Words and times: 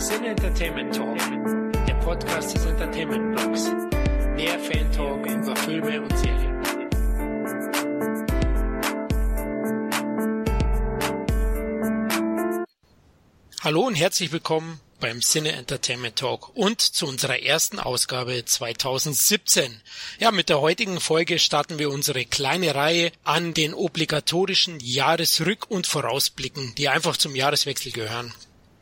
Sin 0.00 0.24
Entertainment 0.24 0.94
Talk, 0.94 1.18
der 1.86 1.94
Podcast 1.96 2.54
des 2.54 2.64
Entertainment 2.64 3.36
Blogs. 3.36 3.64
Mehr 4.34 4.58
Fan 4.58 4.90
Talk 4.92 5.26
über 5.26 5.54
Filme 5.56 6.00
und 6.00 6.18
Serien. 6.18 6.62
Hallo 13.60 13.82
und 13.82 13.94
herzlich 13.94 14.32
willkommen 14.32 14.80
beim 15.00 15.20
Cine 15.20 15.52
Entertainment 15.52 16.16
Talk 16.16 16.56
und 16.56 16.80
zu 16.80 17.06
unserer 17.06 17.42
ersten 17.42 17.78
Ausgabe 17.78 18.42
2017. 18.42 19.82
Ja, 20.18 20.30
mit 20.30 20.48
der 20.48 20.62
heutigen 20.62 20.98
Folge 20.98 21.38
starten 21.38 21.78
wir 21.78 21.90
unsere 21.90 22.24
kleine 22.24 22.74
Reihe 22.74 23.12
an 23.22 23.52
den 23.52 23.74
obligatorischen 23.74 24.80
Jahresrück- 24.80 25.66
und 25.68 25.86
Vorausblicken, 25.86 26.74
die 26.76 26.88
einfach 26.88 27.18
zum 27.18 27.36
Jahreswechsel 27.36 27.92
gehören. 27.92 28.32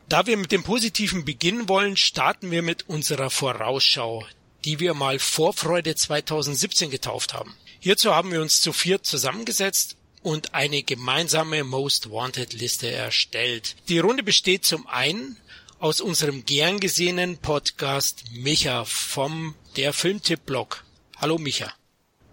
Da 0.09 0.25
wir 0.25 0.37
mit 0.37 0.51
dem 0.51 0.63
Positiven 0.63 1.23
beginnen 1.23 1.69
wollen, 1.69 1.95
starten 1.95 2.49
wir 2.49 2.63
mit 2.63 2.89
unserer 2.89 3.29
Vorausschau, 3.29 4.25
die 4.65 4.79
wir 4.79 4.95
mal 4.95 5.19
Vorfreude 5.19 5.93
2017 5.93 6.89
getauft 6.89 7.35
haben. 7.35 7.53
Hierzu 7.79 8.15
haben 8.15 8.31
wir 8.31 8.41
uns 8.41 8.59
zu 8.59 8.73
viert 8.73 9.05
zusammengesetzt 9.05 9.97
und 10.23 10.55
eine 10.55 10.81
gemeinsame 10.81 11.63
Most 11.63 12.09
Wanted 12.09 12.53
Liste 12.53 12.89
erstellt. 12.89 13.75
Die 13.87 13.99
Runde 13.99 14.23
besteht 14.23 14.65
zum 14.65 14.87
einen 14.87 15.37
aus 15.77 16.01
unserem 16.01 16.43
gern 16.43 16.79
gesehenen 16.79 17.37
Podcast 17.37 18.23
Micha 18.33 18.85
vom 18.85 19.53
der 19.77 19.93
Filmtipp-Blog. 19.93 20.85
Hallo 21.17 21.37
Micha. 21.37 21.71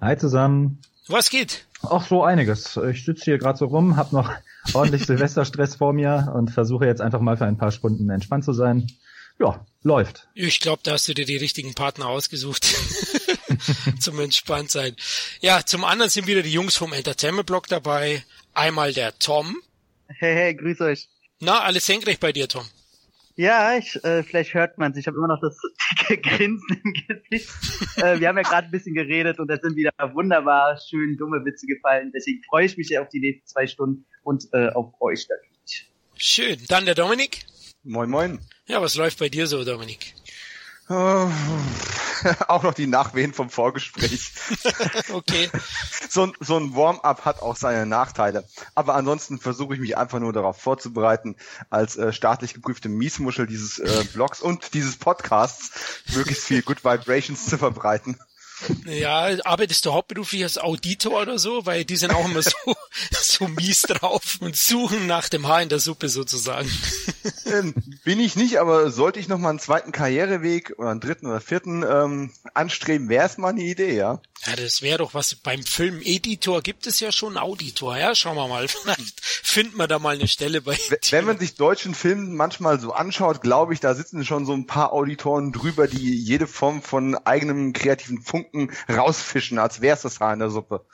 Hi 0.01 0.17
zusammen. 0.17 0.79
Was 1.09 1.29
geht? 1.29 1.67
Ach 1.83 2.07
so 2.07 2.25
einiges. 2.25 2.79
Ich 2.91 3.05
sitze 3.05 3.25
hier 3.25 3.39
gerade 3.39 3.59
so 3.59 3.67
rum, 3.67 3.99
hab 3.99 4.13
noch 4.13 4.33
ordentlich 4.75 5.07
Silvesterstress 5.07 5.77
vor 5.77 5.93
mir 5.93 6.33
und 6.35 6.51
versuche 6.51 6.87
jetzt 6.87 7.01
einfach 7.01 7.21
mal 7.21 7.37
für 7.37 7.47
ein 7.47 7.59
paar 7.59 7.73
Stunden 7.73 8.11
entspannt 8.11 8.45
zu 8.45 8.53
sein. 8.53 8.87
Ja, 9.39 9.67
läuft. 9.83 10.29
Ich 10.35 10.61
glaube, 10.61 10.81
da 10.83 10.93
hast 10.93 11.09
du 11.09 11.15
dir 11.15 11.27
die 11.27 11.37
richtigen 11.37 11.75
Partner 11.75 12.07
ausgesucht 12.07 12.67
zum 14.01 14.19
entspannt 14.19 14.71
sein. 14.71 14.97
Ja, 15.41 15.65
zum 15.65 15.85
anderen 15.85 16.11
sind 16.11 16.27
wieder 16.27 16.43
die 16.43 16.53
Jungs 16.53 16.77
vom 16.77 16.93
Entertainment 16.93 17.47
Blog 17.47 17.67
dabei. 17.69 18.25
Einmal 18.55 18.95
der 18.95 19.19
Tom. 19.19 19.57
Hey, 20.09 20.35
hey, 20.35 20.55
grüß 20.55 20.81
euch. 20.81 21.09
Na, 21.41 21.61
alles 21.61 21.85
senkrecht 21.85 22.21
bei 22.21 22.33
dir, 22.33 22.49
Tom. 22.49 22.65
Ja, 23.37 23.77
ich, 23.77 24.03
äh, 24.03 24.23
vielleicht 24.23 24.55
hört 24.55 24.79
man 24.79 24.93
es. 24.93 24.99
Ich 24.99 25.07
habe 25.07 25.19
immer 25.19 25.29
noch 25.29 25.41
das 25.41 25.59
dicke 26.09 26.17
Grinsen 26.23 26.83
im 26.83 26.93
Gesicht. 26.95 27.51
äh, 27.99 28.19
wir 28.19 28.29
haben 28.29 28.39
ja 28.39 28.43
gerade 28.43 28.69
ein 28.69 28.71
bisschen 28.71 28.95
geredet 28.95 29.39
und 29.39 29.49
da 29.49 29.59
sind 29.61 29.77
wieder 29.77 29.93
wunderbar 30.15 30.79
schön 30.89 31.19
dumme 31.19 31.45
Witze 31.45 31.67
gefallen. 31.67 32.13
Deswegen 32.15 32.43
freue 32.45 32.65
ich 32.65 32.79
mich 32.79 32.99
auf 32.99 33.11
die 33.11 33.21
nächsten 33.21 33.47
zwei 33.47 33.67
Stunden 33.67 34.07
und 34.23 34.45
äh, 34.53 34.69
auf 34.69 34.95
euch 35.01 35.29
natürlich. 35.29 35.91
Schön. 36.17 36.57
Dann 36.69 36.87
der 36.87 36.95
Dominik. 36.95 37.45
Moin, 37.85 38.09
moin. 38.09 38.39
Ja, 38.67 38.81
was 38.81 38.97
läuft 38.97 39.19
bei 39.19 39.29
dir 39.29 39.47
so, 39.47 39.65
Dominik? 39.65 40.15
Oh, 40.89 41.29
auch 42.49 42.63
noch 42.63 42.75
die 42.75 42.87
Nachwehen 42.87 43.35
vom 43.35 43.51
Vorgespräch. 43.51 44.33
okay. 45.13 45.51
So, 46.09 46.33
so 46.41 46.57
ein 46.57 46.77
Warm-up 46.77 47.25
hat 47.25 47.43
auch 47.43 47.57
seine 47.57 47.87
Nachteile. 47.87 48.45
Aber 48.75 48.95
ansonsten 48.95 49.39
versuche 49.39 49.75
ich 49.75 49.81
mich 49.81 49.97
einfach 49.97 50.21
nur 50.21 50.33
darauf 50.33 50.61
vorzubereiten, 50.61 51.37
als 51.71 51.97
äh, 51.97 52.13
staatlich 52.13 52.55
geprüfte 52.55 52.89
Miesmuschel 52.89 53.47
dieses 53.47 53.79
äh, 53.79 54.05
Blogs 54.13 54.41
und 54.41 54.75
dieses 54.75 54.97
Podcasts 54.97 55.73
möglichst 56.15 56.45
viel 56.45 56.63
Good 56.63 56.85
Vibrations 56.85 57.47
zu 57.47 57.59
verbreiten. 57.59 58.19
Ja, 58.87 59.29
arbeitest 59.45 59.85
du 59.85 59.93
hauptberuflich 59.93 60.43
als 60.43 60.59
Auditor 60.59 61.23
oder 61.23 61.39
so? 61.39 61.67
Weil 61.67 61.85
die 61.85 61.97
sind 61.97 62.13
auch 62.13 62.25
immer 62.25 62.43
so, 62.43 62.77
so 63.13 63.49
mies 63.49 63.83
drauf 63.83 64.39
und 64.41 64.57
suchen 64.57 65.07
nach 65.07 65.29
dem 65.29 65.47
Haar 65.47 65.63
in 65.63 65.69
der 65.69 65.79
Suppe 65.81 66.09
sozusagen. 66.09 66.71
Ähm, 67.45 67.75
bin 68.05 68.19
ich 68.21 68.37
nicht, 68.37 68.59
aber 68.59 68.91
sollte 68.91 69.21
ich 69.21 69.29
noch 69.29 69.39
mal 69.39 69.51
einen 69.51 69.59
zweiten 69.59 69.93
Karriereweg 69.93 70.75
oder 70.79 70.91
einen 70.91 71.01
dritten 71.01 71.27
oder 71.27 71.41
vierten 71.41 71.83
ähm, 71.83 72.33
anstreben, 72.55 73.09
wäre 73.09 73.27
es 73.27 73.39
mal 73.39 73.51
eine 73.51 73.63
Idee, 73.63 73.95
ja. 73.95 74.21
Ja, 74.45 74.55
das 74.55 74.83
wäre 74.83 74.99
doch 74.99 75.15
was. 75.15 75.35
Beim 75.35 75.63
Film-Editor 75.63 76.63
gibt 76.63 76.87
es 76.87 77.01
ja 77.01 77.11
schon 77.11 77.37
Auditor. 77.37 77.97
Ja, 77.97 78.15
schauen 78.15 78.37
wir 78.37 78.49
mal. 78.49 78.69
Vielleicht 78.83 79.21
finden 79.21 79.77
wir 79.77 79.89
da 79.89 79.99
mal 79.99 80.15
eine 80.15 80.29
Stelle 80.29 80.63
bei. 80.63 80.79
Wenn 81.11 81.25
man 81.25 81.39
sich 81.39 81.55
deutschen 81.55 81.95
Filmen 81.95 82.35
manchmal 82.35 82.79
so 82.79 82.93
anschaut, 82.93 83.41
glaube 83.41 83.75
ich, 83.75 83.81
da 83.81 83.95
sitzen 83.95 84.25
schon 84.25 84.47
so 84.47 84.53
ein 84.53 84.67
paar 84.67 84.93
Auditoren 84.93 85.53
drüber, 85.53 85.89
die 85.89 86.15
jede 86.15 86.47
Form 86.47 86.83
von 86.83 87.17
eigenem 87.17 87.73
kreativen 87.73 88.23
Funken 88.23 88.46
rausfischen, 88.89 89.59
als 89.59 89.81
wäre 89.81 89.97
es 89.97 90.03
das 90.03 90.21
Haar 90.21 90.33
in 90.33 90.41
der 90.41 90.51
Suppe. 90.51 90.87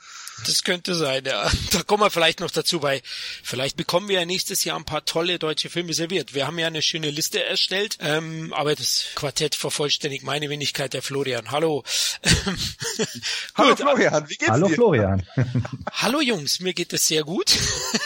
Das 0.45 0.63
könnte 0.63 0.95
sein, 0.95 1.23
ja. 1.25 1.49
Da 1.71 1.83
kommen 1.83 2.03
wir 2.03 2.09
vielleicht 2.09 2.39
noch 2.39 2.51
dazu, 2.51 2.81
weil 2.81 3.01
vielleicht 3.43 3.77
bekommen 3.77 4.09
wir 4.09 4.19
ja 4.19 4.25
nächstes 4.25 4.63
Jahr 4.63 4.77
ein 4.77 4.85
paar 4.85 5.05
tolle 5.05 5.39
deutsche 5.39 5.69
Filme 5.69 5.93
serviert. 5.93 6.33
Wir 6.33 6.47
haben 6.47 6.59
ja 6.59 6.67
eine 6.67 6.81
schöne 6.81 7.09
Liste 7.09 7.43
erstellt, 7.43 7.97
ähm, 8.01 8.51
aber 8.53 8.75
das 8.75 9.05
Quartett 9.15 9.55
vervollständigt 9.55 10.23
meine 10.23 10.49
Wenigkeit, 10.49 10.93
der 10.93 11.01
Florian. 11.01 11.51
Hallo. 11.51 11.83
Hallo 13.55 13.75
Florian, 13.75 14.29
wie 14.29 14.35
geht's 14.35 14.51
Hallo 14.51 14.67
dir? 14.67 14.75
Florian. 14.75 15.23
Hallo 15.91 16.19
Jungs, 16.19 16.59
mir 16.59 16.73
geht 16.73 16.93
es 16.93 17.07
sehr 17.07 17.23
gut. 17.23 17.53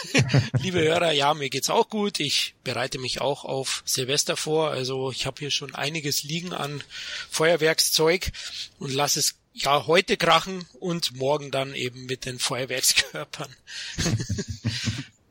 Liebe 0.60 0.80
Hörer, 0.80 1.12
ja, 1.12 1.34
mir 1.34 1.50
geht's 1.50 1.70
auch 1.70 1.90
gut. 1.90 2.20
Ich 2.20 2.56
bereite 2.64 3.00
mich 3.00 3.22
auch 3.22 3.46
auf 3.46 3.84
Silvester 3.86 4.38
vor. 4.38 4.72
Also 4.72 5.12
ich 5.12 5.26
habe 5.26 5.40
hier 5.40 5.52
schon 5.52 5.74
einiges 5.74 6.24
liegen 6.24 6.54
an 6.54 6.84
Feuerwerkszeug 7.30 8.32
und 8.80 8.94
lasse 8.94 9.20
es 9.20 9.36
ja 9.64 9.88
heute 9.88 10.18
krachen 10.18 10.66
und 10.80 11.16
morgen 11.16 11.52
dann 11.52 11.74
eben 11.74 12.06
mit 12.06 12.26
den 12.26 12.40
Feuerwerkskörpern. 12.40 13.54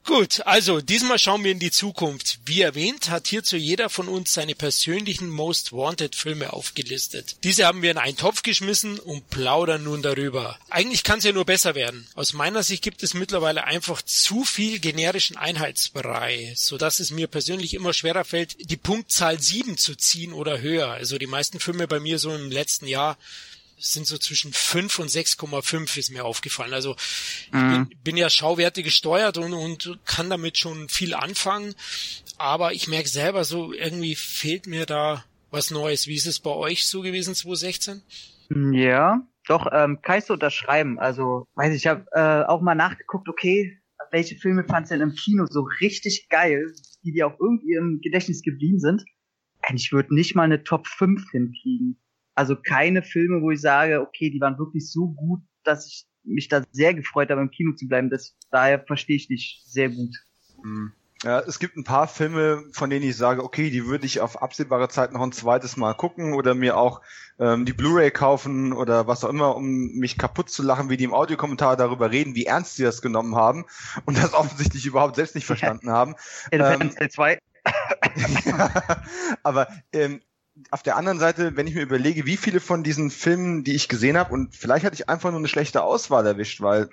Gut, 0.07 0.47
also 0.47 0.81
diesmal 0.81 1.19
schauen 1.19 1.43
wir 1.43 1.51
in 1.51 1.59
die 1.59 1.73
Zukunft. 1.73 2.39
Wie 2.45 2.61
erwähnt, 2.61 3.11
hat 3.11 3.27
hierzu 3.27 3.57
jeder 3.57 3.91
von 3.91 4.07
uns 4.07 4.33
seine 4.33 4.55
persönlichen 4.55 5.29
Most 5.29 5.73
Wanted 5.73 6.15
Filme 6.15 6.53
aufgelistet. 6.53 7.39
Diese 7.43 7.67
haben 7.67 7.83
wir 7.83 7.91
in 7.91 7.99
einen 7.99 8.17
Topf 8.17 8.45
geschmissen 8.45 9.01
und 9.01 9.29
plaudern 9.31 9.83
nun 9.83 10.03
darüber. 10.03 10.61
Eigentlich 10.71 11.03
kann 11.03 11.19
es 11.19 11.25
ja 11.25 11.33
nur 11.33 11.45
besser 11.45 11.75
werden. 11.75 12.07
Aus 12.15 12.35
meiner 12.35 12.63
Sicht 12.63 12.85
gibt 12.85 13.03
es 13.03 13.15
mittlerweile 13.15 13.65
einfach 13.65 14.01
zu 14.01 14.45
viel 14.45 14.79
generischen 14.79 15.37
Einheitsbrei, 15.37 16.53
sodass 16.55 17.01
es 17.01 17.11
mir 17.11 17.27
persönlich 17.27 17.75
immer 17.75 17.93
schwerer 17.93 18.25
fällt, 18.25 18.71
die 18.71 18.77
Punktzahl 18.77 19.43
7 19.43 19.77
zu 19.77 19.97
ziehen 19.97 20.33
oder 20.33 20.61
höher. 20.61 20.93
Also 20.93 21.19
die 21.19 21.27
meisten 21.27 21.59
Filme 21.59 21.89
bei 21.89 21.99
mir 21.99 22.21
so 22.21 22.33
im 22.33 22.53
letzten 22.53 22.87
Jahr 22.87 23.19
sind 23.79 24.07
so 24.07 24.19
zwischen 24.19 24.53
5 24.53 24.99
und 24.99 25.11
6,5 25.11 25.99
ist 25.99 26.11
mir 26.11 26.25
aufgefallen. 26.25 26.73
Also 26.73 26.97
mhm. 27.53 27.89
bin, 27.89 27.99
bin 28.05 28.17
ja 28.17 28.31
Schauwerte 28.31 28.83
gesteuert 28.83 29.39
und, 29.39 29.53
und 29.53 29.99
kann 30.05 30.31
damit 30.31 30.59
schon 30.59 30.89
viel 30.89 31.15
anfangen. 31.15 31.75
Aber 32.39 32.73
ich 32.73 32.89
merke 32.89 33.09
selber 33.09 33.45
so, 33.45 33.73
irgendwie 33.73 34.15
fehlt 34.15 34.67
mir 34.67 34.87
da 34.87 35.25
was 35.51 35.71
Neues. 35.71 36.07
Wie 36.07 36.15
ist 36.15 36.27
es 36.27 36.41
bei 36.41 36.51
euch 36.51 36.87
so 36.87 37.03
gewesen 37.03 37.35
2016? 37.35 38.03
Ja, 38.73 39.27
doch, 39.47 39.67
ähm, 39.73 40.01
kann 40.03 40.19
ich 40.19 40.25
so 40.25 40.35
unterschreiben. 40.35 40.99
Also, 40.99 41.47
weiß 41.55 41.71
ich, 41.71 41.83
ich 41.83 41.87
habe 41.87 42.05
äh, 42.13 42.45
auch 42.45 42.61
mal 42.61 42.75
nachgeguckt, 42.75 43.29
okay, 43.29 43.79
welche 44.11 44.37
Filme 44.37 44.65
fandst 44.65 44.91
du 44.91 44.99
denn 44.99 45.09
im 45.09 45.15
Kino 45.15 45.47
so 45.47 45.67
richtig 45.81 46.29
geil, 46.29 46.73
die 47.05 47.13
dir 47.13 47.27
auch 47.27 47.39
irgendwie 47.41 47.75
im 47.75 48.01
Gedächtnis 48.03 48.43
geblieben 48.43 48.79
sind. 48.79 49.05
Ich 49.75 49.93
würde 49.93 50.15
nicht 50.15 50.37
mal 50.37 50.45
eine 50.45 50.63
Top 50.63 50.87
5 50.87 51.31
hinkriegen. 51.31 51.99
Also 52.37 52.55
keine 52.55 53.03
Filme, 53.03 53.43
wo 53.43 53.51
ich 53.51 53.61
sage, 53.61 54.01
okay, 54.01 54.31
die 54.31 54.41
waren 54.41 54.59
wirklich 54.59 54.91
so 54.93 55.09
gut, 55.09 55.41
dass 55.65 55.87
ich 55.87 56.07
mich 56.23 56.49
da 56.49 56.63
sehr 56.71 56.95
gefreut 56.95 57.31
habe, 57.31 57.41
im 57.41 57.51
Kino 57.51 57.75
zu 57.75 57.89
bleiben. 57.89 58.11
Das, 58.11 58.37
daher 58.51 58.85
verstehe 58.85 59.17
ich 59.17 59.27
dich 59.27 59.63
sehr 59.65 59.89
gut. 59.89 60.15
Hm. 60.63 60.93
Ja, 61.23 61.41
es 61.41 61.59
gibt 61.59 61.77
ein 61.77 61.85
paar 61.85 62.09
Filme, 62.09 62.65
von 62.73 62.91
denen 62.91 63.09
ich 63.09 63.17
sage, 63.17 63.43
okay, 63.43 63.71
die 63.71 63.87
würde 63.87 64.05
ich 64.05 64.21
auf 64.21 64.43
absehbare 64.43 64.91
Zeit 64.91 65.13
noch 65.13 65.23
ein 65.23 65.33
zweites 65.33 65.79
Mal 65.79 65.95
gucken 65.95 66.35
oder 66.35 66.55
mir 66.55 66.77
auch 66.77 67.01
ähm, 67.39 67.65
die 67.65 67.73
Blu-ray 67.73 68.11
kaufen 68.11 68.75
oder 68.75 69.07
was 69.07 69.25
auch 69.25 69.31
immer, 69.31 69.57
um 69.57 69.95
mich 69.95 70.19
kaputt 70.19 70.51
zu 70.51 70.63
lachen, 70.63 70.91
wie 70.91 70.99
die 70.99 71.05
im 71.05 71.15
Audiokommentar 71.15 71.79
darüber 71.79 72.11
reden, 72.11 72.35
wie 72.35 72.45
ernst 72.45 72.77
sie 72.77 72.83
das 72.83 73.01
genommen 73.01 73.35
haben 73.35 73.65
und 74.05 74.19
das 74.19 74.35
offensichtlich 74.35 74.85
überhaupt 74.85 75.17
selbst 75.17 75.35
nicht 75.35 75.47
verstanden 75.47 75.91
haben. 75.91 76.17
Independence 76.51 76.97
ähm, 77.01 77.11
2. 77.11 77.39
ja, 78.45 79.03
aber 79.43 79.69
ähm, 79.93 80.21
auf 80.71 80.83
der 80.83 80.97
anderen 80.97 81.19
Seite, 81.19 81.57
wenn 81.57 81.67
ich 81.67 81.75
mir 81.75 81.83
überlege, 81.83 82.27
wie 82.27 82.37
viele 82.37 82.61
von 82.61 82.83
diesen 82.83 83.11
Filmen, 83.11 83.63
die 83.65 83.75
ich 83.75 83.89
gesehen 83.89 84.17
habe, 84.17 84.33
und 84.33 84.55
vielleicht 84.55 84.85
hatte 84.85 84.95
ich 84.95 85.09
einfach 85.09 85.31
nur 85.31 85.39
eine 85.39 85.49
schlechte 85.49 85.83
Auswahl 85.83 86.27
erwischt, 86.27 86.61
weil 86.61 86.89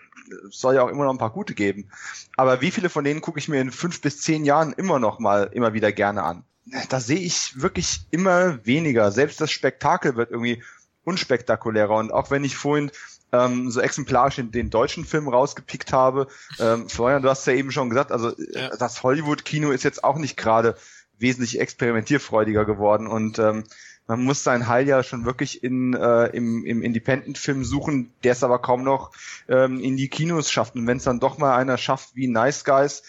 es 0.50 0.60
soll 0.60 0.76
ja 0.76 0.84
auch 0.84 0.90
immer 0.90 1.06
noch 1.06 1.14
ein 1.14 1.18
paar 1.18 1.32
gute 1.32 1.54
geben. 1.54 1.90
Aber 2.36 2.62
wie 2.62 2.72
viele 2.72 2.90
von 2.90 3.04
denen 3.04 3.22
gucke 3.22 3.40
ich 3.40 3.48
mir 3.48 3.62
in 3.62 3.72
fünf 3.72 4.02
bis 4.02 4.22
zehn 4.22 4.46
Jahren 4.46 4.74
immer 4.74 5.00
noch 5.00 5.20
mal 5.20 5.50
immer 5.54 5.74
wieder 5.74 5.92
gerne 5.92 6.24
an? 6.24 6.44
Da 6.90 7.00
sehe 7.00 7.20
ich 7.20 7.62
wirklich 7.62 8.06
immer 8.12 8.66
weniger. 8.66 9.12
Selbst 9.12 9.42
das 9.42 9.52
Spektakel 9.52 10.16
wird 10.16 10.32
irgendwie 10.32 10.64
unspektakulärer. 11.04 11.96
Und 11.96 12.14
auch 12.14 12.32
wenn 12.32 12.44
ich 12.44 12.56
vorhin 12.56 12.92
ähm, 13.34 13.70
so 13.70 13.82
exemplarisch 13.82 14.38
in 14.38 14.52
den 14.52 14.70
deutschen 14.70 15.06
Film 15.06 15.28
rausgepickt 15.28 15.92
habe, 15.92 16.28
ähm, 16.60 16.88
Florian, 16.88 17.22
du 17.22 17.30
hast 17.30 17.46
ja 17.48 17.54
eben 17.54 17.72
schon 17.72 17.90
gesagt, 17.90 18.12
also 18.12 18.32
ja. 18.38 18.70
das 18.78 19.04
Hollywood-Kino 19.04 19.72
ist 19.72 19.84
jetzt 19.84 20.04
auch 20.04 20.18
nicht 20.18 20.38
gerade 20.38 20.78
wesentlich 21.24 21.60
experimentierfreudiger 21.60 22.66
geworden 22.66 23.08
und 23.08 23.40
ähm, 23.40 23.64
man 24.08 24.24
muss 24.24 24.44
sein 24.44 24.68
Heil 24.68 24.88
ja 24.88 25.02
schon 25.02 25.26
wirklich 25.26 25.64
in, 25.64 25.94
äh, 25.94 26.26
im, 26.28 26.66
im 26.66 26.82
Independent-Film 26.82 27.64
suchen, 27.64 28.12
der 28.24 28.34
es 28.34 28.44
aber 28.44 28.60
kaum 28.60 28.84
noch 28.84 29.12
ähm, 29.48 29.80
in 29.80 29.96
die 29.96 30.10
Kinos 30.10 30.52
schafft. 30.52 30.76
Und 30.76 30.86
wenn 30.88 30.98
es 30.98 31.06
dann 31.06 31.22
doch 31.22 31.38
mal 31.38 31.56
einer 31.56 31.78
schafft 31.78 32.16
wie 32.16 32.28
Nice 32.28 32.66
Guys, 32.66 33.04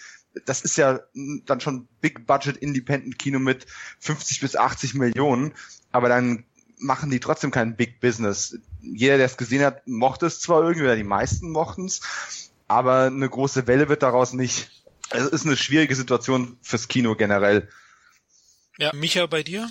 das 0.45 0.61
ist 0.61 0.77
ja 0.77 1.01
dann 1.45 1.61
schon 1.61 1.87
Big 2.01 2.25
Budget 2.25 2.57
Independent 2.57 3.19
Kino 3.19 3.39
mit 3.39 3.65
50 3.99 4.41
bis 4.41 4.55
80 4.55 4.93
Millionen, 4.93 5.53
aber 5.91 6.09
dann 6.09 6.45
machen 6.77 7.09
die 7.09 7.19
trotzdem 7.19 7.51
kein 7.51 7.75
Big 7.75 7.99
Business. 7.99 8.57
Jeder, 8.81 9.17
der 9.17 9.25
es 9.25 9.37
gesehen 9.37 9.63
hat, 9.63 9.87
mochte 9.87 10.25
es 10.25 10.39
zwar 10.39 10.61
irgendwie, 10.61 10.83
oder 10.83 10.95
die 10.95 11.03
meisten 11.03 11.51
mochten 11.51 11.85
es, 11.85 12.01
aber 12.67 13.03
eine 13.03 13.29
große 13.29 13.67
Welle 13.67 13.89
wird 13.89 14.03
daraus 14.03 14.33
nicht. 14.33 14.83
Es 15.09 15.25
ist 15.25 15.45
eine 15.45 15.55
schwierige 15.55 15.95
Situation 15.95 16.57
fürs 16.61 16.87
Kino 16.87 17.15
generell. 17.15 17.69
Ja, 18.77 18.91
Micha, 18.93 19.25
bei 19.25 19.43
dir? 19.43 19.69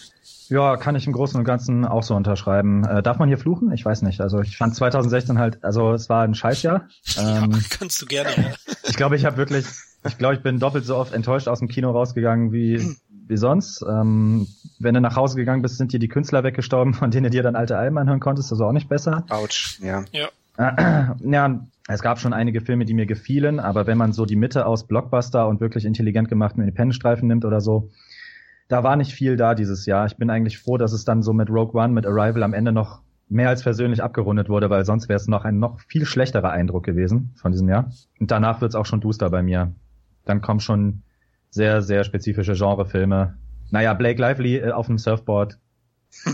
Ja, 0.49 0.77
kann 0.77 0.95
ich 0.95 1.07
im 1.07 1.13
Großen 1.13 1.39
und 1.39 1.45
Ganzen 1.45 1.85
auch 1.85 2.03
so 2.03 2.15
unterschreiben. 2.15 2.85
Äh, 2.85 3.03
darf 3.03 3.19
man 3.19 3.29
hier 3.29 3.39
fluchen? 3.39 3.73
Ich 3.73 3.85
weiß 3.85 4.03
nicht. 4.03 4.21
Also 4.21 4.41
ich 4.41 4.57
fand 4.57 4.75
2016 4.75 5.39
halt, 5.39 5.65
also 5.65 5.93
es 5.93 6.09
war 6.09 6.23
ein 6.23 6.35
Scheißjahr. 6.35 6.89
Ähm, 7.19 7.53
ja, 7.53 7.59
kannst 7.71 8.01
du 8.01 8.07
gerne. 8.07 8.31
Ich 8.87 8.97
glaube, 8.97 9.17
ich 9.17 9.25
habe 9.25 9.39
wirklich, 9.39 9.67
ich 10.07 10.19
glaube, 10.19 10.35
ich 10.35 10.43
bin 10.43 10.61
doppelt 10.61 10.85
so 10.85 10.95
oft 10.95 11.15
enttäuscht 11.15 11.49
aus 11.49 11.59
dem 11.59 11.67
Kino 11.67 11.91
rausgegangen 11.91 12.53
wie 12.53 12.97
wie 13.29 13.37
sonst. 13.37 13.83
Ähm, 13.89 14.47
wenn 14.79 14.95
du 14.95 15.01
nach 15.01 15.17
Hause 15.17 15.37
gegangen 15.37 15.63
bist, 15.63 15.79
sind 15.79 15.93
dir 15.93 15.99
die 15.99 16.09
Künstler 16.09 16.45
weggestorben, 16.45 16.95
von 16.95 17.11
denen 17.11 17.25
du 17.25 17.31
dir 17.31 17.43
dann 17.43 17.57
alte 17.57 17.77
Alben 17.77 17.99
anhören 17.99 18.21
konntest. 18.21 18.53
Also 18.53 18.67
auch 18.67 18.73
nicht 18.73 18.89
besser. 18.89 19.25
Autsch, 19.31 19.81
ja. 19.81 20.05
Ja. 20.13 20.29
ja, 21.21 21.67
es 21.89 22.03
gab 22.03 22.19
schon 22.21 22.33
einige 22.33 22.61
Filme, 22.61 22.85
die 22.85 22.95
mir 22.95 23.07
gefielen, 23.07 23.59
aber 23.59 23.87
wenn 23.87 23.99
man 23.99 24.13
so 24.13 24.25
die 24.25 24.37
Mitte 24.37 24.67
aus 24.67 24.87
Blockbuster 24.87 25.49
und 25.49 25.61
wirklich 25.61 25.85
intelligent 25.85 26.29
gemachten 26.29 26.63
Independent-Streifen 26.63 27.27
nimmt 27.27 27.45
oder 27.45 27.61
so, 27.61 27.91
da 28.69 28.83
war 28.83 28.97
nicht 28.97 29.13
viel 29.13 29.37
da 29.37 29.55
dieses 29.55 29.87
Jahr. 29.87 30.07
Ich 30.07 30.17
bin 30.17 30.31
eigentlich 30.31 30.59
froh, 30.59 30.79
dass 30.79 30.93
es 30.93 31.05
dann 31.05 31.23
so 31.23 31.33
mit 31.33 31.51
Rogue 31.51 31.81
One, 31.81 31.93
mit 31.93 32.07
Arrival 32.07 32.43
am 32.43 32.55
Ende 32.55 32.73
noch 32.73 33.03
mehr 33.29 33.49
als 33.49 33.63
persönlich 33.63 34.03
abgerundet 34.03 34.49
wurde, 34.49 34.71
weil 34.71 34.85
sonst 34.85 35.09
wäre 35.09 35.17
es 35.17 35.27
noch 35.27 35.45
ein 35.45 35.59
noch 35.59 35.81
viel 35.81 36.05
schlechterer 36.05 36.51
Eindruck 36.51 36.85
gewesen 36.85 37.35
von 37.37 37.53
diesem 37.53 37.69
Jahr. 37.69 37.91
Und 38.21 38.31
danach 38.31 38.61
wird 38.61 38.71
es 38.71 38.75
auch 38.75 38.87
schon 38.87 39.01
duster 39.01 39.31
bei 39.31 39.43
mir. 39.43 39.75
Dann 40.25 40.41
kommen 40.41 40.61
schon 40.61 41.03
sehr, 41.51 41.83
sehr 41.83 42.05
spezifische 42.05 42.55
Genrefilme. 42.55 43.37
Naja, 43.71 43.95
Blake 43.95 44.21
Lively 44.21 44.59
äh, 44.59 44.73
auf 44.73 44.87
dem 44.87 44.99
Surfboard. 44.99 45.59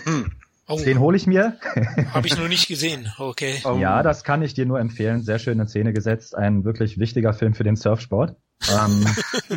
Oh. 0.72 0.78
Den 0.78 1.00
hole 1.00 1.16
ich 1.16 1.26
mir. 1.26 1.56
Habe 2.14 2.28
ich 2.28 2.38
noch 2.38 2.46
nicht 2.46 2.68
gesehen. 2.68 3.08
Okay. 3.18 3.56
Oh. 3.64 3.76
Ja, 3.80 4.04
das 4.04 4.22
kann 4.22 4.40
ich 4.40 4.54
dir 4.54 4.66
nur 4.66 4.78
empfehlen. 4.78 5.20
Sehr 5.20 5.40
schön 5.40 5.58
in 5.58 5.66
Szene 5.66 5.92
gesetzt. 5.92 6.36
Ein 6.36 6.62
wirklich 6.62 6.96
wichtiger 6.96 7.32
Film 7.32 7.54
für 7.54 7.64
den 7.64 7.74
Surfsport. 7.74 8.36
Ähm, 8.68 9.06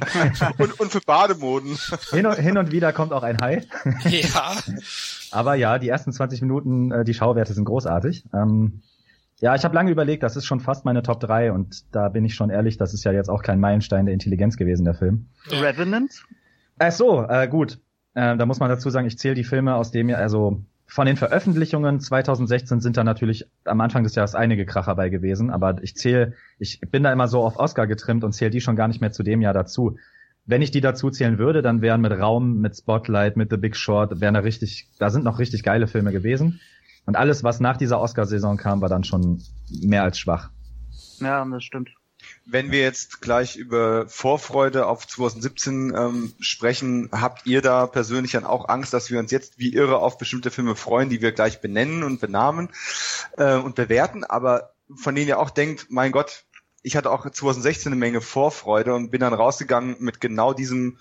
und, 0.57 0.79
und 0.79 0.91
für 0.91 1.01
Bademoden. 1.01 1.77
Hin 2.11 2.25
und, 2.25 2.35
hin 2.35 2.57
und 2.57 2.71
wieder 2.71 2.93
kommt 2.93 3.11
auch 3.11 3.23
ein 3.23 3.39
Hai. 3.41 3.63
ja. 4.05 4.55
Aber 5.31 5.55
ja, 5.55 5.79
die 5.79 5.89
ersten 5.89 6.13
20 6.13 6.41
Minuten, 6.41 6.91
äh, 6.91 7.03
die 7.03 7.13
Schauwerte 7.13 7.53
sind 7.53 7.65
großartig. 7.65 8.25
Ähm, 8.33 8.81
ja, 9.39 9.55
ich 9.55 9.65
habe 9.65 9.75
lange 9.75 9.91
überlegt, 9.91 10.23
das 10.23 10.37
ist 10.37 10.45
schon 10.45 10.61
fast 10.61 10.85
meine 10.85 11.03
Top 11.03 11.19
3 11.19 11.51
und 11.51 11.83
da 11.93 12.07
bin 12.09 12.23
ich 12.23 12.35
schon 12.35 12.49
ehrlich, 12.49 12.77
das 12.77 12.93
ist 12.93 13.03
ja 13.03 13.11
jetzt 13.11 13.29
auch 13.29 13.41
kein 13.41 13.59
Meilenstein 13.59 14.05
der 14.05 14.13
Intelligenz 14.13 14.55
gewesen, 14.55 14.85
der 14.85 14.93
Film. 14.93 15.27
Revenant? 15.49 16.23
Ach 16.79 16.91
so, 16.91 17.27
äh, 17.27 17.47
gut. 17.47 17.79
Äh, 18.13 18.37
da 18.37 18.45
muss 18.45 18.59
man 18.59 18.69
dazu 18.69 18.89
sagen, 18.89 19.07
ich 19.07 19.17
zähle 19.17 19.35
die 19.35 19.43
Filme 19.43 19.75
aus 19.75 19.91
dem 19.91 20.09
Jahr, 20.09 20.21
also 20.21 20.63
von 20.85 21.05
den 21.07 21.17
Veröffentlichungen 21.17 21.99
2016 21.99 22.79
sind 22.81 22.97
da 22.97 23.03
natürlich 23.03 23.45
am 23.65 23.81
Anfang 23.81 24.03
des 24.03 24.15
Jahres 24.15 24.35
einige 24.35 24.65
Kracher 24.65 24.95
bei 24.95 25.09
gewesen, 25.09 25.49
aber 25.49 25.81
ich 25.81 25.95
zähle, 25.95 26.33
ich 26.59 26.81
bin 26.81 27.03
da 27.03 27.11
immer 27.11 27.27
so 27.27 27.41
auf 27.41 27.57
Oscar 27.57 27.87
getrimmt 27.87 28.23
und 28.23 28.33
zähle 28.33 28.51
die 28.51 28.61
schon 28.61 28.75
gar 28.75 28.87
nicht 28.87 29.01
mehr 29.01 29.11
zu 29.11 29.23
dem 29.23 29.41
Jahr 29.41 29.53
dazu. 29.53 29.97
Wenn 30.45 30.61
ich 30.61 30.71
die 30.71 30.81
dazu 30.81 31.09
zählen 31.09 31.37
würde, 31.37 31.61
dann 31.61 31.81
wären 31.81 32.01
mit 32.01 32.11
Raum, 32.11 32.59
mit 32.59 32.75
Spotlight, 32.75 33.37
mit 33.37 33.49
The 33.49 33.57
Big 33.57 33.75
Short, 33.75 34.19
wären 34.19 34.33
da 34.33 34.41
richtig, 34.41 34.89
da 34.99 35.09
sind 35.09 35.23
noch 35.23 35.39
richtig 35.39 35.63
geile 35.63 35.87
Filme 35.87 36.11
gewesen. 36.11 36.59
Und 37.05 37.15
alles, 37.15 37.43
was 37.43 37.59
nach 37.59 37.77
dieser 37.77 37.99
Oscar-Saison 37.99 38.57
kam, 38.57 38.81
war 38.81 38.89
dann 38.89 39.03
schon 39.03 39.41
mehr 39.81 40.03
als 40.03 40.19
schwach. 40.19 40.51
Ja, 41.19 41.45
das 41.45 41.63
stimmt. 41.63 41.89
Wenn 42.45 42.71
wir 42.71 42.81
jetzt 42.81 43.21
gleich 43.21 43.55
über 43.55 44.07
Vorfreude 44.07 44.85
auf 44.87 45.07
2017 45.07 45.93
ähm, 45.95 46.33
sprechen, 46.39 47.09
habt 47.11 47.45
ihr 47.45 47.61
da 47.61 47.87
persönlich 47.87 48.33
dann 48.33 48.45
auch 48.45 48.67
Angst, 48.67 48.93
dass 48.93 49.09
wir 49.09 49.19
uns 49.19 49.31
jetzt 49.31 49.59
wie 49.59 49.73
irre 49.73 49.99
auf 49.99 50.17
bestimmte 50.17 50.51
Filme 50.51 50.75
freuen, 50.75 51.09
die 51.09 51.21
wir 51.21 51.31
gleich 51.31 51.61
benennen 51.61 52.03
und 52.03 52.19
benamen 52.19 52.69
äh, 53.37 53.55
und 53.55 53.75
bewerten, 53.75 54.25
aber 54.25 54.73
von 54.93 55.15
denen 55.15 55.29
ihr 55.29 55.39
auch 55.39 55.51
denkt, 55.51 55.87
mein 55.89 56.11
Gott, 56.11 56.43
ich 56.81 56.97
hatte 56.97 57.11
auch 57.11 57.29
2016 57.29 57.91
eine 57.91 57.99
Menge 57.99 58.19
Vorfreude 58.19 58.93
und 58.93 59.09
bin 59.09 59.21
dann 59.21 59.33
rausgegangen 59.33 59.95
mit 59.99 60.19
genau 60.19 60.53
diesem 60.53 60.99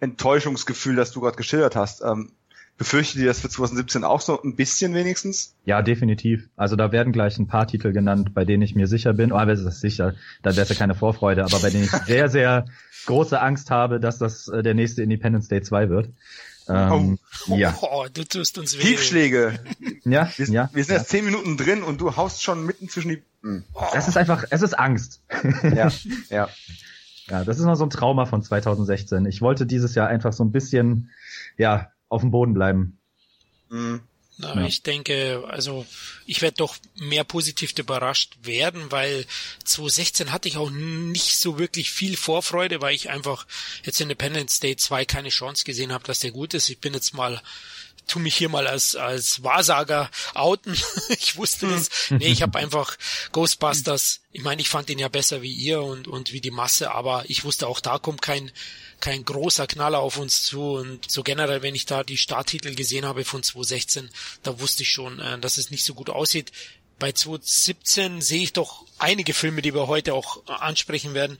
Enttäuschungsgefühl, 0.00 0.96
das 0.96 1.10
du 1.10 1.20
gerade 1.20 1.36
geschildert 1.36 1.76
hast. 1.76 2.02
Ähm, 2.02 2.32
Befürchtet 2.78 3.20
ihr 3.20 3.26
das 3.26 3.40
für 3.40 3.48
2017 3.48 4.04
auch 4.04 4.20
so 4.20 4.40
ein 4.40 4.54
bisschen 4.54 4.94
wenigstens? 4.94 5.56
Ja, 5.64 5.82
definitiv. 5.82 6.48
Also 6.56 6.76
da 6.76 6.92
werden 6.92 7.12
gleich 7.12 7.36
ein 7.36 7.48
paar 7.48 7.66
Titel 7.66 7.92
genannt, 7.92 8.34
bei 8.34 8.44
denen 8.44 8.62
ich 8.62 8.76
mir 8.76 8.86
sicher 8.86 9.14
bin. 9.14 9.32
Oh, 9.32 9.36
aber 9.36 9.52
es 9.52 9.60
ist 9.60 9.80
sicher, 9.80 10.14
da 10.42 10.52
wäre 10.52 10.62
es 10.62 10.68
ja 10.68 10.76
keine 10.76 10.94
Vorfreude, 10.94 11.44
aber 11.44 11.58
bei 11.58 11.70
denen 11.70 11.84
ich 11.84 11.90
sehr, 11.90 12.28
sehr 12.28 12.66
große 13.06 13.40
Angst 13.40 13.72
habe, 13.72 13.98
dass 13.98 14.18
das 14.18 14.46
äh, 14.46 14.62
der 14.62 14.74
nächste 14.74 15.02
Independence 15.02 15.48
Day 15.48 15.60
2 15.60 15.88
wird. 15.88 16.10
Ähm, 16.68 17.18
oh. 17.48 17.56
ja. 17.56 17.76
Oh, 17.80 18.06
du 18.12 18.24
tust 18.24 18.58
uns 18.58 18.78
weh. 18.78 18.82
Tiefschläge. 18.82 19.58
ja, 20.04 20.30
wir, 20.36 20.46
ja. 20.46 20.70
Wir 20.72 20.84
sind 20.84 20.94
ja. 20.94 21.00
jetzt 21.00 21.10
zehn 21.10 21.24
Minuten 21.24 21.56
drin 21.56 21.82
und 21.82 22.00
du 22.00 22.16
haust 22.16 22.44
schon 22.44 22.64
mitten 22.64 22.88
zwischen 22.88 23.08
die. 23.08 23.22
Hm. 23.42 23.64
Es 23.94 24.06
ist 24.06 24.16
einfach, 24.16 24.44
es 24.50 24.62
ist 24.62 24.78
Angst. 24.78 25.20
ja, 25.62 25.90
ja. 26.30 26.48
Ja, 27.28 27.44
das 27.44 27.58
ist 27.58 27.64
noch 27.64 27.74
so 27.74 27.84
ein 27.84 27.90
Trauma 27.90 28.24
von 28.24 28.42
2016. 28.42 29.26
Ich 29.26 29.42
wollte 29.42 29.66
dieses 29.66 29.94
Jahr 29.94 30.08
einfach 30.08 30.32
so 30.32 30.44
ein 30.44 30.52
bisschen, 30.52 31.10
ja, 31.58 31.90
auf 32.08 32.22
dem 32.22 32.30
Boden 32.30 32.54
bleiben. 32.54 32.98
Mhm. 33.68 34.00
Na, 34.40 34.54
ja. 34.54 34.66
Ich 34.66 34.84
denke, 34.84 35.44
also 35.48 35.84
ich 36.24 36.42
werde 36.42 36.58
doch 36.58 36.76
mehr 36.94 37.24
positiv 37.24 37.76
überrascht 37.76 38.36
werden, 38.42 38.92
weil 38.92 39.26
2016 39.64 40.30
hatte 40.30 40.48
ich 40.48 40.56
auch 40.56 40.70
nicht 40.70 41.36
so 41.36 41.58
wirklich 41.58 41.90
viel 41.90 42.16
Vorfreude, 42.16 42.80
weil 42.80 42.94
ich 42.94 43.10
einfach 43.10 43.48
jetzt 43.82 44.00
Independence 44.00 44.60
Day 44.60 44.76
2 44.76 45.04
keine 45.06 45.30
Chance 45.30 45.64
gesehen 45.64 45.92
habe, 45.92 46.04
dass 46.04 46.20
der 46.20 46.30
gut 46.30 46.54
ist. 46.54 46.68
Ich 46.68 46.78
bin 46.78 46.94
jetzt 46.94 47.14
mal 47.14 47.42
tu 48.06 48.20
mich 48.20 48.36
hier 48.36 48.48
mal 48.48 48.66
als 48.66 48.94
als 48.94 49.42
Wahrsager 49.42 50.08
outen. 50.34 50.76
ich 51.10 51.36
wusste 51.36 51.68
das. 51.68 51.90
Nee, 52.10 52.28
ich 52.28 52.42
habe 52.42 52.58
einfach 52.60 52.96
Ghostbusters. 53.32 54.20
Ich 54.30 54.42
meine, 54.42 54.62
ich 54.62 54.68
fand 54.68 54.88
den 54.88 55.00
ja 55.00 55.08
besser 55.08 55.42
wie 55.42 55.52
ihr 55.52 55.82
und 55.82 56.06
und 56.06 56.32
wie 56.32 56.40
die 56.40 56.52
Masse, 56.52 56.92
aber 56.92 57.24
ich 57.26 57.44
wusste 57.44 57.66
auch 57.66 57.80
da 57.80 57.98
kommt 57.98 58.22
kein 58.22 58.52
kein 59.00 59.24
großer 59.24 59.66
Knaller 59.66 60.00
auf 60.00 60.18
uns 60.18 60.42
zu 60.42 60.72
und 60.72 61.10
so 61.10 61.22
generell, 61.22 61.62
wenn 61.62 61.74
ich 61.74 61.86
da 61.86 62.04
die 62.04 62.16
Starttitel 62.16 62.74
gesehen 62.74 63.04
habe 63.04 63.24
von 63.24 63.42
2016, 63.42 64.10
da 64.42 64.60
wusste 64.60 64.82
ich 64.82 64.90
schon, 64.90 65.20
äh, 65.20 65.38
dass 65.38 65.58
es 65.58 65.70
nicht 65.70 65.84
so 65.84 65.94
gut 65.94 66.10
aussieht. 66.10 66.52
Bei 66.98 67.12
2017 67.12 68.20
sehe 68.20 68.42
ich 68.42 68.52
doch 68.52 68.84
einige 68.98 69.32
Filme, 69.32 69.62
die 69.62 69.72
wir 69.72 69.86
heute 69.86 70.14
auch 70.14 70.44
ansprechen 70.46 71.14
werden. 71.14 71.38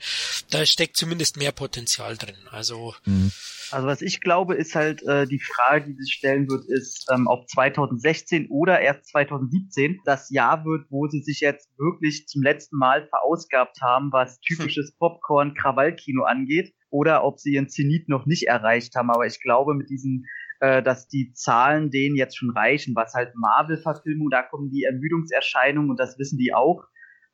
Da 0.49 0.65
steckt 0.65 0.95
zumindest 0.95 1.35
mehr 1.35 1.51
Potenzial 1.51 2.15
drin. 2.15 2.37
Also 2.49 2.95
mhm. 3.05 3.31
Also 3.71 3.87
was 3.87 4.01
ich 4.01 4.21
glaube, 4.21 4.55
ist 4.55 4.75
halt 4.75 5.03
äh, 5.03 5.27
die 5.27 5.39
Frage, 5.39 5.85
die 5.91 6.01
sich 6.01 6.13
stellen 6.13 6.49
wird, 6.49 6.65
ist, 6.67 7.07
ähm, 7.13 7.27
ob 7.27 7.47
2016 7.49 8.47
oder 8.49 8.79
erst 8.79 9.07
2017 9.09 9.99
das 10.05 10.29
Jahr 10.29 10.65
wird, 10.65 10.87
wo 10.89 11.07
sie 11.07 11.21
sich 11.21 11.39
jetzt 11.39 11.69
wirklich 11.77 12.27
zum 12.27 12.41
letzten 12.41 12.77
Mal 12.77 13.07
verausgabt 13.07 13.81
haben, 13.81 14.11
was 14.11 14.39
typisches 14.47 14.95
Popcorn-Krawallkino 14.97 16.23
angeht 16.23 16.73
oder 16.89 17.23
ob 17.23 17.39
sie 17.39 17.53
ihren 17.53 17.69
Zenit 17.69 18.09
noch 18.09 18.25
nicht 18.25 18.47
erreicht 18.47 18.95
haben. 18.95 19.09
Aber 19.09 19.25
ich 19.25 19.41
glaube, 19.41 19.73
mit 19.73 19.89
diesen, 19.89 20.25
äh, 20.59 20.81
dass 20.81 21.07
die 21.07 21.31
Zahlen 21.33 21.91
denen 21.91 22.15
jetzt 22.15 22.37
schon 22.37 22.51
reichen, 22.51 22.95
was 22.95 23.13
halt 23.13 23.33
Marvel-Verfilmung, 23.35 24.29
da 24.29 24.43
kommen 24.43 24.69
die 24.69 24.83
Ermüdungserscheinungen 24.83 25.89
und 25.89 25.99
das 25.99 26.17
wissen 26.17 26.37
die 26.37 26.53
auch. 26.53 26.85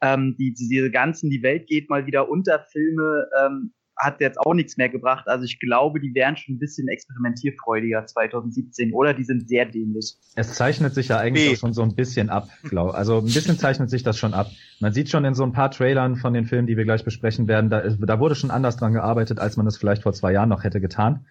Ähm, 0.02 0.36
die, 0.38 0.54
diese 0.54 0.92
ganzen, 0.92 1.30
die 1.30 1.42
Welt 1.42 1.68
geht 1.68 1.90
mal 1.90 2.06
wieder 2.06 2.30
unter 2.30 2.60
Filme, 2.72 3.28
ähm, 3.40 3.74
hat 3.98 4.20
jetzt 4.20 4.40
auch 4.40 4.54
nichts 4.54 4.78
mehr 4.78 4.90
gebracht. 4.90 5.28
Also 5.28 5.46
ich 5.46 5.60
glaube, 5.60 6.00
die 6.00 6.14
wären 6.14 6.36
schon 6.38 6.56
ein 6.56 6.60
bisschen 6.60 6.88
experimentierfreudiger 6.88 8.06
2017 8.06 8.94
oder 8.94 9.14
die 9.14 9.24
sind 9.24 9.48
sehr 9.48 9.66
dämlich. 9.66 10.18
Es 10.36 10.54
zeichnet 10.54 10.94
sich 10.94 11.08
ja 11.08 11.18
eigentlich 11.18 11.54
auch 11.54 11.60
schon 11.60 11.74
so 11.74 11.82
ein 11.82 11.96
bisschen 11.96 12.30
ab, 12.30 12.50
glaube 12.64 12.96
Also 12.96 13.20
ein 13.20 13.26
bisschen 13.26 13.58
zeichnet 13.58 13.90
sich 13.90 14.04
das 14.04 14.18
schon 14.18 14.34
ab. 14.34 14.48
Man 14.80 14.94
sieht 14.94 15.10
schon 15.10 15.26
in 15.26 15.34
so 15.34 15.44
ein 15.44 15.54
paar 15.54 15.72
Trailern 15.72 16.18
von 16.18 16.34
den 16.34 16.46
Filmen, 16.46 16.68
die 16.68 16.78
wir 16.78 16.84
gleich 16.84 17.04
besprechen 17.04 17.48
werden, 17.48 17.70
da, 17.70 17.82
da 17.82 18.20
wurde 18.20 18.36
schon 18.36 18.52
anders 18.52 18.78
dran 18.78 18.94
gearbeitet, 18.94 19.40
als 19.40 19.58
man 19.58 19.68
es 19.68 19.78
vielleicht 19.78 20.04
vor 20.04 20.14
zwei 20.14 20.34
Jahren 20.34 20.50
noch 20.50 20.64
hätte 20.64 20.82
getan. 20.82 21.26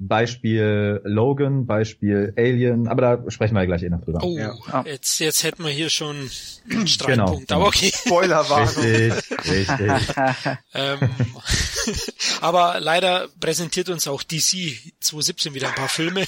Beispiel 0.00 1.00
Logan, 1.04 1.66
Beispiel 1.66 2.32
Alien, 2.36 2.86
aber 2.86 3.02
da 3.02 3.30
sprechen 3.30 3.54
wir 3.54 3.62
ja 3.62 3.66
gleich 3.66 3.82
eh 3.82 3.88
noch 3.88 4.00
drüber. 4.00 4.20
Oh, 4.22 4.38
ja. 4.38 4.54
jetzt, 4.84 5.18
jetzt 5.18 5.42
hätten 5.42 5.64
wir 5.64 5.72
hier 5.72 5.90
schon 5.90 6.30
einen 6.70 6.86
Streitpunkt, 6.86 7.48
genau. 7.48 7.60
aber 7.60 7.68
okay. 7.68 7.92
Spoilerwarnung. 7.92 8.76
Richtig, 8.76 9.50
richtig. 9.50 10.16
ähm, 10.74 10.98
aber 12.40 12.78
leider 12.78 13.28
präsentiert 13.40 13.88
uns 13.88 14.06
auch 14.06 14.22
DC 14.22 14.76
2017 15.00 15.54
wieder 15.54 15.68
ein 15.68 15.74
paar 15.74 15.88
Filme. 15.88 16.24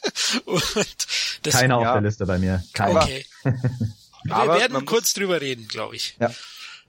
Und 0.44 1.06
das, 1.42 1.54
Keiner 1.54 1.80
ja. 1.80 1.88
auf 1.88 1.94
der 1.94 2.02
Liste 2.02 2.24
bei 2.26 2.38
mir. 2.38 2.62
Keiner. 2.72 3.02
Okay. 3.02 3.24
wir 4.22 4.36
aber 4.36 4.60
werden 4.60 4.84
kurz 4.84 5.12
drüber 5.14 5.40
reden, 5.40 5.66
glaube 5.66 5.96
ich. 5.96 6.16
Ja. 6.20 6.30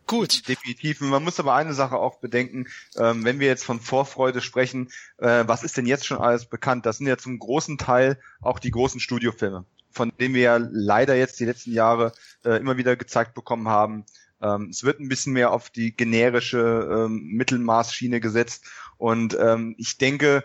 Gut. 0.10 0.48
Definitiv. 0.48 1.02
Man 1.02 1.24
muss 1.24 1.40
aber 1.40 1.54
eine 1.54 1.76
Sache 1.76 1.96
auch 1.96 2.18
bedenken, 2.18 2.66
ähm, 2.98 3.24
wenn 3.26 3.40
wir 3.40 3.46
jetzt 3.46 3.64
von 3.64 3.80
Vorfreude 3.80 4.42
sprechen, 4.42 4.90
äh, 5.20 5.44
was 5.46 5.64
ist 5.64 5.78
denn 5.78 5.86
jetzt 5.86 6.08
schon 6.08 6.18
alles 6.18 6.46
bekannt? 6.46 6.88
Das 6.88 6.98
sind 6.98 7.06
ja 7.06 7.16
zum 7.16 7.38
großen 7.38 7.78
Teil 7.78 8.20
auch 8.42 8.58
die 8.58 8.72
großen 8.72 9.00
Studiofilme, 9.00 9.66
von 9.92 10.12
denen 10.20 10.34
wir 10.34 10.42
ja 10.42 10.58
leider 10.58 11.16
jetzt 11.16 11.40
die 11.40 11.46
letzten 11.46 11.74
Jahre 11.74 12.12
äh, 12.44 12.58
immer 12.58 12.78
wieder 12.78 12.96
gezeigt 12.96 13.36
bekommen 13.36 13.68
haben. 13.68 14.04
Ähm, 14.42 14.70
es 14.72 14.84
wird 14.84 15.00
ein 15.00 15.10
bisschen 15.10 15.34
mehr 15.34 15.52
auf 15.52 15.70
die 15.70 15.96
generische 15.96 16.90
ähm, 16.92 17.28
Mittelmaßschiene 17.34 18.20
gesetzt 18.20 18.66
und 18.98 19.38
ähm, 19.40 19.76
ich 19.78 20.00
denke, 20.00 20.44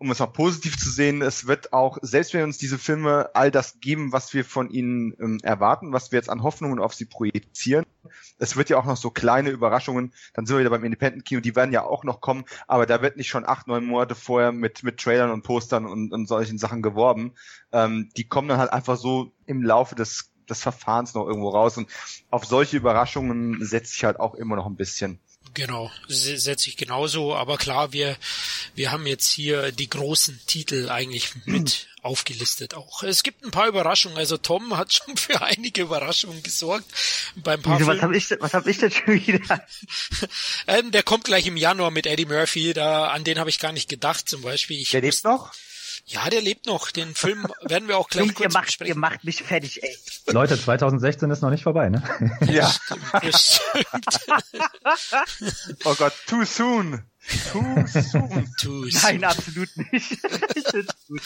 um 0.00 0.10
es 0.10 0.18
mal 0.18 0.26
positiv 0.28 0.78
zu 0.78 0.88
sehen, 0.88 1.20
es 1.20 1.46
wird 1.46 1.74
auch, 1.74 1.98
selbst 2.00 2.32
wenn 2.32 2.42
uns 2.42 2.56
diese 2.56 2.78
Filme 2.78 3.28
all 3.34 3.50
das 3.50 3.80
geben, 3.80 4.12
was 4.12 4.32
wir 4.32 4.46
von 4.46 4.70
ihnen 4.70 5.14
ähm, 5.20 5.38
erwarten, 5.42 5.92
was 5.92 6.10
wir 6.10 6.18
jetzt 6.18 6.30
an 6.30 6.42
Hoffnungen 6.42 6.78
auf 6.78 6.94
sie 6.94 7.04
projizieren, 7.04 7.84
es 8.38 8.56
wird 8.56 8.70
ja 8.70 8.78
auch 8.78 8.86
noch 8.86 8.96
so 8.96 9.10
kleine 9.10 9.50
Überraschungen, 9.50 10.14
dann 10.32 10.46
sind 10.46 10.56
wir 10.56 10.60
wieder 10.60 10.70
beim 10.70 10.84
Independent-Kino, 10.84 11.42
die 11.42 11.54
werden 11.54 11.72
ja 11.72 11.84
auch 11.84 12.02
noch 12.02 12.22
kommen, 12.22 12.46
aber 12.66 12.86
da 12.86 13.02
wird 13.02 13.18
nicht 13.18 13.28
schon 13.28 13.44
acht, 13.46 13.66
neun 13.66 13.84
Monate 13.84 14.14
vorher 14.14 14.52
mit, 14.52 14.82
mit 14.82 14.98
Trailern 14.98 15.30
und 15.30 15.42
Postern 15.42 15.84
und, 15.84 16.14
und 16.14 16.26
solchen 16.26 16.56
Sachen 16.56 16.80
geworben. 16.80 17.34
Ähm, 17.70 18.08
die 18.16 18.26
kommen 18.26 18.48
dann 18.48 18.58
halt 18.58 18.72
einfach 18.72 18.96
so 18.96 19.32
im 19.44 19.62
Laufe 19.62 19.96
des, 19.96 20.32
des 20.48 20.62
Verfahrens 20.62 21.12
noch 21.12 21.26
irgendwo 21.26 21.50
raus 21.50 21.76
und 21.76 21.90
auf 22.30 22.46
solche 22.46 22.78
Überraschungen 22.78 23.62
setzt 23.62 23.92
sich 23.92 24.04
halt 24.04 24.18
auch 24.18 24.34
immer 24.34 24.56
noch 24.56 24.66
ein 24.66 24.76
bisschen. 24.76 25.20
Genau, 25.54 25.90
setze 26.06 26.68
ich 26.68 26.76
genauso. 26.76 27.34
Aber 27.34 27.58
klar, 27.58 27.92
wir, 27.92 28.16
wir 28.74 28.92
haben 28.92 29.06
jetzt 29.06 29.28
hier 29.30 29.72
die 29.72 29.90
großen 29.90 30.40
Titel 30.46 30.88
eigentlich 30.90 31.30
mit 31.44 31.88
aufgelistet 32.02 32.74
auch. 32.74 33.02
Es 33.02 33.22
gibt 33.22 33.44
ein 33.44 33.50
paar 33.50 33.66
Überraschungen. 33.66 34.16
Also 34.16 34.36
Tom 34.36 34.76
hat 34.76 34.92
schon 34.92 35.16
für 35.16 35.42
einige 35.42 35.82
Überraschungen 35.82 36.42
gesorgt. 36.42 36.86
Beim 37.36 37.62
paar 37.62 37.84
was 37.84 38.00
habe 38.00 38.16
ich, 38.16 38.30
was 38.40 38.54
hab 38.54 38.66
ich 38.66 38.78
denn 38.78 38.90
schon 38.90 39.26
wieder? 39.26 39.66
ähm, 40.66 40.90
der 40.92 41.02
kommt 41.02 41.24
gleich 41.24 41.46
im 41.46 41.56
Januar 41.56 41.90
mit 41.90 42.06
Eddie 42.06 42.26
Murphy. 42.26 42.72
Da, 42.72 43.08
an 43.08 43.24
den 43.24 43.38
habe 43.38 43.50
ich 43.50 43.58
gar 43.58 43.72
nicht 43.72 43.88
gedacht 43.88 44.28
zum 44.28 44.42
Beispiel. 44.42 44.78
Ich 44.78 44.90
der 44.90 45.00
lebt 45.00 45.24
noch? 45.24 45.52
Ja, 46.06 46.28
der 46.28 46.40
lebt 46.42 46.66
noch. 46.66 46.90
Den 46.90 47.14
Film 47.14 47.46
werden 47.62 47.88
wir 47.88 47.98
auch 47.98 48.08
gleich 48.08 48.26
Jungs, 48.26 48.34
kurz 48.36 48.52
ihr 48.52 48.58
macht, 48.58 48.66
besprechen. 48.66 48.94
ihr 48.94 48.98
macht 48.98 49.24
mich 49.24 49.42
fertig, 49.42 49.82
ey. 49.82 49.96
Leute, 50.26 50.60
2016 50.60 51.30
ist 51.30 51.40
noch 51.42 51.50
nicht 51.50 51.62
vorbei, 51.62 51.88
ne? 51.88 52.02
Ja. 52.46 52.72
Das 53.22 53.60
stimmt. 53.72 54.20
Oh 55.84 55.94
Gott, 55.94 56.12
too 56.26 56.44
soon. 56.44 57.02
Too 57.52 57.84
soon. 57.86 58.50
Tu's. 58.60 59.02
Nein, 59.02 59.24
absolut 59.24 59.68
nicht. 59.92 60.22
Gut. 61.06 61.22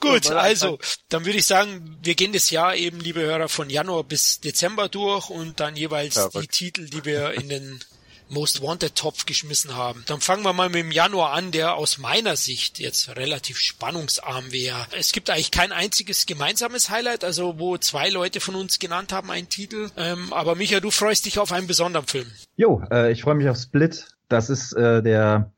Gut, 0.00 0.24
So, 0.24 0.34
also, 0.36 0.78
dann 1.08 1.24
würde 1.24 1.38
ich 1.38 1.46
sagen, 1.46 1.98
wir 2.02 2.14
gehen 2.14 2.32
das 2.32 2.50
Jahr 2.50 2.74
eben, 2.76 3.00
liebe 3.00 3.20
Hörer, 3.20 3.48
von 3.48 3.70
Januar 3.70 4.04
bis 4.04 4.40
Dezember 4.40 4.88
durch 4.88 5.30
und 5.30 5.60
dann 5.60 5.76
jeweils 5.76 6.14
Verrückt. 6.14 6.42
die 6.44 6.48
Titel, 6.48 6.88
die 6.88 7.04
wir 7.04 7.32
in 7.32 7.48
den 7.48 7.80
Most 8.28 8.62
Wanted 8.62 8.94
Topf 8.94 9.26
geschmissen 9.26 9.76
haben. 9.76 10.02
Dann 10.06 10.20
fangen 10.20 10.42
wir 10.44 10.52
mal 10.52 10.68
mit 10.68 10.80
dem 10.80 10.90
Januar 10.90 11.32
an, 11.32 11.50
der 11.50 11.74
aus 11.74 11.98
meiner 11.98 12.36
Sicht 12.36 12.78
jetzt 12.78 13.16
relativ 13.16 13.58
spannungsarm 13.58 14.52
wäre. 14.52 14.86
Es 14.98 15.12
gibt 15.12 15.30
eigentlich 15.30 15.50
kein 15.50 15.72
einziges 15.72 16.26
gemeinsames 16.26 16.90
Highlight, 16.90 17.24
also 17.24 17.58
wo 17.58 17.76
zwei 17.78 18.08
Leute 18.08 18.40
von 18.40 18.54
uns 18.54 18.78
genannt 18.78 19.12
haben 19.12 19.30
einen 19.30 19.48
Titel. 19.48 19.90
Ähm, 19.96 20.32
aber 20.32 20.54
Micha, 20.54 20.80
du 20.80 20.90
freust 20.90 21.26
dich 21.26 21.38
auf 21.38 21.52
einen 21.52 21.66
besonderen 21.66 22.06
Film. 22.06 22.30
Jo, 22.56 22.82
äh, 22.90 23.12
ich 23.12 23.22
freue 23.22 23.34
mich 23.34 23.48
auf 23.48 23.56
Split. 23.56 24.06
Das 24.28 24.50
ist 24.50 24.72
äh, 24.72 25.02
der 25.02 25.52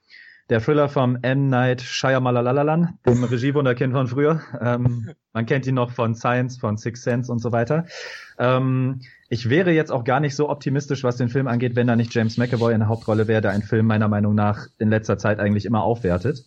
der 0.49 0.61
Thriller 0.61 0.89
vom 0.89 1.19
M. 1.23 1.49
Night 1.49 1.83
Shyamalan, 1.83 2.99
dem 3.05 3.25
Regiewunderkind 3.25 3.93
von 3.93 4.07
früher. 4.07 4.41
Ähm, 4.61 5.11
man 5.33 5.47
kennt 5.47 5.67
ihn 5.67 5.75
noch 5.75 5.91
von 5.91 6.15
Science, 6.15 6.59
von 6.59 6.77
Six 6.77 7.03
Sense 7.03 7.33
und 7.33 7.41
so 7.41 7.53
weiter. 7.53 7.87
Ähm, 8.39 9.01
ich 9.29 9.49
wäre 9.49 9.73
jetzt 9.73 9.91
auch 9.91 10.05
gar 10.05 10.21
nicht 10.21 10.37
so 10.37 10.49
optimistisch, 10.49 11.03
was 11.03 11.17
den 11.17 11.29
Film 11.29 11.49
angeht, 11.49 11.75
wenn 11.75 11.89
da 11.89 11.97
nicht 11.97 12.15
James 12.15 12.37
McAvoy 12.37 12.73
in 12.73 12.81
der 12.81 12.89
Hauptrolle 12.89 13.27
wäre, 13.27 13.41
der 13.41 13.51
einen 13.51 13.65
Film 13.65 13.87
meiner 13.87 14.09
Meinung 14.09 14.35
nach 14.35 14.69
in 14.79 14.89
letzter 14.89 15.19
Zeit 15.19 15.41
eigentlich 15.41 15.65
immer 15.65 15.83
aufwertet. 15.83 16.45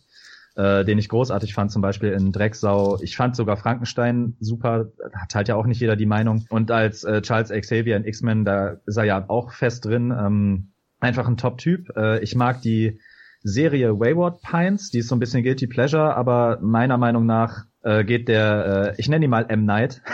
Äh, 0.56 0.84
den 0.84 0.98
ich 0.98 1.08
großartig 1.08 1.54
fand, 1.54 1.70
zum 1.70 1.80
Beispiel 1.80 2.10
in 2.10 2.32
Drecksau. 2.32 2.98
Ich 3.02 3.16
fand 3.16 3.36
sogar 3.36 3.56
Frankenstein 3.56 4.36
super, 4.40 4.90
hat 5.14 5.34
halt 5.34 5.46
ja 5.46 5.54
auch 5.54 5.64
nicht 5.64 5.80
jeder 5.80 5.94
die 5.94 6.06
Meinung. 6.06 6.44
Und 6.48 6.72
als 6.72 7.04
äh, 7.04 7.22
Charles 7.22 7.50
Xavier 7.50 7.96
in 7.96 8.04
X-Men, 8.04 8.44
da 8.44 8.78
ist 8.84 8.96
er 8.96 9.04
ja 9.04 9.24
auch 9.28 9.52
fest 9.52 9.84
drin. 9.84 10.10
Ähm, 10.10 10.72
einfach 10.98 11.28
ein 11.28 11.36
Top-Typ. 11.36 11.96
Äh, 11.96 12.18
ich 12.18 12.34
mag 12.34 12.62
die 12.62 12.98
Serie 13.42 13.98
Wayward 13.98 14.42
Pines, 14.42 14.90
die 14.90 14.98
ist 14.98 15.08
so 15.08 15.16
ein 15.16 15.18
bisschen 15.18 15.42
Guilty 15.42 15.66
Pleasure, 15.66 16.14
aber 16.14 16.58
meiner 16.60 16.98
Meinung 16.98 17.26
nach 17.26 17.64
äh, 17.82 18.04
geht 18.04 18.28
der, 18.28 18.94
äh, 18.96 19.00
ich 19.00 19.08
nenne 19.08 19.24
ihn 19.24 19.30
mal 19.30 19.46
M. 19.48 19.64
Night, 19.64 20.02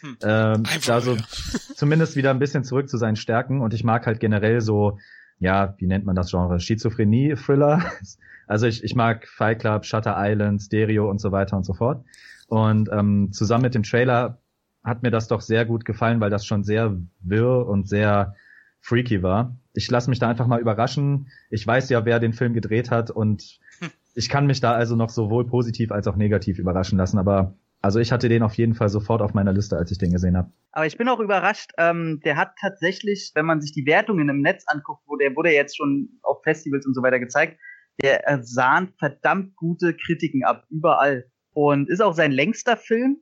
Hm. 0.00 0.16
ähm, 0.22 0.62
da 0.86 1.00
so 1.00 1.14
ja. 1.14 1.22
zumindest 1.74 2.16
wieder 2.16 2.30
ein 2.30 2.38
bisschen 2.38 2.64
zurück 2.64 2.88
zu 2.88 2.98
seinen 2.98 3.16
Stärken 3.16 3.60
und 3.60 3.74
ich 3.74 3.84
mag 3.84 4.06
halt 4.06 4.20
generell 4.20 4.60
so, 4.60 4.98
ja, 5.38 5.74
wie 5.78 5.86
nennt 5.86 6.04
man 6.04 6.16
das 6.16 6.30
Genre? 6.30 6.60
Schizophrenie-Thriller. 6.60 7.84
Also 8.50 8.66
ich, 8.66 8.82
ich 8.82 8.94
mag 8.94 9.28
Fight 9.28 9.58
Club, 9.58 9.84
Shutter 9.84 10.14
Island, 10.16 10.62
Stereo 10.62 11.10
und 11.10 11.20
so 11.20 11.32
weiter 11.32 11.54
und 11.54 11.64
so 11.64 11.74
fort. 11.74 12.02
Und 12.46 12.88
ähm, 12.90 13.28
zusammen 13.30 13.64
mit 13.64 13.74
dem 13.74 13.82
Trailer 13.82 14.38
hat 14.82 15.02
mir 15.02 15.10
das 15.10 15.28
doch 15.28 15.42
sehr 15.42 15.66
gut 15.66 15.84
gefallen, 15.84 16.18
weil 16.22 16.30
das 16.30 16.46
schon 16.46 16.64
sehr 16.64 16.96
wirr 17.20 17.66
und 17.66 17.90
sehr 17.90 18.36
freaky 18.80 19.22
war. 19.22 19.56
Ich 19.72 19.90
lasse 19.90 20.10
mich 20.10 20.18
da 20.18 20.28
einfach 20.28 20.46
mal 20.46 20.60
überraschen. 20.60 21.28
Ich 21.50 21.66
weiß 21.66 21.88
ja, 21.90 22.04
wer 22.04 22.20
den 22.20 22.32
Film 22.32 22.54
gedreht 22.54 22.90
hat 22.90 23.10
und 23.10 23.58
ich 24.14 24.28
kann 24.28 24.46
mich 24.46 24.60
da 24.60 24.72
also 24.72 24.96
noch 24.96 25.10
sowohl 25.10 25.46
positiv 25.46 25.92
als 25.92 26.06
auch 26.06 26.16
negativ 26.16 26.58
überraschen 26.58 26.98
lassen. 26.98 27.18
Aber 27.18 27.54
also 27.80 28.00
ich 28.00 28.10
hatte 28.10 28.28
den 28.28 28.42
auf 28.42 28.54
jeden 28.54 28.74
Fall 28.74 28.88
sofort 28.88 29.22
auf 29.22 29.34
meiner 29.34 29.52
Liste, 29.52 29.76
als 29.76 29.90
ich 29.90 29.98
den 29.98 30.12
gesehen 30.12 30.36
habe. 30.36 30.50
Aber 30.72 30.86
ich 30.86 30.96
bin 30.96 31.08
auch 31.08 31.20
überrascht, 31.20 31.72
ähm, 31.78 32.20
der 32.24 32.36
hat 32.36 32.52
tatsächlich, 32.60 33.32
wenn 33.34 33.46
man 33.46 33.60
sich 33.60 33.72
die 33.72 33.86
Wertungen 33.86 34.28
im 34.28 34.40
Netz 34.40 34.64
anguckt, 34.66 35.02
wo 35.06 35.16
der 35.16 35.36
wurde 35.36 35.52
jetzt 35.52 35.76
schon 35.76 36.08
auf 36.22 36.42
Festivals 36.42 36.86
und 36.86 36.94
so 36.94 37.02
weiter 37.02 37.20
gezeigt, 37.20 37.58
der 38.02 38.40
sahnt 38.42 38.94
verdammt 38.98 39.56
gute 39.56 39.94
Kritiken 39.94 40.44
ab, 40.44 40.64
überall. 40.70 41.30
Und 41.52 41.88
ist 41.88 42.00
auch 42.00 42.14
sein 42.14 42.30
längster 42.30 42.76
Film. 42.76 43.18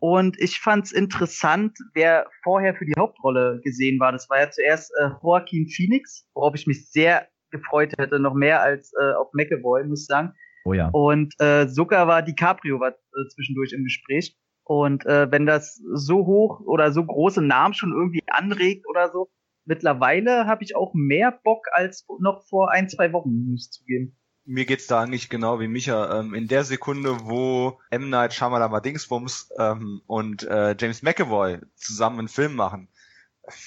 Und 0.00 0.40
ich 0.40 0.60
fand's 0.60 0.92
interessant, 0.92 1.76
wer 1.92 2.26
vorher 2.42 2.74
für 2.74 2.86
die 2.86 2.94
Hauptrolle 2.98 3.60
gesehen 3.62 4.00
war. 4.00 4.12
Das 4.12 4.28
war 4.30 4.40
ja 4.40 4.50
zuerst 4.50 4.90
äh, 4.98 5.10
Joaquin 5.22 5.68
Phoenix, 5.68 6.26
worauf 6.34 6.54
ich 6.54 6.66
mich 6.66 6.90
sehr 6.90 7.28
gefreut 7.50 7.92
hätte, 7.98 8.18
noch 8.18 8.34
mehr 8.34 8.62
als 8.62 8.92
äh, 8.98 9.12
auf 9.12 9.28
McAvoy, 9.34 9.84
muss 9.84 10.02
ich 10.02 10.06
sagen. 10.06 10.32
Oh 10.64 10.72
ja. 10.72 10.88
Und 10.92 11.34
äh, 11.38 11.66
sogar 11.68 12.06
war 12.08 12.22
DiCaprio 12.22 12.80
war 12.80 12.90
äh, 12.90 13.28
zwischendurch 13.34 13.72
im 13.72 13.84
Gespräch. 13.84 14.36
Und 14.64 15.04
äh, 15.04 15.30
wenn 15.30 15.46
das 15.46 15.82
so 15.94 16.26
hoch 16.26 16.60
oder 16.60 16.92
so 16.92 17.04
große 17.04 17.42
Namen 17.42 17.74
schon 17.74 17.92
irgendwie 17.92 18.22
anregt 18.28 18.86
oder 18.88 19.10
so, 19.10 19.28
mittlerweile 19.64 20.46
habe 20.46 20.64
ich 20.64 20.76
auch 20.76 20.94
mehr 20.94 21.32
Bock 21.44 21.66
als 21.72 22.06
noch 22.20 22.46
vor 22.48 22.70
ein, 22.70 22.88
zwei 22.88 23.12
Wochen, 23.12 23.50
muss 23.50 23.66
ich 23.66 23.72
zugeben. 23.72 24.16
Mir 24.44 24.64
geht's 24.64 24.86
da 24.86 25.00
eigentlich 25.00 25.28
genau 25.28 25.60
wie 25.60 25.68
Micha. 25.68 26.18
Ähm, 26.18 26.34
in 26.34 26.48
der 26.48 26.64
Sekunde, 26.64 27.28
wo 27.28 27.78
M. 27.90 28.10
Night 28.10 28.34
Shyamalan 28.34 28.82
Dingsbums 28.82 29.50
ähm, 29.58 30.02
und 30.06 30.42
äh, 30.44 30.74
James 30.78 31.02
McAvoy 31.02 31.58
zusammen 31.76 32.20
einen 32.20 32.28
Film 32.28 32.54
machen, 32.54 32.88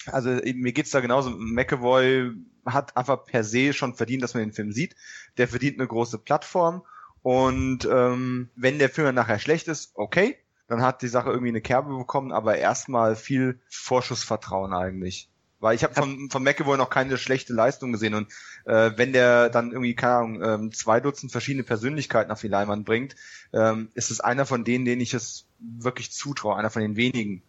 also 0.07 0.29
mir 0.29 0.73
geht's 0.73 0.91
da 0.91 0.99
genauso. 0.99 1.31
McAvoy 1.31 2.31
hat 2.65 2.95
einfach 2.95 3.25
per 3.25 3.43
se 3.43 3.73
schon 3.73 3.93
verdient, 3.95 4.23
dass 4.23 4.33
man 4.33 4.43
den 4.43 4.53
Film 4.53 4.71
sieht. 4.71 4.95
Der 5.37 5.47
verdient 5.47 5.79
eine 5.79 5.87
große 5.87 6.17
Plattform 6.17 6.83
und 7.21 7.85
ähm, 7.85 8.49
wenn 8.55 8.79
der 8.79 8.89
Film 8.89 9.05
dann 9.05 9.15
nachher 9.15 9.39
schlecht 9.39 9.67
ist, 9.67 9.91
okay, 9.95 10.37
dann 10.67 10.81
hat 10.81 11.01
die 11.01 11.07
Sache 11.07 11.29
irgendwie 11.29 11.49
eine 11.49 11.61
Kerbe 11.61 11.95
bekommen, 11.97 12.31
aber 12.31 12.57
erstmal 12.57 13.15
viel 13.15 13.61
Vorschussvertrauen 13.69 14.73
eigentlich. 14.73 15.29
Weil 15.63 15.77
ich 15.77 15.83
habe 15.85 15.93
von, 15.93 16.29
von 16.29 16.43
McAvoy 16.43 16.77
noch 16.77 16.89
keine 16.89 17.17
schlechte 17.17 17.53
Leistung 17.53 17.93
gesehen 17.93 18.15
und 18.15 18.27
äh, 18.65 18.91
wenn 18.97 19.13
der 19.13 19.49
dann 19.49 19.71
irgendwie, 19.71 19.95
keine 19.95 20.13
Ahnung, 20.13 20.43
ähm, 20.43 20.71
zwei 20.73 20.99
Dutzend 20.99 21.31
verschiedene 21.31 21.63
Persönlichkeiten 21.63 22.31
auf 22.31 22.41
die 22.41 22.49
Leinwand 22.49 22.85
bringt, 22.85 23.15
ähm, 23.53 23.87
ist 23.93 24.11
es 24.11 24.19
einer 24.19 24.45
von 24.45 24.65
denen, 24.65 24.83
denen 24.83 24.99
ich 24.99 25.13
es 25.13 25.47
wirklich 25.59 26.11
zutraue, 26.11 26.57
einer 26.57 26.69
von 26.69 26.81
den 26.81 26.97
wenigen. 26.97 27.43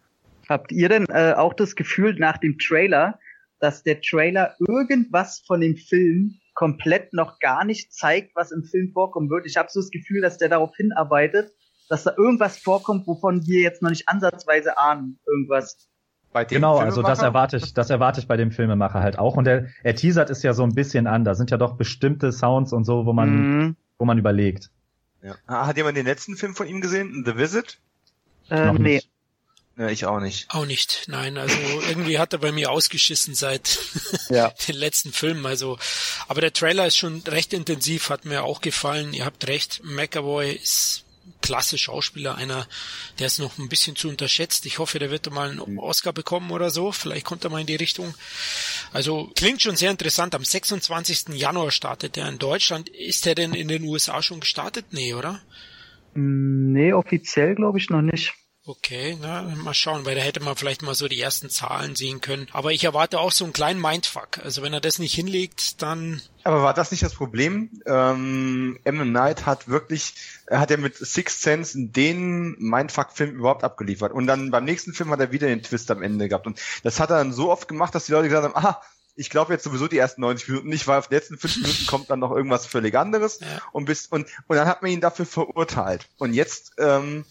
Habt 0.47 0.71
ihr 0.71 0.87
denn 0.87 1.07
äh, 1.09 1.33
auch 1.33 1.53
das 1.53 1.75
Gefühl 1.75 2.15
nach 2.17 2.37
dem 2.37 2.57
Trailer, 2.57 3.19
dass 3.59 3.83
der 3.83 3.99
Trailer 3.99 4.55
irgendwas 4.65 5.43
von 5.45 5.59
dem 5.59 5.75
Film 5.75 6.39
komplett 6.53 7.11
noch 7.11 7.39
gar 7.39 7.65
nicht 7.65 7.91
zeigt, 7.93 8.33
was 8.33 8.53
im 8.53 8.63
Film 8.63 8.93
vorkommen 8.93 9.29
wird? 9.29 9.45
Ich 9.45 9.57
habe 9.57 9.67
so 9.69 9.81
das 9.81 9.91
Gefühl, 9.91 10.21
dass 10.21 10.37
der 10.37 10.47
darauf 10.47 10.73
hinarbeitet, 10.77 11.51
dass 11.89 12.03
da 12.03 12.13
irgendwas 12.17 12.57
vorkommt, 12.57 13.07
wovon 13.07 13.45
wir 13.45 13.59
jetzt 13.59 13.81
noch 13.81 13.89
nicht 13.89 14.07
ansatzweise 14.07 14.77
ahnen. 14.77 15.19
Irgendwas. 15.25 15.89
Bei 16.35 16.43
dem 16.43 16.55
Genau, 16.57 16.79
also 16.79 17.01
das 17.01 17.19
erwarte 17.19 17.55
ich, 17.55 17.73
das 17.73 17.89
erwarte 17.89 18.19
ich 18.19 18.27
bei 18.27 18.35
dem 18.35 18.51
Filmemacher 18.51 18.99
halt 18.99 19.17
auch. 19.17 19.37
Und 19.37 19.47
er, 19.47 19.67
er 19.83 19.95
teasert 19.95 20.29
es 20.29 20.43
ja 20.43 20.53
so 20.53 20.63
ein 20.63 20.75
bisschen 20.75 21.07
an. 21.07 21.23
Da 21.23 21.33
sind 21.33 21.49
ja 21.49 21.55
doch 21.55 21.77
bestimmte 21.77 22.33
Sounds 22.33 22.73
und 22.73 22.83
so, 22.83 23.05
wo 23.05 23.13
man, 23.13 23.29
Mhm. 23.29 23.75
wo 23.97 24.03
man 24.03 24.17
überlegt. 24.17 24.69
Ja. 25.23 25.35
Ah, 25.47 25.65
Hat 25.65 25.77
jemand 25.77 25.95
den 25.95 26.05
letzten 26.05 26.35
Film 26.35 26.53
von 26.53 26.67
ihm 26.67 26.81
gesehen? 26.81 27.23
The 27.25 27.37
Visit? 27.37 27.77
Äh, 28.49 28.65
Noch 28.65 28.73
nee. 28.77 28.95
nicht. 28.95 29.09
Ja, 29.77 29.87
ich 29.87 30.05
auch 30.05 30.19
nicht. 30.19 30.53
Auch 30.53 30.65
nicht, 30.65 31.05
nein. 31.07 31.37
Also 31.37 31.55
irgendwie 31.87 32.19
hat 32.19 32.33
er 32.33 32.39
bei 32.39 32.51
mir 32.51 32.69
ausgeschissen 32.69 33.33
seit 33.33 33.79
Ja. 34.29 34.49
den 34.67 34.75
letzten 34.75 35.13
Filmen. 35.13 35.45
Also, 35.45 35.77
aber 36.27 36.41
der 36.41 36.51
Trailer 36.51 36.85
ist 36.85 36.97
schon 36.97 37.21
recht 37.29 37.53
intensiv, 37.53 38.09
hat 38.09 38.25
mir 38.25 38.43
auch 38.43 38.59
gefallen. 38.59 39.13
Ihr 39.13 39.23
habt 39.23 39.47
recht, 39.47 39.79
McAvoy 39.85 40.51
ist 40.51 41.04
klasse 41.41 41.77
Schauspieler, 41.77 42.35
einer, 42.35 42.67
der 43.19 43.27
ist 43.27 43.39
noch 43.39 43.57
ein 43.57 43.69
bisschen 43.69 43.95
zu 43.95 44.09
unterschätzt. 44.09 44.65
Ich 44.65 44.79
hoffe, 44.79 44.99
der 44.99 45.11
wird 45.11 45.31
mal 45.31 45.51
einen 45.51 45.79
Oscar 45.79 46.13
bekommen 46.13 46.51
oder 46.51 46.69
so. 46.69 46.91
Vielleicht 46.91 47.25
kommt 47.25 47.43
er 47.43 47.49
mal 47.49 47.61
in 47.61 47.67
die 47.67 47.75
Richtung. 47.75 48.13
Also 48.93 49.31
klingt 49.35 49.61
schon 49.61 49.75
sehr 49.75 49.91
interessant. 49.91 50.35
Am 50.35 50.43
26. 50.43 51.35
Januar 51.35 51.71
startet 51.71 52.17
er 52.17 52.29
in 52.29 52.39
Deutschland. 52.39 52.89
Ist 52.89 53.27
er 53.27 53.35
denn 53.35 53.53
in 53.53 53.67
den 53.67 53.83
USA 53.83 54.21
schon 54.21 54.39
gestartet? 54.39 54.85
Nee, 54.91 55.13
oder? 55.13 55.41
Nee, 56.15 56.93
offiziell 56.93 57.55
glaube 57.55 57.77
ich 57.77 57.89
noch 57.89 58.01
nicht. 58.01 58.33
Okay, 58.67 59.15
na, 59.21 59.43
mal 59.43 59.75
schauen, 59.75 60.05
weil 60.05 60.15
da 60.15 60.21
hätte 60.21 60.39
man 60.39 60.55
vielleicht 60.55 60.81
mal 60.81 60.95
so 60.95 61.07
die 61.07 61.21
ersten 61.21 61.51
Zahlen 61.51 61.95
sehen 61.95 62.19
können. 62.19 62.47
Aber 62.51 62.71
ich 62.71 62.83
erwarte 62.83 63.19
auch 63.19 63.31
so 63.31 63.43
einen 63.43 63.53
kleinen 63.53 63.79
Mindfuck. 63.79 64.39
Also 64.43 64.63
wenn 64.63 64.73
er 64.73 64.81
das 64.81 64.97
nicht 64.97 65.13
hinlegt, 65.13 65.83
dann. 65.83 66.19
Aber 66.43 66.63
war 66.63 66.73
das 66.73 66.89
nicht 66.89 67.03
das 67.03 67.13
Problem? 67.13 67.69
Ähm, 67.85 68.79
M. 68.83 69.11
Night 69.11 69.45
hat 69.45 69.67
wirklich, 69.67 70.15
er 70.47 70.59
hat 70.59 70.71
ja 70.71 70.77
mit 70.77 70.95
Six 70.97 71.43
Sense 71.43 71.77
den 71.77 72.55
Mindfuck-Film 72.57 73.35
überhaupt 73.35 73.63
abgeliefert. 73.63 74.11
Und 74.11 74.25
dann 74.25 74.49
beim 74.49 74.65
nächsten 74.65 74.93
Film 74.93 75.11
hat 75.11 75.19
er 75.19 75.31
wieder 75.31 75.45
den 75.45 75.61
Twist 75.61 75.91
am 75.91 76.01
Ende 76.01 76.27
gehabt. 76.27 76.47
Und 76.47 76.59
das 76.81 76.99
hat 76.99 77.11
er 77.11 77.17
dann 77.17 77.33
so 77.33 77.51
oft 77.51 77.67
gemacht, 77.67 77.93
dass 77.93 78.07
die 78.07 78.13
Leute 78.13 78.29
gesagt 78.29 78.45
haben, 78.45 78.55
aha, 78.55 78.81
ich 79.15 79.29
glaube 79.29 79.53
jetzt 79.53 79.63
sowieso 79.63 79.87
die 79.87 79.97
ersten 79.97 80.21
90 80.21 80.49
Minuten 80.49 80.69
nicht, 80.69 80.87
weil 80.87 80.99
auf 80.99 81.07
den 81.07 81.17
letzten 81.17 81.37
5 81.37 81.57
Minuten 81.57 81.85
kommt 81.87 82.09
dann 82.09 82.19
noch 82.19 82.31
irgendwas 82.31 82.65
völlig 82.65 82.95
anderes 82.95 83.39
ja. 83.39 83.61
und 83.71 83.85
bis 83.85 84.07
und 84.07 84.27
und 84.47 84.55
dann 84.55 84.67
hat 84.67 84.81
man 84.81 84.91
ihn 84.91 85.01
dafür 85.01 85.25
verurteilt. 85.25 86.09
Und 86.17 86.33
jetzt 86.33 86.73
ähm, 86.79 87.25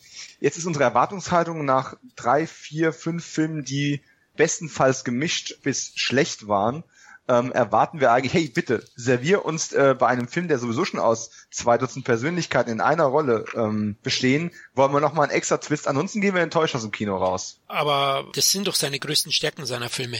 jetzt 0.45 0.59
ist 0.59 0.67
unsere 0.67 0.85
Erwartungshaltung 0.85 1.65
nach 1.65 1.97
drei, 2.17 2.47
vier, 2.47 2.93
fünf 2.93 3.25
Filmen, 3.25 3.65
die 3.65 4.03
bestenfalls 4.37 5.03
gemischt 5.03 5.63
bis 5.63 5.93
schlecht 5.95 6.49
waren, 6.49 6.85
ähm, 7.29 7.51
erwarten 7.51 7.99
wir 7.99 8.13
eigentlich, 8.13 8.35
hey, 8.35 8.49
bitte, 8.49 8.85
servier 8.95 9.47
uns 9.47 9.73
äh, 9.73 9.97
bei 9.99 10.07
einem 10.07 10.29
Film, 10.29 10.49
der 10.49 10.59
sowieso 10.59 10.85
schon 10.85 11.01
aus 11.01 11.31
zwei 11.51 11.79
Dutzend 11.79 12.05
Persönlichkeiten 12.05 12.71
in 12.71 12.83
einer 12.83 13.05
Rolle 13.05 13.47
ähm, 13.55 13.97
bestehen, 14.03 14.51
wollen 14.75 14.93
wir 14.93 15.01
noch 15.01 15.15
mal 15.15 15.23
einen 15.23 15.33
extra 15.33 15.57
Twist. 15.57 15.89
Ansonsten 15.89 16.21
gehen 16.21 16.35
wir 16.35 16.43
enttäuscht 16.43 16.75
aus 16.75 16.83
dem 16.83 16.91
Kino 16.91 17.17
raus. 17.17 17.61
Aber 17.67 18.31
das 18.35 18.51
sind 18.51 18.69
doch 18.69 18.75
seine 18.75 18.99
größten 18.99 19.33
Stärken 19.33 19.65
seiner 19.65 19.89
Filme. 19.89 20.19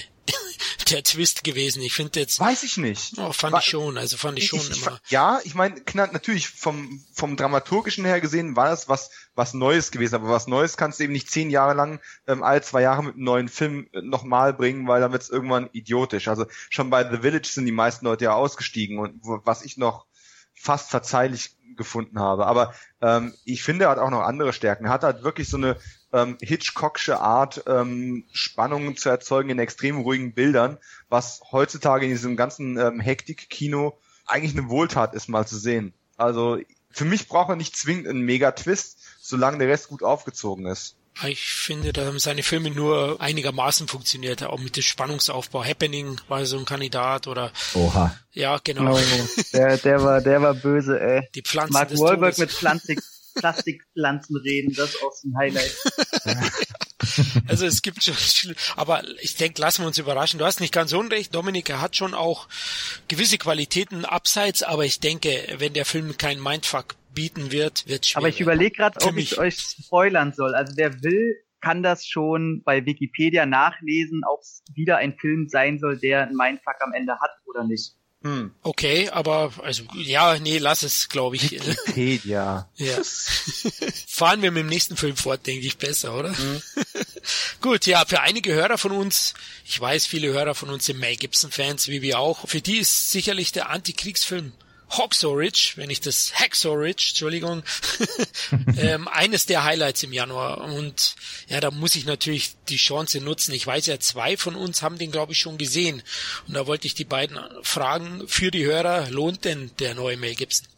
Der 0.85 1.03
Twist 1.03 1.45
gewesen. 1.45 1.83
Ich 1.83 1.93
finde 1.93 2.21
jetzt. 2.21 2.41
Weiß 2.41 2.63
ich 2.63 2.77
nicht. 2.77 3.19
Oh, 3.19 3.33
fand 3.33 3.53
War, 3.53 3.61
ich 3.61 3.67
schon. 3.67 3.99
Also 3.99 4.17
fand 4.17 4.39
ich, 4.39 4.47
schon 4.47 4.61
ich, 4.61 4.83
immer. 4.83 5.01
Ja, 5.09 5.41
ich 5.45 5.55
meine, 5.55 5.77
natürlich 5.95 6.49
vom 6.49 7.05
vom 7.13 7.37
dramaturgischen 7.37 8.05
her 8.05 8.21
gesehen 8.21 8.57
war 8.57 8.69
das 8.69 8.89
was 8.89 9.11
was 9.35 9.55
Neues 9.55 9.91
gewesen. 9.91 10.15
Aber 10.15 10.29
was 10.29 10.47
Neues 10.47 10.77
kannst 10.77 11.01
du 11.01 11.05
eben 11.05 11.13
nicht 11.13 11.31
zehn 11.31 11.51
Jahre 11.51 11.75
lang 11.75 12.01
ähm, 12.27 12.43
alle 12.43 12.63
zwei 12.63 12.83
Jahre 12.83 13.03
mit 13.03 13.15
einem 13.15 13.25
neuen 13.25 13.49
Film 13.49 13.89
äh, 13.93 14.03
nochmal 14.03 14.53
bringen, 14.53 14.87
weil 14.87 15.01
dann 15.01 15.13
wird's 15.13 15.31
irgendwann 15.31 15.71
idiotisch. 15.73 16.29
Also 16.29 16.47
schon 16.71 16.91
bei 16.91 17.09
The 17.09 17.19
Village 17.19 17.49
sind 17.49 17.67
die 17.67 17.73
meisten 17.73 18.05
Leute 18.05 18.25
ja 18.25 18.35
ausgestiegen 18.35 18.99
und 18.99 19.21
was 19.23 19.65
ich 19.65 19.77
noch 19.77 20.07
fast 20.55 20.91
verzeihlich 20.91 21.57
gefunden 21.77 22.19
habe. 22.19 22.47
Aber 22.47 22.75
ähm, 23.01 23.35
ich 23.45 23.63
finde, 23.63 23.87
er 23.87 23.91
hat 23.91 23.99
auch 23.99 24.11
noch 24.11 24.23
andere 24.23 24.53
Stärken. 24.53 24.87
Er 24.87 24.93
hat 24.93 25.03
halt 25.03 25.23
wirklich 25.23 25.49
so 25.49 25.57
eine 25.57 25.77
ähm, 26.15 26.39
Hitchcocksche 26.41 27.21
Art, 27.21 27.65
ähm, 27.67 28.25
Spannungen 28.33 28.97
zu 28.97 29.09
erzeugen 29.09 29.51
in 29.51 29.59
extrem 29.59 29.99
ruhigen 29.99 30.33
Bildern, 30.33 30.79
was 31.09 31.43
heutzutage 31.51 32.07
in 32.07 32.13
diesem 32.13 32.37
ganzen 32.37 32.79
ähm, 32.79 33.01
Hektik-Kino 33.01 33.99
eigentlich 34.25 34.57
eine 34.57 34.71
Wohltat 34.71 35.15
ist, 35.15 35.29
mal 35.29 35.47
zu 35.47 35.59
sehen. 35.59 35.93
Also 36.17 36.59
für 36.91 37.05
mich 37.05 37.29
braucht 37.29 37.51
er 37.51 37.57
nicht 37.57 37.77
zwingend 37.77 38.07
einen 38.07 38.21
Mega-Twist, 38.21 38.99
solange 39.21 39.59
der 39.59 39.69
Rest 39.69 39.89
gut 39.89 40.03
aufgezogen 40.03 40.67
ist. 40.67 40.97
Ich 41.23 41.45
finde, 41.45 41.93
da 41.93 42.07
haben 42.07 42.19
seine 42.19 42.43
Filme 42.43 42.71
nur 42.71 43.21
einigermaßen 43.21 43.87
funktioniert, 43.87 44.43
auch 44.43 44.59
mit 44.59 44.77
dem 44.77 44.83
Spannungsaufbau. 44.83 45.65
Happening 45.65 46.21
war 46.27 46.45
so 46.45 46.59
ein 46.59 46.65
Kandidat 46.65 47.29
oder. 47.29 47.53
Oha. 47.75 48.17
Ja, 48.33 48.59
genau. 48.63 48.97
Oh, 48.97 49.01
der, 49.53 49.77
der 49.79 50.03
war, 50.03 50.21
der 50.21 50.43
war 50.43 50.55
böse, 50.55 51.01
ey. 51.01 51.29
Die 51.37 51.43
Pflanzen 51.43 51.73
Mark 51.73 51.97
Wahlberg 51.97 52.39
mit 52.39 52.51
Pflanzig, 52.51 53.01
Plastikpflanzen 53.35 54.37
reden, 54.37 54.75
das 54.75 54.91
ist 54.91 55.03
auch 55.03 55.13
so 55.13 55.29
ein 55.29 55.37
Highlight. 55.37 55.77
also 57.49 57.67
es 57.67 57.83
gibt 57.83 58.03
schon, 58.03 58.55
aber 58.77 59.03
ich 59.21 59.37
denke, 59.37 59.61
lassen 59.61 59.83
wir 59.83 59.87
uns 59.87 59.99
überraschen. 59.99 60.39
Du 60.39 60.45
hast 60.45 60.61
nicht 60.61 60.73
ganz 60.73 60.93
unrecht, 60.93 61.35
Dominik, 61.35 61.69
er 61.71 61.81
hat 61.81 61.97
schon 61.97 62.15
auch 62.15 62.49
gewisse 63.09 63.39
Qualitäten 63.39 64.05
abseits, 64.05 64.63
aber 64.63 64.85
ich 64.85 65.01
denke, 65.01 65.47
wenn 65.59 65.73
der 65.73 65.85
Film 65.85 66.17
kein 66.17 66.41
Mindfuck 66.41 66.97
bieten 67.13 67.53
wird, 67.53 67.87
wird 67.89 68.07
schwierig. 68.07 68.17
Aber 68.17 68.29
ich 68.29 68.41
überlege 68.41 68.77
gerade, 68.77 69.01
ob 69.07 69.17
ich 69.17 69.39
euch 69.39 69.59
spoilern 69.59 70.33
soll. 70.33 70.55
Also 70.55 70.77
wer 70.77 71.03
will, 71.03 71.37
kann 71.61 71.83
das 71.83 72.07
schon 72.07 72.63
bei 72.65 72.85
Wikipedia 72.85 73.47
nachlesen, 73.47 74.23
ob 74.29 74.41
es 74.41 74.63
wieder 74.75 74.99
ein 74.99 75.17
Film 75.19 75.49
sein 75.49 75.79
soll, 75.79 75.99
der 75.99 76.29
ein 76.29 76.35
Mindfuck 76.35 76.77
am 76.81 76.93
Ende 76.93 77.19
hat 77.21 77.31
oder 77.47 77.65
nicht. 77.65 77.95
Hm. 78.25 78.53
Okay, 78.63 79.11
aber 79.11 79.53
also 79.63 79.83
ja, 79.95 80.39
nee, 80.39 80.57
lass 80.57 80.83
es, 80.83 81.11
glaube 81.11 81.37
ich. 81.37 81.53
Wikipedia. 81.53 82.71
ja. 82.77 82.97
Fahren 84.07 84.41
wir 84.41 84.51
mit 84.51 84.63
dem 84.63 84.69
nächsten 84.69 84.97
Film 84.97 85.15
fort, 85.15 85.47
denke 85.47 85.67
ich 85.67 85.77
besser, 85.77 86.15
oder? 86.15 86.37
Hm. 86.37 86.63
Gut, 87.61 87.85
ja, 87.85 88.03
für 88.07 88.23
einige 88.23 88.55
Hörer 88.55 88.79
von 88.79 88.93
uns, 88.93 89.35
ich 89.67 89.79
weiß, 89.79 90.07
viele 90.07 90.29
Hörer 90.29 90.55
von 90.55 90.71
uns 90.71 90.87
sind 90.87 91.01
Mel 91.01 91.17
Gibson 91.17 91.51
Fans, 91.51 91.89
wie 91.89 92.01
wir 92.01 92.19
auch. 92.19 92.49
Für 92.49 92.63
die 92.63 92.79
ist 92.79 93.13
sicherlich 93.13 93.53
der 93.53 93.69
Antikriegsfilm 93.69 94.55
Hacksaw 94.91 95.35
Ridge, 95.35 95.75
wenn 95.77 95.91
ich 95.91 96.01
das 96.01 96.35
Hacksaw 96.35 96.75
Ridge, 96.75 97.07
Entschuldigung, 97.11 97.63
ähm, 98.79 99.09
eines 99.09 99.47
der 99.47 99.65
Highlights 99.65 100.03
im 100.03 100.13
Januar. 100.13 100.65
Und 100.65 101.17
ja, 101.49 101.61
da 101.61 101.71
muss 101.71 101.97
ich 101.97 102.07
natürlich 102.07 102.57
die 102.69 102.77
Chance 102.77 103.21
nutzen. 103.21 103.53
Ich 103.55 103.67
weiß 103.67 103.87
ja, 103.87 103.99
zwei 103.99 104.37
von 104.37 104.55
uns 104.55 104.83
haben 104.83 104.99
den, 104.99 105.11
glaube 105.11 105.33
ich, 105.33 105.39
schon 105.39 105.59
gesehen. 105.59 106.03
Und 106.47 106.55
da 106.55 106.67
wollte 106.67 106.87
ich 106.87 106.95
die 106.95 107.05
beiden 107.05 107.39
fragen, 107.63 108.23
für 108.27 108.51
die 108.51 108.65
Hörer, 108.65 109.11
lohnt 109.11 109.45
denn 109.45 109.71
der 109.79 109.95
neue 109.95 110.17
Mel 110.17 110.35
Gibson? 110.35 110.69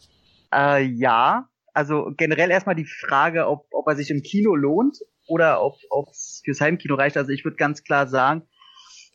Äh, 0.53 0.85
ja, 0.85 1.49
also 1.73 2.13
generell 2.17 2.51
erstmal 2.51 2.75
die 2.75 2.87
Frage, 2.87 3.47
ob, 3.47 3.67
ob 3.71 3.87
er 3.87 3.97
sich 3.97 4.11
im 4.11 4.23
Kino 4.23 4.55
lohnt 4.55 4.99
oder 5.27 5.63
ob 5.63 6.09
es 6.11 6.41
fürs 6.45 6.61
Heimkino 6.61 6.95
reicht. 6.95 7.17
Also 7.17 7.33
ich 7.33 7.45
würde 7.45 7.57
ganz 7.57 7.83
klar 7.83 8.07
sagen, 8.07 8.43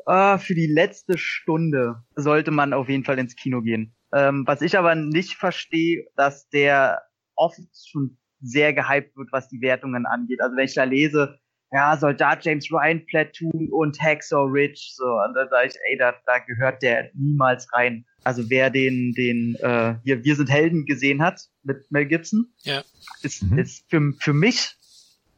äh, 0.06 0.38
für 0.38 0.56
die 0.56 0.68
letzte 0.68 1.18
Stunde 1.18 2.04
sollte 2.16 2.52
man 2.52 2.74
auf 2.74 2.90
jeden 2.90 3.04
Fall 3.04 3.20
ins 3.20 3.36
Kino 3.36 3.62
gehen. 3.62 3.96
Ähm, 4.14 4.44
was 4.46 4.62
ich 4.62 4.78
aber 4.78 4.96
nicht 4.96 5.36
verstehe, 5.36 6.06
dass 6.16 6.50
der 6.50 7.02
oft 7.36 7.60
schon 7.90 8.18
sehr 8.42 8.74
gehypt 8.74 9.16
wird, 9.16 9.30
was 9.32 9.48
die 9.48 9.62
Wertungen 9.62 10.06
angeht. 10.06 10.42
Also 10.42 10.56
wenn 10.56 10.66
ich 10.66 10.74
da 10.74 10.84
lese, 10.84 11.40
ja, 11.72 11.96
Soldat 11.96 12.44
James 12.44 12.70
Ryan, 12.70 13.06
Platoon 13.06 13.70
und 13.72 14.02
Hacksaw 14.02 14.44
Ridge, 14.46 14.92
so, 14.94 15.06
und 15.06 15.34
da 15.36 15.48
sage 15.48 15.70
ich, 15.70 15.76
ey, 15.90 15.98
da, 15.98 16.14
da 16.26 16.40
gehört 16.40 16.82
der 16.82 17.12
niemals 17.14 17.72
rein. 17.74 18.06
Also 18.24 18.50
wer 18.50 18.70
den, 18.70 19.14
den, 19.14 19.56
äh, 19.62 19.96
hier, 20.04 20.24
Wir 20.24 20.36
sind 20.36 20.50
Helden 20.50 20.86
gesehen 20.86 21.22
hat 21.22 21.42
mit 21.64 21.90
Mel 21.90 22.06
Gibson, 22.06 22.54
ja. 22.64 22.84
ist, 23.24 23.44
mhm. 23.44 23.58
ist 23.58 23.90
für, 23.90 24.14
für 24.20 24.34
mich 24.34 24.76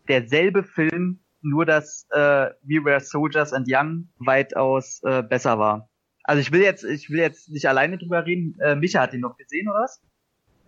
derselbe 0.07 0.63
Film, 0.63 1.19
nur 1.41 1.65
dass 1.65 2.07
äh, 2.11 2.49
We 2.63 2.83
Were 2.83 2.99
Soldiers 2.99 3.53
and 3.53 3.67
Young 3.69 4.09
weitaus 4.17 5.01
äh, 5.03 5.21
besser 5.21 5.59
war. 5.59 5.89
Also 6.23 6.41
ich 6.41 6.51
will 6.51 6.61
jetzt, 6.61 6.83
ich 6.83 7.09
will 7.09 7.19
jetzt 7.19 7.49
nicht 7.49 7.67
alleine 7.67 7.97
drüber 7.97 8.25
reden. 8.25 8.57
Äh, 8.59 8.75
Micha 8.75 9.01
hat 9.01 9.13
den 9.13 9.21
noch 9.21 9.37
gesehen, 9.37 9.67
oder 9.67 9.83
was? 9.83 10.01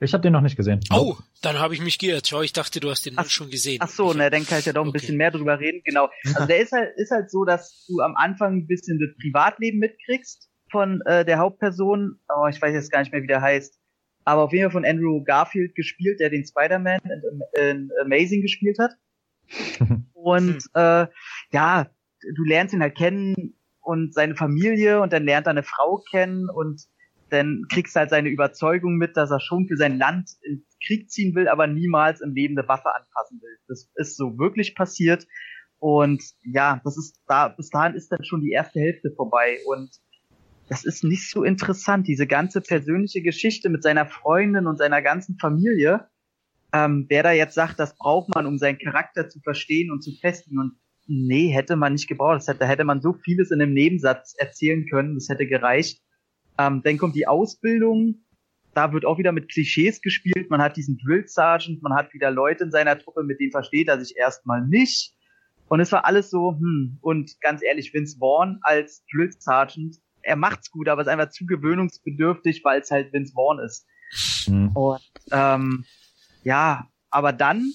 Ich 0.01 0.13
habe 0.13 0.21
den 0.21 0.33
noch 0.33 0.41
nicht 0.41 0.57
gesehen. 0.57 0.81
Oh, 0.91 1.15
dann 1.41 1.59
habe 1.59 1.73
ich 1.73 1.81
mich 1.81 1.97
geirrt. 1.97 2.27
Schau, 2.27 2.41
ich 2.41 2.51
dachte, 2.51 2.81
du 2.81 2.89
hast 2.89 3.05
den 3.05 3.13
ach, 3.15 3.29
schon 3.29 3.49
gesehen. 3.49 3.79
Ach 3.81 3.89
so, 3.89 4.13
na, 4.13 4.29
dann 4.29 4.45
kann 4.45 4.59
ich 4.59 4.65
ja 4.65 4.73
doch 4.73 4.83
ein 4.83 4.89
okay. 4.89 4.99
bisschen 4.99 5.15
mehr 5.15 5.31
drüber 5.31 5.59
reden. 5.59 5.81
Genau. 5.85 6.09
Also 6.25 6.45
der 6.45 6.59
ist 6.59 6.73
halt, 6.73 6.89
ist 6.97 7.11
halt 7.11 7.31
so, 7.31 7.45
dass 7.45 7.85
du 7.87 8.01
am 8.01 8.15
Anfang 8.17 8.57
ein 8.57 8.67
bisschen 8.67 8.99
das 8.99 9.15
Privatleben 9.21 9.79
mitkriegst 9.79 10.49
von 10.69 11.01
äh, 11.05 11.23
der 11.23 11.37
Hauptperson. 11.37 12.19
Oh, 12.27 12.47
ich 12.47 12.61
weiß 12.61 12.73
jetzt 12.73 12.91
gar 12.91 12.99
nicht 12.99 13.13
mehr, 13.13 13.23
wie 13.23 13.27
der 13.27 13.41
heißt. 13.41 13.79
Aber 14.25 14.43
auf 14.43 14.51
jeden 14.51 14.65
Fall 14.65 14.81
von 14.81 14.85
Andrew 14.85 15.23
Garfield 15.23 15.75
gespielt, 15.75 16.19
der 16.19 16.29
den 16.29 16.45
Spider-Man 16.45 16.99
in, 17.03 17.61
in, 17.61 17.91
Amazing 18.01 18.41
gespielt 18.41 18.77
hat. 18.79 18.91
Und 20.13 20.61
hm. 20.61 20.69
äh, 20.73 21.07
ja, 21.53 21.89
du 22.35 22.43
lernst 22.43 22.73
ihn 22.73 22.81
halt 22.81 22.97
kennen 22.97 23.55
und 23.85 24.13
seine 24.13 24.35
Familie 24.35 25.01
und 25.01 25.13
dann 25.13 25.25
lernt 25.25 25.47
er 25.47 25.51
eine 25.51 25.63
Frau 25.63 26.03
kennen 26.09 26.49
und 26.49 26.83
dann 27.29 27.65
kriegst 27.71 27.95
du 27.95 27.99
halt 27.99 28.09
seine 28.09 28.29
Überzeugung 28.29 28.97
mit, 28.97 29.17
dass 29.17 29.31
er 29.31 29.39
schon 29.39 29.67
für 29.67 29.77
sein 29.77 29.97
Land 29.97 30.31
in 30.41 30.65
Krieg 30.85 31.09
ziehen 31.09 31.35
will, 31.35 31.47
aber 31.47 31.67
niemals 31.67 32.21
im 32.21 32.33
Leben 32.33 32.57
eine 32.57 32.67
Waffe 32.67 32.93
anfassen 32.93 33.41
will. 33.41 33.57
Das 33.67 33.89
ist 33.95 34.17
so 34.17 34.37
wirklich 34.37 34.75
passiert. 34.75 35.25
Und 35.79 36.23
ja, 36.43 36.81
das 36.83 36.97
ist 36.97 37.21
da, 37.27 37.49
bis 37.49 37.69
dahin 37.69 37.95
ist 37.95 38.11
dann 38.11 38.23
schon 38.23 38.41
die 38.41 38.51
erste 38.51 38.79
Hälfte 38.79 39.11
vorbei. 39.15 39.59
Und 39.65 39.91
das 40.69 40.83
ist 40.83 41.03
nicht 41.03 41.29
so 41.29 41.43
interessant, 41.43 42.07
diese 42.07 42.27
ganze 42.27 42.61
persönliche 42.61 43.21
Geschichte 43.21 43.69
mit 43.69 43.83
seiner 43.83 44.05
Freundin 44.05 44.67
und 44.67 44.77
seiner 44.77 45.01
ganzen 45.01 45.37
Familie. 45.37 46.07
Ähm, 46.73 47.05
wer 47.09 47.23
da 47.23 47.31
jetzt 47.31 47.55
sagt, 47.55 47.79
das 47.79 47.95
braucht 47.97 48.33
man, 48.33 48.45
um 48.45 48.57
seinen 48.57 48.79
Charakter 48.79 49.29
zu 49.29 49.39
verstehen 49.41 49.91
und 49.91 50.01
zu 50.01 50.11
festigen. 50.19 50.59
Und 50.59 50.73
Nee, 51.07 51.49
hätte 51.49 51.75
man 51.75 51.93
nicht 51.93 52.07
gebraucht. 52.07 52.37
Das 52.37 52.47
hätte, 52.47 52.59
da 52.59 52.65
hätte 52.65 52.83
man 52.83 53.01
so 53.01 53.13
vieles 53.13 53.51
in 53.51 53.61
einem 53.61 53.73
Nebensatz 53.73 54.33
erzählen 54.37 54.85
können. 54.87 55.15
Das 55.15 55.29
hätte 55.29 55.45
gereicht. 55.45 56.01
Ähm, 56.57 56.81
dann 56.83 56.97
kommt 56.97 57.15
die 57.15 57.27
Ausbildung. 57.27 58.25
Da 58.73 58.91
wird 58.91 59.05
auch 59.05 59.17
wieder 59.17 59.31
mit 59.31 59.49
Klischees 59.49 60.01
gespielt. 60.01 60.49
Man 60.49 60.61
hat 60.61 60.75
diesen 60.77 60.97
Drill 60.97 61.27
Sergeant, 61.27 61.81
man 61.81 61.93
hat 61.93 62.13
wieder 62.13 62.29
Leute 62.29 62.65
in 62.65 62.71
seiner 62.71 62.97
Truppe, 62.99 63.23
mit 63.23 63.39
denen 63.39 63.51
versteht 63.51 63.87
er 63.87 63.99
sich 63.99 64.17
erstmal 64.17 64.65
nicht. 64.67 65.13
Und 65.67 65.79
es 65.79 65.91
war 65.91 66.05
alles 66.05 66.29
so, 66.29 66.51
hm, 66.51 66.97
und 67.01 67.39
ganz 67.41 67.63
ehrlich, 67.63 67.93
Vince 67.93 68.17
Vaughn 68.19 68.59
als 68.61 69.03
Drill 69.11 69.31
Sergeant, 69.31 69.95
er 70.21 70.35
macht's 70.35 70.71
gut, 70.71 70.89
aber 70.89 71.01
ist 71.01 71.07
einfach 71.07 71.29
zu 71.29 71.45
gewöhnungsbedürftig, 71.45 72.63
weil 72.63 72.81
es 72.81 72.91
halt 72.91 73.13
Vince 73.13 73.33
Vaughn 73.33 73.59
ist. 73.59 73.87
Mhm. 74.47 74.69
Und 74.75 75.01
ähm, 75.31 75.85
ja, 76.43 76.87
aber 77.09 77.31
dann 77.31 77.71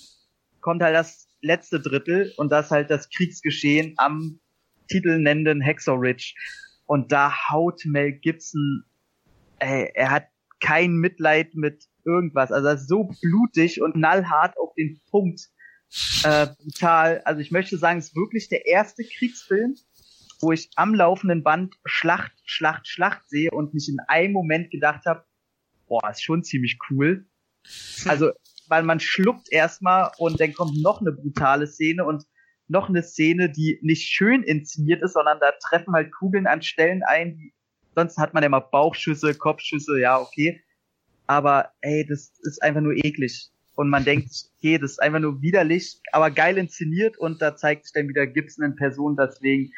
kommt 0.61 0.83
halt 0.83 0.95
das 0.95 1.30
letzte 1.43 1.81
Drittel 1.81 2.33
und 2.37 2.51
das 2.51 2.71
halt 2.71 2.91
das 2.91 3.09
Kriegsgeschehen 3.11 3.95
am 3.97 4.41
titelnennenden 4.89 5.63
Ridge. 5.63 6.35
Und 6.87 7.13
da 7.13 7.33
haut 7.51 7.83
Mel 7.85 8.13
Gibson, 8.13 8.85
ey, 9.59 9.91
er 9.95 10.11
hat 10.11 10.29
kein 10.61 10.95
Mitleid 10.95 11.55
mit 11.55 11.85
irgendwas. 12.05 12.53
Also 12.53 12.69
das 12.69 12.83
ist 12.83 12.89
so 12.89 13.11
blutig 13.23 13.81
und 13.81 13.95
knallhart 13.95 14.57
auf 14.59 14.75
den 14.75 15.01
Punkt. 15.11 15.49
Äh, 16.25 16.49
brutal. 16.59 17.23
Also 17.25 17.41
ich 17.41 17.51
möchte 17.51 17.77
sagen, 17.79 17.99
es 17.99 18.09
ist 18.09 18.17
wirklich 18.17 18.49
der 18.49 18.67
erste 18.67 19.05
Kriegsfilm, 19.05 19.75
wo 20.41 20.53
ich 20.53 20.71
am 20.77 20.95
laufenden 20.95 21.43
Band 21.43 21.75
Schlacht, 21.85 22.33
Schlacht, 22.45 22.89
Schlacht 22.89 23.29
sehe 23.29 23.51
und 23.51 23.75
mich 23.75 23.89
in 23.89 23.99
einem 24.09 24.33
Moment 24.33 24.71
gedacht 24.71 25.05
habe, 25.07 25.25
boah, 25.87 26.09
ist 26.11 26.23
schon 26.23 26.43
ziemlich 26.43 26.79
cool. 26.91 27.27
Also, 28.07 28.33
weil 28.71 28.85
man 28.85 29.01
schluckt 29.01 29.53
erstmal 29.53 30.11
und 30.17 30.41
dann 30.41 30.55
kommt 30.55 30.81
noch 30.81 31.01
eine 31.01 31.13
brutale 31.13 31.67
Szene 31.67 32.05
und 32.05 32.25
noch 32.69 32.89
eine 32.89 33.03
Szene, 33.03 33.51
die 33.51 33.81
nicht 33.83 34.09
schön 34.09 34.43
inszeniert 34.45 35.03
ist, 35.03 35.15
sondern 35.15 35.41
da 35.41 35.51
treffen 35.61 35.93
halt 35.93 36.13
Kugeln 36.13 36.47
an 36.47 36.63
Stellen 36.63 37.03
ein, 37.03 37.37
die 37.37 37.53
sonst 37.95 38.19
hat 38.19 38.33
man 38.33 38.43
ja 38.43 38.49
mal 38.49 38.61
Bauchschüsse, 38.61 39.35
Kopfschüsse, 39.35 39.99
ja, 39.99 40.19
okay. 40.19 40.63
Aber 41.27 41.71
ey, 41.81 42.07
das 42.07 42.33
ist 42.43 42.63
einfach 42.63 42.81
nur 42.81 42.95
eklig. 42.95 43.51
Und 43.75 43.89
man 43.89 44.05
denkt, 44.05 44.31
okay, 44.59 44.79
das 44.79 44.93
ist 44.93 45.03
einfach 45.03 45.21
nur 45.21 45.43
widerlich, 45.43 46.01
aber 46.13 46.31
geil 46.31 46.59
inszeniert 46.59 47.19
und 47.19 47.41
da 47.41 47.57
zeigt 47.57 47.85
sich 47.85 47.93
dann 47.93 48.09
wieder 48.09 48.27
Gibson 48.27 48.65
in 48.65 48.77
Person, 48.77 49.17
deswegen, 49.17 49.73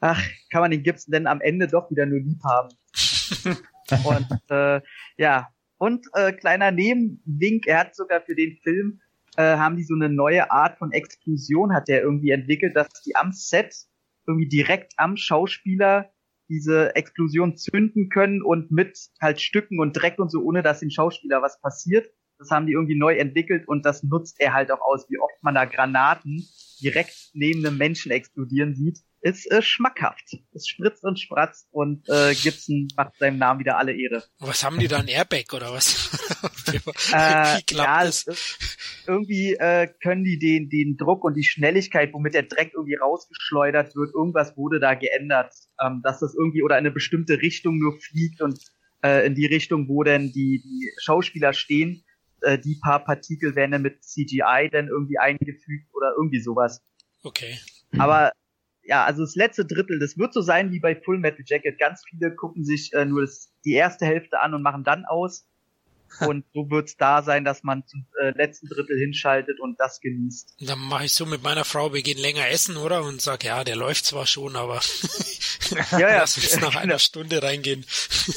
ach, 0.00 0.20
kann 0.50 0.60
man 0.60 0.70
den 0.70 0.82
Gibson 0.82 1.12
denn 1.12 1.26
am 1.26 1.40
Ende 1.40 1.68
doch 1.68 1.90
wieder 1.90 2.06
nur 2.06 2.20
lieb 2.20 2.42
haben. 2.44 2.68
und 4.04 4.50
äh, 4.50 4.80
ja, 5.16 5.53
und 5.84 6.06
äh, 6.14 6.32
kleiner 6.32 6.70
Nebenwink, 6.70 7.66
er 7.66 7.80
hat 7.80 7.94
sogar 7.94 8.22
für 8.22 8.34
den 8.34 8.56
Film, 8.62 9.02
äh, 9.36 9.58
haben 9.58 9.76
die 9.76 9.84
so 9.84 9.94
eine 9.94 10.08
neue 10.08 10.50
Art 10.50 10.78
von 10.78 10.92
Explosion, 10.92 11.74
hat 11.74 11.88
der 11.88 12.00
irgendwie 12.00 12.30
entwickelt, 12.30 12.74
dass 12.74 12.88
die 13.02 13.14
am 13.16 13.32
Set 13.32 13.74
irgendwie 14.26 14.48
direkt 14.48 14.94
am 14.96 15.18
Schauspieler 15.18 16.10
diese 16.48 16.96
Explosion 16.96 17.58
zünden 17.58 18.08
können 18.08 18.42
und 18.42 18.70
mit 18.70 18.98
halt 19.20 19.42
Stücken 19.42 19.78
und 19.78 19.92
Dreck 19.92 20.18
und 20.18 20.30
so, 20.30 20.40
ohne 20.40 20.62
dass 20.62 20.80
dem 20.80 20.88
Schauspieler 20.88 21.42
was 21.42 21.60
passiert. 21.60 22.08
Das 22.38 22.50
haben 22.50 22.66
die 22.66 22.72
irgendwie 22.72 22.98
neu 22.98 23.16
entwickelt 23.16 23.68
und 23.68 23.84
das 23.84 24.02
nutzt 24.02 24.40
er 24.40 24.54
halt 24.54 24.70
auch 24.70 24.80
aus, 24.80 25.04
wie 25.10 25.18
oft 25.18 25.42
man 25.42 25.54
da 25.54 25.66
Granaten 25.66 26.48
direkt 26.80 27.30
neben 27.34 27.64
einem 27.66 27.76
Menschen 27.76 28.10
explodieren 28.10 28.74
sieht 28.74 29.00
ist 29.24 29.50
äh, 29.50 29.62
schmackhaft. 29.62 30.36
Es 30.52 30.68
spritzt 30.68 31.02
und 31.02 31.18
spratzt 31.18 31.66
und 31.70 32.06
äh, 32.10 32.34
Gibson 32.34 32.88
macht 32.94 33.16
seinem 33.18 33.38
Namen 33.38 33.58
wieder 33.58 33.78
alle 33.78 33.94
Ehre. 33.94 34.22
Was 34.38 34.62
haben 34.62 34.78
die 34.78 34.86
da, 34.86 34.98
ein 34.98 35.08
Airbag 35.08 35.54
oder 35.54 35.72
was? 35.72 36.12
Wie 36.70 36.76
äh, 36.76 37.60
ja, 37.70 38.04
das? 38.04 38.26
irgendwie 39.06 39.54
äh, 39.54 39.88
können 40.02 40.24
die 40.24 40.38
den, 40.38 40.68
den 40.68 40.98
Druck 40.98 41.24
und 41.24 41.34
die 41.38 41.42
Schnelligkeit, 41.42 42.12
womit 42.12 42.34
der 42.34 42.42
Dreck 42.42 42.72
irgendwie 42.74 42.96
rausgeschleudert 42.96 43.96
wird, 43.96 44.12
irgendwas 44.14 44.58
wurde 44.58 44.78
da 44.78 44.92
geändert, 44.92 45.54
ähm, 45.82 46.02
dass 46.04 46.20
das 46.20 46.34
irgendwie 46.34 46.62
oder 46.62 46.76
in 46.76 46.84
eine 46.84 46.90
bestimmte 46.90 47.40
Richtung 47.40 47.78
nur 47.78 47.98
fliegt 47.98 48.42
und 48.42 48.60
äh, 49.02 49.26
in 49.26 49.34
die 49.34 49.46
Richtung, 49.46 49.88
wo 49.88 50.02
denn 50.02 50.32
die, 50.32 50.60
die 50.62 50.90
Schauspieler 51.02 51.54
stehen, 51.54 52.04
äh, 52.42 52.58
die 52.58 52.78
paar 52.78 53.02
Partikel 53.02 53.54
werden 53.56 53.70
dann 53.72 53.82
mit 53.82 54.04
CGI 54.04 54.68
dann 54.70 54.88
irgendwie 54.88 55.16
eingefügt 55.16 55.88
oder 55.94 56.12
irgendwie 56.14 56.40
sowas. 56.40 56.82
Okay. 57.22 57.56
Aber 57.96 58.32
ja, 58.86 59.04
also 59.04 59.22
das 59.22 59.34
letzte 59.34 59.64
Drittel, 59.64 59.98
das 59.98 60.18
wird 60.18 60.32
so 60.32 60.40
sein 60.40 60.70
wie 60.70 60.80
bei 60.80 60.94
Full 60.94 61.18
Metal 61.18 61.44
Jacket. 61.46 61.78
Ganz 61.78 62.02
viele 62.08 62.34
gucken 62.34 62.64
sich 62.64 62.92
äh, 62.92 63.04
nur 63.04 63.22
das, 63.22 63.50
die 63.64 63.72
erste 63.72 64.06
Hälfte 64.06 64.40
an 64.40 64.54
und 64.54 64.62
machen 64.62 64.84
dann 64.84 65.04
aus. 65.04 65.46
Und 66.20 66.44
so 66.54 66.70
wird's 66.70 66.96
da 66.96 67.22
sein, 67.22 67.44
dass 67.44 67.64
man 67.64 67.84
zum 67.88 68.06
äh, 68.20 68.30
letzten 68.30 68.68
Drittel 68.68 68.96
hinschaltet 68.96 69.58
und 69.58 69.80
das 69.80 69.98
genießt. 70.00 70.54
Dann 70.60 70.78
mache 70.78 71.06
ich 71.06 71.12
so 71.12 71.26
mit 71.26 71.42
meiner 71.42 71.64
Frau, 71.64 71.92
wir 71.92 72.02
gehen 72.02 72.18
länger 72.18 72.48
essen, 72.48 72.76
oder? 72.76 73.02
Und 73.02 73.20
sag, 73.20 73.42
ja, 73.42 73.64
der 73.64 73.74
läuft 73.74 74.04
zwar 74.04 74.24
schon, 74.24 74.54
aber 74.54 74.80
ja, 75.90 75.98
ja. 75.98 76.18
lass 76.18 76.36
uns 76.36 76.60
nach 76.60 76.76
einer 76.76 77.00
Stunde 77.00 77.42
reingehen. 77.42 77.84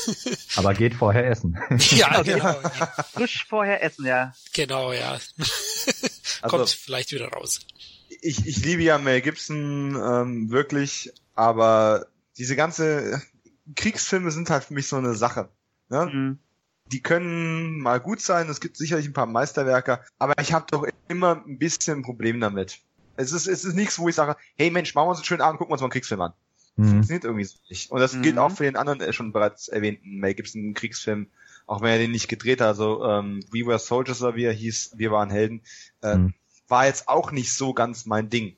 aber 0.55 0.73
geht 0.73 0.95
vorher 0.95 1.29
essen. 1.29 1.55
ja, 1.91 2.23
genau. 2.23 2.59
Frisch 3.13 3.45
vorher 3.47 3.83
essen, 3.83 4.07
ja. 4.07 4.33
Genau, 4.53 4.91
ja. 4.91 5.19
Kommt 6.41 6.53
also, 6.61 6.77
vielleicht 6.79 7.11
wieder 7.11 7.27
raus 7.27 7.59
ich, 8.27 8.45
ich 8.45 8.63
liebe 8.63 8.83
ja 8.83 8.97
Mel 8.97 9.21
Gibson 9.21 9.95
ähm, 9.95 10.51
wirklich, 10.51 11.13
aber 11.33 12.07
diese 12.37 12.55
ganze 12.55 13.21
Kriegsfilme 13.75 14.31
sind 14.31 14.49
halt 14.49 14.65
für 14.65 14.73
mich 14.73 14.87
so 14.87 14.97
eine 14.97 15.15
Sache. 15.15 15.49
Ne? 15.89 16.05
Mhm. 16.05 16.39
Die 16.91 17.01
können 17.01 17.79
mal 17.79 17.99
gut 17.99 18.21
sein, 18.21 18.49
es 18.49 18.59
gibt 18.59 18.77
sicherlich 18.77 19.07
ein 19.07 19.13
paar 19.13 19.25
Meisterwerke, 19.25 20.01
aber 20.19 20.33
ich 20.41 20.53
habe 20.53 20.65
doch 20.69 20.85
immer 21.07 21.43
ein 21.45 21.57
bisschen 21.57 21.99
ein 21.99 22.03
Problem 22.03 22.39
damit. 22.39 22.79
Es 23.15 23.31
ist, 23.31 23.47
es 23.47 23.65
ist 23.65 23.75
nichts, 23.75 23.97
wo 23.97 24.09
ich 24.09 24.15
sage, 24.15 24.35
hey 24.57 24.71
Mensch, 24.71 24.93
machen 24.93 25.07
wir 25.07 25.11
uns 25.11 25.19
einen 25.19 25.25
schönen 25.25 25.41
Abend, 25.41 25.57
gucken 25.57 25.71
wir 25.71 25.73
uns 25.73 25.81
mal 25.81 25.85
einen 25.85 25.91
Kriegsfilm 25.91 26.21
an. 26.21 26.33
Mhm. 26.75 26.89
Funktioniert 26.89 27.23
irgendwie 27.23 27.45
so 27.45 27.57
nicht. 27.69 27.91
Und 27.91 27.99
das 27.99 28.13
mhm. 28.13 28.23
gilt 28.23 28.37
auch 28.37 28.51
für 28.51 28.63
den 28.63 28.75
anderen 28.75 29.01
äh, 29.01 29.13
schon 29.13 29.31
bereits 29.31 29.69
erwähnten 29.69 30.17
Mel 30.19 30.33
Gibson 30.33 30.73
Kriegsfilm, 30.73 31.27
auch 31.65 31.81
wenn 31.81 31.91
er 31.91 31.97
den 31.97 32.11
nicht 32.11 32.27
gedreht 32.27 32.59
hat. 32.61 32.67
Also 32.67 33.03
ähm, 33.05 33.39
We 33.51 33.65
Were 33.65 33.79
Soldiers 33.79 34.21
oder 34.21 34.35
wie 34.35 34.45
er 34.45 34.53
hieß, 34.53 34.91
wir 34.97 35.11
waren 35.11 35.29
Helden. 35.29 35.61
Äh, 36.01 36.17
mhm 36.17 36.33
war 36.67 36.85
jetzt 36.85 37.07
auch 37.07 37.31
nicht 37.31 37.53
so 37.53 37.73
ganz 37.73 38.05
mein 38.05 38.29
Ding. 38.29 38.55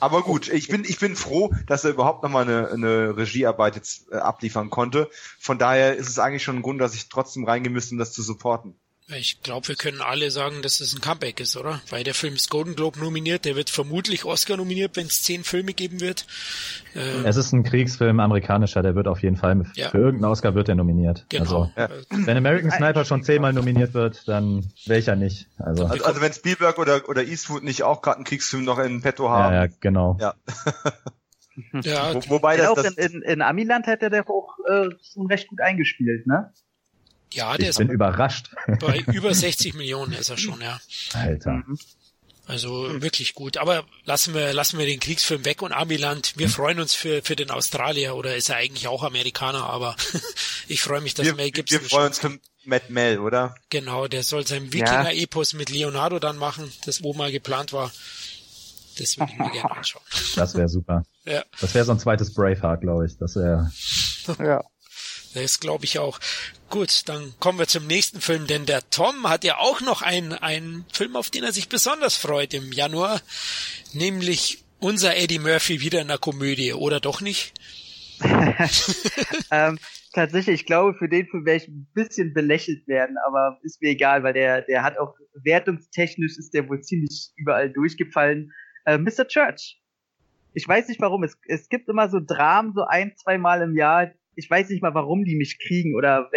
Aber 0.00 0.22
gut, 0.22 0.48
ich 0.48 0.68
bin, 0.68 0.84
ich 0.84 0.98
bin 0.98 1.16
froh, 1.16 1.54
dass 1.66 1.84
er 1.84 1.90
überhaupt 1.90 2.22
nochmal 2.22 2.42
eine, 2.42 2.68
eine 2.68 3.16
Regiearbeit 3.16 3.76
jetzt 3.76 4.12
äh, 4.12 4.16
abliefern 4.16 4.68
konnte. 4.68 5.08
Von 5.38 5.58
daher 5.58 5.96
ist 5.96 6.08
es 6.08 6.18
eigentlich 6.18 6.42
schon 6.42 6.56
ein 6.56 6.62
Grund, 6.62 6.80
dass 6.80 6.94
ich 6.94 7.08
trotzdem 7.08 7.44
reingehen 7.44 7.72
müsste, 7.72 7.94
um 7.94 7.98
das 7.98 8.12
zu 8.12 8.22
supporten. 8.22 8.74
Ich 9.08 9.42
glaube, 9.42 9.68
wir 9.68 9.74
können 9.74 10.00
alle 10.00 10.30
sagen, 10.30 10.62
dass 10.62 10.80
es 10.80 10.94
ein 10.94 11.02
Comeback 11.02 11.38
ist, 11.38 11.58
oder? 11.58 11.82
Weil 11.90 12.04
der 12.04 12.14
Film 12.14 12.34
ist 12.34 12.48
Golden 12.48 12.74
Globe 12.74 12.98
nominiert, 12.98 13.44
der 13.44 13.54
wird 13.54 13.68
vermutlich 13.68 14.24
Oscar 14.24 14.56
nominiert, 14.56 14.96
wenn 14.96 15.06
es 15.06 15.22
zehn 15.22 15.44
Filme 15.44 15.74
geben 15.74 16.00
wird. 16.00 16.26
Ähm 16.94 17.26
es 17.26 17.36
ist 17.36 17.52
ein 17.52 17.64
Kriegsfilm, 17.64 18.18
amerikanischer, 18.18 18.82
der 18.82 18.94
wird 18.94 19.06
auf 19.06 19.22
jeden 19.22 19.36
Fall, 19.36 19.66
ja. 19.74 19.90
für 19.90 19.98
irgendeinen 19.98 20.32
Oscar 20.32 20.54
wird 20.54 20.70
er 20.70 20.74
nominiert. 20.74 21.26
Genau. 21.28 21.42
Also, 21.42 21.70
ja. 21.76 21.90
Wenn 22.08 22.38
American 22.38 22.70
Sniper 22.70 23.04
schon 23.04 23.22
zehnmal 23.22 23.52
nominiert 23.52 23.92
wird, 23.92 24.26
dann 24.26 24.72
welcher 24.86 25.16
nicht. 25.16 25.48
Also, 25.58 25.84
also, 25.84 26.02
also 26.02 26.20
wenn 26.22 26.32
Spielberg 26.32 26.78
oder, 26.78 27.06
oder 27.06 27.24
Eastwood 27.24 27.62
nicht 27.62 27.82
auch 27.82 28.00
gerade 28.00 28.16
einen 28.16 28.24
Kriegsfilm 28.24 28.64
noch 28.64 28.78
in 28.78 29.02
petto 29.02 29.28
haben. 29.28 29.54
Ja, 29.54 29.64
ja 29.64 29.72
genau. 29.80 30.16
Ja. 30.18 30.34
ja, 31.82 32.14
Wo, 32.14 32.36
wobei 32.36 32.56
das, 32.56 32.72
das 32.72 32.94
in, 32.94 33.16
in, 33.16 33.22
in 33.22 33.42
Amiland 33.42 33.86
hätte 33.86 34.08
der 34.08 34.28
auch 34.30 34.56
äh, 34.66 34.88
schon 35.12 35.26
recht 35.26 35.48
gut 35.48 35.60
eingespielt, 35.60 36.26
ne? 36.26 36.54
Ja, 37.32 37.56
der 37.56 37.64
ich 37.64 37.70
ist 37.70 37.78
bin 37.78 37.90
überrascht. 37.90 38.50
Bei 38.80 38.98
über 39.12 39.34
60 39.34 39.74
Millionen 39.74 40.12
ist 40.12 40.30
er 40.30 40.38
schon, 40.38 40.60
ja. 40.60 40.80
Alter. 41.14 41.62
Mhm. 41.66 41.78
Also 42.46 43.00
wirklich 43.00 43.34
gut. 43.34 43.56
Aber 43.56 43.84
lassen 44.04 44.34
wir, 44.34 44.52
lassen 44.52 44.78
wir 44.78 44.86
den 44.86 45.00
Kriegsfilm 45.00 45.44
weg 45.44 45.62
und 45.62 45.72
Amiland. 45.72 46.34
Wir 46.36 46.46
mhm. 46.48 46.52
freuen 46.52 46.80
uns 46.80 46.94
für, 46.94 47.22
für 47.22 47.36
den 47.36 47.50
Australier 47.50 48.16
oder 48.16 48.36
ist 48.36 48.50
er 48.50 48.56
eigentlich 48.56 48.86
auch 48.86 49.02
Amerikaner, 49.02 49.64
aber 49.64 49.96
ich 50.68 50.82
freue 50.82 51.00
mich, 51.00 51.14
dass 51.14 51.26
wir, 51.26 51.34
Mel 51.34 51.50
Gibson. 51.50 51.80
Wir 51.80 51.88
freuen 51.88 52.06
uns 52.08 52.18
für 52.18 52.38
Matt 52.64 52.90
Mel, 52.90 53.18
oder? 53.18 53.54
Genau, 53.70 54.08
der 54.08 54.22
soll 54.22 54.46
sein 54.46 54.72
Wikinger-Epos 54.72 55.54
mit 55.54 55.70
Leonardo 55.70 56.18
dann 56.18 56.36
machen, 56.36 56.70
das 56.84 57.02
wo 57.02 57.14
mal 57.14 57.32
geplant 57.32 57.72
war. 57.72 57.90
Das 58.98 59.18
würde 59.18 59.32
ich 59.32 59.38
mir 59.38 59.50
gerne 59.50 59.70
anschauen. 59.76 60.02
Das 60.36 60.54
wäre 60.54 60.68
super. 60.68 61.02
Ja. 61.24 61.44
Das 61.60 61.74
wäre 61.74 61.84
so 61.84 61.92
ein 61.92 61.98
zweites 61.98 62.32
Braveheart, 62.34 62.82
glaube 62.82 63.06
ich. 63.06 63.16
Das 63.16 63.36
wäre. 63.36 63.70
ja. 64.38 64.62
Das 65.34 65.60
glaube 65.60 65.84
ich 65.84 65.98
auch. 65.98 66.20
Gut, 66.70 67.02
dann 67.06 67.34
kommen 67.40 67.58
wir 67.58 67.66
zum 67.66 67.86
nächsten 67.86 68.20
Film, 68.20 68.46
denn 68.46 68.66
der 68.66 68.88
Tom 68.90 69.28
hat 69.28 69.44
ja 69.44 69.58
auch 69.58 69.80
noch 69.80 70.02
einen, 70.02 70.32
einen 70.32 70.84
Film, 70.92 71.16
auf 71.16 71.30
den 71.30 71.44
er 71.44 71.52
sich 71.52 71.68
besonders 71.68 72.16
freut 72.16 72.54
im 72.54 72.72
Januar, 72.72 73.20
nämlich 73.92 74.64
unser 74.78 75.16
Eddie 75.16 75.38
Murphy 75.38 75.80
wieder 75.80 76.00
in 76.00 76.08
der 76.08 76.18
Komödie, 76.18 76.72
oder 76.72 77.00
doch 77.00 77.20
nicht? 77.20 77.52
ähm, 79.50 79.78
tatsächlich, 80.12 80.60
ich 80.60 80.66
glaube, 80.66 80.94
für 80.94 81.08
den 81.08 81.26
Film 81.26 81.44
werde 81.44 81.64
ich 81.64 81.68
ein 81.68 81.88
bisschen 81.94 82.32
belächelt 82.32 82.86
werden, 82.86 83.16
aber 83.26 83.58
ist 83.62 83.82
mir 83.82 83.90
egal, 83.90 84.22
weil 84.22 84.32
der, 84.32 84.62
der 84.62 84.82
hat 84.82 84.98
auch 84.98 85.14
wertungstechnisch 85.34 86.38
ist 86.38 86.54
der 86.54 86.68
wohl 86.68 86.80
ziemlich 86.80 87.32
überall 87.36 87.72
durchgefallen. 87.72 88.52
Äh, 88.84 88.98
Mr. 88.98 89.26
Church. 89.26 89.80
Ich 90.54 90.68
weiß 90.68 90.88
nicht 90.88 91.00
warum. 91.00 91.24
Es, 91.24 91.36
es 91.48 91.68
gibt 91.68 91.88
immer 91.88 92.08
so 92.08 92.20
Dramen, 92.20 92.72
so 92.74 92.84
ein, 92.84 93.16
zwei 93.16 93.38
Mal 93.38 93.62
im 93.62 93.76
Jahr, 93.76 94.12
ich 94.36 94.50
weiß 94.50 94.70
nicht 94.70 94.82
mal, 94.82 94.94
warum 94.94 95.24
die 95.24 95.36
mich 95.36 95.58
kriegen 95.58 95.94
oder 95.94 96.30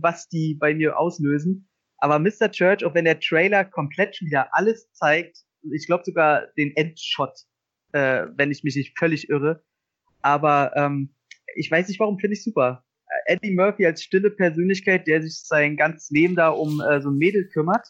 was 0.00 0.28
die 0.28 0.54
bei 0.54 0.74
mir 0.74 0.98
auslösen. 0.98 1.68
Aber 1.98 2.18
Mr. 2.18 2.50
Church, 2.50 2.84
auch 2.84 2.94
wenn 2.94 3.04
der 3.04 3.20
Trailer 3.20 3.64
komplett 3.64 4.16
schon 4.16 4.26
wieder 4.26 4.48
alles 4.52 4.92
zeigt, 4.92 5.38
ich 5.72 5.86
glaube 5.86 6.04
sogar 6.04 6.48
den 6.58 6.76
Endshot, 6.76 7.32
äh, 7.92 8.26
wenn 8.36 8.50
ich 8.50 8.64
mich 8.64 8.76
nicht 8.76 8.98
völlig 8.98 9.30
irre. 9.30 9.64
Aber 10.20 10.72
ähm, 10.76 11.14
ich 11.54 11.70
weiß 11.70 11.88
nicht, 11.88 12.00
warum 12.00 12.18
finde 12.18 12.34
ich 12.34 12.44
super. 12.44 12.84
Eddie 13.26 13.54
Murphy 13.54 13.86
als 13.86 14.02
stille 14.02 14.30
Persönlichkeit, 14.30 15.06
der 15.06 15.22
sich 15.22 15.38
sein 15.44 15.76
ganzes 15.76 16.10
Leben 16.10 16.34
da 16.34 16.48
um 16.48 16.80
äh, 16.80 17.00
so 17.00 17.10
ein 17.10 17.16
Mädel 17.16 17.48
kümmert 17.48 17.88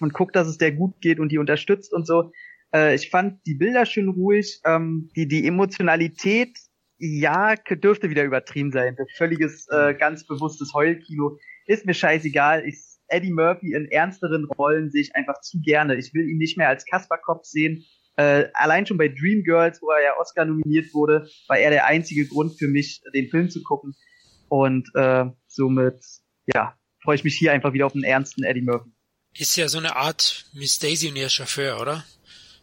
und 0.00 0.12
guckt, 0.12 0.34
dass 0.34 0.48
es 0.48 0.58
der 0.58 0.72
gut 0.72 1.00
geht 1.00 1.20
und 1.20 1.30
die 1.30 1.38
unterstützt 1.38 1.92
und 1.92 2.06
so. 2.06 2.32
Äh, 2.74 2.94
ich 2.94 3.10
fand 3.10 3.44
die 3.46 3.54
Bilder 3.54 3.86
schön 3.86 4.08
ruhig, 4.08 4.60
ähm, 4.64 5.10
die 5.16 5.28
die 5.28 5.46
Emotionalität 5.46 6.58
ja, 7.00 7.56
dürfte 7.56 8.10
wieder 8.10 8.24
übertrieben 8.24 8.72
sein. 8.72 8.94
Das 8.96 9.08
völliges, 9.16 9.66
äh, 9.68 9.94
ganz 9.94 10.26
bewusstes 10.26 10.74
Heulkino. 10.74 11.38
Ist 11.66 11.86
mir 11.86 11.94
scheißegal. 11.94 12.66
Ich, 12.66 12.76
Eddie 13.08 13.32
Murphy 13.32 13.72
in 13.72 13.86
ernsteren 13.86 14.44
Rollen 14.44 14.90
sehe 14.90 15.02
ich 15.02 15.16
einfach 15.16 15.40
zu 15.40 15.60
gerne. 15.60 15.96
Ich 15.96 16.12
will 16.14 16.28
ihn 16.28 16.38
nicht 16.38 16.58
mehr 16.58 16.68
als 16.68 16.84
Kasperkopf 16.84 17.44
sehen. 17.44 17.84
Äh, 18.16 18.48
allein 18.52 18.86
schon 18.86 18.98
bei 18.98 19.08
Dreamgirls, 19.08 19.80
wo 19.80 19.90
er 19.90 20.02
ja 20.02 20.18
Oscar 20.20 20.44
nominiert 20.44 20.92
wurde, 20.92 21.28
war 21.48 21.58
er 21.58 21.70
der 21.70 21.86
einzige 21.86 22.26
Grund 22.26 22.58
für 22.58 22.68
mich, 22.68 23.00
den 23.14 23.30
Film 23.30 23.48
zu 23.48 23.62
gucken. 23.62 23.94
Und 24.48 24.90
äh, 24.94 25.24
somit, 25.46 26.04
ja, 26.52 26.76
freue 27.02 27.14
ich 27.14 27.24
mich 27.24 27.36
hier 27.36 27.52
einfach 27.52 27.72
wieder 27.72 27.86
auf 27.86 27.94
einen 27.94 28.04
ernsten 28.04 28.44
Eddie 28.44 28.62
Murphy. 28.62 28.90
Ist 29.38 29.56
ja 29.56 29.68
so 29.68 29.78
eine 29.78 29.96
Art 29.96 30.44
Miss 30.52 30.78
Daisy 30.78 31.08
und 31.08 31.16
ihr 31.16 31.28
Chauffeur, 31.28 31.80
oder? 31.80 32.04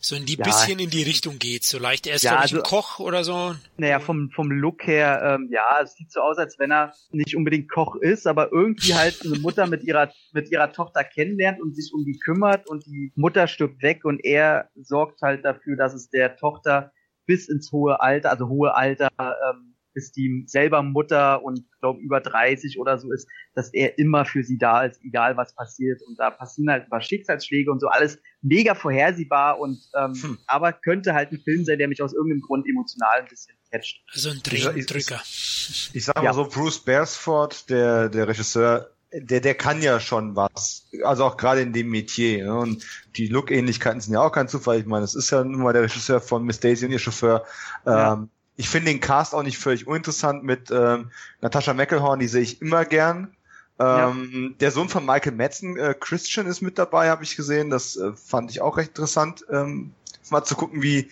So 0.07 0.15
in 0.15 0.25
die 0.25 0.35
Ja. 0.37 0.45
bisschen 0.45 0.79
in 0.79 0.89
die 0.89 1.03
Richtung 1.03 1.37
geht. 1.37 1.63
So 1.65 1.79
leicht. 1.79 2.07
Er 2.07 2.15
ist, 2.15 2.23
Ja, 2.23 2.31
glaube 2.31 2.45
ich, 2.45 2.53
ein 2.53 2.59
also- 2.59 2.69
Koch 2.75 2.99
oder 2.99 3.23
so. 3.23 3.55
Naja, 3.77 3.99
vom, 3.99 4.29
vom 4.31 4.49
Look 4.51 4.87
her, 4.87 5.21
ähm, 5.23 5.49
ja, 5.51 5.79
es 5.83 5.95
sieht 5.95 6.11
so 6.11 6.21
aus, 6.21 6.37
als 6.37 6.57
wenn 6.59 6.71
er 6.71 6.93
nicht 7.11 7.35
unbedingt 7.35 7.69
Koch 7.69 7.95
ist, 7.95 8.25
aber 8.27 8.51
irgendwie 8.51 8.93
halt 8.95 9.21
eine 9.25 9.37
Mutter 9.39 9.67
mit 9.67 9.83
ihrer, 9.83 10.11
mit 10.33 10.49
ihrer 10.51 10.71
Tochter 10.71 11.03
kennenlernt 11.03 11.61
und 11.61 11.75
sich 11.75 11.91
um 11.93 12.05
die 12.05 12.17
kümmert 12.19 12.69
und 12.69 12.85
die 12.85 13.11
Mutter 13.15 13.47
stirbt 13.47 13.81
weg 13.83 14.05
und 14.05 14.23
er 14.23 14.69
sorgt 14.75 15.21
halt 15.21 15.43
dafür, 15.45 15.75
dass 15.75 15.93
es 15.93 16.09
der 16.09 16.35
Tochter 16.37 16.91
bis 17.25 17.49
ins 17.49 17.71
hohe 17.71 17.99
Alter, 17.99 18.29
also 18.31 18.47
hohe 18.47 18.73
Alter, 18.75 19.09
ähm, 19.19 19.75
bis 19.97 20.11
die 20.11 20.43
selber 20.45 20.83
Mutter 20.83 21.43
und 21.43 21.63
glaube 21.81 21.99
über 22.01 22.21
30 22.21 22.77
oder 22.79 22.99
so 22.99 23.11
ist, 23.11 23.27
dass 23.55 23.73
er 23.73 23.97
immer 23.97 24.25
für 24.25 24.43
sie 24.43 24.59
da 24.59 24.83
ist, 24.83 25.03
egal 25.03 25.35
was 25.37 25.55
passiert. 25.55 26.03
Und 26.07 26.19
da 26.19 26.29
passieren 26.29 26.69
halt 26.71 26.83
ein 26.83 26.89
paar 26.91 27.01
Schicksalsschläge 27.01 27.71
und 27.71 27.79
so 27.79 27.87
alles 27.87 28.19
mega 28.43 28.75
vorhersehbar 28.75 29.59
und 29.59 29.79
ähm, 29.95 30.13
Hm. 30.13 30.37
aber 30.45 30.71
könnte 30.71 31.15
halt 31.15 31.31
ein 31.31 31.39
Film 31.39 31.65
sein, 31.65 31.79
der 31.79 31.87
mich 31.87 32.03
aus 32.03 32.13
irgendeinem 32.13 32.41
Grund 32.41 32.67
emotional 32.69 33.21
ein 33.21 33.27
bisschen 33.27 33.55
catcht. 33.71 34.03
Also 34.13 34.29
ein 34.29 34.41
Dieser- 34.45 34.73
Dreh-Drücker. 34.73 35.19
Ich 35.23 36.05
sag 36.05 36.15
mal 36.17 36.25
Ja. 36.25 36.33
so, 36.33 36.45
Bruce 36.47 36.77
Beresford, 36.79 37.69
der, 37.71 38.09
der 38.09 38.27
Regisseur, 38.27 38.91
der, 39.13 39.39
der 39.41 39.55
kann 39.55 39.81
ja 39.81 39.99
schon 39.99 40.35
was. 40.35 40.87
Also 41.03 41.23
auch 41.25 41.37
gerade 41.37 41.61
in 41.61 41.71
dem 41.73 41.89
Metier. 41.89 42.43
Ne? 42.45 42.55
Und 42.59 42.85
die 43.15 43.27
Look-Ähnlichkeiten 43.27 44.01
sind 44.01 44.13
ja 44.13 44.21
auch 44.21 44.31
kein 44.31 44.47
Zufall. 44.49 44.79
Ich 44.79 44.85
meine, 44.85 45.05
es 45.05 45.15
ist 45.15 45.29
ja 45.31 45.43
nun 45.43 45.61
mal 45.63 45.73
der 45.73 45.83
Regisseur 45.83 46.19
von 46.21 46.43
Miss 46.43 46.59
Daisy 46.59 46.85
und 46.85 46.91
ihr 46.91 46.99
Chauffeur. 46.99 47.45
Ja. 47.85 48.13
Ähm, 48.13 48.29
ich 48.57 48.67
finde 48.69 48.91
den 48.91 48.99
Cast 48.99 49.33
auch 49.33 49.43
nicht 49.43 49.57
völlig 49.57 49.87
uninteressant 49.87 50.43
mit 50.43 50.69
ähm, 50.71 51.11
Natascha 51.41 51.73
McElhorn, 51.73 52.19
die 52.19 52.27
sehe 52.27 52.41
ich 52.41 52.61
immer 52.61 52.83
gern. 52.85 53.33
Ähm, 53.79 54.55
Der 54.59 54.71
Sohn 54.71 54.89
von 54.89 55.05
Michael 55.05 55.33
Madsen, 55.33 55.77
äh, 55.77 55.93
Christian, 55.97 56.47
ist 56.47 56.61
mit 56.61 56.77
dabei, 56.79 57.09
habe 57.09 57.23
ich 57.23 57.35
gesehen. 57.35 57.69
Das 57.69 57.95
äh, 57.95 58.11
fand 58.13 58.49
ich 58.51 58.59
auch 58.61 58.77
recht 58.77 58.89
interessant, 58.89 59.45
ähm, 59.51 59.93
mal 60.31 60.43
zu 60.43 60.55
gucken, 60.55 60.81
wie 60.81 61.09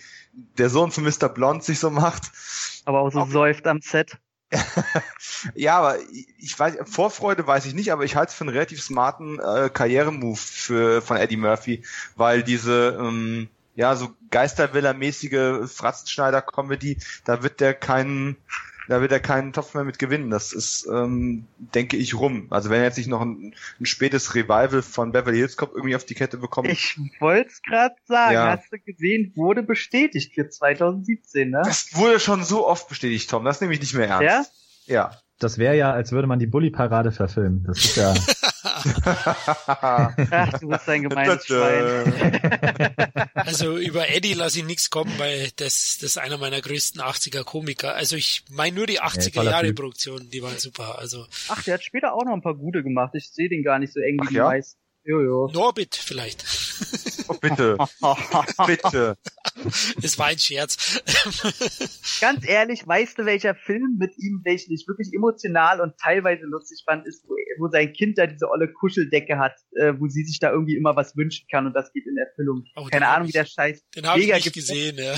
der 0.58 0.68
Sohn 0.68 0.90
von 0.90 1.04
Mr. 1.04 1.28
Blonde 1.28 1.64
sich 1.64 1.78
so 1.78 1.88
macht. 1.90 2.24
Aber 2.84 3.00
auch 3.00 3.10
so 3.12 3.20
Auch- 3.20 3.30
säuft 3.30 3.66
am 3.68 3.80
Set. 3.80 4.18
Ja, 5.54 5.78
aber 5.78 5.98
ich- 6.12 6.26
ich 6.38 6.58
weiß, 6.58 6.76
Vorfreude 6.84 7.46
weiß 7.46 7.66
ich 7.66 7.74
nicht, 7.74 7.92
aber 7.92 8.04
ich 8.04 8.16
halte 8.16 8.30
es 8.30 8.34
für 8.36 8.42
einen 8.44 8.50
relativ 8.54 8.82
smarten 8.82 9.38
äh, 9.38 9.70
Karrieremove 9.72 10.36
für 10.40 11.02
von 11.02 11.16
Eddie 11.16 11.36
Murphy, 11.36 11.82
weil 12.16 12.42
diese 12.42 12.96
ähm, 13.00 13.48
ja 13.76 13.94
so 13.94 14.08
Geistervilla-mäßige 14.30 15.68
Fratzenschneider-Comedy, 15.70 16.98
da 17.24 17.42
wird 17.42 17.60
der 17.60 17.74
keinen, 17.74 18.36
da 18.88 19.00
wird 19.00 19.12
er 19.12 19.20
keinen 19.20 19.52
Topf 19.52 19.74
mehr 19.74 19.84
mit 19.84 19.98
gewinnen. 19.98 20.30
Das 20.30 20.52
ist, 20.52 20.86
ähm, 20.92 21.46
denke 21.74 21.96
ich, 21.96 22.14
rum. 22.14 22.46
Also 22.50 22.70
wenn 22.70 22.78
er 22.78 22.84
jetzt 22.84 22.98
nicht 22.98 23.08
noch 23.08 23.20
ein, 23.20 23.54
ein 23.80 23.86
spätes 23.86 24.34
Revival 24.34 24.82
von 24.82 25.12
Beverly 25.12 25.38
Hills 25.38 25.56
Cop 25.56 25.72
irgendwie 25.74 25.94
auf 25.96 26.04
die 26.04 26.14
Kette 26.14 26.38
bekommt, 26.38 26.68
Ich 26.68 26.98
wollte 27.20 27.50
es 27.50 27.62
gerade 27.62 27.94
sagen, 28.06 28.34
Ja. 28.34 28.50
hast 28.56 28.72
du 28.72 28.78
gesehen, 28.78 29.32
wurde 29.36 29.62
bestätigt 29.62 30.34
für 30.34 30.48
2017, 30.48 31.50
ne? 31.50 31.62
das 31.64 31.94
wurde 31.94 32.18
schon 32.20 32.44
so 32.44 32.66
oft 32.66 32.88
bestätigt, 32.88 33.28
Tom. 33.30 33.44
Das 33.44 33.60
nehme 33.60 33.72
ich 33.74 33.80
nicht 33.80 33.94
mehr 33.94 34.08
ernst. 34.08 34.50
Ja? 34.86 34.94
Ja. 34.94 35.10
Das 35.38 35.58
wäre 35.58 35.76
ja, 35.76 35.92
als 35.92 36.12
würde 36.12 36.26
man 36.26 36.38
die 36.38 36.46
Bully-Parade 36.46 37.12
verfilmen. 37.12 37.64
Das 37.66 37.76
ist 37.84 37.96
ja. 37.96 38.14
Ach, 38.66 40.58
du 40.58 40.68
bist 40.68 40.88
ein 40.88 41.02
gemeines 41.02 41.46
Schwein. 41.46 42.12
Also 43.34 43.76
über 43.78 44.08
Eddie 44.08 44.34
lasse 44.34 44.58
ich 44.60 44.64
nichts 44.64 44.90
kommen, 44.90 45.12
weil 45.18 45.50
das, 45.56 45.98
das 46.00 46.10
ist 46.10 46.18
einer 46.18 46.38
meiner 46.38 46.60
größten 46.60 47.00
80er 47.00 47.44
Komiker. 47.44 47.94
Also 47.94 48.16
ich 48.16 48.44
meine 48.50 48.76
nur 48.76 48.86
die 48.86 49.00
80er 49.00 49.34
toller 49.34 49.50
Jahre. 49.52 49.72
Produktionen, 49.72 50.30
die 50.30 50.42
waren 50.42 50.58
super. 50.58 50.98
Also 50.98 51.26
Ach, 51.48 51.62
der 51.62 51.74
hat 51.74 51.84
später 51.84 52.12
auch 52.14 52.24
noch 52.24 52.32
ein 52.32 52.42
paar 52.42 52.56
gute 52.56 52.82
gemacht. 52.82 53.14
Ich 53.14 53.30
sehe 53.30 53.48
den 53.48 53.62
gar 53.62 53.78
nicht 53.78 53.92
so 53.92 54.00
eng 54.00 54.16
wie 54.16 54.24
Ach 54.24 54.28
die 54.28 54.34
ja? 54.34 54.44
meisten. 54.44 54.80
Jojo. 55.06 55.48
Norbit 55.52 55.94
vielleicht. 55.96 56.44
Oh, 57.28 57.34
bitte, 57.34 57.76
bitte. 58.66 59.16
Es 60.02 60.18
war 60.18 60.26
ein 60.26 60.38
Scherz. 60.38 61.00
Ganz 62.20 62.46
ehrlich, 62.46 62.86
weißt 62.86 63.18
du, 63.18 63.24
welcher 63.24 63.54
Film 63.54 63.96
mit 63.98 64.12
ihm, 64.18 64.40
welchen 64.44 64.72
ich 64.72 64.84
wirklich 64.86 65.10
emotional 65.14 65.80
und 65.80 65.94
teilweise 65.98 66.44
lustig 66.44 66.82
fand, 66.84 67.06
ist, 67.06 67.24
wo, 67.26 67.34
wo 67.58 67.68
sein 67.70 67.92
Kind 67.92 68.18
da 68.18 68.26
diese 68.26 68.48
olle 68.50 68.72
Kuscheldecke 68.72 69.38
hat, 69.38 69.54
äh, 69.76 69.92
wo 69.98 70.08
sie 70.08 70.24
sich 70.24 70.38
da 70.38 70.50
irgendwie 70.52 70.76
immer 70.76 70.94
was 70.96 71.16
wünschen 71.16 71.46
kann 71.50 71.66
und 71.66 71.72
das 71.74 71.92
geht 71.92 72.04
in 72.06 72.16
Erfüllung. 72.16 72.64
Oh, 72.76 72.84
Keine 72.90 73.08
Ahnung, 73.08 73.26
wie 73.26 73.30
ich- 73.30 73.34
der 73.34 73.46
Scheiß. 73.46 73.82
Den 73.94 74.06
habe 74.06 74.20
ich 74.20 74.32
nicht 74.32 74.52
gesehen. 74.52 74.96
Ja. 74.98 75.16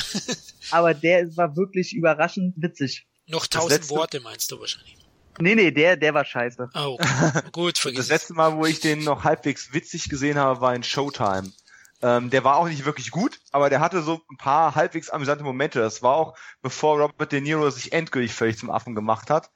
Aber 0.71 0.95
der 0.95 1.27
war 1.37 1.57
wirklich 1.57 1.95
überraschend 1.95 2.55
witzig. 2.57 3.07
Noch 3.27 3.47
tausend 3.47 3.73
letzte- 3.81 3.95
Worte 3.95 4.21
meinst 4.21 4.51
du 4.53 4.61
wahrscheinlich. 4.61 4.97
Nee, 5.41 5.55
nee, 5.55 5.71
der, 5.71 5.97
der 5.97 6.15
war 6.15 6.25
scheiße. 6.25 6.71
Okay. 6.75 7.41
Gut, 7.53 7.79
vergiss 7.79 8.01
Das 8.01 8.09
letzte 8.09 8.35
Mal, 8.35 8.57
wo 8.57 8.67
ich 8.67 8.81
den 8.81 9.05
noch 9.05 9.25
halbwegs 9.25 9.73
witzig 9.73 10.09
gesehen 10.09 10.39
habe, 10.39 10.61
war 10.61 10.75
in 10.75 10.83
Showtime. 10.83 11.53
Ähm, 12.01 12.31
der 12.31 12.45
war 12.45 12.57
auch 12.57 12.69
nicht 12.69 12.85
wirklich 12.85 13.11
gut, 13.11 13.41
aber 13.51 13.71
der 13.71 13.81
hatte 13.81 14.03
so 14.03 14.21
ein 14.31 14.37
paar 14.37 14.77
halbwegs 14.77 15.11
amüsante 15.11 15.43
Momente. 15.43 15.81
Das 15.81 16.01
war 16.01 16.15
auch, 16.15 16.39
bevor 16.63 17.01
Robert 17.01 17.33
De 17.33 17.41
Niro 17.41 17.71
sich 17.71 17.93
endgültig 17.93 18.33
völlig 18.35 18.57
zum 18.57 18.71
Affen 18.71 18.95
gemacht 18.95 19.31
hat. 19.31 19.51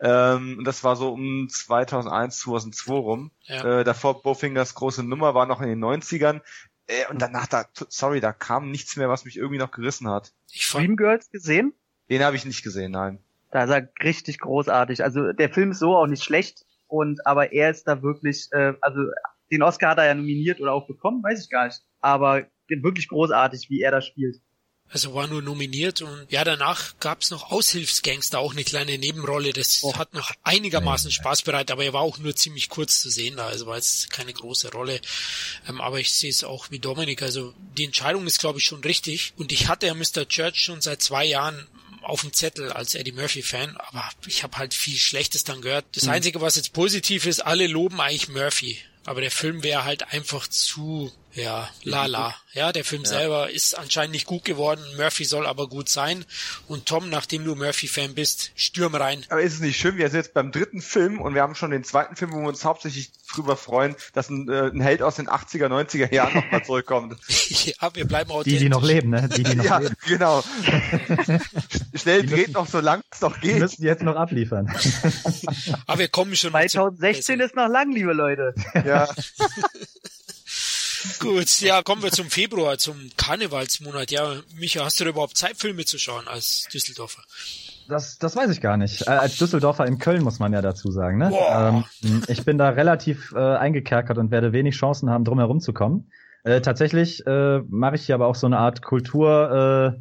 Ähm, 0.00 0.56
und 0.58 0.64
das 0.64 0.84
war 0.84 0.96
so 0.96 1.12
um 1.12 1.48
2001, 1.48 2.38
2002 2.40 2.92
rum. 2.94 3.30
Ja. 3.44 3.80
Äh, 3.80 3.84
davor 3.84 4.22
Bowfingers 4.22 4.74
große 4.74 5.02
Nummer 5.02 5.34
war 5.34 5.46
noch 5.46 5.62
in 5.62 5.68
den 5.68 5.82
90ern. 5.82 6.42
Äh, 6.86 7.06
und 7.08 7.22
danach, 7.22 7.46
da, 7.46 7.64
sorry, 7.88 8.20
da 8.20 8.32
kam 8.32 8.70
nichts 8.70 8.96
mehr, 8.96 9.08
was 9.08 9.24
mich 9.24 9.38
irgendwie 9.38 9.58
noch 9.58 9.70
gerissen 9.70 10.08
hat. 10.08 10.34
Ich 10.50 10.66
fand, 10.66 10.86
Dreamgirls 10.86 11.30
gesehen? 11.30 11.72
Den 12.10 12.22
habe 12.22 12.36
ich 12.36 12.44
nicht 12.44 12.62
gesehen, 12.62 12.92
nein. 12.92 13.18
Da 13.50 13.64
ist 13.64 13.70
er 13.70 13.88
richtig 14.02 14.38
großartig. 14.40 15.02
Also 15.04 15.32
der 15.32 15.50
Film 15.52 15.70
ist 15.72 15.78
so 15.78 15.96
auch 15.96 16.06
nicht 16.06 16.24
schlecht 16.24 16.64
und 16.88 17.26
aber 17.26 17.52
er 17.52 17.70
ist 17.70 17.84
da 17.84 18.02
wirklich, 18.02 18.48
äh, 18.52 18.74
also 18.80 19.00
den 19.50 19.62
Oscar 19.62 19.90
hat 19.90 19.98
er 19.98 20.06
ja 20.06 20.14
nominiert 20.14 20.60
oder 20.60 20.72
auch 20.72 20.86
bekommen, 20.86 21.22
weiß 21.22 21.42
ich 21.44 21.50
gar 21.50 21.66
nicht. 21.66 21.80
Aber 22.00 22.46
wirklich 22.68 23.08
großartig, 23.08 23.70
wie 23.70 23.80
er 23.80 23.92
da 23.92 24.00
spielt. 24.02 24.36
also 24.88 25.14
war 25.14 25.26
nur 25.28 25.42
nominiert 25.42 26.02
und 26.02 26.26
ja, 26.30 26.42
danach 26.44 26.98
gab's 27.00 27.30
noch 27.30 27.50
Aushilfsgangster, 27.52 28.38
auch 28.40 28.52
eine 28.52 28.64
kleine 28.64 28.98
Nebenrolle. 28.98 29.52
Das 29.52 29.80
Oh. 29.84 29.96
hat 29.96 30.14
noch 30.14 30.32
einigermaßen 30.44 31.10
Spaß 31.12 31.42
bereitet, 31.42 31.70
aber 31.72 31.84
er 31.84 31.92
war 31.92 32.00
auch 32.02 32.18
nur 32.18 32.34
ziemlich 32.36 32.68
kurz 32.68 33.00
zu 33.00 33.10
sehen 33.10 33.36
da. 33.36 33.46
Also 33.46 33.66
war 33.66 33.76
jetzt 33.76 34.10
keine 34.10 34.32
große 34.32 34.70
Rolle. 34.72 35.00
Ähm, 35.68 35.80
aber 35.80 35.98
ich 36.00 36.12
sehe 36.12 36.30
es 36.30 36.42
auch 36.44 36.70
wie 36.70 36.78
Dominik. 36.80 37.22
Also 37.22 37.54
die 37.78 37.84
Entscheidung 37.84 38.26
ist, 38.26 38.38
glaube 38.40 38.58
ich, 38.58 38.64
schon 38.64 38.80
richtig. 38.82 39.32
Und 39.36 39.50
ich 39.52 39.68
hatte 39.68 39.86
ja 39.86 39.94
Mr. 39.94 40.26
Church 40.28 40.56
schon 40.60 40.80
seit 40.80 41.02
zwei 41.02 41.24
Jahren 41.24 41.66
auf 42.08 42.20
dem 42.20 42.32
Zettel 42.32 42.72
als 42.72 42.94
Eddie 42.94 43.12
Murphy-Fan, 43.12 43.76
aber 43.76 44.08
ich 44.26 44.42
habe 44.42 44.56
halt 44.58 44.74
viel 44.74 44.96
Schlechtes 44.96 45.44
dann 45.44 45.60
gehört. 45.60 45.84
Mhm. 45.86 45.90
Das 45.94 46.08
Einzige, 46.08 46.40
was 46.40 46.56
jetzt 46.56 46.72
positiv 46.72 47.26
ist, 47.26 47.40
alle 47.40 47.66
loben 47.66 48.00
eigentlich 48.00 48.28
Murphy. 48.28 48.78
Aber 49.04 49.20
der 49.20 49.30
Film 49.30 49.62
wäre 49.62 49.84
halt 49.84 50.12
einfach 50.12 50.48
zu, 50.48 51.12
ja, 51.36 51.68
lala. 51.84 52.34
Ja, 52.54 52.72
der 52.72 52.84
Film 52.84 53.04
selber 53.04 53.50
ist 53.50 53.78
anscheinend 53.78 54.12
nicht 54.12 54.26
gut 54.26 54.44
geworden. 54.44 54.80
Murphy 54.96 55.24
soll 55.26 55.46
aber 55.46 55.68
gut 55.68 55.88
sein. 55.90 56.24
Und 56.68 56.86
Tom, 56.86 57.10
nachdem 57.10 57.44
du 57.44 57.54
Murphy-Fan 57.54 58.14
bist, 58.14 58.50
stürm 58.56 58.94
rein. 58.94 59.24
Aber 59.28 59.42
ist 59.42 59.52
es 59.54 59.60
nicht 59.60 59.76
schön, 59.78 59.98
wir 59.98 60.08
sind 60.08 60.20
jetzt 60.20 60.32
beim 60.34 60.50
dritten 60.52 60.80
Film 60.80 61.20
und 61.20 61.34
wir 61.34 61.42
haben 61.42 61.54
schon 61.54 61.70
den 61.70 61.84
zweiten 61.84 62.16
Film, 62.16 62.32
wo 62.32 62.40
wir 62.40 62.48
uns 62.48 62.64
hauptsächlich 62.64 63.10
drüber 63.30 63.56
freuen, 63.58 63.94
dass 64.14 64.30
ein, 64.30 64.48
äh, 64.48 64.68
ein 64.72 64.80
Held 64.80 65.02
aus 65.02 65.16
den 65.16 65.28
80er, 65.28 65.66
90er 65.66 66.12
Jahren 66.14 66.34
nochmal 66.34 66.64
zurückkommt. 66.64 67.16
ja, 67.64 67.94
wir 67.94 68.06
bleiben 68.06 68.30
Die, 68.30 68.34
authentisch. 68.34 68.58
die 68.60 68.68
noch 68.70 68.82
leben, 68.82 69.10
ne? 69.10 69.28
Die, 69.28 69.42
die 69.42 69.54
noch 69.56 69.64
ja, 69.66 69.78
leben. 69.78 69.94
genau. 70.06 70.40
Sch- 70.40 71.40
Schnell 71.94 72.22
Die 72.22 72.28
dreht 72.28 72.38
müssen- 72.38 72.52
noch 72.52 72.66
so 72.68 72.80
lang 72.80 73.02
es 73.10 73.20
noch 73.20 73.36
Die 73.40 73.48
geht. 73.48 73.58
müssen 73.58 73.84
jetzt 73.84 74.02
noch 74.02 74.16
abliefern. 74.16 74.74
Aber 75.86 75.98
wir 75.98 76.08
kommen 76.08 76.34
schon 76.36 76.52
noch 76.52 76.60
zu 76.62 76.68
2016 76.78 77.36
besseren. 77.36 77.40
ist 77.40 77.54
noch 77.56 77.68
lang, 77.68 77.92
liebe 77.92 78.14
Leute. 78.14 78.54
Ja. 78.86 79.08
Gut, 81.20 81.60
ja, 81.60 81.82
kommen 81.82 82.02
wir 82.02 82.10
zum 82.10 82.30
Februar, 82.30 82.78
zum 82.78 82.96
Karnevalsmonat. 83.16 84.10
Ja, 84.10 84.34
Micha, 84.58 84.84
hast 84.84 85.00
du 85.00 85.04
da 85.04 85.10
überhaupt 85.10 85.36
Zeit, 85.36 85.56
Filme 85.56 85.84
zu 85.84 85.98
schauen 85.98 86.26
als 86.28 86.68
Düsseldorfer? 86.72 87.22
Das, 87.88 88.18
das 88.18 88.34
weiß 88.34 88.50
ich 88.50 88.60
gar 88.60 88.76
nicht. 88.76 89.06
Äh, 89.06 89.10
als 89.10 89.38
Düsseldorfer 89.38 89.86
in 89.86 89.98
Köln 89.98 90.22
muss 90.22 90.38
man 90.38 90.52
ja 90.52 90.62
dazu 90.62 90.90
sagen. 90.90 91.18
Ne? 91.18 91.32
Ähm, 91.50 91.84
ich 92.26 92.44
bin 92.44 92.58
da 92.58 92.70
relativ 92.70 93.32
äh, 93.32 93.38
eingekerkert 93.38 94.18
und 94.18 94.30
werde 94.30 94.52
wenig 94.52 94.76
Chancen 94.76 95.10
haben, 95.10 95.24
drum 95.24 95.38
herum 95.38 95.60
zu 95.60 95.72
kommen. 95.72 96.10
Äh, 96.42 96.60
tatsächlich 96.60 97.26
äh, 97.26 97.60
mache 97.68 97.96
ich 97.96 98.06
hier 98.06 98.14
aber 98.14 98.26
auch 98.26 98.34
so 98.34 98.46
eine 98.46 98.58
Art 98.58 98.82
Kultur, 98.82 99.96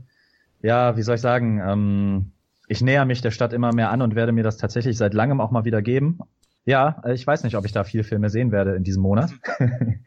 äh, 0.64 0.68
ja, 0.68 0.98
wie 0.98 1.02
soll 1.04 1.16
ich 1.16 1.22
sagen, 1.22 1.60
ähm, 1.60 2.32
ich 2.68 2.82
näher 2.82 3.06
mich 3.06 3.22
der 3.22 3.32
Stadt 3.32 3.54
immer 3.54 3.74
mehr 3.74 3.92
an 3.92 4.02
und 4.02 4.16
werde 4.16 4.32
mir 4.32 4.44
das 4.44 4.58
tatsächlich 4.58 4.98
seit 4.98 5.14
langem 5.14 5.40
auch 5.42 5.52
mal 5.52 5.66
wieder 5.66 5.82
geben. 5.82 6.20
Ja, 6.66 7.02
äh, 7.06 7.14
ich 7.14 7.26
weiß 7.26 7.44
nicht, 7.44 7.56
ob 7.56 7.66
ich 7.66 7.72
da 7.72 7.84
viel 7.84 8.04
Filme 8.04 8.30
sehen 8.30 8.52
werde 8.52 8.76
in 8.76 8.84
diesem 8.84 9.04
Monat. 9.04 9.32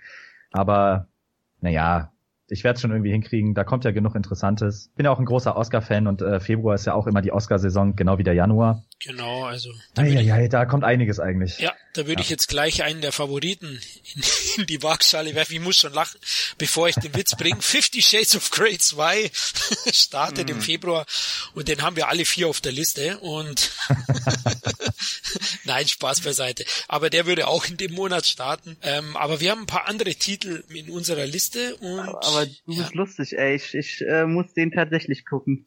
aber 0.51 1.09
naja, 1.61 2.13
ich 2.51 2.65
werde 2.65 2.77
es 2.77 2.81
schon 2.81 2.91
irgendwie 2.91 3.11
hinkriegen. 3.11 3.55
Da 3.55 3.65
kommt 3.65 3.85
ja 3.85 3.91
genug 3.91 4.15
Interessantes. 4.15 4.91
Bin 4.97 5.05
ja 5.05 5.11
auch 5.11 5.19
ein 5.19 5.27
großer 5.27 5.57
Oscar-Fan 5.57 6.07
und 6.07 6.23
äh, 6.23 6.41
Februar 6.41 6.75
ist 6.75 6.87
ja 6.87 6.95
auch 6.95 7.07
immer 7.07 7.21
die 7.21 7.33
Oscar-Saison, 7.33 7.95
genau 7.95 8.19
wie 8.19 8.23
der 8.23 8.35
Januar. 8.35 8.85
Genau, 9.05 9.45
also 9.45 9.71
da 9.95 10.03
ich, 10.03 10.17
Eieiei, 10.17 10.49
da 10.49 10.65
kommt 10.65 10.85
einiges 10.85 11.21
eigentlich. 11.21 11.59
ja, 11.59 11.73
da 11.99 12.07
würde 12.07 12.21
ja. 12.21 12.25
ich 12.25 12.31
jetzt 12.31 12.49
gleich 12.49 12.85
einen 12.85 13.01
der 13.01 13.13
Favoriten 13.13 13.81
in, 14.15 14.23
in 14.59 14.67
die 14.67 14.83
Waagschale 14.83 15.35
werfen. 15.35 15.55
Ich 15.55 15.61
muss 15.61 15.77
schon 15.77 15.93
lachen, 15.93 16.19
bevor 16.57 16.89
ich 16.89 16.95
den 16.95 17.15
Witz 17.15 17.35
bringe. 17.37 17.61
Fifty 17.61 18.01
Shades 18.01 18.37
of 18.37 18.51
Grey 18.51 18.79
2 18.79 19.31
startet 19.93 20.47
mm. 20.47 20.51
im 20.51 20.57
mhm. 20.59 20.63
Februar 20.63 21.07
und 21.55 21.69
den 21.69 21.83
haben 21.83 21.97
wir 21.97 22.09
alle 22.09 22.25
vier 22.25 22.49
auf 22.49 22.61
der 22.61 22.73
Liste 22.73 23.19
und 23.19 23.73
nein, 25.65 25.89
Spaß 25.89 26.21
beiseite. 26.21 26.65
Aber 26.87 27.11
der 27.11 27.27
würde 27.27 27.49
auch 27.49 27.67
in 27.67 27.77
dem 27.77 27.93
Monat 27.93 28.27
starten. 28.27 28.77
Ähm, 28.83 29.17
aber 29.17 29.41
wir 29.41 29.51
haben 29.51 29.63
ein 29.63 29.67
paar 29.67 29.89
andere 29.89 30.15
Titel 30.15 30.63
in 30.69 30.91
unserer 30.91 31.27
Liste 31.27 31.77
und. 31.77 32.01
Aber, 32.01 32.25
aber 32.25 32.47
du 32.47 32.73
ja. 32.73 32.83
bist 32.83 32.95
lustig, 32.95 33.33
ey. 33.37 33.57
Ich, 33.57 33.75
ich 33.75 34.01
äh, 34.03 34.25
muss 34.25 34.55
den 34.55 34.71
tatsächlich 34.71 35.25
gucken. 35.27 35.67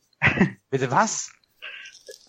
Bitte 0.70 0.92
was? 0.92 1.32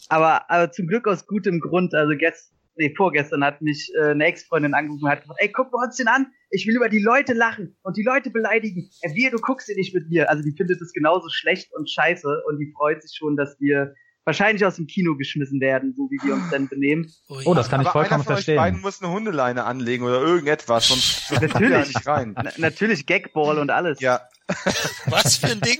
Aber, 0.08 0.50
aber 0.50 0.72
zum 0.72 0.88
Glück 0.88 1.06
aus 1.06 1.26
gutem 1.26 1.60
Grund. 1.60 1.94
Also 1.94 2.16
gestern, 2.16 2.51
nee, 2.76 2.94
vorgestern 2.96 3.44
hat 3.44 3.62
mich 3.62 3.90
äh, 3.96 4.10
eine 4.10 4.24
Ex-Freundin 4.24 4.74
angerufen 4.74 5.04
und 5.04 5.10
hat 5.10 5.22
gesagt, 5.22 5.40
ey, 5.40 5.50
guck 5.52 5.72
mal 5.72 5.84
uns 5.84 5.96
den 5.96 6.08
an. 6.08 6.26
Ich 6.50 6.66
will 6.66 6.76
über 6.76 6.88
die 6.88 7.02
Leute 7.02 7.32
lachen 7.32 7.76
und 7.82 7.96
die 7.96 8.02
Leute 8.02 8.30
beleidigen. 8.30 8.90
Ey, 9.02 9.14
wir, 9.14 9.30
du 9.30 9.38
guckst 9.38 9.68
den 9.68 9.76
nicht 9.76 9.94
mit 9.94 10.08
mir. 10.08 10.28
Also 10.30 10.42
die 10.42 10.54
findet 10.56 10.80
es 10.80 10.92
genauso 10.92 11.28
schlecht 11.30 11.72
und 11.74 11.90
scheiße 11.90 12.42
und 12.46 12.58
die 12.58 12.72
freut 12.76 13.02
sich 13.02 13.16
schon, 13.16 13.36
dass 13.36 13.58
wir 13.60 13.94
wahrscheinlich 14.24 14.64
aus 14.64 14.76
dem 14.76 14.86
Kino 14.86 15.16
geschmissen 15.16 15.60
werden, 15.60 15.94
so 15.96 16.08
wie 16.10 16.18
wir 16.24 16.34
uns 16.34 16.50
dann 16.50 16.68
benehmen. 16.68 17.12
Oh, 17.28 17.40
ja. 17.40 17.46
oh 17.46 17.54
das 17.54 17.68
kann 17.68 17.80
ich 17.80 17.88
Aber 17.88 18.00
vollkommen 18.00 18.20
einer 18.20 18.24
von 18.24 18.34
verstehen. 18.34 18.58
Euch 18.58 18.64
beiden 18.64 18.80
muss 18.80 19.02
eine 19.02 19.12
Hundeleine 19.12 19.64
anlegen 19.64 20.04
oder 20.04 20.20
irgendetwas, 20.20 20.88
sonst 20.88 21.30
natürlich 21.40 21.88
nicht 21.88 22.06
rein. 22.06 22.34
Na, 22.36 22.50
natürlich 22.58 23.06
Gagball 23.06 23.58
und 23.58 23.70
alles. 23.70 24.00
Ja. 24.00 24.20
Was 25.06 25.36
für 25.36 25.48
ein 25.48 25.60
Ding? 25.60 25.78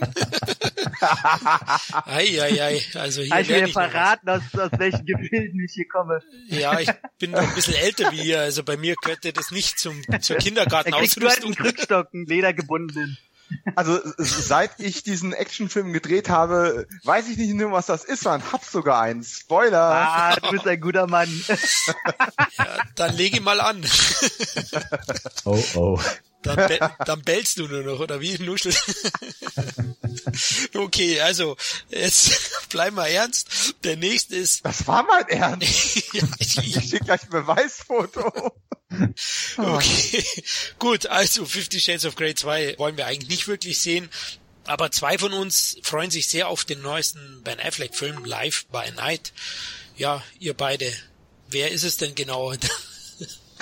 Eieiei, 2.05 2.81
also 2.95 3.21
hier 3.21 3.39
ich 3.39 3.49
will 3.49 3.65
dir 3.65 3.73
verraten, 3.73 4.29
aus, 4.29 4.41
aus 4.57 4.71
welchen 4.77 5.05
Gefilden 5.05 5.59
ich 5.63 5.73
hier 5.73 5.87
komme. 5.87 6.21
Ja, 6.47 6.79
ich 6.79 6.89
bin 7.19 7.31
noch 7.31 7.41
ein 7.41 7.55
bisschen 7.55 7.75
älter 7.75 8.11
wie 8.11 8.21
ihr, 8.21 8.39
also 8.39 8.63
bei 8.63 8.77
mir 8.77 8.95
gehört 9.01 9.25
das 9.37 9.51
nicht 9.51 9.79
zum, 9.79 10.01
zur 10.21 10.37
Kindergartenausrüstung. 10.37 10.93
Da 10.93 10.99
kriegst 10.99 11.17
du 11.21 11.27
halt 11.27 11.43
einen 11.45 11.55
Krückstock, 11.55 12.13
einen 12.13 12.25
ledergebundenen. 12.25 13.17
Also 13.75 13.99
seit 14.17 14.79
ich 14.79 15.03
diesen 15.03 15.33
Actionfilm 15.33 15.93
gedreht 15.93 16.29
habe, 16.29 16.87
weiß 17.03 17.29
ich 17.29 17.37
nicht 17.37 17.53
nur, 17.53 17.71
was 17.71 17.85
das 17.85 18.03
ist, 18.03 18.21
sondern 18.21 18.51
hab 18.51 18.63
sogar 18.63 19.01
einen. 19.01 19.23
Spoiler! 19.23 19.79
Ah, 19.79 20.35
du 20.35 20.51
bist 20.51 20.67
ein 20.67 20.79
guter 20.79 21.07
Mann. 21.07 21.29
ja, 22.57 22.77
dann 22.95 23.15
lege 23.15 23.41
mal 23.41 23.59
an. 23.61 23.83
oh 25.45 25.63
oh. 25.75 25.99
Dann, 26.43 26.55
be 26.55 26.79
dann 27.05 27.21
bellst 27.21 27.57
du 27.57 27.67
nur 27.67 27.83
noch, 27.83 27.99
oder 27.99 28.21
wie? 28.21 28.37
Nuschel. 28.37 28.75
okay, 30.75 31.21
also, 31.21 31.57
jetzt 31.89 32.51
bleib 32.69 32.93
mal 32.93 33.07
ernst. 33.07 33.75
Der 33.83 33.97
nächste 33.97 34.35
ist. 34.35 34.65
Das 34.65 34.85
war 34.87 35.03
mein 35.03 35.27
Ernst. 35.29 35.97
ich, 36.39 36.51
schicke 36.51 37.05
gleich 37.05 37.23
ein 37.23 37.29
Beweisfoto. 37.29 38.53
okay, 39.57 40.25
gut, 40.77 41.07
also 41.07 41.45
Fifty 41.45 41.79
Shades 41.79 42.05
of 42.05 42.15
Grey 42.15 42.35
2 42.35 42.77
wollen 42.77 42.97
wir 42.97 43.07
eigentlich 43.07 43.29
nicht 43.29 43.47
wirklich 43.47 43.79
sehen. 43.79 44.09
Aber 44.65 44.91
zwei 44.91 45.17
von 45.17 45.33
uns 45.33 45.77
freuen 45.83 46.11
sich 46.11 46.27
sehr 46.27 46.47
auf 46.47 46.63
den 46.63 46.81
neuesten 46.81 47.41
Ben 47.43 47.59
Affleck 47.59 47.95
Film 47.95 48.23
Live 48.23 48.65
by 48.67 48.91
Night. 48.95 49.33
Ja, 49.97 50.23
ihr 50.39 50.53
beide. 50.53 50.91
Wer 51.49 51.71
ist 51.71 51.83
es 51.83 51.97
denn 51.97 52.15
genau? 52.15 52.53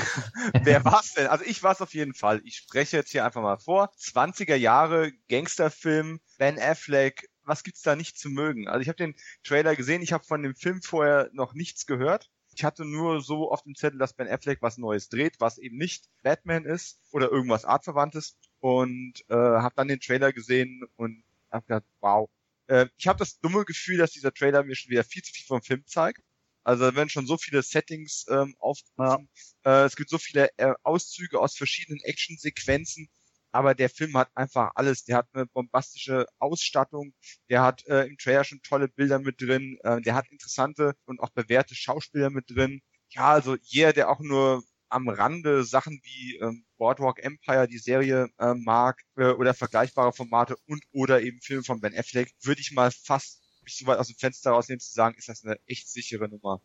Wer 0.64 0.84
war's 0.86 1.14
denn? 1.14 1.28
Also 1.28 1.46
ich 1.46 1.64
war's 1.64 1.82
auf 1.82 1.94
jeden 1.94 2.14
Fall. 2.14 2.42
Ich 2.44 2.58
spreche 2.58 2.98
jetzt 2.98 3.12
hier 3.12 3.26
einfach 3.26 3.42
mal 3.42 3.58
vor. 3.58 3.92
20er 3.98 4.56
Jahre 4.56 5.12
Gangsterfilm, 5.30 6.20
Ben 6.38 6.60
Affleck. 6.60 7.30
Was 7.44 7.64
gibt's 7.64 7.82
da 7.82 7.96
nicht 7.96 8.18
zu 8.18 8.30
mögen? 8.30 8.68
Also 8.68 8.82
ich 8.82 8.88
habe 8.88 8.98
den 8.98 9.16
Trailer 9.44 9.76
gesehen, 9.76 10.02
ich 10.02 10.14
habe 10.14 10.24
von 10.24 10.44
dem 10.44 10.56
Film 10.56 10.82
vorher 10.82 11.30
noch 11.34 11.54
nichts 11.54 11.86
gehört. 11.86 12.30
Ich 12.54 12.64
hatte 12.64 12.86
nur 12.86 13.22
so 13.22 13.50
auf 13.50 13.64
dem 13.64 13.76
Zettel, 13.76 13.98
dass 13.98 14.14
Ben 14.14 14.28
Affleck 14.28 14.62
was 14.62 14.78
Neues 14.78 15.10
dreht, 15.10 15.40
was 15.40 15.58
eben 15.58 15.78
nicht 15.78 16.06
Batman 16.22 16.66
ist 16.66 17.00
oder 17.12 17.32
irgendwas 17.32 17.66
Artverwandtes. 17.66 18.38
Und 18.60 19.24
äh, 19.30 19.34
habe 19.36 19.74
dann 19.76 19.88
den 19.88 20.00
Trailer 20.00 20.34
gesehen 20.34 20.84
und 20.98 21.24
habe 21.52 21.66
gedacht, 21.66 21.86
wow. 22.00 22.30
Äh, 22.68 22.88
ich 22.98 23.08
habe 23.08 23.20
das 23.20 23.40
dumme 23.40 23.66
Gefühl, 23.66 23.98
dass 23.98 24.12
dieser 24.12 24.34
Trailer 24.34 24.64
mir 24.64 24.76
schon 24.76 24.92
wieder 24.92 25.04
viel 25.04 25.24
zu 25.24 25.34
viel 25.34 25.46
vom 25.46 25.62
Film 25.62 25.84
zeigt. 25.88 26.22
Also 26.64 26.90
da 26.90 26.96
werden 26.96 27.10
schon 27.10 27.26
so 27.26 27.38
viele 27.38 27.64
Settings 27.64 28.26
ähm, 28.30 28.56
aufgerufen. 28.60 29.30
Ja. 29.66 29.84
Äh, 29.84 29.86
es 29.86 29.96
gibt 29.96 30.10
so 30.10 30.18
viele 30.18 30.50
äh, 30.58 30.74
Auszüge 30.84 31.40
aus 31.40 31.56
verschiedenen 31.56 32.00
Actionsequenzen. 32.02 33.10
Aber 33.54 33.76
der 33.76 33.90
Film 33.90 34.16
hat 34.16 34.30
einfach 34.36 34.72
alles. 34.76 35.04
Der 35.04 35.18
hat 35.18 35.28
eine 35.34 35.46
bombastische 35.46 36.26
Ausstattung. 36.40 37.14
Der 37.50 37.64
hat 37.64 37.86
äh, 37.88 38.06
im 38.06 38.18
Trailer 38.18 38.44
schon 38.44 38.62
tolle 38.62 38.88
Bilder 38.88 39.20
mit 39.20 39.42
drin. 39.42 39.78
Äh, 39.84 40.02
der 40.02 40.16
hat 40.16 40.30
interessante 40.32 40.94
und 41.06 41.20
auch 41.20 41.30
bewährte 41.32 41.76
Schauspieler 41.76 42.30
mit 42.30 42.50
drin. 42.50 42.82
Ja, 43.10 43.32
also 43.32 43.58
jeder, 43.62 43.94
der 43.94 44.10
auch 44.10 44.20
nur 44.22 44.64
am 44.92 45.10
Rande 45.10 45.64
Sachen 45.64 46.02
wie 46.04 46.38
ähm, 46.38 46.66
Boardwalk 46.78 47.20
Empire, 47.24 47.68
die 47.68 47.78
Serie 47.78 48.30
äh, 48.40 48.54
mag, 48.54 49.02
äh, 49.18 49.32
oder 49.32 49.54
vergleichbare 49.54 50.14
Formate 50.14 50.56
und 50.68 50.84
oder 50.92 51.22
eben 51.22 51.42
Filme 51.42 51.64
von 51.64 51.80
Ben 51.82 51.98
Affleck, 51.98 52.32
würde 52.42 52.62
ich 52.62 52.72
mal 52.72 52.92
fast 52.92 53.41
mich 53.72 53.80
so 53.80 53.88
weit 53.88 54.00
aus 54.00 54.08
dem 54.08 54.18
Fenster 54.18 54.52
rausnehmen 54.52 54.80
zu 54.80 54.92
sagen, 54.92 55.16
ist 55.18 55.30
das 55.30 55.44
eine 55.44 55.58
echt 55.68 55.90
sichere 55.90 56.28
Nummer. 56.28 56.62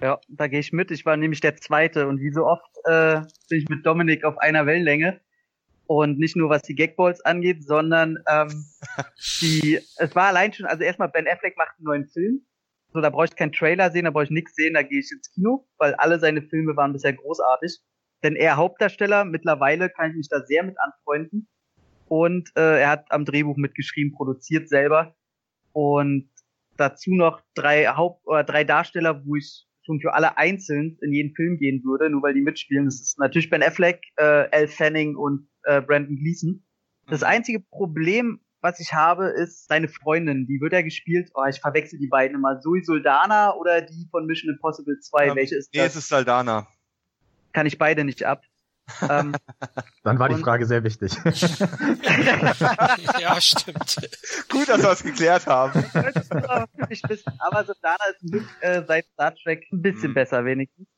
Ja, 0.00 0.20
da 0.28 0.46
gehe 0.46 0.60
ich 0.60 0.72
mit. 0.72 0.90
Ich 0.90 1.04
war 1.06 1.16
nämlich 1.16 1.40
der 1.40 1.56
Zweite 1.56 2.06
und 2.06 2.20
wie 2.20 2.32
so 2.32 2.46
oft 2.46 2.70
äh, 2.84 3.20
bin 3.48 3.58
ich 3.58 3.68
mit 3.68 3.84
Dominik 3.84 4.24
auf 4.24 4.38
einer 4.38 4.66
Wellenlänge. 4.66 5.20
Und 5.86 6.18
nicht 6.18 6.36
nur 6.36 6.50
was 6.50 6.62
die 6.62 6.74
Gagballs 6.74 7.22
angeht, 7.22 7.64
sondern 7.64 8.18
ähm, 8.28 8.66
die, 9.40 9.80
es 9.96 10.14
war 10.14 10.26
allein 10.26 10.52
schon, 10.52 10.66
also 10.66 10.84
erstmal 10.84 11.08
Ben 11.08 11.26
Affleck 11.26 11.56
macht 11.56 11.78
einen 11.78 11.84
neuen 11.84 12.06
Film. 12.06 12.42
So, 12.92 13.00
da 13.00 13.10
brauche 13.10 13.24
ich 13.24 13.36
keinen 13.36 13.52
Trailer 13.52 13.90
sehen, 13.90 14.04
da 14.04 14.10
brauche 14.10 14.24
ich 14.24 14.30
nichts 14.30 14.54
sehen, 14.54 14.74
da 14.74 14.82
gehe 14.82 15.00
ich 15.00 15.10
ins 15.10 15.30
Kino, 15.32 15.66
weil 15.78 15.94
alle 15.94 16.18
seine 16.18 16.42
Filme 16.42 16.76
waren 16.76 16.92
bisher 16.92 17.14
großartig. 17.14 17.80
Denn 18.22 18.36
er 18.36 18.56
Hauptdarsteller, 18.56 19.24
mittlerweile 19.24 19.88
kann 19.88 20.10
ich 20.10 20.16
mich 20.16 20.28
da 20.28 20.44
sehr 20.44 20.62
mit 20.62 20.76
anfreunden. 20.78 21.48
Und 22.06 22.50
äh, 22.56 22.80
er 22.80 22.90
hat 22.90 23.10
am 23.10 23.24
Drehbuch 23.24 23.56
mitgeschrieben, 23.56 24.12
produziert 24.12 24.68
selber. 24.68 25.14
Und 25.72 26.30
dazu 26.78 27.14
noch 27.14 27.42
drei 27.54 27.86
Haupt- 27.86 28.26
oder 28.26 28.44
drei 28.44 28.64
Darsteller, 28.64 29.24
wo 29.24 29.36
ich 29.36 29.66
schon 29.84 30.00
für 30.00 30.14
alle 30.14 30.36
einzeln 30.36 30.98
in 31.00 31.12
jeden 31.12 31.34
Film 31.34 31.58
gehen 31.58 31.82
würde, 31.84 32.10
nur 32.10 32.22
weil 32.22 32.34
die 32.34 32.42
mitspielen. 32.42 32.84
Das 32.84 33.00
ist 33.00 33.18
natürlich 33.18 33.50
Ben 33.50 33.62
Affleck, 33.62 34.02
äh, 34.16 34.50
Elle 34.50 34.68
Fanning 34.68 35.16
und 35.16 35.48
äh, 35.64 35.80
Brandon 35.80 36.16
Gleason. 36.16 36.64
Das 37.06 37.20
mhm. 37.22 37.26
einzige 37.26 37.60
Problem, 37.60 38.40
was 38.60 38.80
ich 38.80 38.92
habe, 38.92 39.28
ist 39.28 39.66
seine 39.68 39.88
Freundin. 39.88 40.46
Die 40.46 40.60
wird 40.60 40.72
ja 40.72 40.82
gespielt. 40.82 41.30
Oh, 41.34 41.44
ich 41.48 41.60
verwechsel 41.60 41.98
die 41.98 42.08
beiden 42.08 42.36
immer. 42.36 42.60
Zoe 42.60 42.82
Soldana 42.82 43.54
oder 43.54 43.80
die 43.82 44.06
von 44.10 44.26
Mission 44.26 44.52
Impossible 44.52 44.98
2. 44.98 45.28
Ähm, 45.28 45.36
Welche 45.36 45.56
ist 45.56 45.70
das? 45.72 45.80
Nee, 45.80 45.86
es 45.86 45.96
ist 45.96 46.08
Saldana. 46.08 46.66
Kann 47.52 47.66
ich 47.66 47.78
beide 47.78 48.04
nicht 48.04 48.24
ab. 48.24 48.42
Ähm, 49.08 49.34
Dann 50.02 50.18
war 50.18 50.28
die 50.28 50.36
Frage 50.36 50.66
sehr 50.66 50.82
wichtig. 50.84 51.12
ja, 53.20 53.40
stimmt. 53.40 53.96
Gut, 54.48 54.68
dass 54.68 54.82
wir 54.82 54.90
es 54.90 55.02
geklärt 55.02 55.46
haben. 55.46 55.84
Ich 56.88 57.02
wissen, 57.08 57.32
aber 57.38 57.64
Sodana 57.64 58.04
ist 58.10 58.20
Glück, 58.30 58.46
äh, 58.60 58.82
seit 58.86 59.06
Star 59.06 59.34
Trek 59.34 59.66
ein 59.72 59.82
bisschen 59.82 60.10
mhm. 60.10 60.14
besser 60.14 60.44
wenigstens. 60.44 60.88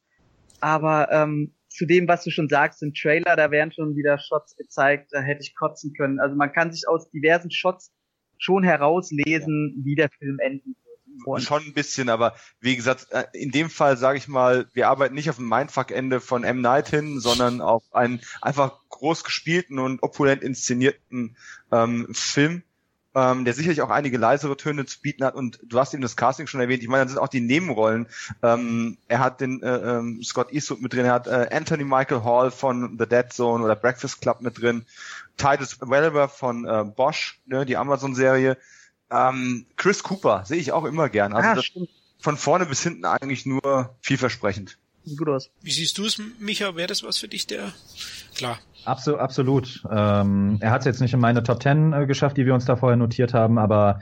Aber 0.61 1.11
ähm, 1.11 1.55
zu 1.69 1.87
dem, 1.87 2.09
was 2.09 2.25
du 2.25 2.31
schon 2.31 2.49
sagst, 2.49 2.83
im 2.83 2.93
Trailer, 2.95 3.37
da 3.37 3.51
werden 3.51 3.73
schon 3.73 3.97
wieder 3.97 4.19
Shots 4.19 4.57
gezeigt, 4.57 5.09
da 5.13 5.21
hätte 5.21 5.43
ich 5.43 5.55
kotzen 5.55 5.93
können. 5.95 6.21
Also 6.21 6.37
man 6.37 6.53
kann 6.53 6.73
sich 6.73 6.87
aus 6.89 7.11
diversen 7.11 7.51
Shots 7.51 7.93
schon 8.39 8.65
herauslesen, 8.65 9.77
ja. 9.77 9.85
wie 9.85 9.95
der 9.95 10.11
Film 10.11 10.39
enden 10.41 10.77
wird. 10.85 10.90
Und 11.25 11.43
schon 11.43 11.65
ein 11.65 11.73
bisschen, 11.73 12.09
aber 12.09 12.35
wie 12.61 12.77
gesagt, 12.77 13.09
äh, 13.11 13.25
in 13.33 13.51
dem 13.51 13.71
Fall 13.71 13.97
sage 13.97 14.19
ich 14.19 14.29
mal, 14.29 14.67
wir 14.73 14.89
arbeiten 14.89 15.15
nicht 15.15 15.31
auf 15.31 15.37
dem 15.37 15.49
Mindfuck-Ende 15.49 16.21
von 16.21 16.45
M. 16.45 16.61
Night 16.61 16.89
hin, 16.89 17.21
sondern 17.21 17.61
auf 17.61 17.83
einen 17.93 18.21
einfach 18.41 18.79
groß 18.89 19.25
gespielten 19.25 19.79
und 19.79 20.03
opulent 20.03 20.43
inszenierten 20.43 21.37
ähm, 21.73 22.09
Film, 22.13 22.63
ähm, 23.15 23.45
der 23.45 23.55
sicherlich 23.55 23.83
auch 23.83 23.91
einige 23.91 24.19
leisere 24.19 24.57
Töne 24.57 24.87
zu 24.87 25.01
bieten 25.01 25.25
hat. 25.25 25.35
Und 25.35 25.59
du 25.63 25.79
hast 25.79 25.93
eben 25.93 26.03
das 26.03 26.17
Casting 26.17 26.47
schon 26.47 26.61
erwähnt. 26.61 26.83
Ich 26.83 26.89
meine, 26.89 27.05
das 27.05 27.13
sind 27.13 27.21
auch 27.21 27.29
die 27.29 27.41
Nebenrollen. 27.41 28.07
Ähm, 28.43 28.97
er 29.09 29.19
hat 29.19 29.41
den 29.41 29.63
äh, 29.63 29.77
ähm, 29.77 30.23
Scott 30.23 30.53
Eastwood 30.53 30.81
mit 30.81 30.93
drin, 30.93 31.05
er 31.05 31.13
hat 31.13 31.27
äh, 31.27 31.49
Anthony 31.53 31.85
Michael 31.85 32.25
Hall 32.25 32.51
von 32.51 32.97
The 32.99 33.07
Dead 33.07 33.33
Zone 33.33 33.65
oder 33.65 33.77
Breakfast 33.77 34.21
Club 34.21 34.41
mit 34.41 34.61
drin, 34.61 34.87
Titus 35.37 35.79
Welliver 35.81 36.29
von 36.29 36.65
äh, 36.65 36.85
Bosch, 36.85 37.41
ne, 37.47 37.67
die 37.67 37.77
Amazon-Serie. 37.77 38.57
Ähm, 39.11 39.67
Chris 39.77 40.03
Cooper 40.03 40.45
sehe 40.45 40.59
ich 40.59 40.73
auch 40.73 40.85
immer 40.85 41.09
gern. 41.09 41.33
Also 41.33 41.49
ah, 41.49 41.55
das 41.55 41.65
stimmt. 41.65 41.89
von 42.21 42.37
vorne 42.37 42.67
bis 42.67 42.83
hinten 42.83 43.05
eigentlich 43.05 43.47
nur 43.47 43.95
vielversprechend. 44.01 44.79
Sieht 45.05 45.19
gut 45.19 45.29
aus. 45.29 45.51
Wie 45.63 45.73
siehst 45.73 45.97
du 45.99 46.05
es, 46.05 46.21
Micha? 46.39 46.77
Wäre 46.77 46.89
das 46.89 47.03
was 47.03 47.19
für 47.19 47.29
dich, 47.29 47.47
der? 47.47 47.73
Klar. 48.37 48.59
Absolut, 48.85 49.21
absolut. 49.21 49.83
Ähm, 49.91 50.59
er 50.61 50.71
hat 50.71 50.81
es 50.81 50.87
jetzt 50.87 51.01
nicht 51.01 51.15
in 51.15 51.21
meine 51.21 51.43
Top 51.43 51.61
Ten 51.61 51.93
äh, 51.93 52.07
geschafft, 52.07 52.37
die 52.37 52.47
wir 52.47 52.55
uns 52.55 52.65
da 52.65 52.77
vorher 52.77 52.97
notiert 52.97 53.35
haben, 53.35 53.59
aber 53.59 54.01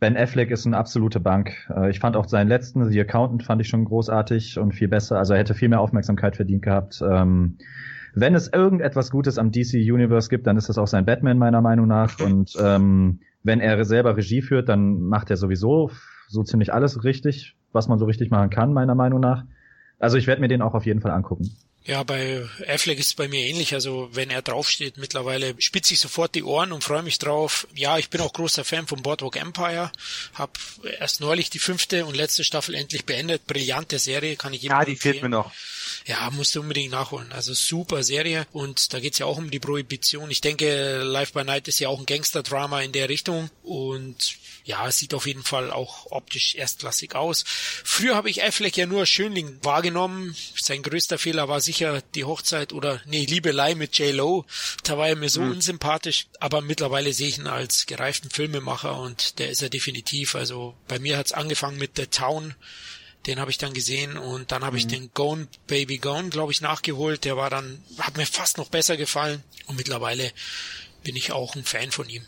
Ben 0.00 0.16
Affleck 0.16 0.50
ist 0.50 0.66
eine 0.66 0.76
absolute 0.76 1.20
Bank. 1.20 1.54
Äh, 1.74 1.90
ich 1.90 1.98
fand 1.98 2.16
auch 2.16 2.28
seinen 2.28 2.48
letzten, 2.48 2.88
The 2.90 3.00
Accountant, 3.00 3.42
fand 3.42 3.60
ich 3.60 3.68
schon 3.68 3.84
großartig 3.84 4.58
und 4.58 4.72
viel 4.72 4.88
besser. 4.88 5.18
Also 5.18 5.34
er 5.34 5.40
hätte 5.40 5.54
viel 5.54 5.68
mehr 5.68 5.80
Aufmerksamkeit 5.80 6.36
verdient 6.36 6.62
gehabt. 6.62 7.02
Ähm, 7.02 7.58
wenn 8.14 8.34
es 8.34 8.48
irgendetwas 8.48 9.10
Gutes 9.10 9.38
am 9.38 9.52
DC 9.52 9.74
Universe 9.74 10.28
gibt, 10.28 10.46
dann 10.46 10.56
ist 10.56 10.68
das 10.68 10.78
auch 10.78 10.86
sein 10.86 11.04
Batman 11.04 11.38
meiner 11.38 11.60
Meinung 11.60 11.86
nach. 11.86 12.18
Und 12.20 12.54
ähm, 12.60 13.20
wenn 13.42 13.60
er 13.60 13.84
selber 13.84 14.16
Regie 14.16 14.42
führt, 14.42 14.68
dann 14.68 15.00
macht 15.02 15.30
er 15.30 15.36
sowieso 15.36 15.90
so 16.28 16.42
ziemlich 16.42 16.72
alles 16.72 17.04
richtig, 17.04 17.56
was 17.72 17.88
man 17.88 17.98
so 17.98 18.04
richtig 18.04 18.30
machen 18.30 18.50
kann, 18.50 18.72
meiner 18.72 18.94
Meinung 18.94 19.20
nach. 19.20 19.44
Also 19.98 20.16
ich 20.16 20.26
werde 20.26 20.40
mir 20.40 20.48
den 20.48 20.62
auch 20.62 20.74
auf 20.74 20.86
jeden 20.86 21.00
Fall 21.00 21.12
angucken. 21.12 21.48
Ja, 21.88 22.02
bei 22.02 22.46
Affleck 22.66 22.98
ist 22.98 23.06
es 23.06 23.14
bei 23.14 23.28
mir 23.28 23.46
ähnlich. 23.46 23.72
Also 23.72 24.10
wenn 24.12 24.28
er 24.28 24.42
draufsteht, 24.42 24.98
mittlerweile 24.98 25.54
spitze 25.58 25.94
ich 25.94 26.00
sofort 26.00 26.34
die 26.34 26.42
Ohren 26.42 26.70
und 26.72 26.84
freue 26.84 27.02
mich 27.02 27.18
drauf. 27.18 27.66
Ja, 27.74 27.96
ich 27.96 28.10
bin 28.10 28.20
auch 28.20 28.34
großer 28.34 28.62
Fan 28.62 28.86
von 28.86 29.02
Boardwalk 29.02 29.36
Empire. 29.36 29.90
Hab 30.34 30.58
erst 31.00 31.22
neulich 31.22 31.48
die 31.48 31.58
fünfte 31.58 32.04
und 32.04 32.14
letzte 32.14 32.44
Staffel 32.44 32.74
endlich 32.74 33.06
beendet. 33.06 33.46
Brillante 33.46 33.98
Serie, 33.98 34.36
kann 34.36 34.52
ich 34.52 34.60
jedem 34.60 34.76
Ja, 34.76 34.84
die 34.84 34.92
empfehlen. 34.92 35.12
fehlt 35.14 35.22
mir 35.22 35.30
noch. 35.30 35.50
Ja, 36.04 36.28
musst 36.30 36.54
du 36.54 36.60
unbedingt 36.60 36.92
nachholen. 36.92 37.32
Also 37.32 37.54
super 37.54 38.02
Serie 38.02 38.46
und 38.52 38.92
da 38.92 39.00
geht's 39.00 39.18
ja 39.18 39.24
auch 39.24 39.38
um 39.38 39.50
die 39.50 39.58
Prohibition. 39.58 40.30
Ich 40.30 40.42
denke, 40.42 40.98
Life 40.98 41.32
by 41.32 41.44
Night 41.44 41.68
ist 41.68 41.78
ja 41.80 41.88
auch 41.88 41.98
ein 41.98 42.04
Gangster-Drama 42.04 42.82
in 42.82 42.92
der 42.92 43.08
Richtung 43.08 43.48
und 43.62 44.36
ja, 44.64 44.86
es 44.86 44.98
sieht 44.98 45.14
auf 45.14 45.26
jeden 45.26 45.42
Fall 45.42 45.70
auch 45.70 46.10
optisch 46.10 46.54
erstklassig 46.54 47.14
aus. 47.14 47.44
Früher 47.46 48.14
habe 48.14 48.28
ich 48.28 48.42
Affleck 48.44 48.76
ja 48.76 48.84
nur 48.84 49.06
Schönling 49.06 49.58
wahrgenommen. 49.62 50.36
Sein 50.60 50.82
größter 50.82 51.16
Fehler 51.16 51.48
war 51.48 51.62
sicher 51.62 51.77
die 52.14 52.24
Hochzeit 52.24 52.72
oder 52.72 53.00
nee, 53.06 53.24
Liebelei 53.24 53.74
mit 53.74 53.98
J-Lo. 53.98 54.44
Da 54.84 54.98
war 54.98 55.08
er 55.08 55.16
mir 55.16 55.28
so 55.28 55.40
mhm. 55.40 55.52
unsympathisch, 55.52 56.26
aber 56.40 56.60
mittlerweile 56.60 57.12
sehe 57.12 57.28
ich 57.28 57.38
ihn 57.38 57.46
als 57.46 57.86
gereiften 57.86 58.30
Filmemacher 58.30 58.98
und 58.98 59.38
der 59.38 59.50
ist 59.50 59.62
er 59.62 59.70
definitiv. 59.70 60.34
Also 60.34 60.74
bei 60.86 60.98
mir 60.98 61.16
hat's 61.16 61.32
angefangen 61.32 61.78
mit 61.78 61.92
The 61.96 62.06
Town. 62.06 62.54
Den 63.26 63.40
habe 63.40 63.50
ich 63.50 63.58
dann 63.58 63.74
gesehen 63.74 64.16
und 64.16 64.52
dann 64.52 64.62
habe 64.64 64.74
mhm. 64.74 64.78
ich 64.78 64.86
den 64.86 65.10
Gone 65.12 65.48
Baby 65.66 65.98
Gone, 65.98 66.30
glaube 66.30 66.52
ich, 66.52 66.60
nachgeholt. 66.60 67.24
Der 67.24 67.36
war 67.36 67.50
dann, 67.50 67.82
hat 67.98 68.16
mir 68.16 68.26
fast 68.26 68.58
noch 68.58 68.68
besser 68.68 68.96
gefallen 68.96 69.42
und 69.66 69.76
mittlerweile 69.76 70.32
bin 71.02 71.16
ich 71.16 71.32
auch 71.32 71.54
ein 71.54 71.64
Fan 71.64 71.90
von 71.90 72.08
ihm. 72.08 72.26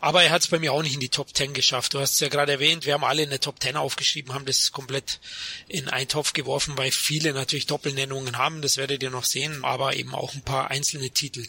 Aber 0.00 0.22
er 0.22 0.30
hat 0.30 0.42
es 0.42 0.48
bei 0.48 0.58
mir 0.58 0.72
auch 0.72 0.82
nicht 0.82 0.94
in 0.94 1.00
die 1.00 1.08
Top 1.08 1.34
10 1.36 1.54
geschafft. 1.54 1.94
Du 1.94 2.00
hast 2.00 2.14
es 2.14 2.20
ja 2.20 2.28
gerade 2.28 2.52
erwähnt, 2.52 2.86
wir 2.86 2.94
haben 2.94 3.04
alle 3.04 3.22
eine 3.22 3.40
Top 3.40 3.62
10 3.62 3.76
aufgeschrieben, 3.76 4.32
haben 4.34 4.46
das 4.46 4.72
komplett 4.72 5.20
in 5.68 5.88
einen 5.88 6.08
Topf 6.08 6.32
geworfen, 6.32 6.78
weil 6.78 6.90
viele 6.90 7.32
natürlich 7.32 7.66
Doppelnennungen 7.66 8.38
haben, 8.38 8.62
das 8.62 8.76
werdet 8.76 9.02
ihr 9.02 9.10
noch 9.10 9.24
sehen, 9.24 9.64
aber 9.64 9.96
eben 9.96 10.14
auch 10.14 10.34
ein 10.34 10.42
paar 10.42 10.70
einzelne 10.70 11.10
Titel. 11.10 11.46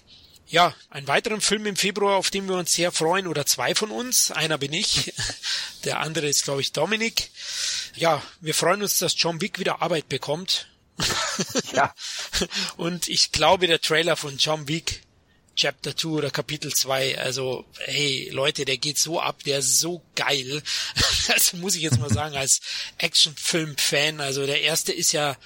Ja, 0.47 0.75
ein 0.89 1.07
weiterer 1.07 1.39
Film 1.41 1.65
im 1.65 1.75
Februar, 1.75 2.17
auf 2.17 2.29
den 2.29 2.47
wir 2.47 2.55
uns 2.55 2.73
sehr 2.73 2.91
freuen, 2.91 3.27
oder 3.27 3.45
zwei 3.45 3.73
von 3.73 3.89
uns. 3.89 4.29
Einer 4.29 4.57
bin 4.57 4.73
ich, 4.73 5.13
der 5.85 5.99
andere 5.99 6.27
ist, 6.27 6.43
glaube 6.43 6.61
ich, 6.61 6.73
Dominik. 6.73 7.31
Ja, 7.95 8.21
wir 8.41 8.53
freuen 8.53 8.83
uns, 8.83 8.99
dass 8.99 9.15
John 9.17 9.41
Wick 9.41 9.57
wieder 9.57 9.81
Arbeit 9.81 10.09
bekommt. 10.09 10.67
ja. 11.73 11.93
Und 12.77 13.07
ich 13.07 13.31
glaube, 13.31 13.67
der 13.67 13.81
Trailer 13.81 14.15
von 14.15 14.37
John 14.37 14.67
Wick 14.67 15.01
Chapter 15.55 15.95
2 15.95 16.09
oder 16.09 16.31
Kapitel 16.31 16.73
2. 16.73 17.17
Also, 17.19 17.65
hey, 17.79 18.29
Leute, 18.31 18.65
der 18.65 18.77
geht 18.77 18.97
so 18.97 19.19
ab, 19.19 19.43
der 19.43 19.59
ist 19.59 19.79
so 19.79 20.01
geil. 20.15 20.61
Das 21.27 21.53
muss 21.53 21.75
ich 21.75 21.81
jetzt 21.81 21.99
mal 21.99 22.11
sagen, 22.11 22.35
als 22.35 22.59
Actionfilm-Fan. 22.97 24.19
Also 24.19 24.45
der 24.45 24.61
erste 24.61 24.91
ist 24.91 25.13
ja 25.13 25.37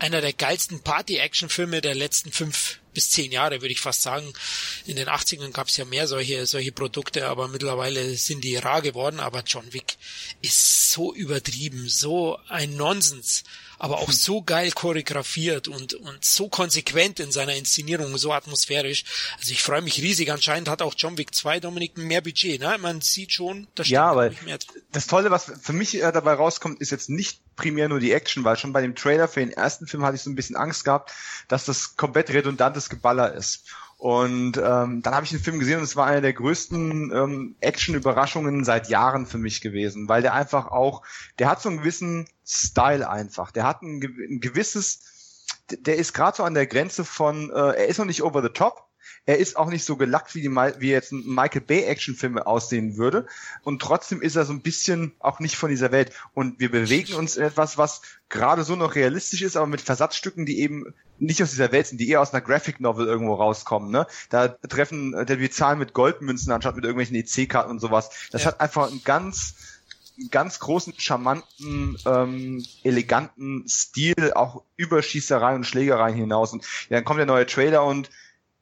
einer 0.00 0.20
der 0.20 0.32
geilsten 0.32 0.82
Party-Action-Filme 0.82 1.80
der 1.80 1.94
letzten 1.94 2.32
fünf 2.32 2.80
bis 2.94 3.10
zehn 3.10 3.30
Jahre, 3.30 3.60
würde 3.60 3.72
ich 3.72 3.80
fast 3.80 4.02
sagen. 4.02 4.32
In 4.86 4.96
den 4.96 5.08
80ern 5.08 5.52
gab 5.52 5.68
es 5.68 5.76
ja 5.76 5.84
mehr 5.84 6.08
solche, 6.08 6.46
solche 6.46 6.72
Produkte, 6.72 7.28
aber 7.28 7.48
mittlerweile 7.48 8.16
sind 8.16 8.42
die 8.42 8.56
rar 8.56 8.82
geworden. 8.82 9.20
Aber 9.20 9.42
John 9.46 9.72
Wick 9.72 9.96
ist 10.42 10.90
so 10.90 11.14
übertrieben, 11.14 11.88
so 11.88 12.38
ein 12.48 12.74
Nonsens 12.76 13.44
aber 13.80 13.98
auch 13.98 14.12
so 14.12 14.42
geil 14.42 14.70
choreografiert 14.72 15.66
und, 15.66 15.94
und 15.94 16.22
so 16.22 16.50
konsequent 16.50 17.18
in 17.18 17.32
seiner 17.32 17.54
Inszenierung, 17.54 18.18
so 18.18 18.30
atmosphärisch. 18.30 19.04
Also 19.38 19.52
ich 19.52 19.62
freue 19.62 19.80
mich 19.80 20.02
riesig. 20.02 20.30
Anscheinend 20.30 20.68
hat 20.68 20.82
auch 20.82 20.94
John 20.96 21.16
Wick 21.16 21.34
2, 21.34 21.60
Dominik, 21.60 21.96
mehr 21.96 22.20
Budget. 22.20 22.60
Ne? 22.60 22.76
Man 22.78 23.00
sieht 23.00 23.32
schon, 23.32 23.68
da 23.74 23.82
steht 23.82 23.94
ja, 23.94 24.10
aber 24.10 24.30
Das 24.92 25.06
Tolle, 25.06 25.30
was 25.30 25.50
für 25.62 25.72
mich 25.72 25.94
äh, 25.94 26.12
dabei 26.12 26.34
rauskommt, 26.34 26.80
ist 26.82 26.90
jetzt 26.90 27.08
nicht 27.08 27.40
primär 27.56 27.88
nur 27.88 28.00
die 28.00 28.12
Action, 28.12 28.44
weil 28.44 28.58
schon 28.58 28.74
bei 28.74 28.82
dem 28.82 28.94
Trailer 28.94 29.28
für 29.28 29.40
den 29.40 29.50
ersten 29.50 29.86
Film 29.86 30.04
hatte 30.04 30.16
ich 30.16 30.22
so 30.22 30.30
ein 30.30 30.36
bisschen 30.36 30.56
Angst 30.56 30.84
gehabt, 30.84 31.12
dass 31.48 31.64
das 31.64 31.96
komplett 31.96 32.28
redundantes 32.30 32.90
Geballer 32.90 33.32
ist. 33.32 33.64
Und 33.96 34.56
ähm, 34.56 35.02
dann 35.02 35.14
habe 35.14 35.24
ich 35.24 35.30
den 35.30 35.40
Film 35.40 35.58
gesehen 35.58 35.76
und 35.76 35.84
es 35.84 35.94
war 35.94 36.06
eine 36.06 36.22
der 36.22 36.32
größten 36.32 37.12
ähm, 37.12 37.54
Action-Überraschungen 37.60 38.64
seit 38.64 38.88
Jahren 38.88 39.26
für 39.26 39.36
mich 39.36 39.60
gewesen, 39.60 40.08
weil 40.08 40.22
der 40.22 40.32
einfach 40.32 40.68
auch, 40.68 41.02
der 41.38 41.50
hat 41.50 41.60
so 41.60 41.68
einen 41.68 41.78
gewissen 41.78 42.26
Style 42.50 43.08
einfach. 43.08 43.50
Der 43.50 43.64
hat 43.64 43.82
ein, 43.82 44.02
ein 44.02 44.40
gewisses, 44.40 45.44
der 45.70 45.96
ist 45.96 46.12
gerade 46.12 46.36
so 46.36 46.42
an 46.42 46.54
der 46.54 46.66
Grenze 46.66 47.04
von, 47.04 47.50
äh, 47.50 47.54
er 47.54 47.86
ist 47.86 47.98
noch 47.98 48.06
nicht 48.06 48.22
over 48.22 48.42
the 48.42 48.48
top, 48.48 48.90
er 49.26 49.38
ist 49.38 49.56
auch 49.56 49.68
nicht 49.68 49.84
so 49.84 49.96
gelackt, 49.96 50.34
wie, 50.34 50.40
die, 50.40 50.48
wie 50.50 50.90
jetzt 50.90 51.12
ein 51.12 51.22
Michael 51.26 51.60
Bay 51.60 51.84
Actionfilm 51.84 52.38
aussehen 52.38 52.96
würde. 52.96 53.26
Und 53.62 53.80
trotzdem 53.82 54.22
ist 54.22 54.36
er 54.36 54.44
so 54.44 54.52
ein 54.52 54.62
bisschen 54.62 55.12
auch 55.18 55.40
nicht 55.40 55.56
von 55.56 55.70
dieser 55.70 55.92
Welt. 55.92 56.12
Und 56.34 56.58
wir 56.58 56.70
bewegen 56.70 57.14
uns 57.14 57.36
in 57.36 57.44
etwas, 57.44 57.78
was 57.78 58.02
gerade 58.28 58.64
so 58.64 58.76
noch 58.76 58.94
realistisch 58.94 59.42
ist, 59.42 59.56
aber 59.56 59.66
mit 59.66 59.80
Versatzstücken, 59.80 60.46
die 60.46 60.60
eben 60.60 60.94
nicht 61.18 61.42
aus 61.42 61.50
dieser 61.50 61.70
Welt 61.70 61.86
sind, 61.86 61.98
die 61.98 62.08
eher 62.08 62.22
aus 62.22 62.32
einer 62.32 62.40
Graphic 62.40 62.80
Novel 62.80 63.06
irgendwo 63.06 63.34
rauskommen. 63.34 63.90
Ne? 63.90 64.06
Da 64.30 64.48
treffen, 64.48 65.14
äh, 65.14 65.38
wir 65.38 65.50
zahlen 65.50 65.78
mit 65.78 65.92
Goldmünzen 65.92 66.52
anstatt 66.52 66.76
mit 66.76 66.84
irgendwelchen 66.84 67.16
EC-Karten 67.16 67.70
und 67.70 67.80
sowas. 67.80 68.10
Das 68.30 68.42
ja. 68.42 68.48
hat 68.48 68.60
einfach 68.60 68.90
einen 68.90 69.04
ganz 69.04 69.54
ganz 70.30 70.58
großen, 70.58 70.94
charmanten, 70.96 71.96
ähm, 72.06 72.64
eleganten 72.84 73.66
Stil, 73.68 74.32
auch 74.34 74.64
über 74.76 75.02
Schießereien 75.02 75.58
und 75.58 75.64
Schlägereien 75.64 76.16
hinaus. 76.16 76.52
Und 76.52 76.64
ja, 76.88 76.96
dann 76.96 77.04
kommt 77.04 77.18
der 77.18 77.26
neue 77.26 77.46
Trailer 77.46 77.84
und 77.84 78.10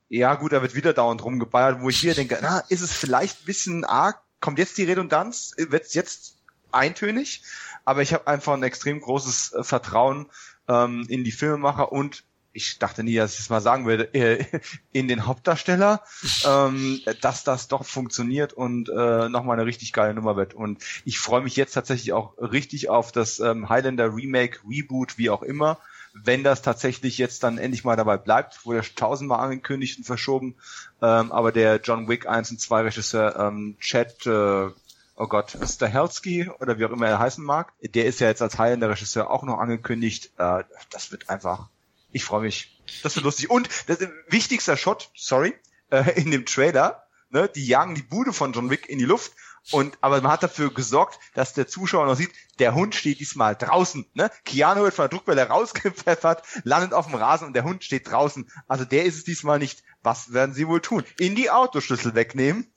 ja 0.09 0.35
gut, 0.35 0.53
da 0.53 0.63
wird 0.63 0.75
wieder 0.75 0.93
dauernd 0.93 1.23
rumgeballert, 1.23 1.83
wo 1.83 1.89
ich 1.91 1.99
hier 1.99 2.15
denke, 2.15 2.39
na, 2.41 2.61
ist 2.69 2.81
es 2.81 2.93
vielleicht 2.93 3.43
ein 3.43 3.47
bisschen 3.47 3.85
arg, 3.85 4.21
kommt 4.41 4.59
jetzt 4.59 4.79
die 4.79 4.85
Redundanz, 4.85 5.55
wird 5.57 5.85
es 5.85 5.95
jetzt 5.95 6.39
eintönig, 6.73 7.43
aber 7.85 8.03
ich 8.03 8.13
habe 8.15 8.27
einfach 8.27 8.55
ein 8.55 8.63
extrem 8.63 9.01
großes 9.01 9.53
äh, 9.53 9.65
Vertrauen 9.65 10.27
ähm, 10.69 11.05
in 11.09 11.25
die 11.25 11.33
Filmemacher 11.33 11.93
und 11.93 12.25
ich 12.53 12.79
dachte 12.79 13.05
nie, 13.05 13.17
dass 13.17 13.35
ich 13.35 13.41
es 13.41 13.51
mal 13.51 13.61
sagen 13.61 13.87
würde, 13.87 14.05
äh, 14.15 14.45
in 14.93 15.09
den 15.09 15.27
Hauptdarsteller, 15.27 16.03
ähm, 16.47 17.01
dass 17.21 17.45
das 17.45 17.69
doch 17.69 17.85
funktioniert 17.85 18.53
und 18.53 18.89
äh, 18.89 19.29
nochmal 19.29 19.59
eine 19.59 19.67
richtig 19.67 19.93
geile 19.93 20.15
Nummer 20.15 20.37
wird. 20.37 20.55
Und 20.55 20.83
ich 21.05 21.19
freue 21.19 21.43
mich 21.43 21.57
jetzt 21.57 21.73
tatsächlich 21.73 22.13
auch 22.13 22.37
richtig 22.39 22.89
auf 22.89 23.13
das 23.13 23.41
ähm, 23.41 23.69
Highlander 23.69 24.15
Remake, 24.15 24.61
Reboot, 24.69 25.19
wie 25.19 25.31
auch 25.31 25.43
immer 25.43 25.79
wenn 26.15 26.43
das 26.43 26.63
tatsächlich 26.63 27.19
jetzt 27.19 27.43
dann 27.43 27.59
endlich 27.59 27.85
mal 27.85 27.97
dabei 27.97 28.17
bleibt, 28.17 28.65
wurde 28.65 28.83
tausendmal 28.95 29.41
angekündigt 29.41 29.99
und 29.99 30.05
verschoben, 30.05 30.57
ähm, 31.03 31.33
aber 31.33 31.53
der 31.53 31.81
John 31.83 32.09
Wick 32.09 32.29
1 32.29 32.51
und 32.51 32.61
2 32.61 32.83
Regisseur 32.83 33.37
ähm, 33.37 33.77
Chad, 33.81 34.27
äh, 34.27 34.71
oh 35.17 35.27
Gott, 35.27 35.57
Stahelski 35.65 36.49
oder 36.61 36.79
wie 36.79 36.85
auch 36.85 36.91
immer 36.91 37.09
er 37.09 37.19
heißen 37.19 37.45
mag, 37.45 37.73
der 37.83 38.07
ist 38.07 38.21
ja 38.21 38.29
jetzt 38.29 38.43
als 38.43 38.59
heilender 38.59 38.91
Regisseur 38.91 39.31
auch 39.31 39.43
noch 39.43 39.59
angekündigt. 39.59 40.31
Äh, 40.39 40.65
das 40.91 41.11
wird 41.11 41.29
einfach, 41.29 41.69
ich 42.11 42.25
freue 42.25 42.43
mich. 42.43 42.83
Das 43.03 43.17
wird 43.17 43.25
lustig. 43.25 43.51
Und 43.51 43.69
das 43.87 43.99
wichtigster 44.29 44.77
Shot, 44.77 45.11
sorry, 45.15 45.55
äh, 45.91 46.21
in 46.21 46.31
dem 46.31 46.47
Trailer, 46.47 47.07
ne, 47.31 47.49
die 47.49 47.67
jagen 47.67 47.95
die 47.95 48.03
Bude 48.03 48.33
von 48.33 48.53
John 48.53 48.71
Wick 48.71 48.89
in 48.89 48.99
die 48.99 49.05
Luft 49.05 49.33
und, 49.71 49.99
aber 50.01 50.21
man 50.23 50.33
hat 50.33 50.43
dafür 50.43 50.73
gesorgt, 50.73 51.19
dass 51.35 51.53
der 51.53 51.69
Zuschauer 51.69 52.07
noch 52.07 52.17
sieht, 52.17 52.31
der 52.59 52.75
Hund 52.75 52.95
steht 52.95 53.21
diesmal 53.21 53.55
draußen, 53.55 54.07
ne? 54.15 54.31
Keanu 54.45 54.83
wird 54.83 54.95
von 54.95 55.05
der 55.05 55.11
Druckwelle 55.11 55.49
rausgepfeffert, 55.49 56.43
landet 56.65 56.95
auf 56.95 57.07
dem 57.07 57.17
Rasen 57.17 57.47
und 57.47 57.53
der 57.55 57.65
Hund 57.65 57.85
steht 57.85 58.11
draußen. 58.11 58.51
Also 58.67 58.85
der 58.85 59.05
ist 59.05 59.17
es 59.17 59.25
diesmal 59.25 59.59
nicht. 59.59 59.83
Was 60.03 60.33
werden 60.33 60.55
sie 60.55 60.69
wohl 60.69 60.81
tun? 60.81 61.05
In 61.19 61.35
die 61.35 61.51
Autoschlüssel 61.51 62.15
wegnehmen? 62.15 62.73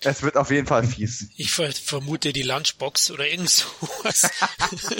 Es 0.00 0.22
wird 0.22 0.36
auf 0.36 0.50
jeden 0.50 0.66
Fall 0.66 0.86
fies. 0.86 1.26
Ich 1.36 1.50
vermute 1.50 2.32
die 2.32 2.42
Lunchbox 2.42 3.10
oder 3.10 3.26
irgend 3.28 3.50
sowas. 3.50 4.30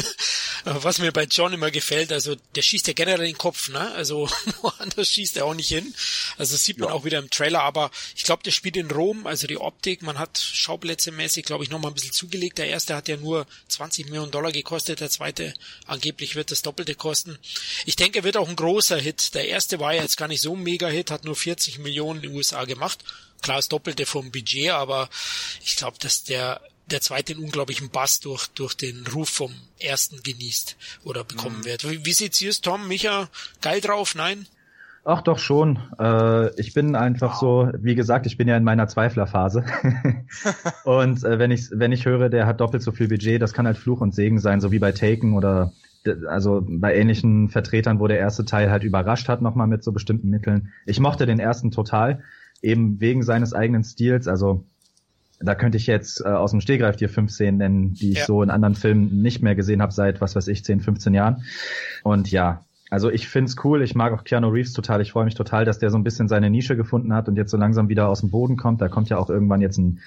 Was 0.65 0.99
mir 0.99 1.13
bei 1.13 1.25
John 1.25 1.53
immer 1.53 1.71
gefällt, 1.71 2.11
also 2.11 2.35
der 2.55 2.63
schießt 2.63 2.89
ja 2.89 2.93
generell 2.93 3.27
den 3.27 3.39
Kopf, 3.39 3.69
ne? 3.69 3.93
Also 3.93 4.29
woanders 4.63 5.09
schießt 5.09 5.37
er 5.37 5.45
auch 5.45 5.55
nicht 5.55 5.69
hin. 5.69 5.95
Also 6.37 6.55
das 6.55 6.65
sieht 6.65 6.79
man 6.79 6.89
ja. 6.89 6.95
auch 6.95 7.05
wieder 7.05 7.19
im 7.19 7.31
Trailer, 7.31 7.63
aber 7.63 7.91
ich 8.17 8.25
glaube, 8.25 8.43
der 8.43 8.51
spielt 8.51 8.77
in 8.77 8.91
Rom, 8.91 9.27
also 9.27 9.47
die 9.47 9.59
Optik, 9.59 10.03
man 10.03 10.19
hat 10.19 10.37
Schauplätze 10.39 11.13
mäßig, 11.13 11.45
glaube 11.45 11.63
ich, 11.63 11.71
nochmal 11.71 11.93
ein 11.93 11.95
bisschen 11.95 12.13
zugelegt. 12.13 12.59
Der 12.59 12.69
erste 12.69 12.97
hat 12.97 13.09
ja 13.09 13.17
nur 13.17 13.47
20 13.69 14.07
Millionen 14.07 14.33
Dollar 14.33 14.53
gekostet, 14.53 15.01
der 15.01 15.11
zweite 15.11 15.55
angeblich 15.87 16.35
wird 16.35 16.51
das 16.51 16.63
Doppelte 16.63 16.97
kosten. 16.97 17.39
Ich 17.87 17.97
denke, 17.97 18.21
er 18.21 18.25
wird 18.25 18.37
auch 18.37 18.49
ein 18.49 18.57
großer 18.57 18.99
Hit. 18.99 19.35
Der 19.35 19.47
erste 19.47 19.79
war 19.79 19.95
ja 19.95 20.03
jetzt 20.03 20.17
gar 20.17 20.29
nicht 20.29 20.43
so 20.43 20.57
ein 20.57 20.63
Mega-Hit, 20.63 21.11
hat 21.11 21.25
nur 21.25 21.37
40 21.37 21.79
Millionen 21.79 22.23
in 22.23 22.31
den 22.31 22.37
USA 22.37 22.65
gemacht 22.65 23.05
klar 23.43 23.59
das 23.59 23.69
Doppelte 23.69 24.07
vom 24.07 24.31
Budget, 24.31 24.71
aber 24.71 25.09
ich 25.65 25.77
glaube, 25.77 25.99
dass 26.01 26.25
der 26.25 26.61
der 26.91 27.01
zweite 27.01 27.35
einen 27.35 27.45
unglaublichen 27.45 27.91
Bass 27.91 28.21
durch, 28.21 28.47
durch 28.49 28.75
den 28.75 29.07
Ruf 29.07 29.29
vom 29.29 29.53
ersten 29.79 30.23
genießt 30.23 30.77
oder 31.05 31.25
bekommen 31.25 31.59
mhm. 31.59 31.65
wird. 31.65 31.91
Wie, 31.91 32.05
wie 32.05 32.13
sieht's 32.13 32.39
hier, 32.39 32.53
Tom? 32.53 32.89
Micha, 32.89 33.29
geil 33.61 33.81
drauf? 33.81 34.15
Nein? 34.15 34.47
Ach 35.05 35.23
doch 35.23 35.39
schon. 35.39 35.79
Äh, 35.99 36.55
ich 36.61 36.75
bin 36.75 36.95
einfach 36.95 37.39
so, 37.39 37.71
wie 37.79 37.95
gesagt, 37.95 38.27
ich 38.27 38.37
bin 38.37 38.49
ja 38.49 38.57
in 38.57 38.65
meiner 38.65 38.89
Zweiflerphase. 38.89 39.65
und 40.85 41.25
äh, 41.25 41.39
wenn 41.39 41.51
ich 41.51 41.71
wenn 41.73 41.93
ich 41.93 42.05
höre, 42.05 42.29
der 42.29 42.47
hat 42.47 42.61
doppelt 42.61 42.83
so 42.83 42.93
viel 42.93 43.09
Budget, 43.09 43.41
das 43.41 43.55
kann 43.55 43.67
halt 43.67 43.79
Fluch 43.79 44.01
und 44.01 44.15
Segen 44.15 44.39
sein, 44.39 44.61
so 44.61 44.71
wie 44.71 44.79
bei 44.79 44.93
Taken 44.93 45.35
oder 45.35 45.73
also 46.29 46.65
bei 46.67 46.95
ähnlichen 46.95 47.49
Vertretern, 47.49 48.01
wo 48.01 48.07
der 48.07 48.19
erste 48.19 48.45
Teil 48.45 48.71
halt 48.71 48.85
überrascht 48.85 49.29
hat 49.29 49.43
nochmal 49.43 49.67
mit 49.67 49.83
so 49.83 49.93
bestimmten 49.93 50.29
Mitteln. 50.29 50.73
Ich 50.87 51.01
mochte 51.01 51.27
den 51.27 51.39
ersten 51.39 51.71
total 51.71 52.23
eben 52.63 53.01
wegen 53.01 53.23
seines 53.23 53.55
eigenen 53.55 53.85
Stils. 53.85 54.29
Also 54.29 54.65
da 55.41 55.55
könnte 55.55 55.77
ich 55.77 55.87
jetzt 55.87 56.21
äh, 56.25 56.29
aus 56.29 56.51
dem 56.51 56.61
Stehgreif 56.61 56.97
dir 56.97 57.09
fünf 57.09 57.31
Szenen 57.31 57.59
nennen, 57.59 57.95
die 57.95 58.13
ich 58.13 58.19
ja. 58.19 58.25
so 58.25 58.43
in 58.43 58.51
anderen 58.51 58.75
Filmen 58.75 59.23
nicht 59.23 59.43
mehr 59.43 59.55
gesehen 59.55 59.83
habe 59.83 59.93
seit, 59.93 60.21
was 60.21 60.35
weiß 60.35 60.49
ich, 60.49 60.65
10, 60.65 60.81
15 60.81 61.15
Jahren. 61.15 61.45
Und 62.03 62.31
ja, 62.31 62.65
also 62.91 63.11
ich 63.11 63.29
find's 63.29 63.57
cool, 63.65 63.83
ich 63.83 63.95
mag 63.95 64.13
auch 64.13 64.25
Keanu 64.25 64.49
Reeves 64.49 64.73
total, 64.73 65.01
ich 65.01 65.13
freue 65.13 65.25
mich 65.25 65.35
total, 65.35 65.65
dass 65.65 65.79
der 65.79 65.91
so 65.91 65.99
ein 65.99 66.05
bisschen 66.05 66.27
seine 66.27 66.51
Nische 66.51 66.77
gefunden 66.77 67.13
hat 67.13 67.29
und 67.29 67.37
jetzt 67.37 67.51
so 67.51 67.57
langsam 67.57 67.89
wieder 67.89 68.09
aus 68.09 68.21
dem 68.21 68.31
Boden 68.31 68.57
kommt. 68.57 68.81
Da 68.81 68.89
kommt 68.89 69.11
ja 69.11 69.19
auch 69.19 69.31
irgendwann 69.31 69.61
jetzt 69.61 69.79
ein, 69.79 70.01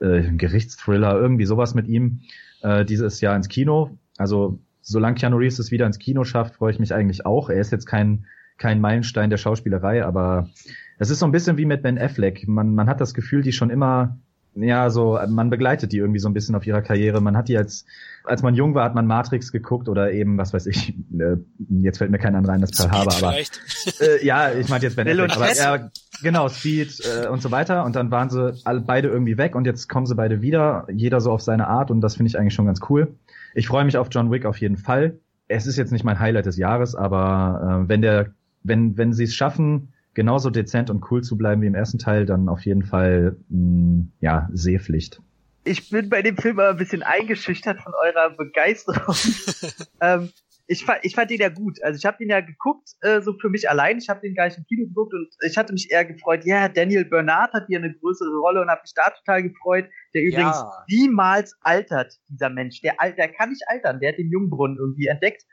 äh, 0.00 0.20
ein 0.20 0.38
Gerichtsthriller, 0.38 1.18
irgendwie 1.18 1.46
sowas 1.46 1.74
mit 1.74 1.88
ihm 1.88 2.20
äh, 2.62 2.84
dieses 2.84 3.20
Jahr 3.20 3.34
ins 3.34 3.48
Kino. 3.48 3.98
Also 4.18 4.58
solange 4.82 5.16
Keanu 5.16 5.38
Reeves 5.38 5.58
es 5.58 5.70
wieder 5.70 5.86
ins 5.86 5.98
Kino 5.98 6.24
schafft, 6.24 6.54
freue 6.56 6.72
ich 6.72 6.78
mich 6.78 6.94
eigentlich 6.94 7.26
auch. 7.26 7.50
Er 7.50 7.60
ist 7.60 7.72
jetzt 7.72 7.86
kein, 7.86 8.26
kein 8.58 8.80
Meilenstein 8.80 9.30
der 9.30 9.38
Schauspielerei, 9.38 10.04
aber 10.04 10.50
es 10.98 11.10
ist 11.10 11.18
so 11.18 11.26
ein 11.26 11.32
bisschen 11.32 11.56
wie 11.56 11.66
mit 11.66 11.82
Ben 11.82 11.98
Affleck. 11.98 12.46
Man, 12.48 12.74
man 12.74 12.88
hat 12.88 13.00
das 13.00 13.14
Gefühl, 13.14 13.42
die 13.42 13.52
schon 13.52 13.70
immer 13.70 14.18
ja, 14.56 14.90
so, 14.90 15.18
man 15.28 15.50
begleitet 15.50 15.92
die 15.92 15.98
irgendwie 15.98 16.18
so 16.18 16.28
ein 16.28 16.34
bisschen 16.34 16.54
auf 16.54 16.66
ihrer 16.66 16.82
Karriere. 16.82 17.20
Man 17.20 17.36
hat 17.36 17.48
die 17.48 17.58
als, 17.58 17.84
als 18.24 18.42
man 18.42 18.54
jung 18.54 18.74
war, 18.74 18.84
hat 18.84 18.94
man 18.94 19.06
Matrix 19.06 19.52
geguckt 19.52 19.88
oder 19.88 20.12
eben, 20.12 20.38
was 20.38 20.52
weiß 20.52 20.66
ich, 20.66 20.94
äh, 21.18 21.36
jetzt 21.82 21.98
fällt 21.98 22.10
mir 22.10 22.18
kein 22.18 22.34
anderer 22.34 22.54
ein, 22.54 22.60
das 22.60 22.70
Pearl 22.72 22.90
Harbor, 22.90 23.16
aber, 23.16 23.36
äh, 23.38 24.24
ja, 24.24 24.52
ich 24.52 24.68
meinte 24.68 24.86
jetzt 24.86 24.96
Ben 24.96 25.08
Affleck, 25.08 25.36
aber, 25.36 25.54
ja, 25.54 25.90
genau, 26.22 26.48
Speed 26.48 27.02
äh, 27.04 27.28
und 27.28 27.42
so 27.42 27.50
weiter 27.50 27.84
und 27.84 27.96
dann 27.96 28.10
waren 28.10 28.30
sie 28.30 28.54
alle, 28.64 28.80
beide 28.80 29.08
irgendwie 29.08 29.36
weg 29.36 29.54
und 29.54 29.66
jetzt 29.66 29.88
kommen 29.88 30.06
sie 30.06 30.14
beide 30.14 30.40
wieder, 30.40 30.86
jeder 30.90 31.20
so 31.20 31.32
auf 31.32 31.42
seine 31.42 31.68
Art 31.68 31.90
und 31.90 32.00
das 32.00 32.16
finde 32.16 32.28
ich 32.28 32.38
eigentlich 32.38 32.54
schon 32.54 32.66
ganz 32.66 32.80
cool. 32.88 33.14
Ich 33.54 33.68
freue 33.68 33.84
mich 33.84 33.96
auf 33.96 34.08
John 34.10 34.30
Wick 34.30 34.46
auf 34.46 34.58
jeden 34.58 34.76
Fall. 34.76 35.18
Es 35.48 35.66
ist 35.66 35.76
jetzt 35.76 35.92
nicht 35.92 36.04
mein 36.04 36.18
Highlight 36.18 36.46
des 36.46 36.56
Jahres, 36.56 36.94
aber 36.94 37.84
äh, 37.84 37.88
wenn 37.88 38.02
der, 38.02 38.32
wenn, 38.62 38.96
wenn 38.96 39.12
sie 39.12 39.24
es 39.24 39.34
schaffen, 39.34 39.92
genauso 40.16 40.50
dezent 40.50 40.90
und 40.90 41.04
cool 41.10 41.22
zu 41.22 41.36
bleiben 41.36 41.62
wie 41.62 41.66
im 41.66 41.74
ersten 41.74 41.98
Teil, 41.98 42.26
dann 42.26 42.48
auf 42.48 42.64
jeden 42.64 42.82
Fall 42.82 43.36
mh, 43.48 43.58
mm, 43.58 44.12
ja 44.20 44.48
Sehpflicht. 44.52 45.20
Ich 45.64 45.90
bin 45.90 46.08
bei 46.08 46.22
dem 46.22 46.36
Film 46.36 46.58
aber 46.58 46.70
ein 46.70 46.76
bisschen 46.76 47.02
eingeschüchtert 47.02 47.80
von 47.82 47.92
eurer 48.02 48.30
Begeisterung. 48.30 49.14
ähm, 50.00 50.30
ich, 50.68 50.84
fand, 50.84 51.00
ich 51.02 51.14
fand 51.14 51.30
den 51.30 51.40
ja 51.40 51.50
gut. 51.50 51.82
Also 51.82 51.98
ich 51.98 52.06
habe 52.06 52.16
den 52.18 52.30
ja 52.30 52.40
geguckt, 52.40 52.90
äh, 53.00 53.20
so 53.20 53.34
für 53.38 53.50
mich 53.50 53.68
allein. 53.68 53.98
Ich 53.98 54.08
habe 54.08 54.20
den 54.20 54.34
gar 54.34 54.46
nicht 54.46 54.56
im 54.56 54.64
Kino 54.64 54.86
geguckt 54.86 55.12
und 55.12 55.28
ich 55.46 55.56
hatte 55.58 55.72
mich 55.72 55.90
eher 55.90 56.04
gefreut, 56.04 56.44
ja, 56.44 56.68
Daniel 56.68 57.04
Bernard 57.04 57.52
hat 57.52 57.66
hier 57.66 57.78
eine 57.78 57.92
größere 57.92 58.38
Rolle 58.38 58.62
und 58.62 58.70
habe 58.70 58.82
mich 58.82 58.94
da 58.94 59.10
total 59.10 59.42
gefreut. 59.42 59.86
Der 60.14 60.22
übrigens 60.22 60.56
ja. 60.56 60.84
niemals 60.88 61.54
altert, 61.60 62.14
dieser 62.28 62.48
Mensch. 62.48 62.80
Der, 62.80 62.94
der 63.18 63.28
kann 63.32 63.50
nicht 63.50 63.64
altern. 63.66 64.00
Der 64.00 64.12
hat 64.12 64.18
den 64.18 64.30
Jungbrunnen 64.30 64.78
irgendwie 64.78 65.08
entdeckt. 65.08 65.44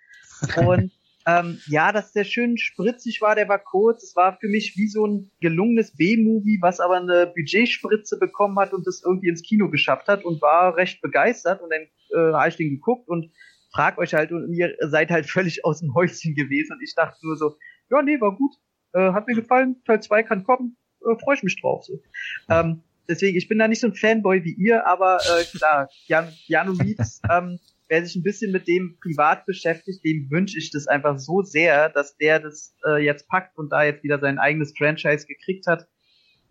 Und 0.66 0.92
ähm, 1.26 1.60
ja, 1.68 1.92
dass 1.92 2.12
der 2.12 2.26
schön 2.26 2.58
spritzig 2.58 3.22
war, 3.22 3.36
der 3.36 3.48
war 3.48 3.60
kurz. 3.60 4.04
Es 4.04 4.16
war 4.16 4.38
für 4.40 4.48
mich 4.48 4.76
wie 4.76 4.88
so 4.88 5.06
ein 5.06 5.32
gelungenes 5.40 5.96
B-Movie, 5.96 6.60
was 6.62 6.80
aber 6.80 6.98
eine 6.98 7.28
Budgetspritze 7.28 8.20
bekommen 8.20 8.60
hat 8.60 8.74
und 8.74 8.86
das 8.86 9.02
irgendwie 9.06 9.30
ins 9.30 9.42
Kino 9.42 9.70
geschafft 9.70 10.08
hat 10.08 10.26
und 10.26 10.42
war 10.42 10.76
recht 10.76 11.02
begeistert. 11.02 11.62
Und 11.62 11.72
dann 11.72 11.82
äh, 11.82 12.34
habe 12.34 12.50
ich 12.50 12.58
den 12.58 12.72
geguckt 12.72 13.08
und 13.08 13.32
frag 13.74 13.98
euch 13.98 14.14
halt 14.14 14.32
und 14.32 14.54
ihr 14.54 14.76
seid 14.82 15.12
halt 15.12 15.26
völlig 15.26 15.64
aus 15.66 15.80
dem 15.80 15.94
Häuschen 15.94 16.36
gewesen. 16.36 16.74
Und 16.74 16.84
ich 16.84 16.94
dachte 16.96 17.18
nur 17.26 17.38
so, 17.38 17.56
ja, 17.90 18.02
nee, 18.02 18.20
war 18.20 18.36
gut. 18.36 18.54
Äh, 18.94 19.14
hat 19.14 19.28
mir 19.28 19.36
gefallen. 19.36 19.82
Teil 19.86 20.02
2 20.02 20.24
kann 20.24 20.44
kommen. 20.44 20.78
Äh, 21.02 21.16
Freue 21.24 21.36
ich 21.36 21.44
mich 21.44 21.60
drauf. 21.62 21.86
So. 21.86 22.02
Ähm, 22.50 22.84
deswegen, 23.08 23.38
ich 23.38 23.48
bin 23.48 23.60
da 23.60 23.68
nicht 23.68 23.80
so 23.80 23.88
ein 23.88 23.96
Fanboy 23.96 24.44
wie 24.44 24.54
ihr, 24.54 24.86
aber 24.86 25.18
äh, 25.18 25.44
klar, 25.58 25.90
Jan, 26.08 26.32
Janu 26.48 26.74
Reeves, 26.74 27.22
ähm, 27.30 27.60
wer 27.94 28.04
sich 28.04 28.16
ein 28.16 28.24
bisschen 28.24 28.52
mit 28.52 28.68
dem 28.68 28.98
privat 29.00 29.46
beschäftigt, 29.46 30.04
dem 30.04 30.28
wünsche 30.32 30.58
ich 30.58 30.72
das 30.72 30.88
einfach 30.88 31.20
so 31.20 31.44
sehr, 31.44 31.90
dass 31.90 32.18
der 32.18 32.40
das 32.40 32.76
äh, 32.88 33.06
jetzt 33.06 33.28
packt 33.28 33.56
und 33.56 33.70
da 33.70 33.84
jetzt 33.84 34.04
wieder 34.04 34.18
sein 34.18 34.40
eigenes 34.40 34.74
Franchise 34.76 35.28
gekriegt 35.28 35.68
hat. 35.68 35.88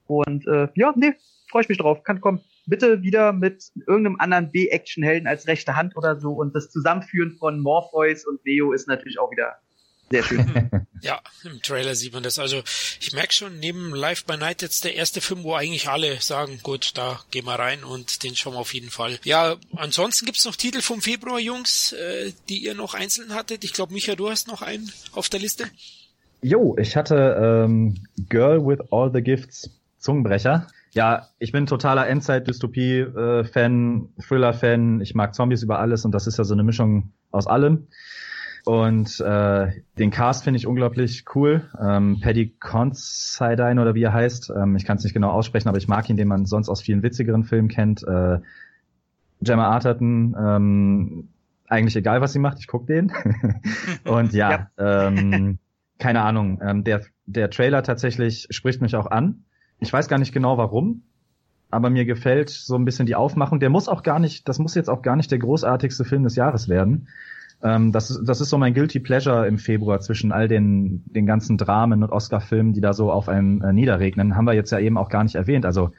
Und 0.06 0.46
äh, 0.46 0.68
ja, 0.76 0.94
nee, 0.94 1.14
freue 1.50 1.62
ich 1.62 1.68
mich 1.68 1.78
drauf. 1.78 2.04
Kann 2.04 2.20
kommen. 2.20 2.42
Bitte 2.66 3.02
wieder 3.02 3.32
mit 3.32 3.72
irgendeinem 3.88 4.20
anderen 4.20 4.52
B-Action-Helden 4.52 5.26
als 5.26 5.48
rechte 5.48 5.74
Hand 5.74 5.96
oder 5.96 6.20
so. 6.20 6.30
Und 6.30 6.54
das 6.54 6.70
Zusammenführen 6.70 7.32
von 7.32 7.58
Morpheus 7.58 8.24
und 8.24 8.44
Neo 8.44 8.70
ist 8.72 8.86
natürlich 8.86 9.18
auch 9.18 9.32
wieder 9.32 9.56
sehr 10.12 10.22
schön. 10.22 10.70
ja, 11.00 11.20
im 11.42 11.62
Trailer 11.62 11.94
sieht 11.94 12.12
man 12.12 12.22
das. 12.22 12.38
Also 12.38 12.62
ich 13.00 13.12
merke 13.14 13.32
schon, 13.32 13.58
neben 13.58 13.94
Live 13.94 14.26
by 14.26 14.36
Night 14.36 14.62
jetzt 14.62 14.84
der 14.84 14.94
erste 14.94 15.20
Film, 15.20 15.42
wo 15.42 15.54
eigentlich 15.54 15.88
alle 15.88 16.20
sagen, 16.20 16.60
gut, 16.62 16.92
da 16.94 17.18
gehen 17.30 17.46
wir 17.46 17.58
rein 17.58 17.82
und 17.82 18.22
den 18.22 18.36
schauen 18.36 18.52
wir 18.52 18.58
auf 18.58 18.74
jeden 18.74 18.90
Fall. 18.90 19.18
Ja, 19.24 19.56
ansonsten 19.74 20.26
gibt's 20.26 20.44
noch 20.44 20.54
Titel 20.54 20.82
vom 20.82 21.00
Februar, 21.00 21.40
Jungs, 21.40 21.92
äh, 21.92 22.32
die 22.50 22.58
ihr 22.58 22.74
noch 22.74 22.94
einzeln 22.94 23.34
hattet. 23.34 23.64
Ich 23.64 23.72
glaube, 23.72 23.94
Micha, 23.94 24.14
du 24.14 24.28
hast 24.28 24.48
noch 24.48 24.60
einen 24.60 24.92
auf 25.12 25.30
der 25.30 25.40
Liste. 25.40 25.64
Jo, 26.42 26.76
ich 26.78 26.96
hatte 26.96 27.38
ähm, 27.40 28.06
Girl 28.28 28.66
with 28.66 28.80
All 28.90 29.10
the 29.12 29.22
Gifts, 29.22 29.70
Zungenbrecher. 29.98 30.66
Ja, 30.92 31.28
ich 31.38 31.52
bin 31.52 31.64
totaler 31.64 32.06
Endzeit-Dystopie-Fan, 32.06 34.08
äh, 34.18 34.22
Thriller-Fan. 34.22 35.00
Ich 35.00 35.14
mag 35.14 35.34
Zombies 35.34 35.62
über 35.62 35.78
alles 35.78 36.04
und 36.04 36.12
das 36.12 36.26
ist 36.26 36.36
ja 36.36 36.44
so 36.44 36.52
eine 36.52 36.64
Mischung 36.64 37.12
aus 37.30 37.46
allem. 37.46 37.86
Und 38.64 39.18
äh, 39.20 39.72
den 39.98 40.10
Cast 40.10 40.44
finde 40.44 40.58
ich 40.58 40.66
unglaublich 40.66 41.24
cool. 41.34 41.68
Ähm, 41.80 42.20
Paddy 42.20 42.54
Considine 42.60 43.80
oder 43.80 43.94
wie 43.94 44.04
er 44.04 44.12
heißt. 44.12 44.52
Ähm, 44.56 44.76
ich 44.76 44.84
kann 44.84 44.98
es 44.98 45.04
nicht 45.04 45.14
genau 45.14 45.30
aussprechen, 45.30 45.68
aber 45.68 45.78
ich 45.78 45.88
mag 45.88 46.08
ihn, 46.08 46.16
den 46.16 46.28
man 46.28 46.46
sonst 46.46 46.68
aus 46.68 46.80
vielen 46.80 47.02
witzigeren 47.02 47.44
Filmen 47.44 47.68
kennt. 47.68 48.06
Äh, 48.06 48.38
Gemma 49.40 49.68
Arterton, 49.68 50.36
ähm, 50.38 51.28
eigentlich 51.66 51.96
egal, 51.96 52.20
was 52.20 52.32
sie 52.32 52.38
macht, 52.38 52.60
ich 52.60 52.68
guck 52.68 52.86
den. 52.86 53.12
Und 54.04 54.32
ja, 54.32 54.68
ja. 54.78 55.06
Ähm, 55.08 55.58
keine 55.98 56.22
Ahnung. 56.22 56.60
Ähm, 56.62 56.84
der, 56.84 57.02
der 57.26 57.50
Trailer 57.50 57.82
tatsächlich 57.82 58.46
spricht 58.50 58.80
mich 58.80 58.94
auch 58.94 59.06
an. 59.06 59.44
Ich 59.80 59.92
weiß 59.92 60.06
gar 60.06 60.18
nicht 60.18 60.32
genau 60.32 60.58
warum, 60.58 61.02
aber 61.70 61.90
mir 61.90 62.04
gefällt 62.04 62.50
so 62.50 62.76
ein 62.76 62.84
bisschen 62.84 63.06
die 63.06 63.16
Aufmachung. 63.16 63.58
Der 63.58 63.70
muss 63.70 63.88
auch 63.88 64.04
gar 64.04 64.20
nicht, 64.20 64.48
das 64.48 64.60
muss 64.60 64.76
jetzt 64.76 64.88
auch 64.88 65.02
gar 65.02 65.16
nicht 65.16 65.32
der 65.32 65.38
großartigste 65.40 66.04
Film 66.04 66.22
des 66.22 66.36
Jahres 66.36 66.68
werden. 66.68 67.08
Ähm, 67.62 67.92
das, 67.92 68.20
das 68.24 68.40
ist 68.40 68.50
so 68.50 68.58
mein 68.58 68.74
Guilty 68.74 69.00
Pleasure 69.00 69.46
im 69.46 69.58
Februar 69.58 70.00
zwischen 70.00 70.32
all 70.32 70.48
den, 70.48 71.04
den 71.06 71.26
ganzen 71.26 71.58
Dramen 71.58 72.02
und 72.02 72.10
Oscar-Filmen, 72.10 72.72
die 72.72 72.80
da 72.80 72.92
so 72.92 73.12
auf 73.12 73.28
einen 73.28 73.62
äh, 73.62 73.72
niederregnen. 73.72 74.36
Haben 74.36 74.46
wir 74.46 74.54
jetzt 74.54 74.72
ja 74.72 74.78
eben 74.78 74.98
auch 74.98 75.08
gar 75.08 75.22
nicht 75.22 75.36
erwähnt. 75.36 75.64
Also 75.64 75.92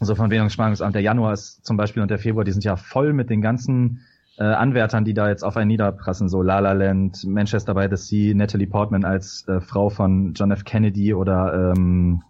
so 0.00 0.14
von 0.14 0.30
Währungsspannungsamt. 0.30 0.94
Der 0.94 1.02
Januar 1.02 1.32
ist 1.32 1.64
zum 1.64 1.76
Beispiel 1.76 2.02
und 2.02 2.10
der 2.10 2.18
Februar, 2.18 2.44
die 2.44 2.52
sind 2.52 2.64
ja 2.64 2.76
voll 2.76 3.12
mit 3.12 3.30
den 3.30 3.40
ganzen 3.40 4.00
äh, 4.38 4.44
Anwärtern, 4.44 5.04
die 5.04 5.14
da 5.14 5.28
jetzt 5.28 5.44
auf 5.44 5.56
einen 5.56 5.68
niederprassen. 5.68 6.28
So 6.28 6.42
La 6.42 6.58
La 6.58 6.72
Land, 6.72 7.24
Manchester 7.24 7.74
by 7.74 7.86
the 7.90 7.96
Sea, 7.96 8.34
Natalie 8.34 8.66
Portman 8.66 9.04
als 9.04 9.46
äh, 9.48 9.60
Frau 9.60 9.90
von 9.90 10.34
John 10.34 10.50
F. 10.50 10.64
Kennedy 10.64 11.14
oder 11.14 11.72
ähm, 11.76 12.22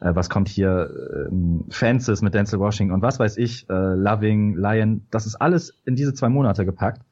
äh, 0.00 0.14
was 0.14 0.28
kommt 0.28 0.48
hier, 0.48 0.90
ähm, 1.30 1.64
Fences 1.70 2.22
mit 2.22 2.34
Denzel 2.34 2.60
Washington 2.60 2.94
und 2.94 3.02
was 3.02 3.18
weiß 3.18 3.36
ich, 3.38 3.68
äh, 3.70 3.94
Loving, 3.94 4.56
Lion. 4.56 5.06
Das 5.10 5.26
ist 5.26 5.36
alles 5.36 5.74
in 5.84 5.96
diese 5.96 6.14
zwei 6.14 6.28
Monate 6.28 6.64
gepackt. 6.64 7.02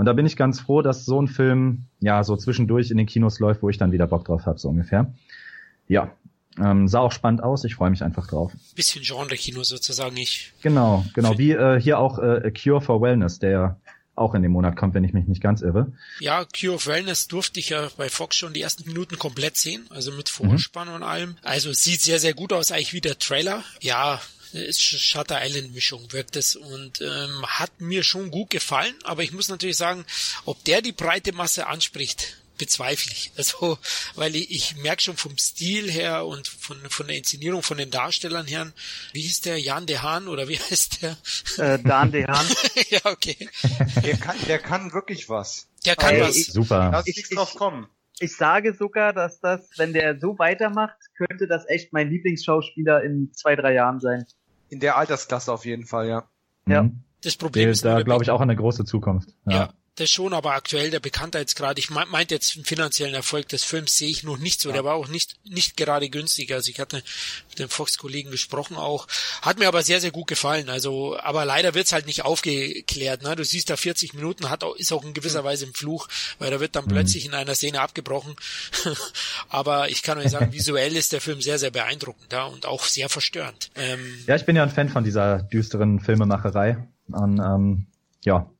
Und 0.00 0.06
da 0.06 0.14
bin 0.14 0.24
ich 0.24 0.38
ganz 0.38 0.60
froh, 0.60 0.80
dass 0.80 1.04
so 1.04 1.20
ein 1.20 1.28
Film 1.28 1.84
ja 2.00 2.24
so 2.24 2.34
zwischendurch 2.34 2.90
in 2.90 2.96
den 2.96 3.04
Kinos 3.04 3.38
läuft, 3.38 3.62
wo 3.62 3.68
ich 3.68 3.76
dann 3.76 3.92
wieder 3.92 4.06
Bock 4.06 4.24
drauf 4.24 4.46
habe, 4.46 4.58
so 4.58 4.70
ungefähr. 4.70 5.12
Ja, 5.88 6.10
ähm, 6.58 6.88
sah 6.88 7.00
auch 7.00 7.12
spannend 7.12 7.42
aus. 7.42 7.64
Ich 7.64 7.74
freue 7.74 7.90
mich 7.90 8.02
einfach 8.02 8.26
drauf. 8.26 8.50
Bisschen 8.74 9.02
Genre-Kino 9.02 9.62
sozusagen. 9.62 10.16
Ich 10.16 10.54
genau, 10.62 11.04
genau. 11.12 11.36
Wie 11.36 11.50
äh, 11.50 11.78
hier 11.78 11.98
auch 11.98 12.18
äh, 12.18 12.46
A 12.46 12.50
Cure 12.50 12.80
for 12.80 13.02
Wellness, 13.02 13.40
der 13.40 13.78
auch 14.14 14.34
in 14.34 14.40
dem 14.40 14.52
Monat 14.52 14.74
kommt, 14.74 14.94
wenn 14.94 15.04
ich 15.04 15.12
mich 15.12 15.26
nicht 15.26 15.42
ganz 15.42 15.60
irre. 15.60 15.92
Ja, 16.18 16.46
Cure 16.46 16.76
of 16.76 16.86
Wellness 16.86 17.28
durfte 17.28 17.60
ich 17.60 17.68
ja 17.68 17.90
bei 17.98 18.08
Fox 18.08 18.36
schon 18.36 18.54
die 18.54 18.62
ersten 18.62 18.88
Minuten 18.88 19.18
komplett 19.18 19.58
sehen, 19.58 19.84
also 19.90 20.12
mit 20.12 20.30
Vorspann 20.30 20.88
mhm. 20.88 20.94
und 20.94 21.02
allem. 21.02 21.36
Also 21.42 21.74
sieht 21.74 22.00
sehr, 22.00 22.18
sehr 22.18 22.32
gut 22.32 22.54
aus, 22.54 22.72
eigentlich 22.72 22.94
wie 22.94 23.02
der 23.02 23.18
Trailer. 23.18 23.62
Ja, 23.82 24.18
ist 24.52 24.80
Shutter 24.80 25.40
Island 25.44 25.74
Mischung 25.74 26.12
wirkt 26.12 26.36
es 26.36 26.56
und 26.56 27.00
ähm, 27.00 27.46
hat 27.46 27.80
mir 27.80 28.02
schon 28.02 28.30
gut 28.30 28.50
gefallen, 28.50 28.94
aber 29.04 29.22
ich 29.22 29.32
muss 29.32 29.48
natürlich 29.48 29.76
sagen, 29.76 30.04
ob 30.44 30.62
der 30.64 30.82
die 30.82 30.92
breite 30.92 31.32
Masse 31.32 31.66
anspricht, 31.66 32.36
bezweifle 32.60 33.12
ich. 33.12 33.32
Also, 33.36 33.78
weil 34.14 34.36
ich, 34.36 34.50
ich 34.50 34.76
merke 34.76 35.02
schon 35.02 35.16
vom 35.16 35.36
Stil 35.38 35.90
her 35.90 36.26
und 36.26 36.46
von, 36.46 36.78
von 36.90 37.08
der 37.08 37.16
Inszenierung 37.16 37.62
von 37.62 37.78
den 37.78 37.90
Darstellern 37.90 38.46
her, 38.46 38.70
wie 39.12 39.22
hieß 39.22 39.40
der, 39.40 39.58
Jan 39.58 39.86
de 39.86 39.98
Haan 39.98 40.28
oder 40.28 40.46
wie 40.46 40.58
heißt 40.70 41.02
der? 41.02 41.16
Äh, 41.56 41.78
Dan 41.78 42.12
de 42.12 42.26
Haan. 42.26 42.46
ja, 42.90 43.00
okay. 43.04 43.48
Der 44.04 44.16
kann, 44.18 44.36
der 44.46 44.58
kann 44.58 44.92
wirklich 44.92 45.28
was. 45.28 45.68
Der 45.86 45.96
kann 45.96 46.14
Ey, 46.14 46.20
was. 46.20 46.36
Ich, 46.36 46.52
Super. 46.52 46.90
Lass 46.92 47.06
nichts 47.06 47.30
drauf 47.30 47.54
kommen. 47.54 47.88
Ich 48.22 48.36
sage 48.36 48.74
sogar, 48.74 49.14
dass 49.14 49.40
das, 49.40 49.70
wenn 49.78 49.94
der 49.94 50.20
so 50.20 50.38
weitermacht, 50.38 50.98
könnte 51.16 51.46
das 51.48 51.66
echt 51.66 51.94
mein 51.94 52.10
Lieblingsschauspieler 52.10 53.02
in 53.02 53.32
zwei, 53.32 53.56
drei 53.56 53.72
Jahren 53.72 53.98
sein. 53.98 54.26
In 54.70 54.80
der 54.80 54.96
Altersklasse 54.96 55.52
auf 55.52 55.66
jeden 55.66 55.84
Fall, 55.84 56.08
ja. 56.08 56.24
Ja. 56.66 56.84
Mhm. 56.84 57.02
Das 57.22 57.36
Problem 57.36 57.64
der, 57.64 57.72
ist, 57.72 57.84
da 57.84 58.00
glaube 58.02 58.24
ich 58.24 58.30
auch 58.30 58.40
eine 58.40 58.56
große 58.56 58.86
Zukunft. 58.86 59.36
Ja. 59.44 59.52
ja 59.52 59.72
das 60.00 60.10
schon, 60.10 60.32
aber 60.32 60.54
aktuell 60.54 60.90
der 60.90 61.00
Bekanntheitsgrad, 61.00 61.78
ich 61.78 61.90
meinte 61.90 62.34
jetzt 62.34 62.56
den 62.56 62.64
finanziellen 62.64 63.14
Erfolg 63.14 63.48
des 63.48 63.64
Films 63.64 63.96
sehe 63.96 64.08
ich 64.08 64.22
noch 64.22 64.38
nicht 64.38 64.60
so. 64.60 64.70
Ja. 64.70 64.74
Der 64.74 64.84
war 64.84 64.94
auch 64.94 65.08
nicht, 65.08 65.36
nicht 65.44 65.76
gerade 65.76 66.08
günstig. 66.08 66.52
Also 66.52 66.70
ich 66.70 66.80
hatte 66.80 67.02
mit 67.50 67.58
dem 67.58 67.68
Fox-Kollegen 67.68 68.30
gesprochen 68.30 68.76
auch. 68.76 69.06
Hat 69.42 69.58
mir 69.58 69.68
aber 69.68 69.82
sehr, 69.82 70.00
sehr 70.00 70.10
gut 70.10 70.26
gefallen. 70.26 70.68
Also, 70.68 71.18
aber 71.18 71.44
leider 71.44 71.74
wird's 71.74 71.92
halt 71.92 72.06
nicht 72.06 72.24
aufgeklärt. 72.24 73.22
Ne? 73.22 73.36
Du 73.36 73.44
siehst 73.44 73.70
da 73.70 73.76
40 73.76 74.14
Minuten, 74.14 74.50
hat 74.50 74.64
auch, 74.64 74.74
ist 74.76 74.92
auch 74.92 75.04
in 75.04 75.14
gewisser 75.14 75.44
Weise 75.44 75.66
im 75.66 75.74
Fluch, 75.74 76.08
weil 76.38 76.50
da 76.50 76.60
wird 76.60 76.76
dann 76.76 76.86
mhm. 76.86 76.90
plötzlich 76.90 77.26
in 77.26 77.34
einer 77.34 77.54
Szene 77.54 77.80
abgebrochen. 77.80 78.34
aber 79.48 79.90
ich 79.90 80.02
kann 80.02 80.18
euch 80.18 80.30
sagen, 80.30 80.52
visuell 80.52 80.96
ist 80.96 81.12
der 81.12 81.20
Film 81.20 81.40
sehr, 81.40 81.58
sehr 81.58 81.70
beeindruckend 81.70 82.32
ja? 82.32 82.44
und 82.44 82.66
auch 82.66 82.84
sehr 82.84 83.08
verstörend. 83.08 83.70
Ähm, 83.74 84.24
ja, 84.26 84.36
ich 84.36 84.46
bin 84.46 84.56
ja 84.56 84.62
ein 84.62 84.70
Fan 84.70 84.88
von 84.88 85.04
dieser 85.04 85.42
düsteren 85.42 86.00
Filmemacherei. 86.00 86.88
Und, 87.08 87.38
ähm, 87.38 87.86
ja, 88.24 88.50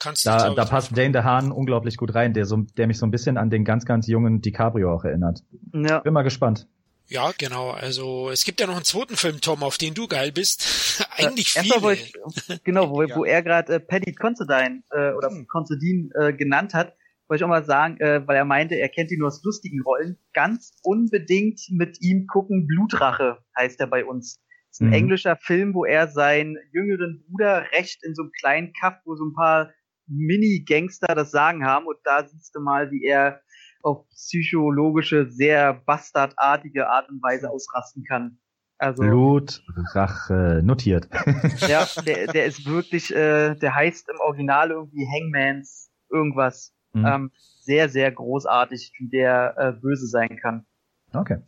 kannst 0.00 0.26
Da, 0.26 0.54
da 0.54 0.64
passt 0.64 0.96
Dane 0.96 1.12
DeHaan 1.12 1.52
unglaublich 1.52 1.96
gut 1.96 2.14
rein, 2.14 2.32
der, 2.34 2.46
so, 2.46 2.56
der 2.76 2.86
mich 2.86 2.98
so 2.98 3.06
ein 3.06 3.10
bisschen 3.10 3.36
an 3.36 3.50
den 3.50 3.64
ganz, 3.64 3.84
ganz 3.84 4.06
jungen 4.06 4.40
DiCaprio 4.40 4.92
auch 4.94 5.04
erinnert. 5.04 5.40
Ja. 5.72 6.00
Bin 6.00 6.12
mal 6.12 6.22
gespannt. 6.22 6.66
Ja, 7.06 7.32
genau. 7.36 7.70
Also 7.70 8.30
es 8.30 8.44
gibt 8.44 8.60
ja 8.60 8.66
noch 8.66 8.76
einen 8.76 8.84
zweiten 8.84 9.16
Film, 9.16 9.40
Tom, 9.42 9.62
auf 9.62 9.76
den 9.76 9.92
du 9.94 10.08
geil 10.08 10.32
bist. 10.32 11.06
Eigentlich 11.16 11.54
Äh, 11.56 11.60
viele. 11.60 11.74
erstmal 11.74 11.82
wollte 11.82 12.02
ich, 12.02 12.64
genau, 12.64 12.90
wo, 12.90 13.02
Ja. 13.06 13.16
wo 13.16 13.24
er 13.24 13.42
gerade 13.42 13.74
äh, 13.74 13.80
Paddy 13.80 14.14
Considine 14.14 14.82
äh, 14.90 15.12
oder 15.12 15.28
Hm. 15.28 15.46
Considine 15.46 16.08
äh, 16.18 16.32
genannt 16.32 16.72
hat, 16.72 16.94
wollte 17.28 17.40
ich 17.40 17.44
auch 17.44 17.48
mal 17.48 17.64
sagen, 17.64 17.98
äh, 18.00 18.26
weil 18.26 18.36
er 18.36 18.44
meinte, 18.44 18.74
er 18.76 18.88
kennt 18.88 19.10
ihn 19.10 19.18
nur 19.18 19.28
aus 19.28 19.42
lustigen 19.44 19.82
Rollen, 19.82 20.18
ganz 20.32 20.72
unbedingt 20.82 21.60
mit 21.70 21.98
ihm 22.00 22.26
gucken, 22.26 22.66
Blutrache 22.66 23.38
heißt 23.58 23.80
er 23.80 23.86
bei 23.86 24.04
uns. 24.04 24.40
ist 24.70 24.80
ein 24.80 24.88
Mhm. 24.88 24.92
englischer 24.94 25.36
Film, 25.36 25.72
wo 25.74 25.84
er 25.84 26.08
seinen 26.08 26.56
jüngeren 26.72 27.22
Bruder 27.28 27.66
recht 27.72 28.02
in 28.02 28.14
so 28.14 28.22
einem 28.22 28.32
kleinen 28.32 28.72
Kaff, 28.72 28.94
wo 29.04 29.14
so 29.14 29.24
ein 29.24 29.32
paar 29.34 29.70
Mini-Gangster 30.06 31.14
das 31.14 31.30
Sagen 31.30 31.64
haben 31.64 31.86
und 31.86 31.96
da 32.04 32.26
siehst 32.26 32.54
du 32.54 32.60
mal, 32.60 32.90
wie 32.90 33.04
er 33.04 33.40
auf 33.82 34.08
psychologische, 34.08 35.30
sehr 35.30 35.74
bastardartige 35.74 36.88
Art 36.88 37.08
und 37.10 37.22
Weise 37.22 37.50
ausrasten 37.50 38.04
kann. 38.04 38.38
Also 38.78 39.02
Blut, 39.02 39.62
Rache, 39.92 40.60
notiert. 40.64 41.08
ja, 41.68 41.86
der, 42.04 42.26
der 42.26 42.46
ist 42.46 42.66
wirklich, 42.66 43.14
äh, 43.14 43.54
der 43.54 43.74
heißt 43.74 44.08
im 44.08 44.20
Original 44.20 44.70
irgendwie 44.70 45.06
Hangmans 45.06 45.90
irgendwas. 46.10 46.74
Mhm. 46.92 47.06
Ähm, 47.06 47.30
sehr, 47.60 47.88
sehr 47.88 48.10
großartig, 48.10 48.92
wie 48.98 49.08
der 49.08 49.54
äh, 49.56 49.72
böse 49.72 50.06
sein 50.06 50.38
kann. 50.40 50.66
Okay. 51.12 51.38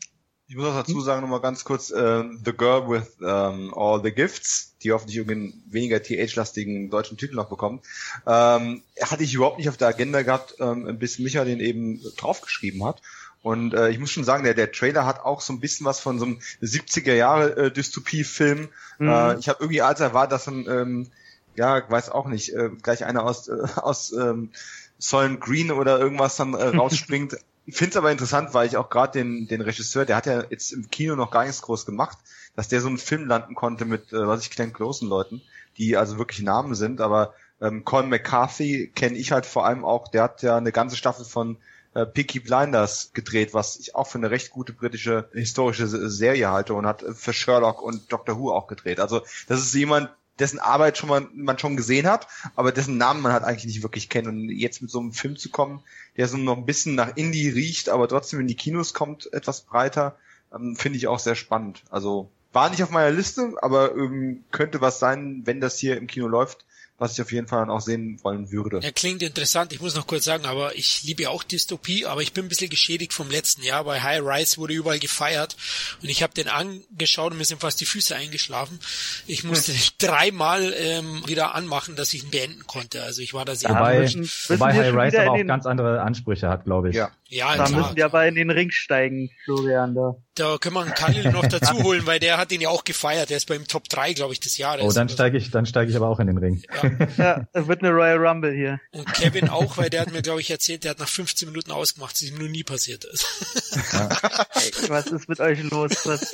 Ich 0.48 0.54
muss 0.54 0.66
auch 0.66 0.76
dazu 0.76 1.00
sagen, 1.00 1.22
nochmal 1.22 1.40
ganz 1.40 1.64
kurz, 1.64 1.90
äh, 1.90 2.22
The 2.44 2.52
Girl 2.52 2.88
with 2.88 3.16
ähm, 3.20 3.74
All 3.74 4.00
the 4.02 4.12
Gifts, 4.12 4.76
die 4.82 4.92
hoffentlich 4.92 5.16
irgendeinen 5.16 5.60
weniger 5.68 6.00
TH-lastigen 6.00 6.88
deutschen 6.88 7.16
Titel 7.16 7.34
noch 7.34 7.48
bekommt, 7.48 7.84
ähm, 8.26 8.82
hatte 9.00 9.24
ich 9.24 9.34
überhaupt 9.34 9.58
nicht 9.58 9.68
auf 9.68 9.76
der 9.76 9.88
Agenda 9.88 10.22
gehabt, 10.22 10.54
ähm, 10.60 10.98
bis 10.98 11.18
Micha 11.18 11.44
den 11.44 11.58
eben 11.58 12.00
draufgeschrieben 12.16 12.84
hat. 12.84 13.02
Und 13.42 13.74
äh, 13.74 13.90
ich 13.90 13.98
muss 13.98 14.10
schon 14.10 14.24
sagen, 14.24 14.44
der, 14.44 14.54
der 14.54 14.70
Trailer 14.70 15.04
hat 15.04 15.20
auch 15.20 15.40
so 15.40 15.52
ein 15.52 15.60
bisschen 15.60 15.86
was 15.86 16.00
von 16.00 16.18
so 16.18 16.26
einem 16.26 16.38
70er 16.62 17.14
Jahre 17.14 17.56
äh, 17.56 17.70
Dystopie-Film. 17.70 18.68
Mhm. 18.98 19.08
Äh, 19.08 19.38
ich 19.38 19.48
habe 19.48 19.58
irgendwie 19.60 19.82
als 19.82 20.00
erwartet, 20.00 20.32
dass 20.32 20.44
dann, 20.44 20.66
ähm, 20.68 21.10
ja, 21.56 21.88
weiß 21.88 22.10
auch 22.10 22.26
nicht, 22.26 22.54
äh, 22.54 22.70
gleich 22.82 23.04
einer 23.04 23.24
aus, 23.24 23.48
äh, 23.48 23.66
aus 23.76 24.12
ähm, 24.12 24.50
Solent 24.98 25.40
Green 25.40 25.72
oder 25.72 25.98
irgendwas 25.98 26.36
dann 26.36 26.54
äh, 26.54 26.66
rausspringt. 26.76 27.36
Ich 27.66 27.76
finde 27.76 27.90
es 27.90 27.96
aber 27.96 28.12
interessant, 28.12 28.54
weil 28.54 28.66
ich 28.68 28.76
auch 28.76 28.88
gerade 28.88 29.18
den, 29.18 29.48
den 29.48 29.60
Regisseur, 29.60 30.04
der 30.04 30.16
hat 30.16 30.26
ja 30.26 30.44
jetzt 30.48 30.72
im 30.72 30.88
Kino 30.88 31.16
noch 31.16 31.30
gar 31.30 31.44
nichts 31.44 31.62
groß 31.62 31.84
gemacht, 31.84 32.16
dass 32.54 32.68
der 32.68 32.80
so 32.80 32.88
einen 32.88 32.98
Film 32.98 33.26
landen 33.26 33.54
konnte 33.54 33.84
mit, 33.84 34.12
äh, 34.12 34.26
was 34.26 34.42
ich 34.42 34.50
Glenn 34.50 34.72
Closen 34.72 35.08
Leuten, 35.08 35.42
die 35.76 35.96
also 35.96 36.16
wirklich 36.16 36.42
Namen 36.42 36.74
sind, 36.74 37.00
aber 37.00 37.34
ähm, 37.60 37.84
Colin 37.84 38.08
McCarthy 38.08 38.92
kenne 38.94 39.16
ich 39.18 39.32
halt 39.32 39.46
vor 39.46 39.66
allem 39.66 39.84
auch, 39.84 40.08
der 40.08 40.22
hat 40.22 40.42
ja 40.42 40.56
eine 40.56 40.72
ganze 40.72 40.96
Staffel 40.96 41.24
von 41.24 41.58
äh, 41.94 42.06
Peaky 42.06 42.40
Blinders 42.40 43.10
gedreht, 43.14 43.52
was 43.52 43.76
ich 43.78 43.94
auch 43.94 44.06
für 44.06 44.18
eine 44.18 44.30
recht 44.30 44.50
gute 44.50 44.72
britische 44.72 45.28
historische 45.32 45.86
Se- 45.86 46.08
Serie 46.10 46.50
halte 46.50 46.74
und 46.74 46.86
hat 46.86 47.04
für 47.14 47.32
Sherlock 47.32 47.82
und 47.82 48.12
Doctor 48.12 48.38
Who 48.38 48.52
auch 48.52 48.68
gedreht. 48.68 49.00
Also 49.00 49.22
das 49.48 49.60
ist 49.60 49.74
jemand, 49.74 50.10
dessen 50.38 50.58
Arbeit 50.58 50.98
schon 50.98 51.08
mal 51.08 51.28
man 51.34 51.58
schon 51.58 51.76
gesehen 51.76 52.06
hat, 52.06 52.28
aber 52.54 52.72
dessen 52.72 52.98
Namen 52.98 53.22
man 53.22 53.32
halt 53.32 53.44
eigentlich 53.44 53.66
nicht 53.66 53.82
wirklich 53.82 54.08
kennt. 54.08 54.28
Und 54.28 54.50
jetzt 54.50 54.82
mit 54.82 54.90
so 54.90 55.00
einem 55.00 55.12
Film 55.12 55.36
zu 55.36 55.50
kommen, 55.50 55.82
der 56.16 56.28
so 56.28 56.36
noch 56.36 56.56
ein 56.56 56.66
bisschen 56.66 56.94
nach 56.94 57.16
Indie 57.16 57.48
riecht, 57.48 57.88
aber 57.88 58.08
trotzdem 58.08 58.40
in 58.40 58.46
die 58.46 58.56
Kinos 58.56 58.94
kommt, 58.94 59.32
etwas 59.32 59.62
breiter, 59.62 60.16
ähm, 60.54 60.76
finde 60.76 60.98
ich 60.98 61.08
auch 61.08 61.18
sehr 61.18 61.34
spannend. 61.34 61.82
Also 61.90 62.30
war 62.52 62.70
nicht 62.70 62.82
auf 62.82 62.90
meiner 62.90 63.10
Liste, 63.10 63.54
aber 63.60 63.94
ähm, 63.96 64.44
könnte 64.50 64.80
was 64.80 64.98
sein, 64.98 65.42
wenn 65.44 65.60
das 65.60 65.78
hier 65.78 65.96
im 65.96 66.06
Kino 66.06 66.26
läuft, 66.26 66.64
was 66.98 67.12
ich 67.12 67.20
auf 67.20 67.30
jeden 67.30 67.46
Fall 67.46 67.60
dann 67.60 67.70
auch 67.70 67.80
sehen 67.80 68.18
wollen 68.22 68.50
würde. 68.50 68.80
Ja, 68.82 68.90
klingt 68.90 69.22
interessant. 69.22 69.72
Ich 69.72 69.80
muss 69.80 69.94
noch 69.94 70.06
kurz 70.06 70.24
sagen, 70.24 70.46
aber 70.46 70.76
ich 70.76 71.02
liebe 71.02 71.28
auch 71.28 71.42
Dystopie, 71.42 72.06
aber 72.06 72.22
ich 72.22 72.32
bin 72.32 72.46
ein 72.46 72.48
bisschen 72.48 72.70
geschädigt 72.70 73.12
vom 73.12 73.30
letzten 73.30 73.62
Jahr. 73.62 73.84
Bei 73.84 74.00
High 74.00 74.22
Rise 74.22 74.56
wurde 74.56 74.74
überall 74.74 74.98
gefeiert 74.98 75.56
und 76.02 76.08
ich 76.08 76.22
habe 76.22 76.32
den 76.32 76.48
angeschaut 76.48 77.32
und 77.32 77.38
mir 77.38 77.44
sind 77.44 77.60
fast 77.60 77.80
die 77.80 77.86
Füße 77.86 78.16
eingeschlafen. 78.16 78.80
Ich 79.26 79.44
musste 79.44 79.72
dreimal 79.98 80.74
ähm, 80.76 81.22
wieder 81.26 81.54
anmachen, 81.54 81.96
dass 81.96 82.14
ich 82.14 82.24
ihn 82.24 82.30
beenden 82.30 82.66
konnte. 82.66 83.02
Also 83.02 83.20
ich 83.20 83.34
war 83.34 83.44
da 83.44 83.54
sehr... 83.54 83.70
Wobei, 83.70 84.08
wobei 84.48 84.72
High 84.72 84.94
Rise 84.94 85.20
aber 85.22 85.32
auch 85.32 85.46
ganz 85.46 85.66
andere 85.66 86.00
Ansprüche 86.00 86.48
hat, 86.48 86.64
glaube 86.64 86.90
ich. 86.90 86.96
Ja. 86.96 87.10
Ja, 87.28 87.56
Da 87.56 87.64
klar. 87.64 87.80
müssen 87.80 87.96
wir 87.96 88.04
aber 88.04 88.26
in 88.26 88.34
den 88.36 88.50
Ring 88.50 88.70
steigen, 88.70 89.30
Florian. 89.44 89.94
Da. 89.94 90.14
Da 90.34 90.58
können 90.58 90.74
wir 90.76 90.82
einen 90.82 90.94
Khalil 90.94 91.32
noch 91.32 91.46
dazu 91.46 91.74
holen, 91.82 92.06
weil 92.06 92.20
der 92.20 92.38
hat 92.38 92.52
ihn 92.52 92.60
ja 92.60 92.68
auch 92.68 92.84
gefeiert. 92.84 93.30
Der 93.30 93.36
ist 93.38 93.46
beim 93.46 93.66
Top 93.66 93.88
3, 93.88 94.12
glaube 94.12 94.32
ich, 94.32 94.40
des 94.40 94.58
Jahres. 94.58 94.84
Oh, 94.84 94.92
dann 94.92 95.08
steige 95.08 95.36
ich, 95.38 95.50
dann 95.50 95.66
steige 95.66 95.90
ich 95.90 95.96
aber 95.96 96.08
auch 96.08 96.20
in 96.20 96.26
den 96.28 96.38
Ring. 96.38 96.62
Ja, 97.16 97.46
es 97.52 97.66
wird 97.66 97.82
eine 97.82 97.90
Royal 97.92 98.18
Rumble 98.24 98.52
hier. 98.54 98.78
Und 98.92 99.12
Kevin 99.14 99.48
auch, 99.48 99.76
weil 99.78 99.90
der 99.90 100.02
hat 100.02 100.12
mir, 100.12 100.22
glaube 100.22 100.40
ich, 100.40 100.50
erzählt, 100.50 100.84
der 100.84 100.90
hat 100.92 100.98
nach 100.98 101.08
15 101.08 101.48
Minuten 101.48 101.70
ausgemacht, 101.72 102.12
das 102.14 102.22
ist 102.22 102.30
ihm 102.30 102.38
nur 102.38 102.48
nie 102.48 102.62
passiert 102.64 103.04
ist. 103.04 103.26
Ey, 103.94 104.88
was 104.88 105.06
ist 105.06 105.28
mit 105.28 105.40
euch 105.40 105.62
los? 105.64 105.92
Was, 106.04 106.30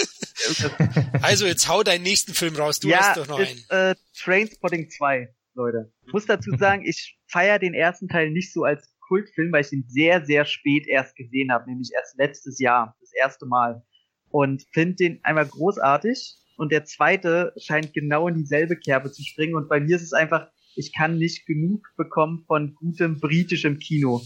Also 1.22 1.46
jetzt 1.46 1.68
hau 1.68 1.82
deinen 1.82 2.02
nächsten 2.02 2.34
Film 2.34 2.56
raus, 2.56 2.80
du 2.80 2.88
ja, 2.88 2.98
hast 2.98 3.16
doch 3.18 3.28
noch 3.28 3.38
einen. 3.38 3.48
ist, 3.48 3.70
äh, 3.70 3.94
Trainspotting 4.22 4.90
2, 4.90 5.28
Leute. 5.54 5.92
Muss 6.12 6.26
dazu 6.26 6.50
sagen, 6.58 6.84
ich 6.84 7.18
feiere 7.26 7.58
den 7.58 7.74
ersten 7.74 8.08
Teil 8.08 8.30
nicht 8.30 8.52
so 8.52 8.64
als 8.64 8.88
Kultfilm, 9.12 9.52
weil 9.52 9.60
ich 9.60 9.72
ihn 9.72 9.84
sehr, 9.88 10.24
sehr 10.24 10.46
spät 10.46 10.86
erst 10.88 11.14
gesehen 11.16 11.52
habe, 11.52 11.68
nämlich 11.68 11.90
erst 11.94 12.16
letztes 12.16 12.58
Jahr, 12.58 12.96
das 12.98 13.12
erste 13.12 13.44
Mal. 13.44 13.82
Und 14.30 14.64
finde 14.72 14.94
den 14.94 15.20
einmal 15.22 15.46
großartig. 15.46 16.36
Und 16.56 16.72
der 16.72 16.86
zweite 16.86 17.52
scheint 17.58 17.92
genau 17.92 18.26
in 18.26 18.36
dieselbe 18.36 18.74
Kerbe 18.74 19.12
zu 19.12 19.22
springen. 19.22 19.54
Und 19.54 19.68
bei 19.68 19.80
mir 19.80 19.96
ist 19.96 20.02
es 20.02 20.14
einfach, 20.14 20.48
ich 20.76 20.94
kann 20.96 21.18
nicht 21.18 21.44
genug 21.44 21.86
bekommen 21.98 22.44
von 22.46 22.74
gutem 22.74 23.20
britischem 23.20 23.78
Kino. 23.78 24.22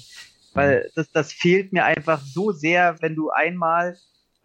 Weil 0.55 0.89
das, 0.95 1.11
das 1.11 1.32
fehlt 1.32 1.72
mir 1.72 1.84
einfach 1.84 2.20
so 2.20 2.53
sehr, 2.53 2.97
wenn 3.01 3.16
du 3.16 3.30
einmal 3.30 3.97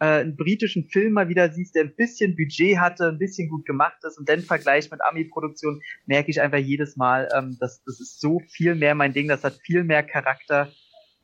äh, 0.02 0.22
einen 0.22 0.36
britischen 0.36 0.90
Film 0.90 1.14
mal 1.14 1.30
wieder 1.30 1.54
siehst, 1.54 1.76
der 1.76 1.84
ein 1.84 1.96
bisschen 1.96 2.36
Budget 2.36 2.80
hatte, 2.80 3.08
ein 3.08 3.20
bisschen 3.20 3.50
gut 3.50 3.66
gemacht 3.68 4.04
ist 4.04 4.18
und 4.18 4.28
dann 4.28 4.42
Vergleich 4.42 4.90
mit 4.90 5.00
Ami-Produktion, 5.04 5.80
merke 6.08 6.32
ich 6.32 6.42
einfach 6.42 6.58
jedes 6.58 6.98
Mal, 6.98 7.30
ähm, 7.38 7.56
das, 7.60 7.84
das 7.84 8.02
ist 8.02 8.20
so 8.20 8.40
viel 8.50 8.74
mehr 8.74 8.96
mein 8.96 9.14
Ding, 9.14 9.28
das 9.28 9.44
hat 9.44 9.60
viel 9.64 9.84
mehr 9.84 10.02
Charakter, 10.02 10.70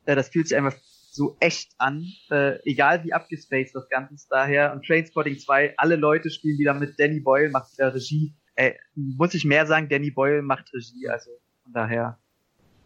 äh, 0.06 0.14
das 0.14 0.28
fühlt 0.28 0.46
sich 0.46 0.56
einfach 0.56 0.76
so 1.10 1.36
echt 1.40 1.72
an, 1.78 2.06
äh, 2.30 2.60
egal 2.62 3.02
wie 3.02 3.12
abgespaced 3.12 3.74
das 3.74 3.88
Ganze 3.88 4.14
ist 4.14 4.28
daher. 4.30 4.72
Und 4.72 4.86
Trainspotting 4.86 5.38
2, 5.38 5.74
alle 5.76 5.96
Leute 5.96 6.30
spielen 6.30 6.58
wieder 6.58 6.74
mit, 6.74 7.00
Danny 7.00 7.18
Boyle 7.18 7.50
macht 7.50 7.72
wieder 7.72 7.92
Regie. 7.92 8.36
Äh, 8.54 8.74
muss 8.94 9.34
ich 9.34 9.44
mehr 9.44 9.66
sagen, 9.66 9.88
Danny 9.88 10.12
Boyle 10.12 10.42
macht 10.42 10.72
Regie, 10.72 11.08
also 11.08 11.30
von 11.64 11.72
daher. 11.72 12.18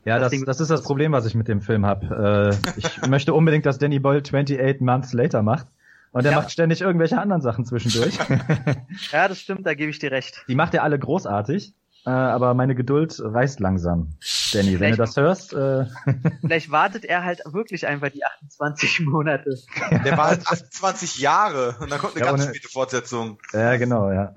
Ja, 0.06 0.18
Das 0.18 0.32
das, 0.32 0.44
das 0.44 0.60
ist 0.60 0.70
das 0.70 0.82
Problem, 0.82 1.12
was 1.12 1.26
ich 1.26 1.34
mit 1.34 1.48
dem 1.48 1.60
Film 1.60 1.84
habe. 1.84 2.56
Äh, 2.64 2.78
ich 2.78 3.06
möchte 3.08 3.34
unbedingt, 3.34 3.66
dass 3.66 3.76
Danny 3.76 3.98
Boyle 3.98 4.22
28 4.22 4.80
Months 4.80 5.12
Later 5.12 5.42
macht. 5.42 5.68
Und 6.12 6.24
er 6.24 6.32
Ja. 6.32 6.38
macht 6.40 6.50
ständig 6.50 6.80
irgendwelche 6.82 7.18
anderen 7.18 7.42
Sachen 7.42 7.64
zwischendurch. 7.64 8.18
Ja, 9.12 9.28
das 9.28 9.38
stimmt, 9.40 9.66
da 9.66 9.74
gebe 9.74 9.90
ich 9.90 9.98
dir 9.98 10.10
recht. 10.12 10.44
Die 10.48 10.54
macht 10.54 10.74
er 10.74 10.82
alle 10.82 10.98
großartig. 10.98 11.74
Äh, 12.04 12.10
aber 12.10 12.52
meine 12.54 12.74
Geduld 12.74 13.14
reißt 13.22 13.60
langsam. 13.60 14.10
Danny, 14.52 14.66
wenn 14.80 14.90
du 14.90 14.96
Vielleicht- 14.96 14.98
das 14.98 15.16
hörst, 15.16 15.52
äh, 15.52 15.84
Vielleicht 16.40 16.70
wartet 16.72 17.04
er 17.04 17.22
halt 17.24 17.42
wirklich 17.46 17.86
einfach 17.86 18.08
die 18.10 18.24
28 18.24 19.00
Monate. 19.06 19.56
Der 20.04 20.18
war 20.18 20.26
halt 20.28 20.44
28 20.46 21.18
Jahre 21.18 21.76
und 21.80 21.90
dann 21.92 22.00
kommt 22.00 22.16
eine 22.16 22.24
Ja, 22.24 22.30
ganz 22.32 22.42
ohne- 22.44 22.50
späte 22.54 22.68
Fortsetzung. 22.68 23.38
ja 23.52 23.76
genau, 23.76 24.10
ja. 24.10 24.34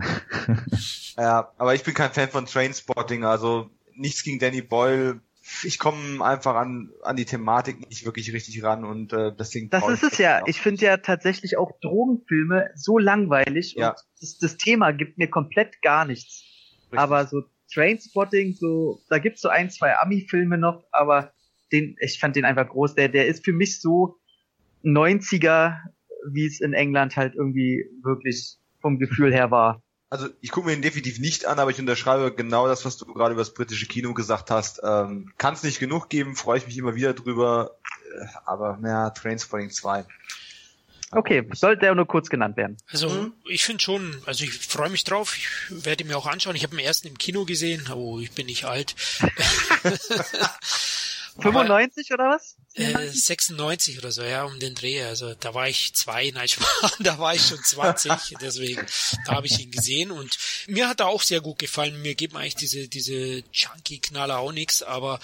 Ja, 1.17 1.51
aber 1.57 1.73
ich 1.73 1.83
bin 1.83 1.93
kein 1.95 2.11
Fan 2.11 2.29
von 2.29 2.45
Trainspotting, 2.45 3.23
also 3.25 3.69
nichts 3.95 4.23
gegen 4.23 4.37
Danny 4.39 4.61
Boyle. 4.61 5.21
Ich 5.63 5.77
komme 5.77 6.25
einfach 6.25 6.55
an, 6.55 6.91
an 7.03 7.15
die 7.15 7.25
Thematik 7.25 7.87
nicht 7.87 8.05
wirklich 8.05 8.33
richtig 8.33 8.63
ran 8.63 8.83
und 8.83 9.13
äh, 9.13 9.31
deswegen. 9.37 9.69
Das 9.69 9.87
ist 9.87 10.03
es 10.03 10.17
ja. 10.17 10.41
Ich 10.47 10.59
finde 10.59 10.85
ja 10.85 10.97
tatsächlich 10.97 11.57
auch 11.57 11.71
Drogenfilme 11.81 12.71
so 12.75 12.97
langweilig 12.97 13.75
Ja. 13.75 13.89
und 13.89 13.97
das, 14.19 14.37
das 14.39 14.57
Thema 14.57 14.91
gibt 14.91 15.17
mir 15.17 15.29
komplett 15.29 15.81
gar 15.81 16.05
nichts. 16.05 16.43
Richtig. 16.85 16.99
Aber 16.99 17.27
so 17.27 17.43
Trainspotting, 17.73 18.53
so, 18.53 19.01
da 19.09 19.19
gibt's 19.19 19.41
so 19.41 19.49
ein, 19.49 19.69
zwei 19.69 19.95
Ami-Filme 19.97 20.57
noch, 20.57 20.83
aber 20.91 21.33
den, 21.71 21.95
ich 21.99 22.19
fand 22.19 22.35
den 22.35 22.45
einfach 22.45 22.67
groß. 22.67 22.95
Der, 22.95 23.09
der 23.09 23.27
ist 23.27 23.43
für 23.43 23.53
mich 23.53 23.81
so 23.81 24.17
90er, 24.83 25.77
wie 26.31 26.45
es 26.45 26.61
in 26.61 26.73
England 26.73 27.15
halt 27.17 27.35
irgendwie 27.35 27.85
wirklich 28.03 28.57
vom 28.81 28.99
Gefühl 28.99 29.33
her 29.33 29.51
war. 29.51 29.83
Also 30.09 30.29
ich 30.41 30.51
gucke 30.51 30.67
mir 30.67 30.73
den 30.75 30.81
definitiv 30.83 31.19
nicht 31.19 31.45
an, 31.45 31.57
aber 31.59 31.71
ich 31.71 31.79
unterschreibe 31.79 32.33
genau 32.33 32.67
das, 32.67 32.85
was 32.85 32.95
du 32.97 33.05
gerade 33.05 33.33
über 33.33 33.41
das 33.41 33.53
britische 33.53 33.87
Kino 33.87 34.13
gesagt 34.13 34.51
hast. 34.51 34.79
Ähm, 34.83 35.33
Kann 35.37 35.55
es 35.55 35.63
nicht 35.63 35.79
genug 35.79 36.09
geben, 36.09 36.35
freue 36.35 36.59
ich 36.59 36.67
mich 36.67 36.77
immer 36.77 36.95
wieder 36.95 37.13
drüber. 37.13 37.75
Äh, 38.19 38.25
Aber 38.45 38.77
naja, 38.79 39.09
Trainspotting 39.09 39.71
2. 39.71 40.05
Okay, 41.11 41.47
sollte 41.53 41.85
er 41.85 41.95
nur 41.95 42.07
kurz 42.07 42.29
genannt 42.29 42.57
werden. 42.57 42.77
Also 42.91 43.09
Mhm. 43.09 43.33
ich 43.47 43.63
finde 43.63 43.81
schon, 43.81 44.21
also 44.25 44.43
ich 44.43 44.53
freue 44.53 44.89
mich 44.89 45.03
drauf, 45.05 45.35
ich 45.37 45.47
werde 45.85 46.03
ihn 46.03 46.07
mir 46.09 46.17
auch 46.17 46.25
anschauen. 46.25 46.55
Ich 46.55 46.63
habe 46.63 46.75
den 46.75 46.85
ersten 46.85 47.07
im 47.07 47.17
Kino 47.17 47.45
gesehen, 47.45 47.87
oh, 47.93 48.19
ich 48.19 48.31
bin 48.31 48.47
nicht 48.47 48.65
alt. 48.65 48.95
95 51.39 52.13
oder 52.13 52.29
was? 52.29 52.55
Äh, 52.75 53.09
96 53.09 53.97
oder 53.97 54.11
so, 54.11 54.23
ja, 54.23 54.43
um 54.43 54.59
den 54.59 54.75
Dreh. 54.75 55.03
Also 55.03 55.33
da 55.35 55.53
war 55.53 55.67
ich 55.67 55.93
zwei, 55.93 56.31
nein, 56.31 56.47
da 56.99 57.17
war 57.19 57.35
ich 57.35 57.45
schon 57.45 57.63
20, 57.63 58.35
deswegen 58.41 58.85
da 59.25 59.33
habe 59.33 59.47
ich 59.47 59.59
ihn 59.59 59.71
gesehen 59.71 60.11
und 60.11 60.37
mir 60.67 60.87
hat 60.87 61.01
er 61.01 61.07
auch 61.07 61.21
sehr 61.21 61.41
gut 61.41 61.59
gefallen. 61.59 62.01
Mir 62.01 62.15
geben 62.15 62.37
eigentlich 62.37 62.55
diese 62.55 62.87
diese 62.87 63.43
chunky 63.51 63.99
Knaller 63.99 64.39
auch 64.39 64.51
nichts, 64.51 64.81
aber 64.81 65.19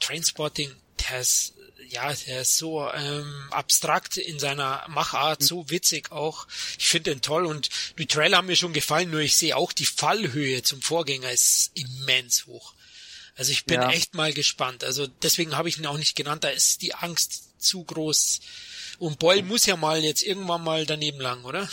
Trainspotting, 0.00 0.74
der 1.08 1.20
ist 1.20 1.54
ja, 1.90 2.12
der 2.12 2.42
ist 2.42 2.56
so 2.56 2.86
ähm, 2.92 3.48
abstrakt 3.50 4.18
in 4.18 4.38
seiner 4.38 4.84
Machart, 4.88 5.42
so 5.42 5.70
witzig 5.70 6.12
auch. 6.12 6.46
Ich 6.78 6.88
finde 6.88 7.12
den 7.12 7.22
toll 7.22 7.46
und 7.46 7.70
die 7.98 8.06
Trailer 8.06 8.38
haben 8.38 8.46
mir 8.46 8.56
schon 8.56 8.72
gefallen, 8.72 9.10
nur 9.10 9.20
ich 9.20 9.36
sehe 9.36 9.56
auch 9.56 9.72
die 9.72 9.86
Fallhöhe 9.86 10.62
zum 10.62 10.82
Vorgänger 10.82 11.30
ist 11.30 11.70
immens 11.74 12.46
hoch. 12.46 12.74
Also 13.38 13.52
ich 13.52 13.64
bin 13.64 13.80
ja. 13.80 13.90
echt 13.90 14.16
mal 14.16 14.32
gespannt. 14.32 14.82
Also 14.82 15.06
deswegen 15.06 15.56
habe 15.56 15.68
ich 15.68 15.78
ihn 15.78 15.86
auch 15.86 15.96
nicht 15.96 16.16
genannt. 16.16 16.42
Da 16.42 16.48
ist 16.48 16.82
die 16.82 16.94
Angst 16.94 17.60
zu 17.60 17.84
groß. 17.84 18.40
Und 18.98 19.20
Boyle 19.20 19.44
muss 19.44 19.64
ja 19.64 19.76
mal 19.76 20.00
jetzt 20.00 20.22
irgendwann 20.22 20.64
mal 20.64 20.84
daneben 20.84 21.20
lang, 21.20 21.44
oder? 21.44 21.68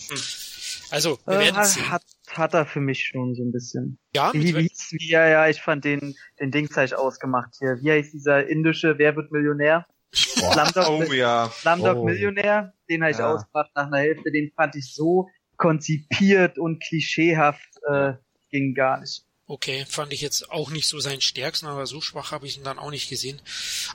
also 0.90 1.18
wir 1.26 1.36
äh, 1.36 1.40
werden 1.40 1.56
hat, 1.56 1.66
sehen. 1.66 1.90
Hat, 1.90 2.02
hat 2.30 2.54
er 2.54 2.64
für 2.64 2.80
mich 2.80 3.04
schon 3.04 3.34
so 3.34 3.42
ein 3.42 3.52
bisschen. 3.52 3.98
Ja, 4.14 4.32
wie, 4.32 4.56
wie, 4.56 4.70
wie, 4.90 5.10
ja, 5.10 5.28
ja, 5.28 5.46
ich 5.48 5.60
fand 5.60 5.84
den, 5.84 6.16
den 6.40 6.50
Dingzeich 6.50 6.94
ausgemacht 6.94 7.54
hier. 7.58 7.78
Wie 7.82 7.90
heißt 7.90 8.14
dieser 8.14 8.48
indische 8.48 8.96
Wer 8.96 9.14
wird 9.14 9.30
Millionär? 9.30 9.86
Slumdog, 10.14 11.10
oh 11.10 11.12
ja. 11.12 11.50
Slumdog 11.50 11.98
oh. 11.98 12.04
Millionär, 12.04 12.72
den 12.88 13.02
habe 13.02 13.10
ich 13.10 13.18
ja. 13.18 13.30
ausgemacht 13.30 13.70
nach 13.74 13.88
einer 13.88 13.98
Hälfte. 13.98 14.32
Den 14.32 14.50
fand 14.56 14.74
ich 14.74 14.94
so 14.94 15.28
konzipiert 15.58 16.58
und 16.58 16.82
klischeehaft, 16.82 17.68
äh, 17.86 18.14
ging 18.50 18.74
gar 18.74 19.00
nicht. 19.00 19.27
Okay, 19.50 19.86
fand 19.88 20.12
ich 20.12 20.20
jetzt 20.20 20.50
auch 20.50 20.68
nicht 20.68 20.86
so 20.86 21.00
seinen 21.00 21.22
stärksten, 21.22 21.68
aber 21.68 21.86
so 21.86 22.02
schwach 22.02 22.32
habe 22.32 22.46
ich 22.46 22.58
ihn 22.58 22.64
dann 22.64 22.78
auch 22.78 22.90
nicht 22.90 23.08
gesehen. 23.08 23.40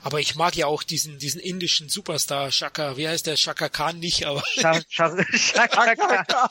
Aber 0.02 0.18
ich 0.18 0.34
mag 0.34 0.56
ja 0.56 0.66
auch 0.66 0.82
diesen, 0.82 1.20
diesen 1.20 1.40
indischen 1.40 1.88
Superstar 1.88 2.50
Shaka, 2.50 2.96
wie 2.96 3.06
heißt 3.06 3.28
der 3.28 3.36
Shaka 3.36 3.68
Khan 3.68 4.00
nicht, 4.00 4.26
aber. 4.26 4.42
Shaka, 4.56 4.82
Shaka 5.32 5.94
Khan. 5.94 6.50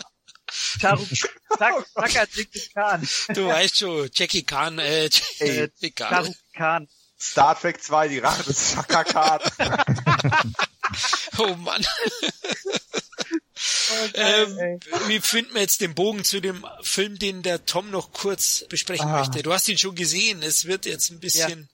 Shaka 0.50 2.26
Khan. 2.74 3.10
Du 3.36 3.48
weißt 3.48 3.78
schon, 3.78 4.10
Jackie 4.14 4.44
Khan, 4.44 4.80
äh, 4.80 5.10
äh 5.40 5.70
Jackie 5.80 5.92
Khan. 5.92 6.88
Star 7.20 7.60
Trek 7.60 7.84
2, 7.84 8.08
die 8.08 8.20
Rache 8.20 8.44
des 8.44 8.72
Shaka 8.72 9.04
Khan. 9.04 9.42
oh 11.40 11.56
Mann. 11.56 11.86
Ähm, 14.14 14.80
wie 15.08 15.20
finden 15.20 15.54
wir 15.54 15.62
jetzt 15.62 15.82
den 15.82 15.96
Bogen 15.96 16.24
zu 16.24 16.42
dem 16.42 16.66
Film, 16.82 17.18
den 17.20 17.44
der 17.44 17.66
Tom 17.66 17.90
noch 17.92 18.12
kurz 18.12 18.66
besprechen 18.70 19.08
ah. 19.08 19.20
möchte? 19.20 19.44
Du 19.44 19.54
hast 19.54 19.68
ihn 19.70 19.78
schon 19.78 19.96
gesehen. 19.96 20.42
Es 20.44 20.66
wird 20.66 20.86
jetzt 20.86 21.12
ein 21.12 21.20
bisschen. 21.20 21.60
Ja. 21.60 21.68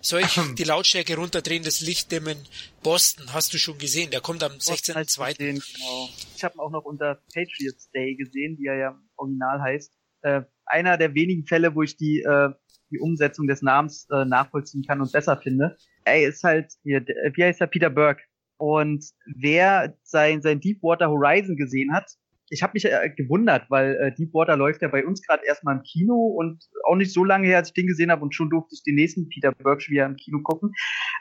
Soll 0.00 0.20
ich 0.20 0.40
die 0.54 0.64
Lautstärke 0.64 1.16
runterdrehen, 1.16 1.64
das 1.64 1.80
Licht 1.80 2.12
dimmen? 2.12 2.36
Boston 2.84 3.32
hast 3.32 3.52
du 3.52 3.58
schon 3.58 3.78
gesehen, 3.78 4.12
der 4.12 4.20
kommt 4.20 4.44
am 4.44 4.52
16.2. 4.52 5.38
Genau. 5.38 6.08
Ich 6.36 6.44
habe 6.44 6.54
ihn 6.54 6.60
auch 6.60 6.70
noch 6.70 6.84
unter 6.84 7.16
Patriots 7.34 7.90
Day 7.90 8.14
gesehen, 8.14 8.56
wie 8.58 8.66
er 8.66 8.76
ja 8.76 8.90
im 8.90 9.08
Original 9.16 9.60
heißt. 9.60 9.92
Äh, 10.22 10.42
einer 10.66 10.98
der 10.98 11.14
wenigen 11.14 11.46
Fälle, 11.46 11.74
wo 11.74 11.82
ich 11.82 11.96
die, 11.96 12.20
äh, 12.20 12.50
die 12.90 13.00
Umsetzung 13.00 13.48
des 13.48 13.60
Namens 13.62 14.06
äh, 14.10 14.24
nachvollziehen 14.24 14.84
kann 14.86 15.00
und 15.00 15.10
besser 15.10 15.36
finde. 15.36 15.76
Er 16.04 16.28
ist 16.28 16.44
halt, 16.44 16.72
hier, 16.84 17.04
wie 17.34 17.44
heißt 17.44 17.60
er, 17.60 17.66
Peter 17.66 17.90
Burke. 17.90 18.22
Und 18.58 19.04
wer 19.36 19.96
sein, 20.02 20.42
sein 20.42 20.60
Deepwater 20.60 21.08
Horizon 21.10 21.56
gesehen 21.56 21.92
hat, 21.94 22.10
ich 22.50 22.62
habe 22.62 22.72
mich 22.74 22.84
äh, 22.86 23.10
gewundert, 23.16 23.70
weil 23.70 23.94
äh, 23.96 24.14
Deepwater 24.14 24.56
läuft 24.56 24.82
ja 24.82 24.88
bei 24.88 25.04
uns 25.04 25.22
gerade 25.22 25.44
erstmal 25.46 25.76
im 25.76 25.82
Kino 25.82 26.14
und 26.14 26.64
auch 26.84 26.96
nicht 26.96 27.12
so 27.12 27.24
lange 27.24 27.46
her, 27.46 27.58
als 27.58 27.68
ich 27.68 27.74
den 27.74 27.86
gesehen 27.86 28.10
habe 28.10 28.22
und 28.22 28.34
schon 28.34 28.50
durfte 28.50 28.74
ich 28.74 28.82
den 28.82 28.94
nächsten 28.94 29.28
Peter 29.28 29.52
Burke 29.52 29.90
wieder 29.90 30.06
im 30.06 30.16
Kino 30.16 30.40
gucken. 30.42 30.72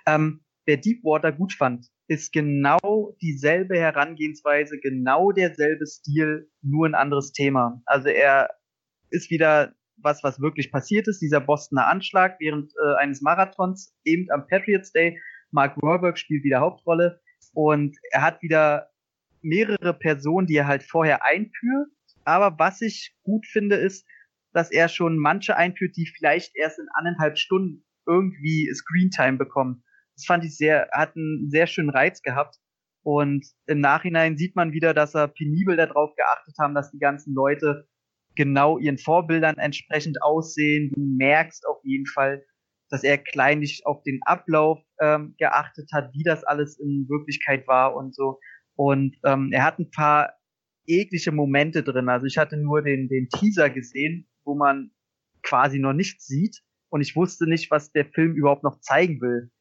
Ähm, 0.06 0.42
wer 0.66 0.78
Deepwater 0.78 1.32
gut 1.32 1.54
fand, 1.54 1.88
ist 2.08 2.32
genau 2.32 3.16
dieselbe 3.22 3.78
Herangehensweise, 3.78 4.80
genau 4.80 5.32
derselbe 5.32 5.86
Stil, 5.86 6.50
nur 6.62 6.88
ein 6.88 6.96
anderes 6.96 7.34
Thema. 7.34 7.82
Also 7.86 8.10
er 8.10 8.50
ist 9.10 9.30
wieder 9.30 9.74
was, 9.98 10.24
was 10.24 10.40
wirklich 10.40 10.72
passiert 10.72 11.08
ist, 11.08 11.22
dieser 11.22 11.42
Bostoner 11.42 11.88
Anschlag 11.88 12.38
während 12.40 12.72
äh, 12.84 12.96
eines 13.00 13.22
Marathons, 13.22 13.94
eben 14.04 14.30
am 14.32 14.48
Patriots 14.48 14.92
Day. 14.92 15.20
Mark 15.52 15.78
Wahlberg 15.82 16.18
spielt 16.18 16.44
wieder 16.44 16.60
Hauptrolle 16.60 17.20
und 17.54 17.98
er 18.12 18.22
hat 18.22 18.42
wieder 18.42 18.90
mehrere 19.42 19.94
Personen, 19.94 20.48
die 20.48 20.56
er 20.56 20.68
halt 20.68 20.84
vorher 20.84 21.24
einführt. 21.26 21.90
Aber 22.24 22.60
was 22.60 22.82
ich 22.82 23.16
gut 23.24 23.46
finde, 23.46 23.76
ist, 23.76 24.06
dass 24.54 24.72
er 24.72 24.90
schon 24.90 25.18
manche 25.18 25.56
einführt, 25.56 25.96
die 25.96 26.08
vielleicht 26.08 26.56
erst 26.56 26.80
in 26.80 26.88
anderthalb 26.94 27.38
Stunden 27.38 27.86
irgendwie 28.06 28.72
Screentime 28.74 29.38
bekommen. 29.38 29.84
Das 30.16 30.26
fand 30.26 30.44
ich 30.44 30.58
sehr, 30.58 30.90
hat 30.92 31.16
einen 31.16 31.50
sehr 31.50 31.68
schönen 31.68 31.90
Reiz 31.90 32.22
gehabt. 32.22 32.58
Und 33.04 33.46
im 33.68 33.80
Nachhinein 33.80 34.38
sieht 34.38 34.56
man 34.56 34.74
wieder, 34.74 34.94
dass 34.94 35.16
er 35.16 35.28
penibel 35.28 35.78
darauf 35.78 36.16
geachtet 36.16 36.56
haben, 36.60 36.76
dass 36.76 36.92
die 36.92 37.00
ganzen 37.00 37.34
Leute 37.34 37.88
genau 38.36 38.78
ihren 38.78 38.98
Vorbildern 38.98 39.58
entsprechend 39.58 40.22
aussehen. 40.22 40.92
Du 40.94 41.02
merkst 41.02 41.66
auf 41.68 41.80
jeden 41.84 42.06
Fall, 42.06 42.44
dass 42.90 43.04
er 43.04 43.18
kleinlich 43.18 43.86
auf 43.86 44.04
den 44.04 44.20
Ablauf 44.24 44.80
ähm, 45.02 45.36
geachtet 45.38 45.90
hat, 45.94 46.14
wie 46.14 46.24
das 46.24 46.44
alles 46.44 46.80
in 46.80 47.08
Wirklichkeit 47.10 47.68
war 47.68 47.96
und 47.96 48.16
so. 48.16 48.40
Und 48.76 49.18
ähm, 49.26 49.50
er 49.52 49.64
hat 49.64 49.80
ein 49.80 49.92
paar 49.92 50.34
eklige 50.86 51.32
Momente 51.32 51.84
drin. 51.84 52.10
Also 52.10 52.26
ich 52.26 52.38
hatte 52.38 52.58
nur 52.58 52.82
den, 52.82 53.10
den 53.10 53.28
Teaser 53.30 53.70
gesehen, 53.70 54.28
wo 54.46 54.56
man 54.56 54.92
quasi 55.44 55.80
noch 55.80 55.94
nichts 55.94 56.26
sieht. 56.26 56.62
Und 56.90 57.02
ich 57.02 57.16
wusste 57.16 57.48
nicht, 57.48 57.70
was 57.70 57.92
der 57.92 58.06
Film 58.06 58.34
überhaupt 58.36 58.64
noch 58.64 58.80
zeigen 58.80 59.20
will. 59.20 59.52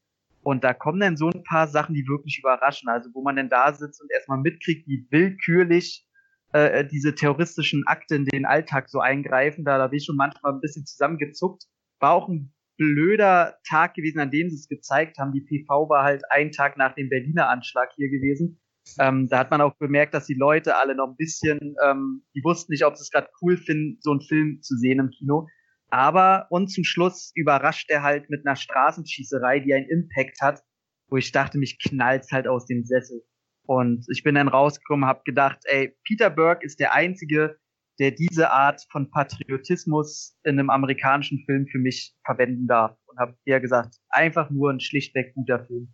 Und 0.42 0.62
da 0.62 0.74
kommen 0.74 1.00
dann 1.00 1.16
so 1.16 1.28
ein 1.28 1.42
paar 1.42 1.66
Sachen, 1.66 1.94
die 1.94 2.06
wirklich 2.06 2.38
überraschen. 2.38 2.88
Also 2.88 3.10
wo 3.14 3.22
man 3.22 3.34
dann 3.34 3.48
da 3.48 3.72
sitzt 3.72 4.00
und 4.00 4.10
erstmal 4.12 4.38
mitkriegt, 4.38 4.86
wie 4.86 5.06
willkürlich 5.10 6.06
äh, 6.52 6.86
diese 6.86 7.14
terroristischen 7.14 7.84
Akte 7.86 8.14
in 8.14 8.24
den 8.26 8.46
Alltag 8.46 8.88
so 8.88 9.00
eingreifen. 9.00 9.64
Da, 9.64 9.78
da 9.78 9.88
bin 9.88 9.98
ich 9.98 10.04
schon 10.04 10.16
manchmal 10.16 10.52
ein 10.52 10.60
bisschen 10.60 10.86
zusammengezuckt. 10.86 11.64
War 11.98 12.12
auch 12.12 12.28
ein 12.28 12.52
blöder 12.76 13.56
Tag 13.68 13.94
gewesen, 13.94 14.20
an 14.20 14.30
dem 14.30 14.48
sie 14.50 14.56
es 14.56 14.68
gezeigt 14.68 15.18
haben. 15.18 15.32
Die 15.32 15.40
PV 15.40 15.88
war 15.88 16.04
halt 16.04 16.22
ein 16.30 16.52
Tag 16.52 16.76
nach 16.76 16.94
dem 16.94 17.08
Berliner 17.08 17.48
Anschlag 17.48 17.90
hier 17.96 18.10
gewesen. 18.10 18.60
Ähm, 18.98 19.28
da 19.28 19.38
hat 19.38 19.50
man 19.50 19.60
auch 19.60 19.74
bemerkt, 19.78 20.14
dass 20.14 20.26
die 20.26 20.34
Leute 20.34 20.76
alle 20.76 20.94
noch 20.94 21.08
ein 21.08 21.16
bisschen, 21.16 21.74
ähm, 21.84 22.22
die 22.34 22.44
wussten 22.44 22.72
nicht, 22.72 22.84
ob 22.84 22.96
sie 22.96 23.02
es 23.02 23.10
gerade 23.10 23.28
cool 23.42 23.56
finden, 23.56 23.98
so 24.00 24.12
einen 24.12 24.20
Film 24.20 24.60
zu 24.62 24.76
sehen 24.76 25.00
im 25.00 25.10
Kino. 25.10 25.48
Aber 25.88 26.46
und 26.50 26.68
zum 26.68 26.84
Schluss 26.84 27.32
überrascht 27.34 27.90
er 27.90 28.02
halt 28.02 28.30
mit 28.30 28.46
einer 28.46 28.56
Straßenschießerei, 28.56 29.60
die 29.60 29.74
einen 29.74 29.88
Impact 29.88 30.40
hat, 30.40 30.62
wo 31.08 31.16
ich 31.16 31.32
dachte, 31.32 31.58
mich 31.58 31.78
knallt's 31.78 32.30
halt 32.32 32.46
aus 32.48 32.66
dem 32.66 32.84
Sessel. 32.84 33.22
Und 33.66 34.06
ich 34.08 34.22
bin 34.22 34.36
dann 34.36 34.48
rausgekommen, 34.48 35.08
habe 35.08 35.22
gedacht, 35.24 35.58
ey, 35.64 35.96
Peter 36.04 36.30
Burke 36.30 36.64
ist 36.64 36.78
der 36.78 36.92
einzige, 36.92 37.58
der 37.98 38.10
diese 38.10 38.50
Art 38.50 38.82
von 38.90 39.10
Patriotismus 39.10 40.36
in 40.44 40.58
einem 40.58 40.70
amerikanischen 40.70 41.44
Film 41.44 41.66
für 41.66 41.78
mich 41.78 42.14
verwenden 42.24 42.66
darf. 42.66 42.96
Und 43.06 43.18
habe 43.18 43.36
eher 43.44 43.60
gesagt, 43.60 43.96
einfach 44.08 44.50
nur 44.50 44.70
ein 44.70 44.80
schlichtweg 44.80 45.34
guter 45.34 45.64
Film. 45.64 45.88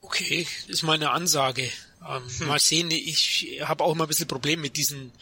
Okay, 0.00 0.46
ist 0.68 0.82
meine 0.82 1.10
Ansage. 1.10 1.62
Ähm, 2.08 2.22
hm. 2.38 2.48
Mal 2.48 2.58
sehen, 2.58 2.90
ich 2.90 3.60
habe 3.62 3.84
auch 3.84 3.94
immer 3.94 4.04
ein 4.04 4.08
bisschen 4.08 4.28
Problem 4.28 4.60
mit 4.60 4.76
diesen 4.76 5.12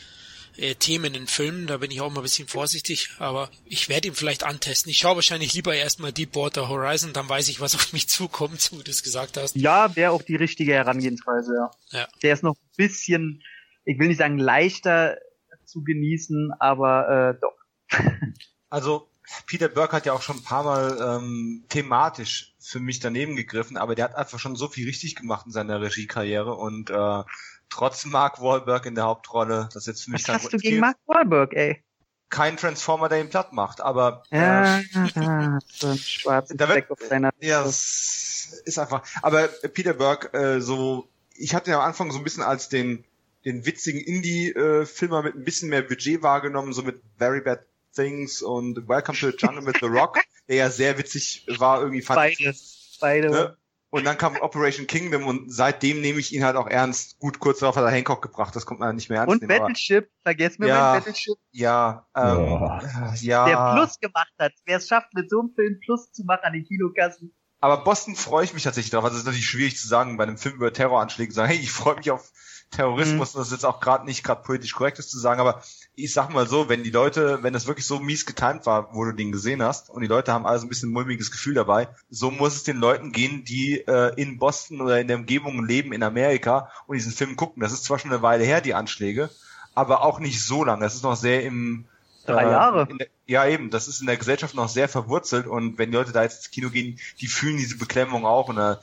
äh, 0.59 0.74
Themen 0.74 1.14
in 1.14 1.26
Filmen, 1.26 1.66
da 1.66 1.78
bin 1.78 1.90
ich 1.90 2.00
auch 2.00 2.11
mal 2.11 2.20
ein 2.20 2.22
bisschen 2.22 2.48
vorsichtig, 2.48 3.11
aber 3.18 3.50
ich 3.64 3.88
werde 3.88 4.09
ihn 4.09 4.14
vielleicht 4.14 4.44
antesten. 4.44 4.90
Ich 4.90 4.98
schaue 4.98 5.16
wahrscheinlich 5.16 5.54
lieber 5.54 5.74
erstmal 5.74 6.12
Deepwater 6.12 6.68
Horizon, 6.68 7.12
dann 7.12 7.28
weiß 7.28 7.48
ich, 7.48 7.61
was 7.61 7.74
auf 7.74 7.92
mich 7.92 8.09
zukommt, 8.09 8.70
wie 8.72 8.82
du 8.82 8.90
es 8.90 9.02
gesagt 9.02 9.36
hast. 9.36 9.57
Ja, 9.57 9.94
wäre 9.96 10.12
auch 10.12 10.22
die 10.22 10.36
richtige 10.36 10.72
Herangehensweise, 10.72 11.54
ja. 11.54 11.98
ja. 11.98 12.09
Der 12.22 12.32
ist 12.32 12.42
noch 12.42 12.54
ein 12.54 12.76
bisschen, 12.76 13.42
ich 13.84 13.98
will 13.98 14.09
nicht 14.09 14.18
sagen 14.18 14.38
leichter 14.38 15.18
zu 15.66 15.82
genießen, 15.82 16.52
aber 16.58 17.36
äh, 17.36 17.40
doch. 17.40 17.56
Also 18.68 19.08
Peter 19.46 19.68
Burke 19.68 19.96
hat 19.96 20.06
ja 20.06 20.12
auch 20.12 20.22
schon 20.22 20.38
ein 20.38 20.42
paar 20.42 20.64
Mal 20.64 20.98
ähm, 21.00 21.64
thematisch 21.68 22.54
für 22.60 22.80
mich 22.80 23.00
daneben 23.00 23.36
gegriffen, 23.36 23.76
aber 23.76 23.94
der 23.94 24.06
hat 24.06 24.16
einfach 24.16 24.38
schon 24.38 24.56
so 24.56 24.68
viel 24.68 24.86
richtig 24.86 25.16
gemacht 25.16 25.46
in 25.46 25.52
seiner 25.52 25.80
Regiekarriere 25.80 26.54
und 26.54 26.90
äh, 26.90 27.22
trotz 27.68 28.04
Mark 28.06 28.40
Wahlberg 28.40 28.86
in 28.86 28.94
der 28.94 29.04
Hauptrolle, 29.04 29.68
das 29.72 29.82
ist 29.82 29.86
jetzt 29.86 30.04
für 30.04 30.10
mich 30.12 30.28
Was 30.28 30.42
hast 30.42 30.52
du 30.52 30.58
gegen 30.58 30.80
Mark 30.80 30.96
Wahlberg, 31.06 31.54
ey? 31.54 31.82
Kein 32.28 32.56
Transformer, 32.56 33.08
der 33.08 33.20
ihn 33.20 33.30
platt 33.30 33.52
macht, 33.52 33.80
aber 33.80 34.24
ja, 34.30 34.78
äh, 34.78 34.82
so 35.68 35.88
ein 35.88 35.98
schwarzer 35.98 36.56
da 36.56 36.68
wird, 36.68 36.90
auf 36.90 37.00
seiner 37.00 37.30
Ja, 37.40 37.64
es 37.64 38.62
ist 38.64 38.78
einfach. 38.78 39.02
Aber 39.22 39.46
Peter 39.46 39.94
Burke, 39.94 40.32
äh, 40.36 40.60
so, 40.60 41.08
ich 41.34 41.54
hatte 41.54 41.70
ja 41.70 41.78
am 41.78 41.86
Anfang 41.86 42.10
so 42.10 42.18
ein 42.18 42.24
bisschen 42.24 42.42
als 42.42 42.68
den 42.68 43.04
den 43.47 43.64
witzigen 43.64 44.01
Indie-Filmer 44.01 45.22
mit 45.22 45.36
ein 45.36 45.44
bisschen 45.44 45.70
mehr 45.70 45.82
Budget 45.82 46.22
wahrgenommen, 46.22 46.72
so 46.72 46.82
mit 46.82 47.01
Very 47.16 47.40
Bad 47.40 47.64
Things 47.94 48.42
und 48.42 48.88
Welcome 48.88 49.16
to 49.16 49.30
the 49.30 49.36
Jungle 49.38 49.62
mit 49.62 49.78
The 49.80 49.86
Rock, 49.86 50.18
der 50.49 50.57
ja 50.57 50.70
sehr 50.70 50.99
witzig 50.99 51.47
war, 51.59 51.80
irgendwie 51.80 52.03
fand 52.03 52.16
Beide. 52.18 52.55
Beide. 53.01 53.30
Ne? 53.30 53.57
Und 53.90 54.05
dann 54.05 54.18
kam 54.18 54.36
Operation 54.40 54.88
Kingdom 54.88 55.26
und 55.26 55.51
seitdem 55.51 56.01
nehme 56.01 56.18
ich 56.18 56.34
ihn 56.34 56.44
halt 56.44 56.57
auch 56.57 56.66
ernst. 56.66 57.18
Gut, 57.20 57.38
kurz 57.38 57.61
darauf 57.61 57.76
hat 57.76 57.84
er 57.84 57.90
Hancock 57.90 58.20
gebracht, 58.20 58.55
das 58.57 58.66
kommt 58.66 58.80
man 58.80 58.97
nicht 58.97 59.09
mehr 59.09 59.20
ernst 59.20 59.32
Und 59.32 59.42
nehmen, 59.42 59.61
Battleship, 59.61 60.11
vergessen 60.22 60.62
wir 60.62 60.68
ja, 60.68 60.90
mein 60.92 61.01
Battleship. 61.01 61.38
Ja, 61.53 62.07
ähm, 62.16 62.36
oh. 62.36 62.80
ja. 63.20 63.47
Der 63.47 63.74
Plus 63.74 64.01
gemacht 64.01 64.32
hat. 64.40 64.53
Wer 64.64 64.78
es 64.78 64.88
schafft, 64.88 65.14
mit 65.14 65.30
so 65.30 65.38
einem 65.38 65.51
Film 65.55 65.78
Plus 65.80 66.11
zu 66.11 66.24
machen 66.24 66.42
an 66.42 66.53
den 66.53 66.64
Kinokassen. 66.64 67.32
Aber 67.61 67.84
Boston 67.84 68.16
freue 68.16 68.44
ich 68.44 68.53
mich 68.53 68.64
tatsächlich 68.64 68.90
drauf. 68.90 69.05
Also 69.05 69.14
es 69.14 69.20
ist 69.20 69.26
natürlich 69.26 69.47
schwierig 69.47 69.78
zu 69.78 69.86
sagen, 69.88 70.16
bei 70.16 70.24
einem 70.24 70.36
Film 70.36 70.57
über 70.57 70.72
Terroranschläge 70.72 71.30
zu 71.30 71.36
sagen, 71.36 71.53
hey, 71.53 71.59
ich 71.59 71.70
freue 71.70 71.97
mich 71.97 72.11
auf 72.11 72.32
Terrorismus, 72.70 73.34
mhm. 73.34 73.38
das 73.38 73.46
ist 73.48 73.52
jetzt 73.52 73.64
auch 73.64 73.80
gerade 73.80 74.04
nicht 74.04 74.24
gerade 74.24 74.42
politisch 74.42 74.74
korrekt 74.74 74.98
ist 74.98 75.10
zu 75.10 75.18
sagen, 75.18 75.40
aber 75.40 75.62
ich 75.94 76.12
sag 76.12 76.30
mal 76.30 76.46
so, 76.46 76.68
wenn 76.68 76.82
die 76.82 76.90
Leute, 76.90 77.42
wenn 77.42 77.52
das 77.52 77.66
wirklich 77.66 77.86
so 77.86 78.00
mies 78.00 78.26
getimt 78.26 78.66
war, 78.66 78.94
wo 78.94 79.04
du 79.04 79.12
den 79.12 79.32
gesehen 79.32 79.62
hast, 79.62 79.88
und 79.88 80.02
die 80.02 80.08
Leute 80.08 80.32
haben 80.32 80.46
alles 80.46 80.62
ein 80.62 80.68
bisschen 80.68 80.90
mulmiges 80.90 81.30
Gefühl 81.30 81.54
dabei, 81.54 81.88
so 82.10 82.30
muss 82.30 82.54
es 82.54 82.64
den 82.64 82.76
Leuten 82.76 83.12
gehen, 83.12 83.44
die 83.44 83.78
äh, 83.86 84.12
in 84.20 84.38
Boston 84.38 84.80
oder 84.80 85.00
in 85.00 85.08
der 85.08 85.16
Umgebung 85.16 85.64
leben 85.64 85.92
in 85.92 86.02
Amerika 86.02 86.70
und 86.86 86.96
diesen 86.96 87.12
Film 87.12 87.36
gucken. 87.36 87.62
Das 87.62 87.72
ist 87.72 87.84
zwar 87.84 87.98
schon 87.98 88.12
eine 88.12 88.22
Weile 88.22 88.44
her, 88.44 88.60
die 88.60 88.74
Anschläge, 88.74 89.30
aber 89.74 90.02
auch 90.02 90.18
nicht 90.18 90.44
so 90.44 90.64
lange. 90.64 90.82
Das 90.82 90.94
ist 90.94 91.04
noch 91.04 91.16
sehr 91.16 91.44
im 91.44 91.86
Drei 92.26 92.44
äh, 92.44 92.50
Jahre. 92.50 92.86
Der, 92.86 93.06
ja, 93.26 93.46
eben. 93.46 93.70
Das 93.70 93.88
ist 93.88 94.00
in 94.00 94.06
der 94.06 94.16
Gesellschaft 94.16 94.54
noch 94.54 94.68
sehr 94.68 94.88
verwurzelt 94.88 95.46
und 95.46 95.78
wenn 95.78 95.90
die 95.90 95.96
Leute 95.96 96.12
da 96.12 96.22
jetzt 96.22 96.38
ins 96.38 96.50
Kino 96.50 96.70
gehen, 96.70 96.98
die 97.20 97.28
fühlen 97.28 97.56
diese 97.56 97.78
Beklemmung 97.78 98.26
auch 98.26 98.48
und 98.48 98.56
da 98.56 98.80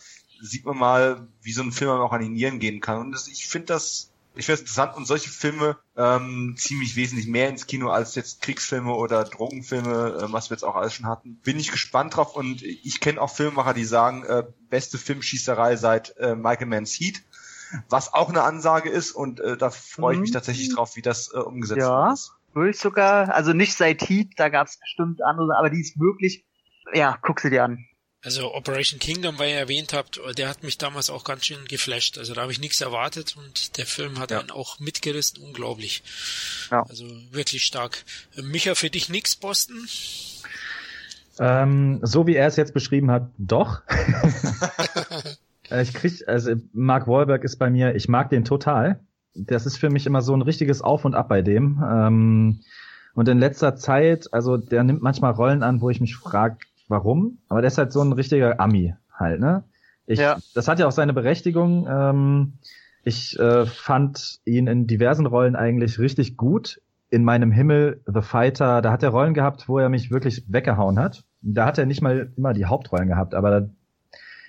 sieht 0.48 0.66
man 0.66 0.78
mal, 0.78 1.28
wie 1.42 1.54
so 1.54 1.62
ein 1.62 1.72
Film 1.72 1.92
auch 1.92 2.12
an 2.12 2.22
den 2.22 2.34
Nieren 2.34 2.60
gehen 2.60 2.82
kann. 2.82 3.00
Und 3.00 3.12
das, 3.12 3.28
ich 3.28 3.48
finde 3.48 3.68
das 3.68 4.14
ich 4.36 4.46
finde 4.46 4.56
es 4.56 4.62
interessant 4.62 4.96
und 4.96 5.06
solche 5.06 5.30
Filme 5.30 5.78
ähm, 5.96 6.56
ziemlich 6.58 6.96
wesentlich 6.96 7.28
mehr 7.28 7.50
ins 7.50 7.68
Kino 7.68 7.90
als 7.90 8.16
jetzt 8.16 8.42
Kriegsfilme 8.42 8.92
oder 8.92 9.24
Drogenfilme, 9.24 10.22
äh, 10.22 10.34
was 10.34 10.50
wir 10.50 10.56
jetzt 10.56 10.64
auch 10.64 10.76
alles 10.76 10.94
schon 10.94 11.06
hatten. 11.06 11.36
Bin 11.44 11.60
ich 11.60 11.72
gespannt 11.72 12.16
drauf 12.16 12.36
und 12.36 12.64
ich 12.64 13.00
kenne 13.00 13.22
auch 13.22 13.30
Filmemacher, 13.30 13.74
die 13.74 13.86
sagen, 13.86 14.24
äh, 14.24 14.44
beste 14.70 14.98
Filmschießerei 14.98 15.76
seit 15.76 16.18
äh, 16.18 16.36
Michael 16.36 16.68
Manns 16.68 16.94
Heat, 16.94 17.22
was 17.90 18.14
auch 18.14 18.30
eine 18.30 18.44
Ansage 18.44 18.90
ist 18.90 19.12
und 19.12 19.40
äh, 19.40 19.56
da 19.56 19.70
freue 19.70 20.16
ich 20.16 20.22
mich 20.22 20.32
mhm. 20.32 20.36
tatsächlich 20.36 20.74
drauf, 20.74 20.96
wie 20.96 21.04
das 21.04 21.32
äh, 21.34 21.38
umgesetzt 21.38 21.82
ja, 21.82 22.10
wird. 22.10 22.18
Ja, 22.18 22.56
würde 22.56 22.70
ich 22.72 22.80
sogar, 22.80 23.34
also 23.34 23.54
nicht 23.54 23.76
seit 23.76 24.02
Heat, 24.02 24.32
da 24.38 24.50
gab 24.50 24.68
es 24.68 24.80
bestimmt 24.80 25.24
andere, 25.24 25.58
aber 25.58 25.70
die 25.70 25.82
ist 25.82 26.00
wirklich, 26.00 26.44
ja, 26.94 27.18
guck 27.22 27.40
sie 27.40 27.52
dir 27.52 27.64
an. 27.64 27.86
Also 28.24 28.56
Operation 28.56 29.00
Kingdom, 29.00 29.38
weil 29.38 29.50
ihr 29.50 29.58
erwähnt 29.58 29.92
habt, 29.92 30.20
der 30.38 30.48
hat 30.48 30.64
mich 30.64 30.78
damals 30.78 31.10
auch 31.10 31.26
ganz 31.26 31.46
schön 31.46 31.66
geflasht. 31.66 32.18
Also 32.18 32.34
da 32.34 32.42
habe 32.42 32.54
ich 32.54 32.60
nichts 32.60 32.80
erwartet 32.80 33.36
und 33.38 33.78
der 33.78 33.86
Film 33.86 34.18
hat 34.18 34.32
ja. 34.32 34.40
einen 34.40 34.50
auch 34.50 34.80
mitgerissen, 34.80 35.44
unglaublich. 35.44 36.04
Ja. 36.72 36.84
Also 36.84 37.06
wirklich 37.32 37.64
stark. 37.64 38.06
Micha, 38.42 38.76
für 38.76 38.90
dich 38.90 39.10
nix, 39.10 39.36
Boston? 39.36 39.76
Ähm, 41.38 42.00
so 42.02 42.26
wie 42.26 42.36
er 42.36 42.48
es 42.48 42.56
jetzt 42.56 42.74
beschrieben 42.74 43.12
hat, 43.12 43.30
doch. 43.38 43.82
ich 45.70 45.94
krieg, 45.94 46.26
also 46.26 46.56
Mark 46.72 47.08
Wahlberg 47.08 47.44
ist 47.44 47.58
bei 47.58 47.70
mir, 47.70 47.94
ich 47.94 48.08
mag 48.08 48.30
den 48.30 48.46
total. 48.46 49.02
Das 49.36 49.66
ist 49.66 49.78
für 49.78 49.90
mich 49.90 50.06
immer 50.06 50.22
so 50.22 50.34
ein 50.34 50.44
richtiges 50.44 50.82
Auf 50.82 51.04
und 51.04 51.14
Ab 51.14 51.28
bei 51.28 51.42
dem. 51.42 51.84
Ähm, 51.86 52.62
und 53.16 53.28
in 53.28 53.40
letzter 53.40 53.76
Zeit, 53.76 54.34
also 54.34 54.56
der 54.56 54.84
nimmt 54.84 55.02
manchmal 55.02 55.34
Rollen 55.34 55.62
an, 55.62 55.82
wo 55.82 55.90
ich 55.90 56.00
mich 56.00 56.16
frage, 56.16 56.58
warum, 56.94 57.40
aber 57.50 57.62
der 57.62 57.68
ist 57.70 57.78
halt 57.78 57.92
so 57.92 58.02
ein 58.02 58.14
richtiger 58.14 58.60
Ami 58.60 58.96
halt, 59.12 59.40
ne? 59.40 59.64
Ich, 60.06 60.20
ja. 60.20 60.38
Das 60.54 60.68
hat 60.68 60.80
ja 60.80 60.88
auch 60.88 60.92
seine 60.92 61.14
Berechtigung. 61.14 61.88
Ähm, 61.90 62.54
ich 63.04 63.38
äh, 63.40 63.66
fand 63.66 64.40
ihn 64.46 64.68
in 64.68 64.86
diversen 64.86 65.26
Rollen 65.26 65.56
eigentlich 65.56 65.98
richtig 65.98 66.38
gut. 66.38 66.82
In 67.10 67.24
meinem 67.24 67.52
Himmel, 67.52 68.02
The 68.06 68.22
Fighter, 68.22 68.82
da 68.82 68.92
hat 68.92 69.04
er 69.04 69.10
Rollen 69.10 69.34
gehabt, 69.34 69.68
wo 69.68 69.80
er 69.80 69.90
mich 69.90 70.12
wirklich 70.12 70.44
weggehauen 70.48 71.00
hat. 71.00 71.26
Da 71.42 71.66
hat 71.66 71.78
er 71.78 71.86
nicht 71.86 72.02
mal 72.02 72.32
immer 72.38 72.54
die 72.54 72.66
Hauptrollen 72.66 73.08
gehabt, 73.08 73.34
aber 73.34 73.70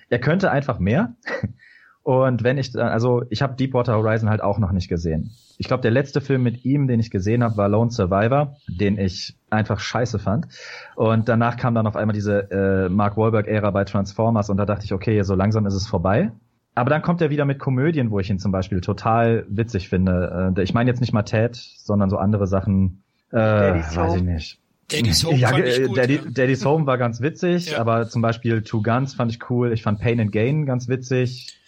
er 0.09 0.19
könnte 0.19 0.51
einfach 0.51 0.79
mehr. 0.79 1.15
Und 2.05 2.43
wenn 2.43 2.59
ich, 2.59 2.77
also 2.77 3.23
ich 3.31 3.41
habe 3.41 3.55
Deepwater 3.55 3.95
Horizon 3.95 4.29
halt 4.29 4.43
auch 4.43 4.59
noch 4.59 4.71
nicht 4.71 4.89
gesehen. 4.89 5.31
Ich 5.57 5.67
glaube, 5.67 5.81
der 5.81 5.89
letzte 5.89 6.21
Film 6.21 6.43
mit 6.43 6.63
ihm, 6.63 6.87
den 6.87 6.99
ich 6.99 7.09
gesehen 7.09 7.43
habe, 7.43 7.57
war 7.57 7.67
Lone 7.67 7.89
Survivor, 7.89 8.57
den 8.67 8.99
ich 8.99 9.35
einfach 9.49 9.79
scheiße 9.79 10.19
fand. 10.19 10.45
Und 10.95 11.27
danach 11.27 11.57
kam 11.57 11.73
dann 11.73 11.87
auf 11.87 11.95
einmal 11.95 12.13
diese 12.13 12.51
äh, 12.51 12.89
Mark 12.89 13.17
Wahlberg-Ära 13.17 13.71
bei 13.71 13.85
Transformers 13.85 14.51
und 14.51 14.57
da 14.57 14.67
dachte 14.67 14.85
ich, 14.85 14.93
okay, 14.93 15.19
so 15.23 15.33
langsam 15.33 15.65
ist 15.65 15.73
es 15.73 15.87
vorbei. 15.87 16.31
Aber 16.75 16.91
dann 16.91 17.01
kommt 17.01 17.21
er 17.21 17.31
wieder 17.31 17.43
mit 17.43 17.57
Komödien, 17.57 18.11
wo 18.11 18.19
ich 18.19 18.29
ihn 18.29 18.37
zum 18.37 18.51
Beispiel 18.51 18.81
total 18.81 19.43
witzig 19.49 19.89
finde. 19.89 20.53
Äh, 20.55 20.61
ich 20.61 20.75
meine 20.75 20.87
jetzt 20.87 21.01
nicht 21.01 21.11
mal 21.11 21.23
Ted, 21.23 21.55
sondern 21.55 22.11
so 22.11 22.17
andere 22.17 22.45
Sachen. 22.45 23.01
Äh, 23.31 23.37
weiß 23.37 24.17
ich 24.17 24.21
nicht. 24.21 24.59
Daddy's 24.91 25.25
Home, 25.25 25.37
ja, 25.37 25.47
fand 25.47 25.65
ich 25.65 25.87
gut, 25.87 25.97
Daddy, 25.97 26.15
ja. 26.17 26.21
Daddy's 26.29 26.63
Home 26.65 26.85
war 26.85 26.99
ganz 26.99 27.19
witzig, 27.19 27.71
ja. 27.71 27.79
aber 27.79 28.07
zum 28.07 28.21
Beispiel 28.21 28.61
Two 28.61 28.83
Guns 28.83 29.15
fand 29.15 29.31
ich 29.31 29.49
cool. 29.49 29.73
Ich 29.73 29.81
fand 29.81 29.99
Pain 29.99 30.19
and 30.19 30.31
Gain 30.31 30.67
ganz 30.67 30.87
witzig. 30.87 31.59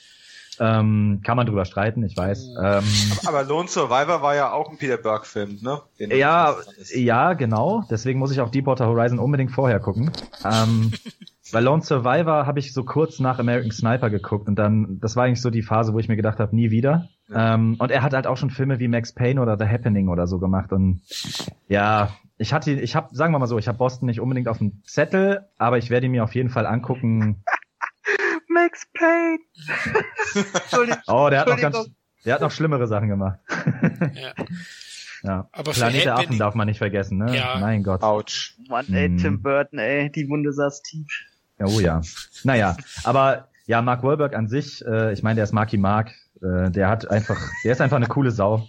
Ähm, 0.60 1.22
kann 1.24 1.38
man 1.38 1.45
drüber 1.45 1.66
streiten, 1.66 2.03
ich 2.03 2.16
weiß. 2.18 2.55
Oh. 2.58 2.62
Ähm, 2.62 2.84
aber, 3.26 3.43
Lone 3.43 3.68
Survivor 3.68 4.22
war 4.22 4.36
ja 4.36 4.51
auch 4.51 4.70
ein 4.70 4.78
Peter 4.78 4.97
Burke-Film, 4.97 5.60
ne? 5.62 5.82
Den 5.99 6.12
ja, 6.12 6.55
ja, 6.93 7.34
genau. 7.34 7.84
Deswegen 7.89 8.20
muss 8.20 8.32
ich 8.32 8.41
auch 8.41 8.49
Deepwater 8.49 8.88
Horizon 8.88 9.20
unbedingt 9.20 9.51
vorher 9.51 9.80
gucken. 9.80 10.12
Ähm, 10.43 10.91
bei 11.51 11.60
Lone 11.60 11.82
Survivor 11.82 12.45
habe 12.45 12.60
ich 12.60 12.74
so 12.74 12.84
kurz 12.84 13.20
nach 13.20 13.39
American 13.39 13.72
Sniper 13.72 14.10
geguckt 14.10 14.47
und 14.47 14.55
dann, 14.55 14.99
das 14.99 15.16
war 15.16 15.26
eigentlich 15.26 15.41
so 15.41 15.49
die 15.49 15.62
Phase, 15.62 15.93
wo 15.93 15.99
ich 15.99 16.08
mir 16.08 16.16
gedacht 16.16 16.39
habe, 16.39 16.55
nie 16.55 16.72
wieder. 16.72 17.10
Ja. 17.30 17.55
Ähm, 17.55 17.76
und 17.80 17.91
er 17.91 18.01
hat 18.01 18.14
halt 18.14 18.28
auch 18.28 18.38
schon 18.38 18.49
Filme 18.49 18.80
wie 18.80 18.88
Max 18.88 19.14
Payne 19.14 19.41
oder 19.41 19.58
The 19.60 19.66
Happening 19.66 20.10
oder 20.10 20.28
so 20.28 20.39
gemacht 20.39 20.72
und 20.72 21.01
ja, 21.68 22.10
ich 22.38 22.53
hatte, 22.53 22.72
ich 22.72 22.95
habe, 22.95 23.16
sagen 23.16 23.34
wir 23.34 23.39
mal 23.39 23.47
so, 23.47 23.58
ich 23.58 23.68
habe 23.68 23.78
Boston 23.78 24.05
nicht 24.05 24.22
unbedingt 24.22 24.47
auf 24.47 24.60
dem 24.60 24.84
Zettel, 24.84 25.47
aber 25.58 25.78
ich 25.78 25.89
werde 25.89 26.05
ihn 26.05 26.12
mir 26.12 26.24
auf 26.24 26.36
jeden 26.36 26.49
Fall 26.49 26.66
angucken. 26.66 27.43
Max 28.58 28.88
Payne. 28.93 29.39
Entschuldigung. 30.53 31.01
Oh, 31.08 31.30
der 31.30 31.41
hat 31.41 31.47
noch 31.47 31.60
ganz, 31.60 31.89
der 32.26 32.36
hat 32.36 32.41
noch 32.41 32.51
schlimmere 32.51 32.88
Sachen 32.88 33.10
gemacht. 33.10 33.39
ja. 34.14 34.34
Ja. 35.24 35.49
Aber 35.51 35.72
Planet 35.72 36.05
der 36.05 36.16
Affen 36.18 36.38
darf 36.38 36.53
man 36.55 36.68
nicht 36.68 36.78
vergessen, 36.78 37.18
ne? 37.18 37.36
Ja. 37.36 37.58
Mein 37.60 37.84
Gott. 37.84 38.03
Autsch. 38.03 38.55
Mann, 38.70 38.86
ey, 38.93 39.08
hm. 39.08 39.18
Tim 39.18 39.41
Burton, 39.41 39.80
ey, 39.80 40.12
die 40.12 40.30
Wunde 40.30 40.53
saß 40.53 40.84
tief. 40.84 41.08
Oh 41.60 41.80
ja. 41.80 42.01
Naja, 42.43 42.78
aber 43.03 43.49
ja, 43.66 43.82
Mark 43.82 44.03
Wahlberg 44.03 44.36
an 44.36 44.47
sich, 44.47 44.86
äh, 44.86 45.12
ich 45.14 45.24
meine, 45.24 45.36
der 45.36 45.45
ist 45.45 45.53
Marky 45.53 45.78
Mark, 45.78 46.12
äh, 46.41 46.70
der 46.70 46.88
hat 46.88 47.10
einfach, 47.10 47.38
der 47.64 47.72
ist 47.72 47.82
einfach 47.82 47.97
eine 47.97 48.08
coole 48.08 48.32
Sau. 48.32 48.68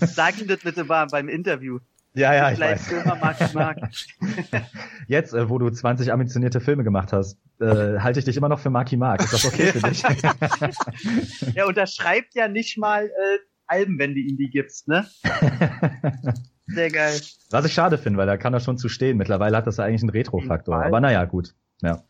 Sag 0.00 0.40
ihm 0.40 0.46
das 0.46 0.60
bitte 0.60 0.84
mal 0.84 1.06
beim 1.06 1.28
Interview. 1.28 1.80
Ja, 2.16 2.32
ja, 2.32 2.52
ich 2.52 2.60
weiß. 2.60 2.92
Jetzt, 5.08 5.34
äh, 5.34 5.48
wo 5.48 5.58
du 5.58 5.68
20 5.68 6.12
ambitionierte 6.12 6.60
Filme 6.60 6.84
gemacht 6.84 7.12
hast, 7.12 7.38
äh, 7.60 7.98
halte 7.98 8.20
ich 8.20 8.24
dich 8.24 8.36
immer 8.36 8.48
noch 8.48 8.60
für 8.60 8.70
Marky 8.70 8.96
Mark. 8.96 9.22
Ist 9.22 9.32
das 9.32 9.44
okay 9.44 9.72
für 9.72 9.80
dich? 9.80 10.02
ja, 11.54 11.66
und 11.66 11.76
er 11.76 11.88
schreibt 11.88 12.34
ja 12.34 12.46
nicht 12.46 12.78
mal 12.78 13.06
äh, 13.06 13.38
Alben, 13.66 13.98
wenn 13.98 14.14
du 14.14 14.20
ihm 14.20 14.36
die 14.36 14.48
gibst, 14.48 14.86
ne? 14.86 15.06
Sehr 16.66 16.90
geil. 16.90 17.20
Was 17.50 17.64
ich 17.66 17.74
schade 17.74 17.98
finde, 17.98 18.18
weil 18.18 18.26
da 18.26 18.36
kann 18.36 18.54
er 18.54 18.60
schon 18.60 18.78
zu 18.78 18.88
stehen. 18.88 19.16
Mittlerweile 19.16 19.56
hat 19.56 19.66
das 19.66 19.78
ja 19.78 19.84
eigentlich 19.84 20.02
einen 20.02 20.10
Retro-Faktor. 20.10 20.84
Aber 20.84 21.00
naja, 21.00 21.24
gut. 21.24 21.54
Ja. 21.82 22.02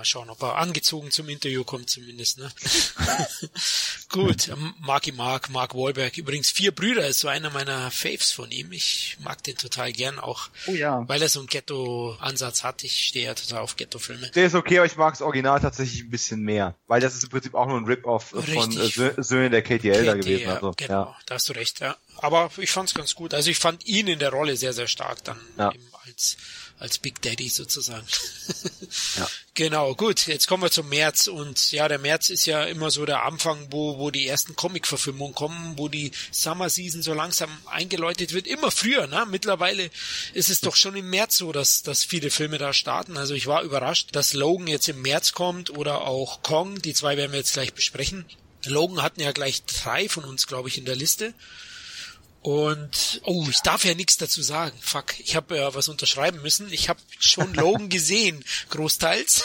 Mal 0.00 0.04
schauen, 0.06 0.30
ob 0.30 0.42
er 0.42 0.56
angezogen 0.56 1.10
zum 1.10 1.28
Interview 1.28 1.62
kommt 1.62 1.90
zumindest. 1.90 2.38
Ne? 2.38 2.50
Gut, 4.08 4.48
ähm, 4.48 4.72
Marky 4.78 5.12
Mark, 5.12 5.50
Mark 5.50 5.74
Wahlberg. 5.74 6.16
Übrigens 6.16 6.50
vier 6.50 6.74
Brüder 6.74 7.06
ist 7.06 7.20
so 7.20 7.28
einer 7.28 7.50
meiner 7.50 7.90
Faves 7.90 8.32
von 8.32 8.50
ihm. 8.50 8.72
Ich 8.72 9.18
mag 9.20 9.44
den 9.44 9.58
total 9.58 9.92
gern 9.92 10.18
auch, 10.18 10.48
oh 10.68 10.72
ja. 10.72 11.06
weil 11.06 11.20
er 11.20 11.28
so 11.28 11.40
einen 11.40 11.48
Ghetto-Ansatz 11.48 12.64
hat. 12.64 12.82
Ich 12.82 13.08
stehe 13.08 13.26
ja 13.26 13.34
total 13.34 13.58
auf 13.60 13.76
Ghetto-Filme. 13.76 14.30
Der 14.30 14.46
ist 14.46 14.54
okay, 14.54 14.78
aber 14.78 14.86
ich 14.86 14.96
mag 14.96 15.12
das 15.12 15.20
Original 15.20 15.60
tatsächlich 15.60 16.00
ein 16.04 16.08
bisschen 16.08 16.40
mehr, 16.40 16.74
weil 16.86 17.02
das 17.02 17.14
ist 17.14 17.24
im 17.24 17.28
Prinzip 17.28 17.54
auch 17.54 17.66
nur 17.66 17.76
ein 17.76 17.84
Rip-Off 17.84 18.28
von 18.28 18.72
äh, 18.78 19.22
Söhne 19.22 19.50
der 19.50 19.60
KTL, 19.60 20.06
da 20.06 20.14
gewesen. 20.14 20.48
Also, 20.48 20.72
genau, 20.78 21.04
ja. 21.04 21.16
da 21.26 21.34
hast 21.34 21.46
du 21.50 21.52
recht, 21.52 21.80
ja. 21.80 21.94
Aber 22.16 22.50
ich 22.56 22.70
fand's 22.70 22.94
ganz 22.94 23.14
gut. 23.14 23.34
Also 23.34 23.50
ich 23.50 23.58
fand 23.58 23.86
ihn 23.86 24.06
in 24.06 24.18
der 24.18 24.30
Rolle 24.30 24.56
sehr, 24.56 24.72
sehr 24.72 24.88
stark 24.88 25.22
dann 25.24 25.38
ja. 25.58 25.72
eben 25.72 25.84
als 26.06 26.38
als 26.80 26.98
Big 26.98 27.20
Daddy 27.20 27.48
sozusagen. 27.48 28.06
ja. 29.18 29.28
Genau, 29.54 29.94
gut, 29.94 30.26
jetzt 30.26 30.48
kommen 30.48 30.62
wir 30.62 30.70
zum 30.70 30.88
März 30.88 31.28
und 31.28 31.72
ja, 31.72 31.86
der 31.88 31.98
März 31.98 32.30
ist 32.30 32.46
ja 32.46 32.64
immer 32.64 32.90
so 32.90 33.04
der 33.04 33.24
Anfang, 33.24 33.68
wo, 33.70 33.98
wo 33.98 34.10
die 34.10 34.26
ersten 34.26 34.56
Comic-Verfilmungen 34.56 35.34
kommen, 35.34 35.76
wo 35.76 35.88
die 35.88 36.10
Summer 36.32 36.70
Season 36.70 37.02
so 37.02 37.12
langsam 37.12 37.50
eingeläutet 37.66 38.32
wird, 38.32 38.46
immer 38.46 38.70
früher, 38.70 39.06
ne? 39.06 39.26
Mittlerweile 39.30 39.90
ist 40.32 40.48
es 40.48 40.60
doch 40.60 40.74
schon 40.74 40.96
im 40.96 41.10
März 41.10 41.36
so, 41.36 41.52
dass, 41.52 41.82
dass 41.82 42.02
viele 42.02 42.30
Filme 42.30 42.56
da 42.56 42.72
starten. 42.72 43.18
Also 43.18 43.34
ich 43.34 43.46
war 43.46 43.62
überrascht, 43.62 44.08
dass 44.12 44.32
Logan 44.32 44.66
jetzt 44.66 44.88
im 44.88 45.02
März 45.02 45.32
kommt 45.32 45.68
oder 45.68 46.06
auch 46.06 46.42
Kong, 46.42 46.80
die 46.80 46.94
zwei 46.94 47.18
werden 47.18 47.32
wir 47.32 47.40
jetzt 47.40 47.52
gleich 47.52 47.74
besprechen. 47.74 48.24
Logan 48.64 49.02
hatten 49.02 49.20
ja 49.20 49.32
gleich 49.32 49.64
drei 49.64 50.08
von 50.08 50.24
uns, 50.24 50.46
glaube 50.46 50.70
ich, 50.70 50.78
in 50.78 50.86
der 50.86 50.96
Liste. 50.96 51.34
Und 52.42 53.20
oh, 53.24 53.46
ich 53.50 53.60
darf 53.60 53.84
ja 53.84 53.94
nichts 53.94 54.16
dazu 54.16 54.40
sagen. 54.40 54.76
Fuck, 54.80 55.20
ich 55.20 55.36
habe 55.36 55.56
ja 55.58 55.74
was 55.74 55.88
unterschreiben 55.88 56.40
müssen. 56.40 56.72
Ich 56.72 56.88
habe 56.88 57.00
schon 57.18 57.52
Logan 57.52 57.88
gesehen, 57.90 58.42
großteils. 58.70 59.42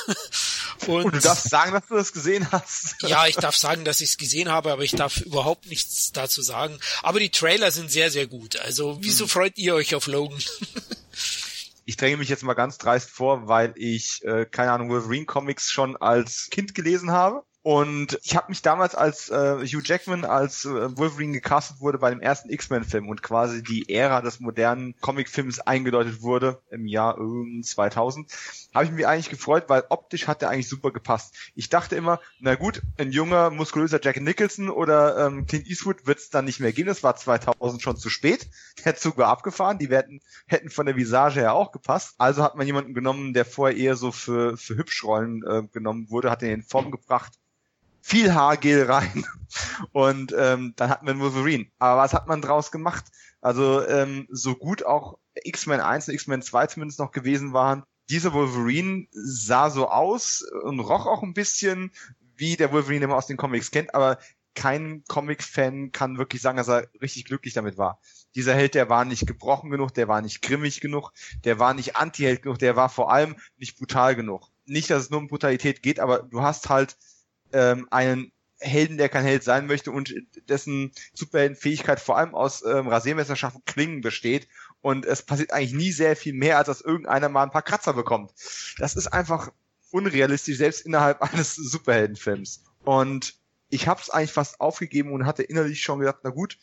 Und, 0.88 0.88
Und, 1.06 1.16
du 1.16 1.20
darfst 1.20 1.50
sagen, 1.50 1.74
dass 1.74 1.88
du 1.88 1.96
das 1.96 2.14
gesehen 2.14 2.50
hast. 2.52 2.96
ja, 3.02 3.28
ich 3.28 3.36
darf 3.36 3.58
sagen, 3.58 3.84
dass 3.84 4.00
ich 4.00 4.12
es 4.12 4.18
gesehen 4.18 4.50
habe, 4.50 4.72
aber 4.72 4.84
ich 4.84 4.94
darf 4.94 5.18
überhaupt 5.18 5.66
nichts 5.68 6.14
dazu 6.14 6.42
sagen. 6.42 6.80
Aber 7.04 7.20
die 7.20 7.32
Trailer 7.32 7.72
sind 7.72 7.92
sehr, 7.92 8.12
sehr 8.12 8.28
gut. 8.28 8.56
Also, 8.58 8.98
wieso 9.02 9.26
hm. 9.26 9.30
freut 9.30 9.58
ihr 9.58 9.76
euch 9.76 9.94
auf 9.94 10.08
Logan? 10.08 10.42
ich 11.86 11.98
dränge 11.98 12.16
mich 12.16 12.30
jetzt 12.30 12.44
mal 12.44 12.54
ganz 12.54 12.78
dreist 12.78 13.10
vor, 13.10 13.50
weil 13.50 13.74
ich, 13.76 14.24
äh, 14.24 14.46
keine 14.46 14.72
Ahnung, 14.72 14.90
Wolverine 14.90 15.26
Comics 15.26 15.70
schon 15.70 15.98
als 15.98 16.48
Kind 16.50 16.74
gelesen 16.74 17.12
habe 17.12 17.44
Und 17.66 18.20
ich 18.22 18.36
habe 18.36 18.50
mich 18.50 18.62
damals, 18.62 18.94
als 18.94 19.30
äh, 19.30 19.56
Hugh 19.66 19.82
Jackman 19.84 20.24
als 20.24 20.66
äh, 20.66 20.96
Wolverine 21.00 21.34
gecastet 21.34 21.80
wurde 21.80 21.98
bei 21.98 22.12
dem 22.12 22.22
ersten 22.22 22.52
X-Men-Film 22.52 23.10
und 23.10 23.24
quasi 23.24 23.64
die 23.64 23.90
Ära 23.90 24.22
des 24.22 24.40
modernen 24.40 24.94
Comicfilms 25.02 25.62
eingedeutet 25.62 26.22
wurde 26.22 26.62
im 26.70 26.86
Jahr 26.86 27.18
äh, 27.20 27.62
2000, 27.64 28.32
habe 28.76 28.86
ich 28.86 28.92
mich 28.92 29.08
eigentlich 29.08 29.32
gefreut, 29.32 29.64
weil 29.66 29.84
optisch 29.90 30.28
hat 30.28 30.44
er 30.44 30.52
eigentlich 30.52 30.70
super 30.70 30.92
gepasst. 30.92 31.34
Ich 31.56 31.70
dachte 31.70 31.96
immer, 31.96 32.20
na 32.40 32.54
gut, 32.54 32.84
ein 33.00 33.12
junger, 33.12 33.50
muskulöser 33.50 34.00
Jack 34.00 34.22
Nicholson 34.22 34.70
oder 34.70 35.26
ähm, 35.26 35.48
Clint 35.48 35.66
Eastwood 35.66 36.06
wird 36.06 36.20
es 36.20 36.30
dann 36.30 36.46
nicht 36.46 36.60
mehr 36.60 36.72
geben. 36.72 36.90
Das 36.90 37.02
war 37.02 37.16
2000 37.16 37.82
schon 37.82 37.98
zu 37.98 38.12
spät. 38.12 38.48
Der 38.86 38.96
Zug 38.96 39.18
war 39.18 39.30
abgefahren. 39.30 39.80
Die 39.80 39.90
werden, 39.90 40.22
hätten 40.46 40.70
von 40.70 40.86
der 40.86 40.98
Visage 40.98 41.40
her 41.40 41.56
auch 41.56 41.72
gepasst. 41.72 42.14
Also 42.20 42.44
hat 42.44 42.58
man 42.58 42.68
jemanden 42.68 42.94
genommen, 42.94 43.34
der 43.34 43.44
vorher 43.44 43.76
eher 43.76 43.96
so 43.96 44.12
für, 44.12 44.56
für 44.56 44.78
Hübschrollen 44.78 45.42
äh, 45.42 45.64
genommen 45.74 46.12
wurde, 46.12 46.30
hat 46.30 46.44
ihn 46.44 46.50
in 46.50 46.62
Form 46.62 46.92
gebracht 46.92 47.32
viel 48.06 48.36
Haargel 48.36 48.84
rein 48.84 49.26
und 49.92 50.32
ähm, 50.38 50.74
dann 50.76 50.90
hatten 50.92 51.08
wir 51.08 51.14
einen 51.14 51.22
Wolverine. 51.22 51.66
Aber 51.80 52.00
was 52.00 52.14
hat 52.14 52.28
man 52.28 52.40
draus 52.40 52.72
gemacht? 52.72 53.06
Also 53.42 53.84
ähm, 53.88 54.28
so 54.30 54.54
gut 54.54 54.86
auch 54.86 55.18
X-Men 55.34 55.80
1 55.80 56.08
und 56.08 56.14
X-Men 56.14 56.44
2 56.44 56.68
zumindest 56.68 57.00
noch 57.00 57.12
gewesen 57.12 57.54
waren, 57.54 57.82
dieser 58.12 58.32
Wolverine 58.34 59.08
sah 59.10 59.72
so 59.72 59.90
aus 59.90 60.44
und 60.66 60.80
roch 60.82 61.08
auch 61.08 61.24
ein 61.24 61.34
bisschen 61.34 61.92
wie 62.36 62.56
der 62.56 62.72
Wolverine, 62.72 63.00
den 63.00 63.10
man 63.10 63.18
aus 63.18 63.26
den 63.26 63.38
Comics 63.38 63.72
kennt, 63.72 63.96
aber 63.96 64.20
kein 64.54 65.04
Comic-Fan 65.08 65.92
kann 65.92 66.20
wirklich 66.20 66.44
sagen, 66.44 66.58
dass 66.58 66.70
er 66.70 66.88
richtig 67.02 67.26
glücklich 67.26 67.56
damit 67.56 67.80
war. 67.80 68.00
Dieser 68.36 68.54
Held, 68.54 68.76
der 68.76 68.88
war 68.88 69.04
nicht 69.04 69.26
gebrochen 69.26 69.72
genug, 69.72 69.96
der 69.96 70.08
war 70.08 70.22
nicht 70.22 70.44
grimmig 70.44 70.80
genug, 70.80 71.12
der 71.44 71.58
war 71.58 71.74
nicht 71.74 71.96
Anti-Held 71.96 72.44
genug, 72.44 72.60
der 72.60 72.76
war 72.76 72.90
vor 72.90 73.12
allem 73.12 73.36
nicht 73.58 73.80
brutal 73.80 74.16
genug. 74.16 74.52
Nicht, 74.66 74.92
dass 74.92 75.04
es 75.04 75.10
nur 75.10 75.20
um 75.20 75.28
Brutalität 75.28 75.82
geht, 75.82 76.00
aber 76.00 76.20
du 76.20 76.44
hast 76.44 76.70
halt 76.70 76.98
ähm, 77.56 77.88
einen 77.90 78.32
Helden, 78.60 78.98
der 78.98 79.10
kein 79.10 79.26
Held 79.26 79.44
sein 79.44 79.68
möchte 79.68 79.92
und 79.92 80.14
dessen 80.48 80.92
Superheldenfähigkeit 81.14 82.00
vor 82.00 82.18
allem 82.18 82.34
aus 82.34 82.64
ähm, 82.66 82.88
Rasiermesserscharfen 82.88 83.64
Klingen 83.66 84.02
besteht 84.02 84.48
und 84.82 85.06
es 85.06 85.24
passiert 85.24 85.52
eigentlich 85.52 85.74
nie 85.74 85.92
sehr 85.92 86.16
viel 86.16 86.34
mehr, 86.34 86.58
als 86.58 86.68
dass 86.68 86.82
irgendeiner 86.82 87.30
mal 87.30 87.44
ein 87.44 87.52
paar 87.52 87.62
Kratzer 87.62 87.94
bekommt. 87.94 88.32
Das 88.78 88.96
ist 88.96 89.08
einfach 89.08 89.52
unrealistisch, 89.92 90.58
selbst 90.58 90.86
innerhalb 90.86 91.22
eines 91.34 91.56
Superheldenfilms. 91.56 92.64
Und 92.84 93.36
ich 93.70 93.88
habe 93.88 94.02
es 94.02 94.10
eigentlich 94.10 94.32
fast 94.32 94.62
aufgegeben 94.62 95.12
und 95.12 95.26
hatte 95.26 95.44
innerlich 95.44 95.82
schon 95.82 96.00
gedacht, 96.00 96.20
na 96.24 96.30
gut, 96.30 96.58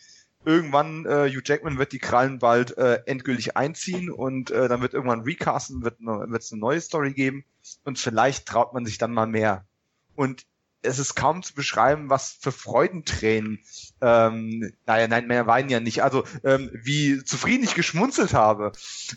irgendwann 0.45 1.07
äh, 1.07 1.28
Hugh 1.28 1.43
Jackman 1.45 1.78
wird 1.78 1.93
die 1.93 1.99
Krallen 1.99 2.38
bald 2.38 2.76
äh, 2.78 3.03
endgültig 3.07 3.57
einziehen 3.57 4.11
und 4.11 4.51
äh, 4.51 4.68
dann 4.68 4.80
wird 4.80 4.95
irgendwann 4.95 5.22
recasten, 5.22 5.82
wird 5.82 5.99
es 6.01 6.53
eine 6.53 6.61
neue 6.61 6.80
Story 6.80 7.12
geben 7.12 7.45
und 7.84 7.99
vielleicht 7.99 8.47
traut 8.47 8.72
man 8.72 8.86
sich 8.86 8.99
dann 8.99 9.12
mal 9.12 9.26
mehr. 9.26 9.66
Und 10.14 10.47
es 10.83 10.99
ist 10.99 11.14
kaum 11.14 11.43
zu 11.43 11.55
beschreiben, 11.55 12.11
was 12.11 12.37
für 12.41 12.53
Freudentränen, 12.53 13.61
ähm, 14.01 14.72
naja, 14.87 15.09
nein, 15.09 15.26
mehr 15.26 15.47
weinen 15.47 15.68
ja 15.68 15.80
nicht, 15.80 16.03
also 16.03 16.24
ähm, 16.45 16.70
wie 16.72 17.22
zufrieden 17.24 17.64
ich 17.64 17.74
geschmunzelt 17.74 18.35
habe, 18.35 18.72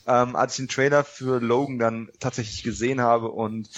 ähm, 0.07 0.36
als 0.36 0.53
ich 0.53 0.57
den 0.57 0.68
Trailer 0.68 1.03
für 1.03 1.39
Logan 1.39 1.80
dann 1.80 2.09
tatsächlich 2.20 2.63
gesehen 2.63 3.01
habe 3.01 3.30
und 3.30 3.70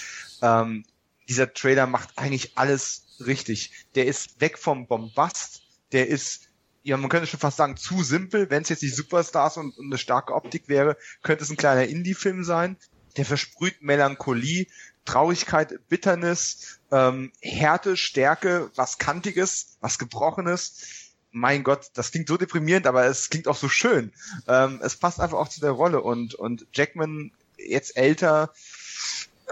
ähm, 0.42 0.84
dieser 1.28 1.52
Trailer 1.52 1.86
macht 1.86 2.10
eigentlich 2.16 2.56
alles 2.56 3.16
richtig. 3.24 3.72
Der 3.94 4.06
ist 4.06 4.40
weg 4.40 4.58
vom 4.58 4.86
Bombast, 4.86 5.62
der 5.92 6.08
ist 6.08 6.48
ja, 6.84 6.96
man 6.96 7.10
könnte 7.10 7.26
schon 7.26 7.40
fast 7.40 7.58
sagen, 7.58 7.76
zu 7.76 8.02
simpel. 8.02 8.48
Wenn 8.48 8.62
es 8.62 8.70
jetzt 8.70 8.82
die 8.82 8.88
Superstars 8.88 9.58
und, 9.58 9.76
und 9.76 9.86
eine 9.86 9.98
starke 9.98 10.34
Optik 10.34 10.68
wäre, 10.68 10.96
könnte 11.22 11.44
es 11.44 11.50
ein 11.50 11.56
kleiner 11.58 11.84
Indie-Film 11.84 12.44
sein. 12.44 12.76
Der 13.18 13.24
versprüht 13.24 13.82
Melancholie, 13.82 14.68
Traurigkeit, 15.04 15.88
Bitternis, 15.88 16.80
ähm, 16.90 17.32
Härte, 17.40 17.96
Stärke, 17.96 18.70
was 18.74 18.98
Kantiges, 18.98 19.76
was 19.80 19.98
Gebrochenes. 19.98 21.14
Mein 21.30 21.64
Gott, 21.64 21.90
das 21.94 22.12
klingt 22.12 22.28
so 22.28 22.36
deprimierend, 22.36 22.86
aber 22.86 23.04
es 23.06 23.28
klingt 23.28 23.48
auch 23.48 23.56
so 23.56 23.68
schön. 23.68 24.12
Ähm, 24.46 24.80
es 24.82 24.96
passt 24.96 25.20
einfach 25.20 25.36
auch 25.36 25.48
zu 25.48 25.60
der 25.60 25.72
Rolle 25.72 26.00
und, 26.00 26.34
und 26.34 26.66
Jackman, 26.72 27.32
jetzt 27.56 27.96
älter, 27.96 28.52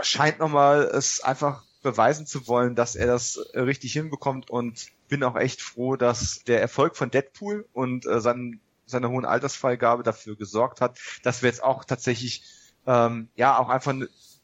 scheint 0.01 0.39
nochmal 0.39 0.83
es 0.83 1.21
einfach 1.21 1.65
beweisen 1.83 2.27
zu 2.27 2.47
wollen, 2.49 2.75
dass 2.75 2.97
er 2.97 3.07
das 3.07 3.39
richtig 3.55 3.93
hinbekommt 3.93 4.51
und 4.51 4.87
bin 5.09 5.23
auch 5.23 5.37
echt 5.37 5.63
froh, 5.63 5.97
dass 5.97 6.43
der 6.45 6.61
Erfolg 6.61 6.97
von 6.97 7.11
Deadpool 7.11 7.67
und 7.73 8.07
äh, 8.07 8.21
sein, 8.21 8.61
seine 8.87 9.09
hohen 9.11 9.25
Altersfreigabe 9.25 10.03
dafür 10.03 10.37
gesorgt 10.37 10.81
hat, 10.81 10.99
dass 11.23 11.43
wir 11.43 11.49
jetzt 11.49 11.63
auch 11.63 11.85
tatsächlich 11.85 12.43
ähm, 12.87 13.29
ja 13.37 13.59
auch 13.59 13.69
einfach 13.69 13.95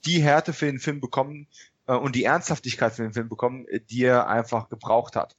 die 0.05 0.23
Härte 0.23 0.53
für 0.53 0.67
den 0.67 0.81
Film 0.81 1.01
bekommen 1.01 1.47
äh, 1.87 1.95
und 1.95 2.15
die 2.15 2.25
Ernsthaftigkeit 2.25 2.93
für 2.93 3.03
den 3.03 3.13
Film 3.13 3.29
bekommen, 3.29 3.67
äh, 3.69 3.81
die 3.81 4.05
er 4.05 4.29
einfach 4.29 4.69
gebraucht 4.69 5.17
hat. 5.17 5.37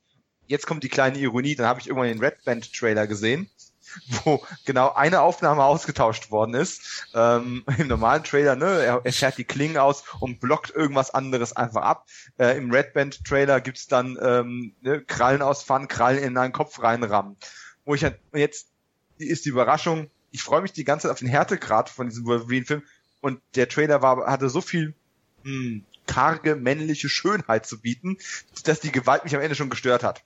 Jetzt 0.47 0.67
kommt 0.67 0.83
die 0.83 0.89
kleine 0.89 1.17
Ironie, 1.17 1.55
dann 1.55 1.67
habe 1.67 1.79
ich 1.79 1.87
irgendwann 1.87 2.09
den 2.09 2.19
Red 2.19 2.43
Band 2.43 2.73
Trailer 2.73 3.07
gesehen, 3.07 3.49
wo 4.23 4.43
genau 4.65 4.93
eine 4.93 5.21
Aufnahme 5.21 5.63
ausgetauscht 5.63 6.31
worden 6.31 6.55
ist. 6.55 7.07
Ähm, 7.13 7.63
Im 7.77 7.87
normalen 7.87 8.23
Trailer, 8.23 8.55
ne, 8.55 8.83
er, 8.83 9.01
er 9.03 9.13
fährt 9.13 9.37
die 9.37 9.45
Klingen 9.45 9.77
aus 9.77 10.03
und 10.19 10.39
blockt 10.39 10.71
irgendwas 10.71 11.13
anderes 11.13 11.55
einfach 11.55 11.83
ab. 11.83 12.07
Äh, 12.37 12.57
Im 12.57 12.71
Red 12.71 12.93
Band 12.93 13.23
Trailer 13.25 13.61
gibt's 13.61 13.87
dann 13.87 14.17
ähm, 14.21 14.75
ne, 14.81 15.01
Krallen 15.01 15.41
ausfahren, 15.41 15.87
Krallen 15.87 16.23
in 16.23 16.37
einen 16.37 16.53
Kopf 16.53 16.81
reinrammen. 16.81 17.37
Wo 17.85 17.95
ich 17.95 18.03
halt, 18.03 18.19
jetzt 18.33 18.69
ist 19.17 19.45
die 19.45 19.49
Überraschung, 19.49 20.09
ich 20.33 20.43
freue 20.43 20.61
mich 20.61 20.73
die 20.73 20.83
ganze 20.83 21.03
Zeit 21.03 21.11
auf 21.11 21.19
den 21.19 21.29
Härtegrad 21.29 21.89
von 21.89 22.09
diesem 22.09 22.25
Wolverine-Film 22.25 22.83
und 23.21 23.39
der 23.55 23.69
Trailer 23.69 24.01
war, 24.01 24.25
hatte 24.25 24.49
so 24.49 24.59
viel 24.59 24.95
mh, 25.43 25.51
hm, 25.51 25.85
karge 26.07 26.55
männliche 26.55 27.07
Schönheit 27.07 27.65
zu 27.65 27.79
bieten, 27.79 28.17
dass 28.65 28.81
die 28.81 28.91
Gewalt 28.91 29.23
mich 29.23 29.35
am 29.35 29.41
Ende 29.41 29.55
schon 29.55 29.69
gestört 29.69 30.03
hat. 30.03 30.23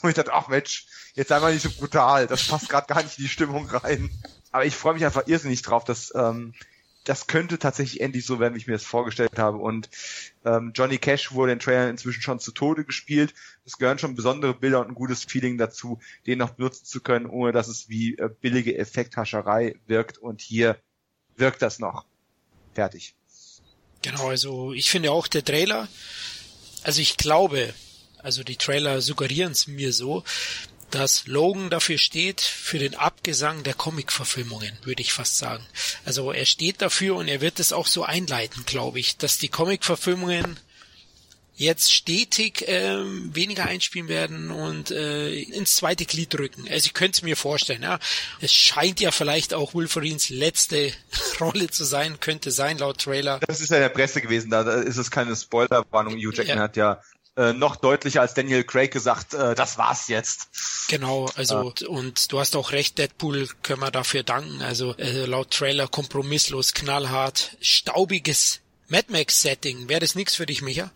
Und 0.00 0.08
ich 0.08 0.16
dachte, 0.16 0.32
ach 0.32 0.48
Mensch, 0.48 0.86
jetzt 1.14 1.28
sei 1.28 1.38
mal 1.38 1.52
nicht 1.52 1.62
so 1.62 1.70
brutal, 1.70 2.26
das 2.26 2.48
passt 2.48 2.68
gerade 2.68 2.86
gar 2.92 3.02
nicht 3.02 3.18
in 3.18 3.24
die 3.24 3.30
Stimmung 3.30 3.68
rein. 3.68 4.10
Aber 4.50 4.64
ich 4.64 4.74
freue 4.74 4.94
mich 4.94 5.04
einfach 5.04 5.28
irrsinnig 5.28 5.62
drauf, 5.62 5.84
dass 5.84 6.12
ähm, 6.16 6.54
das 7.06 7.28
könnte 7.28 7.58
tatsächlich 7.58 8.00
endlich 8.00 8.26
so 8.26 8.40
werden, 8.40 8.54
wie 8.54 8.58
ich 8.58 8.66
mir 8.66 8.72
das 8.72 8.84
vorgestellt 8.84 9.38
habe. 9.38 9.58
Und 9.58 9.88
ähm, 10.44 10.72
Johnny 10.74 10.98
Cash 10.98 11.32
wurde 11.32 11.52
in 11.52 11.60
Trailern 11.60 11.90
inzwischen 11.90 12.20
schon 12.20 12.40
zu 12.40 12.50
Tode 12.50 12.84
gespielt. 12.84 13.32
Es 13.64 13.78
gehören 13.78 13.98
schon 13.98 14.16
besondere 14.16 14.54
Bilder 14.54 14.80
und 14.80 14.88
ein 14.88 14.94
gutes 14.94 15.24
Feeling 15.24 15.56
dazu, 15.56 16.00
den 16.26 16.38
noch 16.38 16.50
benutzen 16.50 16.84
zu 16.84 17.00
können, 17.00 17.26
ohne 17.26 17.52
dass 17.52 17.68
es 17.68 17.88
wie 17.88 18.18
äh, 18.18 18.28
billige 18.40 18.76
Effekthascherei 18.76 19.76
wirkt. 19.86 20.18
Und 20.18 20.40
hier 20.40 20.78
wirkt 21.36 21.62
das 21.62 21.78
noch. 21.78 22.06
Fertig. 22.74 23.14
Genau, 24.02 24.28
also 24.28 24.72
ich 24.72 24.90
finde 24.90 25.12
auch 25.12 25.28
der 25.28 25.44
Trailer, 25.44 25.88
also 26.82 27.00
ich 27.00 27.16
glaube, 27.16 27.72
also 28.18 28.42
die 28.42 28.56
Trailer 28.56 29.00
suggerieren 29.00 29.52
es 29.52 29.68
mir 29.68 29.92
so, 29.92 30.24
dass 30.90 31.26
Logan 31.26 31.70
dafür 31.70 31.98
steht, 31.98 32.40
für 32.40 32.78
den 32.78 32.94
Abgesang 32.94 33.62
der 33.62 33.74
Comic-Verfilmungen, 33.74 34.72
würde 34.84 35.02
ich 35.02 35.12
fast 35.12 35.38
sagen. 35.38 35.64
Also 36.04 36.32
er 36.32 36.46
steht 36.46 36.82
dafür 36.82 37.16
und 37.16 37.28
er 37.28 37.40
wird 37.40 37.60
es 37.60 37.72
auch 37.72 37.86
so 37.86 38.04
einleiten, 38.04 38.64
glaube 38.66 39.00
ich, 39.00 39.16
dass 39.16 39.38
die 39.38 39.48
Comic-Verfilmungen 39.48 40.58
jetzt 41.56 41.92
stetig 41.92 42.64
ähm, 42.66 43.34
weniger 43.34 43.64
einspielen 43.64 44.08
werden 44.08 44.50
und 44.50 44.90
äh, 44.90 45.34
ins 45.40 45.76
zweite 45.76 46.04
Glied 46.04 46.38
rücken. 46.38 46.68
Also 46.70 46.86
ich 46.86 46.94
könnte 46.94 47.16
es 47.16 47.22
mir 47.22 47.36
vorstellen. 47.36 47.82
Ja. 47.82 47.98
Es 48.40 48.52
scheint 48.52 49.00
ja 49.00 49.10
vielleicht 49.10 49.54
auch 49.54 49.72
Wolverines 49.72 50.28
letzte 50.28 50.92
Rolle 51.40 51.68
zu 51.68 51.84
sein, 51.84 52.20
könnte 52.20 52.50
sein 52.50 52.78
laut 52.78 53.00
Trailer. 53.00 53.40
Das 53.46 53.60
ist 53.60 53.70
ja 53.70 53.78
in 53.78 53.82
der 53.84 53.88
Presse 53.88 54.20
gewesen, 54.20 54.50
da 54.50 54.70
ist 54.82 54.98
es 54.98 55.10
keine 55.10 55.34
Spoilerwarnung. 55.34 56.14
Hugh 56.16 56.34
Jackman 56.34 56.58
ja. 56.58 56.62
hat 56.62 56.76
ja 56.76 57.00
äh, 57.36 57.52
noch 57.52 57.76
deutlicher 57.76 58.22
als 58.22 58.34
Daniel 58.34 58.64
Craig 58.64 58.90
gesagt, 58.90 59.34
äh, 59.34 59.54
das 59.54 59.78
war's 59.78 60.08
jetzt. 60.08 60.88
Genau, 60.88 61.28
also 61.36 61.72
ja. 61.78 61.88
und 61.88 62.32
du 62.32 62.40
hast 62.40 62.56
auch 62.56 62.72
recht, 62.72 62.98
Deadpool 62.98 63.48
können 63.62 63.80
wir 63.80 63.90
dafür 63.90 64.22
danken. 64.22 64.62
Also 64.62 64.94
äh, 64.96 65.26
laut 65.26 65.50
Trailer 65.50 65.86
kompromisslos, 65.86 66.72
knallhart, 66.72 67.56
staubiges 67.60 68.62
Mad 68.88 69.06
Max 69.10 69.42
Setting. 69.42 69.88
Wäre 69.88 70.00
das 70.00 70.14
nichts 70.14 70.34
für 70.34 70.46
dich, 70.46 70.62
Micha? 70.62 70.90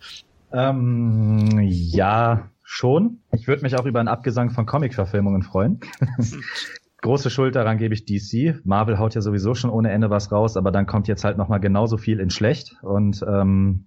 Ähm, 0.51 1.59
ja, 1.61 2.49
schon. 2.63 3.19
Ich 3.33 3.47
würde 3.47 3.61
mich 3.61 3.77
auch 3.77 3.85
über 3.85 3.99
einen 3.99 4.07
Abgesang 4.09 4.49
von 4.49 4.65
Comic-Verfilmungen 4.65 5.43
freuen. 5.43 5.81
Große 7.01 7.29
Schuld 7.29 7.55
daran 7.55 7.77
gebe 7.77 7.93
ich 7.93 8.05
DC. 8.05 8.63
Marvel 8.63 8.99
haut 8.99 9.15
ja 9.15 9.21
sowieso 9.21 9.55
schon 9.55 9.71
ohne 9.71 9.91
Ende 9.91 10.09
was 10.09 10.31
raus, 10.31 10.55
aber 10.55 10.71
dann 10.71 10.85
kommt 10.85 11.07
jetzt 11.07 11.23
halt 11.23 11.37
nochmal 11.37 11.59
genauso 11.59 11.97
viel 11.97 12.19
in 12.19 12.29
schlecht. 12.29 12.75
Und 12.83 13.23
ähm, 13.27 13.85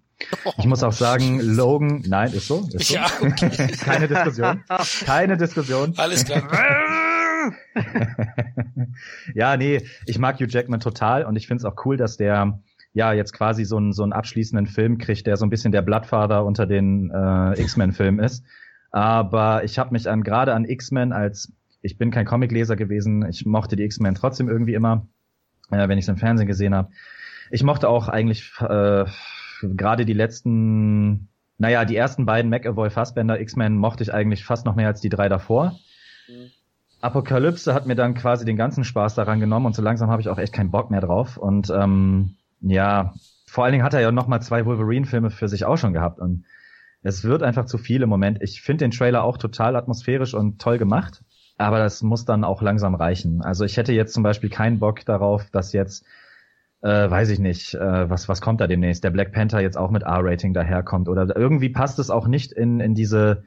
ich 0.59 0.67
muss 0.67 0.83
auch 0.83 0.93
sagen, 0.93 1.41
Logan, 1.41 2.03
nein, 2.07 2.33
ist 2.33 2.47
so, 2.49 2.67
ist 2.73 2.89
so. 2.89 2.95
Ja, 2.95 3.07
okay. 3.21 3.51
Keine 3.81 4.09
Diskussion. 4.09 4.63
Keine 5.05 5.37
Diskussion. 5.37 5.95
Alles 5.97 6.25
klar. 6.25 6.49
ja, 9.35 9.57
nee, 9.57 9.83
ich 10.07 10.19
mag 10.19 10.37
Hugh 10.41 10.49
Jackman 10.49 10.81
total 10.81 11.25
und 11.25 11.37
ich 11.37 11.47
finde 11.47 11.61
es 11.61 11.65
auch 11.65 11.85
cool, 11.85 11.97
dass 11.97 12.17
der 12.17 12.61
ja 12.93 13.13
jetzt 13.13 13.33
quasi 13.33 13.65
so 13.65 13.77
einen, 13.77 13.93
so 13.93 14.03
einen 14.03 14.13
abschließenden 14.13 14.67
Film 14.67 14.99
kriegt, 14.99 15.27
der 15.27 15.37
so 15.37 15.45
ein 15.45 15.51
bisschen 15.51 15.73
der 15.73 15.83
Bloodfather 15.83 16.45
unter 16.45 16.67
den 16.67 17.11
äh, 17.11 17.61
X-Men-Filmen 17.61 18.25
ist. 18.25 18.45
Aber 18.93 19.65
ich 19.65 19.79
habe 19.79 19.91
mich 19.91 20.09
an 20.09 20.23
gerade 20.23 20.55
an 20.55 20.65
X-Men 20.65 21.13
als 21.13 21.53
ich 21.85 21.99
bin 21.99 22.11
kein 22.11 22.25
Comicleser 22.25 22.77
gewesen, 22.77 23.29
ich 23.29 23.45
mochte 23.45 23.77
die 23.77 23.83
X-Men 23.83 24.15
trotzdem 24.15 24.49
irgendwie 24.49 24.73
immer, 24.73 25.07
äh, 25.71 25.87
wenn 25.87 25.99
ich 25.99 26.07
es 26.07 26.09
im 26.09 26.17
Fernsehen 26.17 26.47
gesehen 26.47 26.75
habe. 26.75 26.91
Ich 27.51 27.63
mochte 27.63 27.91
auch 27.91 28.09
eigentlich 28.09 28.51
äh, 28.61 29.05
gerade 29.75 30.05
die 30.05 30.13
letzten 30.13 31.29
naja, 31.59 31.85
die 31.85 31.97
ersten 31.97 32.27
beiden 32.27 32.51
McAvoy 32.51 32.91
Fassbender 32.91 33.41
X-Men 33.41 33.77
mochte 33.77 34.03
ich 34.03 34.13
eigentlich 34.13 34.45
fast 34.45 34.67
noch 34.67 34.75
mehr 34.75 34.89
als 34.89 35.01
die 35.01 35.09
drei 35.09 35.29
davor. 35.29 35.79
Mhm. 36.29 36.51
Apokalypse 37.01 37.75
hat 37.75 37.87
mir 37.87 37.95
dann 37.95 38.15
quasi 38.15 38.45
den 38.45 38.57
ganzen 38.57 38.83
Spaß 38.83 39.15
daran 39.15 39.39
genommen 39.39 39.67
und 39.67 39.75
so 39.75 39.83
langsam 39.83 40.11
habe 40.11 40.23
ich 40.23 40.29
auch 40.29 40.39
echt 40.39 40.53
keinen 40.53 40.71
Bock 40.71 40.91
mehr 40.91 41.03
drauf. 41.03 41.37
Und 41.37 41.71
ähm, 41.71 42.37
ja, 42.61 43.15
vor 43.47 43.65
allen 43.65 43.73
Dingen 43.73 43.85
hat 43.85 43.95
er 43.95 44.01
ja 44.01 44.11
noch 44.11 44.27
mal 44.27 44.41
zwei 44.41 44.65
Wolverine-Filme 44.65 45.31
für 45.31 45.49
sich 45.49 45.65
auch 45.65 45.77
schon 45.77 45.93
gehabt 45.93 46.19
und 46.19 46.45
es 47.03 47.23
wird 47.23 47.43
einfach 47.43 47.67
zu 47.67 47.77
viel 47.77 48.03
im 48.03 48.09
Moment. 48.09 48.39
Ich 48.41 48.63
finde 48.63 48.87
den 48.87 48.91
Trailer 48.91 49.23
auch 49.23 49.37
total 49.37 49.77
atmosphärisch 49.77 50.33
und 50.33 50.61
toll 50.61 50.79
gemacht, 50.79 51.23
aber 51.59 51.79
das 51.79 52.03
muss 52.03 52.25
dann 52.25 52.43
auch 52.43 52.63
langsam 52.63 52.95
reichen. 52.95 53.43
Also 53.43 53.67
ich 53.67 53.77
hätte 53.77 53.93
jetzt 53.93 54.15
zum 54.15 54.23
Beispiel 54.23 54.49
keinen 54.49 54.79
Bock 54.79 55.05
darauf, 55.05 55.51
dass 55.51 55.75
jetzt 55.75 56.07
äh, 56.85 57.11
weiß 57.11 57.31
ich 57.31 57.39
nicht, 57.39 57.75
äh, 57.75 58.11
was, 58.11 58.29
was 58.29 58.43
kommt 58.43 58.61
da 58.61 58.67
demnächst, 58.67 59.03
der 59.05 59.11
Black 59.11 59.33
Panther 59.33 59.61
jetzt 59.61 59.79
auch 59.79 59.91
mit 59.91 60.03
R-Rating 60.03 60.53
daherkommt 60.53 61.09
oder 61.09 61.35
irgendwie 61.35 61.71
passt 61.71 61.99
es 61.99 62.11
auch 62.11 62.29
nicht 62.29 62.53
in, 62.53 62.79
in 62.79 62.95
diese 62.95 63.45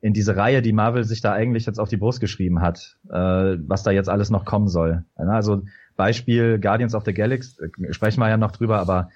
in 0.00 0.12
diese 0.12 0.36
Reihe, 0.36 0.62
die 0.62 0.72
Marvel 0.72 1.02
sich 1.02 1.20
da 1.20 1.32
eigentlich 1.32 1.66
jetzt 1.66 1.80
auf 1.80 1.88
die 1.88 1.96
Brust 1.96 2.20
geschrieben 2.20 2.62
hat, 2.62 2.96
äh, 3.10 3.14
was 3.66 3.82
da 3.82 3.90
jetzt 3.90 4.08
alles 4.08 4.30
noch 4.30 4.44
kommen 4.44 4.68
soll. 4.68 5.04
Also 5.16 5.64
Beispiel 5.96 6.60
Guardians 6.60 6.94
of 6.94 7.04
the 7.04 7.12
Galaxy, 7.12 7.60
äh, 7.60 7.92
sprechen 7.92 8.20
wir 8.20 8.28
ja 8.28 8.36
noch 8.36 8.52
drüber, 8.52 8.78
aber 8.78 9.10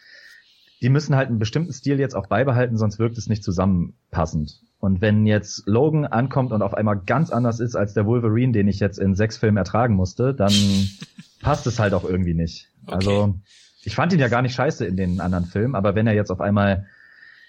die 0.83 0.89
müssen 0.89 1.15
halt 1.15 1.29
einen 1.29 1.39
bestimmten 1.39 1.73
Stil 1.73 2.01
jetzt 2.01 2.17
auch 2.17 2.27
beibehalten, 2.27 2.77
sonst 2.77 2.99
wirkt 2.99 3.17
es 3.17 3.29
nicht 3.29 3.45
zusammenpassend. 3.45 4.61
Und 4.81 5.01
wenn 5.01 5.25
jetzt 5.25 5.67
Logan 5.67 6.05
ankommt 6.05 6.51
und 6.51 6.61
auf 6.61 6.75
einmal 6.75 7.01
ganz 7.07 7.31
anders 7.31 7.61
ist 7.61 7.77
als 7.77 7.95
der 7.95 8.05
Wolverine, 8.05 8.53
den 8.53 8.67
ich 8.67 8.81
jetzt 8.81 8.99
in 8.99 9.15
sechs 9.15 9.39
Filmen 9.39 9.57
ertragen 9.57 9.95
musste, 9.95 10.35
dann 10.35 10.53
passt 11.41 11.69
es 11.69 11.79
halt 11.79 11.95
auch 11.95 12.05
irgendwie 12.05 12.35
nicht. 12.35 12.69
Okay. 12.87 12.97
Also 12.97 13.35
ich 13.85 13.95
fand 13.95 14.13
ihn 14.13 14.19
ja 14.19 14.29
gar 14.29 14.43
nicht 14.43 14.55
scheiße 14.55 14.87
in 14.87 14.97
den 14.97 15.21
anderen 15.21 15.45
Filmen, 15.45 15.75
aber 15.75 15.95
wenn 15.95 16.07
er 16.07 16.15
jetzt 16.15 16.31
auf 16.31 16.41
einmal 16.41 16.87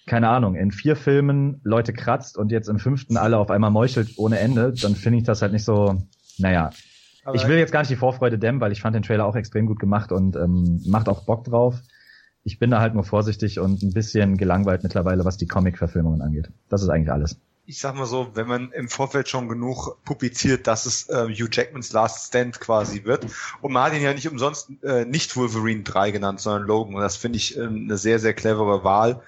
keine 0.06 0.30
Ahnung, 0.30 0.56
in 0.56 0.72
vier 0.72 0.96
Filmen 0.96 1.62
Leute 1.64 1.94
kratzt 1.94 2.38
und 2.38 2.52
jetzt 2.52 2.68
im 2.68 2.80
fünften 2.80 3.18
alle 3.18 3.38
auf 3.38 3.50
einmal 3.50 3.72
meuchelt 3.72 4.18
ohne 4.18 4.40
Ende, 4.40 4.74
dann 4.74 4.96
finde 4.96 5.20
ich 5.20 5.24
das 5.24 5.42
halt 5.42 5.54
nicht 5.54 5.64
so, 5.64 6.04
naja. 6.38 6.72
Aber 7.24 7.36
ich 7.36 7.48
will 7.48 7.58
jetzt 7.58 7.72
gar 7.72 7.80
nicht 7.80 7.92
die 7.92 7.96
Vorfreude 7.96 8.38
dämmen, 8.38 8.60
weil 8.60 8.74
ich 8.74 8.82
fand 8.82 8.96
den 8.96 9.04
Trailer 9.04 9.26
auch 9.26 9.36
extrem 9.36 9.66
gut 9.66 9.80
gemacht 9.80 10.12
und 10.12 10.36
ähm, 10.36 10.82
macht 10.86 11.08
auch 11.08 11.26
Bock 11.26 11.46
drauf. 11.46 11.82
Ich 12.44 12.60
bin 12.60 12.70
da 12.70 12.82
halt 12.82 12.94
nur 12.94 13.06
vorsichtig 13.06 13.60
und 13.60 13.82
ein 13.82 13.94
bisschen 13.94 14.36
gelangweilt 14.36 14.84
mittlerweile, 14.84 15.24
was 15.24 15.38
die 15.38 15.48
Comic-Verfilmungen 15.48 16.22
angeht. 16.22 16.50
Das 16.68 16.82
ist 16.82 16.90
eigentlich 16.90 17.12
alles. 17.12 17.40
Ich 17.66 17.80
sag 17.80 17.96
mal 17.96 18.06
so, 18.06 18.32
wenn 18.34 18.48
man 18.48 18.72
im 18.74 18.90
Vorfeld 18.90 19.30
schon 19.30 19.48
genug 19.48 20.04
publiziert, 20.04 20.68
dass 20.68 20.86
es 20.86 21.08
äh, 21.10 21.28
Hugh 21.30 21.48
Jackmans 21.50 21.94
Last 21.94 22.28
Stand 22.28 22.60
quasi 22.60 23.06
wird. 23.06 23.26
Und 23.62 23.72
man 23.72 23.84
hat 23.84 23.94
ihn 23.94 24.02
ja 24.02 24.14
nicht 24.14 24.28
umsonst 24.28 24.70
äh, 24.84 25.06
nicht 25.06 25.36
Wolverine 25.38 25.84
3 25.84 26.12
genannt, 26.12 26.42
sondern 26.42 26.64
Logan. 26.64 26.96
Und 26.96 27.02
das 27.02 27.16
finde 27.16 27.38
ich 27.38 27.58
äh, 27.58 27.62
eine 27.62 27.98
sehr, 27.98 28.20
sehr 28.20 28.34
clevere 28.34 28.84
Wahl. 28.84 29.22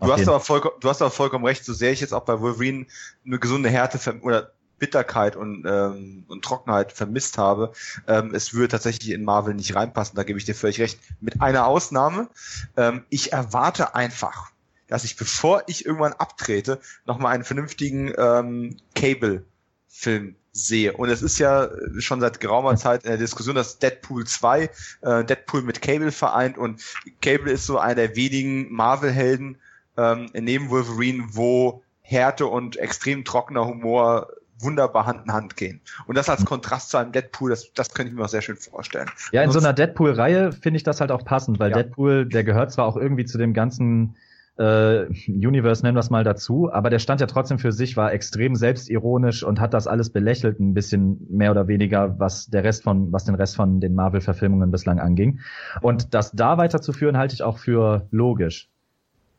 Du 0.00 0.12
hast, 0.12 0.26
aber 0.28 0.40
vollkommen, 0.40 0.74
du 0.80 0.88
hast 0.88 1.02
aber 1.02 1.10
vollkommen 1.10 1.44
recht, 1.44 1.64
so 1.64 1.72
sehr 1.72 1.92
ich 1.92 2.00
jetzt 2.00 2.12
auch 2.12 2.24
bei 2.24 2.40
Wolverine 2.40 2.86
eine 3.24 3.38
gesunde 3.38 3.70
Härte 3.70 3.98
oder 4.20 4.52
Bitterkeit 4.78 5.36
und, 5.36 5.64
ähm, 5.66 6.24
und 6.28 6.44
Trockenheit 6.44 6.92
vermisst 6.92 7.38
habe, 7.38 7.72
ähm, 8.06 8.34
es 8.34 8.54
würde 8.54 8.68
tatsächlich 8.68 9.10
in 9.10 9.24
Marvel 9.24 9.54
nicht 9.54 9.74
reinpassen, 9.74 10.16
da 10.16 10.24
gebe 10.24 10.38
ich 10.38 10.44
dir 10.44 10.54
völlig 10.54 10.80
recht. 10.80 10.98
Mit 11.20 11.40
einer 11.40 11.66
Ausnahme, 11.66 12.28
ähm, 12.76 13.04
ich 13.08 13.32
erwarte 13.32 13.94
einfach, 13.94 14.50
dass 14.94 15.02
ich, 15.02 15.16
bevor 15.16 15.64
ich 15.66 15.84
irgendwann 15.84 16.12
abtrete, 16.12 16.78
nochmal 17.04 17.34
einen 17.34 17.42
vernünftigen 17.42 18.12
ähm, 18.16 18.76
Cable-Film 18.94 20.36
sehe. 20.52 20.92
Und 20.92 21.08
es 21.08 21.20
ist 21.20 21.40
ja 21.40 21.68
schon 21.98 22.20
seit 22.20 22.38
geraumer 22.38 22.76
Zeit 22.76 23.02
in 23.02 23.08
der 23.08 23.18
Diskussion, 23.18 23.56
dass 23.56 23.80
Deadpool 23.80 24.24
2 24.24 24.70
äh, 25.00 25.24
Deadpool 25.24 25.62
mit 25.62 25.82
Cable 25.82 26.12
vereint 26.12 26.58
und 26.58 26.80
Cable 27.20 27.50
ist 27.50 27.66
so 27.66 27.76
einer 27.76 27.96
der 27.96 28.14
wenigen 28.14 28.72
Marvel-Helden, 28.72 29.56
ähm, 29.96 30.30
neben 30.32 30.70
Wolverine, 30.70 31.24
wo 31.32 31.82
Härte 32.00 32.46
und 32.46 32.76
extrem 32.76 33.24
trockener 33.24 33.66
Humor 33.66 34.28
wunderbar 34.60 35.06
Hand 35.06 35.24
in 35.24 35.32
Hand 35.32 35.56
gehen. 35.56 35.80
Und 36.06 36.16
das 36.16 36.28
als 36.28 36.44
Kontrast 36.44 36.90
zu 36.90 36.98
einem 36.98 37.10
Deadpool, 37.10 37.50
das, 37.50 37.72
das 37.74 37.92
könnte 37.94 38.10
ich 38.10 38.16
mir 38.16 38.24
auch 38.24 38.28
sehr 38.28 38.42
schön 38.42 38.58
vorstellen. 38.58 39.10
Ja, 39.32 39.42
in 39.42 39.50
so 39.50 39.58
einer 39.58 39.72
Deadpool-Reihe 39.72 40.52
finde 40.52 40.76
ich 40.76 40.84
das 40.84 41.00
halt 41.00 41.10
auch 41.10 41.24
passend, 41.24 41.58
weil 41.58 41.72
ja. 41.72 41.78
Deadpool, 41.78 42.26
der 42.26 42.44
gehört 42.44 42.70
zwar 42.70 42.86
auch 42.86 42.96
irgendwie 42.96 43.24
zu 43.24 43.38
dem 43.38 43.54
ganzen 43.54 44.14
äh, 44.56 45.06
Universe, 45.28 45.82
nennen 45.82 45.96
wir 45.96 46.00
es 46.00 46.10
mal 46.10 46.24
dazu, 46.24 46.72
aber 46.72 46.90
der 46.90 47.00
stand 47.00 47.20
ja 47.20 47.26
trotzdem 47.26 47.58
für 47.58 47.72
sich, 47.72 47.96
war 47.96 48.12
extrem 48.12 48.54
selbstironisch 48.54 49.42
und 49.42 49.60
hat 49.60 49.74
das 49.74 49.86
alles 49.86 50.10
belächelt, 50.10 50.60
ein 50.60 50.74
bisschen 50.74 51.26
mehr 51.28 51.50
oder 51.50 51.66
weniger, 51.66 52.18
was 52.18 52.46
der 52.46 52.62
Rest 52.62 52.84
von, 52.84 53.12
was 53.12 53.24
den 53.24 53.34
Rest 53.34 53.56
von 53.56 53.80
den 53.80 53.94
Marvel-Verfilmungen 53.94 54.70
bislang 54.70 55.00
anging. 55.00 55.40
Und 55.80 56.14
das 56.14 56.32
da 56.32 56.56
weiterzuführen, 56.56 57.16
halte 57.16 57.34
ich 57.34 57.42
auch 57.42 57.58
für 57.58 58.06
logisch. 58.10 58.70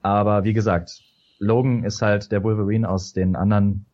Aber 0.01 0.43
wie 0.43 0.53
gesagt, 0.53 1.01
Logan 1.39 1.83
ist 1.83 2.01
halt 2.01 2.31
der 2.31 2.43
Wolverine 2.43 2.87
aus 2.87 3.13
den 3.13 3.35
anderen 3.35 3.85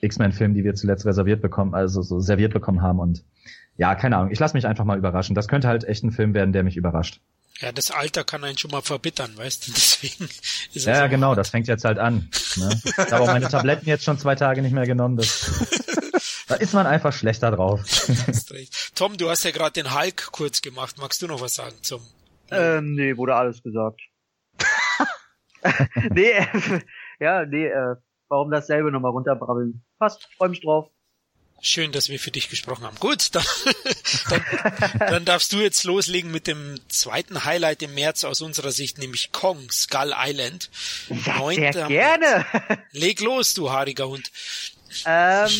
X-Men-Filmen, 0.00 0.54
die 0.54 0.64
wir 0.64 0.74
zuletzt 0.74 1.06
reserviert 1.06 1.42
bekommen, 1.42 1.74
also 1.74 2.02
so 2.02 2.20
serviert 2.20 2.52
bekommen 2.52 2.82
haben. 2.82 3.00
Und 3.00 3.24
ja, 3.76 3.94
keine 3.94 4.16
Ahnung, 4.16 4.30
ich 4.30 4.38
lasse 4.38 4.56
mich 4.56 4.66
einfach 4.66 4.84
mal 4.84 4.98
überraschen. 4.98 5.34
Das 5.34 5.48
könnte 5.48 5.68
halt 5.68 5.84
echt 5.84 6.04
ein 6.04 6.12
Film 6.12 6.34
werden, 6.34 6.52
der 6.52 6.62
mich 6.62 6.76
überrascht. 6.76 7.20
Ja, 7.60 7.72
das 7.72 7.90
Alter 7.90 8.22
kann 8.22 8.44
einen 8.44 8.56
schon 8.56 8.70
mal 8.70 8.82
verbittern, 8.82 9.36
weißt 9.36 9.66
du? 9.66 9.72
Deswegen 9.74 10.28
ist 10.74 10.86
Ja, 10.86 11.08
genau, 11.08 11.34
das 11.34 11.50
fängt 11.50 11.66
jetzt 11.66 11.84
halt 11.84 11.98
an. 11.98 12.30
Ne? 12.56 12.80
Ich 12.84 12.96
habe 12.98 13.20
auch 13.20 13.26
meine 13.26 13.48
Tabletten 13.48 13.88
jetzt 13.88 14.04
schon 14.04 14.18
zwei 14.18 14.36
Tage 14.36 14.62
nicht 14.62 14.72
mehr 14.72 14.86
genommen. 14.86 15.16
Das, 15.16 16.44
da 16.48 16.54
ist 16.54 16.72
man 16.72 16.86
einfach 16.86 17.12
schlechter 17.12 17.50
drauf. 17.50 17.80
Tom, 18.94 19.16
du 19.16 19.28
hast 19.28 19.44
ja 19.44 19.50
gerade 19.50 19.72
den 19.72 19.92
Hulk 19.92 20.30
kurz 20.30 20.62
gemacht. 20.62 20.96
Magst 20.98 21.20
du 21.20 21.26
noch 21.26 21.40
was 21.40 21.54
sagen 21.54 21.76
zum? 21.82 22.00
Ähm, 22.50 22.94
nee, 22.94 23.16
wurde 23.16 23.34
alles 23.34 23.62
gesagt. 23.62 24.00
nee, 26.10 26.30
äh, 26.30 26.80
ja, 27.18 27.44
nee, 27.44 27.66
äh, 27.66 27.96
warum 28.28 28.50
dasselbe 28.50 28.92
nochmal 28.92 29.10
runterbrabbeln? 29.10 29.84
Passt, 29.98 30.28
freu 30.36 30.48
mich 30.48 30.60
drauf. 30.60 30.90
Schön, 31.60 31.90
dass 31.90 32.08
wir 32.08 32.20
für 32.20 32.30
dich 32.30 32.48
gesprochen 32.48 32.84
haben. 32.84 32.96
Gut, 33.00 33.34
dann, 33.34 33.44
dann, 34.30 34.42
dann 34.98 35.24
darfst 35.24 35.52
du 35.52 35.58
jetzt 35.58 35.82
loslegen 35.84 36.30
mit 36.30 36.46
dem 36.46 36.78
zweiten 36.88 37.44
Highlight 37.44 37.82
im 37.82 37.94
März 37.94 38.24
aus 38.24 38.40
unserer 38.42 38.70
Sicht, 38.70 38.98
nämlich 38.98 39.32
Kong, 39.32 39.68
Skull 39.70 40.12
Island. 40.16 40.70
Ja, 41.08 41.50
sehr 41.50 41.86
gerne. 41.88 42.46
Leg 42.92 43.20
los, 43.20 43.54
du 43.54 43.70
haariger 43.70 44.08
Hund. 44.08 44.30
Ähm, 45.04 45.50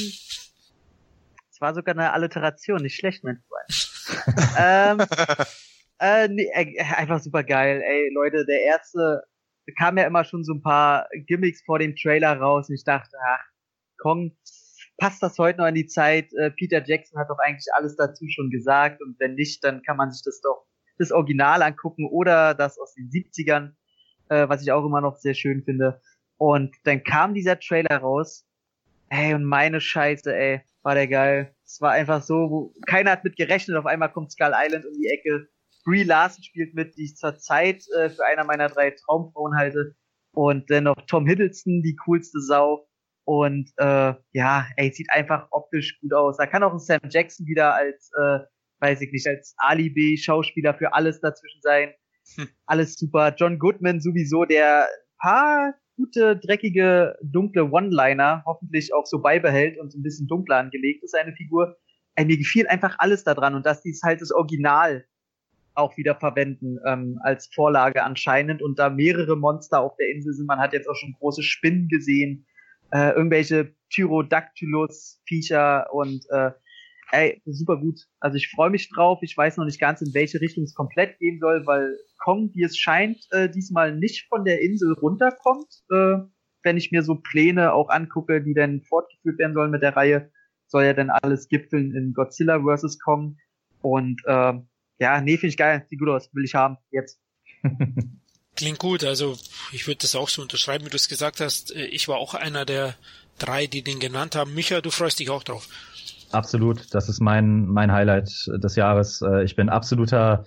es 1.59 1.61
war 1.61 1.75
sogar 1.75 1.97
eine 1.97 2.13
Alliteration, 2.13 2.81
nicht 2.83 2.95
schlecht, 2.95 3.25
mein 3.25 3.43
Freund. 3.49 4.47
ähm, 4.57 5.01
äh, 5.99 6.29
nee, 6.29 6.49
äh, 6.55 6.81
einfach 6.95 7.21
super 7.21 7.43
geil. 7.43 7.83
Ey, 7.85 8.11
Leute, 8.15 8.47
der 8.47 8.63
erste 8.63 9.25
kam 9.77 9.99
ja 9.99 10.07
immer 10.07 10.25
schon 10.25 10.45
so 10.45 10.55
ein 10.55 10.63
paar 10.63 11.09
Gimmicks 11.27 11.63
vor 11.65 11.81
dem 11.81 11.97
Trailer 11.97 12.39
raus 12.39 12.69
und 12.69 12.77
ich 12.77 12.85
dachte, 12.85 13.17
ach, 13.27 13.45
Kong, 13.99 14.37
passt 14.99 15.23
das 15.23 15.39
heute 15.39 15.61
noch 15.61 15.67
in 15.67 15.75
die 15.75 15.87
Zeit? 15.87 16.33
Äh, 16.35 16.51
Peter 16.51 16.83
Jackson 16.85 17.19
hat 17.19 17.31
doch 17.31 17.39
eigentlich 17.39 17.69
alles 17.75 17.97
dazu 17.97 18.27
schon 18.29 18.51
gesagt 18.51 19.01
und 19.01 19.19
wenn 19.19 19.35
nicht, 19.35 19.65
dann 19.65 19.83
kann 19.83 19.97
man 19.97 20.11
sich 20.11 20.23
das 20.25 20.41
doch 20.41 20.67
das 20.99 21.13
Original 21.13 21.63
angucken 21.63 22.09
oder 22.11 22.55
das 22.55 22.79
aus 22.79 22.95
den 22.95 23.09
70ern, 23.09 23.75
äh, 24.29 24.49
was 24.49 24.63
ich 24.63 24.73
auch 24.73 24.85
immer 24.85 25.01
noch 25.01 25.17
sehr 25.17 25.35
schön 25.35 25.63
finde. 25.65 26.01
Und 26.37 26.75
dann 26.85 27.03
kam 27.03 27.35
dieser 27.35 27.59
Trailer 27.59 27.99
raus. 27.99 28.45
Ey, 29.11 29.33
und 29.33 29.45
meine 29.45 29.81
Scheiße, 29.81 30.37
ey, 30.37 30.61
war 30.83 30.95
der 30.95 31.09
geil. 31.09 31.55
Es 31.65 31.81
war 31.81 31.93
einfach 31.93 32.23
so, 32.23 32.35
wo 32.35 32.75
keiner 32.87 33.13
hat 33.13 33.25
mit 33.25 33.37
gerechnet, 33.37 33.77
auf 33.77 33.87
einmal 33.87 34.13
kommt 34.13 34.33
Skull 34.33 34.53
Island 34.55 34.85
um 34.85 34.93
die 34.93 35.09
Ecke 35.09 35.49
Brie 35.89 36.03
Larson 36.03 36.45
spielt 36.45 36.75
mit, 36.75 36.99
die 36.99 37.05
ich 37.05 37.17
zurzeit 37.17 37.83
äh, 37.97 38.11
für 38.11 38.27
einer 38.27 38.45
meiner 38.45 38.69
drei 38.69 38.91
Traumfrauen 38.91 39.57
halte. 39.57 39.95
Und 40.33 40.71
dann 40.71 40.85
noch 40.85 41.01
Tom 41.07 41.27
Hiddleston, 41.27 41.83
die 41.83 41.97
coolste 42.05 42.41
Sau. 42.43 42.87
Und 43.29 43.71
äh, 43.77 44.15
ja, 44.33 44.67
ey, 44.77 44.91
sieht 44.91 45.09
einfach 45.11 45.49
optisch 45.51 46.01
gut 46.01 46.15
aus. 46.15 46.39
Da 46.39 46.47
kann 46.47 46.63
auch 46.63 46.73
ein 46.73 46.79
Sam 46.79 47.01
Jackson 47.11 47.47
wieder 47.47 47.75
als, 47.75 48.11
äh, 48.19 48.39
weiß 48.81 49.03
ich 49.03 49.13
nicht, 49.13 49.27
als 49.29 49.55
Alibi-Schauspieler 49.59 50.73
für 50.73 50.95
alles 50.95 51.21
dazwischen 51.21 51.61
sein. 51.61 51.93
Hm. 52.37 52.49
Alles 52.65 52.95
super. 52.95 53.35
John 53.37 53.59
Goodman 53.59 54.01
sowieso, 54.01 54.47
der 54.47 54.89
paar 55.19 55.75
gute, 55.99 56.39
dreckige, 56.39 57.19
dunkle 57.23 57.71
One-Liner 57.71 58.45
hoffentlich 58.47 58.95
auch 58.95 59.05
so 59.05 59.21
beibehält 59.21 59.79
und 59.79 59.93
so 59.93 59.99
ein 59.99 60.03
bisschen 60.03 60.27
dunkler 60.27 60.57
angelegt 60.57 61.05
ist, 61.05 61.11
seine 61.11 61.35
Figur. 61.35 61.77
Ey, 62.15 62.25
mir 62.25 62.39
gefiel 62.39 62.67
einfach 62.67 62.97
alles 62.99 63.25
daran 63.25 63.55
und 63.55 63.67
dass 63.67 63.83
dies 63.83 64.01
halt 64.03 64.23
das 64.23 64.33
Original 64.33 65.05
auch 65.75 65.99
wieder 65.99 66.15
verwenden 66.15 66.79
ähm, 66.87 67.19
als 67.25 67.51
Vorlage 67.55 68.05
anscheinend 68.05 68.63
und 68.63 68.79
da 68.79 68.89
mehrere 68.89 69.37
Monster 69.37 69.81
auf 69.81 69.97
der 69.97 70.09
Insel 70.09 70.33
sind. 70.33 70.47
Man 70.47 70.61
hat 70.61 70.73
jetzt 70.73 70.89
auch 70.89 70.97
schon 70.97 71.13
große 71.19 71.43
Spinnen 71.43 71.89
gesehen, 71.89 72.47
äh, 72.93 73.11
irgendwelche 73.11 73.75
Tyrodactylus-Viecher 73.91 75.93
und 75.93 76.25
äh, 76.31 76.53
ey, 77.13 77.43
super 77.47 77.79
gut. 77.79 78.01
Also 78.21 78.37
ich 78.37 78.49
freue 78.49 78.71
mich 78.71 78.91
drauf. 78.91 79.21
Ich 79.23 79.37
weiß 79.37 79.57
noch 79.57 79.65
nicht 79.65 79.81
ganz, 79.81 80.03
in 80.03 80.13
welche 80.15 80.41
Richtung 80.41 80.65
es 80.65 80.75
komplett 80.75 81.19
gehen 81.19 81.39
soll, 81.41 81.67
weil 81.67 81.97
Kong, 82.19 82.51
wie 82.55 82.65
es 82.65 82.77
scheint, 82.77 83.27
äh, 83.31 83.49
diesmal 83.49 83.97
nicht 83.97 84.27
von 84.29 84.45
der 84.45 84.61
Insel 84.61 84.95
runterkommt. 84.95 85.83
Äh, 85.91 86.19
wenn 86.63 86.77
ich 86.77 86.91
mir 86.91 87.03
so 87.03 87.15
Pläne 87.15 87.73
auch 87.73 87.89
angucke, 87.89 88.43
die 88.43 88.55
dann 88.55 88.83
fortgeführt 88.83 89.39
werden 89.39 89.55
sollen 89.55 89.71
mit 89.71 89.83
der 89.83 89.97
Reihe, 89.97 90.31
soll 90.67 90.85
ja 90.85 90.93
dann 90.93 91.11
alles 91.11 91.49
gipfeln 91.49 91.95
in 91.95 92.13
Godzilla 92.13 92.61
vs. 92.61 92.99
Kong. 92.99 93.37
Und 93.81 94.21
äh, 94.27 94.55
ja, 94.99 95.21
nee, 95.21 95.37
finde 95.37 95.49
ich 95.49 95.57
geil. 95.57 95.87
Sieht 95.89 96.01
gut 96.01 96.09
aus. 96.09 96.29
Will 96.35 96.45
ich 96.45 96.55
haben. 96.55 96.77
Jetzt. 96.91 97.21
Klingt 98.59 98.81
gut, 98.81 99.05
also 99.05 99.37
ich 99.71 99.87
würde 99.87 100.01
das 100.03 100.17
auch 100.17 100.29
so 100.29 100.43
unterschreiben, 100.43 100.85
wie 100.85 100.91
du 100.91 100.97
es 100.97 101.09
gesagt 101.09 101.41
hast. 101.41 101.73
Äh, 101.73 101.85
ich 101.85 102.09
war 102.09 102.17
auch 102.17 102.35
einer 102.35 102.65
der 102.65 102.97
drei, 103.39 103.69
die 103.69 103.83
den 103.83 104.01
genannt 104.01 104.35
haben. 104.35 104.53
Micha, 104.53 104.81
du 104.81 104.91
freust 104.91 105.21
dich 105.21 105.31
auch 105.31 105.45
drauf. 105.45 105.69
Absolut, 106.33 106.93
das 106.93 107.09
ist 107.09 107.21
mein, 107.21 107.67
mein 107.67 107.93
Highlight 107.93 108.29
des 108.49 108.75
Jahres. 108.75 109.23
Äh, 109.23 109.45
ich 109.45 109.55
bin 109.55 109.69
absoluter, 109.69 110.45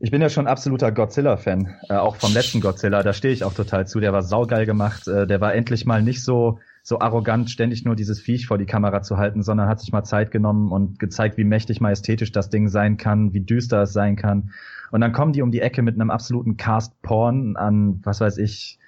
ich 0.00 0.10
bin 0.10 0.20
ja 0.20 0.30
schon 0.30 0.48
absoluter 0.48 0.90
Godzilla-Fan, 0.90 1.76
äh, 1.90 1.94
auch 1.94 2.16
vom 2.16 2.34
letzten 2.34 2.60
Godzilla, 2.60 3.04
da 3.04 3.12
stehe 3.12 3.32
ich 3.32 3.44
auch 3.44 3.54
total 3.54 3.86
zu. 3.86 4.00
Der 4.00 4.12
war 4.12 4.24
saugeil 4.24 4.66
gemacht, 4.66 5.06
äh, 5.06 5.28
der 5.28 5.40
war 5.40 5.54
endlich 5.54 5.86
mal 5.86 6.02
nicht 6.02 6.24
so, 6.24 6.58
so 6.86 7.00
arrogant, 7.00 7.50
ständig 7.50 7.86
nur 7.86 7.96
dieses 7.96 8.20
Viech 8.20 8.46
vor 8.46 8.58
die 8.58 8.66
Kamera 8.66 9.00
zu 9.00 9.16
halten, 9.16 9.42
sondern 9.42 9.68
hat 9.68 9.80
sich 9.80 9.90
mal 9.90 10.04
Zeit 10.04 10.30
genommen 10.30 10.70
und 10.70 10.98
gezeigt, 10.98 11.38
wie 11.38 11.44
mächtig 11.44 11.80
majestätisch 11.80 12.30
das 12.30 12.50
Ding 12.50 12.68
sein 12.68 12.98
kann, 12.98 13.32
wie 13.32 13.40
düster 13.40 13.82
es 13.82 13.94
sein 13.94 14.16
kann. 14.16 14.50
Und 14.92 15.00
dann 15.00 15.12
kommen 15.12 15.32
die 15.32 15.40
um 15.40 15.50
die 15.50 15.60
Ecke 15.60 15.80
mit 15.80 15.94
einem 15.94 16.10
absoluten 16.10 16.58
Cast-Porn 16.58 17.56
an, 17.56 18.00
was 18.04 18.20
weiß 18.20 18.36
ich, 18.36 18.78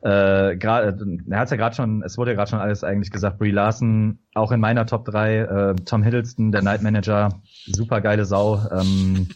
äh, 0.00 0.56
gerade, 0.56 0.98
er 1.30 1.38
hat 1.38 1.50
ja 1.50 1.56
gerade 1.58 1.76
schon, 1.76 2.02
es 2.02 2.16
wurde 2.16 2.30
ja 2.30 2.36
gerade 2.36 2.50
schon 2.50 2.60
alles 2.60 2.82
eigentlich 2.82 3.10
gesagt, 3.10 3.38
Brie 3.38 3.50
Larson, 3.50 4.18
auch 4.34 4.50
in 4.50 4.60
meiner 4.60 4.86
Top 4.86 5.04
3, 5.04 5.38
äh, 5.38 5.74
Tom 5.84 6.02
Hiddleston, 6.02 6.50
der 6.50 6.62
Night 6.62 6.82
Manager, 6.82 7.40
super 7.66 8.00
geile 8.00 8.24
Sau. 8.24 8.58
Ähm, 8.70 9.28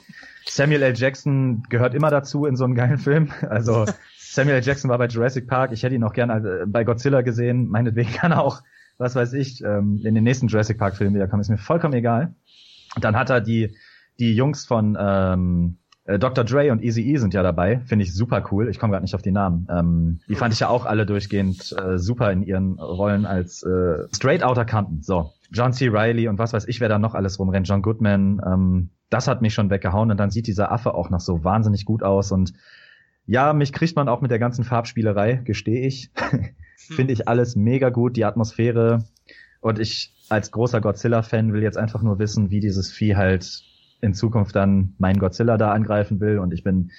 Samuel 0.46 0.82
L. 0.82 0.94
Jackson 0.96 1.62
gehört 1.68 1.94
immer 1.94 2.10
dazu 2.10 2.46
in 2.46 2.56
so 2.56 2.64
einem 2.64 2.74
geilen 2.74 2.98
Film. 2.98 3.30
Also 3.48 3.84
Samuel 4.30 4.56
L. 4.56 4.62
Jackson 4.62 4.90
war 4.90 4.98
bei 4.98 5.06
Jurassic 5.06 5.46
Park, 5.46 5.72
ich 5.72 5.82
hätte 5.82 5.94
ihn 5.94 6.04
auch 6.04 6.12
gerne 6.12 6.62
äh, 6.62 6.66
bei 6.66 6.84
Godzilla 6.84 7.22
gesehen, 7.22 7.68
meinetwegen 7.68 8.12
kann 8.12 8.32
er 8.32 8.42
auch, 8.42 8.62
was 8.98 9.14
weiß 9.14 9.32
ich, 9.34 9.62
ähm, 9.64 10.00
in 10.04 10.14
den 10.14 10.24
nächsten 10.24 10.48
Jurassic 10.48 10.78
Park 10.78 10.96
Film 10.96 11.14
wiederkommen, 11.14 11.40
ist 11.40 11.48
mir 11.48 11.58
vollkommen 11.58 11.94
egal. 11.94 12.34
Dann 13.00 13.16
hat 13.16 13.30
er 13.30 13.40
die, 13.40 13.76
die 14.18 14.34
Jungs 14.34 14.66
von 14.66 14.96
ähm, 14.98 15.78
äh, 16.04 16.18
Dr. 16.18 16.44
Dre 16.44 16.72
und 16.72 16.82
Easy 16.82 17.02
E 17.02 17.16
sind 17.16 17.34
ja 17.34 17.42
dabei, 17.42 17.80
finde 17.80 18.04
ich 18.04 18.14
super 18.14 18.44
cool. 18.50 18.68
Ich 18.68 18.78
komme 18.78 18.92
gerade 18.92 19.04
nicht 19.04 19.14
auf 19.14 19.22
die 19.22 19.30
Namen. 19.30 19.68
Ähm, 19.70 20.20
die 20.28 20.34
fand 20.34 20.54
ich 20.54 20.60
ja 20.60 20.68
auch 20.68 20.86
alle 20.86 21.06
durchgehend 21.06 21.74
äh, 21.78 21.98
super 21.98 22.32
in 22.32 22.42
ihren 22.42 22.78
Rollen 22.78 23.26
als 23.26 23.62
äh, 23.62 24.08
Straight 24.14 24.42
Outer 24.42 24.64
Compton. 24.64 25.02
So, 25.02 25.32
John 25.50 25.72
C. 25.72 25.88
Riley 25.88 26.28
und 26.28 26.38
was 26.38 26.52
weiß 26.52 26.66
ich, 26.66 26.80
wer 26.80 26.88
da 26.88 26.98
noch 26.98 27.14
alles 27.14 27.38
rumrennt. 27.38 27.68
John 27.68 27.82
Goodman. 27.82 28.40
Ähm, 28.44 28.90
das 29.10 29.28
hat 29.28 29.42
mich 29.42 29.54
schon 29.54 29.70
weggehauen 29.70 30.10
und 30.10 30.18
dann 30.18 30.30
sieht 30.30 30.46
dieser 30.46 30.72
Affe 30.72 30.94
auch 30.94 31.10
noch 31.10 31.20
so 31.20 31.44
wahnsinnig 31.44 31.84
gut 31.84 32.02
aus 32.02 32.32
und 32.32 32.52
ja, 33.28 33.52
mich 33.52 33.72
kriegt 33.72 33.94
man 33.94 34.08
auch 34.08 34.22
mit 34.22 34.30
der 34.30 34.38
ganzen 34.38 34.64
Farbspielerei, 34.64 35.34
gestehe 35.44 35.86
ich. 35.86 36.10
Finde 36.76 37.12
ich 37.12 37.28
alles 37.28 37.56
mega 37.56 37.90
gut, 37.90 38.16
die 38.16 38.24
Atmosphäre. 38.24 39.04
Und 39.60 39.78
ich 39.78 40.14
als 40.30 40.50
großer 40.50 40.80
Godzilla-Fan 40.80 41.52
will 41.52 41.62
jetzt 41.62 41.76
einfach 41.76 42.02
nur 42.02 42.18
wissen, 42.18 42.50
wie 42.50 42.60
dieses 42.60 42.90
Vieh 42.90 43.16
halt 43.16 43.62
in 44.00 44.14
Zukunft 44.14 44.56
dann 44.56 44.94
meinen 44.98 45.18
Godzilla 45.18 45.58
da 45.58 45.72
angreifen 45.72 46.20
will 46.20 46.38
und 46.38 46.54
ich 46.54 46.62
bin, 46.62 46.90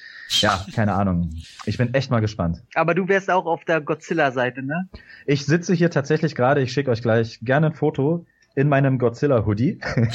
ja, 0.41 0.63
keine 0.75 0.93
Ahnung. 0.93 1.31
Ich 1.65 1.77
bin 1.77 1.93
echt 1.93 2.11
mal 2.11 2.19
gespannt. 2.19 2.61
Aber 2.75 2.93
du 2.93 3.07
wärst 3.07 3.31
auch 3.31 3.45
auf 3.45 3.65
der 3.65 3.81
Godzilla-Seite, 3.81 4.61
ne? 4.61 4.87
Ich 5.25 5.45
sitze 5.45 5.73
hier 5.73 5.89
tatsächlich 5.89 6.35
gerade, 6.35 6.61
ich 6.61 6.71
schicke 6.73 6.91
euch 6.91 7.01
gleich 7.01 7.39
gerne 7.41 7.67
ein 7.67 7.73
Foto 7.73 8.27
in 8.55 8.67
meinem 8.69 8.97
Godzilla-Hoodie. 8.97 9.79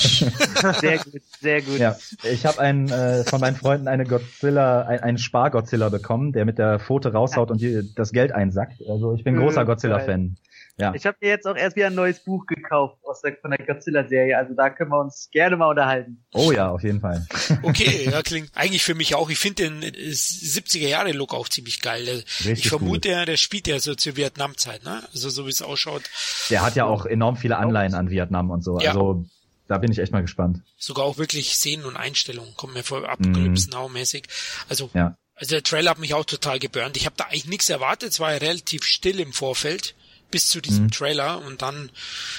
sehr 0.80 0.98
gut, 0.98 1.22
sehr 1.40 1.62
gut. 1.62 1.78
Ja, 1.78 1.96
ich 2.30 2.46
habe 2.46 2.60
einen 2.60 2.90
äh, 2.90 3.24
von 3.24 3.40
meinen 3.40 3.56
Freunden 3.56 3.88
eine 3.88 4.04
Godzilla, 4.04 4.82
ein, 4.82 5.00
einen 5.00 5.18
Spar-Godzilla 5.18 5.88
bekommen, 5.88 6.32
der 6.32 6.44
mit 6.44 6.58
der 6.58 6.78
Pfote 6.78 7.12
raushaut 7.12 7.50
und 7.50 7.60
die, 7.60 7.94
das 7.94 8.12
Geld 8.12 8.32
einsackt. 8.32 8.82
Also 8.88 9.14
ich 9.14 9.24
bin 9.24 9.36
großer 9.36 9.60
hm, 9.60 9.66
Godzilla-Fan. 9.66 10.36
Ja. 10.76 10.92
Ich 10.92 11.06
habe 11.06 11.16
mir 11.20 11.28
jetzt 11.28 11.46
auch 11.46 11.54
erst 11.56 11.76
wieder 11.76 11.86
ein 11.86 11.94
neues 11.94 12.18
Buch 12.18 12.46
gekauft 12.46 12.98
aus 13.04 13.20
der, 13.20 13.36
von 13.36 13.52
der 13.52 13.64
Godzilla-Serie. 13.64 14.36
Also 14.36 14.54
da 14.54 14.70
können 14.70 14.90
wir 14.90 15.00
uns 15.00 15.28
gerne 15.30 15.56
mal 15.56 15.68
unterhalten. 15.68 16.24
Oh 16.32 16.50
ja, 16.50 16.70
auf 16.70 16.82
jeden 16.82 17.00
Fall. 17.00 17.26
Okay, 17.62 18.08
ja, 18.10 18.22
klingt 18.22 18.50
eigentlich 18.54 18.82
für 18.82 18.94
mich 18.94 19.14
auch. 19.14 19.30
Ich 19.30 19.38
finde 19.38 19.70
den 19.70 19.82
70er-Jahre-Look 19.82 21.32
auch 21.32 21.48
ziemlich 21.48 21.80
geil. 21.80 22.24
Richtig 22.40 22.58
ich 22.58 22.68
vermute, 22.68 23.10
ja, 23.10 23.24
der 23.24 23.36
spielt 23.36 23.66
ja 23.68 23.78
so 23.78 23.94
zur 23.94 24.16
Vietnam-Zeit, 24.16 24.84
ne? 24.84 25.02
Also 25.12 25.30
so 25.30 25.46
wie 25.46 25.50
es 25.50 25.62
ausschaut. 25.62 26.02
Der 26.50 26.62
hat 26.62 26.74
ja 26.74 26.84
auch 26.84 27.06
enorm 27.06 27.36
viele 27.36 27.56
Anleihen 27.56 27.94
an 27.94 28.10
Vietnam 28.10 28.50
und 28.50 28.62
so. 28.62 28.80
Ja. 28.80 28.90
Also 28.90 29.24
da 29.68 29.78
bin 29.78 29.92
ich 29.92 29.98
echt 29.98 30.12
mal 30.12 30.22
gespannt. 30.22 30.62
Sogar 30.76 31.04
auch 31.04 31.16
wirklich 31.16 31.54
Szenen 31.54 31.84
und 31.84 31.96
Einstellungen 31.96 32.54
kommen 32.56 32.74
mir 32.74 32.82
vor 32.82 33.08
Apocalypse 33.08 33.68
mm. 33.68 33.72
Now-mäßig. 33.72 34.24
Also 34.68 34.90
ja. 34.94 35.16
Also 35.36 35.56
der 35.56 35.62
Trailer 35.62 35.90
hat 35.90 35.98
mich 35.98 36.14
auch 36.14 36.24
total 36.24 36.58
geburnt. 36.58 36.96
Ich 36.96 37.06
habe 37.06 37.16
da 37.16 37.24
eigentlich 37.24 37.46
nichts 37.46 37.68
erwartet. 37.68 38.10
Es 38.10 38.20
war 38.20 38.32
ja 38.32 38.38
relativ 38.38 38.84
still 38.84 39.18
im 39.20 39.32
Vorfeld 39.32 39.94
bis 40.34 40.48
zu 40.48 40.60
diesem 40.60 40.86
mhm. 40.86 40.90
Trailer 40.90 41.38
und 41.42 41.62
dann 41.62 41.92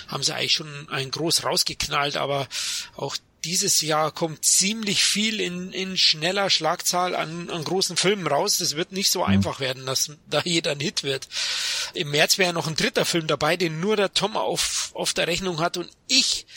haben 0.10 0.22
sie 0.22 0.36
eigentlich 0.36 0.52
schon 0.52 0.90
ein 0.90 1.12
groß 1.12 1.46
rausgeknallt, 1.46 2.18
aber 2.18 2.46
auch 2.98 3.16
dieses 3.46 3.80
Jahr 3.80 4.12
kommt 4.12 4.44
ziemlich 4.44 5.02
viel 5.02 5.40
in, 5.40 5.72
in 5.72 5.96
schneller 5.96 6.50
Schlagzahl 6.50 7.16
an, 7.16 7.50
an 7.50 7.64
großen 7.64 7.96
Filmen 7.96 8.28
raus. 8.28 8.58
Das 8.58 8.76
wird 8.76 8.92
nicht 8.92 9.10
so 9.10 9.20
mhm. 9.20 9.32
einfach 9.32 9.62
werden, 9.62 9.86
dass 9.86 10.12
da 10.30 10.42
jeder 10.44 10.72
ein 10.72 10.82
Hit 10.82 11.04
wird. 11.04 11.30
Im 11.94 12.12
März 12.12 12.38
wäre 12.38 12.52
noch 12.52 12.68
ein 12.68 12.76
dritter 12.76 13.06
Film 13.06 13.28
dabei, 13.28 13.56
den 13.56 13.80
nur 13.80 13.96
der 13.96 14.14
Tom 14.14 14.36
auf, 14.36 14.92
auf 14.94 15.14
der 15.14 15.28
Rechnung 15.28 15.62
hat 15.62 15.78
und 15.78 15.90
ich, 16.08 16.48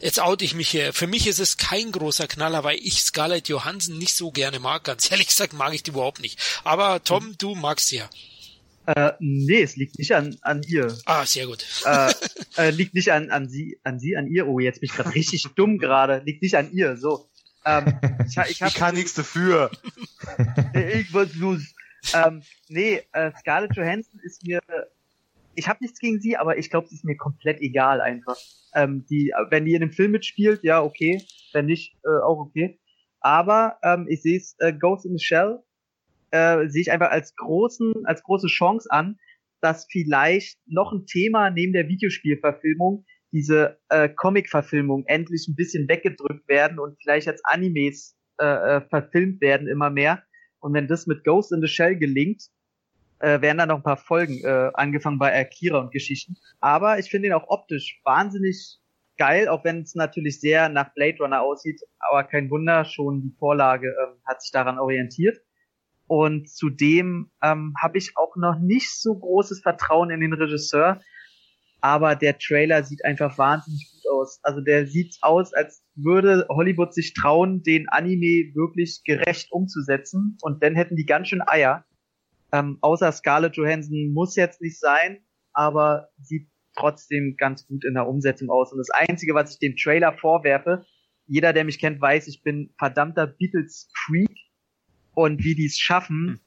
jetzt 0.00 0.20
oute 0.20 0.44
ich 0.44 0.54
mich 0.54 0.68
hier, 0.68 0.92
für 0.92 1.08
mich 1.08 1.26
ist 1.26 1.40
es 1.40 1.56
kein 1.56 1.90
großer 1.90 2.28
Knaller, 2.28 2.62
weil 2.62 2.78
ich 2.80 3.02
Scarlett 3.02 3.48
Johansson 3.48 3.98
nicht 3.98 4.14
so 4.14 4.30
gerne 4.30 4.60
mag. 4.60 4.84
Ganz 4.84 5.10
ehrlich 5.10 5.26
gesagt 5.26 5.54
mag 5.54 5.74
ich 5.74 5.82
die 5.82 5.90
überhaupt 5.90 6.20
nicht. 6.20 6.38
Aber 6.62 7.02
Tom, 7.02 7.30
mhm. 7.30 7.38
du 7.38 7.56
magst 7.56 7.88
sie 7.88 7.96
ja. 7.96 8.08
Äh, 8.86 9.12
nee, 9.18 9.62
es 9.62 9.76
liegt 9.76 9.98
nicht 9.98 10.14
an, 10.14 10.36
an 10.42 10.62
ihr. 10.66 10.94
Ah, 11.06 11.24
sehr 11.24 11.46
gut. 11.46 11.64
Äh, 11.84 12.12
äh, 12.58 12.70
liegt 12.70 12.94
nicht 12.94 13.10
an, 13.10 13.30
an 13.30 13.48
sie, 13.48 13.78
an 13.82 13.98
sie, 13.98 14.16
an 14.16 14.26
ihr. 14.26 14.46
Oh, 14.46 14.58
jetzt 14.58 14.80
bin 14.80 14.90
ich 14.90 14.96
gerade 14.96 15.14
richtig 15.14 15.46
dumm 15.56 15.78
gerade. 15.78 16.22
Liegt 16.24 16.42
nicht 16.42 16.56
an 16.56 16.70
ihr. 16.72 16.96
So. 16.96 17.28
Ähm, 17.64 17.98
ich, 18.26 18.36
ich, 18.36 18.62
hab, 18.62 18.68
ich 18.68 18.74
kann 18.74 18.94
nichts 18.94 19.14
dafür. 19.14 19.70
ich 20.74 21.12
was 21.14 21.34
los. 21.34 21.62
Ähm, 22.12 22.42
nee, 22.68 23.00
äh, 23.12 23.32
Scarlett 23.40 23.74
Johansson 23.74 24.20
ist 24.22 24.44
mir. 24.46 24.60
Ich 25.54 25.68
habe 25.68 25.78
nichts 25.82 26.00
gegen 26.00 26.20
sie, 26.20 26.36
aber 26.36 26.58
ich 26.58 26.68
glaube, 26.68 26.88
sie 26.88 26.96
ist 26.96 27.04
mir 27.04 27.16
komplett 27.16 27.60
egal 27.60 28.00
einfach. 28.00 28.36
Ähm, 28.74 29.06
die, 29.08 29.32
wenn 29.50 29.64
die 29.64 29.74
in 29.74 29.80
dem 29.80 29.92
Film 29.92 30.10
mitspielt, 30.10 30.62
ja 30.64 30.82
okay. 30.82 31.22
Wenn 31.52 31.66
nicht, 31.66 31.96
äh, 32.04 32.22
auch 32.22 32.38
okay. 32.38 32.78
Aber 33.20 33.78
ähm, 33.82 34.06
ich 34.10 34.20
sehe 34.20 34.36
es 34.36 34.56
äh, 34.58 34.74
Ghost 34.74 35.06
in 35.06 35.16
the 35.16 35.24
Shell 35.24 35.63
äh, 36.34 36.68
sehe 36.68 36.82
ich 36.82 36.90
einfach 36.90 37.10
als 37.10 37.36
großen, 37.36 38.06
als 38.06 38.24
große 38.24 38.48
Chance 38.48 38.88
an, 38.90 39.18
dass 39.60 39.86
vielleicht 39.88 40.58
noch 40.66 40.92
ein 40.92 41.06
Thema 41.06 41.50
neben 41.50 41.72
der 41.72 41.88
Videospielverfilmung 41.88 43.04
diese 43.32 43.78
äh, 43.88 44.08
Comic-Verfilmung 44.08 45.04
endlich 45.06 45.46
ein 45.48 45.54
bisschen 45.54 45.88
weggedrückt 45.88 46.48
werden 46.48 46.80
und 46.80 46.96
vielleicht 47.00 47.28
als 47.28 47.40
Animes 47.44 48.16
äh, 48.40 48.46
äh, 48.46 48.80
verfilmt 48.88 49.40
werden 49.40 49.68
immer 49.68 49.90
mehr. 49.90 50.24
Und 50.58 50.74
wenn 50.74 50.88
das 50.88 51.06
mit 51.06 51.24
Ghost 51.24 51.52
in 51.52 51.60
the 51.60 51.68
Shell 51.68 51.96
gelingt, 51.96 52.42
äh, 53.20 53.40
werden 53.40 53.58
da 53.58 53.66
noch 53.66 53.76
ein 53.76 53.82
paar 53.82 53.96
Folgen, 53.96 54.40
äh, 54.42 54.70
angefangen 54.74 55.18
bei 55.18 55.38
Akira 55.38 55.78
und 55.78 55.92
Geschichten. 55.92 56.36
Aber 56.60 56.98
ich 56.98 57.10
finde 57.10 57.28
ihn 57.28 57.34
auch 57.34 57.48
optisch 57.48 58.00
wahnsinnig 58.04 58.80
geil, 59.18 59.46
auch 59.48 59.64
wenn 59.64 59.82
es 59.82 59.94
natürlich 59.94 60.40
sehr 60.40 60.68
nach 60.68 60.92
Blade 60.94 61.18
Runner 61.20 61.42
aussieht. 61.42 61.80
Aber 61.98 62.24
kein 62.24 62.50
Wunder, 62.50 62.84
schon 62.84 63.22
die 63.22 63.36
Vorlage 63.38 63.88
äh, 63.88 64.28
hat 64.28 64.42
sich 64.42 64.50
daran 64.50 64.78
orientiert. 64.78 65.38
Und 66.06 66.50
zudem 66.50 67.30
ähm, 67.42 67.74
habe 67.80 67.98
ich 67.98 68.12
auch 68.16 68.36
noch 68.36 68.58
nicht 68.60 68.90
so 69.00 69.18
großes 69.18 69.60
Vertrauen 69.62 70.10
in 70.10 70.20
den 70.20 70.34
Regisseur. 70.34 71.00
Aber 71.80 72.14
der 72.14 72.38
Trailer 72.38 72.82
sieht 72.82 73.04
einfach 73.04 73.36
wahnsinnig 73.36 73.90
gut 73.92 74.12
aus. 74.12 74.40
Also 74.42 74.60
der 74.60 74.86
sieht 74.86 75.16
aus, 75.20 75.52
als 75.52 75.84
würde 75.94 76.46
Hollywood 76.48 76.94
sich 76.94 77.14
trauen, 77.14 77.62
den 77.62 77.88
Anime 77.88 78.54
wirklich 78.54 79.02
gerecht 79.04 79.52
umzusetzen. 79.52 80.38
Und 80.42 80.62
dann 80.62 80.74
hätten 80.74 80.96
die 80.96 81.06
ganz 81.06 81.28
schön 81.28 81.42
Eier. 81.46 81.84
Ähm, 82.52 82.78
außer 82.80 83.10
Scarlett 83.12 83.56
Johansson 83.56 84.12
muss 84.12 84.36
jetzt 84.36 84.60
nicht 84.60 84.78
sein, 84.78 85.24
aber 85.52 86.08
sieht 86.20 86.48
trotzdem 86.76 87.36
ganz 87.36 87.66
gut 87.66 87.84
in 87.84 87.94
der 87.94 88.08
Umsetzung 88.08 88.50
aus. 88.50 88.72
Und 88.72 88.78
das 88.78 88.90
Einzige, 88.90 89.34
was 89.34 89.52
ich 89.52 89.58
dem 89.58 89.76
Trailer 89.76 90.12
vorwerfe, 90.12 90.84
jeder, 91.26 91.52
der 91.52 91.64
mich 91.64 91.78
kennt, 91.78 92.00
weiß, 92.00 92.28
ich 92.28 92.42
bin 92.42 92.74
verdammter 92.78 93.26
Beatles-Freak 93.26 94.43
und 95.14 95.42
wie 95.44 95.54
die 95.54 95.66
es 95.66 95.78
schaffen, 95.78 96.40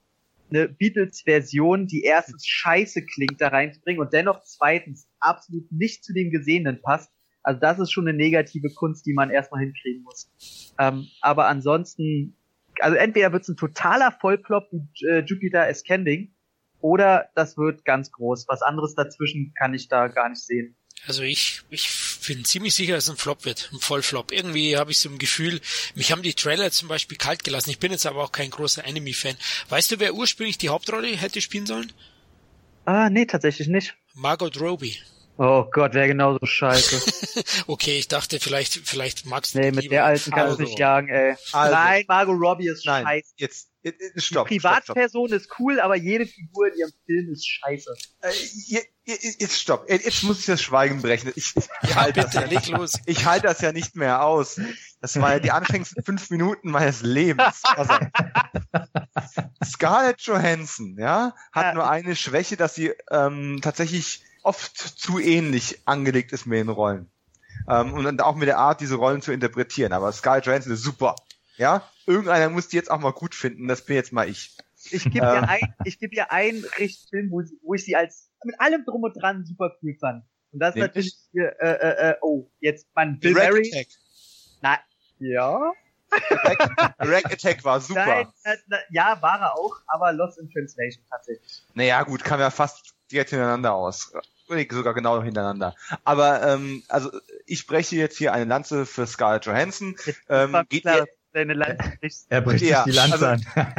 eine 0.49 0.69
Beatles-Version, 0.69 1.87
die 1.87 2.03
erstens 2.03 2.45
scheiße 2.45 3.05
klingt, 3.05 3.41
da 3.41 3.49
reinzubringen 3.49 4.01
und 4.01 4.13
dennoch 4.13 4.43
zweitens 4.43 5.07
absolut 5.19 5.71
nicht 5.71 6.03
zu 6.03 6.13
dem 6.13 6.31
Gesehenen 6.31 6.81
passt. 6.81 7.11
Also 7.43 7.59
das 7.59 7.79
ist 7.79 7.91
schon 7.91 8.07
eine 8.07 8.17
negative 8.17 8.73
Kunst, 8.73 9.05
die 9.05 9.13
man 9.13 9.29
erstmal 9.29 9.61
hinkriegen 9.61 10.03
muss. 10.03 10.29
Ähm, 10.79 11.07
aber 11.21 11.47
ansonsten, 11.47 12.35
also 12.79 12.95
entweder 12.97 13.31
wird 13.31 13.43
es 13.43 13.49
ein 13.49 13.57
totaler 13.57 14.11
Vollplop 14.11 14.69
wie 14.71 15.05
äh, 15.07 15.23
Jupiter 15.25 15.63
Ascending 15.63 16.33
oder 16.79 17.29
das 17.35 17.57
wird 17.57 17.85
ganz 17.85 18.11
groß. 18.11 18.45
Was 18.47 18.61
anderes 18.61 18.95
dazwischen 18.95 19.53
kann 19.57 19.73
ich 19.73 19.87
da 19.87 20.07
gar 20.07 20.29
nicht 20.29 20.41
sehen. 20.41 20.75
Also 21.05 21.23
ich, 21.23 21.61
ich 21.69 21.89
bin 22.27 22.45
ziemlich 22.45 22.75
sicher, 22.75 22.93
dass 22.93 23.05
es 23.05 23.09
ein 23.09 23.17
Flop 23.17 23.45
wird, 23.45 23.69
ein 23.73 23.79
Vollflop. 23.79 24.31
Irgendwie 24.31 24.77
habe 24.77 24.91
ich 24.91 24.99
so 24.99 25.09
ein 25.09 25.17
Gefühl, 25.17 25.59
mich 25.95 26.11
haben 26.11 26.21
die 26.21 26.33
Trailer 26.33 26.69
zum 26.71 26.87
Beispiel 26.87 27.17
kalt 27.17 27.43
gelassen. 27.43 27.69
Ich 27.69 27.79
bin 27.79 27.91
jetzt 27.91 28.05
aber 28.05 28.23
auch 28.23 28.31
kein 28.31 28.49
großer 28.49 28.85
Enemy-Fan. 28.85 29.35
Weißt 29.69 29.91
du, 29.91 29.99
wer 29.99 30.13
ursprünglich 30.13 30.57
die 30.57 30.69
Hauptrolle 30.69 31.07
hätte 31.15 31.41
spielen 31.41 31.65
sollen? 31.65 31.91
Ah, 32.85 33.09
nee, 33.09 33.25
tatsächlich 33.25 33.67
nicht. 33.67 33.95
Margot 34.13 34.59
Robbie. 34.59 34.97
Oh 35.37 35.65
Gott, 35.71 35.93
wäre 35.93 36.07
genauso 36.07 36.45
scheiße. 36.45 37.43
okay, 37.67 37.99
ich 37.99 38.07
dachte, 38.07 38.39
vielleicht, 38.39 38.73
vielleicht 38.73 39.25
magst 39.25 39.53
du 39.53 39.59
Nee, 39.59 39.71
mit 39.71 39.91
der 39.91 40.05
alten 40.05 40.31
kann 40.31 40.47
also, 40.47 40.61
nicht 40.61 40.79
jagen, 40.79 41.09
ey. 41.09 41.35
Also, 41.51 41.75
Nein, 41.75 42.05
Margot 42.07 42.39
Robbie 42.39 42.67
ist 42.67 42.85
nein, 42.85 43.05
scheiße. 43.05 43.33
Jetzt, 43.37 43.69
Stopp, 44.15 44.47
die 44.47 44.57
Privatperson 44.57 45.27
stopp, 45.27 45.41
stopp. 45.41 45.53
ist 45.53 45.59
cool, 45.59 45.79
aber 45.79 45.95
jede 45.95 46.25
Figur 46.25 46.67
in 46.67 46.79
ihrem 46.79 46.91
Film 47.05 47.31
ist 47.31 47.47
scheiße. 47.47 47.93
Äh, 48.21 48.31
jetzt 49.05 49.59
stopp. 49.59 49.89
Jetzt 49.89 50.23
muss 50.23 50.39
ich 50.39 50.45
das 50.45 50.61
Schweigen 50.61 51.01
brechen. 51.01 51.31
Ich, 51.35 51.53
ich 51.55 51.95
halte 51.95 52.21
das, 52.21 52.33
ja, 52.33 52.77
los. 52.77 52.93
ich 53.05 53.25
halte 53.25 53.47
das 53.47 53.61
ja 53.61 53.71
nicht 53.71 53.95
mehr 53.95 54.23
aus. 54.23 54.59
Das 55.01 55.19
war 55.21 55.33
ja 55.33 55.39
die 55.39 55.51
anstrengendsten 55.51 56.03
fünf 56.03 56.29
Minuten 56.29 56.71
meines 56.71 57.01
Lebens. 57.01 57.61
Also, 57.63 57.93
Scarlett 59.63 60.21
Johansson, 60.21 60.97
ja, 60.99 61.33
hat 61.51 61.65
ja. 61.65 61.73
nur 61.73 61.89
eine 61.89 62.15
Schwäche, 62.15 62.57
dass 62.57 62.75
sie 62.75 62.93
ähm, 63.11 63.59
tatsächlich 63.61 64.23
oft 64.43 64.77
zu 64.77 65.19
ähnlich 65.19 65.81
angelegt 65.85 66.31
ist 66.31 66.45
mit 66.45 66.59
den 66.59 66.69
Rollen. 66.69 67.11
Ähm, 67.69 67.93
und 67.93 68.21
auch 68.21 68.35
mit 68.35 68.47
der 68.47 68.57
Art, 68.57 68.81
diese 68.81 68.95
Rollen 68.95 69.21
zu 69.21 69.31
interpretieren. 69.31 69.93
Aber 69.93 70.11
Scarlett 70.11 70.45
Johansson 70.45 70.73
ist 70.73 70.83
super. 70.83 71.15
Ja, 71.57 71.89
irgendeiner 72.05 72.49
muss 72.49 72.67
die 72.67 72.77
jetzt 72.77 72.91
auch 72.91 72.99
mal 72.99 73.11
gut 73.11 73.35
finden. 73.35 73.67
Das 73.67 73.83
bin 73.83 73.95
jetzt 73.95 74.13
mal 74.13 74.29
ich. 74.29 74.55
Ich 74.91 75.03
gebe 75.03 75.25
äh. 75.25 75.35
ihr 75.35 75.49
ein, 75.49 75.75
ich 75.85 75.99
gebe 75.99 76.15
ihr 76.15 76.31
einen 76.31 76.63
Richtfilm, 76.77 77.31
wo, 77.31 77.41
wo 77.63 77.73
ich 77.73 77.83
sie 77.83 77.95
als 77.95 78.31
mit 78.43 78.59
allem 78.59 78.85
drum 78.85 79.03
und 79.03 79.13
dran 79.13 79.43
super 79.45 79.75
cool 79.81 79.95
fand. 79.99 80.23
Und 80.51 80.59
das 80.59 80.75
ist 80.75 80.81
natürlich 80.81 81.13
hier, 81.31 81.55
äh, 81.59 81.71
äh, 81.71 82.09
äh, 82.11 82.15
oh, 82.21 82.49
jetzt 82.59 82.87
mein 82.95 83.19
Bill 83.19 83.33
Direct 83.33 83.51
Murray. 83.51 83.71
Attack. 83.73 83.87
Na, 84.61 84.79
ja. 85.19 85.71
Direct 87.03 87.33
Attack 87.33 87.65
war 87.65 87.81
super. 87.81 88.05
Nein, 88.05 88.27
äh, 88.43 88.77
ja, 88.91 89.21
war 89.21 89.41
er 89.41 89.55
auch, 89.55 89.75
aber 89.87 90.13
Lost 90.13 90.39
in 90.39 90.49
Translation 90.49 91.03
tatsächlich. 91.09 91.63
Naja, 91.73 92.03
gut, 92.03 92.23
kam 92.23 92.39
ja 92.39 92.49
fast 92.49 92.93
direkt 93.11 93.31
hintereinander 93.31 93.73
aus. 93.73 94.13
Sogar 94.47 94.93
genau 94.93 95.21
hintereinander. 95.21 95.75
Aber 96.05 96.41
ähm, 96.41 96.81
also 96.87 97.11
ich 97.45 97.59
spreche 97.59 97.97
jetzt 97.97 98.17
hier 98.17 98.31
eine 98.31 98.45
Lanze 98.45 98.85
für 98.85 99.05
Scarlett 99.05 99.45
Johansson. 99.45 99.97
Ähm, 100.29 100.65
geht 100.69 100.85
ihr, 100.85 101.05
deine 101.37 101.53
Lanze 101.53 101.93
brichst. 101.99 102.27
Er 102.29 102.41
bricht 102.41 102.65
ja, 102.65 102.83
sich 102.83 102.93
die 102.93 102.97
Lanze 102.97 103.27
also, 103.27 103.45
an. 103.55 103.73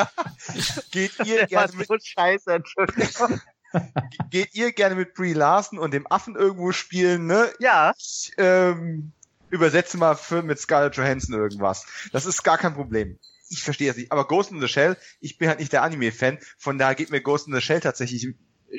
geht 0.90 1.12
ihr 1.24 1.46
gerne 1.46 1.76
mit... 1.76 1.88
So 1.88 1.96
scheiße, 2.00 2.52
Entschuldigung. 2.52 3.40
geht 4.30 4.54
ihr 4.54 4.72
gerne 4.72 4.94
mit 4.94 5.14
Brie 5.14 5.32
Larson 5.32 5.78
und 5.78 5.92
dem 5.94 6.06
Affen 6.10 6.36
irgendwo 6.36 6.72
spielen, 6.72 7.26
ne? 7.26 7.50
Ja. 7.58 7.94
Ich, 7.96 8.32
ähm, 8.38 9.12
übersetze 9.52 9.98
mal 9.98 10.16
für 10.16 10.42
mit 10.42 10.58
Scarlett 10.58 10.96
Johansson 10.96 11.34
irgendwas. 11.34 11.86
Das 12.10 12.26
ist 12.26 12.42
gar 12.42 12.58
kein 12.58 12.74
Problem. 12.74 13.18
Ich 13.50 13.62
verstehe 13.62 13.88
das 13.88 13.98
nicht. 13.98 14.10
Aber 14.10 14.26
Ghost 14.26 14.50
in 14.50 14.60
the 14.60 14.68
Shell, 14.68 14.96
ich 15.20 15.36
bin 15.36 15.48
halt 15.48 15.60
nicht 15.60 15.72
der 15.72 15.82
Anime-Fan, 15.82 16.38
von 16.56 16.78
daher 16.78 16.94
geht 16.94 17.10
mir 17.10 17.20
Ghost 17.20 17.46
in 17.46 17.54
the 17.54 17.60
Shell 17.60 17.80
tatsächlich 17.80 18.34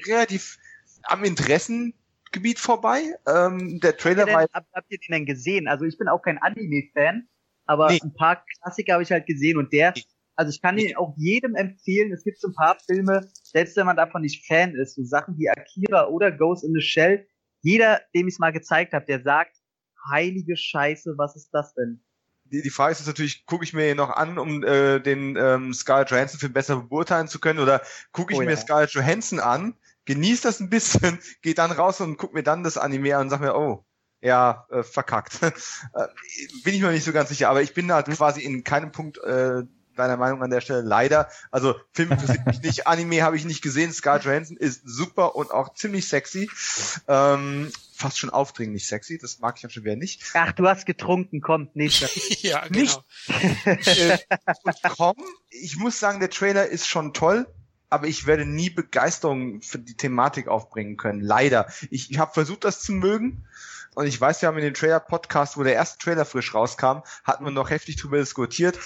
relativ 0.08 0.58
am 1.04 1.24
Interessengebiet 1.24 2.58
vorbei. 2.58 3.04
Ähm, 3.28 3.80
der 3.82 3.98
Trailer 3.98 4.26
war. 4.26 4.48
Habt, 4.52 4.74
habt 4.74 4.92
ihr 4.92 4.98
den 4.98 5.12
denn 5.12 5.26
gesehen? 5.28 5.68
Also 5.68 5.86
ich 5.86 6.00
bin 6.00 6.08
auch 6.08 6.24
kein 6.24 6.40
Anime-Fan, 6.40 7.28
aber 7.66 7.92
nee. 7.92 8.00
ein 8.04 8.14
paar 8.14 8.44
Klassiker 8.62 8.94
habe 8.94 9.04
ich 9.04 9.12
halt 9.12 9.26
gesehen 9.26 9.58
und 9.58 9.72
der, 9.74 9.94
also 10.36 10.50
ich 10.50 10.62
kann 10.62 10.78
ihn 10.78 10.96
auch 10.96 11.14
jedem 11.18 11.56
empfehlen. 11.56 12.12
Es 12.12 12.24
gibt 12.24 12.40
so 12.40 12.48
ein 12.48 12.56
paar 12.56 12.78
Filme, 12.86 13.28
selbst 13.44 13.76
wenn 13.78 13.86
man 13.86 13.96
davon 13.96 14.22
nicht 14.22 14.46
Fan 14.46 14.76
ist, 14.76 14.96
so 14.96 15.04
Sachen 15.04 15.38
wie 15.38 15.50
Akira 15.50 16.08
oder 16.08 16.32
Ghost 16.32 16.64
in 16.64 16.74
the 16.74 16.82
Shell. 16.82 17.28
Jeder, 17.62 18.02
dem 18.14 18.28
ich 18.28 18.36
es 18.36 18.40
mal 18.40 18.52
gezeigt 18.52 18.94
habe, 18.94 19.06
der 19.06 19.22
sagt, 19.22 19.56
heilige 20.12 20.58
Scheiße, 20.58 21.14
was 21.18 21.36
ist 21.36 21.50
das 21.52 21.74
denn? 21.76 22.04
Die, 22.46 22.62
die 22.62 22.70
Frage 22.70 22.92
ist 22.92 23.00
jetzt 23.00 23.08
natürlich, 23.08 23.46
gucke 23.46 23.64
ich 23.64 23.74
mir 23.74 23.90
ihn 23.90 23.98
noch 23.98 24.10
an, 24.10 24.38
um 24.38 24.64
äh, 24.64 25.00
den 25.00 25.38
ähm, 25.38 25.74
Scarlett 25.74 26.12
Johansson 26.12 26.40
Film 26.40 26.54
besser 26.54 26.82
beurteilen 26.82 27.28
zu 27.28 27.40
können, 27.40 27.60
oder 27.60 27.82
gucke 28.12 28.34
ich 28.34 28.40
oh, 28.40 28.44
mir 28.44 28.52
ja. 28.52 28.58
Scarlett 28.58 28.92
Johansson 28.92 29.40
an, 29.40 29.76
genieße 30.06 30.44
das 30.44 30.60
ein 30.60 30.70
bisschen, 30.70 31.20
gehe 31.42 31.54
dann 31.54 31.72
raus 31.72 32.02
und 32.02 32.18
guck 32.18 32.34
mir 32.34 32.44
dann 32.44 32.64
das 32.64 32.78
Anime 32.78 33.16
an 33.16 33.24
und 33.24 33.30
sag 33.30 33.40
mir, 33.40 33.56
oh, 33.56 33.86
ja, 34.24 34.66
äh, 34.72 34.84
verkackt. 34.84 35.40
äh, 35.44 35.52
bin 36.64 36.74
ich 36.74 36.82
mir 36.82 36.92
nicht 36.92 37.04
so 37.04 37.12
ganz 37.12 37.30
sicher, 37.30 37.50
aber 37.50 37.62
ich 37.62 37.74
bin 37.74 37.88
da 37.88 38.02
quasi 38.02 38.42
in 38.42 38.64
keinem 38.64 38.92
Punkt 38.92 39.18
äh, 39.18 39.64
deiner 39.96 40.18
Meinung 40.18 40.42
an 40.42 40.50
der 40.50 40.62
Stelle 40.62 40.82
leider. 40.82 41.30
Also 41.52 41.76
Film 41.92 42.12
interessiert 42.12 42.48
mich 42.48 42.62
nicht, 42.62 42.88
Anime 42.88 43.22
habe 43.22 43.36
ich 43.36 43.46
nicht 43.46 43.62
gesehen. 43.62 43.92
Scarlett 43.92 44.24
Johansson 44.24 44.58
ist 44.58 44.82
super 44.86 45.36
und 45.36 45.52
auch 45.52 45.76
ziemlich 45.76 46.08
sexy. 46.08 46.50
Ähm, 47.08 47.72
fast 47.94 48.18
schon 48.18 48.32
aufdringlich 48.32 48.88
sexy, 48.88 49.20
das 49.20 49.40
mag 49.40 49.56
ich 49.58 49.62
dann 49.62 49.72
schon 49.72 49.84
wieder 49.84 49.98
nicht. 49.98 50.24
Ach, 50.34 50.52
du 50.54 50.68
hast 50.68 50.86
getrunken, 50.86 51.42
kommt 51.42 51.76
nicht. 51.76 52.02
ja, 52.42 52.66
genau. 52.68 52.80
Nicht. 52.80 53.88
äh, 53.88 54.18
und 54.64 54.76
komm, 54.98 55.16
ich 55.50 55.76
muss 55.78 56.00
sagen, 56.00 56.20
der 56.20 56.30
Trailer 56.30 56.66
ist 56.66 56.88
schon 56.88 57.14
toll 57.14 57.46
aber 57.90 58.08
ich 58.08 58.26
werde 58.26 58.44
nie 58.44 58.72
Begeisterung 58.72 59.62
für 59.62 59.78
die 59.78 59.94
Thematik 59.94 60.48
aufbringen 60.48 60.98
können. 60.98 61.22
Leider. 61.22 61.72
Ich, 61.92 62.10
ich 62.10 62.18
habe 62.18 62.34
versucht, 62.34 62.64
das 62.64 62.82
zu 62.82 62.92
mögen. 62.92 63.46
Und 63.96 64.08
ich 64.08 64.20
weiß, 64.20 64.42
wir 64.42 64.48
haben 64.48 64.58
in 64.58 64.64
dem 64.64 64.74
Trailer-Podcast, 64.74 65.58
wo 65.58 65.64
der 65.64 65.74
erste 65.74 66.00
Trailer 66.00 66.26
frisch 66.26 66.54
rauskam, 66.54 67.04
hatten 67.24 67.46
wir 67.46 67.52
noch 67.52 67.70
heftig 67.70 67.98
drüber 67.98 68.18
diskutiert. 68.18 68.78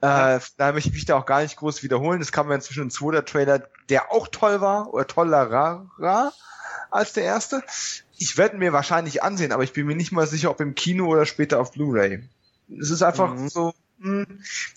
Äh, 0.00 0.40
da 0.56 0.72
möchte 0.72 0.88
ich 0.90 0.94
mich 0.94 1.04
da 1.04 1.16
auch 1.16 1.26
gar 1.26 1.42
nicht 1.42 1.56
groß 1.56 1.82
wiederholen. 1.82 2.20
Es 2.20 2.32
kam 2.32 2.48
ja 2.48 2.54
inzwischen 2.54 2.86
ein 2.86 2.90
zweiter 2.90 3.24
Trailer, 3.24 3.68
der 3.88 4.12
auch 4.12 4.28
toll 4.28 4.60
war, 4.60 4.92
oder 4.92 5.06
tollerer 5.06 6.32
als 6.90 7.12
der 7.12 7.24
erste. 7.24 7.62
Ich 8.16 8.36
werde 8.36 8.56
mir 8.56 8.72
wahrscheinlich 8.72 9.22
ansehen, 9.22 9.52
aber 9.52 9.62
ich 9.62 9.72
bin 9.72 9.86
mir 9.86 9.96
nicht 9.96 10.12
mal 10.12 10.26
sicher, 10.26 10.50
ob 10.50 10.60
im 10.60 10.74
Kino 10.74 11.06
oder 11.06 11.26
später 11.26 11.60
auf 11.60 11.72
Blu-ray. 11.72 12.24
Es 12.80 12.90
ist 12.90 13.02
einfach 13.02 13.34
mhm. 13.34 13.48
so, 13.48 13.72
hm, 14.00 14.26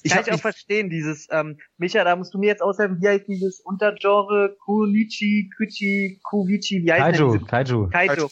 ich 0.01 0.11
Kann 0.11 0.23
ich 0.25 0.33
auch 0.33 0.39
verstehen, 0.39 0.89
dieses, 0.89 1.27
ähm, 1.31 1.59
Micha, 1.77 2.03
da 2.03 2.15
musst 2.15 2.33
du 2.33 2.39
mir 2.39 2.47
jetzt 2.47 2.61
aushelfen, 2.61 3.01
wie 3.01 3.07
heißt 3.07 3.27
dieses 3.27 3.59
Untergenre 3.59 4.55
Kunichi, 4.59 5.51
Kuchi, 5.55 6.19
Kuvichi, 6.23 6.83
wie 6.83 6.91
heißt 6.91 7.19
Kaiju? 7.19 7.45
Kaiju. 7.45 7.89
Kaiju. 7.89 8.29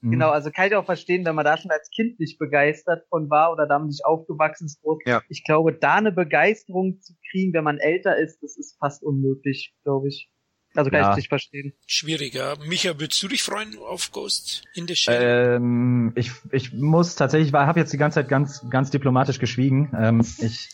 Mhm. 0.00 0.12
Genau, 0.12 0.30
also 0.30 0.50
kann 0.50 0.68
ich 0.68 0.74
auch 0.74 0.84
verstehen, 0.84 1.24
wenn 1.24 1.34
man 1.34 1.44
da 1.44 1.56
schon 1.56 1.70
als 1.70 1.90
Kind 1.90 2.18
nicht 2.20 2.38
begeistert 2.38 3.06
von 3.08 3.28
war 3.30 3.52
oder 3.52 3.66
damit 3.66 3.88
nicht 3.88 4.04
aufgewachsen 4.04 4.66
ist. 4.66 4.80
Ja. 5.04 5.22
Ich 5.28 5.44
glaube, 5.44 5.74
da 5.74 5.96
eine 5.96 6.12
Begeisterung 6.12 7.00
zu 7.00 7.14
kriegen, 7.30 7.52
wenn 7.52 7.64
man 7.64 7.78
älter 7.78 8.16
ist, 8.16 8.42
das 8.42 8.56
ist 8.56 8.78
fast 8.78 9.02
unmöglich, 9.02 9.74
glaube 9.84 10.08
ich. 10.08 10.30
Also 10.74 10.90
kann 10.90 11.00
ja. 11.00 11.10
ich 11.10 11.16
nicht 11.16 11.28
verstehen. 11.28 11.72
Schwieriger. 11.86 12.56
Micha, 12.64 12.98
würdest 13.00 13.20
du 13.22 13.28
dich 13.28 13.42
freuen 13.42 13.76
auf 13.78 14.12
Ghost 14.12 14.64
in 14.74 14.86
the 14.86 14.94
Shell? 14.94 15.56
Ähm, 15.56 16.12
ich, 16.14 16.30
ich 16.52 16.72
muss 16.72 17.16
tatsächlich, 17.16 17.48
ich 17.48 17.54
habe 17.54 17.80
jetzt 17.80 17.92
die 17.92 17.96
ganze 17.96 18.20
Zeit 18.20 18.28
ganz, 18.28 18.64
ganz 18.70 18.90
diplomatisch 18.90 19.40
geschwiegen. 19.40 19.92
Ähm, 19.98 20.20
ich 20.38 20.68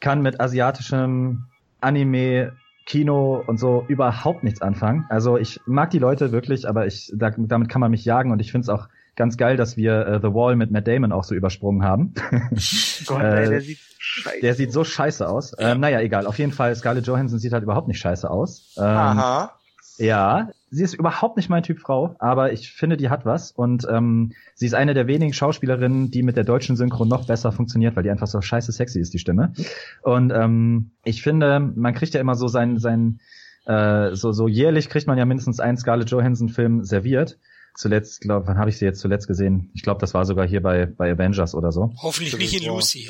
kann 0.00 0.22
mit 0.22 0.40
asiatischem 0.40 1.44
Anime, 1.80 2.56
Kino 2.86 3.42
und 3.46 3.58
so 3.58 3.84
überhaupt 3.88 4.44
nichts 4.44 4.62
anfangen. 4.62 5.04
Also 5.08 5.36
ich 5.36 5.60
mag 5.66 5.90
die 5.90 5.98
Leute 5.98 6.32
wirklich, 6.32 6.68
aber 6.68 6.86
ich, 6.86 7.12
da, 7.14 7.30
damit 7.36 7.68
kann 7.68 7.80
man 7.80 7.90
mich 7.90 8.04
jagen 8.04 8.30
und 8.30 8.40
ich 8.40 8.52
finde 8.52 8.64
es 8.64 8.68
auch 8.68 8.88
ganz 9.16 9.36
geil, 9.36 9.56
dass 9.56 9.76
wir 9.76 10.06
äh, 10.06 10.20
The 10.20 10.32
Wall 10.32 10.56
mit 10.56 10.70
Matt 10.70 10.86
Damon 10.86 11.10
auch 11.10 11.24
so 11.24 11.34
übersprungen 11.34 11.82
haben. 11.82 12.14
Gott, 13.06 13.22
ey, 13.22 13.48
der 13.48 13.60
sieht 13.60 13.78
scheiße. 13.98 14.40
Der 14.40 14.54
sieht 14.54 14.72
so 14.72 14.84
scheiße 14.84 15.28
aus. 15.28 15.54
Ja. 15.58 15.72
Ähm, 15.72 15.80
naja, 15.80 16.00
egal. 16.00 16.26
Auf 16.26 16.38
jeden 16.38 16.52
Fall, 16.52 16.74
Scarlett 16.76 17.06
Johansson 17.06 17.38
sieht 17.38 17.52
halt 17.52 17.64
überhaupt 17.64 17.88
nicht 17.88 17.98
scheiße 17.98 18.30
aus. 18.30 18.74
Ähm, 18.78 18.84
Aha. 18.84 19.52
Ja, 19.98 20.50
sie 20.76 20.84
ist 20.84 20.94
überhaupt 20.94 21.36
nicht 21.36 21.48
mein 21.48 21.62
Typ 21.62 21.78
Frau, 21.78 22.14
aber 22.18 22.52
ich 22.52 22.70
finde, 22.70 22.96
die 22.96 23.08
hat 23.08 23.24
was 23.24 23.50
und 23.50 23.86
ähm, 23.90 24.32
sie 24.54 24.66
ist 24.66 24.74
eine 24.74 24.92
der 24.92 25.06
wenigen 25.06 25.32
Schauspielerinnen, 25.32 26.10
die 26.10 26.22
mit 26.22 26.36
der 26.36 26.44
deutschen 26.44 26.76
Synchro 26.76 27.06
noch 27.06 27.26
besser 27.26 27.50
funktioniert, 27.50 27.96
weil 27.96 28.02
die 28.02 28.10
einfach 28.10 28.26
so 28.26 28.40
scheiße 28.40 28.72
sexy 28.72 29.00
ist, 29.00 29.14
die 29.14 29.18
Stimme. 29.18 29.54
Und 30.02 30.32
ähm, 30.32 30.90
ich 31.02 31.22
finde, 31.22 31.60
man 31.60 31.94
kriegt 31.94 32.12
ja 32.12 32.20
immer 32.20 32.34
so 32.34 32.46
sein, 32.46 32.78
sein 32.78 33.20
äh, 33.64 34.14
so, 34.14 34.32
so 34.32 34.48
jährlich 34.48 34.90
kriegt 34.90 35.06
man 35.06 35.16
ja 35.16 35.24
mindestens 35.24 35.60
einen 35.60 35.78
Scarlett 35.78 36.10
Johansson-Film 36.10 36.84
serviert 36.84 37.38
zuletzt, 37.76 38.20
glaube 38.22 38.46
wann 38.46 38.58
habe 38.58 38.70
ich 38.70 38.78
sie 38.78 38.84
jetzt 38.84 39.00
zuletzt 39.00 39.28
gesehen? 39.28 39.70
Ich 39.74 39.82
glaube, 39.82 40.00
das 40.00 40.14
war 40.14 40.24
sogar 40.24 40.46
hier 40.46 40.62
bei 40.62 40.86
bei 40.86 41.12
Avengers 41.12 41.54
oder 41.54 41.72
so. 41.72 41.92
Hoffentlich 42.02 42.36
nicht 42.36 42.60
in 42.60 42.68
Lucy. 42.68 43.08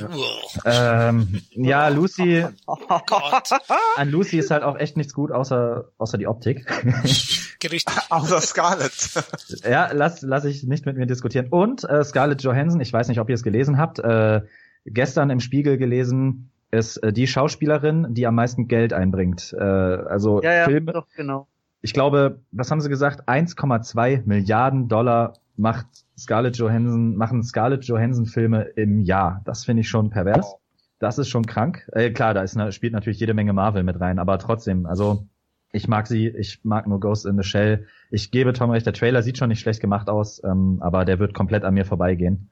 Ja, 0.64 1.08
ähm, 1.08 1.40
ja 1.52 1.88
Lucy. 1.88 2.44
Oh 2.66 2.76
Gott. 3.06 3.50
An 3.96 4.10
Lucy 4.10 4.38
ist 4.38 4.50
halt 4.50 4.62
auch 4.62 4.76
echt 4.76 4.96
nichts 4.96 5.14
gut, 5.14 5.30
außer 5.32 5.92
außer 5.98 6.18
die 6.18 6.26
Optik. 6.26 6.66
Gericht. 7.60 7.90
außer 8.10 8.40
Scarlett. 8.40 9.10
ja, 9.64 9.90
lass 9.92 10.22
lass 10.22 10.44
ich 10.44 10.64
nicht 10.64 10.86
mit 10.86 10.96
mir 10.96 11.06
diskutieren. 11.06 11.48
Und 11.48 11.84
äh, 11.84 12.04
Scarlett 12.04 12.42
Johansson, 12.42 12.80
ich 12.80 12.92
weiß 12.92 13.08
nicht, 13.08 13.20
ob 13.20 13.28
ihr 13.28 13.34
es 13.34 13.42
gelesen 13.42 13.78
habt, 13.78 13.98
äh, 13.98 14.42
gestern 14.84 15.30
im 15.30 15.40
Spiegel 15.40 15.78
gelesen, 15.78 16.50
ist 16.70 16.98
äh, 16.98 17.12
die 17.12 17.26
Schauspielerin, 17.26 18.14
die 18.14 18.26
am 18.26 18.34
meisten 18.34 18.68
Geld 18.68 18.92
einbringt. 18.92 19.54
Äh, 19.58 19.62
also 19.62 20.42
ja, 20.42 20.52
ja, 20.52 20.64
Filme. 20.64 20.92
Doch, 20.92 21.06
genau 21.16 21.48
ich 21.86 21.92
glaube, 21.92 22.40
was 22.50 22.72
haben 22.72 22.80
sie 22.80 22.88
gesagt? 22.88 23.28
1,2 23.28 24.22
Milliarden 24.24 24.88
Dollar 24.88 25.34
macht 25.56 25.86
Scarlett 26.18 26.56
Johansson, 26.56 27.14
machen 27.14 27.44
Scarlett 27.44 27.84
Johansson 27.84 28.26
Filme 28.26 28.62
im 28.74 29.02
Jahr. 29.02 29.40
Das 29.44 29.64
finde 29.64 29.82
ich 29.82 29.88
schon 29.88 30.10
pervers. 30.10 30.56
Das 30.98 31.16
ist 31.16 31.28
schon 31.28 31.46
krank. 31.46 31.88
Äh, 31.92 32.10
klar, 32.10 32.34
da 32.34 32.42
ist, 32.42 32.58
spielt 32.74 32.92
natürlich 32.92 33.20
jede 33.20 33.34
Menge 33.34 33.52
Marvel 33.52 33.84
mit 33.84 34.00
rein, 34.00 34.18
aber 34.18 34.40
trotzdem, 34.40 34.84
also 34.84 35.28
ich 35.70 35.86
mag 35.86 36.08
sie, 36.08 36.26
ich 36.26 36.58
mag 36.64 36.88
nur 36.88 36.98
Ghost 36.98 37.24
in 37.24 37.36
the 37.36 37.44
Shell. 37.44 37.86
Ich 38.10 38.32
gebe 38.32 38.52
Tom 38.52 38.70
recht, 38.70 38.84
der 38.84 38.92
Trailer 38.92 39.22
sieht 39.22 39.38
schon 39.38 39.50
nicht 39.50 39.60
schlecht 39.60 39.80
gemacht 39.80 40.08
aus, 40.08 40.42
ähm, 40.42 40.78
aber 40.80 41.04
der 41.04 41.20
wird 41.20 41.34
komplett 41.34 41.62
an 41.62 41.74
mir 41.74 41.84
vorbeigehen. 41.84 42.50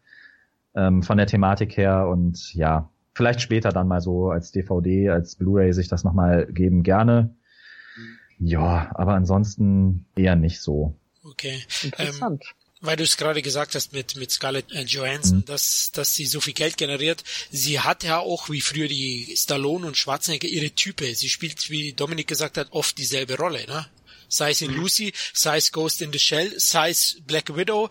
Ähm, 0.77 1.02
von 1.02 1.16
der 1.16 1.27
Thematik 1.27 1.77
her 1.77 2.06
und 2.06 2.55
ja, 2.55 2.89
vielleicht 3.15 3.40
später 3.40 3.70
dann 3.70 3.89
mal 3.89 4.01
so 4.01 4.31
als 4.31 4.52
DVD, 4.52 5.11
als 5.11 5.35
Blu-ray 5.35 5.73
sich 5.73 5.89
das 5.89 6.05
nochmal 6.05 6.47
geben, 6.47 6.85
gerne. 6.85 7.35
Ja, 8.39 8.90
aber 8.94 9.15
ansonsten 9.15 10.06
eher 10.16 10.36
nicht 10.36 10.61
so. 10.61 10.94
Okay. 11.23 11.62
Interessant. 11.82 12.43
Ähm, 12.43 12.65
weil 12.85 12.97
du 12.97 13.02
es 13.02 13.16
gerade 13.16 13.40
gesagt 13.40 13.74
hast 13.74 13.93
mit, 13.93 14.16
mit 14.16 14.31
Scarlett 14.31 14.70
äh, 14.73 14.82
Johansson, 14.82 15.39
mhm. 15.39 15.44
dass, 15.47 15.90
dass 15.93 16.15
sie 16.15 16.27
so 16.27 16.40
viel 16.40 16.52
Geld 16.52 16.77
generiert. 16.77 17.24
Sie 17.51 17.81
hat 17.81 18.05
ja 18.05 18.19
auch, 18.19 18.51
wie 18.51 18.61
früher 18.61 18.89
die 18.89 19.35
Stallone 19.36 19.86
und 19.86 19.97
Schwarzenegger, 19.97 20.48
ihre 20.48 20.70
Type. 20.70 21.15
Sie 21.15 21.28
spielt, 21.28 21.70
wie 21.70 21.94
Dominik 21.94 22.27
gesagt 22.27 22.59
hat, 22.59 22.69
oft 22.73 22.98
dieselbe 22.98 23.36
Rolle, 23.36 23.66
ne? 23.66 23.86
Sei 24.28 24.51
es 24.51 24.62
in 24.62 24.73
mhm. 24.73 24.78
Lucy, 24.78 25.12
sei 25.32 25.59
es 25.59 25.70
Ghost 25.73 26.02
in 26.02 26.12
the 26.12 26.19
Shell, 26.19 26.59
sei 26.59 26.90
es 26.90 27.20
Black 27.27 27.55
Widow. 27.56 27.89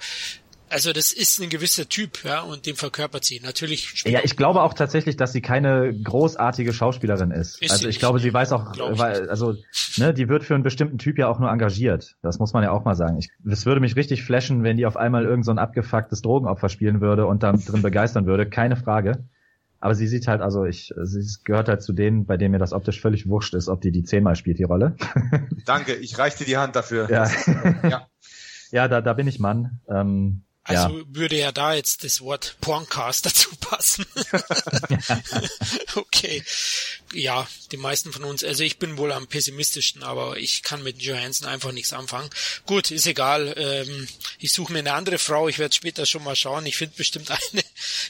Also 0.73 0.91
das 0.91 1.13
ist 1.13 1.39
ein 1.39 1.49
gewisser 1.49 1.87
Typ, 1.87 2.23
ja, 2.23 2.41
und 2.41 2.65
den 2.65 2.75
verkörpert 2.75 3.23
sie. 3.23 3.39
Natürlich. 3.39 4.03
Ja, 4.05 4.21
ich 4.23 4.35
glaube 4.35 4.63
auch 4.63 4.73
tatsächlich, 4.73 5.15
dass 5.17 5.31
sie 5.31 5.41
keine 5.41 5.93
großartige 5.93 6.73
Schauspielerin 6.73 7.29
ist. 7.29 7.61
ist 7.61 7.71
also 7.71 7.87
ich 7.87 7.99
glaube, 7.99 8.19
sie 8.19 8.33
weiß 8.33 8.53
auch, 8.53 8.75
weil, 8.97 9.29
also, 9.29 9.55
ne, 9.97 10.15
die 10.15 10.29
wird 10.29 10.43
für 10.43 10.55
einen 10.55 10.63
bestimmten 10.63 10.97
Typ 10.97 11.19
ja 11.19 11.27
auch 11.27 11.39
nur 11.39 11.51
engagiert. 11.51 12.15
Das 12.23 12.39
muss 12.39 12.53
man 12.53 12.63
ja 12.63 12.71
auch 12.71 12.85
mal 12.85 12.95
sagen. 12.95 13.17
Ich, 13.17 13.29
es 13.47 13.67
würde 13.67 13.81
mich 13.81 13.95
richtig 13.95 14.23
flashen, 14.23 14.63
wenn 14.63 14.77
die 14.77 14.87
auf 14.87 14.97
einmal 14.97 15.25
irgend 15.25 15.45
so 15.45 15.51
ein 15.51 15.59
abgefucktes 15.59 16.23
Drogenopfer 16.23 16.69
spielen 16.69 17.01
würde 17.01 17.27
und 17.27 17.43
dann 17.43 17.63
drin 17.63 17.83
begeistern 17.83 18.25
würde. 18.25 18.49
Keine 18.49 18.75
Frage. 18.75 19.23
Aber 19.79 19.93
sie 19.93 20.07
sieht 20.07 20.27
halt, 20.27 20.41
also 20.41 20.65
ich, 20.65 20.91
sie 21.03 21.43
gehört 21.43 21.67
halt 21.67 21.83
zu 21.83 21.93
denen, 21.93 22.25
bei 22.25 22.37
denen 22.37 22.51
mir 22.51 22.57
das 22.57 22.73
optisch 22.73 22.99
völlig 22.99 23.27
wurscht 23.27 23.53
ist, 23.53 23.67
ob 23.67 23.81
die 23.81 23.91
die 23.91 24.03
zehnmal 24.03 24.35
spielt, 24.35 24.57
die 24.57 24.63
Rolle. 24.63 24.95
Danke, 25.65 25.93
ich 25.93 26.17
reiche 26.17 26.39
dir 26.39 26.45
die 26.45 26.57
Hand 26.57 26.75
dafür. 26.75 27.07
Ja, 27.11 27.29
ja. 27.87 28.07
ja 28.71 28.87
da, 28.87 29.01
da 29.01 29.13
bin 29.13 29.27
ich 29.27 29.39
Mann. 29.39 29.81
Ähm, 29.87 30.43
also 30.65 30.99
ja. 30.99 31.05
würde 31.09 31.37
ja 31.37 31.51
da 31.51 31.73
jetzt 31.73 32.03
das 32.03 32.21
Wort 32.21 32.55
Porncast 32.61 33.25
dazu 33.25 33.49
passen. 33.59 34.05
okay. 35.95 36.43
Ja, 37.13 37.47
die 37.71 37.77
meisten 37.77 38.13
von 38.13 38.23
uns, 38.23 38.43
also 38.43 38.63
ich 38.63 38.79
bin 38.79 38.97
wohl 38.97 39.11
am 39.11 39.27
pessimistischsten, 39.27 40.03
aber 40.03 40.37
ich 40.37 40.63
kann 40.63 40.81
mit 40.81 41.01
Johansson 41.01 41.47
einfach 41.47 41.71
nichts 41.71 41.91
anfangen. 41.91 42.29
Gut, 42.65 42.91
ist 42.91 43.05
egal. 43.05 43.53
Ähm, 43.57 44.07
ich 44.39 44.53
suche 44.53 44.71
mir 44.71 44.79
eine 44.79 44.93
andere 44.93 45.17
Frau, 45.17 45.47
ich 45.47 45.59
werde 45.59 45.75
später 45.75 46.05
schon 46.05 46.23
mal 46.23 46.35
schauen. 46.35 46.65
Ich 46.65 46.77
finde 46.77 46.95
bestimmt 46.95 47.29
eine, 47.29 47.63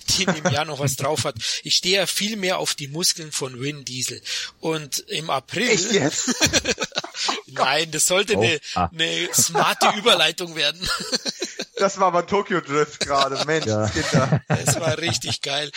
die 0.09 0.23
in 0.23 0.34
dem 0.35 0.51
Jahr 0.51 0.65
noch 0.65 0.80
was 0.80 0.95
drauf 0.95 1.25
hat. 1.25 1.35
Ich 1.63 1.75
stehe 1.75 1.97
ja 1.97 2.05
viel 2.05 2.35
mehr 2.35 2.59
auf 2.59 2.75
die 2.75 2.88
Muskeln 2.88 3.31
von 3.31 3.59
Vin 3.59 3.84
Diesel. 3.84 4.21
Und 4.59 4.99
im 5.09 5.30
April. 5.30 5.69
Echt 5.69 5.91
jetzt? 5.91 6.35
Nein, 7.48 7.91
das 7.91 8.06
sollte 8.06 8.38
oh. 8.38 8.41
eine, 8.41 8.60
ah. 8.76 8.90
eine 8.91 9.30
smarte 9.34 9.98
Überleitung 9.98 10.56
werden. 10.56 10.88
Das 11.76 11.99
war 11.99 12.07
aber 12.07 12.27
Tokyo 12.27 12.61
Drift 12.61 12.99
gerade, 12.99 13.44
Mensch, 13.45 13.65
ja. 13.65 13.90
Kinder. 13.90 14.41
Das 14.48 14.80
war 14.80 14.98
richtig 14.99 15.41
geil. 15.41 15.72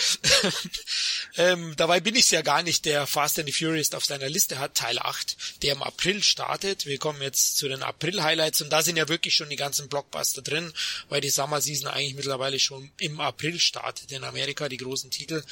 ähm, 1.37 1.75
dabei 1.77 2.01
bin 2.01 2.15
ich 2.15 2.31
ja 2.31 2.43
gar 2.43 2.63
nicht, 2.63 2.85
der 2.85 3.07
Fast 3.07 3.39
and 3.39 3.49
the 3.49 3.53
Furious 3.53 3.93
auf 3.95 4.05
seiner 4.05 4.29
Liste 4.29 4.59
hat, 4.59 4.75
Teil 4.75 4.99
8, 4.99 5.63
der 5.63 5.73
im 5.73 5.83
April 5.83 6.23
startet. 6.23 6.85
Wir 6.85 6.99
kommen 6.99 7.23
jetzt 7.23 7.57
zu 7.57 7.67
den 7.67 7.83
April-Highlights 7.83 8.61
und 8.61 8.71
da 8.71 8.83
sind 8.83 8.97
ja 8.97 9.09
wirklich 9.09 9.35
schon 9.35 9.49
die 9.49 9.57
ganzen 9.57 9.89
Blockbuster 9.89 10.43
drin, 10.43 10.73
weil 11.09 11.23
die 11.23 11.31
Summer 11.31 11.63
Season 11.63 11.89
eigentlich 11.89 12.15
mittlerweile 12.15 12.59
schon 12.59 12.91
im 12.99 13.19
April 13.19 13.59
startet 13.59 14.13
in 14.13 14.23
Amerika, 14.23 14.69
die 14.69 14.77
großen 14.77 15.11
Titel. 15.11 15.43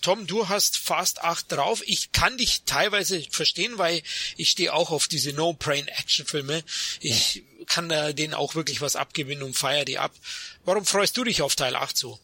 Tom, 0.00 0.26
du 0.26 0.48
hast 0.48 0.78
Fast 0.78 1.22
8 1.22 1.52
drauf. 1.52 1.82
Ich 1.84 2.10
kann 2.12 2.38
dich 2.38 2.62
teilweise 2.64 3.22
verstehen, 3.30 3.76
weil 3.76 4.02
ich 4.36 4.50
stehe 4.50 4.72
auch 4.72 4.90
auf 4.90 5.08
diese 5.08 5.29
No-Brain-Action-Filme. 5.32 6.62
Ich 7.00 7.44
kann 7.66 7.88
da 7.88 8.12
denen 8.12 8.34
auch 8.34 8.54
wirklich 8.54 8.80
was 8.80 8.96
abgewinnen 8.96 9.42
und 9.42 9.56
feier 9.56 9.84
die 9.84 9.98
ab. 9.98 10.12
Warum 10.64 10.84
freust 10.84 11.16
du 11.16 11.24
dich 11.24 11.42
auf 11.42 11.56
Teil 11.56 11.76
8 11.76 11.96
so? 11.96 12.18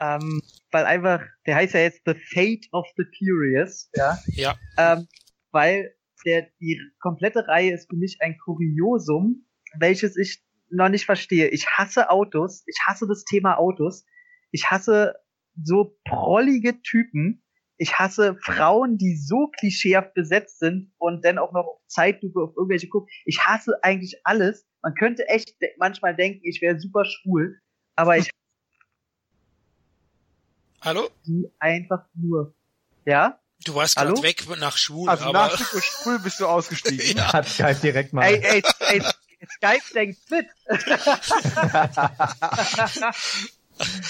Ähm, 0.00 0.42
weil 0.70 0.84
einfach, 0.84 1.22
der 1.46 1.56
heißt 1.56 1.74
ja 1.74 1.80
jetzt 1.80 2.02
The 2.06 2.14
Fate 2.14 2.68
of 2.72 2.86
the 2.96 3.04
Curious, 3.18 3.90
ja. 3.94 4.18
Ja. 4.28 4.58
Ähm, 4.76 5.08
weil 5.50 5.94
der, 6.24 6.48
die 6.60 6.80
komplette 7.00 7.46
Reihe 7.48 7.74
ist 7.74 7.88
für 7.88 7.96
mich 7.96 8.18
ein 8.20 8.36
Kuriosum, 8.38 9.46
welches 9.78 10.16
ich 10.16 10.42
noch 10.70 10.88
nicht 10.88 11.06
verstehe. 11.06 11.48
Ich 11.48 11.66
hasse 11.66 12.10
Autos, 12.10 12.64
ich 12.66 12.78
hasse 12.86 13.06
das 13.08 13.24
Thema 13.24 13.56
Autos, 13.58 14.04
ich 14.50 14.70
hasse 14.70 15.14
so 15.62 15.98
prollige 16.04 16.80
Typen, 16.82 17.42
ich 17.78 17.98
hasse 17.98 18.36
Frauen, 18.42 18.98
die 18.98 19.16
so 19.16 19.48
klischeehaft 19.58 20.12
besetzt 20.12 20.58
sind 20.58 20.92
und 20.98 21.24
dann 21.24 21.38
auch 21.38 21.52
noch 21.52 21.64
auf 21.64 21.80
Zeitlupe 21.86 22.42
auf 22.42 22.56
irgendwelche 22.56 22.88
gucken. 22.88 23.08
Ich 23.24 23.46
hasse 23.46 23.78
eigentlich 23.82 24.20
alles. 24.24 24.66
Man 24.82 24.94
könnte 24.94 25.26
echt 25.28 25.54
manchmal 25.78 26.14
denken, 26.14 26.40
ich 26.42 26.60
wäre 26.60 26.78
super 26.78 27.04
schwul, 27.04 27.60
aber 27.94 28.18
ich 28.18 28.30
Hallo? 30.80 31.10
Die 31.26 31.50
einfach 31.58 32.04
nur. 32.14 32.54
Ja? 33.04 33.40
Du 33.64 33.74
warst 33.74 33.96
gerade 33.96 34.22
weg 34.22 34.44
nach 34.60 34.76
schwul, 34.76 35.08
also 35.08 35.24
aber... 35.24 35.32
nach 35.32 35.58
schwul 35.58 36.20
bist 36.20 36.38
du 36.38 36.46
ausgestiegen. 36.46 37.04
ja. 37.16 37.32
Hat 37.32 37.48
Skype 37.48 37.80
direkt 37.82 38.12
mal. 38.12 38.24
Ey, 38.24 38.40
ey, 38.40 38.62
ey, 38.80 39.02
Skype 39.56 39.94
denkt 39.94 40.20
mit. 40.30 40.46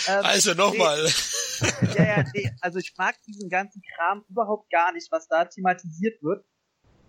Ähm, 0.09 0.25
also 0.25 0.55
nochmal. 0.55 1.03
Nee, 1.03 1.89
ja, 1.97 2.05
ja, 2.05 2.25
nee, 2.35 2.51
also 2.61 2.79
ich 2.79 2.95
mag 2.97 3.17
diesen 3.27 3.49
ganzen 3.49 3.83
Kram 3.95 4.25
überhaupt 4.29 4.71
gar 4.71 4.93
nicht, 4.93 5.11
was 5.11 5.29
da 5.29 5.45
thematisiert 5.45 6.23
wird. 6.23 6.45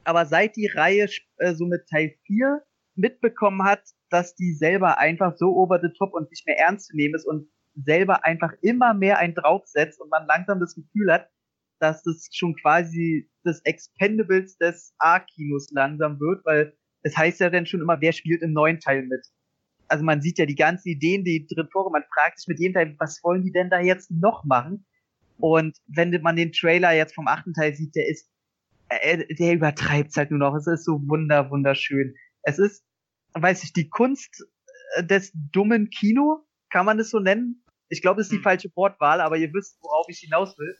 Aber 0.03 0.26
seit 0.26 0.56
die 0.56 0.68
Reihe 0.68 1.07
äh, 1.38 1.53
so 1.53 1.65
mit 1.65 1.88
Teil 1.88 2.15
4 2.26 2.61
mitbekommen 2.95 3.64
hat, 3.64 3.84
dass 4.10 4.36
die 4.36 4.53
selber 4.53 4.98
einfach 4.98 5.38
so 5.38 5.56
over 5.56 5.80
the 5.81 5.94
top 5.98 6.14
und 6.14 6.30
nicht 6.30 6.45
mehr 6.48 6.57
ernst 6.57 6.88
zu 6.88 6.95
nehmen 6.95 7.15
ist 7.15 7.26
und 7.26 7.49
selber 7.76 8.26
einfach 8.26 8.52
immer 8.61 8.94
mehr 8.94 9.19
einen 9.19 9.36
draufsetzt 9.36 10.02
und 10.02 10.10
man 10.10 10.26
langsam 10.27 10.60
das 10.60 10.76
Gefühl 10.76 11.11
hat, 11.11 11.30
dass 11.80 12.03
das 12.03 12.27
schon 12.31 12.56
quasi 12.56 13.30
das 13.44 13.61
Expendables 13.64 14.57
des 14.57 14.94
A-Kinos 14.99 15.69
langsam 15.72 16.19
wird, 16.19 16.44
weil 16.45 16.76
es 17.03 17.15
heißt 17.15 17.40
ja 17.40 17.49
dann 17.49 17.65
schon 17.65 17.81
immer, 17.81 18.02
wer 18.02 18.11
spielt 18.11 18.41
im 18.41 18.52
neuen 18.52 18.80
Teil 18.80 19.03
mit 19.03 19.26
also 19.90 20.03
man 20.03 20.22
sieht 20.22 20.38
ja 20.38 20.45
die 20.45 20.56
ganzen 20.56 20.90
Ideen, 20.90 21.24
die 21.24 21.48
drin 21.48 21.68
vorkommen, 21.72 21.94
man 21.94 22.10
fragt 22.14 22.40
sich 22.40 22.48
mit 22.48 22.60
jedem 22.60 22.76
Teil, 22.76 22.95
was 22.99 23.24
wollen 23.24 23.44
die 23.44 23.52
denn 23.52 23.70
da 23.70 23.80
jetzt 23.80 24.11
noch 24.11 24.45
machen? 24.45 24.86
Und 25.38 25.78
wenn 25.88 26.11
man 26.22 26.36
den 26.36 26.52
Trailer 26.52 26.94
jetzt 26.94 27.16
vom 27.16 27.28
achten 27.28 27.53
Teil 27.53 27.76
sieht, 27.76 27.95
der 27.95 28.07
ist, 28.07 28.30
äh, 28.90 29.34
der 29.36 29.53
übertreibt 29.53 30.16
halt 30.16 30.32
nur 30.32 30.40
noch. 30.40 30.56
Es 30.56 30.68
ist 30.68 30.86
so 30.86 31.02
wunder, 31.07 31.49
wunderschön. 31.49 32.16
Es 32.44 32.60
ist, 32.60 32.84
weiß 33.34 33.64
ich, 33.64 33.74
die 33.74 33.90
Kunst 33.90 34.45
äh, 34.95 35.03
des 35.03 35.32
dummen 35.52 35.90
Kino, 35.90 36.45
kann 36.70 36.86
man 36.86 36.99
es 36.99 37.10
so 37.10 37.20
nennen? 37.20 37.64
Ich 37.88 38.02
glaube, 38.02 38.18
das 38.18 38.28
ist 38.28 38.34
die 38.34 38.38
hm. 38.38 38.44
falsche 38.44 38.70
Wortwahl, 38.76 39.22
aber 39.22 39.38
ihr 39.38 39.52
wisst, 39.53 39.78
worauf 39.82 40.07
ich 40.10 40.20
hinaus 40.20 40.57
will. 40.57 40.76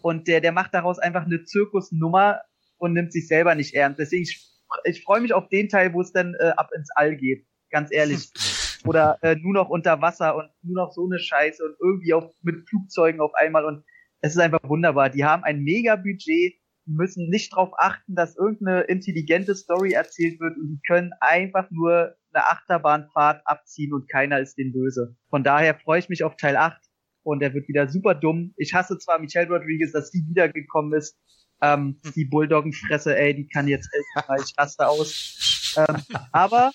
Und 0.00 0.28
der, 0.28 0.40
der 0.40 0.52
macht 0.52 0.72
daraus 0.74 0.98
einfach 0.98 1.24
eine 1.24 1.44
Zirkusnummer 1.44 2.40
und 2.78 2.92
nimmt 2.92 3.12
sich 3.12 3.26
selber 3.26 3.54
nicht 3.54 3.74
ernst. 3.74 3.98
Deswegen, 3.98 4.22
ich, 4.22 4.48
ich 4.84 5.02
freue 5.02 5.20
mich 5.20 5.32
auf 5.34 5.48
den 5.48 5.68
Teil, 5.68 5.92
wo 5.92 6.00
es 6.00 6.12
dann 6.12 6.34
äh, 6.38 6.52
ab 6.56 6.70
ins 6.74 6.90
All 6.94 7.16
geht 7.16 7.46
ganz 7.74 7.92
ehrlich. 7.92 8.30
Oder 8.86 9.18
äh, 9.22 9.36
nur 9.36 9.54
noch 9.54 9.68
unter 9.68 10.00
Wasser 10.00 10.36
und 10.36 10.48
nur 10.62 10.84
noch 10.84 10.92
so 10.92 11.06
eine 11.06 11.18
Scheiße 11.18 11.64
und 11.64 11.76
irgendwie 11.80 12.14
auch 12.14 12.32
mit 12.42 12.68
Flugzeugen 12.68 13.20
auf 13.20 13.34
einmal 13.34 13.64
und 13.64 13.84
es 14.20 14.32
ist 14.32 14.40
einfach 14.40 14.62
wunderbar. 14.62 15.10
Die 15.10 15.24
haben 15.24 15.44
ein 15.44 15.60
mega 15.60 15.96
Budget, 15.96 16.54
die 16.86 16.92
müssen 16.92 17.28
nicht 17.28 17.52
darauf 17.52 17.70
achten, 17.78 18.14
dass 18.14 18.36
irgendeine 18.36 18.82
intelligente 18.82 19.54
Story 19.54 19.92
erzählt 19.92 20.40
wird 20.40 20.56
und 20.56 20.68
die 20.68 20.80
können 20.86 21.12
einfach 21.20 21.70
nur 21.70 22.14
eine 22.32 22.44
Achterbahnfahrt 22.46 23.42
abziehen 23.44 23.92
und 23.92 24.08
keiner 24.10 24.40
ist 24.40 24.56
den 24.56 24.72
böse. 24.72 25.16
Von 25.30 25.44
daher 25.44 25.74
freue 25.74 25.98
ich 25.98 26.08
mich 26.08 26.24
auf 26.24 26.36
Teil 26.36 26.56
8 26.56 26.80
und 27.22 27.42
er 27.42 27.54
wird 27.54 27.68
wieder 27.68 27.88
super 27.88 28.14
dumm. 28.14 28.54
Ich 28.56 28.74
hasse 28.74 28.98
zwar 28.98 29.18
Michelle 29.18 29.48
Rodriguez, 29.48 29.92
dass 29.92 30.10
die 30.10 30.24
wiedergekommen 30.28 30.92
ist. 30.94 31.18
Ähm, 31.62 32.00
die 32.14 32.24
Bulldoggenfresse, 32.24 33.16
ey, 33.16 33.34
die 33.34 33.48
kann 33.48 33.68
jetzt 33.68 33.88
echt, 33.92 34.26
ich 34.44 34.54
raste 34.58 34.88
aus. 34.88 35.74
Ähm, 35.76 36.02
aber 36.32 36.72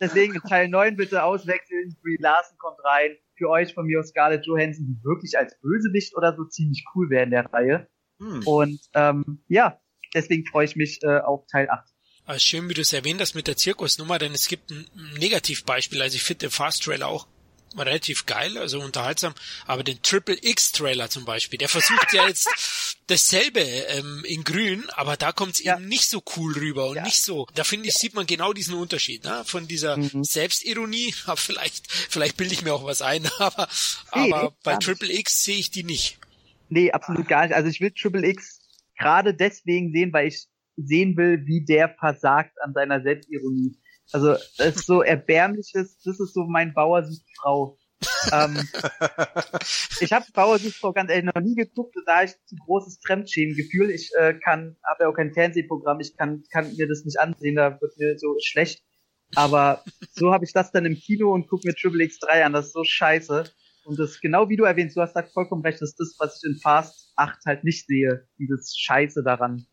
Deswegen 0.00 0.40
Teil 0.48 0.68
9 0.68 0.96
bitte 0.96 1.22
auswechseln. 1.22 1.96
Brie 2.02 2.16
Larson 2.18 2.58
kommt 2.58 2.78
rein. 2.84 3.16
Für 3.36 3.50
euch 3.50 3.74
von 3.74 3.86
mir 3.86 4.00
aus 4.00 4.08
Scarlett 4.08 4.46
Johansson, 4.46 4.86
die 4.86 5.04
wirklich 5.04 5.38
als 5.38 5.58
Bösewicht 5.60 6.16
oder 6.16 6.34
so 6.34 6.44
ziemlich 6.44 6.84
cool 6.94 7.10
wäre 7.10 7.24
in 7.24 7.30
der 7.30 7.46
Reihe. 7.52 7.88
Hm. 8.18 8.42
Und 8.46 8.80
ähm, 8.94 9.44
ja, 9.48 9.80
deswegen 10.14 10.46
freue 10.46 10.64
ich 10.64 10.76
mich 10.76 11.00
äh, 11.02 11.18
auf 11.18 11.46
Teil 11.50 11.68
8. 11.68 11.86
Also 12.24 12.40
schön, 12.40 12.68
wie 12.68 12.74
du 12.74 12.80
es 12.80 12.92
erwähnt 12.92 13.20
hast 13.20 13.34
mit 13.34 13.46
der 13.46 13.56
Zirkusnummer, 13.56 14.18
denn 14.18 14.32
es 14.32 14.48
gibt 14.48 14.70
ein 14.70 14.86
Negativbeispiel. 15.18 16.02
Also 16.02 16.16
ich 16.16 16.24
finde 16.24 16.46
den 16.46 16.50
Fast 16.50 16.82
Trailer 16.82 17.08
auch 17.08 17.28
relativ 17.76 18.26
geil, 18.26 18.56
also 18.58 18.80
unterhaltsam. 18.80 19.34
Aber 19.66 19.82
den 19.82 20.00
Triple 20.02 20.38
X 20.40 20.72
Trailer 20.72 21.10
zum 21.10 21.24
Beispiel, 21.24 21.58
der 21.58 21.68
versucht 21.68 22.12
ja 22.12 22.26
jetzt 22.26 22.48
dasselbe 23.06 23.60
ähm, 23.60 24.24
in 24.26 24.44
Grün, 24.44 24.84
aber 24.90 25.16
da 25.16 25.32
kommt's 25.32 25.62
ja. 25.62 25.76
eben 25.76 25.88
nicht 25.88 26.08
so 26.08 26.22
cool 26.36 26.54
rüber 26.54 26.88
und 26.90 26.96
ja. 26.96 27.02
nicht 27.02 27.22
so. 27.22 27.46
Da 27.54 27.64
finde 27.64 27.88
ich 27.88 27.94
sieht 27.94 28.14
man 28.14 28.26
genau 28.26 28.52
diesen 28.52 28.74
Unterschied, 28.74 29.24
ne? 29.24 29.42
Von 29.44 29.68
dieser 29.68 29.96
mhm. 29.96 30.24
Selbstironie. 30.24 31.14
Aber 31.26 31.36
vielleicht, 31.36 31.90
vielleicht 31.90 32.36
bilde 32.36 32.54
ich 32.54 32.62
mir 32.62 32.72
auch 32.72 32.84
was 32.84 33.02
ein, 33.02 33.26
aber 33.38 33.68
nee, 34.14 34.32
aber 34.32 34.54
bei 34.62 34.76
Triple 34.76 35.12
X 35.12 35.42
sehe 35.42 35.56
ich 35.56 35.70
die 35.70 35.82
nicht. 35.82 36.18
Nee, 36.68 36.90
absolut 36.92 37.28
gar 37.28 37.46
nicht. 37.46 37.54
Also 37.54 37.68
ich 37.68 37.80
will 37.80 37.90
Triple 37.90 38.26
X 38.26 38.60
gerade 38.98 39.34
deswegen 39.34 39.92
sehen, 39.92 40.12
weil 40.12 40.28
ich 40.28 40.46
sehen 40.76 41.16
will, 41.16 41.46
wie 41.46 41.64
der 41.64 41.94
versagt 41.98 42.52
an 42.62 42.72
seiner 42.74 43.02
Selbstironie. 43.02 43.76
Also 44.12 44.34
das 44.58 44.76
ist 44.76 44.86
so 44.86 45.02
erbärmliches, 45.02 45.98
das 46.04 46.20
ist 46.20 46.34
so 46.34 46.44
mein 46.44 46.72
Bauer 46.74 47.04
sucht 47.04 47.26
Frau. 47.38 47.78
ähm, 48.32 48.56
ich 50.00 50.12
habe 50.12 50.26
Bauer 50.32 50.58
sucht 50.58 50.76
Frau 50.76 50.92
ganz 50.92 51.10
ehrlich 51.10 51.32
noch 51.34 51.42
nie 51.42 51.54
geguckt, 51.54 51.96
da 52.06 52.22
ich 52.22 52.32
zu 52.44 52.56
großes 52.56 53.00
Fremdschämengefühl. 53.04 53.90
Ich 53.90 54.10
äh, 54.18 54.34
kann, 54.34 54.76
habe 54.84 55.04
ja 55.04 55.08
auch 55.08 55.14
kein 55.14 55.32
Fernsehprogramm, 55.32 56.00
ich 56.00 56.16
kann, 56.16 56.44
kann 56.52 56.76
mir 56.76 56.88
das 56.88 57.04
nicht 57.04 57.18
ansehen, 57.18 57.56
da 57.56 57.80
wird 57.80 57.98
mir 57.98 58.18
so 58.18 58.36
schlecht. 58.40 58.82
Aber 59.34 59.82
so 60.12 60.32
habe 60.32 60.44
ich 60.44 60.52
das 60.52 60.70
dann 60.70 60.84
im 60.84 60.94
Kino 60.94 61.32
und 61.32 61.48
gucke 61.48 61.66
mir 61.66 61.74
Triple 61.74 62.04
X3 62.04 62.42
an. 62.42 62.52
Das 62.52 62.66
ist 62.66 62.72
so 62.72 62.84
scheiße. 62.84 63.44
Und 63.84 63.98
das, 63.98 64.20
genau 64.20 64.48
wie 64.48 64.56
du 64.56 64.64
erwähnst, 64.64 64.96
du 64.96 65.00
hast 65.00 65.14
da 65.14 65.22
vollkommen 65.22 65.62
recht, 65.62 65.80
das 65.80 65.90
ist 65.90 66.00
das, 66.00 66.16
was 66.18 66.42
ich 66.42 66.50
in 66.50 66.58
Fast 66.58 67.12
8 67.16 67.38
halt 67.46 67.64
nicht 67.64 67.86
sehe. 67.86 68.26
Dieses 68.38 68.76
Scheiße 68.76 69.22
daran. 69.22 69.66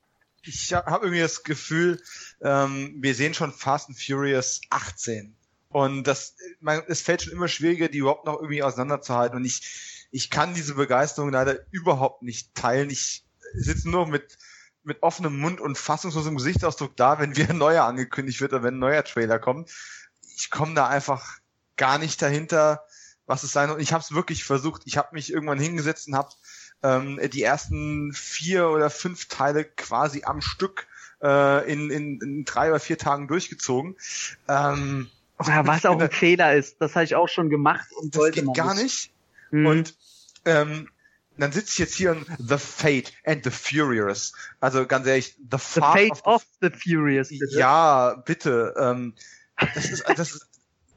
Ich 0.46 0.74
habe 0.74 1.06
irgendwie 1.06 1.22
das 1.22 1.44
Gefühl, 1.44 2.02
ähm, 2.42 2.96
wir 3.00 3.16
sehen 3.16 3.34
schon 3.34 3.54
Fast 3.54 3.88
and 3.88 4.00
Furious 4.00 4.62
18. 4.70 5.36
Und 5.70 6.04
das, 6.04 6.36
man, 6.60 6.84
es 6.88 7.02
fällt 7.02 7.24
schon 7.24 7.34
immer 7.34 7.48
schwieriger, 7.48 7.88
die 7.88 8.00
überhaupt 8.00 8.26
noch 8.26 8.36
irgendwie 8.36 8.62
auseinanderzuhalten. 8.62 9.38
Und 9.38 9.46
ich, 9.46 10.08
ich 10.12 10.30
kann 10.30 10.54
diese 10.54 10.76
Begeisterung 10.76 11.32
leider 11.32 11.60
überhaupt 11.72 12.22
nicht 12.22 12.54
teilen. 12.54 12.90
Ich 12.90 13.26
sitze 13.54 13.90
nur 13.90 14.08
mit, 14.08 14.38
mit 14.84 15.02
offenem 15.02 15.40
Mund 15.40 15.62
und 15.62 15.78
fassungslosem 15.78 16.36
Gesichtsausdruck 16.36 16.96
da, 16.96 17.20
wenn 17.20 17.36
wieder 17.36 17.52
ein 17.52 17.58
neuer 17.58 17.86
angekündigt 17.86 18.42
wird 18.42 18.54
oder 18.54 18.64
wenn 18.64 18.76
ein 18.76 18.80
neuer 18.80 19.04
Trailer 19.04 19.40
kommt. 19.40 19.72
Ich 20.36 20.50
komme 20.50 20.76
da 20.76 20.88
einfach 20.88 21.40
gar 21.78 21.98
nicht 21.98 22.22
dahinter, 22.22 22.86
was 23.26 23.44
es 23.44 23.54
sein 23.54 23.70
soll. 23.70 23.82
Ich 23.82 23.94
habe 23.94 24.04
es 24.04 24.14
wirklich 24.14 24.44
versucht. 24.44 24.84
Ich 24.86 24.98
habe 24.98 25.10
mich 25.14 25.32
irgendwann 25.32 25.60
hingesetzt 25.60 26.08
und 26.08 26.16
habe 26.16 26.30
ähm, 26.84 27.20
die 27.32 27.42
ersten 27.42 28.14
vier 28.14 28.70
oder 28.70 28.90
fünf 28.90 29.28
Teile 29.28 29.64
quasi 29.64 30.24
am 30.26 30.42
Stück 30.42 30.88
äh, 31.22 31.72
in, 31.72 31.90
in, 31.90 32.20
in 32.22 32.46
drei 32.46 32.70
oder 32.70 32.80
vier 32.80 32.98
Tagen 32.98 33.28
durchgezogen. 33.28 33.96
Ähm, 34.48 35.10
ja, 35.46 35.66
was 35.66 35.86
auch 35.86 36.00
ein 36.00 36.12
Fehler 36.12 36.56
ist, 36.56 36.78
das 36.80 36.96
habe 36.96 37.06
ich 37.06 37.16
auch 37.16 37.28
schon 37.28 37.50
gemacht 37.50 37.88
und 38.00 38.14
das 38.14 38.22
wollte 38.22 38.44
geht 38.44 38.54
gar 38.54 38.76
nicht. 38.76 39.12
Mhm. 39.52 39.66
Und 39.66 39.98
ähm, 40.46 40.90
dann 41.38 41.52
sitze 41.52 41.70
ich 41.70 41.78
jetzt 41.80 41.96
hier 41.96 42.12
in 42.12 42.26
The 42.38 42.58
Fate 42.58 43.12
and 43.26 43.44
the 43.44 43.50
Furious. 43.50 44.34
Also 44.60 44.86
ganz 44.86 45.08
ehrlich, 45.08 45.36
The, 45.40 45.58
the 45.58 45.80
Fate 45.80 46.12
of, 46.12 46.22
of 46.26 46.46
the, 46.62 46.70
the, 46.72 46.78
Furious. 46.78 47.30
Bitte. 47.30 47.58
Ja, 47.58 48.16
bitte. 48.26 48.74
Ähm, 48.78 49.16
das 49.74 49.90
ist, 49.90 50.04
das 50.08 50.20
ist, 50.20 50.50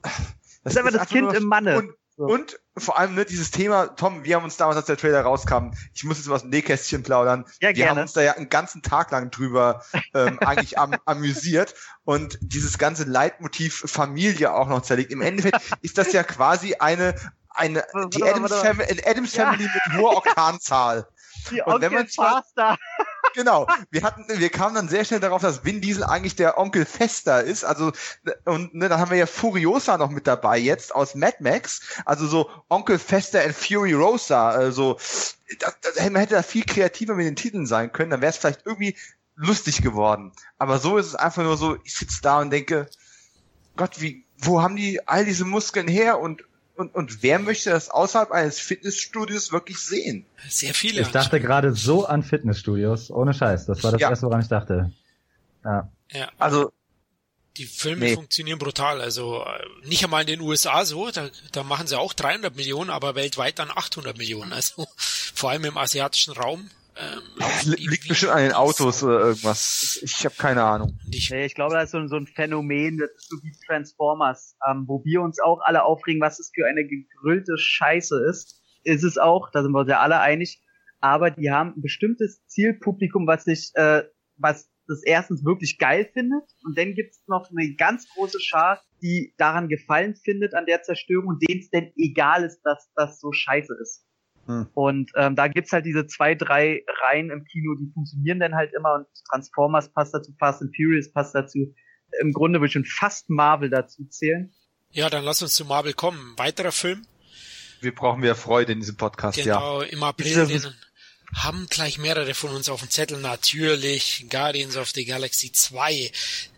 das, 0.03 0.13
das 0.65 0.73
ist 0.75 0.79
einfach 0.79 0.93
das 0.93 1.09
Kind 1.09 1.33
im 1.33 1.45
Manne. 1.45 1.79
Und, 1.79 1.95
so. 2.17 2.25
Und 2.25 2.59
vor 2.79 2.99
allem 2.99 3.15
ne, 3.15 3.27
dieses 3.27 3.51
Thema, 3.51 3.89
Tom, 3.89 4.25
wir 4.25 4.37
haben 4.37 4.45
uns 4.45 4.57
damals, 4.57 4.77
als 4.77 4.87
der 4.87 4.97
Trailer 4.97 5.21
rauskam, 5.21 5.73
ich 5.93 6.05
muss 6.05 6.17
jetzt 6.17 6.31
was 6.31 6.45
im 6.45 6.51
Nähkästchen 6.51 7.03
plaudern. 7.03 7.45
Ja, 7.61 7.69
wir 7.69 7.75
gerne. 7.75 7.91
haben 7.91 8.01
uns 8.01 8.15
da 8.15 8.23
ja 8.23 8.33
einen 8.33 8.49
ganzen 8.49 8.81
Tag 8.83 9.11
lang 9.11 9.31
drüber 9.31 9.85
ähm, 10.15 10.39
eigentlich 10.41 10.79
am, 10.79 10.97
amüsiert 11.05 11.75
und 12.05 12.39
dieses 12.41 12.79
ganze 12.79 13.05
Leitmotiv 13.05 13.85
Familie 13.87 14.55
auch 14.55 14.69
noch 14.69 14.81
zerlegt. 14.81 15.11
Im 15.11 15.21
Endeffekt 15.21 15.61
ist 15.83 15.99
das 15.99 16.13
ja 16.13 16.23
quasi 16.23 16.75
eine 16.77 17.15
eine 17.51 17.85
die 18.13 18.23
Adams, 18.23 18.55
Family, 18.55 19.03
Adams 19.05 19.35
Family 19.35 19.65
ja. 19.65 19.71
mit 19.73 19.99
hoher 19.99 20.17
Oktanzahl. 20.19 21.09
Die 21.51 21.63
und 21.63 21.81
wenn 21.81 21.93
man 21.93 22.07
Faster. 22.07 22.77
Genau, 23.37 23.69
wir 23.91 24.03
hatten, 24.03 24.25
wir 24.27 24.49
kamen 24.51 24.75
dann 24.75 24.89
sehr 24.89 25.05
schnell 25.05 25.21
darauf, 25.21 25.43
dass 25.43 25.65
Vin 25.65 25.81
Diesel 25.81 26.03
eigentlich 26.03 26.35
der 26.35 26.59
Onkel 26.59 26.85
Fester 26.85 27.45
ist. 27.45 27.65
Also 27.65 27.93
und 28.45 28.75
ne, 28.75 28.89
dann 28.89 28.99
haben 28.99 29.11
wir 29.11 29.19
ja 29.19 29.27
Furiosa 29.27 29.99
noch 29.99 30.11
mit 30.11 30.27
dabei 30.27 30.59
jetzt 30.59 30.93
aus 30.95 31.15
Mad 31.15 31.37
Max. 31.41 31.83
Also 32.05 32.27
so 32.27 32.51
Onkel 32.69 32.99
Fester 32.99 33.43
and 33.43 33.55
Fury 33.55 33.93
Rosa. 33.93 34.51
Also 34.51 34.95
das, 35.61 35.77
das, 35.83 35.97
man 36.11 36.17
hätte 36.17 36.35
da 36.35 36.43
viel 36.43 36.65
kreativer 36.65 37.15
mit 37.15 37.27
den 37.27 37.37
Titeln 37.37 37.67
sein 37.67 37.93
können. 37.93 38.11
Dann 38.11 38.23
wäre 38.23 38.31
es 38.31 38.39
vielleicht 38.39 38.67
irgendwie 38.67 38.97
lustig 39.37 39.83
geworden. 39.83 40.33
Aber 40.59 40.79
so 40.79 40.97
ist 40.97 41.07
es 41.07 41.15
einfach 41.15 41.45
nur 41.45 41.57
so. 41.57 41.77
Ich 41.85 41.95
sitze 41.95 42.21
da 42.23 42.41
und 42.41 42.51
denke, 42.51 42.89
Gott, 43.77 44.01
wie, 44.01 44.25
wo 44.39 44.63
haben 44.63 44.77
die 44.77 45.07
all 45.07 45.25
diese 45.25 45.45
Muskeln 45.45 45.87
her 45.87 46.19
und 46.19 46.43
und, 46.77 46.95
und 46.95 47.23
wer 47.23 47.39
möchte 47.39 47.71
das 47.71 47.89
außerhalb 47.91 48.31
eines 48.31 48.61
Fitnessstudios 48.61 49.53
wirklich 49.53 49.79
sehen? 49.79 50.27
Sehr 50.49 50.75
viele. 50.75 51.03
Ich 51.03 51.09
dachte 51.09 51.41
gerade 51.41 51.73
so 51.73 52.07
an 52.07 52.23
Fitnessstudios, 52.23 53.11
ohne 53.11 53.35
Scheiß. 53.35 53.67
Das 53.67 53.83
war 53.83 53.93
das 53.93 54.01
ja. 54.01 54.11
erste, 54.11 54.27
woran 54.27 54.41
ich 54.41 54.49
dachte. 54.49 54.93
Ja. 55.65 55.91
ja. 56.11 56.29
Also 56.39 56.73
die 57.57 57.65
Filme 57.65 58.07
nee. 58.07 58.15
funktionieren 58.15 58.59
brutal. 58.59 59.01
Also 59.01 59.43
äh, 59.43 59.87
nicht 59.89 60.05
einmal 60.05 60.23
in 60.23 60.27
den 60.27 60.41
USA 60.41 60.85
so, 60.85 61.11
da, 61.11 61.29
da 61.53 61.63
machen 61.63 61.87
sie 61.87 61.99
auch 61.99 62.13
300 62.13 62.55
Millionen, 62.57 62.91
aber 62.91 63.15
weltweit 63.15 63.59
dann 63.59 63.71
800 63.71 64.17
Millionen. 64.19 64.53
Also 64.53 64.87
vor 64.97 65.51
allem 65.51 65.65
im 65.65 65.79
asiatischen 65.79 66.33
Raum 66.33 66.71
ähm, 66.99 67.75
Liegt 67.77 68.09
bestimmt 68.09 68.33
an 68.33 68.43
den 68.43 68.53
Autos 68.53 69.03
oder 69.03 69.21
irgendwas. 69.21 69.99
Ich 70.03 70.25
habe 70.25 70.35
keine 70.37 70.63
Ahnung. 70.63 70.99
Ich, 71.11 71.31
ich 71.31 71.55
glaube, 71.55 71.75
das 71.75 71.85
ist 71.85 71.91
so, 71.91 72.07
so, 72.07 72.17
ein 72.17 72.27
Phänomen, 72.27 72.99
das 72.99 73.11
ist 73.11 73.29
so 73.29 73.37
wie 73.43 73.53
Transformers, 73.67 74.57
ähm, 74.69 74.85
wo 74.87 75.05
wir 75.05 75.21
uns 75.21 75.39
auch 75.41 75.61
alle 75.63 75.85
aufregen, 75.85 76.21
was 76.21 76.39
es 76.39 76.51
für 76.55 76.67
eine 76.67 76.87
gegrillte 76.87 77.59
Scheiße 77.59 78.25
ist. 78.31 78.63
Ist 78.85 79.05
es 79.05 79.19
auch, 79.19 79.51
da 79.51 79.63
sind 79.63 79.73
wir 79.73 79.81
uns 79.81 79.91
ja 79.91 80.01
alle 80.01 80.21
einig. 80.21 80.63
Aber 81.01 81.31
die 81.31 81.51
haben 81.51 81.75
ein 81.77 81.83
bestimmtes 81.83 82.47
Zielpublikum, 82.47 83.27
was 83.27 83.45
sich, 83.45 83.73
äh, 83.75 84.05
was 84.37 84.71
das 84.89 85.03
erstens 85.05 85.45
wirklich 85.45 85.79
geil 85.79 86.09
findet. 86.13 86.45
Und 86.65 86.79
dann 86.79 86.95
gibt's 86.95 87.23
noch 87.27 87.51
eine 87.51 87.75
ganz 87.75 88.09
große 88.15 88.41
Schar, 88.41 88.81
die 89.03 89.35
daran 89.37 89.69
Gefallen 89.69 90.15
findet 90.17 90.55
an 90.55 90.65
der 90.65 90.83
Zerstörung 90.83 91.29
und 91.29 91.43
denen 91.47 91.61
es 91.61 91.69
denn 91.69 91.93
egal 91.97 92.45
ist, 92.45 92.63
dass 92.63 92.91
das 92.95 93.21
so 93.21 93.33
scheiße 93.33 93.75
ist. 93.83 94.06
Hm. 94.47 94.69
Und 94.75 95.11
ähm, 95.17 95.37
da 95.37 95.49
gibt's 95.49 95.73
halt 95.73 95.85
diese 95.85 96.07
zwei, 96.07 96.35
drei 96.35 96.85
Reihen 97.05 97.31
im 97.31 97.45
Kino, 97.45 97.75
die 97.75 97.91
funktionieren 97.93 98.41
dann 98.41 98.55
halt 98.55 98.73
immer 98.75 98.95
und 98.95 99.07
Transformers 99.31 99.93
passt 99.93 100.15
dazu, 100.15 100.33
Fast 100.39 100.63
and 100.63 100.75
Furious 100.75 101.13
passt 101.13 101.35
dazu. 101.35 101.75
Im 102.21 102.33
Grunde 102.33 102.61
würde 102.61 102.67
ich 102.67 102.73
schon 102.73 102.85
fast 102.85 103.29
Marvel 103.29 103.71
dazu 103.71 104.05
zählen. 104.09 104.53
Ja, 104.91 105.11
dann 105.11 105.25
lass 105.25 105.43
uns 105.43 105.55
zu 105.55 105.65
Marvel 105.65 105.93
kommen. 105.93 106.35
Weiterer 106.37 106.73
Film. 106.73 107.07
Wir 107.81 107.95
brauchen 107.95 108.21
mehr 108.21 108.35
Freude 108.35 108.73
in 108.73 108.81
diesem 108.81 108.97
Podcast, 108.97 109.37
genau, 109.37 109.81
ja. 109.81 109.85
Genau, 109.85 109.93
im 109.97 110.03
April 110.03 110.47
den 110.47 110.63
haben 111.35 111.67
gleich 111.69 111.99
mehrere 111.99 112.35
von 112.35 112.51
uns 112.51 112.69
auf 112.69 112.81
dem 112.81 112.91
Zettel. 112.91 113.19
Natürlich 113.19 114.27
Guardians 114.31 114.77
of 114.77 114.91
the 114.91 115.05
Galaxy 115.05 115.53
2. 115.53 116.11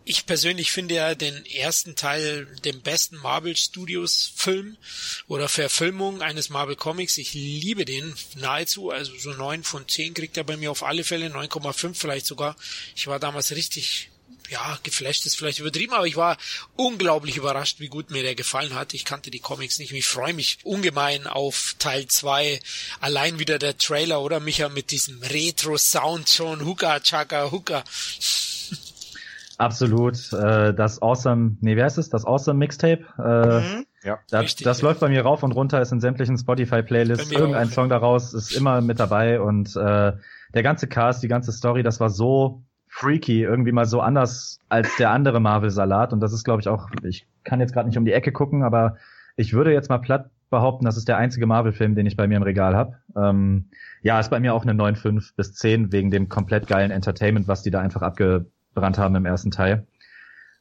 Ich 0.05 0.27
persönlich 0.27 0.73
finde 0.73 0.95
ja 0.95 1.15
den 1.15 1.45
ersten 1.47 1.97
Teil 1.97 2.47
den 2.65 2.81
besten 2.81 3.17
Marvel 3.17 3.57
Studios 3.57 4.33
Film 4.35 4.77
oder 5.27 5.49
Verfilmung 5.49 6.23
eines 6.23 6.49
Marvel 6.49 6.77
Comics. 6.77 7.19
Ich 7.19 7.35
liebe 7.35 7.85
den 7.85 8.15
nahezu. 8.37 8.91
Also 8.91 9.17
so 9.19 9.33
neun 9.33 9.65
von 9.65 9.89
zehn 9.89 10.15
kriegt 10.15 10.37
er 10.37 10.45
bei 10.45 10.57
mir 10.57 10.71
auf 10.71 10.83
alle 10.83 11.05
Fälle. 11.05 11.29
9,5 11.29 11.95
vielleicht 11.95 12.27
sogar. 12.27 12.57
Ich 12.95 13.07
war 13.07 13.19
damals 13.19 13.53
richtig 13.53 14.11
ja, 14.51 14.79
geflasht 14.83 15.27
ist 15.27 15.37
vielleicht 15.37 15.59
übertrieben, 15.59 15.93
aber 15.93 16.07
ich 16.07 16.17
war 16.17 16.37
unglaublich 16.77 17.37
überrascht, 17.37 17.81
wie 17.81 17.89
gut 17.89 18.11
mir 18.11 18.23
der 18.23 18.35
gefallen 18.35 18.75
hat. 18.75 18.95
Ich 18.95 19.05
kannte 19.05 19.31
die 19.31 19.41
Comics 19.41 19.79
nicht. 19.79 19.93
Ich 19.93 20.07
freue 20.07 20.35
mich 20.35 20.59
ungemein 20.65 21.27
auf 21.27 21.75
Teil 21.79 22.07
2. 22.07 22.61
Allein 23.01 23.39
wieder 23.39 23.59
der 23.59 23.77
Trailer, 23.79 24.23
oder 24.23 24.41
Micha, 24.41 24.69
mit 24.69 24.91
diesem 24.91 25.23
Retro-Sound 25.23 26.29
schon. 26.29 26.65
Huka, 26.65 27.01
Chaka, 27.01 27.51
Huka. 27.51 27.85
Absolut. 29.59 30.33
Äh, 30.33 30.73
das 30.73 31.03
Awesome, 31.03 31.57
nee, 31.61 31.77
wie 31.77 31.83
heißt 31.83 31.99
es? 31.99 32.09
Das 32.11 32.25
Awesome 32.25 32.59
Mixtape. 32.59 33.05
Äh, 33.19 33.61
mhm. 33.61 33.87
Ja. 34.05 34.21
Das, 34.31 34.43
Richtig, 34.43 34.65
das 34.65 34.81
ja. 34.81 34.89
läuft 34.89 35.01
bei 35.01 35.09
mir 35.09 35.23
rauf 35.23 35.43
und 35.43 35.53
runter, 35.53 35.83
ist 35.83 35.93
in 35.93 36.01
sämtlichen 36.01 36.39
Spotify-Playlists. 36.39 37.33
Irgendein 37.33 37.69
auch, 37.69 37.73
Song 37.73 37.89
daraus 37.89 38.33
ist 38.33 38.53
immer 38.53 38.81
mit 38.81 39.01
dabei 39.01 39.41
und 39.41 39.75
äh, 39.77 40.13
der 40.55 40.63
ganze 40.63 40.87
Cast, 40.87 41.23
die 41.23 41.29
ganze 41.29 41.53
Story, 41.53 41.83
das 41.83 42.01
war 42.01 42.09
so 42.09 42.63
freaky, 42.99 43.45
irgendwie 43.45 43.73
mal 43.73 43.87
so 43.87 44.01
anders 44.01 44.59
als 44.69 44.97
der 44.97 45.11
andere 45.11 45.41
Marvel-Salat. 45.41 46.13
Und 46.13 46.21
das 46.21 46.33
ist, 46.33 46.45
glaube 46.45 46.61
ich, 46.61 46.69
auch, 46.69 46.89
ich 47.05 47.27
kann 47.45 47.61
jetzt 47.61 47.73
gerade 47.73 47.89
nicht 47.89 47.97
um 47.97 48.05
die 48.05 48.13
Ecke 48.13 48.33
gucken, 48.33 48.65
aber 48.65 48.97
ich 49.37 49.53
würde 49.53 49.73
jetzt 49.73 49.89
mal 49.89 49.99
platt 49.99 50.31
behaupten, 50.51 50.85
das 50.85 50.97
ist 50.97 51.07
der 51.07 51.17
einzige 51.17 51.47
Marvel-Film, 51.47 51.95
den 51.95 52.07
ich 52.07 52.17
bei 52.17 52.27
mir 52.27 52.37
im 52.37 52.43
Regal 52.43 52.75
habe. 52.75 52.97
Ähm, 53.17 53.71
ja, 54.03 54.19
ist 54.19 54.31
bei 54.31 54.41
mir 54.41 54.53
auch 54.53 54.65
eine 54.65 54.73
9,5 54.73 55.37
bis 55.37 55.55
10 55.55 55.93
wegen 55.93 56.11
dem 56.11 56.29
komplett 56.29 56.67
geilen 56.67 56.91
Entertainment, 56.91 57.47
was 57.47 57.63
die 57.63 57.71
da 57.71 57.81
einfach 57.81 58.03
abgebrannt 58.03 58.99
haben 58.99 59.15
im 59.15 59.27
ersten 59.27 59.53
Teil. 59.53 59.87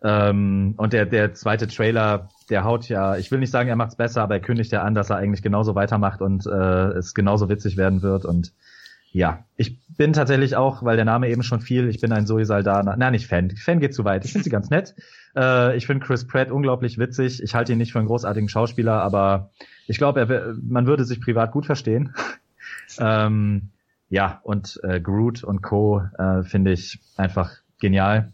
Ähm, 0.03 0.75
und 0.77 0.93
der, 0.93 1.07
der 1.07 1.33
zweite 1.33 1.67
Trailer, 1.67 2.29
der 2.51 2.63
haut 2.63 2.87
ja, 2.87 3.17
ich 3.17 3.31
will 3.31 3.39
nicht 3.39 3.49
sagen, 3.49 3.69
er 3.69 3.75
macht's 3.75 3.95
besser, 3.95 4.21
aber 4.21 4.35
er 4.35 4.41
kündigt 4.41 4.71
ja 4.71 4.83
an, 4.83 4.93
dass 4.93 5.09
er 5.09 5.15
eigentlich 5.15 5.41
genauso 5.41 5.73
weitermacht 5.73 6.21
und 6.21 6.45
äh, 6.45 6.89
es 6.91 7.15
genauso 7.15 7.49
witzig 7.49 7.77
werden 7.77 8.03
wird. 8.03 8.25
Und 8.25 8.53
ja, 9.17 9.45
ich 9.55 9.79
bin 9.97 10.13
tatsächlich 10.13 10.55
auch, 10.55 10.83
weil 10.83 10.95
der 10.95 11.05
Name 11.05 11.27
eben 11.29 11.41
schon 11.41 11.59
fiel, 11.59 11.89
ich 11.89 11.99
bin 11.99 12.11
ein 12.11 12.27
Zoe 12.27 12.45
Saldana, 12.45 12.95
na 12.97 13.09
nicht 13.09 13.25
Fan, 13.25 13.49
Fan 13.49 13.79
geht 13.79 13.95
zu 13.95 14.05
weit, 14.05 14.23
ich 14.25 14.31
finde 14.31 14.43
sie 14.43 14.49
ganz 14.49 14.69
nett. 14.69 14.95
Äh, 15.35 15.77
ich 15.77 15.85
finde 15.85 16.03
Chris 16.03 16.25
Pratt 16.25 16.49
unglaublich 16.49 16.97
witzig, 16.97 17.43
ich 17.43 17.53
halte 17.53 17.71
ihn 17.71 17.77
nicht 17.77 17.91
für 17.91 17.99
einen 17.99 18.07
großartigen 18.07 18.49
Schauspieler, 18.49 19.03
aber 19.03 19.51
ich 19.85 19.99
glaube, 19.99 20.55
man 20.63 20.87
würde 20.87 21.03
sich 21.03 21.21
privat 21.21 21.51
gut 21.51 21.67
verstehen. 21.67 22.15
ähm, 22.99 23.69
ja, 24.09 24.39
und 24.41 24.79
äh, 24.81 24.99
Groot 24.99 25.43
und 25.43 25.61
Co. 25.61 26.01
Äh, 26.17 26.41
finde 26.41 26.71
ich 26.71 26.99
einfach 27.17 27.51
genial. 27.79 28.33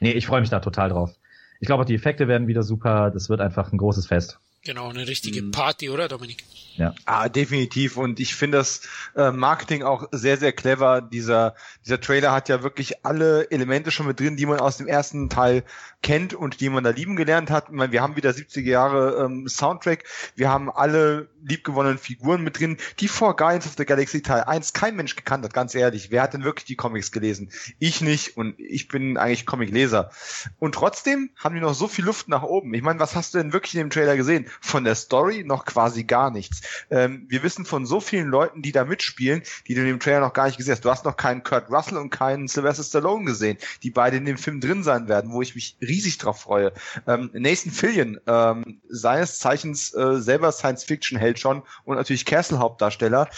Nee, 0.00 0.10
ich 0.10 0.26
freue 0.26 0.42
mich 0.42 0.50
da 0.50 0.60
total 0.60 0.90
drauf. 0.90 1.14
Ich 1.60 1.66
glaube 1.66 1.86
die 1.86 1.94
Effekte 1.94 2.28
werden 2.28 2.46
wieder 2.46 2.62
super, 2.62 3.10
das 3.10 3.30
wird 3.30 3.40
einfach 3.40 3.72
ein 3.72 3.78
großes 3.78 4.06
Fest. 4.06 4.38
Genau, 4.64 4.88
eine 4.88 5.06
richtige 5.06 5.42
mhm. 5.42 5.50
Party, 5.50 5.90
oder 5.90 6.08
Dominik? 6.08 6.44
Ja. 6.76 6.94
Ah, 7.04 7.28
definitiv. 7.28 7.96
Und 7.96 8.18
ich 8.18 8.34
finde 8.34 8.58
das 8.58 8.80
äh, 9.14 9.30
Marketing 9.30 9.82
auch 9.82 10.08
sehr, 10.10 10.36
sehr 10.38 10.52
clever. 10.52 11.00
Dieser, 11.00 11.54
dieser 11.84 12.00
Trailer 12.00 12.32
hat 12.32 12.48
ja 12.48 12.62
wirklich 12.62 13.04
alle 13.04 13.50
Elemente 13.50 13.90
schon 13.90 14.06
mit 14.06 14.18
drin, 14.18 14.36
die 14.36 14.46
man 14.46 14.58
aus 14.58 14.78
dem 14.78 14.88
ersten 14.88 15.28
Teil 15.28 15.62
kennt 16.02 16.34
und 16.34 16.60
die 16.60 16.68
man 16.68 16.84
da 16.84 16.90
lieben 16.90 17.16
gelernt 17.16 17.50
hat. 17.50 17.66
Ich 17.68 17.74
meine, 17.74 17.92
wir 17.92 18.02
haben 18.02 18.16
wieder 18.16 18.30
70er 18.30 18.60
Jahre 18.60 19.24
ähm, 19.24 19.48
Soundtrack. 19.48 20.04
Wir 20.34 20.50
haben 20.50 20.70
alle 20.70 21.28
liebgewonnenen 21.44 21.98
Figuren 21.98 22.42
mit 22.42 22.58
drin, 22.58 22.76
die 23.00 23.08
vor 23.08 23.36
Guardians 23.36 23.66
of 23.66 23.74
the 23.76 23.84
Galaxy 23.84 24.22
Teil 24.22 24.42
1 24.42 24.72
kein 24.72 24.96
Mensch 24.96 25.14
gekannt 25.14 25.44
hat, 25.44 25.54
ganz 25.54 25.74
ehrlich. 25.74 26.10
Wer 26.10 26.22
hat 26.22 26.34
denn 26.34 26.44
wirklich 26.44 26.64
die 26.64 26.76
Comics 26.76 27.12
gelesen? 27.12 27.50
Ich 27.78 28.00
nicht 28.00 28.36
und 28.36 28.58
ich 28.58 28.88
bin 28.88 29.16
eigentlich 29.16 29.46
Comicleser. 29.46 30.10
Und 30.58 30.74
trotzdem 30.74 31.30
haben 31.36 31.54
die 31.54 31.60
noch 31.60 31.74
so 31.74 31.86
viel 31.86 32.04
Luft 32.04 32.28
nach 32.28 32.42
oben. 32.42 32.74
Ich 32.74 32.82
meine, 32.82 32.98
was 32.98 33.14
hast 33.14 33.34
du 33.34 33.38
denn 33.38 33.52
wirklich 33.52 33.74
in 33.74 33.80
dem 33.80 33.90
Trailer 33.90 34.16
gesehen? 34.16 34.46
Von 34.60 34.84
der 34.84 34.94
Story 34.94 35.44
noch 35.44 35.64
quasi 35.64 36.04
gar 36.04 36.30
nichts. 36.30 36.62
Ähm, 36.90 37.26
wir 37.28 37.42
wissen 37.42 37.64
von 37.64 37.86
so 37.86 38.00
vielen 38.00 38.28
Leuten, 38.28 38.62
die 38.62 38.72
da 38.72 38.84
mitspielen, 38.84 39.42
die 39.66 39.74
du 39.74 39.80
in 39.80 39.86
dem 39.86 40.00
Trailer 40.00 40.20
noch 40.20 40.32
gar 40.32 40.46
nicht 40.46 40.56
gesehen 40.56 40.72
hast. 40.72 40.84
Du 40.84 40.90
hast 40.90 41.04
noch 41.04 41.16
keinen 41.16 41.42
Kurt 41.42 41.70
Russell 41.70 41.98
und 41.98 42.10
keinen 42.10 42.48
Sylvester 42.48 42.84
Stallone 42.84 43.24
gesehen, 43.24 43.58
die 43.82 43.90
beide 43.90 44.16
in 44.16 44.24
dem 44.24 44.38
Film 44.38 44.60
drin 44.60 44.82
sein 44.82 45.08
werden, 45.08 45.32
wo 45.32 45.42
ich 45.42 45.54
mich 45.54 45.76
riesig 45.80 46.18
drauf 46.18 46.40
freue. 46.40 46.72
Ähm, 47.06 47.30
Nathan 47.32 47.72
Fillion, 47.72 48.20
ähm, 48.26 48.80
seines 48.88 49.38
Zeichens 49.38 49.94
äh, 49.94 50.20
selber 50.20 50.52
Science-Fiction-Held 50.52 51.38
schon 51.38 51.62
und 51.84 51.96
natürlich 51.96 52.24
Castle-Hauptdarsteller, 52.24 53.28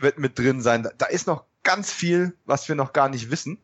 wird 0.00 0.18
mit 0.18 0.38
drin 0.38 0.60
sein. 0.60 0.82
Da, 0.82 0.90
da 0.96 1.06
ist 1.06 1.26
noch 1.26 1.44
ganz 1.62 1.92
viel, 1.92 2.36
was 2.46 2.68
wir 2.68 2.74
noch 2.74 2.92
gar 2.92 3.08
nicht 3.08 3.30
wissen. 3.30 3.58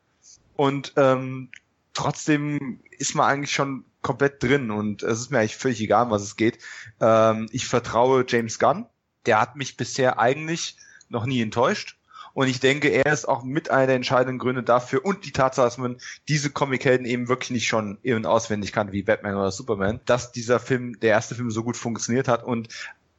Und 0.57 0.95
ähm, 0.97 1.51
trotzdem 1.93 2.81
ist 2.99 3.15
man 3.15 3.27
eigentlich 3.27 3.53
schon 3.53 3.85
komplett 4.07 4.41
drin 4.41 4.71
und 4.71 5.03
es 5.03 5.19
ist 5.19 5.31
mir 5.33 5.41
eigentlich 5.41 5.57
völlig 5.57 5.81
egal, 5.81 6.11
was 6.11 6.23
es 6.23 6.37
geht. 6.37 6.61
Ähm, 7.01 7.49
ich 7.51 7.67
vertraue 7.67 8.25
James 8.27 8.61
Gunn. 8.61 8.87
Der 9.27 9.41
hat 9.41 9.57
mich 9.57 9.77
bisher 9.77 10.21
eigentlich 10.21 10.77
noch 11.09 11.27
nie 11.27 11.43
enttäuscht. 11.43 11.99
Und 12.33 12.47
ich 12.47 12.61
denke, 12.61 12.89
er 12.89 13.13
ist 13.13 13.27
auch 13.27 13.43
mit 13.43 13.71
einer 13.71 13.87
der 13.87 13.97
entscheidenden 13.97 14.39
Gründe 14.39 14.63
dafür 14.63 15.05
und 15.05 15.25
die 15.25 15.33
Tatsache, 15.33 15.67
dass 15.67 15.79
man 15.79 15.97
diese 16.29 16.51
Comichelden 16.51 17.05
eben 17.05 17.29
wirklich 17.29 17.51
nicht 17.51 17.67
schon 17.67 17.99
und 18.05 18.27
auswendig 18.27 18.73
kann 18.73 18.93
wie 18.93 19.03
Batman 19.03 19.35
oder 19.35 19.51
Superman, 19.51 20.01
dass 20.05 20.31
dieser 20.31 20.61
Film, 20.61 21.01
der 21.01 21.11
erste 21.11 21.35
Film 21.35 21.51
so 21.51 21.65
gut 21.65 21.77
funktioniert 21.77 22.29
hat 22.29 22.45
und 22.45 22.69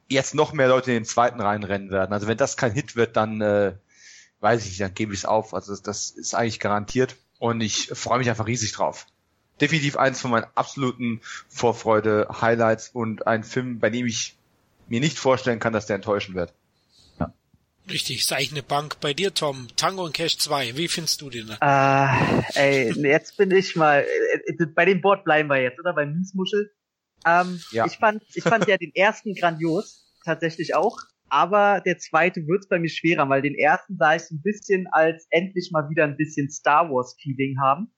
jetzt 0.08 0.34
noch 0.34 0.54
mehr 0.54 0.68
Leute 0.68 0.92
in 0.92 0.98
den 0.98 1.04
zweiten 1.04 1.40
reinrennen 1.40 1.90
werden. 1.90 2.14
Also 2.14 2.28
wenn 2.28 2.38
das 2.38 2.56
kein 2.56 2.72
Hit 2.72 2.96
wird, 2.96 3.16
dann 3.16 3.42
äh, 3.42 3.74
weiß 4.40 4.62
ich 4.62 4.68
nicht, 4.70 4.80
dann 4.80 4.94
gebe 4.94 5.12
ich 5.12 5.20
es 5.20 5.26
auf. 5.26 5.52
Also 5.52 5.76
das 5.76 6.12
ist 6.12 6.34
eigentlich 6.34 6.60
garantiert 6.60 7.16
und 7.40 7.60
ich 7.60 7.90
freue 7.92 8.20
mich 8.20 8.30
einfach 8.30 8.46
riesig 8.46 8.72
drauf 8.72 9.04
definitiv 9.60 9.96
eins 9.96 10.20
von 10.20 10.30
meinen 10.30 10.46
absoluten 10.54 11.20
Vorfreude-Highlights 11.48 12.90
und 12.90 13.26
ein 13.26 13.44
Film, 13.44 13.78
bei 13.78 13.90
dem 13.90 14.06
ich 14.06 14.36
mir 14.88 15.00
nicht 15.00 15.18
vorstellen 15.18 15.58
kann, 15.58 15.72
dass 15.72 15.86
der 15.86 15.96
enttäuschen 15.96 16.34
wird. 16.34 16.52
Ja. 17.18 17.32
Richtig, 17.90 18.20
ist 18.20 18.32
eigentlich 18.32 18.52
eine 18.52 18.62
Bank. 18.62 19.00
Bei 19.00 19.14
dir, 19.14 19.34
Tom, 19.34 19.68
Tango 19.76 20.04
und 20.04 20.14
Cash 20.14 20.38
2, 20.38 20.76
wie 20.76 20.88
findest 20.88 21.20
du 21.20 21.30
den? 21.30 21.50
Äh, 21.60 22.42
ey, 22.54 22.92
jetzt 22.92 23.36
bin 23.36 23.50
ich 23.50 23.76
mal, 23.76 24.04
äh, 24.46 24.66
bei 24.74 24.84
dem 24.84 25.00
Board 25.00 25.24
bleiben 25.24 25.48
wir 25.48 25.60
jetzt, 25.60 25.78
oder? 25.78 25.92
Bei 25.92 26.06
Miesmuschel. 26.06 26.70
Ähm, 27.26 27.60
ja. 27.72 27.86
Ich 27.86 27.98
fand, 27.98 28.22
ich 28.34 28.44
fand 28.44 28.66
ja 28.66 28.76
den 28.76 28.94
ersten 28.94 29.34
grandios, 29.34 30.14
tatsächlich 30.24 30.74
auch. 30.74 30.98
Aber 31.30 31.82
der 31.84 31.98
zweite 31.98 32.46
wird's 32.46 32.68
bei 32.68 32.78
mir 32.78 32.88
schwerer, 32.88 33.28
weil 33.28 33.42
den 33.42 33.54
ersten 33.54 33.96
sah 33.98 34.14
ich 34.14 34.22
so 34.22 34.34
ein 34.34 34.42
bisschen 34.42 34.86
als 34.90 35.26
endlich 35.30 35.70
mal 35.72 35.90
wieder 35.90 36.04
ein 36.04 36.16
bisschen 36.16 36.50
Star 36.50 36.88
Wars 36.90 37.16
Feeling 37.20 37.58
haben. 37.60 37.92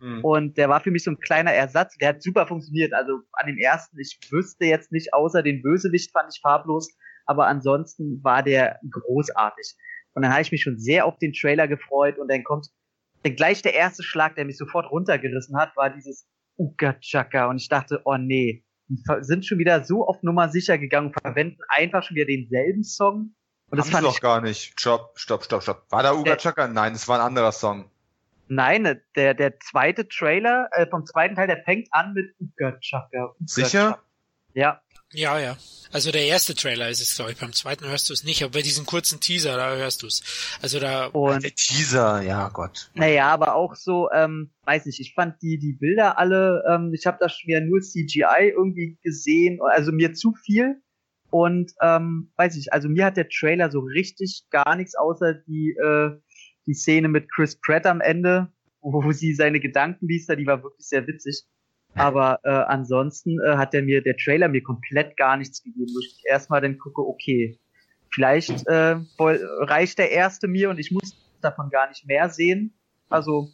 Mhm. 0.00 0.24
Und 0.24 0.56
der 0.56 0.68
war 0.68 0.80
für 0.80 0.90
mich 0.90 1.04
so 1.04 1.10
ein 1.10 1.18
kleiner 1.18 1.52
Ersatz. 1.52 1.96
Der 1.98 2.10
hat 2.10 2.22
super 2.22 2.46
funktioniert. 2.46 2.92
Also 2.92 3.20
an 3.32 3.46
dem 3.46 3.58
ersten, 3.58 3.98
ich 3.98 4.18
wüsste 4.30 4.66
jetzt 4.66 4.92
nicht, 4.92 5.14
außer 5.14 5.42
den 5.42 5.62
Bösewicht 5.62 6.12
fand 6.12 6.32
ich 6.34 6.40
farblos, 6.40 6.88
aber 7.24 7.46
ansonsten 7.46 8.22
war 8.22 8.42
der 8.42 8.78
großartig. 8.90 9.74
Und 10.14 10.22
dann 10.22 10.32
habe 10.32 10.42
ich 10.42 10.52
mich 10.52 10.62
schon 10.62 10.78
sehr 10.78 11.04
auf 11.04 11.18
den 11.18 11.32
Trailer 11.32 11.68
gefreut 11.68 12.18
und 12.18 12.30
dann 12.30 12.44
kommt 12.44 12.68
dann 13.22 13.36
gleich 13.36 13.62
der 13.62 13.74
erste 13.74 14.02
Schlag, 14.02 14.36
der 14.36 14.44
mich 14.44 14.56
sofort 14.56 14.90
runtergerissen 14.90 15.56
hat, 15.56 15.76
war 15.76 15.90
dieses 15.90 16.28
Uka 16.58 16.94
Chaka 17.00 17.46
und 17.46 17.60
ich 17.60 17.68
dachte, 17.68 18.00
oh 18.04 18.16
nee, 18.16 18.64
die 18.88 19.02
sind 19.20 19.44
schon 19.44 19.58
wieder 19.58 19.84
so 19.84 20.06
auf 20.06 20.22
Nummer 20.22 20.48
sicher 20.48 20.78
gegangen 20.78 21.08
und 21.08 21.20
verwenden 21.20 21.58
einfach 21.68 22.02
schon 22.02 22.14
wieder 22.14 22.26
denselben 22.26 22.84
Song. 22.84 23.34
Und 23.68 23.78
das 23.78 23.86
Haben 23.86 23.92
fand 23.92 24.06
ich 24.06 24.14
doch 24.14 24.20
gar 24.20 24.40
nicht. 24.40 24.78
Stopp, 24.78 25.18
stopp, 25.18 25.44
stopp, 25.44 25.62
stopp. 25.62 25.86
War 25.90 26.04
da 26.04 26.14
Uga 26.14 26.36
Chaka? 26.36 26.68
Nein, 26.68 26.92
es 26.94 27.08
war 27.08 27.18
ein 27.18 27.26
anderer 27.26 27.50
Song. 27.50 27.90
Nein, 28.48 29.00
der, 29.16 29.34
der 29.34 29.58
zweite 29.60 30.08
Trailer 30.08 30.68
äh, 30.72 30.86
vom 30.86 31.04
zweiten 31.04 31.34
Teil, 31.34 31.48
der 31.48 31.62
fängt 31.64 31.88
an 31.90 32.14
mit 32.14 32.34
Uga 32.40 32.78
Chaka. 32.80 33.34
Sicher? 33.44 33.98
Ja. 34.54 34.80
Ja, 35.12 35.38
ja. 35.38 35.56
Also 35.92 36.10
der 36.10 36.26
erste 36.26 36.54
Trailer 36.54 36.88
ist 36.88 37.00
es, 37.00 37.14
glaube 37.14 37.32
ich. 37.32 37.38
Beim 37.38 37.52
zweiten 37.52 37.86
hörst 37.86 38.08
du 38.08 38.12
es 38.12 38.24
nicht, 38.24 38.42
aber 38.42 38.52
bei 38.52 38.62
diesem 38.62 38.86
kurzen 38.86 39.20
Teaser, 39.20 39.56
da 39.56 39.76
hörst 39.76 40.02
du 40.02 40.08
es. 40.08 40.58
Also 40.60 40.80
da. 40.80 41.06
Und 41.06 41.44
der 41.44 41.54
Teaser, 41.54 42.22
ja 42.22 42.48
Gott. 42.48 42.90
Naja, 42.94 43.28
aber 43.28 43.54
auch 43.54 43.76
so, 43.76 44.10
ähm, 44.10 44.50
weiß 44.64 44.86
nicht, 44.86 44.98
ich 45.00 45.14
fand 45.14 45.40
die, 45.42 45.58
die 45.58 45.74
Bilder 45.74 46.18
alle, 46.18 46.64
ähm, 46.68 46.92
ich 46.92 47.06
habe 47.06 47.18
da 47.20 47.28
schon 47.28 47.46
wieder 47.48 47.60
nur 47.60 47.80
CGI 47.80 48.52
irgendwie 48.54 48.98
gesehen, 49.02 49.60
also 49.62 49.92
mir 49.92 50.12
zu 50.12 50.34
viel. 50.34 50.82
Und 51.30 51.72
ähm, 51.80 52.32
weiß 52.36 52.56
ich, 52.56 52.72
also 52.72 52.88
mir 52.88 53.04
hat 53.04 53.16
der 53.16 53.28
Trailer 53.28 53.70
so 53.70 53.80
richtig 53.80 54.44
gar 54.50 54.76
nichts 54.76 54.96
außer 54.96 55.34
die 55.34 55.70
äh, 55.70 56.18
die 56.66 56.74
Szene 56.74 57.08
mit 57.08 57.30
Chris 57.32 57.58
Pratt 57.60 57.86
am 57.86 58.00
Ende, 58.00 58.52
wo 58.80 59.10
sie 59.12 59.34
seine 59.34 59.60
Gedanken 59.60 60.06
liest, 60.06 60.30
die 60.30 60.46
war 60.46 60.62
wirklich 60.62 60.86
sehr 60.86 61.06
witzig. 61.06 61.44
Aber 61.94 62.40
äh, 62.44 62.50
ansonsten 62.50 63.38
äh, 63.40 63.56
hat 63.56 63.72
der 63.72 63.82
mir, 63.82 64.02
der 64.02 64.16
Trailer 64.16 64.48
mir 64.48 64.62
komplett 64.62 65.16
gar 65.16 65.36
nichts 65.36 65.62
gegeben, 65.62 65.90
wo 65.94 66.00
ich 66.00 66.22
erstmal 66.28 66.60
dann 66.60 66.78
gucke, 66.78 67.00
okay, 67.00 67.58
vielleicht 68.10 68.66
äh, 68.66 68.96
reicht 69.18 69.98
der 69.98 70.10
erste 70.10 70.46
mir 70.46 70.68
und 70.68 70.78
ich 70.78 70.90
muss 70.90 71.16
davon 71.40 71.70
gar 71.70 71.88
nicht 71.88 72.06
mehr 72.06 72.28
sehen. 72.28 72.74
Also, 73.08 73.48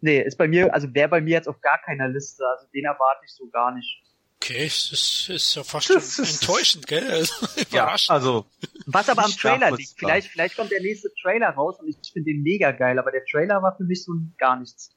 nee, 0.00 0.20
ist 0.20 0.36
bei 0.36 0.46
mir, 0.46 0.74
also 0.74 0.92
wäre 0.94 1.08
bei 1.08 1.22
mir 1.22 1.34
jetzt 1.34 1.48
auf 1.48 1.60
gar 1.60 1.80
keiner 1.80 2.08
Liste, 2.08 2.44
also 2.46 2.66
den 2.74 2.84
erwarte 2.84 3.22
ich 3.24 3.32
so 3.32 3.48
gar 3.48 3.74
nicht. 3.74 4.02
Okay, 4.44 4.64
das 4.64 4.92
ist, 4.92 5.30
ist 5.30 5.54
ja 5.54 5.64
fast 5.64 5.86
schon 5.86 6.26
enttäuschend, 6.26 6.86
gell? 6.86 7.10
Also, 7.10 7.32
überraschend. 7.62 8.08
Ja, 8.08 8.14
also. 8.14 8.44
Was 8.84 9.08
aber 9.08 9.24
am 9.24 9.30
Trailer 9.30 9.70
liegt. 9.70 9.94
Vielleicht, 9.96 10.28
vielleicht 10.28 10.56
kommt 10.56 10.70
der 10.70 10.82
nächste 10.82 11.08
Trailer 11.22 11.48
raus 11.48 11.80
und 11.80 11.88
ich 11.88 11.96
finde 12.12 12.30
den 12.30 12.42
mega 12.42 12.72
geil, 12.72 12.98
aber 12.98 13.10
der 13.10 13.24
Trailer 13.24 13.62
war 13.62 13.74
für 13.74 13.84
mich 13.84 14.04
so 14.04 14.12
gar 14.36 14.60
nichts. 14.60 14.90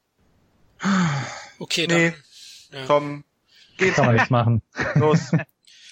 Okay, 1.59 1.87
dann. 1.87 1.97
Nee. 1.97 2.13
Ja. 2.73 2.85
Tom, 2.87 3.23
geht. 3.77 3.93
Kann 3.93 4.07
man 4.07 4.15
nichts 4.15 4.29
machen. 4.29 4.61
Los. 4.95 5.31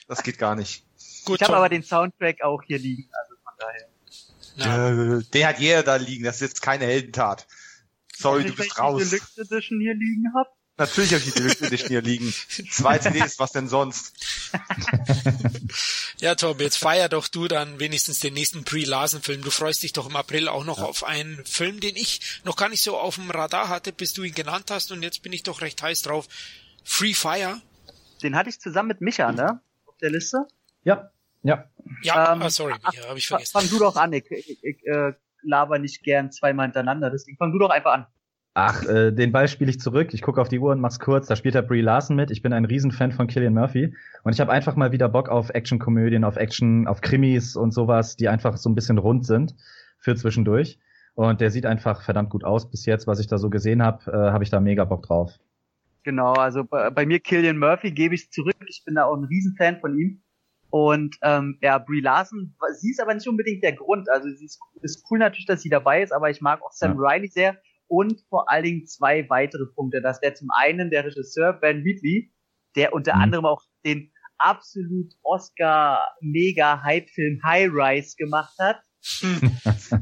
Das 0.10 0.22
geht 0.22 0.38
gar 0.38 0.56
nicht. 0.56 0.84
Gut, 1.24 1.40
ich 1.40 1.48
habe 1.48 1.56
aber 1.56 1.70
den 1.70 1.84
Soundtrack 1.84 2.42
auch 2.42 2.62
hier 2.62 2.78
liegen, 2.78 3.10
also 3.14 3.36
von 3.42 3.54
daher. 3.58 3.88
Ja. 4.58 5.22
Den 5.34 5.48
hat 5.48 5.60
jeder 5.60 5.84
da 5.84 5.96
liegen, 5.96 6.26
das 6.26 6.36
ist 6.36 6.42
jetzt 6.42 6.62
keine 6.62 6.84
Heldentat. 6.88 7.48
Sorry, 8.18 8.44
du 8.44 8.54
bist 8.54 8.78
raus. 8.78 9.02
Ich 9.02 9.10
Deluxe 9.12 9.42
Edition 9.42 9.80
hier 9.80 9.94
liegen 9.94 10.34
hab. 10.36 10.54
Natürlich 10.78 11.14
habe 11.14 11.24
ich 11.24 11.32
die 11.32 11.40
Deluxe 11.40 11.66
Edition 11.66 11.88
hier 11.88 12.02
liegen. 12.02 12.34
Zwei 12.70 12.98
CDs, 12.98 13.40
was 13.40 13.54
denn 13.54 13.70
sonst? 13.70 14.14
ja, 16.20 16.36
Tom, 16.36 16.60
jetzt 16.60 16.78
feier 16.78 17.08
doch 17.08 17.30
du 17.30 17.48
dann 17.48 17.80
wenigstens 17.80 18.20
den 18.20 18.34
nächsten 18.34 18.66
Pre-Larsen-Film. 18.66 19.42
Du 19.42 19.52
freust 19.52 19.84
dich 19.84 19.94
doch 19.94 20.10
im 20.10 20.18
April 20.18 20.50
auch 20.50 20.66
noch 20.66 20.80
ja. 20.80 20.86
auf 20.86 21.06
einen 21.06 21.46
Film, 21.46 21.80
den 21.80 21.96
ich 21.96 22.42
noch 22.44 22.58
gar 22.58 22.68
nicht 22.68 22.82
so 22.82 22.98
auf 22.98 23.16
dem 23.16 23.32
Radar 23.32 23.70
hatte, 23.70 23.94
bis 23.94 24.14
du 24.14 24.24
ihn 24.24 24.34
genannt 24.34 24.70
hast 24.70 24.92
und 24.92 25.02
jetzt 25.02 25.24
bin 25.24 25.32
ich 25.32 25.44
doch 25.44 25.62
recht 25.62 25.82
heiß 25.82 26.02
drauf. 26.02 26.28
Free 26.84 27.14
Fire. 27.14 27.62
Den 28.22 28.36
hatte 28.36 28.50
ich 28.50 28.60
zusammen 28.60 28.90
mit 28.90 29.00
Micha, 29.00 29.32
ne? 29.32 29.62
Auf 29.86 29.98
der 30.02 30.10
Liste? 30.10 30.46
Ja. 30.84 31.10
Ja. 31.44 31.70
Ja, 32.02 32.34
ähm, 32.34 32.42
ah, 32.42 32.50
sorry, 32.50 32.74
Micha, 32.74 33.08
habe 33.08 33.18
ich 33.18 33.28
vergessen. 33.28 33.52
Fang 33.54 33.70
du 33.70 33.80
doch 33.80 33.96
an, 33.96 34.12
ich, 34.12 34.30
ich, 34.30 34.62
ich 34.62 34.86
äh, 34.88 35.14
laber 35.42 35.80
nicht 35.80 36.04
gern 36.04 36.32
zweimal 36.34 36.66
hintereinander, 36.66 37.10
deswegen 37.10 37.38
fang 37.38 37.54
du 37.54 37.60
doch 37.60 37.70
einfach 37.70 37.94
an. 37.94 38.08
Ach, 38.58 38.86
äh, 38.86 39.12
den 39.12 39.34
Ball 39.34 39.50
spiele 39.50 39.70
ich 39.70 39.82
zurück. 39.82 40.14
Ich 40.14 40.22
gucke 40.22 40.40
auf 40.40 40.48
die 40.48 40.60
Uhr 40.60 40.72
und 40.72 40.80
mach's 40.80 41.02
kurz. 41.02 41.28
Da 41.28 41.36
spielt 41.36 41.56
der 41.56 41.62
Brie 41.62 41.82
Larson 41.82 42.16
mit. 42.16 42.32
Ich 42.32 42.42
bin 42.42 42.54
ein 42.54 42.64
Riesenfan 42.64 43.12
von 43.12 43.28
Killian 43.28 43.54
Murphy 43.54 43.94
und 44.24 44.32
ich 44.32 44.40
habe 44.40 44.50
einfach 44.50 44.78
mal 44.78 44.94
wieder 44.94 45.10
Bock 45.10 45.28
auf 45.28 45.50
Actionkomödien, 45.50 46.24
auf 46.24 46.38
Action, 46.38 46.88
auf 46.88 47.02
Krimis 47.02 47.58
und 47.58 47.74
sowas, 47.74 48.16
die 48.16 48.30
einfach 48.30 48.56
so 48.56 48.70
ein 48.70 48.76
bisschen 48.76 48.98
rund 48.98 49.26
sind 49.26 49.56
für 50.00 50.16
zwischendurch. 50.16 50.80
Und 51.16 51.42
der 51.42 51.52
sieht 51.52 51.66
einfach 51.66 52.02
verdammt 52.02 52.30
gut 52.30 52.46
aus 52.46 52.72
bis 52.72 52.86
jetzt, 52.86 53.08
was 53.08 53.20
ich 53.20 53.28
da 53.28 53.38
so 53.38 53.50
gesehen 53.50 53.84
habe, 53.84 54.10
äh, 54.10 54.32
habe 54.32 54.46
ich 54.46 54.50
da 54.50 54.62
mega 54.62 54.86
Bock 54.86 55.04
drauf. 55.04 55.34
Genau, 56.04 56.32
also 56.32 56.64
bei, 56.64 56.90
bei 56.92 57.06
mir 57.06 57.20
Killian 57.20 57.58
Murphy 57.58 57.92
gebe 57.92 58.16
ich 58.16 58.32
zurück. 58.32 58.56
Ich 58.70 58.84
bin 58.86 58.96
da 58.96 59.04
auch 59.04 59.18
ein 59.18 59.26
Riesenfan 59.26 59.82
von 59.82 59.98
ihm. 59.98 60.22
Und 60.70 61.18
ähm, 61.24 61.58
ja, 61.62 61.78
Brie 61.78 62.00
Larson, 62.00 62.56
sie 62.80 62.92
ist 62.92 63.02
aber 63.02 63.16
nicht 63.16 63.28
unbedingt 63.28 63.64
der 63.66 63.74
Grund. 63.74 64.10
Also 64.10 64.30
sie 64.30 64.46
ist, 64.46 64.62
ist 64.82 65.06
cool 65.12 65.20
natürlich, 65.20 65.46
dass 65.46 65.62
sie 65.62 65.70
dabei 65.70 66.02
ist, 66.02 66.14
aber 66.14 66.30
ich 66.30 66.40
mag 66.40 66.62
auch 66.62 66.72
Sam 66.72 66.98
ja. 66.98 67.10
Riley 67.10 67.28
sehr 67.28 67.58
und 67.88 68.22
vor 68.30 68.50
allen 68.50 68.64
Dingen 68.64 68.86
zwei 68.86 69.30
weitere 69.30 69.66
Punkte. 69.76 70.02
Das 70.02 70.22
wäre 70.22 70.34
zum 70.34 70.48
einen 70.56 70.90
der 70.90 71.04
Regisseur 71.06 71.52
Ben 71.54 71.84
Wheatley, 71.84 72.32
der 72.76 72.94
unter 72.94 73.16
mhm. 73.16 73.22
anderem 73.22 73.46
auch 73.46 73.62
den 73.86 74.12
absolut 74.38 75.14
Oscar-Mega-Hype-Film 75.24 77.42
High 77.44 77.70
Rise 77.72 78.16
gemacht 78.18 78.54
hat. 78.60 78.82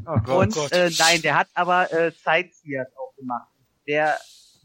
oh 0.05 0.19
Gott, 0.23 0.57
und 0.57 0.71
äh, 0.71 0.89
nein, 0.97 1.21
der 1.21 1.37
hat 1.37 1.49
aber 1.53 1.91
äh, 1.91 2.11
Sightseers 2.11 2.87
auch 2.95 3.13
gemacht. 3.15 3.49
Der 3.85 4.17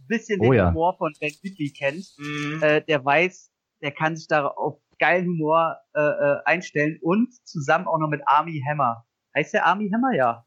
bisschen 0.09 0.41
oh, 0.41 0.45
den 0.45 0.53
ja. 0.55 0.69
Humor 0.69 0.97
von 0.97 1.13
Ben 1.21 1.33
Wheatley 1.43 1.71
kennt, 1.71 2.07
mhm. 2.19 2.63
äh, 2.63 2.83
der 2.83 3.05
weiß, 3.05 3.53
der 3.83 3.93
kann 3.93 4.17
sich 4.17 4.27
da 4.27 4.47
auf 4.47 4.81
geilen 4.99 5.27
Humor 5.27 5.77
äh, 5.95 6.01
äh, 6.01 6.39
einstellen 6.45 6.99
und 7.03 7.33
zusammen 7.47 7.87
auch 7.87 7.99
noch 7.99 8.09
mit 8.09 8.23
Army 8.27 8.61
Hammer. 8.69 9.05
Heißt 9.37 9.55
der 9.55 9.67
Army 9.67 9.91
Hammer? 9.91 10.17
Ja. 10.17 10.45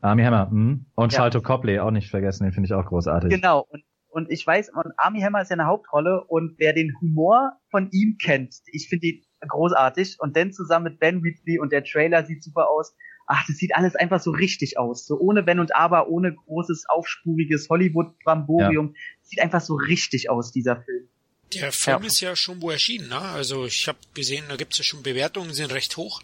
Army 0.00 0.22
Hammer, 0.22 0.48
mh. 0.50 0.78
Und 0.94 1.12
Ja. 1.12 1.18
Charlton 1.18 1.42
Copley 1.42 1.78
auch 1.80 1.90
nicht 1.90 2.10
vergessen, 2.10 2.44
den 2.44 2.52
finde 2.52 2.66
ich 2.66 2.72
auch 2.74 2.86
großartig. 2.86 3.30
Genau. 3.30 3.66
Und, 3.68 3.82
und 4.10 4.30
ich 4.30 4.46
weiß, 4.46 4.70
und 4.70 4.92
Army 4.96 5.20
Hammer 5.20 5.42
ist 5.42 5.50
ja 5.50 5.54
eine 5.54 5.66
Hauptrolle 5.66 6.24
und 6.24 6.54
wer 6.58 6.72
den 6.72 6.92
Humor 7.00 7.52
von 7.70 7.90
ihm 7.90 8.16
kennt, 8.20 8.54
ich 8.72 8.88
finde 8.88 9.06
ihn 9.08 9.22
großartig. 9.46 10.16
Und 10.18 10.36
dann 10.36 10.52
zusammen 10.52 10.84
mit 10.84 11.00
Ben 11.00 11.22
Wheatley 11.22 11.58
und 11.58 11.72
der 11.72 11.84
Trailer 11.84 12.24
sieht 12.24 12.42
super 12.42 12.68
aus. 12.70 12.94
Ach, 13.26 13.44
das 13.46 13.56
sieht 13.56 13.74
alles 13.76 13.94
einfach 13.94 14.20
so 14.20 14.30
richtig 14.30 14.78
aus. 14.78 15.04
So 15.06 15.18
ohne 15.18 15.44
Wenn 15.46 15.60
und 15.60 15.76
Aber, 15.76 16.08
ohne 16.08 16.34
großes, 16.34 16.84
aufspuriges 16.88 17.68
Hollywood-Bramborium. 17.68 18.94
Sieht 19.22 19.40
einfach 19.42 19.60
so 19.60 19.74
richtig 19.74 20.30
aus, 20.30 20.50
dieser 20.50 20.76
Film. 20.82 21.08
Der 21.54 21.72
Film 21.72 22.00
Ja. 22.02 22.06
ist 22.06 22.20
ja 22.20 22.36
schon 22.36 22.62
wo 22.62 22.70
erschienen, 22.70 23.08
ne? 23.08 23.18
Also 23.20 23.66
ich 23.66 23.86
habe 23.88 23.98
gesehen, 24.14 24.44
da 24.48 24.56
gibt's 24.56 24.78
ja 24.78 24.84
schon 24.84 25.02
Bewertungen, 25.02 25.52
sind 25.52 25.72
recht 25.74 25.96
hoch. 25.96 26.22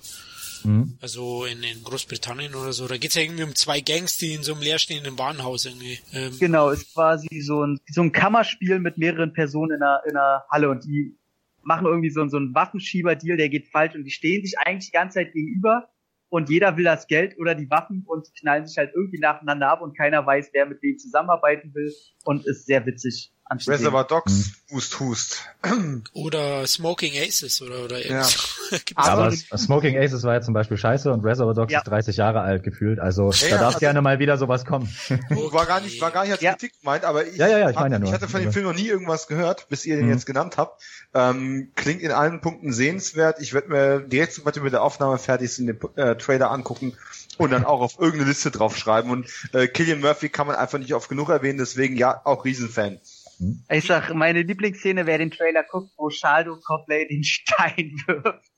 Mhm. 0.64 0.98
Also 1.00 1.44
in, 1.44 1.62
in 1.62 1.82
Großbritannien 1.82 2.54
oder 2.54 2.72
so. 2.72 2.88
Da 2.88 2.96
geht's 2.96 3.14
ja 3.14 3.22
irgendwie 3.22 3.44
um 3.44 3.54
zwei 3.54 3.80
Gangs, 3.80 4.18
die 4.18 4.34
in 4.34 4.42
so 4.42 4.54
einem 4.54 4.62
leerstehenden 4.62 5.18
Warenhaus 5.18 5.66
irgendwie. 5.66 5.98
Ähm, 6.12 6.32
Genau, 6.38 6.70
ist 6.70 6.92
quasi 6.94 7.40
so 7.40 7.64
ein, 7.64 7.78
so 7.90 8.02
ein 8.02 8.12
Kammerspiel 8.12 8.78
mit 8.80 8.98
mehreren 8.98 9.32
Personen 9.32 9.76
in 9.76 9.82
einer, 9.82 10.02
in 10.08 10.16
einer 10.16 10.44
Halle 10.50 10.70
und 10.70 10.84
die 10.84 11.16
machen 11.62 11.86
irgendwie 11.86 12.10
so, 12.10 12.26
so 12.28 12.36
einen 12.36 12.54
Waffenschieber-Deal, 12.54 13.36
der 13.36 13.48
geht 13.48 13.68
falsch 13.68 13.94
und 13.94 14.04
die 14.04 14.10
stehen 14.10 14.44
sich 14.44 14.58
eigentlich 14.58 14.90
die 14.90 14.96
ganze 14.96 15.20
Zeit 15.20 15.32
gegenüber 15.32 15.88
und 16.28 16.50
jeder 16.50 16.76
will 16.76 16.84
das 16.84 17.06
Geld 17.06 17.38
oder 17.38 17.54
die 17.54 17.70
Waffen 17.70 18.04
und 18.06 18.28
knallen 18.38 18.66
sich 18.66 18.76
halt 18.76 18.92
irgendwie 18.94 19.18
nacheinander 19.18 19.70
ab 19.70 19.82
und 19.82 19.96
keiner 19.96 20.26
weiß, 20.26 20.50
wer 20.52 20.66
mit 20.66 20.82
wem 20.82 20.98
zusammenarbeiten 20.98 21.74
will 21.74 21.92
und 22.24 22.46
ist 22.46 22.66
sehr 22.66 22.84
witzig. 22.86 23.32
Reservoir 23.50 24.04
Dogs, 24.04 24.52
Hust, 24.70 24.98
Hust. 25.00 25.44
oder 26.14 26.66
Smoking 26.66 27.12
Aces 27.16 27.60
oder, 27.62 27.84
oder 27.84 28.04
Ja. 28.04 28.26
Gibt's 28.70 28.92
Aber- 28.96 29.30
Smoking 29.30 29.96
Aces 29.98 30.22
war 30.24 30.34
ja 30.34 30.40
zum 30.40 30.54
Beispiel 30.54 30.76
scheiße 30.78 31.12
und 31.12 31.24
Reservoir 31.24 31.54
Dogs 31.54 31.72
Ja. 31.72 31.80
ist 31.80 31.84
30 31.88 32.16
Jahre 32.16 32.40
alt 32.40 32.62
gefühlt. 32.64 32.98
Also 32.98 33.30
Ja, 33.30 33.38
da 33.40 33.46
ja, 33.48 33.56
darf 33.58 33.66
also- 33.66 33.78
gerne 33.80 34.00
mal 34.02 34.18
wieder 34.18 34.38
sowas 34.38 34.64
kommen. 34.64 34.88
War 35.28 35.66
gar 35.66 35.80
nicht, 35.80 36.00
war 36.00 36.10
gar 36.10 36.22
nicht 36.22 36.32
als 36.32 36.40
Ja. 36.40 36.52
Kritik 36.52 36.72
gemeint, 36.80 37.04
aber 37.04 37.26
ich, 37.26 37.36
Ja, 37.36 37.46
ja, 37.46 37.58
ja, 37.58 37.70
ich 37.70 37.76
hab- 37.76 37.82
meine 37.82 37.96
ja 37.96 37.98
nur. 38.00 38.08
ich 38.08 38.14
hatte 38.14 38.28
von 38.28 38.40
dem 38.40 38.52
Film 38.52 38.64
noch 38.64 38.74
nie 38.74 38.86
irgendwas 38.88 39.26
gehört, 39.26 39.68
bis 39.68 39.84
ihr 39.84 39.96
den 39.96 40.06
Mhm. 40.06 40.12
jetzt 40.12 40.26
genannt 40.26 40.56
habt. 40.56 40.82
Ähm, 41.12 41.70
klingt 41.76 42.00
in 42.00 42.10
allen 42.12 42.40
Punkten 42.40 42.72
sehenswert. 42.72 43.40
Ich 43.40 43.52
werde 43.52 43.68
mir 43.68 44.00
direkt 44.00 44.32
sobald 44.32 44.56
wir 44.56 44.62
mit 44.62 44.72
der 44.72 44.82
Aufnahme 44.82 45.18
fertig 45.18 45.52
sind, 45.52 45.66
den 45.66 45.78
äh, 45.96 46.16
Trailer 46.16 46.50
angucken 46.50 46.96
und 47.38 47.50
dann 47.52 47.64
auch 47.64 47.80
auf 47.80 47.98
irgendeine 47.98 48.30
Liste 48.30 48.50
draufschreiben. 48.50 49.10
Und 49.10 49.26
äh, 49.52 49.68
Killian 49.68 50.00
Murphy 50.00 50.28
kann 50.30 50.46
man 50.46 50.56
einfach 50.56 50.78
nicht 50.78 50.94
oft 50.94 51.08
genug 51.08 51.28
erwähnen, 51.28 51.58
deswegen 51.58 51.96
ja, 51.96 52.20
auch 52.24 52.44
Riesenfan. 52.44 52.98
Ich 53.70 53.86
sag, 53.86 54.12
meine 54.14 54.42
Lieblingsszene, 54.42 55.06
wer 55.06 55.18
den 55.18 55.30
Trailer 55.30 55.64
guckt, 55.64 55.92
wo 55.96 56.10
Shaldo 56.10 56.56
Copley 56.64 57.06
den 57.08 57.24
Stein 57.24 57.92
wirft. 58.06 58.48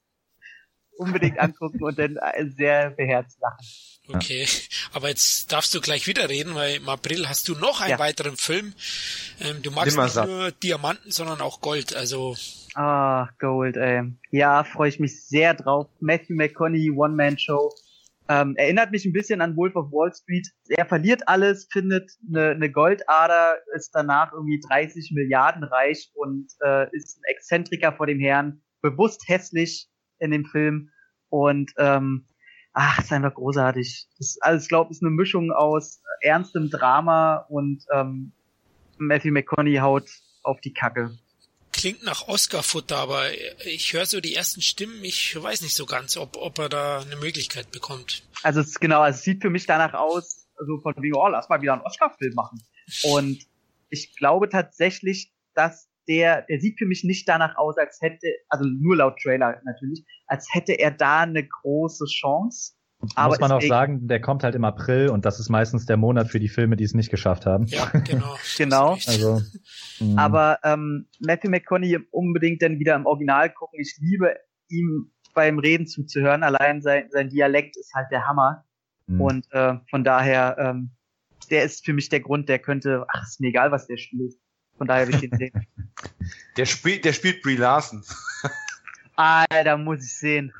Unbedingt 0.98 1.38
angucken 1.38 1.82
und 1.82 1.98
dann 1.98 2.16
äh, 2.16 2.46
sehr 2.56 2.90
beherzt 2.90 3.38
lachen. 3.40 3.66
Okay, 4.08 4.46
aber 4.92 5.08
jetzt 5.08 5.50
darfst 5.52 5.74
du 5.74 5.80
gleich 5.80 6.06
wieder 6.06 6.28
reden, 6.28 6.54
weil 6.54 6.76
im 6.76 6.88
April 6.88 7.28
hast 7.28 7.48
du 7.48 7.54
noch 7.56 7.80
einen 7.80 7.90
Ja. 7.90 7.98
weiteren 7.98 8.36
Film. 8.36 8.72
Ähm, 9.40 9.62
du 9.62 9.70
magst 9.72 9.88
Nimm 9.88 9.96
mal 9.96 10.04
nicht 10.04 10.12
satt. 10.14 10.28
nur 10.28 10.52
Diamanten, 10.52 11.10
sondern 11.10 11.40
auch 11.40 11.60
Gold. 11.60 11.94
Also 11.94 12.36
Ah, 12.74 13.28
Gold, 13.40 13.76
ey. 13.76 14.04
Ja, 14.30 14.62
freue 14.64 14.88
ich 14.90 15.00
mich 15.00 15.24
sehr 15.26 15.54
drauf. 15.54 15.88
Matthew 16.00 16.34
McConaughey, 16.34 16.90
One-Man-Show. 16.92 17.74
Ähm, 18.28 18.56
erinnert 18.56 18.90
mich 18.90 19.04
ein 19.04 19.12
bisschen 19.12 19.40
an 19.40 19.56
Wolf 19.56 19.76
of 19.76 19.92
Wall 19.92 20.12
Street. 20.12 20.48
Er 20.68 20.86
verliert 20.86 21.28
alles, 21.28 21.68
findet 21.70 22.10
eine, 22.28 22.50
eine 22.50 22.70
Goldader, 22.70 23.56
ist 23.74 23.90
danach 23.92 24.32
irgendwie 24.32 24.60
30 24.68 25.12
Milliarden 25.14 25.62
reich 25.62 26.10
und 26.14 26.48
äh, 26.64 26.88
ist 26.96 27.18
ein 27.18 27.24
Exzentriker 27.24 27.92
vor 27.92 28.06
dem 28.06 28.18
Herrn, 28.18 28.62
bewusst 28.82 29.28
hässlich 29.28 29.88
in 30.18 30.32
dem 30.32 30.44
Film. 30.44 30.90
Und 31.28 31.72
ähm, 31.78 32.26
ach, 32.72 32.98
ist 32.98 33.12
einfach 33.12 33.34
großartig. 33.34 34.08
Das 34.18 34.28
ist 34.28 34.42
alles, 34.42 34.68
glaube 34.68 34.90
ich, 34.90 34.96
ist 34.96 35.02
eine 35.02 35.10
Mischung 35.10 35.52
aus 35.52 36.02
ernstem 36.20 36.70
Drama 36.70 37.46
und 37.48 37.84
ähm, 37.92 38.32
Matthew 38.98 39.32
McConaughey 39.32 39.76
haut 39.76 40.10
auf 40.42 40.60
die 40.60 40.72
Kacke. 40.72 41.16
Klingt 41.76 42.02
nach 42.04 42.26
Oscar-Futter, 42.26 42.96
aber 42.96 43.30
ich 43.64 43.92
höre 43.92 44.06
so 44.06 44.20
die 44.20 44.34
ersten 44.34 44.62
Stimmen. 44.62 45.04
Ich 45.04 45.40
weiß 45.40 45.62
nicht 45.62 45.74
so 45.74 45.86
ganz, 45.86 46.16
ob, 46.16 46.36
ob 46.36 46.58
er 46.58 46.68
da 46.68 47.00
eine 47.00 47.16
Möglichkeit 47.16 47.70
bekommt. 47.70 48.22
Also 48.42 48.60
es 48.60 48.80
genau, 48.80 49.04
es 49.04 49.22
sieht 49.22 49.42
für 49.42 49.50
mich 49.50 49.66
danach 49.66 49.94
aus, 49.94 50.48
also 50.56 50.80
von 50.80 50.94
wegen, 50.98 51.14
oh, 51.14 51.28
lass 51.28 51.48
mal 51.48 51.60
wieder 51.60 51.74
einen 51.74 51.82
Oscar-Film 51.82 52.34
machen. 52.34 52.62
Und 53.04 53.46
ich 53.90 54.16
glaube 54.16 54.48
tatsächlich, 54.48 55.32
dass 55.54 55.88
der, 56.08 56.42
der 56.42 56.60
sieht 56.60 56.78
für 56.78 56.86
mich 56.86 57.04
nicht 57.04 57.28
danach 57.28 57.56
aus, 57.56 57.76
als 57.76 58.00
hätte, 58.00 58.26
also 58.48 58.64
nur 58.64 58.96
laut 58.96 59.18
Trailer 59.20 59.60
natürlich, 59.64 60.04
als 60.26 60.46
hätte 60.52 60.72
er 60.72 60.90
da 60.90 61.20
eine 61.20 61.46
große 61.46 62.06
Chance. 62.06 62.74
Aber 63.14 63.28
Muss 63.30 63.38
man 63.40 63.52
auch 63.52 63.62
sagen, 63.62 64.08
der 64.08 64.20
kommt 64.20 64.42
halt 64.44 64.54
im 64.54 64.64
April 64.64 65.08
und 65.10 65.24
das 65.24 65.38
ist 65.40 65.48
meistens 65.48 65.86
der 65.86 65.96
Monat 65.96 66.28
für 66.28 66.40
die 66.40 66.48
Filme, 66.48 66.76
die 66.76 66.84
es 66.84 66.94
nicht 66.94 67.10
geschafft 67.10 67.46
haben. 67.46 67.66
Ja, 67.66 67.86
genau. 68.04 68.36
Genau. 68.56 68.92
Also, 69.06 69.42
mh. 70.00 70.20
Aber 70.20 70.58
ähm, 70.64 71.06
Matthew 71.20 71.50
McConaughey 71.50 71.98
unbedingt 72.10 72.62
dann 72.62 72.78
wieder 72.78 72.94
im 72.96 73.06
Original 73.06 73.50
gucken. 73.50 73.78
Ich 73.80 73.96
liebe 74.00 74.34
ihm 74.68 75.10
beim 75.34 75.58
Reden 75.58 75.86
zuzuhören. 75.86 76.42
Allein 76.42 76.80
sein, 76.82 77.08
sein 77.10 77.28
Dialekt 77.28 77.76
ist 77.76 77.92
halt 77.94 78.06
der 78.10 78.26
Hammer. 78.26 78.64
mh. 79.06 79.22
Und 79.24 79.46
äh, 79.52 79.74
von 79.90 80.04
daher, 80.04 80.56
ähm, 80.58 80.90
der 81.50 81.64
ist 81.64 81.84
für 81.84 81.92
mich 81.92 82.08
der 82.08 82.20
Grund, 82.20 82.48
der 82.48 82.58
könnte, 82.58 83.04
ach, 83.08 83.22
ist 83.22 83.40
mir 83.40 83.48
egal, 83.48 83.70
was 83.70 83.86
der 83.86 83.98
spielt. 83.98 84.34
Von 84.78 84.86
daher 84.88 85.06
will 85.08 85.14
ich 85.14 85.20
den 85.22 85.38
sehen. 85.38 85.52
Der 86.58 86.66
spielt, 86.66 87.04
der 87.06 87.12
spielt 87.14 87.40
Brie 87.42 87.56
Larson. 87.56 88.02
Alter, 89.14 89.76
muss 89.78 90.04
ich 90.04 90.18
sehen. 90.18 90.52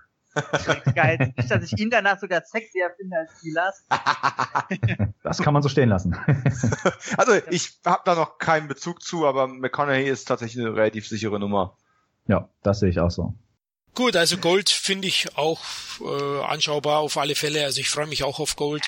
Geil. 0.94 1.32
Nicht, 1.36 1.50
dass 1.50 1.62
ich 1.64 1.78
ihn 1.78 1.90
danach 1.90 2.18
sogar 2.18 2.42
sexier 2.44 2.90
finde 2.96 3.16
als 3.18 3.40
die 3.42 3.50
Last. 3.50 3.84
das 5.22 5.38
kann 5.38 5.54
man 5.54 5.62
so 5.62 5.68
stehen 5.68 5.88
lassen. 5.88 6.16
Also 7.16 7.32
ich 7.50 7.78
habe 7.84 8.02
da 8.04 8.14
noch 8.14 8.38
keinen 8.38 8.68
Bezug 8.68 9.02
zu, 9.02 9.26
aber 9.26 9.46
McConaughey 9.46 10.08
ist 10.08 10.26
tatsächlich 10.26 10.64
eine 10.64 10.74
relativ 10.74 11.06
sichere 11.08 11.38
Nummer. 11.38 11.76
ja, 12.26 12.48
das 12.62 12.80
sehe 12.80 12.90
ich 12.90 13.00
auch 13.00 13.10
so. 13.10 13.34
Gut, 13.94 14.14
also 14.16 14.36
Gold 14.36 14.68
finde 14.68 15.08
ich 15.08 15.36
auch 15.38 15.60
äh, 16.00 16.44
anschaubar 16.44 16.98
auf 16.98 17.16
alle 17.16 17.34
Fälle. 17.34 17.64
Also 17.64 17.80
ich 17.80 17.88
freue 17.88 18.06
mich 18.06 18.24
auch 18.24 18.40
auf 18.40 18.56
Gold. 18.56 18.86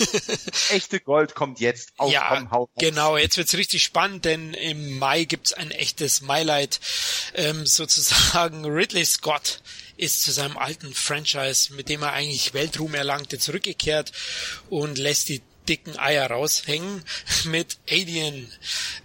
Echte 0.70 1.00
Gold 1.00 1.34
kommt 1.34 1.60
jetzt. 1.60 1.92
Auf, 1.96 2.12
ja, 2.12 2.28
komm, 2.28 2.50
hau 2.50 2.70
genau. 2.78 3.16
Jetzt 3.16 3.36
wird's 3.36 3.54
richtig 3.54 3.82
spannend, 3.82 4.24
denn 4.24 4.54
im 4.54 4.98
Mai 4.98 5.24
gibt's 5.24 5.52
ein 5.52 5.70
echtes 5.70 6.22
Mylight. 6.22 6.80
Ähm, 7.34 7.66
sozusagen 7.66 8.64
Ridley 8.64 9.04
Scott 9.04 9.62
ist 9.96 10.22
zu 10.22 10.32
seinem 10.32 10.56
alten 10.56 10.94
Franchise, 10.94 11.74
mit 11.74 11.88
dem 11.88 12.02
er 12.02 12.12
eigentlich 12.12 12.54
Weltruhm 12.54 12.94
erlangte, 12.94 13.38
zurückgekehrt 13.38 14.12
und 14.70 14.98
lässt 14.98 15.28
die 15.28 15.42
dicken 15.68 15.98
Eier 15.98 16.30
raushängen 16.30 17.04
mit 17.44 17.78
Alien. 17.88 18.50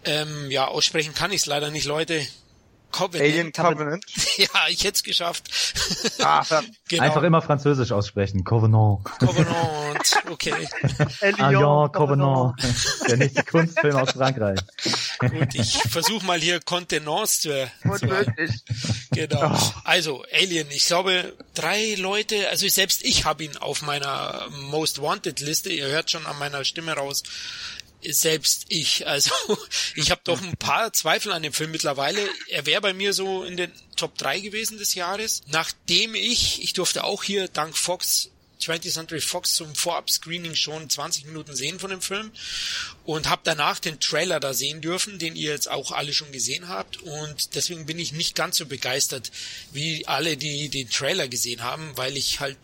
Ähm, 0.05 0.49
ja, 0.49 0.67
aussprechen 0.67 1.13
kann 1.13 1.31
ich's 1.31 1.45
leider 1.45 1.69
nicht, 1.69 1.85
Leute. 1.85 2.25
Covenant. 2.95 3.29
Alien 3.29 3.51
Covenant. 3.51 4.05
Ja, 4.37 4.67
ich 4.69 4.83
hätte 4.83 4.95
es 4.95 5.03
geschafft. 5.03 5.49
Ah, 6.19 6.43
genau. 6.89 7.03
Einfach 7.03 7.23
immer 7.23 7.41
Französisch 7.41 7.91
aussprechen. 7.91 8.43
Covenant. 8.43 9.03
Covenant. 9.19 10.23
Okay. 10.29 10.67
Ja, 11.37 11.87
Covenant. 11.89 12.55
Der 13.07 13.17
nächste 13.17 13.43
Kunstfilm 13.43 13.95
aus 13.95 14.11
Frankreich. 14.11 14.59
Gut, 15.19 15.55
ich 15.55 15.77
versuche 15.89 16.25
mal 16.25 16.39
hier 16.39 16.59
Kontenance 16.59 17.41
zu. 17.41 17.71
Genau. 19.11 19.57
Also 19.83 20.23
Alien, 20.33 20.69
ich 20.69 20.85
glaube 20.85 21.33
drei 21.53 21.95
Leute, 21.95 22.49
also 22.49 22.67
selbst 22.67 23.03
ich 23.03 23.25
habe 23.25 23.43
ihn 23.43 23.57
auf 23.57 23.81
meiner 23.81 24.47
Most 24.69 25.01
Wanted 25.01 25.39
Liste. 25.39 25.69
Ihr 25.71 25.87
hört 25.87 26.11
schon 26.11 26.25
an 26.25 26.37
meiner 26.39 26.63
Stimme 26.65 26.93
raus. 26.93 27.23
Selbst 28.09 28.65
ich, 28.69 29.07
also 29.07 29.31
ich 29.95 30.11
habe 30.11 30.21
doch 30.23 30.41
ein 30.41 30.57
paar 30.57 30.93
Zweifel 30.93 31.31
an 31.31 31.43
dem 31.43 31.53
Film 31.53 31.71
mittlerweile. 31.71 32.19
Er 32.49 32.65
wäre 32.65 32.81
bei 32.81 32.93
mir 32.93 33.13
so 33.13 33.43
in 33.43 33.57
den 33.57 33.71
Top 33.95 34.17
3 34.17 34.39
gewesen 34.39 34.77
des 34.77 34.95
Jahres. 34.95 35.41
Nachdem 35.47 36.15
ich, 36.15 36.61
ich 36.61 36.73
durfte 36.73 37.03
auch 37.03 37.23
hier 37.23 37.47
dank 37.47 37.77
Fox 37.77 38.29
20th 38.61 38.93
Century 38.93 39.21
Fox 39.21 39.53
zum 39.53 39.73
Vorab-Screening 39.75 40.55
schon 40.55 40.89
20 40.89 41.25
Minuten 41.25 41.55
sehen 41.55 41.79
von 41.79 41.89
dem 41.89 42.01
Film 42.01 42.31
und 43.03 43.29
habe 43.29 43.41
danach 43.43 43.79
den 43.79 43.99
Trailer 43.99 44.39
da 44.39 44.53
sehen 44.53 44.81
dürfen, 44.81 45.19
den 45.19 45.35
ihr 45.35 45.51
jetzt 45.51 45.69
auch 45.69 45.91
alle 45.91 46.13
schon 46.13 46.31
gesehen 46.31 46.67
habt 46.67 46.97
und 46.97 47.55
deswegen 47.55 47.85
bin 47.85 47.99
ich 47.99 48.13
nicht 48.13 48.35
ganz 48.35 48.57
so 48.57 48.65
begeistert 48.65 49.31
wie 49.71 50.07
alle, 50.07 50.37
die 50.37 50.69
den 50.69 50.89
Trailer 50.89 51.27
gesehen 51.27 51.63
haben, 51.63 51.91
weil 51.95 52.17
ich 52.17 52.39
halt, 52.39 52.57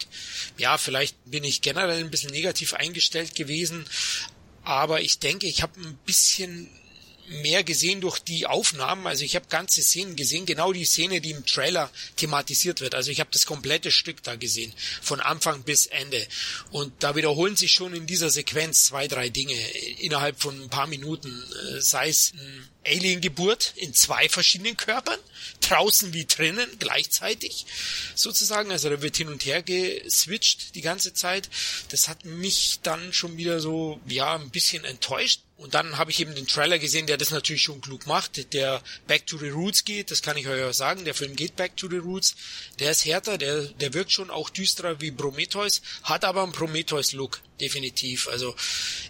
ja, 0.57 0.77
vielleicht 0.77 1.15
bin 1.25 1.43
ich 1.43 1.61
generell 1.61 1.99
ein 1.99 2.11
bisschen 2.11 2.31
negativ 2.31 2.73
eingestellt 2.73 3.35
gewesen, 3.35 3.85
aber 4.71 5.01
ich 5.01 5.19
denke, 5.19 5.47
ich 5.47 5.61
habe 5.61 5.79
ein 5.79 5.97
bisschen 6.05 6.69
mehr 7.41 7.63
gesehen 7.63 8.01
durch 8.01 8.19
die 8.19 8.45
Aufnahmen. 8.45 9.07
Also 9.07 9.23
ich 9.23 9.35
habe 9.35 9.45
ganze 9.49 9.81
Szenen 9.81 10.15
gesehen, 10.15 10.45
genau 10.45 10.73
die 10.73 10.85
Szene, 10.85 11.21
die 11.21 11.31
im 11.31 11.45
Trailer 11.45 11.89
thematisiert 12.17 12.81
wird. 12.81 12.95
Also 12.95 13.11
ich 13.11 13.19
habe 13.19 13.29
das 13.31 13.45
komplette 13.45 13.91
Stück 13.91 14.21
da 14.23 14.35
gesehen, 14.35 14.73
von 15.01 15.19
Anfang 15.19 15.63
bis 15.63 15.85
Ende. 15.85 16.25
Und 16.71 16.91
da 16.99 17.15
wiederholen 17.15 17.55
sich 17.55 17.71
schon 17.71 17.93
in 17.93 18.05
dieser 18.05 18.29
Sequenz 18.29 18.85
zwei, 18.85 19.07
drei 19.07 19.29
Dinge 19.29 19.55
innerhalb 19.99 20.41
von 20.41 20.61
ein 20.61 20.69
paar 20.69 20.87
Minuten. 20.87 21.29
Äh, 21.29 21.81
Sei 21.81 22.09
es 22.09 22.33
ein 22.33 22.69
Alien-Geburt 22.85 23.73
in 23.75 23.93
zwei 23.93 24.27
verschiedenen 24.27 24.75
Körpern, 24.75 25.19
draußen 25.61 26.13
wie 26.13 26.25
drinnen 26.25 26.67
gleichzeitig 26.79 27.65
sozusagen. 28.15 28.71
Also 28.71 28.89
da 28.89 29.01
wird 29.01 29.17
hin 29.17 29.27
und 29.27 29.45
her 29.45 29.61
geswitcht 29.61 30.75
die 30.75 30.81
ganze 30.81 31.13
Zeit. 31.13 31.49
Das 31.89 32.07
hat 32.07 32.25
mich 32.25 32.79
dann 32.81 33.13
schon 33.13 33.37
wieder 33.37 33.59
so, 33.59 33.99
ja, 34.07 34.35
ein 34.35 34.49
bisschen 34.49 34.83
enttäuscht. 34.83 35.41
Und 35.57 35.75
dann 35.75 35.99
habe 35.99 36.09
ich 36.09 36.19
eben 36.19 36.33
den 36.33 36.47
Trailer 36.47 36.79
gesehen, 36.79 37.05
der 37.05 37.17
das 37.17 37.29
natürlich 37.29 37.61
schon 37.61 37.81
klug 37.81 38.07
macht, 38.07 38.51
der 38.53 38.81
Back 39.05 39.27
to 39.27 39.37
the 39.37 39.49
Roots 39.49 39.85
geht, 39.85 40.09
das 40.09 40.23
kann 40.23 40.35
ich 40.35 40.47
euch 40.47 40.63
auch 40.63 40.73
sagen. 40.73 41.05
Der 41.05 41.13
Film 41.13 41.35
geht 41.35 41.55
Back 41.55 41.77
to 41.77 41.87
the 41.87 41.97
Roots. 41.97 42.35
Der 42.79 42.89
ist 42.89 43.05
härter, 43.05 43.37
der, 43.37 43.65
der 43.65 43.93
wirkt 43.93 44.11
schon 44.11 44.31
auch 44.31 44.49
düsterer 44.49 44.99
wie 45.01 45.11
Prometheus, 45.11 45.83
hat 46.01 46.25
aber 46.25 46.41
einen 46.41 46.51
Prometheus-Look, 46.51 47.41
definitiv. 47.59 48.27
Also 48.27 48.55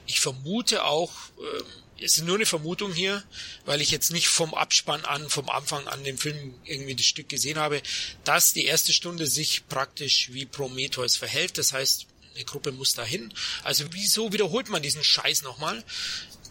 ich 0.07 0.19
vermute 0.19 0.83
auch, 0.83 1.13
ähm, 1.39 1.65
es 2.01 2.17
ist 2.17 2.25
nur 2.25 2.35
eine 2.35 2.45
Vermutung 2.45 2.93
hier, 2.93 3.23
weil 3.65 3.81
ich 3.81 3.91
jetzt 3.91 4.11
nicht 4.11 4.27
vom 4.27 4.53
Abspann 4.53 5.05
an, 5.05 5.29
vom 5.29 5.49
Anfang 5.49 5.87
an 5.87 6.03
den 6.03 6.17
Film 6.17 6.55
irgendwie 6.65 6.95
das 6.95 7.05
Stück 7.05 7.29
gesehen 7.29 7.57
habe, 7.57 7.81
dass 8.23 8.53
die 8.53 8.65
erste 8.65 8.91
Stunde 8.91 9.27
sich 9.27 9.67
praktisch 9.67 10.29
wie 10.31 10.45
Prometheus 10.45 11.15
verhält. 11.15 11.57
Das 11.57 11.73
heißt, 11.73 12.07
eine 12.35 12.45
Gruppe 12.45 12.71
muss 12.71 12.93
dahin. 12.93 13.33
Also 13.63 13.85
wieso 13.91 14.33
wiederholt 14.33 14.69
man 14.69 14.81
diesen 14.81 15.03
Scheiß 15.03 15.43
nochmal? 15.43 15.83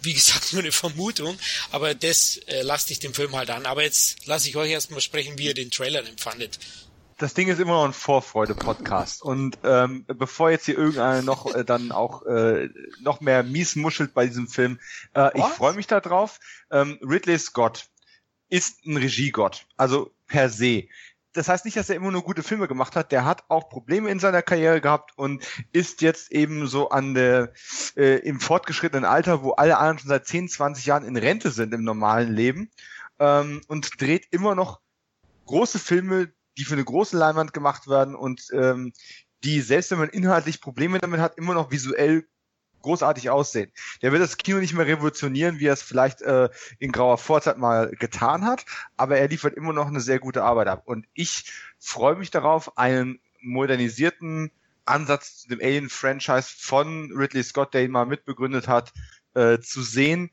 Wie 0.02 0.14
gesagt, 0.14 0.52
nur 0.52 0.62
eine 0.62 0.72
Vermutung, 0.72 1.38
aber 1.72 1.94
das 1.94 2.38
äh, 2.46 2.62
lasst 2.62 2.90
ich 2.90 3.00
dem 3.00 3.14
Film 3.14 3.34
halt 3.34 3.50
an. 3.50 3.66
Aber 3.66 3.82
jetzt 3.82 4.26
lasse 4.26 4.48
ich 4.48 4.56
euch 4.56 4.70
erstmal 4.70 5.00
sprechen, 5.00 5.38
wie 5.38 5.46
ihr 5.46 5.54
den 5.54 5.70
Trailer 5.70 6.06
empfandet 6.06 6.58
das 7.20 7.34
Ding 7.34 7.48
ist 7.48 7.60
immer 7.60 7.74
noch 7.74 7.84
ein 7.84 7.92
Vorfreude-Podcast. 7.92 9.22
Und 9.22 9.58
ähm, 9.62 10.06
bevor 10.06 10.50
jetzt 10.50 10.64
hier 10.64 10.78
irgendeiner 10.78 11.20
noch 11.20 11.54
äh, 11.54 11.64
dann 11.64 11.92
auch 11.92 12.24
äh, 12.24 12.70
noch 13.00 13.20
mehr 13.20 13.42
mies 13.42 13.76
muschelt 13.76 14.14
bei 14.14 14.26
diesem 14.26 14.48
Film, 14.48 14.80
äh, 15.14 15.30
ich 15.38 15.44
freue 15.44 15.74
mich 15.74 15.86
da 15.86 16.00
drauf. 16.00 16.40
Ähm, 16.70 16.98
Ridley 17.02 17.38
Scott 17.38 17.86
ist 18.48 18.86
ein 18.86 18.96
Regiegott, 18.96 19.66
also 19.76 20.12
per 20.26 20.48
se. 20.48 20.88
Das 21.34 21.48
heißt 21.48 21.66
nicht, 21.66 21.76
dass 21.76 21.90
er 21.90 21.96
immer 21.96 22.10
nur 22.10 22.24
gute 22.24 22.42
Filme 22.42 22.66
gemacht 22.66 22.96
hat. 22.96 23.12
Der 23.12 23.26
hat 23.26 23.44
auch 23.48 23.68
Probleme 23.68 24.10
in 24.10 24.18
seiner 24.18 24.42
Karriere 24.42 24.80
gehabt 24.80 25.16
und 25.16 25.46
ist 25.72 26.00
jetzt 26.00 26.32
eben 26.32 26.66
so 26.66 26.88
an 26.88 27.12
der 27.12 27.52
äh, 27.96 28.16
im 28.20 28.40
fortgeschrittenen 28.40 29.04
Alter, 29.04 29.42
wo 29.42 29.52
alle 29.52 29.76
anderen 29.76 29.98
schon 29.98 30.08
seit 30.08 30.26
10, 30.26 30.48
20 30.48 30.86
Jahren 30.86 31.04
in 31.04 31.16
Rente 31.16 31.50
sind 31.50 31.74
im 31.74 31.84
normalen 31.84 32.32
Leben 32.32 32.70
ähm, 33.18 33.60
und 33.68 34.00
dreht 34.00 34.26
immer 34.30 34.54
noch 34.54 34.80
große 35.44 35.78
Filme, 35.78 36.32
die 36.60 36.66
für 36.66 36.74
eine 36.74 36.84
große 36.84 37.16
Leinwand 37.16 37.54
gemacht 37.54 37.88
werden 37.88 38.14
und 38.14 38.48
ähm, 38.52 38.92
die, 39.44 39.62
selbst 39.62 39.90
wenn 39.90 39.98
man 39.98 40.10
inhaltlich 40.10 40.60
Probleme 40.60 40.98
damit 40.98 41.18
hat, 41.18 41.38
immer 41.38 41.54
noch 41.54 41.70
visuell 41.70 42.26
großartig 42.82 43.30
aussehen. 43.30 43.72
Der 44.02 44.12
wird 44.12 44.22
das 44.22 44.36
Kino 44.36 44.58
nicht 44.58 44.74
mehr 44.74 44.86
revolutionieren, 44.86 45.58
wie 45.58 45.66
er 45.66 45.72
es 45.72 45.82
vielleicht 45.82 46.20
äh, 46.20 46.50
in 46.78 46.92
grauer 46.92 47.16
Vorzeit 47.16 47.56
mal 47.56 47.90
getan 47.90 48.44
hat, 48.44 48.66
aber 48.98 49.16
er 49.16 49.28
liefert 49.28 49.54
immer 49.54 49.72
noch 49.72 49.86
eine 49.86 50.00
sehr 50.00 50.18
gute 50.18 50.42
Arbeit 50.42 50.68
ab. 50.68 50.82
Und 50.84 51.06
ich 51.14 51.50
freue 51.78 52.16
mich 52.16 52.30
darauf, 52.30 52.76
einen 52.76 53.20
modernisierten 53.40 54.50
Ansatz 54.84 55.38
zu 55.38 55.48
dem 55.48 55.60
Alien-Franchise 55.60 56.48
von 56.58 57.10
Ridley 57.12 57.42
Scott, 57.42 57.72
der 57.72 57.84
ihn 57.84 57.90
mal 57.90 58.04
mitbegründet 58.04 58.68
hat, 58.68 58.92
äh, 59.32 59.60
zu 59.60 59.82
sehen, 59.82 60.30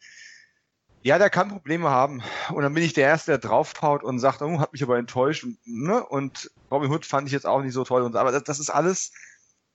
ja, 1.08 1.18
der 1.18 1.30
kann 1.30 1.48
Probleme 1.48 1.90
haben. 1.90 2.22
Und 2.50 2.64
dann 2.64 2.74
bin 2.74 2.84
ich 2.84 2.92
der 2.92 3.08
Erste, 3.08 3.32
der 3.32 3.38
draufhaut 3.38 4.04
und 4.04 4.20
sagt, 4.20 4.42
oh, 4.42 4.60
hat 4.60 4.74
mich 4.74 4.84
aber 4.84 4.98
enttäuscht. 4.98 5.46
Und, 5.46 5.58
ne? 5.66 6.06
und 6.06 6.52
Robin 6.70 6.92
Hood 6.92 7.06
fand 7.06 7.28
ich 7.28 7.34
jetzt 7.34 7.46
auch 7.46 7.62
nicht 7.62 7.72
so 7.72 7.86
toll. 7.86 8.02
Und, 8.02 8.18
aber 8.18 8.34
das, 8.34 8.44
das 8.44 8.60
ist 8.60 8.70
alles, 8.70 9.14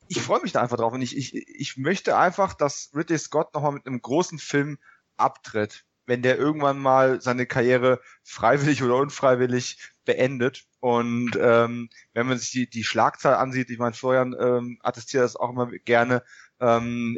ich 0.09 0.21
freue 0.21 0.43
mich 0.43 0.53
da 0.53 0.61
einfach 0.61 0.77
drauf. 0.77 0.93
Und 0.93 1.01
ich, 1.01 1.17
ich, 1.17 1.35
ich 1.35 1.79
möchte 1.79 2.19
einfach, 2.19 2.53
dass 2.53 2.91
Ridley 2.95 3.17
Scott 3.17 3.55
nochmal 3.55 3.73
mit 3.73 3.87
einem 3.87 4.03
großen 4.03 4.39
Film 4.39 4.77
abtritt, 5.17 5.87
wenn 6.05 6.21
der 6.21 6.37
irgendwann 6.37 6.79
mal 6.79 7.23
seine 7.23 7.47
Karriere 7.47 8.03
freiwillig 8.23 8.83
oder 8.83 8.97
unfreiwillig 8.97 9.79
beendet. 10.05 10.67
Und 10.81 11.39
ähm, 11.41 11.89
wenn 12.13 12.27
man 12.27 12.37
sich 12.37 12.51
die, 12.51 12.69
die 12.69 12.85
Schlagzahl 12.85 13.37
ansieht, 13.37 13.71
ich 13.71 13.79
meine, 13.79 13.95
Florian 13.95 14.37
ähm, 14.39 14.79
attestiert 14.83 15.25
das 15.25 15.37
auch 15.37 15.49
immer 15.49 15.71
gerne, 15.87 16.25
ähm, 16.61 17.17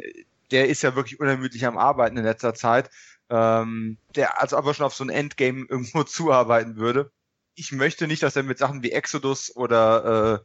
der 0.51 0.69
ist 0.69 0.83
ja 0.83 0.95
wirklich 0.95 1.19
unermüdlich 1.19 1.65
am 1.65 1.77
Arbeiten 1.77 2.15
in 2.15 2.23
letzter 2.23 2.53
Zeit 2.53 2.89
ähm, 3.29 3.97
der 4.15 4.41
also 4.41 4.57
aber 4.57 4.73
schon 4.73 4.85
auf 4.85 4.95
so 4.95 5.03
ein 5.03 5.09
Endgame 5.09 5.65
irgendwo 5.67 6.03
zuarbeiten 6.03 6.77
würde. 6.77 7.11
Ich 7.55 7.71
möchte 7.71 8.07
nicht, 8.07 8.21
dass 8.21 8.35
er 8.35 8.43
mit 8.43 8.57
Sachen 8.57 8.83
wie 8.83 8.91
Exodus 8.91 9.55
oder 9.55 10.43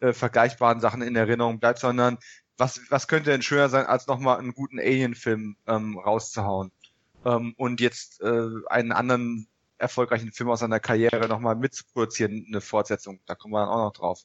äh, 0.00 0.08
äh, 0.08 0.12
vergleichbaren 0.12 0.80
Sachen 0.80 1.02
in 1.02 1.16
Erinnerung 1.16 1.58
bleibt, 1.58 1.78
sondern 1.78 2.18
was, 2.56 2.80
was 2.90 3.08
könnte 3.08 3.30
denn 3.30 3.42
schöner 3.42 3.68
sein, 3.68 3.86
als 3.86 4.06
nochmal 4.06 4.38
einen 4.38 4.52
guten 4.52 4.78
Alien-Film 4.78 5.56
ähm, 5.66 5.98
rauszuhauen 5.98 6.70
ähm, 7.24 7.54
und 7.56 7.80
jetzt 7.80 8.20
äh, 8.20 8.48
einen 8.66 8.92
anderen 8.92 9.48
erfolgreichen 9.78 10.32
Film 10.32 10.50
aus 10.50 10.60
seiner 10.60 10.80
Karriere 10.80 11.28
nochmal 11.28 11.56
mitzuproduzieren, 11.56 12.46
eine 12.48 12.60
Fortsetzung. 12.60 13.20
Da 13.26 13.34
kommen 13.34 13.54
wir 13.54 13.60
dann 13.60 13.68
auch 13.68 13.86
noch 13.86 13.92
drauf. 13.92 14.22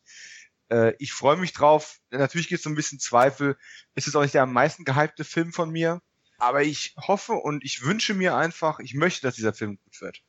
Äh, 0.70 0.94
ich 1.00 1.14
freue 1.14 1.38
mich 1.38 1.54
drauf. 1.54 2.00
Natürlich 2.12 2.48
gibt 2.48 2.60
es 2.60 2.64
so 2.64 2.70
ein 2.70 2.76
bisschen 2.76 3.00
Zweifel. 3.00 3.58
Ist 3.96 4.08
es 4.08 4.16
auch 4.16 4.22
nicht 4.22 4.34
der 4.34 4.44
am 4.44 4.54
meisten 4.54 4.86
gehypte 4.86 5.24
Film 5.24 5.52
von 5.52 5.72
mir? 5.72 6.02
Aber 6.40 6.64
ich 6.64 6.96
hoffe 6.98 7.34
und 7.34 7.64
ich 7.64 7.84
wünsche 7.84 8.14
mir 8.14 8.36
einfach, 8.36 8.80
ich 8.80 8.96
möchte, 8.96 9.22
dass 9.22 9.36
dieser 9.36 9.54
Film 9.54 9.78
gut 9.84 10.02
wird. 10.02 10.24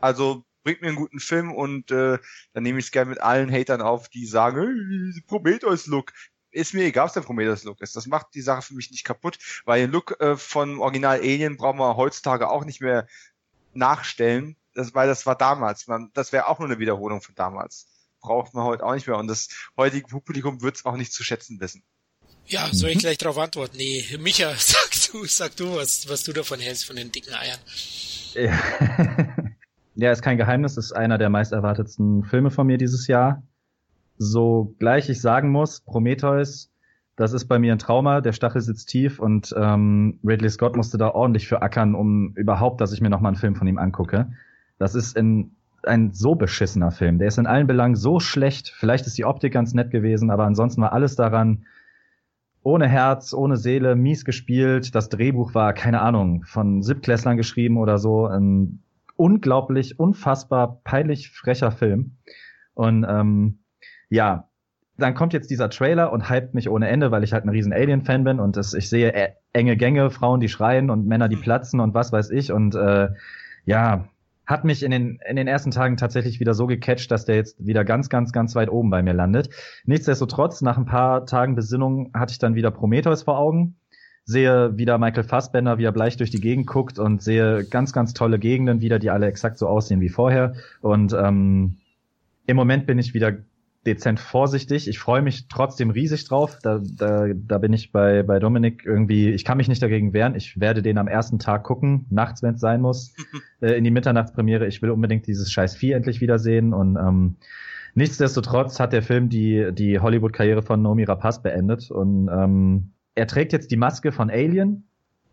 Also 0.00 0.44
bringt 0.64 0.82
mir 0.82 0.88
einen 0.88 0.96
guten 0.96 1.20
Film 1.20 1.52
und 1.52 1.90
äh, 1.90 2.18
dann 2.52 2.62
nehme 2.62 2.78
ich 2.78 2.86
es 2.86 2.90
gerne 2.92 3.10
mit 3.10 3.20
allen 3.20 3.50
Hatern 3.50 3.80
auf, 3.80 4.08
die 4.08 4.26
sagen, 4.26 5.12
hey, 5.14 5.22
Prometheus-Look. 5.26 6.12
Ist 6.54 6.74
mir 6.74 6.84
egal, 6.84 7.06
was 7.06 7.14
der 7.14 7.22
Prometheus-Look 7.22 7.80
ist. 7.80 7.96
Das 7.96 8.06
macht 8.06 8.34
die 8.34 8.42
Sache 8.42 8.60
für 8.60 8.74
mich 8.74 8.90
nicht 8.90 9.04
kaputt, 9.04 9.38
weil 9.64 9.80
den 9.80 9.90
Look 9.90 10.20
äh, 10.20 10.36
von 10.36 10.80
Original 10.80 11.18
Alien 11.18 11.56
brauchen 11.56 11.78
wir 11.78 11.96
heutzutage 11.96 12.50
auch 12.50 12.66
nicht 12.66 12.82
mehr 12.82 13.06
nachstellen, 13.72 14.56
das, 14.74 14.94
weil 14.94 15.08
das 15.08 15.24
war 15.24 15.36
damals. 15.36 15.86
Man, 15.86 16.10
das 16.12 16.32
wäre 16.32 16.48
auch 16.48 16.58
nur 16.58 16.68
eine 16.68 16.78
Wiederholung 16.78 17.22
von 17.22 17.34
damals. 17.34 17.88
Braucht 18.20 18.52
man 18.52 18.64
heute 18.64 18.84
auch 18.84 18.92
nicht 18.92 19.06
mehr 19.06 19.16
und 19.16 19.28
das 19.28 19.48
heutige 19.78 20.06
Publikum 20.08 20.60
wird 20.60 20.76
es 20.76 20.84
auch 20.84 20.96
nicht 20.96 21.12
zu 21.12 21.24
schätzen 21.24 21.58
wissen. 21.60 21.84
Ja, 22.46 22.68
soll 22.72 22.90
ich 22.90 22.96
mhm. 22.96 23.00
gleich 23.00 23.18
darauf 23.18 23.38
antworten? 23.38 23.76
Nee, 23.76 24.04
Micha, 24.20 24.52
sag 24.56 24.90
du, 25.10 25.24
sag 25.26 25.56
du, 25.56 25.76
was, 25.76 26.08
was 26.08 26.24
du 26.24 26.32
davon 26.32 26.60
hältst, 26.60 26.86
von 26.86 26.96
den 26.96 27.12
dicken 27.12 27.34
Eiern. 27.34 27.58
Ja. 28.34 29.46
ja, 29.94 30.12
ist 30.12 30.22
kein 30.22 30.38
Geheimnis, 30.38 30.76
ist 30.76 30.92
einer 30.92 31.18
der 31.18 31.30
meist 31.30 31.52
erwartetsten 31.52 32.24
Filme 32.24 32.50
von 32.50 32.66
mir 32.66 32.78
dieses 32.78 33.06
Jahr. 33.06 33.42
So 34.18 34.74
gleich 34.78 35.08
ich 35.08 35.20
sagen 35.20 35.50
muss, 35.50 35.80
Prometheus, 35.80 36.70
das 37.16 37.32
ist 37.32 37.46
bei 37.46 37.58
mir 37.58 37.72
ein 37.72 37.78
Trauma, 37.78 38.20
der 38.20 38.32
Stachel 38.32 38.60
sitzt 38.60 38.88
tief 38.88 39.18
und 39.18 39.54
ähm, 39.56 40.18
Ridley 40.24 40.50
Scott 40.50 40.76
musste 40.76 40.98
da 40.98 41.08
ordentlich 41.08 41.48
für 41.48 41.62
ackern, 41.62 41.94
um 41.94 42.34
überhaupt, 42.36 42.80
dass 42.80 42.92
ich 42.92 43.00
mir 43.00 43.10
nochmal 43.10 43.30
einen 43.30 43.40
Film 43.40 43.54
von 43.54 43.66
ihm 43.66 43.78
angucke. 43.78 44.32
Das 44.78 44.94
ist 44.94 45.16
in, 45.16 45.52
ein 45.84 46.12
so 46.12 46.34
beschissener 46.34 46.90
Film. 46.90 47.18
Der 47.18 47.28
ist 47.28 47.38
in 47.38 47.46
allen 47.46 47.66
Belangen 47.66 47.96
so 47.96 48.20
schlecht. 48.20 48.68
Vielleicht 48.68 49.06
ist 49.06 49.18
die 49.18 49.24
Optik 49.24 49.52
ganz 49.52 49.74
nett 49.74 49.90
gewesen, 49.90 50.30
aber 50.30 50.44
ansonsten 50.44 50.82
war 50.82 50.92
alles 50.92 51.16
daran 51.16 51.64
ohne 52.62 52.88
Herz, 52.88 53.34
ohne 53.34 53.56
Seele, 53.56 53.96
mies 53.96 54.24
gespielt. 54.24 54.94
Das 54.94 55.08
Drehbuch 55.08 55.54
war, 55.54 55.72
keine 55.72 56.00
Ahnung, 56.00 56.44
von 56.44 56.82
Siebklässlern 56.82 57.36
geschrieben 57.36 57.78
oder 57.78 57.98
so. 57.98 58.26
Ein 58.26 58.82
unglaublich, 59.16 59.98
unfassbar 59.98 60.80
peinlich 60.84 61.30
frecher 61.30 61.70
Film. 61.70 62.16
Und 62.74 63.04
ähm, 63.08 63.58
ja, 64.08 64.48
dann 64.96 65.14
kommt 65.14 65.32
jetzt 65.32 65.50
dieser 65.50 65.70
Trailer 65.70 66.12
und 66.12 66.30
hypt 66.30 66.54
mich 66.54 66.68
ohne 66.68 66.88
Ende, 66.88 67.10
weil 67.10 67.24
ich 67.24 67.32
halt 67.32 67.44
ein 67.44 67.48
riesen 67.50 67.72
Alien-Fan 67.72 68.24
bin 68.24 68.40
und 68.40 68.56
das, 68.56 68.74
ich 68.74 68.88
sehe 68.88 69.12
äh, 69.12 69.32
enge 69.52 69.76
Gänge, 69.76 70.10
Frauen, 70.10 70.40
die 70.40 70.48
schreien 70.48 70.90
und 70.90 71.06
Männer, 71.06 71.28
die 71.28 71.36
platzen 71.36 71.80
und 71.80 71.94
was 71.94 72.12
weiß 72.12 72.30
ich. 72.30 72.52
Und 72.52 72.74
äh, 72.74 73.08
ja, 73.64 74.08
hat 74.52 74.64
mich 74.64 74.82
in 74.82 74.90
den, 74.90 75.18
in 75.26 75.36
den 75.36 75.48
ersten 75.48 75.70
Tagen 75.70 75.96
tatsächlich 75.96 76.38
wieder 76.38 76.52
so 76.52 76.66
gecatcht, 76.66 77.10
dass 77.10 77.24
der 77.24 77.36
jetzt 77.36 77.64
wieder 77.64 77.84
ganz, 77.84 78.10
ganz, 78.10 78.32
ganz 78.32 78.54
weit 78.54 78.68
oben 78.68 78.90
bei 78.90 79.02
mir 79.02 79.14
landet. 79.14 79.48
Nichtsdestotrotz, 79.86 80.60
nach 80.60 80.76
ein 80.76 80.84
paar 80.84 81.24
Tagen 81.24 81.54
Besinnung 81.54 82.10
hatte 82.14 82.32
ich 82.32 82.38
dann 82.38 82.54
wieder 82.54 82.70
Prometheus 82.70 83.22
vor 83.22 83.38
Augen, 83.38 83.76
sehe 84.24 84.76
wieder 84.76 84.98
Michael 84.98 85.24
Fassbender, 85.24 85.78
wie 85.78 85.84
er 85.84 85.92
bleich 85.92 86.18
durch 86.18 86.30
die 86.30 86.40
Gegend 86.40 86.66
guckt 86.66 86.98
und 86.98 87.22
sehe 87.22 87.64
ganz, 87.64 87.94
ganz 87.94 88.12
tolle 88.12 88.38
Gegenden 88.38 88.82
wieder, 88.82 88.98
die 88.98 89.08
alle 89.08 89.26
exakt 89.26 89.56
so 89.56 89.66
aussehen 89.68 90.02
wie 90.02 90.10
vorher. 90.10 90.52
Und 90.82 91.14
ähm, 91.14 91.78
im 92.46 92.56
Moment 92.56 92.86
bin 92.86 92.98
ich 92.98 93.14
wieder 93.14 93.32
dezent 93.86 94.20
vorsichtig. 94.20 94.88
Ich 94.88 94.98
freue 94.98 95.22
mich 95.22 95.48
trotzdem 95.48 95.90
riesig 95.90 96.24
drauf. 96.24 96.58
Da, 96.62 96.80
da, 96.82 97.26
da 97.34 97.58
bin 97.58 97.72
ich 97.72 97.90
bei, 97.90 98.22
bei 98.22 98.38
Dominik 98.38 98.84
irgendwie, 98.84 99.30
ich 99.30 99.44
kann 99.44 99.56
mich 99.56 99.68
nicht 99.68 99.82
dagegen 99.82 100.12
wehren. 100.12 100.34
Ich 100.34 100.60
werde 100.60 100.82
den 100.82 100.98
am 100.98 101.08
ersten 101.08 101.38
Tag 101.38 101.64
gucken, 101.64 102.06
nachts, 102.10 102.42
wenn 102.42 102.54
es 102.54 102.60
sein 102.60 102.80
muss, 102.80 103.14
äh, 103.60 103.72
in 103.72 103.84
die 103.84 103.90
Mitternachtspremiere. 103.90 104.66
Ich 104.66 104.82
will 104.82 104.90
unbedingt 104.90 105.26
dieses 105.26 105.50
scheiß 105.50 105.76
Vieh 105.76 105.92
endlich 105.92 106.20
wiedersehen. 106.20 106.72
Und 106.72 106.96
ähm, 106.96 107.36
nichtsdestotrotz 107.94 108.78
hat 108.78 108.92
der 108.92 109.02
Film 109.02 109.28
die, 109.28 109.70
die 109.72 109.98
Hollywood-Karriere 109.98 110.62
von 110.62 110.80
Nomi 110.80 111.04
Rapaz 111.04 111.42
beendet. 111.42 111.90
Und 111.90 112.28
ähm, 112.28 112.92
er 113.14 113.26
trägt 113.26 113.52
jetzt 113.52 113.70
die 113.70 113.76
Maske 113.76 114.12
von 114.12 114.30
Alien, 114.30 114.84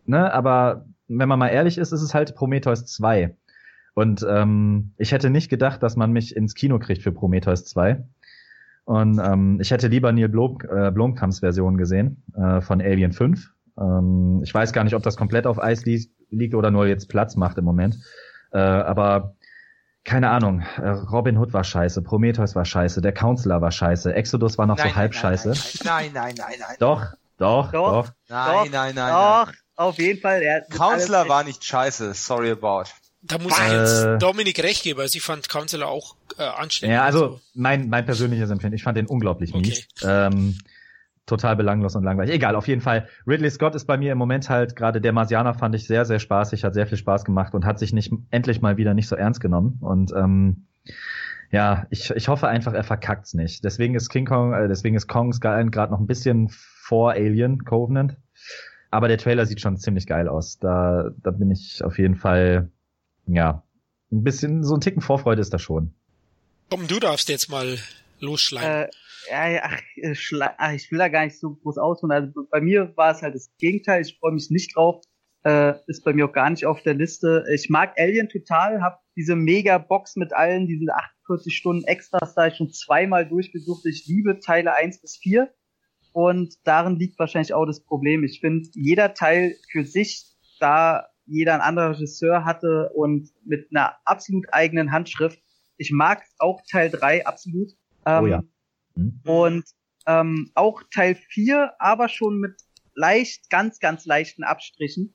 ne? 0.06 0.32
aber 0.32 0.86
wenn 1.08 1.28
man 1.28 1.38
mal 1.38 1.48
ehrlich 1.48 1.78
ist, 1.78 1.92
ist 1.92 2.02
es 2.02 2.14
halt 2.14 2.34
Prometheus 2.34 2.84
2. 2.86 3.34
Und 3.94 4.24
ähm, 4.28 4.92
ich 4.96 5.12
hätte 5.12 5.30
nicht 5.30 5.48
gedacht, 5.48 5.82
dass 5.82 5.96
man 5.96 6.12
mich 6.12 6.36
ins 6.36 6.54
Kino 6.54 6.78
kriegt 6.78 7.02
für 7.02 7.12
Prometheus 7.12 7.64
2. 7.64 8.04
Und 8.90 9.20
ähm, 9.20 9.58
ich 9.60 9.70
hätte 9.70 9.86
lieber 9.86 10.10
Neil 10.10 10.28
Blom, 10.28 10.58
äh, 10.68 10.90
Blomkamps 10.90 11.38
Version 11.38 11.76
gesehen 11.76 12.24
äh, 12.34 12.60
von 12.60 12.80
Alien 12.80 13.12
5. 13.12 13.48
Ähm, 13.78 14.40
ich 14.42 14.52
weiß 14.52 14.72
gar 14.72 14.82
nicht, 14.82 14.94
ob 14.96 15.04
das 15.04 15.16
komplett 15.16 15.46
auf 15.46 15.62
Eis 15.62 15.84
li 15.84 16.10
liegt 16.30 16.56
oder 16.56 16.72
nur 16.72 16.88
jetzt 16.88 17.08
Platz 17.08 17.36
macht 17.36 17.56
im 17.56 17.64
Moment. 17.64 17.98
Äh, 18.52 18.58
aber 18.58 19.36
keine 20.02 20.30
Ahnung, 20.30 20.64
äh, 20.82 20.88
Robin 20.88 21.38
Hood 21.38 21.52
war 21.52 21.62
scheiße, 21.62 22.02
Prometheus 22.02 22.56
war 22.56 22.64
scheiße, 22.64 23.00
der 23.00 23.12
Counselor 23.12 23.60
war 23.60 23.70
scheiße, 23.70 24.12
Exodus 24.12 24.58
war 24.58 24.66
noch 24.66 24.76
Nein, 24.78 24.88
so 24.88 24.96
halb 24.96 25.12
nein, 25.12 25.20
scheiße. 25.20 25.84
Nein, 25.84 26.10
nein, 26.12 26.34
nein, 26.36 26.54
nein. 26.58 26.76
Doch, 26.80 27.06
doch, 27.38 27.70
Doch. 27.70 28.06
doch. 28.06 28.12
Nein, 28.28 28.52
Doch, 28.52 28.72
nein, 28.72 28.94
nein. 28.96 29.12
Doch, 29.12 29.52
auf 29.76 29.98
jeden 29.98 30.20
Fall. 30.20 30.42
Er 30.42 30.62
Counselor 30.62 31.28
war 31.28 31.44
nicht 31.44 31.64
scheiße, 31.64 32.12
sorry 32.14 32.50
about. 32.50 32.90
Da 33.22 33.38
muss 33.38 33.56
ich 33.56 33.64
Äh. 33.72 33.78
jetzt 33.78 34.20
Dominik 34.20 34.60
recht 34.64 34.82
geben. 34.82 34.98
Also 34.98 35.16
ich 35.16 35.22
fand 35.22 35.48
Counselor 35.48 35.88
auch 35.88 36.16
äh, 36.40 36.44
anstrengend. 36.44 36.94
Ja, 36.94 37.04
also 37.04 37.40
mein, 37.54 37.88
mein 37.88 38.04
persönliches 38.04 38.50
Empfinden, 38.50 38.76
ich 38.76 38.82
fand 38.82 38.96
den 38.96 39.06
unglaublich 39.06 39.54
mies. 39.54 39.86
Ähm, 40.04 40.56
total 41.26 41.56
belanglos 41.56 41.94
und 41.94 42.02
langweilig. 42.02 42.34
Egal, 42.34 42.56
auf 42.56 42.66
jeden 42.66 42.80
Fall. 42.80 43.08
Ridley 43.26 43.50
Scott 43.50 43.74
ist 43.74 43.86
bei 43.86 43.96
mir 43.96 44.12
im 44.12 44.18
Moment 44.18 44.50
halt 44.50 44.74
gerade 44.74 45.00
der 45.00 45.12
Marsianer 45.12 45.54
fand 45.54 45.74
ich 45.74 45.86
sehr, 45.86 46.04
sehr 46.04 46.18
spaßig, 46.18 46.64
hat 46.64 46.74
sehr 46.74 46.86
viel 46.86 46.98
Spaß 46.98 47.24
gemacht 47.24 47.54
und 47.54 47.64
hat 47.64 47.78
sich 47.78 47.92
nicht 47.92 48.12
endlich 48.30 48.60
mal 48.60 48.76
wieder 48.76 48.94
nicht 48.94 49.08
so 49.08 49.16
ernst 49.16 49.40
genommen. 49.40 49.78
Und 49.80 50.12
ähm, 50.16 50.66
ja, 51.52 51.86
ich, 51.90 52.10
ich 52.10 52.28
hoffe 52.28 52.48
einfach, 52.48 52.72
er 52.72 52.84
verkackt's 52.84 53.34
nicht. 53.34 53.64
Deswegen 53.64 53.94
ist 53.94 54.08
King 54.08 54.24
Kong, 54.24 54.52
äh, 54.52 54.68
deswegen 54.68 54.96
ist 54.96 55.06
Kong 55.06 55.32
Skull 55.32 55.70
gerade 55.70 55.92
noch 55.92 56.00
ein 56.00 56.06
bisschen 56.06 56.48
vor 56.48 57.12
Alien 57.12 57.64
Covenant. 57.64 58.16
Aber 58.90 59.06
der 59.06 59.18
Trailer 59.18 59.46
sieht 59.46 59.60
schon 59.60 59.76
ziemlich 59.76 60.06
geil 60.06 60.28
aus. 60.28 60.58
Da, 60.58 61.10
da 61.22 61.30
bin 61.30 61.50
ich 61.50 61.84
auf 61.84 61.98
jeden 61.98 62.16
Fall, 62.16 62.70
ja, 63.26 63.62
ein 64.10 64.24
bisschen, 64.24 64.64
so 64.64 64.74
ein 64.74 64.80
Ticken 64.80 65.02
Vorfreude 65.02 65.40
ist 65.40 65.54
da 65.54 65.58
schon. 65.58 65.94
Komm, 66.70 66.86
du 66.86 67.00
darfst 67.00 67.28
jetzt 67.28 67.50
mal 67.50 67.78
losschlagen. 68.20 68.84
Äh, 68.84 68.88
ja, 69.28 69.60
ach, 69.64 69.80
ach, 70.56 70.72
ich 70.72 70.90
will 70.92 70.98
da 70.98 71.08
gar 71.08 71.24
nicht 71.24 71.38
so 71.38 71.56
groß 71.56 71.78
ausholen. 71.78 72.12
Also 72.12 72.46
bei 72.48 72.60
mir 72.60 72.92
war 72.96 73.10
es 73.10 73.22
halt 73.22 73.34
das 73.34 73.50
Gegenteil. 73.58 74.02
Ich 74.02 74.16
freue 74.18 74.32
mich 74.32 74.50
nicht 74.50 74.76
drauf. 74.76 75.02
Äh, 75.42 75.74
ist 75.88 76.04
bei 76.04 76.12
mir 76.12 76.26
auch 76.26 76.32
gar 76.32 76.48
nicht 76.48 76.66
auf 76.66 76.82
der 76.82 76.94
Liste. 76.94 77.44
Ich 77.52 77.70
mag 77.70 77.98
Alien 77.98 78.28
total, 78.28 78.82
hab 78.82 79.02
diese 79.16 79.34
Mega-Box 79.34 80.14
mit 80.16 80.32
allen, 80.32 80.68
diese 80.68 80.94
48 80.94 81.56
Stunden 81.56 81.84
Extras 81.84 82.34
da 82.34 82.46
ich 82.46 82.56
schon 82.56 82.72
zweimal 82.72 83.26
durchgesucht. 83.26 83.84
Ich 83.86 84.06
liebe 84.06 84.38
Teile 84.38 84.76
1 84.76 85.00
bis 85.00 85.16
4. 85.16 85.52
Und 86.12 86.54
darin 86.64 86.96
liegt 86.96 87.18
wahrscheinlich 87.18 87.52
auch 87.52 87.66
das 87.66 87.82
Problem. 87.84 88.22
Ich 88.22 88.40
finde, 88.40 88.68
jeder 88.74 89.14
Teil 89.14 89.56
für 89.70 89.84
sich, 89.84 90.24
da 90.60 91.08
jeder 91.26 91.54
ein 91.54 91.60
anderer 91.60 91.90
Regisseur 91.90 92.44
hatte 92.44 92.90
und 92.94 93.30
mit 93.44 93.68
einer 93.70 93.96
absolut 94.04 94.46
eigenen 94.52 94.92
Handschrift. 94.92 95.40
Ich 95.80 95.90
mag 95.92 96.22
auch 96.38 96.60
Teil 96.70 96.90
3 96.90 97.24
absolut. 97.26 97.70
Ähm, 98.04 98.22
Oh 98.22 98.26
ja. 98.26 98.42
Hm? 98.96 99.20
und 99.24 99.64
ähm, 100.06 100.50
auch 100.54 100.82
Teil 100.92 101.14
4, 101.14 101.72
aber 101.78 102.08
schon 102.08 102.38
mit 102.40 102.52
leicht, 102.94 103.48
ganz, 103.50 103.78
ganz 103.78 104.04
leichten 104.04 104.44
Abstrichen. 104.44 105.14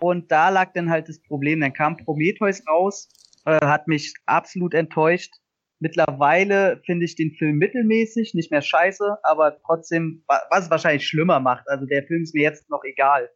Und 0.00 0.32
da 0.32 0.48
lag 0.48 0.72
dann 0.72 0.90
halt 0.90 1.08
das 1.08 1.20
Problem. 1.22 1.60
Dann 1.60 1.72
kam 1.74 1.96
Prometheus 1.96 2.66
raus, 2.66 3.08
äh, 3.44 3.64
hat 3.64 3.86
mich 3.86 4.14
absolut 4.26 4.74
enttäuscht. 4.74 5.32
Mittlerweile 5.78 6.80
finde 6.86 7.04
ich 7.04 7.14
den 7.14 7.32
Film 7.34 7.56
mittelmäßig, 7.58 8.34
nicht 8.34 8.50
mehr 8.50 8.62
scheiße, 8.62 9.18
aber 9.22 9.58
trotzdem, 9.64 10.24
wa- 10.26 10.42
was 10.50 10.64
es 10.64 10.70
wahrscheinlich 10.70 11.06
schlimmer 11.06 11.38
macht. 11.40 11.68
Also 11.68 11.86
der 11.86 12.02
Film 12.06 12.22
ist 12.22 12.34
mir 12.34 12.42
jetzt 12.42 12.68
noch 12.70 12.82
egal. 12.84 13.30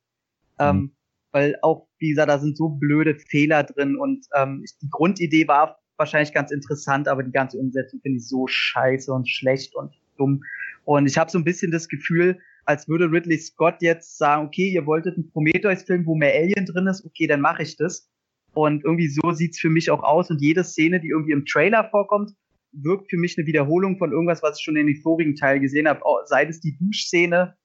Ähm, 0.58 0.96
weil 1.32 1.56
auch, 1.62 1.88
wie 1.98 2.10
gesagt, 2.10 2.30
da 2.30 2.38
sind 2.38 2.56
so 2.56 2.68
blöde 2.68 3.16
Fehler 3.18 3.62
drin 3.64 3.96
und 3.96 4.26
ähm, 4.34 4.62
ich- 4.64 4.76
die 4.80 4.88
Grundidee 4.90 5.46
war 5.48 5.78
wahrscheinlich 5.96 6.32
ganz 6.32 6.50
interessant, 6.50 7.08
aber 7.08 7.22
die 7.22 7.32
ganze 7.32 7.58
Umsetzung 7.58 8.00
finde 8.00 8.18
ich 8.18 8.28
so 8.28 8.46
scheiße 8.48 9.12
und 9.12 9.28
schlecht 9.28 9.74
und 9.74 9.92
dumm. 10.16 10.42
Und 10.84 11.06
ich 11.06 11.16
habe 11.18 11.30
so 11.30 11.38
ein 11.38 11.44
bisschen 11.44 11.70
das 11.70 11.88
Gefühl, 11.88 12.38
als 12.66 12.88
würde 12.88 13.10
Ridley 13.10 13.38
Scott 13.38 13.76
jetzt 13.80 14.16
sagen, 14.18 14.46
okay, 14.46 14.68
ihr 14.70 14.86
wolltet 14.86 15.16
einen 15.16 15.30
Prometheus-Film, 15.30 16.06
wo 16.06 16.14
mehr 16.14 16.34
Alien 16.34 16.66
drin 16.66 16.86
ist, 16.86 17.04
okay, 17.04 17.26
dann 17.26 17.40
mache 17.40 17.62
ich 17.62 17.76
das. 17.76 18.10
Und 18.54 18.84
irgendwie 18.84 19.08
so 19.08 19.32
sieht's 19.32 19.58
für 19.58 19.70
mich 19.70 19.90
auch 19.90 20.02
aus. 20.02 20.30
Und 20.30 20.40
jede 20.40 20.62
Szene, 20.64 21.00
die 21.00 21.08
irgendwie 21.08 21.32
im 21.32 21.44
Trailer 21.44 21.88
vorkommt, 21.90 22.32
wirkt 22.72 23.10
für 23.10 23.16
mich 23.16 23.36
eine 23.36 23.46
Wiederholung 23.46 23.98
von 23.98 24.12
irgendwas, 24.12 24.42
was 24.42 24.58
ich 24.58 24.64
schon 24.64 24.76
in 24.76 24.86
den 24.86 24.96
vorigen 25.02 25.34
Teil 25.36 25.60
gesehen 25.60 25.88
habe. 25.88 26.00
Sei 26.26 26.44
es 26.44 26.60
die 26.60 26.76
Duschszene, 26.78 27.56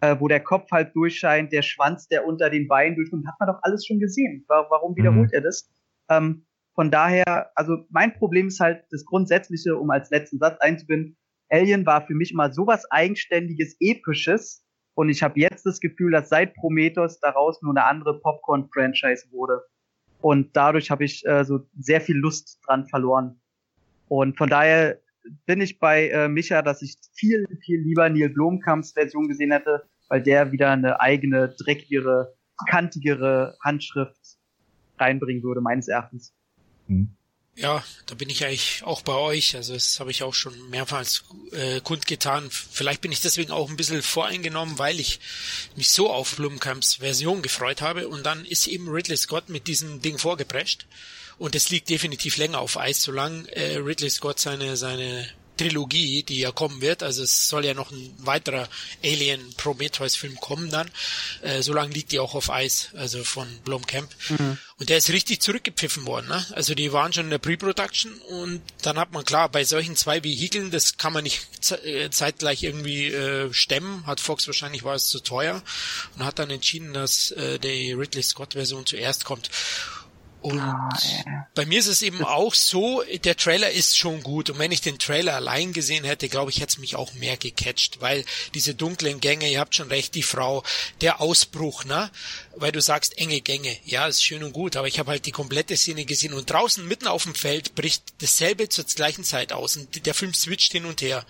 äh, 0.00 0.16
wo 0.20 0.28
der 0.28 0.40
Kopf 0.40 0.70
halt 0.70 0.94
durchscheint, 0.94 1.52
der 1.52 1.62
Schwanz, 1.62 2.08
der 2.08 2.26
unter 2.26 2.50
den 2.50 2.68
Beinen 2.68 2.94
durchkommt, 2.96 3.26
hat 3.26 3.34
man 3.40 3.48
doch 3.48 3.58
alles 3.62 3.86
schon 3.86 3.98
gesehen. 3.98 4.44
Wa- 4.48 4.66
Warum 4.70 4.96
wiederholt 4.96 5.32
er 5.32 5.40
das? 5.42 5.70
Ähm, 6.10 6.44
von 6.74 6.90
daher, 6.90 7.50
also 7.54 7.86
mein 7.90 8.14
Problem 8.14 8.48
ist 8.48 8.60
halt 8.60 8.84
das 8.90 9.04
Grundsätzliche, 9.04 9.76
um 9.76 9.90
als 9.90 10.10
letzten 10.10 10.38
Satz 10.38 10.58
einzubinden. 10.60 11.16
Alien 11.48 11.86
war 11.86 12.06
für 12.06 12.14
mich 12.14 12.32
immer 12.32 12.52
sowas 12.52 12.84
eigenständiges, 12.90 13.76
episches. 13.78 14.64
Und 14.94 15.08
ich 15.08 15.22
habe 15.22 15.38
jetzt 15.38 15.66
das 15.66 15.80
Gefühl, 15.80 16.12
dass 16.12 16.28
seit 16.28 16.54
Prometheus 16.54 17.20
daraus 17.20 17.62
nur 17.62 17.72
eine 17.72 17.84
andere 17.84 18.20
Popcorn-Franchise 18.20 19.30
wurde. 19.30 19.62
Und 20.20 20.56
dadurch 20.56 20.90
habe 20.90 21.04
ich 21.04 21.24
äh, 21.26 21.44
so 21.44 21.60
sehr 21.78 22.00
viel 22.00 22.16
Lust 22.16 22.58
dran 22.66 22.86
verloren. 22.86 23.40
Und 24.08 24.36
von 24.36 24.48
daher 24.48 24.98
bin 25.46 25.60
ich 25.60 25.78
bei 25.78 26.08
äh, 26.08 26.28
Micha, 26.28 26.62
dass 26.62 26.82
ich 26.82 26.96
viel, 27.14 27.46
viel 27.62 27.80
lieber 27.80 28.08
Neil 28.08 28.30
Blomkamps 28.30 28.92
Version 28.92 29.28
gesehen 29.28 29.52
hätte, 29.52 29.84
weil 30.08 30.22
der 30.22 30.50
wieder 30.50 30.70
eine 30.70 31.00
eigene, 31.00 31.54
dreckigere, 31.58 32.34
kantigere 32.68 33.56
Handschrift 33.62 34.38
reinbringen 34.98 35.42
würde, 35.42 35.60
meines 35.60 35.88
Erachtens. 35.88 36.34
Hm. 36.86 37.16
Ja, 37.56 37.84
da 38.06 38.16
bin 38.16 38.30
ich 38.30 38.44
eigentlich 38.44 38.82
auch 38.82 39.02
bei 39.02 39.14
euch. 39.14 39.54
Also 39.54 39.74
das 39.74 40.00
habe 40.00 40.10
ich 40.10 40.24
auch 40.24 40.34
schon 40.34 40.70
mehrmals 40.70 41.22
äh, 41.52 41.80
kundgetan. 41.80 42.50
Vielleicht 42.50 43.00
bin 43.00 43.12
ich 43.12 43.20
deswegen 43.20 43.52
auch 43.52 43.70
ein 43.70 43.76
bisschen 43.76 44.02
voreingenommen, 44.02 44.78
weil 44.78 44.98
ich 44.98 45.20
mich 45.76 45.92
so 45.92 46.10
auf 46.10 46.34
Blumkamps 46.34 46.96
Version 46.96 47.42
gefreut 47.42 47.80
habe. 47.80 48.08
Und 48.08 48.24
dann 48.26 48.44
ist 48.44 48.66
eben 48.66 48.88
Ridley 48.88 49.16
Scott 49.16 49.50
mit 49.50 49.68
diesem 49.68 50.02
Ding 50.02 50.18
vorgeprescht. 50.18 50.86
Und 51.38 51.54
es 51.54 51.70
liegt 51.70 51.90
definitiv 51.90 52.38
länger 52.38 52.58
auf 52.58 52.76
Eis, 52.76 53.02
solange 53.02 53.48
äh, 53.52 53.76
Ridley 53.76 54.10
Scott 54.10 54.40
seine, 54.40 54.76
seine 54.76 55.28
Trilogie, 55.56 56.22
die 56.22 56.38
ja 56.38 56.52
kommen 56.52 56.80
wird, 56.80 57.02
also 57.02 57.22
es 57.22 57.48
soll 57.48 57.64
ja 57.64 57.74
noch 57.74 57.90
ein 57.90 58.14
weiterer 58.18 58.68
Alien 59.02 59.54
Prometheus 59.56 60.16
Film 60.16 60.36
kommen 60.40 60.70
dann, 60.70 60.90
äh, 61.42 61.62
solange 61.62 61.92
liegt 61.92 62.12
die 62.12 62.18
auch 62.18 62.34
auf 62.34 62.50
Eis, 62.50 62.88
also 62.94 63.22
von 63.24 63.46
Blomkamp. 63.64 64.10
Und 64.78 64.88
der 64.88 64.98
ist 64.98 65.10
richtig 65.10 65.40
zurückgepfiffen 65.40 66.04
worden, 66.06 66.28
ne? 66.28 66.44
Also 66.52 66.74
die 66.74 66.92
waren 66.92 67.12
schon 67.12 67.24
in 67.26 67.30
der 67.30 67.38
Pre-Production 67.38 68.12
und 68.28 68.60
dann 68.82 68.98
hat 68.98 69.12
man 69.12 69.24
klar, 69.24 69.48
bei 69.48 69.64
solchen 69.64 69.94
zwei 69.94 70.24
Vehikeln, 70.24 70.72
das 70.72 70.96
kann 70.96 71.12
man 71.12 71.22
nicht 71.22 71.46
äh, 71.84 72.10
zeitgleich 72.10 72.64
irgendwie 72.64 73.06
äh, 73.06 73.52
stemmen, 73.52 74.04
hat 74.06 74.20
Fox 74.20 74.46
wahrscheinlich 74.48 74.82
war 74.82 74.96
es 74.96 75.08
zu 75.08 75.20
teuer 75.20 75.62
und 76.16 76.24
hat 76.24 76.38
dann 76.38 76.50
entschieden, 76.50 76.92
dass 76.92 77.30
äh, 77.30 77.58
die 77.58 77.92
Ridley 77.92 78.22
Scott 78.22 78.54
Version 78.54 78.84
zuerst 78.84 79.24
kommt. 79.24 79.50
Und 80.44 80.60
bei 81.54 81.64
mir 81.64 81.78
ist 81.78 81.86
es 81.86 82.02
eben 82.02 82.22
auch 82.22 82.52
so, 82.52 83.02
der 83.24 83.34
Trailer 83.34 83.70
ist 83.70 83.96
schon 83.96 84.22
gut. 84.22 84.50
Und 84.50 84.58
wenn 84.58 84.72
ich 84.72 84.82
den 84.82 84.98
Trailer 84.98 85.36
allein 85.36 85.72
gesehen 85.72 86.04
hätte, 86.04 86.28
glaube 86.28 86.50
ich, 86.50 86.60
hätte 86.60 86.72
es 86.72 86.78
mich 86.78 86.96
auch 86.96 87.14
mehr 87.14 87.38
gecatcht, 87.38 88.02
weil 88.02 88.26
diese 88.52 88.74
dunklen 88.74 89.20
Gänge, 89.20 89.50
ihr 89.50 89.58
habt 89.58 89.74
schon 89.74 89.88
recht, 89.88 90.14
die 90.14 90.22
Frau, 90.22 90.62
der 91.00 91.22
Ausbruch, 91.22 91.86
ne? 91.86 92.10
Weil 92.56 92.72
du 92.72 92.82
sagst, 92.82 93.16
enge 93.16 93.40
Gänge. 93.40 93.74
Ja, 93.86 94.06
ist 94.06 94.22
schön 94.22 94.44
und 94.44 94.52
gut, 94.52 94.76
aber 94.76 94.86
ich 94.86 94.98
habe 94.98 95.12
halt 95.12 95.24
die 95.24 95.32
komplette 95.32 95.78
Szene 95.78 96.04
gesehen 96.04 96.34
und 96.34 96.50
draußen 96.50 96.86
mitten 96.86 97.06
auf 97.06 97.22
dem 97.22 97.34
Feld 97.34 97.74
bricht 97.74 98.02
dasselbe 98.18 98.68
zur 98.68 98.84
gleichen 98.84 99.24
Zeit 99.24 99.50
aus 99.50 99.78
und 99.78 100.04
der 100.04 100.12
Film 100.12 100.34
switcht 100.34 100.72
hin 100.72 100.84
und 100.84 101.00
her. 101.00 101.24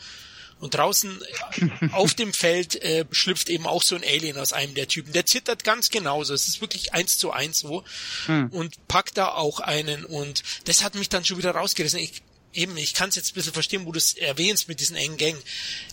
Und 0.61 0.75
draußen 0.75 1.21
äh, 1.61 1.89
auf 1.93 2.15
dem 2.15 2.33
Feld 2.33 2.83
äh, 2.83 3.05
schlüpft 3.11 3.49
eben 3.49 3.67
auch 3.67 3.83
so 3.83 3.97
ein 3.97 4.05
Alien 4.05 4.39
aus 4.39 4.53
einem 4.53 4.75
der 4.75 4.89
Typen. 4.89 5.13
Der 5.13 5.27
zittert 5.27 5.65
ganz 5.65 5.91
genauso. 5.91 6.33
Es 6.35 6.49
ist 6.49 6.61
wirklich 6.61 6.95
eins 6.95 7.19
zu 7.19 7.33
eins 7.33 7.61
so. 7.61 7.85
Und 8.27 8.89
packt 8.89 9.19
da 9.19 9.29
auch 9.29 9.61
einen. 9.61 10.05
Und 10.05 10.43
das 10.65 10.83
hat 10.83 10.95
mich 10.95 11.09
dann 11.09 11.25
schon 11.25 11.39
wieder 11.39 11.53
rausgerissen. 11.53 11.99
Ich, 11.99 12.23
eben, 12.53 12.77
ich 12.77 12.95
kann 12.95 13.09
es 13.09 13.17
jetzt 13.17 13.33
ein 13.33 13.35
bisschen 13.35 13.53
verstehen, 13.53 13.87
wo 13.87 13.93
du 13.93 13.99
es 13.99 14.15
erwähnst 14.15 14.69
mit 14.69 14.81
diesen 14.81 14.97
engen 14.97 15.17
Gängen. 15.17 15.41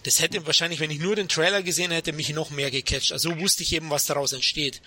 Das 0.03 0.21
hätte 0.21 0.45
wahrscheinlich, 0.45 0.79
wenn 0.79 0.91
ich 0.91 0.99
nur 0.99 1.15
den 1.15 1.27
Trailer 1.27 1.63
gesehen 1.63 1.91
hätte, 1.91 2.13
mich 2.13 2.33
noch 2.33 2.51
mehr 2.51 2.71
gecatcht. 2.71 3.11
Also 3.11 3.39
wusste 3.39 3.63
ich 3.63 3.73
eben, 3.73 3.89
was 3.89 4.05
daraus 4.05 4.33
entsteht. 4.33 4.81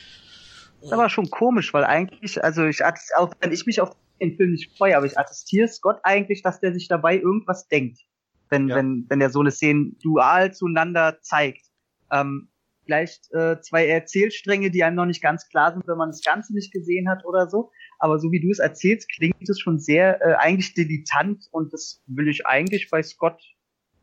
Das 0.81 0.99
war 0.99 1.09
schon 1.09 1.31
komisch, 1.31 1.73
weil 1.73 1.85
eigentlich, 1.85 2.43
also 2.43 2.67
ich 2.67 2.83
auch 2.85 3.31
wenn 3.41 3.53
ich 3.53 3.65
mich 3.65 3.81
auf 3.81 3.91
den 4.21 4.37
Film 4.37 4.53
nicht 4.53 4.77
freue, 4.77 4.97
aber 4.97 5.07
ich 5.07 5.19
attestiere 5.19 5.69
Scott 5.69 5.99
eigentlich, 6.03 6.43
dass 6.43 6.61
der 6.61 6.75
sich 6.75 6.89
dabei 6.89 7.17
irgendwas 7.17 7.69
denkt, 7.69 8.01
wenn 8.51 8.69
Ja. 8.69 8.77
wenn 8.77 9.07
wenn 9.09 9.21
er 9.21 9.31
so 9.31 9.41
eine 9.41 9.51
Szene 9.51 9.93
dual 10.03 10.53
zueinander 10.55 11.19
zeigt. 11.23 11.67
Ähm, 12.11 12.49
vielleicht 12.85 13.33
äh, 13.33 13.61
zwei 13.61 13.87
Erzählstränge, 13.87 14.71
die 14.71 14.85
einem 14.85 14.97
noch 14.97 15.07
nicht 15.07 15.23
ganz 15.23 15.49
klar 15.49 15.73
sind, 15.73 15.87
wenn 15.89 15.97
man 15.97 16.11
das 16.11 16.23
Ganze 16.23 16.55
nicht 16.55 16.73
gesehen 16.73 17.09
hat 17.09 17.25
oder 17.25 17.49
so. 17.49 17.71
Aber 17.99 18.19
so 18.19 18.31
wie 18.31 18.41
du 18.41 18.51
es 18.51 18.59
erzählst, 18.59 19.09
klingt 19.09 19.49
es 19.49 19.59
schon 19.59 19.79
sehr 19.79 20.21
äh, 20.21 20.35
eigentlich 20.35 20.75
dilettant 20.75 21.47
und 21.51 21.73
das 21.73 22.03
will 22.07 22.29
ich 22.29 22.47
eigentlich 22.47 22.91
bei 22.91 23.03
Scott 23.03 23.41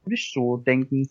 nicht 0.06 0.34
so 0.34 0.58
denken. 0.58 1.10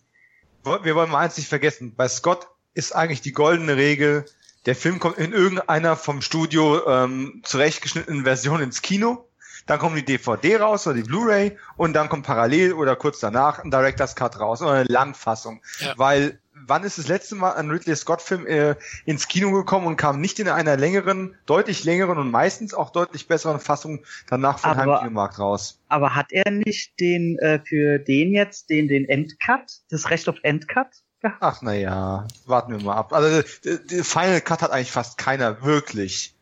Wir 0.65 0.95
wollen 0.95 1.11
mal 1.11 1.21
eins 1.21 1.37
nicht 1.37 1.49
vergessen. 1.49 1.95
Bei 1.97 2.09
Scott 2.09 2.49
ist 2.75 2.93
eigentlich 2.93 3.21
die 3.23 3.33
goldene 3.33 3.77
Regel, 3.77 4.25
der 4.67 4.75
Film 4.75 4.99
kommt 4.99 5.17
in 5.17 5.33
irgendeiner 5.33 5.97
vom 5.97 6.21
Studio 6.21 6.87
ähm, 6.87 7.41
zurechtgeschnittenen 7.45 8.25
Version 8.25 8.61
ins 8.61 8.83
Kino. 8.83 9.27
Dann 9.71 9.79
kommt 9.79 9.97
die 9.97 10.05
DVD 10.05 10.57
raus 10.57 10.85
oder 10.89 10.97
die 10.97 11.05
Blu-ray 11.05 11.57
und 11.77 11.93
dann 11.93 12.09
kommt 12.09 12.27
parallel 12.27 12.73
oder 12.73 12.97
kurz 12.97 13.21
danach 13.21 13.61
ein 13.63 13.71
Director's 13.71 14.17
Cut 14.17 14.41
raus 14.41 14.61
oder 14.63 14.73
eine 14.73 14.85
Langfassung. 14.89 15.63
Ja. 15.79 15.95
Weil 15.97 16.41
wann 16.67 16.83
ist 16.83 16.99
das 16.99 17.07
letzte 17.07 17.37
Mal 17.37 17.53
ein 17.53 17.71
Ridley 17.71 17.95
Scott-Film 17.95 18.49
äh, 18.49 18.75
ins 19.05 19.29
Kino 19.29 19.53
gekommen 19.53 19.87
und 19.87 19.97
kam 19.97 20.21
nicht 20.21 20.41
in 20.41 20.49
einer 20.49 20.77
längeren, 20.77 21.37
deutlich 21.47 21.85
längeren 21.85 22.19
und 22.19 22.33
meistens 22.33 22.75
auch 22.75 22.91
deutlich 22.91 23.29
besseren 23.29 23.61
Fassung 23.61 24.01
danach 24.29 24.59
vom 24.59 24.73
Aber- 24.73 24.95
Heimkinomarkt 24.95 25.39
raus? 25.39 25.79
Aber 25.89 26.17
hat 26.17 26.33
er 26.33 26.51
nicht 26.51 26.99
den 26.99 27.39
äh, 27.39 27.61
für 27.65 28.01
den 28.01 28.33
jetzt 28.33 28.71
den 28.71 28.89
den 28.89 29.09
Endcut, 29.09 29.71
das 29.89 30.11
Recht 30.11 30.29
auf 30.29 30.35
Endcut? 30.43 30.89
gehabt? 31.21 31.39
Ach 31.39 31.63
naja, 31.63 32.27
warten 32.47 32.73
wir 32.77 32.83
mal 32.85 32.97
ab. 32.97 33.13
Also 33.13 33.43
der, 33.65 33.77
der 33.79 34.05
Final 34.05 34.41
Cut 34.41 34.63
hat 34.63 34.73
eigentlich 34.73 34.91
fast 34.91 35.17
keiner 35.17 35.63
wirklich. 35.63 36.35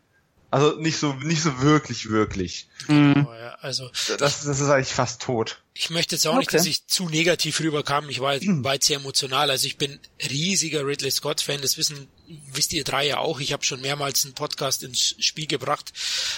Also 0.51 0.77
nicht 0.81 0.97
so, 0.99 1.13
nicht 1.15 1.43
so 1.43 1.61
wirklich, 1.61 2.09
wirklich. 2.09 2.69
Mhm. 2.87 3.27
Ja, 3.39 3.55
also 3.61 3.91
Das, 4.19 4.45
das 4.45 4.61
ist 4.61 4.69
eigentlich 4.71 4.95
fast 4.95 5.21
tot. 5.21 5.61
ich 5.75 5.91
möchte 5.91 6.15
jetzt 6.15 6.27
auch 6.27 6.39
nicht, 6.39 6.49
Okay. 6.49 6.57
dass 6.57 6.67
ich 6.67 6.87
zu 6.87 7.09
negativ 7.11 7.61
rüberkam. 7.61 8.09
Ich 8.09 8.21
war, 8.21 8.35
war 8.41 8.75
jetzt 8.75 8.87
sehr 8.87 8.97
emotional. 8.99 9.51
Also 9.51 9.67
ich 9.67 9.77
bin 9.77 9.99
riesiger 10.31 10.87
Ridley 10.87 11.11
Scott 11.11 11.41
Fan. 11.43 11.61
Das 11.61 11.77
wissen 11.77 12.09
wisst 12.53 12.73
ihr 12.73 12.85
drei 12.85 13.07
ja 13.07 13.19
auch. 13.19 13.41
Ich 13.41 13.53
habe 13.53 13.65
schon 13.65 13.81
mehrmals 13.83 14.25
einen 14.25 14.35
Podcast 14.35 14.83
ins 14.85 15.17
Spiel 15.19 15.47
gebracht 15.47 15.93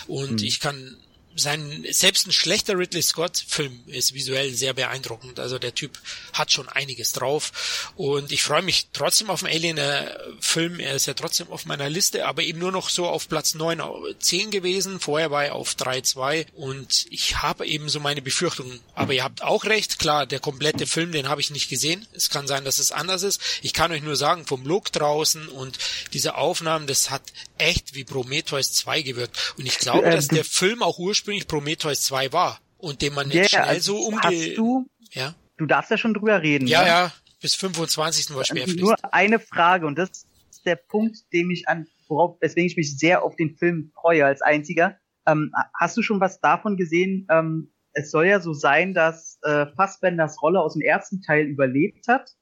und 0.08 0.42
ich 0.42 0.58
kann 0.60 0.96
sein 1.36 1.86
selbst 1.90 2.26
ein 2.26 2.32
schlechter 2.32 2.76
Ridley 2.76 3.02
Scott 3.02 3.42
Film 3.46 3.80
ist 3.86 4.14
visuell 4.14 4.52
sehr 4.54 4.74
beeindruckend. 4.74 5.38
Also 5.38 5.58
der 5.58 5.74
Typ 5.74 5.98
hat 6.32 6.52
schon 6.52 6.68
einiges 6.68 7.12
drauf 7.12 7.92
und 7.96 8.32
ich 8.32 8.42
freue 8.42 8.62
mich 8.62 8.88
trotzdem 8.92 9.30
auf 9.30 9.40
den 9.40 9.48
Alien 9.48 9.78
äh, 9.78 10.10
Film. 10.40 10.80
Er 10.80 10.94
ist 10.96 11.06
ja 11.06 11.14
trotzdem 11.14 11.48
auf 11.50 11.66
meiner 11.66 11.88
Liste, 11.88 12.26
aber 12.26 12.42
eben 12.42 12.58
nur 12.58 12.72
noch 12.72 12.88
so 12.90 13.06
auf 13.06 13.28
Platz 13.28 13.54
9, 13.54 13.80
au- 13.80 14.04
10 14.18 14.50
gewesen. 14.50 15.00
Vorher 15.00 15.30
war 15.30 15.44
er 15.44 15.54
auf 15.54 15.74
3, 15.76 16.00
2 16.00 16.46
und 16.54 17.06
ich 17.10 17.36
habe 17.38 17.64
eben 17.66 17.88
so 17.88 18.00
meine 18.00 18.22
Befürchtungen. 18.22 18.80
Aber 18.94 19.12
ihr 19.14 19.24
habt 19.24 19.42
auch 19.42 19.64
recht, 19.64 19.98
klar, 19.98 20.26
der 20.26 20.40
komplette 20.40 20.86
Film, 20.86 21.12
den 21.12 21.28
habe 21.28 21.40
ich 21.40 21.50
nicht 21.50 21.68
gesehen. 21.68 22.06
Es 22.12 22.28
kann 22.30 22.46
sein, 22.48 22.64
dass 22.64 22.78
es 22.78 22.92
anders 22.92 23.22
ist. 23.22 23.40
Ich 23.62 23.72
kann 23.72 23.92
euch 23.92 24.02
nur 24.02 24.16
sagen, 24.16 24.46
vom 24.46 24.64
Look 24.66 24.92
draußen 24.92 25.48
und 25.48 25.78
diese 26.12 26.34
Aufnahmen, 26.34 26.86
das 26.86 27.10
hat 27.10 27.22
echt 27.56 27.94
wie 27.94 28.04
Prometheus 28.04 28.72
2 28.72 29.02
gewirkt. 29.02 29.54
Und 29.56 29.66
ich 29.66 29.78
glaube, 29.78 30.06
Äh, 30.06 30.16
dass 30.16 30.28
der 30.28 30.44
Film 30.44 30.82
auch 30.82 30.98
ursprünglich 30.98 31.19
Prometheus 31.46 32.02
2 32.02 32.32
war 32.32 32.60
und 32.78 33.02
den 33.02 33.14
man 33.14 33.28
nicht 33.28 33.36
Ja, 33.36 33.48
schnell 33.48 33.62
also 33.62 33.96
so 33.96 34.06
umge... 34.06 34.20
hast 34.22 34.56
du, 34.56 34.86
ja? 35.12 35.34
du 35.56 35.66
darfst 35.66 35.90
ja 35.90 35.98
schon 35.98 36.14
drüber 36.14 36.42
reden. 36.42 36.66
ja, 36.66 36.82
ne? 36.82 36.88
ja, 36.88 37.12
bis 37.40 37.54
25. 37.54 38.34
war 38.34 38.44
schwerpflicht. 38.44 38.80
Nur 38.80 38.96
eine 39.12 39.38
Frage 39.38 39.86
und 39.86 39.96
das 39.98 40.26
ist 40.50 40.66
der 40.66 40.76
Punkt, 40.76 41.18
dem 41.32 41.50
ich 41.50 41.68
an, 41.68 41.86
worauf, 42.08 42.36
weswegen 42.40 42.66
ich 42.66 42.76
mich 42.76 42.98
sehr 42.98 43.22
auf 43.22 43.36
den 43.36 43.56
Film 43.56 43.92
freue 43.94 44.24
als 44.24 44.42
einziger. 44.42 44.96
Ähm, 45.26 45.52
hast 45.78 45.96
du 45.96 46.02
schon 46.02 46.20
was 46.20 46.40
davon 46.40 46.76
gesehen? 46.76 47.26
Ähm, 47.30 47.72
es 47.92 48.10
soll 48.10 48.26
ja 48.26 48.40
so 48.40 48.52
sein, 48.52 48.94
dass 48.94 49.38
äh, 49.42 49.66
Fassbenders 49.76 50.40
Rolle 50.42 50.60
aus 50.60 50.74
dem 50.74 50.82
ersten 50.82 51.22
Teil 51.22 51.46
überlebt 51.46 52.08
hat 52.08 52.32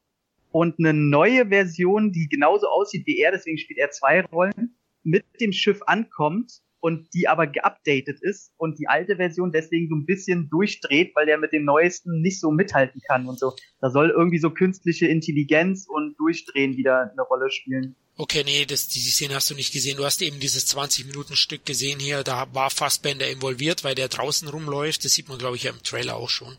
und 0.50 0.78
eine 0.78 0.92
neue 0.92 1.48
Version, 1.48 2.12
die 2.12 2.28
genauso 2.28 2.68
aussieht 2.68 3.06
wie 3.06 3.18
er, 3.18 3.32
deswegen 3.32 3.58
spielt 3.58 3.78
er 3.78 3.90
zwei 3.90 4.22
Rollen, 4.22 4.78
mit 5.02 5.24
dem 5.40 5.52
Schiff 5.52 5.80
ankommt 5.86 6.60
und 6.80 7.12
die 7.14 7.28
aber 7.28 7.46
geupdatet 7.46 8.18
ist 8.20 8.52
und 8.56 8.78
die 8.78 8.88
alte 8.88 9.16
Version 9.16 9.52
deswegen 9.52 9.88
so 9.88 9.94
ein 9.94 10.06
bisschen 10.06 10.48
durchdreht, 10.48 11.12
weil 11.14 11.26
der 11.26 11.38
mit 11.38 11.52
dem 11.52 11.64
neuesten 11.64 12.20
nicht 12.20 12.40
so 12.40 12.50
mithalten 12.50 13.00
kann 13.08 13.26
und 13.26 13.38
so. 13.38 13.54
Da 13.80 13.90
soll 13.90 14.10
irgendwie 14.10 14.38
so 14.38 14.50
künstliche 14.50 15.06
Intelligenz 15.06 15.86
und 15.88 16.16
Durchdrehen 16.18 16.76
wieder 16.76 17.10
eine 17.10 17.22
Rolle 17.22 17.50
spielen. 17.50 17.96
Okay, 18.20 18.42
nee, 18.44 18.64
das, 18.64 18.88
die 18.88 18.98
Szene 18.98 19.36
hast 19.36 19.48
du 19.48 19.54
nicht 19.54 19.72
gesehen. 19.72 19.96
Du 19.96 20.04
hast 20.04 20.20
eben 20.22 20.40
dieses 20.40 20.66
20-Minuten-Stück 20.76 21.64
gesehen 21.64 22.00
hier. 22.00 22.24
Da 22.24 22.52
war 22.52 22.68
Fassbender 22.68 23.30
involviert, 23.30 23.84
weil 23.84 23.94
der 23.94 24.08
draußen 24.08 24.48
rumläuft. 24.48 25.04
Das 25.04 25.12
sieht 25.12 25.28
man, 25.28 25.38
glaube 25.38 25.54
ich, 25.54 25.62
ja 25.62 25.70
im 25.70 25.80
Trailer 25.84 26.16
auch 26.16 26.28
schon. 26.28 26.56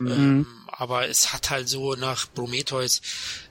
Ähm, 0.00 0.46
aber 0.78 1.08
es 1.08 1.32
hat 1.32 1.50
halt 1.50 1.68
so 1.68 1.94
nach 1.94 2.32
Prometheus 2.34 3.00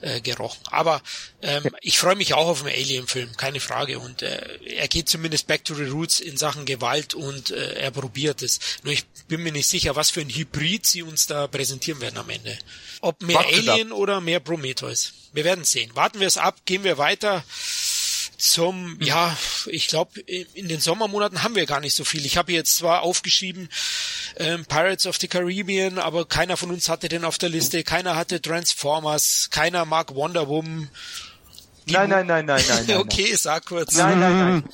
äh, 0.01 0.21
gerochen. 0.21 0.61
Aber 0.71 1.01
ähm, 1.41 1.63
ich 1.81 1.97
freue 1.97 2.15
mich 2.15 2.33
auch 2.33 2.47
auf 2.47 2.63
einen 2.63 2.75
Alien-Film, 2.75 3.35
keine 3.37 3.59
Frage. 3.59 3.99
Und 3.99 4.21
äh, 4.21 4.59
er 4.65 4.87
geht 4.87 5.09
zumindest 5.09 5.47
back 5.47 5.63
to 5.65 5.75
the 5.75 5.85
roots 5.85 6.19
in 6.19 6.37
Sachen 6.37 6.65
Gewalt 6.65 7.13
und 7.13 7.51
äh, 7.51 7.73
er 7.73 7.91
probiert 7.91 8.41
es. 8.41 8.59
Nur 8.83 8.93
ich 8.93 9.05
bin 9.27 9.43
mir 9.43 9.51
nicht 9.51 9.67
sicher, 9.67 9.95
was 9.95 10.09
für 10.09 10.21
ein 10.21 10.29
Hybrid 10.29 10.85
sie 10.85 11.03
uns 11.03 11.27
da 11.27 11.47
präsentieren 11.47 12.01
werden 12.01 12.17
am 12.17 12.29
Ende. 12.29 12.57
Ob 13.01 13.21
mehr 13.21 13.37
Warten 13.37 13.51
wir 13.51 13.71
ab. 13.71 13.75
Alien 13.75 13.91
oder 13.91 14.21
mehr 14.21 14.39
Prometheus. 14.39 15.13
Wir 15.33 15.43
werden 15.43 15.63
sehen. 15.63 15.91
Warten 15.95 16.19
wir 16.19 16.27
es 16.27 16.37
ab, 16.37 16.61
gehen 16.65 16.83
wir 16.83 16.97
weiter 16.97 17.43
zum, 18.39 18.97
ja, 19.01 19.35
ich 19.67 19.87
glaube, 19.87 20.19
in 20.21 20.67
den 20.67 20.79
Sommermonaten 20.79 21.43
haben 21.43 21.55
wir 21.55 21.65
gar 21.65 21.79
nicht 21.79 21.95
so 21.95 22.03
viel. 22.03 22.25
Ich 22.25 22.37
habe 22.37 22.51
jetzt 22.51 22.75
zwar 22.75 23.01
aufgeschrieben 23.01 23.69
ähm, 24.37 24.65
Pirates 24.65 25.05
of 25.07 25.17
the 25.19 25.27
Caribbean, 25.27 25.99
aber 25.99 26.25
keiner 26.25 26.57
von 26.57 26.71
uns 26.71 26.89
hatte 26.89 27.09
den 27.09 27.25
auf 27.25 27.37
der 27.37 27.49
Liste. 27.49 27.83
Keiner 27.83 28.15
hatte 28.15 28.41
Transformers, 28.41 29.49
keiner 29.51 29.85
mag 29.85 30.15
Wonder 30.15 30.47
Woman. 30.47 30.89
Die 31.87 31.93
Nein, 31.93 32.09
nein, 32.09 32.27
nein, 32.27 32.45
nein, 32.45 32.63
nein, 32.67 32.85
nein. 32.87 32.97
okay, 32.99 33.35
sag 33.35 33.65
kurz. 33.65 33.95
Nein, 33.95 34.19
nein, 34.19 34.37
nein. 34.37 34.69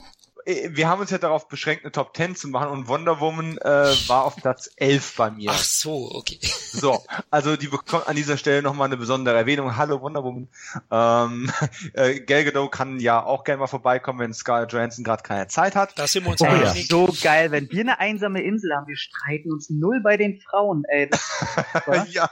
Äh, 0.45 0.69
Wir 0.71 0.87
haben 0.87 1.01
uns 1.01 1.09
ja 1.11 1.17
darauf 1.17 1.47
beschränkt, 1.47 1.83
eine 1.83 1.91
Top 1.91 2.15
10 2.15 2.35
zu 2.35 2.47
machen 2.47 2.69
und 2.69 2.87
Wonder 2.87 3.19
Woman 3.19 3.57
äh, 3.57 3.93
war 4.07 4.23
auf 4.23 4.35
Platz 4.35 4.69
11 4.77 5.15
bei 5.15 5.31
mir. 5.31 5.51
Ach 5.51 5.63
so, 5.63 6.11
okay. 6.13 6.39
So, 6.41 7.03
also 7.29 7.55
die 7.57 7.67
bekommt 7.67 8.07
an 8.07 8.15
dieser 8.15 8.37
Stelle 8.37 8.61
nochmal 8.61 8.87
eine 8.87 8.97
besondere 8.97 9.35
Erwähnung. 9.35 9.75
Hallo 9.75 10.01
Wonder 10.01 10.23
Woman. 10.23 10.47
Ähm, 10.91 11.51
äh, 11.93 12.19
Gal 12.21 12.45
Gadot 12.45 12.71
kann 12.71 12.99
ja 12.99 13.23
auch 13.23 13.43
gerne 13.43 13.59
mal 13.59 13.67
vorbeikommen, 13.67 14.19
wenn 14.19 14.33
Scarlett 14.33 14.71
Johansson 14.71 15.03
gerade 15.03 15.23
keine 15.23 15.47
Zeit 15.47 15.75
hat. 15.75 15.97
Da 15.97 16.07
sind 16.07 16.25
wir 16.25 16.31
uns 16.31 16.41
Oh 16.41 16.45
ja. 16.45 16.73
So 16.73 17.13
geil, 17.21 17.51
wenn 17.51 17.69
wir 17.71 17.81
eine 17.81 17.99
einsame 17.99 18.41
Insel 18.41 18.75
haben, 18.75 18.87
wir 18.87 18.97
streiten 18.97 19.51
uns 19.51 19.69
null 19.69 20.01
bei 20.01 20.17
den 20.17 20.39
Frauen, 20.39 20.83
ey. 20.87 21.09
Das 21.09 21.29
ja. 22.13 22.29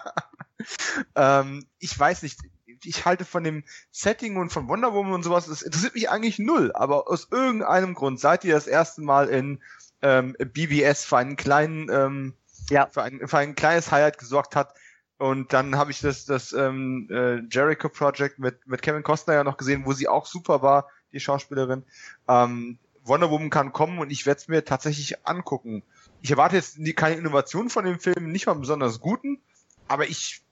Ähm, 1.16 1.66
ich 1.80 1.98
weiß 1.98 2.24
nicht. 2.24 2.40
Ich 2.86 3.06
halte 3.06 3.26
von 3.26 3.44
dem 3.44 3.64
Setting 3.92 4.38
und 4.38 4.52
von 4.52 4.68
Wonder 4.68 4.94
Woman 4.94 5.14
und 5.14 5.24
sowas, 5.24 5.48
das 5.48 5.62
interessiert 5.62 5.96
mich 5.96 6.10
eigentlich 6.10 6.40
null. 6.40 6.72
Aber 6.74 7.08
aus 7.10 7.28
irgendeinem 7.32 7.94
Grund 7.94 8.20
seid 8.20 8.44
ihr 8.44 8.54
das 8.54 8.68
erste 8.68 9.02
Mal 9.02 9.30
in 9.30 9.62
ähm, 10.02 10.36
BBS 10.40 11.06
für 11.06 11.18
einen 11.18 11.36
kleinen, 11.36 11.90
ähm, 11.90 12.34
Ja. 12.70 12.88
für, 12.92 13.04
ein, 13.04 13.28
für 13.28 13.38
ein 13.38 13.56
kleines 13.56 13.92
Highlight 13.92 14.18
gesorgt 14.18 14.56
hat. 14.56 14.74
Und 15.18 15.54
dann 15.54 15.78
habe 15.78 15.92
ich 15.92 16.02
das, 16.02 16.26
das 16.26 16.52
ähm, 16.54 17.08
äh, 17.10 17.42
Jericho 17.50 17.88
Project 17.88 18.40
mit, 18.40 18.68
mit 18.68 18.82
Kevin 18.82 19.04
Costner 19.04 19.36
ja 19.36 19.44
noch 19.44 19.58
gesehen, 19.58 19.86
wo 19.86 19.94
sie 19.94 20.08
auch 20.08 20.26
super 20.26 20.62
war, 20.62 20.90
die 21.14 21.20
Schauspielerin. 21.20 21.84
Ähm, 22.28 22.78
Wonder 23.06 23.30
Woman 23.30 23.50
kann 23.50 23.74
kommen 23.74 24.00
und 24.00 24.12
ich 24.12 24.26
werde 24.26 24.40
es 24.42 24.48
mir 24.48 24.66
tatsächlich 24.66 25.26
angucken. 25.28 25.84
Ich 26.22 26.32
erwarte 26.32 26.56
jetzt 26.56 26.78
keine 26.96 27.16
Innovation 27.18 27.70
von 27.70 27.86
dem 27.86 28.00
Film, 28.00 28.32
nicht 28.32 28.46
mal 28.46 28.54
einen 28.54 28.62
besonders 28.62 29.00
guten, 29.02 29.42
aber 29.88 30.08
ich, 30.08 30.43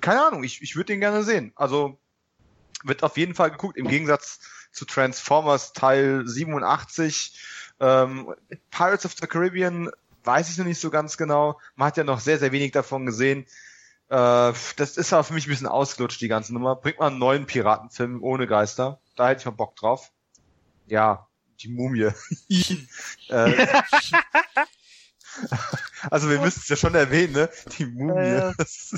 keine 0.00 0.26
Ahnung, 0.26 0.44
ich, 0.44 0.62
ich 0.62 0.76
würde 0.76 0.92
den 0.92 1.00
gerne 1.00 1.22
sehen. 1.22 1.52
Also 1.56 1.98
wird 2.84 3.02
auf 3.02 3.16
jeden 3.16 3.34
Fall 3.34 3.50
geguckt, 3.50 3.76
im 3.76 3.88
Gegensatz 3.88 4.40
zu 4.72 4.84
Transformers 4.84 5.72
Teil 5.72 6.26
87. 6.26 7.38
Ähm, 7.80 8.34
Pirates 8.70 9.04
of 9.04 9.14
the 9.20 9.26
Caribbean 9.26 9.90
weiß 10.24 10.50
ich 10.50 10.58
noch 10.58 10.66
nicht 10.66 10.80
so 10.80 10.90
ganz 10.90 11.16
genau. 11.16 11.58
Man 11.76 11.86
hat 11.86 11.96
ja 11.96 12.04
noch 12.04 12.20
sehr, 12.20 12.38
sehr 12.38 12.52
wenig 12.52 12.72
davon 12.72 13.06
gesehen. 13.06 13.46
Äh, 14.08 14.52
das 14.76 14.96
ist 14.96 15.12
aber 15.12 15.24
für 15.24 15.34
mich 15.34 15.46
ein 15.46 15.50
bisschen 15.50 15.66
ausgelutscht, 15.66 16.20
die 16.20 16.28
ganze 16.28 16.52
Nummer. 16.52 16.76
Bringt 16.76 16.98
mal 16.98 17.08
einen 17.08 17.18
neuen 17.18 17.46
Piratenfilm 17.46 18.22
ohne 18.22 18.46
Geister. 18.46 19.00
Da 19.16 19.28
hätte 19.28 19.40
ich 19.40 19.46
mal 19.46 19.52
Bock 19.52 19.76
drauf. 19.76 20.10
Ja, 20.86 21.28
die 21.60 21.68
Mumie. 21.68 22.10
äh, 23.28 23.66
also 26.10 26.30
wir 26.30 26.40
müssen 26.40 26.60
es 26.62 26.68
ja 26.68 26.76
schon 26.76 26.94
erwähnen, 26.94 27.32
ne? 27.32 27.50
Die 27.78 27.86
Mumie. 27.86 28.28
Ja, 28.28 28.54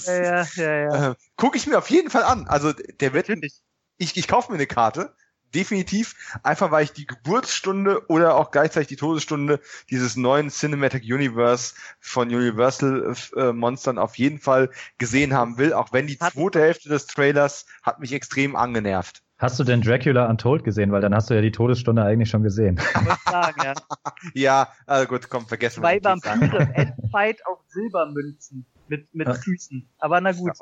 Ja, 0.07 0.47
ja, 0.55 0.75
ja, 0.75 1.11
äh, 1.11 1.15
Gucke 1.37 1.57
ich 1.57 1.67
mir 1.67 1.79
auf 1.79 1.91
jeden 1.91 2.11
Fall 2.11 2.25
an. 2.25 2.47
Also 2.49 2.73
der 2.73 3.13
wird, 3.13 3.29
Natürlich. 3.29 3.61
ich, 3.99 4.17
ich 4.17 4.29
kaufe 4.29 4.51
mir 4.51 4.59
eine 4.59 4.67
Karte, 4.67 5.15
definitiv, 5.55 6.15
einfach 6.43 6.71
weil 6.71 6.85
ich 6.85 6.93
die 6.93 7.07
Geburtsstunde 7.07 8.09
oder 8.09 8.37
auch 8.37 8.51
gleichzeitig 8.51 8.89
die 8.89 8.97
Todesstunde 8.97 9.61
dieses 9.91 10.17
neuen 10.17 10.49
Cinematic 10.51 11.05
Universe 11.05 11.75
von 12.01 12.29
Universal 12.29 13.15
äh, 13.37 13.53
Monstern 13.53 13.99
auf 13.99 14.17
jeden 14.17 14.41
Fall 14.41 14.71
gesehen 14.99 15.35
haben 15.35 15.59
will, 15.59 15.73
auch 15.73 15.93
wenn 15.93 16.07
die 16.07 16.19
zweite 16.19 16.61
Hälfte 16.61 16.89
des 16.89 17.07
Trailers 17.07 17.67
hat 17.83 18.01
mich 18.01 18.13
extrem 18.13 18.57
angenervt. 18.57 19.23
Hast 19.43 19.59
du 19.59 19.65
denn 19.65 19.81
Dracula 19.81 20.31
Untold 20.31 20.63
gesehen? 20.63 20.93
Weil 20.93 21.01
dann 21.01 21.13
hast 21.13 21.29
du 21.29 21.35
ja 21.35 21.41
die 21.41 21.51
Todesstunde 21.51 22.05
eigentlich 22.05 22.31
schon 22.31 22.45
gesehen. 22.45 22.81
Sagen, 23.29 23.61
ja. 23.65 23.75
Ja, 24.35 24.73
also 24.87 25.09
gut, 25.09 25.29
komm, 25.29 25.49
vergessen 25.49 25.81
Zwei 25.81 26.01
wir 26.01 26.15
die 26.15 26.21
Sache. 26.21 26.41
Vampire 26.41 26.63
im 26.63 26.73
Endfight 26.75 27.45
auf 27.47 27.59
Silbermünzen 27.67 28.65
mit, 28.87 29.13
mit. 29.13 29.29
Füßen. 29.37 29.89
Aber 29.99 30.21
na 30.21 30.31
gut. 30.31 30.53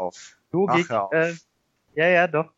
Logik. 0.51 0.90
Ach. 0.90 1.12
Äh, 1.12 1.35
ja, 1.94 2.09
ja, 2.09 2.27
doch. 2.27 2.51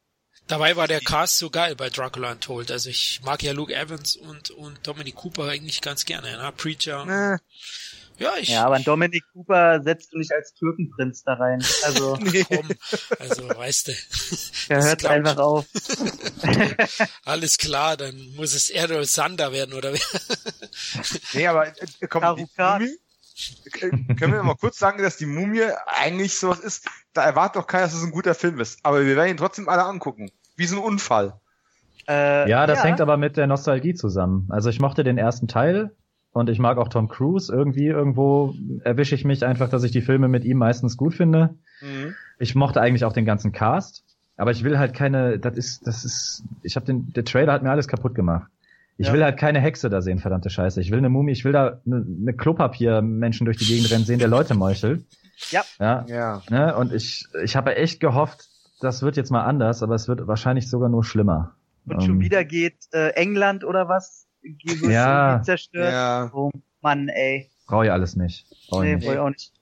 Dabei 0.46 0.76
war 0.76 0.86
der 0.86 1.00
Cast 1.00 1.38
so 1.38 1.50
geil 1.50 1.74
bei 1.74 1.90
Dracula 1.90 2.30
Untold. 2.30 2.70
Also 2.70 2.88
ich 2.88 3.20
mag 3.24 3.42
ja 3.42 3.52
Luke 3.52 3.74
Evans 3.74 4.14
und, 4.14 4.50
und 4.52 4.86
Dominic 4.86 5.16
Cooper 5.16 5.48
eigentlich 5.48 5.80
ganz 5.80 6.04
gerne. 6.04 6.36
Ne? 6.36 6.52
Preacher. 6.56 7.04
Ne, 7.04 7.40
Ja, 8.22 8.34
ich. 8.38 8.48
Ja, 8.50 8.66
aber 8.66 8.76
einen 8.76 8.84
Dominic 8.84 9.24
Cooper 9.32 9.82
setzt 9.82 10.12
du 10.12 10.18
nicht 10.18 10.30
als 10.32 10.54
Türkenprinz 10.54 11.24
da 11.24 11.34
rein. 11.34 11.64
Also, 11.84 12.16
komm. 12.48 12.68
Also, 13.18 13.48
weißt 13.48 13.88
du. 13.88 13.92
das 14.68 14.84
hört 14.84 15.04
einfach 15.06 15.38
auf. 15.38 15.66
Alles 17.24 17.58
klar, 17.58 17.96
dann 17.96 18.14
muss 18.36 18.54
es 18.54 18.70
Errol 18.70 19.06
Sander 19.06 19.52
werden, 19.52 19.74
oder 19.74 19.92
wer? 19.92 20.00
nee, 21.34 21.46
aber 21.48 21.66
äh, 21.66 22.06
komm, 22.08 22.36
die. 22.36 22.46
Mumie, 22.56 22.96
können 24.16 24.32
wir 24.32 24.42
mal 24.44 24.54
kurz 24.54 24.78
sagen, 24.78 25.02
dass 25.02 25.16
die 25.16 25.26
Mumie 25.26 25.66
eigentlich 25.86 26.38
sowas 26.38 26.60
ist, 26.60 26.88
da 27.14 27.24
erwartet 27.24 27.56
doch 27.56 27.66
keiner, 27.66 27.84
dass 27.84 27.94
es 27.94 28.04
ein 28.04 28.12
guter 28.12 28.36
Film 28.36 28.60
ist. 28.60 28.78
Aber 28.84 29.04
wir 29.04 29.16
werden 29.16 29.30
ihn 29.30 29.36
trotzdem 29.36 29.68
alle 29.68 29.82
angucken. 29.82 30.30
Wie 30.54 30.66
so 30.66 30.76
ein 30.76 30.82
Unfall. 30.84 31.40
Äh, 32.08 32.48
ja, 32.48 32.66
das 32.68 32.78
ja. 32.78 32.84
hängt 32.84 33.00
aber 33.00 33.16
mit 33.16 33.36
der 33.36 33.48
Nostalgie 33.48 33.94
zusammen. 33.94 34.46
Also 34.50 34.70
ich 34.70 34.78
mochte 34.78 35.02
den 35.02 35.18
ersten 35.18 35.48
Teil 35.48 35.96
und 36.32 36.48
ich 36.48 36.58
mag 36.58 36.78
auch 36.78 36.88
Tom 36.88 37.08
Cruise. 37.08 37.52
Irgendwie, 37.52 37.86
irgendwo 37.86 38.54
erwische 38.84 39.14
ich 39.14 39.24
mich 39.24 39.44
einfach, 39.44 39.68
dass 39.68 39.84
ich 39.84 39.92
die 39.92 40.00
Filme 40.00 40.28
mit 40.28 40.44
ihm 40.44 40.58
meistens 40.58 40.96
gut 40.96 41.14
finde. 41.14 41.54
Mhm. 41.80 42.14
Ich 42.38 42.54
mochte 42.54 42.80
eigentlich 42.80 43.04
auch 43.04 43.12
den 43.12 43.24
ganzen 43.24 43.52
Cast. 43.52 44.04
Aber 44.36 44.50
ich 44.50 44.64
will 44.64 44.78
halt 44.78 44.94
keine, 44.94 45.38
das 45.38 45.56
ist, 45.56 45.86
das 45.86 46.04
ist, 46.04 46.42
ich 46.62 46.76
habe 46.76 46.86
den, 46.86 47.12
der 47.12 47.24
Trailer 47.24 47.52
hat 47.52 47.62
mir 47.62 47.70
alles 47.70 47.86
kaputt 47.86 48.14
gemacht. 48.14 48.50
Ich 48.96 49.08
ja. 49.08 49.12
will 49.12 49.22
halt 49.22 49.38
keine 49.38 49.60
Hexe 49.60 49.90
da 49.90 50.00
sehen, 50.00 50.18
verdammte 50.18 50.48
Scheiße. 50.48 50.80
Ich 50.80 50.90
will 50.90 50.98
eine 50.98 51.08
Mumie, 51.08 51.32
ich 51.32 51.44
will 51.44 51.52
da 51.52 51.80
eine, 51.86 52.04
eine 52.20 52.32
Klopapier-Menschen 52.32 53.44
durch 53.44 53.58
die 53.58 53.66
Gegend 53.66 53.90
rennen 53.90 54.04
sehen, 54.04 54.18
der 54.18 54.28
Leute 54.28 54.54
meuchelt. 54.54 55.04
Ja. 55.50 55.62
Ja. 55.78 56.04
ja. 56.08 56.42
Ne? 56.50 56.74
Und 56.76 56.92
ich, 56.92 57.26
ich 57.42 57.56
habe 57.56 57.76
echt 57.76 58.00
gehofft, 58.00 58.48
das 58.80 59.02
wird 59.02 59.16
jetzt 59.16 59.30
mal 59.30 59.44
anders, 59.44 59.82
aber 59.82 59.94
es 59.94 60.08
wird 60.08 60.26
wahrscheinlich 60.26 60.68
sogar 60.68 60.88
nur 60.88 61.04
schlimmer. 61.04 61.54
Und 61.86 61.96
um, 61.96 62.00
schon 62.00 62.14
ähm. 62.16 62.20
wieder 62.20 62.44
geht 62.44 62.76
äh, 62.92 63.10
England 63.10 63.64
oder 63.64 63.88
was? 63.88 64.21
Ja. 64.82 65.42
zerstört. 65.44 65.92
Ja. 65.92 66.30
Oh 66.34 66.50
Mann, 66.80 67.08
ey. 67.08 67.50
Brauche 67.66 67.86
ich 67.86 67.92
alles 67.92 68.16
nicht. 68.16 68.46
Brauch 68.68 68.82
nee, 68.82 68.96
brauche 68.96 69.14
ich 69.14 69.18
auch 69.18 69.30
nicht. 69.30 69.52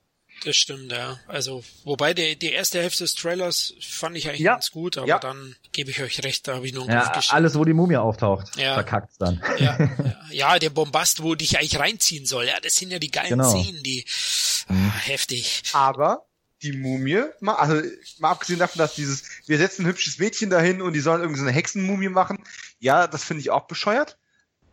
Das 0.43 0.55
stimmt, 0.55 0.91
ja. 0.91 1.19
Also, 1.27 1.63
wobei 1.83 2.15
die, 2.15 2.35
die 2.37 2.51
erste 2.51 2.81
Hälfte 2.81 3.03
des 3.03 3.13
Trailers 3.13 3.75
fand 3.79 4.17
ich 4.17 4.27
eigentlich 4.27 4.41
ja. 4.41 4.53
ganz 4.53 4.71
gut, 4.71 4.97
aber 4.97 5.07
ja. 5.07 5.19
dann 5.19 5.55
gebe 5.71 5.91
ich 5.91 6.01
euch 6.01 6.23
recht, 6.23 6.47
da 6.47 6.55
habe 6.55 6.65
ich 6.65 6.73
nur 6.73 6.83
einen 6.83 6.93
ja, 6.93 7.21
Alles, 7.29 7.55
wo 7.55 7.63
die 7.63 7.73
Mumie 7.73 7.97
auftaucht, 7.97 8.55
ja. 8.55 8.73
verkackt's 8.73 9.17
dann. 9.17 9.41
Ja, 9.59 9.77
ja, 10.31 10.59
der 10.59 10.71
Bombast, 10.71 11.21
wo 11.21 11.35
dich 11.35 11.59
eigentlich 11.59 11.77
reinziehen 11.77 12.25
soll, 12.25 12.47
ja, 12.47 12.59
das 12.59 12.75
sind 12.75 12.89
ja 12.89 12.97
die 12.97 13.11
geilen 13.11 13.29
genau. 13.37 13.49
Szenen, 13.49 13.83
die 13.83 14.05
mhm. 14.67 14.91
ah, 14.91 14.99
heftig. 15.01 15.61
Aber 15.73 16.25
die 16.63 16.73
Mumie, 16.73 17.23
mal, 17.39 17.55
also 17.55 17.81
mal 18.19 18.31
abgesehen 18.31 18.59
davon, 18.59 18.79
dass 18.79 18.95
dieses, 18.95 19.23
wir 19.45 19.57
setzen 19.57 19.83
ein 19.83 19.89
hübsches 19.89 20.17
Mädchen 20.17 20.49
dahin 20.49 20.81
und 20.81 20.93
die 20.93 20.99
sollen 21.01 21.21
irgendwie 21.21 21.39
so 21.39 21.45
eine 21.45 21.55
Hexenmumie 21.55 22.09
machen, 22.09 22.43
ja, 22.79 23.05
das 23.07 23.23
finde 23.23 23.41
ich 23.41 23.51
auch 23.51 23.67
bescheuert. 23.67 24.17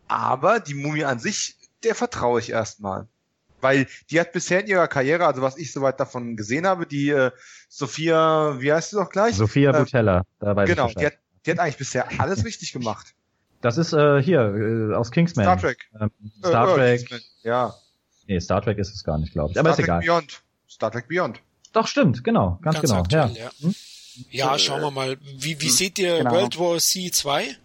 Aber 0.08 0.60
die 0.60 0.74
Mumie 0.74 1.04
an 1.04 1.18
sich, 1.18 1.56
der 1.84 1.94
vertraue 1.94 2.40
ich 2.40 2.50
erstmal 2.50 3.06
weil 3.60 3.86
die 4.10 4.20
hat 4.20 4.32
bisher 4.32 4.60
in 4.60 4.66
ihrer 4.66 4.88
Karriere, 4.88 5.26
also 5.26 5.42
was 5.42 5.56
ich 5.56 5.72
soweit 5.72 5.98
davon 6.00 6.36
gesehen 6.36 6.66
habe, 6.66 6.86
die 6.86 7.10
äh, 7.10 7.30
Sophia, 7.68 8.60
wie 8.60 8.72
heißt 8.72 8.90
sie 8.90 8.96
doch 8.96 9.10
gleich? 9.10 9.36
Sophia 9.36 9.70
äh, 9.70 9.78
Butella, 9.78 10.22
da 10.40 10.56
weiß 10.56 10.68
Genau, 10.68 10.88
die 10.88 11.06
hat, 11.06 11.14
die 11.44 11.50
hat 11.50 11.58
eigentlich 11.58 11.76
bisher 11.76 12.08
alles 12.18 12.44
richtig 12.44 12.72
gemacht. 12.72 13.14
Das 13.60 13.76
ist 13.76 13.92
äh, 13.92 14.22
hier 14.22 14.40
äh, 14.40 14.94
aus 14.94 15.10
Kingsman. 15.10 15.44
Star 15.44 15.58
Trek. 15.58 15.90
Ähm, 16.00 16.10
Star 16.38 16.78
äh, 16.78 16.94
äh 16.94 17.04
Trek. 17.04 17.22
ja. 17.42 17.74
Nee, 18.26 18.40
Star 18.40 18.62
Trek 18.62 18.78
ist 18.78 18.94
es 18.94 19.02
gar 19.02 19.18
nicht, 19.18 19.32
glaube 19.32 19.52
ich. 19.52 19.58
Aber 19.58 19.72
Star 19.72 19.78
ist 19.78 19.84
egal. 19.84 20.00
Beyond. 20.00 20.42
Star 20.68 20.92
Trek 20.92 21.08
Beyond. 21.08 21.40
Doch, 21.72 21.86
stimmt, 21.86 22.24
genau, 22.24 22.58
ganz, 22.62 22.76
ganz 22.76 22.88
genau. 22.88 23.00
Aktuell, 23.00 23.30
ja. 23.32 23.44
Ja. 23.44 23.50
Hm? 23.60 23.74
ja, 24.30 24.58
schauen 24.58 24.80
wir 24.80 24.90
mal. 24.90 25.16
Wie, 25.38 25.60
wie 25.60 25.66
hm, 25.66 25.72
seht 25.72 25.98
ihr 25.98 26.18
genau. 26.18 26.32
World 26.32 26.58
War 26.58 26.78
C 26.78 27.10
2? 27.10 27.56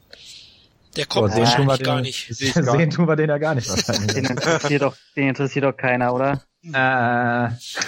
Der 0.96 1.06
kommt 1.06 1.32
oh, 1.32 1.46
sehen 1.46 1.68
tun 1.68 1.78
gar 1.84 2.02
nicht. 2.02 2.28
Sehen 2.36 2.90
tun 2.90 3.08
wir 3.08 3.16
den 3.16 3.30
ja 3.30 3.38
gar 3.38 3.56
nicht 3.56 3.70
wahrscheinlich. 3.70 4.14
Den 4.14 4.26
interessiert 4.26 4.82
doch, 4.82 4.96
den 5.16 5.30
interessiert 5.30 5.66
doch 5.66 5.76
keiner, 5.76 6.14
oder? 6.14 6.44
Äh. 6.64 6.78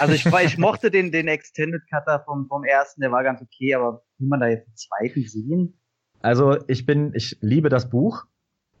Also 0.00 0.12
ich, 0.12 0.26
ich 0.26 0.58
mochte 0.58 0.90
den, 0.90 1.12
den 1.12 1.28
Extended 1.28 1.82
Cutter 1.88 2.22
vom, 2.24 2.46
vom 2.48 2.64
ersten, 2.64 3.00
der 3.00 3.12
war 3.12 3.22
ganz 3.22 3.40
okay, 3.40 3.74
aber 3.74 4.02
will 4.18 4.28
man 4.28 4.40
da 4.40 4.48
jetzt 4.48 4.66
einen 4.66 4.76
zweiten 4.76 5.28
sehen? 5.28 5.80
Also 6.20 6.58
ich 6.66 6.84
bin, 6.86 7.12
ich 7.14 7.38
liebe 7.40 7.68
das 7.68 7.88
Buch. 7.88 8.24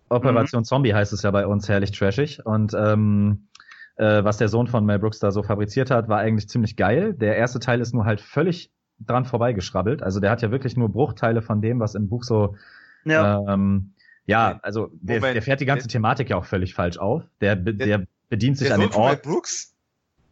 Operation 0.08 0.60
mhm. 0.62 0.64
Zombie 0.64 0.94
heißt 0.94 1.12
es 1.12 1.22
ja 1.22 1.30
bei 1.30 1.46
uns, 1.46 1.68
herrlich 1.68 1.92
trashig. 1.92 2.44
Und 2.44 2.74
ähm, 2.74 3.48
äh, 3.96 4.24
was 4.24 4.38
der 4.38 4.48
Sohn 4.48 4.66
von 4.66 4.84
Mel 4.84 4.98
Brooks 4.98 5.18
da 5.18 5.30
so 5.30 5.42
fabriziert 5.42 5.90
hat, 5.90 6.08
war 6.08 6.18
eigentlich 6.18 6.48
ziemlich 6.48 6.76
geil. 6.76 7.14
Der 7.14 7.36
erste 7.36 7.60
Teil 7.60 7.80
ist 7.80 7.94
nur 7.94 8.04
halt 8.04 8.20
völlig 8.20 8.72
dran 9.00 9.24
vorbeigeschrabbelt. 9.24 10.02
Also 10.02 10.20
der 10.20 10.30
hat 10.30 10.42
ja 10.42 10.50
wirklich 10.50 10.76
nur 10.76 10.90
Bruchteile 10.90 11.42
von 11.42 11.60
dem, 11.60 11.80
was 11.80 11.94
im 11.94 12.08
Buch 12.08 12.22
so 12.22 12.56
ja. 13.04 13.40
ähm, 13.48 13.94
ja, 14.26 14.58
also 14.62 14.90
der, 14.92 15.20
der 15.20 15.42
fährt 15.42 15.60
die 15.60 15.66
ganze 15.66 15.88
Thematik 15.88 16.30
ja 16.30 16.36
auch 16.36 16.44
völlig 16.44 16.74
falsch 16.74 16.98
auf. 16.98 17.22
Der, 17.40 17.56
der, 17.56 17.72
der 17.72 18.06
bedient 18.28 18.58
sich 18.58 18.68
der 18.68 18.74
an 18.76 18.80
den 18.82 18.92
Ort. 18.92 19.22
Brooks? 19.22 19.74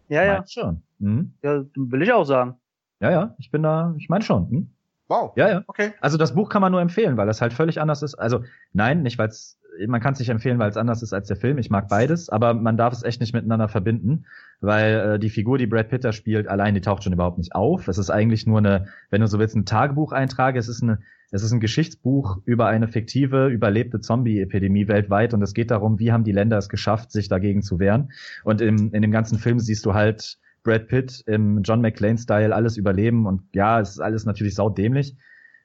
Ja, 0.08 0.24
ja. 0.24 0.44
schon. 0.46 0.82
Hm? 1.00 1.32
Ja, 1.42 1.64
will 1.74 2.02
ich 2.02 2.12
auch 2.12 2.24
sagen. 2.24 2.56
Ja, 3.00 3.10
ja, 3.10 3.34
ich 3.38 3.50
bin 3.50 3.62
da, 3.62 3.94
ich 3.98 4.08
meine 4.08 4.24
schon. 4.24 4.50
Hm? 4.50 4.70
Wow. 5.08 5.32
Ja, 5.36 5.48
ja. 5.48 5.64
Okay. 5.66 5.92
Also 6.00 6.16
das 6.16 6.34
Buch 6.34 6.48
kann 6.48 6.62
man 6.62 6.72
nur 6.72 6.80
empfehlen, 6.80 7.16
weil 7.16 7.26
das 7.26 7.40
halt 7.40 7.52
völlig 7.52 7.80
anders 7.80 8.02
ist. 8.02 8.14
Also 8.14 8.42
nein, 8.72 9.02
nicht 9.02 9.18
weil 9.18 9.28
es 9.28 9.58
man 9.86 10.00
kann 10.00 10.12
es 10.12 10.18
nicht 10.18 10.28
empfehlen, 10.28 10.58
weil 10.58 10.70
es 10.70 10.76
anders 10.76 11.02
ist 11.02 11.12
als 11.12 11.28
der 11.28 11.36
Film. 11.36 11.58
Ich 11.58 11.70
mag 11.70 11.88
beides, 11.88 12.28
aber 12.28 12.54
man 12.54 12.76
darf 12.76 12.92
es 12.92 13.02
echt 13.02 13.20
nicht 13.20 13.34
miteinander 13.34 13.68
verbinden, 13.68 14.26
weil 14.64 15.14
äh, 15.14 15.18
die 15.18 15.30
Figur, 15.30 15.58
die 15.58 15.66
Brad 15.66 15.88
Pitt 15.88 16.04
da 16.04 16.12
spielt, 16.12 16.48
allein 16.48 16.74
die 16.74 16.80
taucht 16.80 17.04
schon 17.04 17.12
überhaupt 17.12 17.38
nicht 17.38 17.54
auf. 17.54 17.88
Es 17.88 17.98
ist 17.98 18.10
eigentlich 18.10 18.46
nur 18.46 18.58
eine, 18.58 18.86
wenn 19.10 19.20
du 19.20 19.26
so 19.26 19.38
willst, 19.38 19.56
ein 19.56 19.66
Tagebucheintrag. 19.66 20.56
Es 20.56 20.68
ist 20.68 20.82
eine, 20.82 20.98
es 21.30 21.42
ist 21.42 21.52
ein 21.52 21.60
Geschichtsbuch 21.60 22.38
über 22.44 22.66
eine 22.66 22.88
fiktive, 22.88 23.48
überlebte 23.48 24.00
Zombie-Epidemie 24.00 24.88
weltweit 24.88 25.34
und 25.34 25.42
es 25.42 25.54
geht 25.54 25.70
darum, 25.70 25.98
wie 25.98 26.12
haben 26.12 26.24
die 26.24 26.32
Länder 26.32 26.58
es 26.58 26.68
geschafft, 26.68 27.10
sich 27.12 27.28
dagegen 27.28 27.62
zu 27.62 27.78
wehren. 27.78 28.12
Und 28.44 28.60
im, 28.60 28.92
in 28.92 29.02
dem 29.02 29.10
ganzen 29.10 29.38
Film 29.38 29.58
siehst 29.58 29.84
du 29.84 29.94
halt 29.94 30.38
Brad 30.62 30.88
Pitt 30.88 31.22
im 31.26 31.62
John 31.62 31.80
McClane-Style 31.80 32.54
alles 32.54 32.76
überleben 32.76 33.26
und 33.26 33.42
ja, 33.54 33.80
es 33.80 33.90
ist 33.90 34.00
alles 34.00 34.24
natürlich 34.24 34.54
saudämlich. 34.54 35.16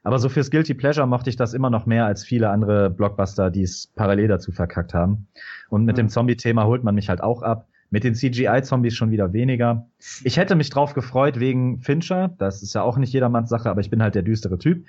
Aber 0.04 0.18
so 0.20 0.30
fürs 0.30 0.50
Guilty 0.50 0.74
Pleasure 0.74 1.08
mochte 1.08 1.30
ich 1.30 1.36
das 1.36 1.54
immer 1.54 1.70
noch 1.70 1.86
mehr 1.86 2.06
als 2.06 2.24
viele 2.24 2.50
andere 2.50 2.90
Blockbuster, 2.90 3.52
die 3.52 3.64
es 3.64 3.88
parallel 3.96 4.28
dazu 4.28 4.52
verkackt 4.52 4.94
haben. 4.94 5.28
Und 5.70 5.86
mit 5.86 5.96
mhm. 5.96 6.02
dem 6.02 6.10
Zombie-Thema 6.10 6.66
holt 6.66 6.84
man 6.84 6.96
mich 6.96 7.10
halt 7.10 7.22
auch 7.22 7.42
ab. 7.42 7.68
Mit 7.92 8.04
den 8.04 8.14
CGI-Zombies 8.14 8.94
schon 8.94 9.12
wieder 9.12 9.34
weniger. 9.34 9.88
Ich 10.24 10.38
hätte 10.38 10.56
mich 10.56 10.70
drauf 10.70 10.94
gefreut 10.94 11.40
wegen 11.40 11.80
Fincher. 11.80 12.36
Das 12.38 12.62
ist 12.62 12.76
ja 12.76 12.84
auch 12.84 12.98
nicht 12.98 13.14
jedermanns 13.14 13.50
Sache, 13.50 13.70
aber 13.70 13.82
ich 13.82 13.90
bin 13.90 14.04
halt 14.04 14.16
der 14.16 14.22
düstere 14.22 14.60
Typ, 14.60 14.86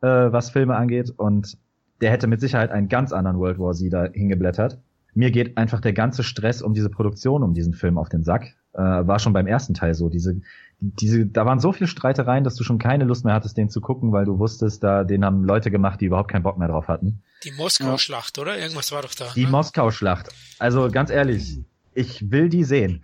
äh, 0.00 0.06
was 0.06 0.50
Filme 0.50 0.74
angeht. 0.74 1.12
Und 1.16 1.58
der 2.00 2.10
hätte 2.10 2.26
mit 2.26 2.40
Sicherheit 2.40 2.70
einen 2.70 2.88
ganz 2.88 3.12
anderen 3.12 3.38
World 3.38 3.58
War 3.58 3.72
Z 3.72 3.92
da 3.92 4.06
hingeblättert. 4.06 4.78
Mir 5.14 5.30
geht 5.30 5.56
einfach 5.56 5.80
der 5.80 5.92
ganze 5.92 6.22
Stress 6.22 6.62
um 6.62 6.74
diese 6.74 6.88
Produktion, 6.88 7.42
um 7.42 7.54
diesen 7.54 7.74
Film 7.74 7.98
auf 7.98 8.08
den 8.08 8.22
Sack. 8.22 8.54
Äh, 8.72 8.78
war 8.80 9.18
schon 9.18 9.32
beim 9.32 9.46
ersten 9.46 9.74
Teil 9.74 9.94
so. 9.94 10.08
Diese, 10.08 10.40
diese, 10.78 11.26
da 11.26 11.44
waren 11.46 11.58
so 11.58 11.72
viele 11.72 11.88
Streitereien, 11.88 12.44
dass 12.44 12.54
du 12.54 12.64
schon 12.64 12.78
keine 12.78 13.04
Lust 13.04 13.24
mehr 13.24 13.34
hattest, 13.34 13.56
den 13.56 13.68
zu 13.68 13.80
gucken, 13.80 14.12
weil 14.12 14.24
du 14.24 14.38
wusstest, 14.38 14.84
da, 14.84 15.04
den 15.04 15.24
haben 15.24 15.44
Leute 15.44 15.70
gemacht, 15.70 16.00
die 16.00 16.06
überhaupt 16.06 16.30
keinen 16.30 16.44
Bock 16.44 16.58
mehr 16.58 16.68
drauf 16.68 16.88
hatten. 16.88 17.22
Die 17.44 17.52
Moskau-Schlacht, 17.52 18.38
oder? 18.38 18.56
Irgendwas 18.58 18.92
war 18.92 19.02
doch 19.02 19.14
da. 19.14 19.26
Die 19.34 19.44
ne? 19.44 19.50
Moskau-Schlacht. 19.50 20.28
Also 20.58 20.90
ganz 20.90 21.10
ehrlich, 21.10 21.58
ich 21.94 22.30
will 22.30 22.48
die 22.48 22.64
sehen. 22.64 23.02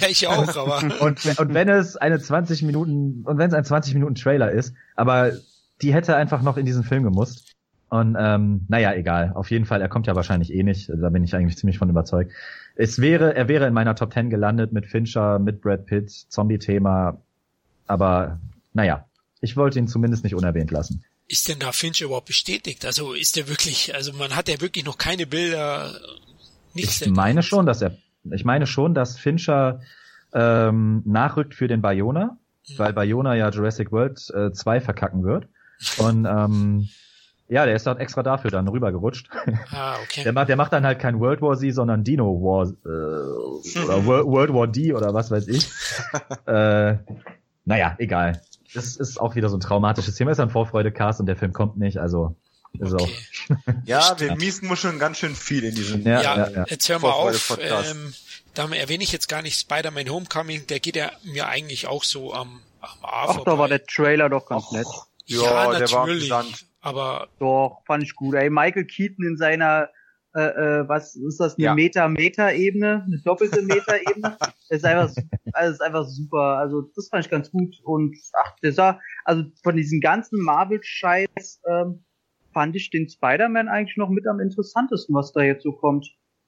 Ja, 0.00 0.08
ich 0.08 0.26
auch, 0.26 0.56
aber. 0.56 1.02
und, 1.02 1.38
und 1.38 1.54
wenn 1.54 1.68
es 1.68 1.96
eine 1.96 2.18
20 2.20 2.62
Minuten, 2.62 3.22
und 3.24 3.38
wenn 3.38 3.48
es 3.48 3.54
ein 3.54 3.64
20 3.64 3.94
Minuten 3.94 4.14
Trailer 4.14 4.50
ist, 4.50 4.74
aber 4.94 5.32
die 5.82 5.94
hätte 5.94 6.16
einfach 6.16 6.42
noch 6.42 6.56
in 6.56 6.66
diesen 6.66 6.84
Film 6.84 7.02
gemusst. 7.02 7.54
Und 7.88 8.16
ähm, 8.18 8.66
naja, 8.68 8.94
egal. 8.94 9.32
Auf 9.34 9.50
jeden 9.50 9.64
Fall, 9.64 9.80
er 9.80 9.88
kommt 9.88 10.06
ja 10.06 10.14
wahrscheinlich 10.14 10.52
eh 10.52 10.62
nicht. 10.62 10.88
Da 10.88 11.10
bin 11.10 11.24
ich 11.24 11.34
eigentlich 11.34 11.56
ziemlich 11.56 11.78
von 11.78 11.90
überzeugt. 11.90 12.32
Es 12.76 13.00
wäre, 13.00 13.34
er 13.34 13.48
wäre 13.48 13.66
in 13.66 13.74
meiner 13.74 13.96
Top 13.96 14.12
10 14.12 14.30
gelandet 14.30 14.72
mit 14.72 14.86
Fincher, 14.86 15.38
mit 15.38 15.60
Brad 15.60 15.86
Pitt, 15.86 16.10
Zombie-Thema. 16.10 17.20
Aber 17.86 18.38
naja, 18.72 19.06
ich 19.40 19.56
wollte 19.56 19.80
ihn 19.80 19.88
zumindest 19.88 20.22
nicht 20.22 20.36
unerwähnt 20.36 20.70
lassen. 20.70 21.04
Ist 21.26 21.48
denn 21.48 21.58
da 21.58 21.72
Fincher 21.72 22.06
überhaupt 22.06 22.26
bestätigt? 22.26 22.84
Also 22.84 23.12
ist 23.12 23.36
er 23.36 23.48
wirklich, 23.48 23.94
also 23.94 24.12
man 24.12 24.36
hat 24.36 24.48
ja 24.48 24.60
wirklich 24.60 24.84
noch 24.84 24.98
keine 24.98 25.26
Bilder, 25.26 25.92
nichts. 26.74 27.00
Ich 27.02 27.10
meine 27.10 27.42
schon, 27.42 27.66
dass 27.66 27.82
er, 27.82 27.96
ich 28.30 28.44
meine 28.44 28.66
schon, 28.66 28.94
dass 28.94 29.18
Fincher 29.18 29.80
ähm, 30.32 31.02
nachrückt 31.04 31.54
für 31.54 31.68
den 31.68 31.82
Bayona, 31.82 32.36
mhm. 32.68 32.78
weil 32.78 32.92
Bayona 32.92 33.34
ja 33.34 33.50
Jurassic 33.50 33.92
World 33.92 34.18
2 34.18 34.76
äh, 34.76 34.80
verkacken 34.80 35.24
wird. 35.24 35.48
Und 35.98 36.26
ähm, 36.26 36.88
ja, 37.48 37.66
der 37.66 37.74
ist 37.74 37.86
halt 37.86 37.98
extra 37.98 38.22
dafür 38.22 38.50
dann 38.50 38.68
rübergerutscht. 38.68 39.28
Ah, 39.72 39.96
okay. 40.04 40.22
Der 40.24 40.32
macht, 40.32 40.48
der 40.48 40.56
macht 40.56 40.72
dann 40.72 40.84
halt 40.84 41.00
kein 41.00 41.18
World 41.18 41.42
War 41.42 41.56
Z, 41.56 41.74
sondern 41.74 42.04
Dino 42.04 42.24
War 42.26 42.68
äh, 42.68 43.80
oder 43.84 44.06
World 44.06 44.54
War 44.54 44.68
D 44.68 44.92
oder 44.92 45.12
was 45.14 45.32
weiß 45.32 45.48
ich. 45.48 45.68
äh, 46.46 46.96
naja, 47.64 47.96
egal. 47.98 48.40
Das 48.72 48.94
ist 48.96 49.20
auch 49.20 49.34
wieder 49.34 49.48
so 49.48 49.56
ein 49.56 49.60
traumatisches 49.60 50.14
Thema. 50.14 50.30
Ist 50.30 50.38
ein 50.38 50.50
Vorfreude-Cast 50.50 51.18
und 51.18 51.26
der 51.26 51.36
Film 51.36 51.52
kommt 51.52 51.76
nicht, 51.76 51.98
also 51.98 52.36
ist 52.78 52.94
okay. 52.94 53.04
auch. 53.50 53.56
ja, 53.84 54.14
wir 54.18 54.36
miesen 54.36 54.68
muss 54.68 54.80
schon 54.80 54.98
ganz 54.98 55.18
schön 55.18 55.34
viel 55.34 55.64
in 55.64 55.74
diesem. 55.74 56.02
Ja, 56.02 56.22
ja, 56.22 56.50
ja. 56.50 56.64
jetzt 56.68 56.88
hör 56.88 56.98
mal 56.98 57.10
auf. 57.10 57.58
Ähm, 57.60 58.14
da 58.54 58.68
erwähne 58.68 59.04
ich 59.04 59.12
jetzt 59.12 59.28
gar 59.28 59.42
nicht 59.42 59.58
Spider-Man 59.58 60.10
Homecoming. 60.10 60.66
Der 60.66 60.80
geht 60.80 60.96
ja 60.96 61.10
mir 61.24 61.48
eigentlich 61.48 61.86
auch 61.86 62.04
so 62.04 62.34
am, 62.34 62.60
am 62.80 63.04
A 63.04 63.26
Ach, 63.28 63.44
da 63.44 63.58
war 63.58 63.68
der 63.68 63.84
Trailer 63.84 64.28
doch 64.28 64.46
ganz 64.46 64.64
Och, 64.66 64.72
nett. 64.72 64.86
Ja, 65.26 65.42
ja 65.42 65.70
der 65.78 65.80
natürlich. 65.80 66.30
war 66.30 66.44
aber 66.80 67.28
doch 67.38 67.82
fand 67.86 68.02
ich 68.02 68.14
gut. 68.14 68.34
Ey, 68.34 68.50
Michael 68.50 68.86
Keaton 68.86 69.24
in 69.24 69.36
seiner 69.36 69.90
äh, 70.34 70.42
äh, 70.42 70.88
was 70.88 71.16
ist 71.16 71.40
das 71.40 71.56
eine 71.56 71.64
ja. 71.64 71.74
Meta 71.74 72.08
Meta 72.08 72.50
Ebene, 72.52 73.04
eine 73.04 73.20
doppelte 73.24 73.62
Meta 73.62 73.96
Ebene. 73.96 74.36
ist 74.68 74.84
einfach 74.84 75.12
also 75.52 75.72
ist 75.72 75.82
einfach 75.82 76.06
super. 76.06 76.58
Also 76.58 76.82
das 76.94 77.08
fand 77.08 77.24
ich 77.24 77.30
ganz 77.30 77.50
gut 77.50 77.76
und 77.82 78.16
ach, 78.34 78.54
das 78.62 78.76
war 78.76 79.00
also 79.24 79.44
von 79.62 79.76
diesem 79.76 80.00
ganzen 80.00 80.40
Marvel 80.42 80.80
Scheiß 80.82 81.60
ähm, 81.68 82.04
fand 82.52 82.76
ich 82.76 82.90
den 82.90 83.08
Spider-Man 83.08 83.68
eigentlich 83.68 83.96
noch 83.96 84.08
mit 84.10 84.26
am 84.26 84.40
interessantesten, 84.40 85.14
was 85.14 85.32
da 85.32 85.42
jetzt 85.42 85.62
so 85.62 85.72
kommt. 85.72 86.06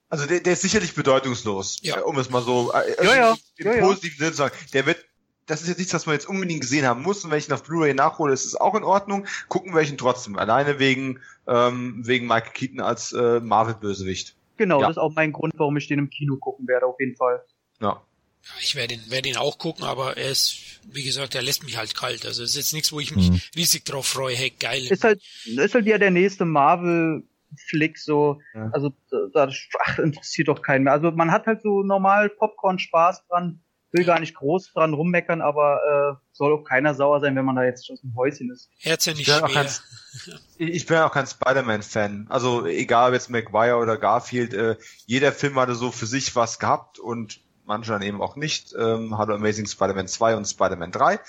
Also 0.09 0.27
der, 0.27 0.41
der 0.41 0.53
ist 0.53 0.63
sicherlich 0.63 0.95
bedeutungslos, 0.95 1.79
Ja. 1.83 1.99
äh, 1.99 2.03
um 2.03 2.19
es 2.19 2.29
mal 2.31 2.43
so 2.43 2.73
äh, 2.73 3.05
Ja, 3.05 3.15
ja. 3.17 3.35
im 3.57 3.67
Ja, 3.67 3.75
ja. 3.77 3.81
positiven 3.87 4.19
Sinne 4.19 4.31
zu 4.33 4.37
sagen. 4.37 4.55
Der 4.75 4.85
wird, 4.87 5.05
das 5.47 5.63
ist 5.63 5.69
jetzt 5.69 5.79
nichts, 5.79 5.95
was 5.95 6.05
man 6.07 6.15
jetzt 6.15 6.29
unbedingt 6.29 6.61
gesehen 6.61 6.85
haben 6.87 7.03
muss. 7.03 7.25
Und 7.25 7.31
wenn 7.31 7.39
ich 7.39 7.49
ihn 7.49 7.55
auf 7.55 7.63
Blu-ray 7.63 7.95
nachhole, 7.95 8.33
ist 8.33 8.45
es 8.45 8.55
auch 8.55 8.75
in 8.75 8.85
Ordnung. 8.85 9.27
Gucken 9.49 9.75
wir 9.75 9.81
ihn 9.83 9.97
trotzdem. 9.97 10.37
Alleine 10.37 10.79
wegen 10.79 11.19
ähm, 11.49 12.03
wegen 12.07 12.27
Michael 12.27 12.53
Keaton 12.53 12.81
als 12.81 13.13
äh, 13.13 13.41
Marvel-Bösewicht. 13.41 14.37
Genau, 14.59 14.81
Ja. 14.81 14.89
das 14.89 14.97
ist 14.97 15.03
auch 15.03 15.13
mein 15.15 15.33
Grund, 15.33 15.55
warum 15.57 15.77
ich 15.77 15.89
den 15.89 15.99
im 15.99 16.11
Kino 16.11 16.37
gucken 16.37 16.69
werde, 16.69 16.87
auf 16.87 17.01
jeden 17.01 17.17
Fall. 17.17 17.43
Ja. 17.81 18.03
Ja, 18.45 18.51
ich 18.61 18.75
werde 18.75 18.95
ihn, 18.95 19.03
werde 19.09 19.29
ihn 19.29 19.37
auch 19.37 19.57
gucken, 19.59 19.85
aber 19.85 20.17
er 20.17 20.31
ist, 20.31 20.57
wie 20.91 21.05
gesagt, 21.05 21.35
er 21.35 21.43
lässt 21.43 21.63
mich 21.65 21.77
halt 21.77 21.95
kalt. 21.95 22.27
Also 22.27 22.43
es 22.43 22.51
ist 22.51 22.57
jetzt 22.57 22.73
nichts, 22.75 22.93
wo 22.93 22.99
ich 23.01 23.15
mich 23.15 23.31
Mhm. 23.31 23.41
riesig 23.57 23.85
drauf 23.85 24.07
freue. 24.07 24.35
Hey, 24.35 24.51
geil. 24.51 24.85
Ist 24.91 25.05
halt, 25.05 25.23
ist 25.45 25.75
halt 25.75 25.87
ja 25.87 25.97
der 25.99 26.11
nächste 26.11 26.45
Marvel-Flick, 26.45 27.99
so, 27.99 28.41
Ja. 28.55 28.71
also, 28.73 28.93
da, 29.33 29.49
ach, 29.85 29.99
interessiert 29.99 30.49
doch 30.49 30.63
keinen 30.63 30.85
mehr. 30.85 30.93
Also, 30.93 31.11
man 31.13 31.31
hat 31.31 31.47
halt 31.47 31.63
so 31.63 31.83
normal 31.83 32.31
Popcorn-Spaß 32.31 33.27
dran, 33.29 33.63
will 33.93 34.05
gar 34.05 34.19
nicht 34.21 34.35
groß 34.35 34.73
dran 34.73 34.95
rummeckern, 34.95 35.41
aber, 35.43 36.17
äh, 36.19 36.27
soll 36.33 36.53
auch 36.55 36.65
keiner 36.65 36.95
sauer 36.95 37.21
sein, 37.21 37.37
wenn 37.37 37.45
man 37.45 37.57
da 37.57 37.65
jetzt 37.65 37.91
aus 37.91 38.01
dem 38.01 38.15
Häuschen 38.17 38.51
ist. 38.51 38.71
Herz 38.79 39.05
ja 39.05 39.13
nicht 39.15 39.29
Ja, 39.29 39.45
auch 39.45 39.49
schwer. 39.51 39.63
ganz- 39.65 39.83
Ich 40.59 40.69
ich 40.71 40.87
bin 40.87 40.97
auch 40.99 41.13
kein 41.13 41.27
Spider-Man-Fan. 41.27 42.27
Also 42.29 42.67
egal 42.67 43.09
ob 43.09 43.15
jetzt 43.15 43.31
McGuire 43.31 43.77
oder 43.77 43.97
Garfield, 43.99 44.53
äh, 44.55 44.77
jeder 45.07 45.33
Film 45.33 45.57
hatte 45.57 45.75
so 45.75 45.91
für 45.93 46.07
sich 46.07 46.35
was 46.37 46.59
gehabt 46.59 46.99
und 46.99 47.41
manche 47.65 47.93
dann 47.93 48.03
eben 48.03 48.21
auch 48.23 48.37
nicht. 48.37 48.75
Ähm, 48.79 49.17
hatte 49.19 49.33
Amazing 49.35 49.67
Spider-Man 49.67 50.09
2 50.09 50.37
und 50.37 50.45
Spider-Man 50.47 50.93
3. 50.93 51.21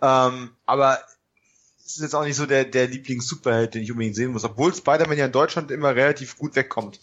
Ähm, 0.00 0.50
aber 0.66 0.98
es 1.84 1.96
ist 1.96 2.02
jetzt 2.02 2.14
auch 2.14 2.24
nicht 2.24 2.36
so 2.36 2.46
der, 2.46 2.64
der 2.64 2.86
Lieblings-Superheld, 2.88 3.74
den 3.74 3.82
ich 3.82 3.90
unbedingt 3.92 4.16
sehen 4.16 4.32
muss, 4.32 4.44
obwohl 4.44 4.74
Spider-Man 4.74 5.18
ja 5.18 5.26
in 5.26 5.32
Deutschland 5.32 5.70
immer 5.70 5.94
relativ 5.94 6.38
gut 6.38 6.56
wegkommt. 6.56 7.00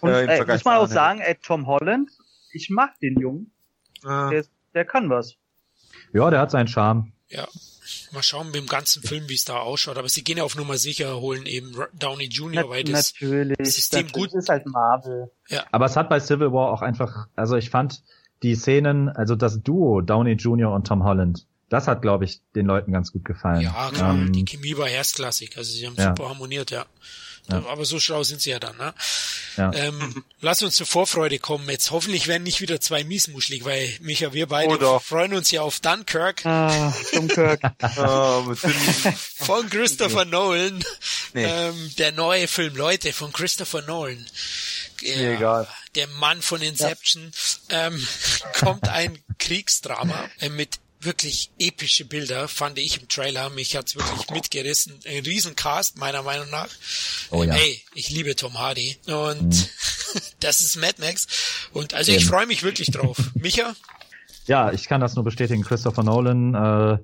Und, 0.00 0.10
Äh, 0.10 0.22
im 0.24 0.28
äh, 0.30 0.36
Vergleich 0.36 0.58
muss 0.60 0.64
man 0.64 0.76
zu 0.76 0.82
auch 0.82 0.88
sagen, 0.94 1.20
ey, 1.20 1.36
Tom 1.42 1.66
Holland, 1.66 2.10
ich 2.52 2.70
mag 2.70 2.98
den 3.00 3.20
Jungen, 3.20 3.52
Äh, 4.02 4.30
der, 4.30 4.44
der 4.74 4.84
kann 4.84 5.10
was. 5.10 5.34
Ja, 6.12 6.30
der 6.30 6.40
hat 6.40 6.50
seinen 6.50 6.68
Charme. 6.68 7.12
Ja. 7.28 7.46
Mal 8.12 8.22
schauen 8.22 8.50
beim 8.52 8.66
ganzen 8.66 9.02
Film, 9.02 9.28
wie 9.28 9.34
es 9.34 9.44
da 9.44 9.58
ausschaut. 9.58 9.98
Aber 9.98 10.08
sie 10.08 10.22
gehen 10.24 10.38
ja 10.38 10.44
auf 10.44 10.56
Nummer 10.56 10.78
sicher, 10.78 11.20
holen 11.20 11.44
eben 11.46 11.74
Downey 11.92 12.24
Jr., 12.26 12.68
weil 12.68 12.84
das, 12.84 13.12
natürlich. 13.12 13.56
System 13.74 14.04
das, 14.06 14.12
gut- 14.12 14.32
ist 14.32 14.48
halt 14.48 14.66
Marvel. 14.66 15.30
Aber 15.70 15.86
es 15.86 15.96
hat 15.96 16.08
bei 16.08 16.18
Civil 16.20 16.52
War 16.52 16.70
auch 16.72 16.82
einfach, 16.82 17.26
also 17.36 17.56
ich 17.56 17.70
fand 17.70 18.02
die 18.42 18.54
Szenen, 18.54 19.08
also 19.08 19.36
das 19.36 19.62
Duo 19.62 20.00
Downey 20.00 20.32
Jr. 20.32 20.72
und 20.72 20.86
Tom 20.86 21.04
Holland, 21.04 21.46
das 21.68 21.86
hat, 21.86 22.02
glaube 22.02 22.24
ich, 22.24 22.40
den 22.54 22.66
Leuten 22.66 22.92
ganz 22.92 23.12
gut 23.12 23.24
gefallen. 23.24 23.60
ja, 23.60 23.90
klar, 23.92 24.14
Ähm, 24.14 24.32
die 24.32 24.44
Chemie 24.44 24.76
war 24.76 24.88
erstklassig. 24.88 25.56
Also 25.56 25.70
sie 25.72 25.86
haben 25.86 25.94
Ja. 25.96 26.08
super 26.16 26.28
harmoniert, 26.30 26.70
ja. 26.70 26.84
Ja. 27.48 27.64
Aber 27.68 27.84
so 27.84 27.98
schlau 27.98 28.22
sind 28.22 28.40
sie 28.40 28.50
ja 28.50 28.58
dann, 28.60 28.76
ne? 28.76 28.92
Ja. 29.56 29.72
Ähm, 29.74 30.24
lass 30.40 30.62
uns 30.62 30.76
zur 30.76 30.86
Vorfreude 30.86 31.38
kommen. 31.38 31.68
Jetzt 31.68 31.90
hoffentlich 31.90 32.28
werden 32.28 32.44
nicht 32.44 32.60
wieder 32.60 32.80
zwei 32.80 33.02
miesmuschlig, 33.02 33.64
weil 33.64 33.88
Micha, 34.02 34.32
wir 34.32 34.46
beide 34.46 34.78
Oh 34.88 34.98
freuen 35.00 35.32
uns 35.34 35.50
ja 35.50 35.62
auf 35.62 35.80
Dunkirk 35.80 36.44
Ah, 36.46 36.92
Dunkirk. 37.12 37.60
Film- 38.54 39.14
von 39.36 39.68
Christopher 39.70 40.24
Nolan. 40.26 40.84
Nee. 41.34 41.44
Ähm, 41.44 41.90
der 41.98 42.12
neue 42.12 42.46
Film, 42.46 42.76
Leute, 42.76 43.12
von 43.12 43.32
Christopher 43.32 43.82
Nolan. 43.82 44.24
Mir 45.02 45.32
egal. 45.32 45.68
Der 45.94 46.06
Mann 46.06 46.42
von 46.42 46.60
Inception. 46.62 47.32
Ähm, 47.68 48.06
kommt 48.58 48.88
ein 48.88 49.22
Kriegsdrama 49.38 50.28
äh, 50.40 50.48
mit 50.48 50.78
wirklich 51.00 51.50
epische 51.58 52.04
Bilder, 52.04 52.46
fand 52.46 52.78
ich 52.78 53.00
im 53.00 53.08
Trailer. 53.08 53.50
Mich 53.50 53.74
hat's 53.76 53.96
wirklich 53.96 54.30
mitgerissen. 54.30 54.98
Ein 55.06 55.24
Riesencast, 55.24 55.96
meiner 55.96 56.22
Meinung 56.22 56.50
nach. 56.50 56.68
Oh 57.30 57.42
ja. 57.42 57.54
Ey, 57.54 57.82
ich 57.94 58.10
liebe 58.10 58.36
Tom 58.36 58.58
Hardy. 58.58 58.98
Und 59.06 59.70
das 60.40 60.60
ist 60.60 60.76
Mad 60.76 60.94
Max. 60.98 61.26
Und 61.72 61.94
also 61.94 62.12
ich 62.12 62.18
Eben. 62.18 62.28
freue 62.28 62.46
mich 62.46 62.62
wirklich 62.62 62.90
drauf. 62.90 63.16
Micha? 63.34 63.74
Ja, 64.46 64.72
ich 64.72 64.88
kann 64.88 65.00
das 65.00 65.14
nur 65.14 65.24
bestätigen. 65.24 65.62
Christopher 65.62 66.02
Nolan, 66.02 66.54
äh, 66.54 66.98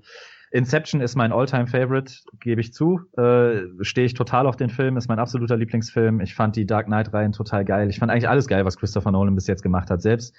Inception 0.52 1.01
ist 1.01 1.16
mein 1.16 1.32
All-Time-Favorite, 1.32 2.14
gebe 2.40 2.60
ich 2.60 2.73
zu. 2.73 3.01
Äh, 3.16 3.62
Stehe 3.81 4.06
ich 4.06 4.14
total 4.14 4.47
auf 4.47 4.56
den 4.56 4.70
Film, 4.70 4.97
ist 4.97 5.09
mein 5.09 5.18
absoluter 5.18 5.56
Lieblingsfilm. 5.56 6.20
Ich 6.20 6.35
fand 6.35 6.56
die 6.56 6.66
Dark 6.66 6.86
Knight-Reihen 6.86 7.32
total 7.32 7.64
geil. 7.64 7.90
Ich 7.90 7.98
fand 7.98 8.12
eigentlich 8.12 8.28
alles 8.28 8.47
geil, 8.47 8.64
was 8.64 8.77
Christopher 8.77 9.10
Nolan 9.10 9.35
bis 9.35 9.47
jetzt 9.47 9.62
gemacht 9.62 9.90
hat. 9.90 10.02
Selbst, 10.02 10.35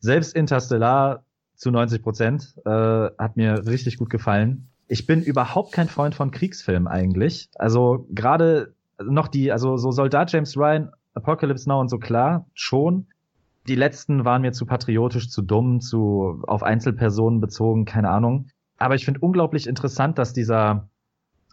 selbst 0.00 0.34
Interstellar 0.34 1.24
zu 1.54 1.70
90 1.70 2.02
Prozent 2.02 2.54
äh, 2.64 2.70
hat 2.70 3.36
mir 3.36 3.66
richtig 3.66 3.96
gut 3.98 4.10
gefallen. 4.10 4.68
Ich 4.88 5.06
bin 5.06 5.22
überhaupt 5.22 5.72
kein 5.72 5.88
Freund 5.88 6.14
von 6.14 6.30
Kriegsfilmen 6.30 6.88
eigentlich. 6.88 7.48
Also 7.54 8.06
gerade 8.10 8.74
noch 9.02 9.28
die, 9.28 9.52
also 9.52 9.76
so 9.76 9.90
Soldat 9.90 10.32
James 10.32 10.56
Ryan, 10.56 10.90
Apocalypse 11.14 11.68
Now 11.68 11.80
und 11.80 11.88
so 11.88 11.98
klar, 11.98 12.46
schon. 12.54 13.06
Die 13.66 13.76
letzten 13.76 14.24
waren 14.24 14.42
mir 14.42 14.52
zu 14.52 14.66
patriotisch, 14.66 15.30
zu 15.30 15.40
dumm, 15.40 15.80
zu 15.80 16.42
auf 16.46 16.62
Einzelpersonen 16.62 17.40
bezogen, 17.40 17.86
keine 17.86 18.10
Ahnung. 18.10 18.48
Aber 18.84 18.96
ich 18.96 19.06
finde 19.06 19.20
unglaublich 19.20 19.66
interessant, 19.66 20.18
dass 20.18 20.34
dieser, 20.34 20.88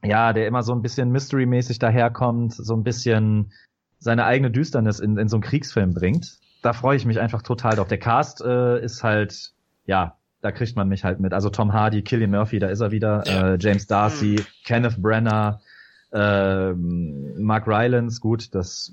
ja, 0.04 0.34
der 0.34 0.48
immer 0.48 0.64
so 0.64 0.74
ein 0.74 0.82
bisschen 0.82 1.12
Mystery-mäßig 1.12 1.80
daherkommt, 1.80 2.54
so 2.54 2.76
ein 2.76 2.84
bisschen 2.84 3.54
seine 4.00 4.26
eigene 4.26 4.52
Düsternis 4.52 5.00
in, 5.00 5.18
in 5.18 5.30
so 5.30 5.38
einen 5.38 5.44
Kriegsfilm 5.44 5.94
bringt. 5.94 6.40
Da 6.62 6.74
freue 6.74 6.98
ich 6.98 7.06
mich 7.06 7.22
einfach 7.22 7.42
total 7.42 7.78
drauf. 7.78 7.88
Der 7.88 8.00
Cast 8.00 8.42
äh, 8.42 8.84
ist 8.84 9.02
halt, 9.02 9.54
ja, 9.86 10.18
da 10.42 10.52
kriegt 10.52 10.76
man 10.76 10.90
mich 10.90 11.06
halt 11.06 11.22
mit. 11.22 11.32
Also 11.32 11.50
Tom 11.50 11.72
Hardy, 11.72 12.02
Killian 12.02 12.32
Murphy, 12.32 12.60
da 12.60 12.68
ist 12.68 12.82
er 12.82 12.92
wieder, 12.92 13.26
Ja. 13.26 13.54
äh, 13.54 13.58
James 13.62 13.88
Darcy, 13.88 14.44
Kenneth 14.66 15.02
Brenner, 15.02 15.62
ähm, 16.12 17.34
Mark 17.42 17.66
Rylance, 17.66 18.20
gut, 18.20 18.54
das 18.54 18.92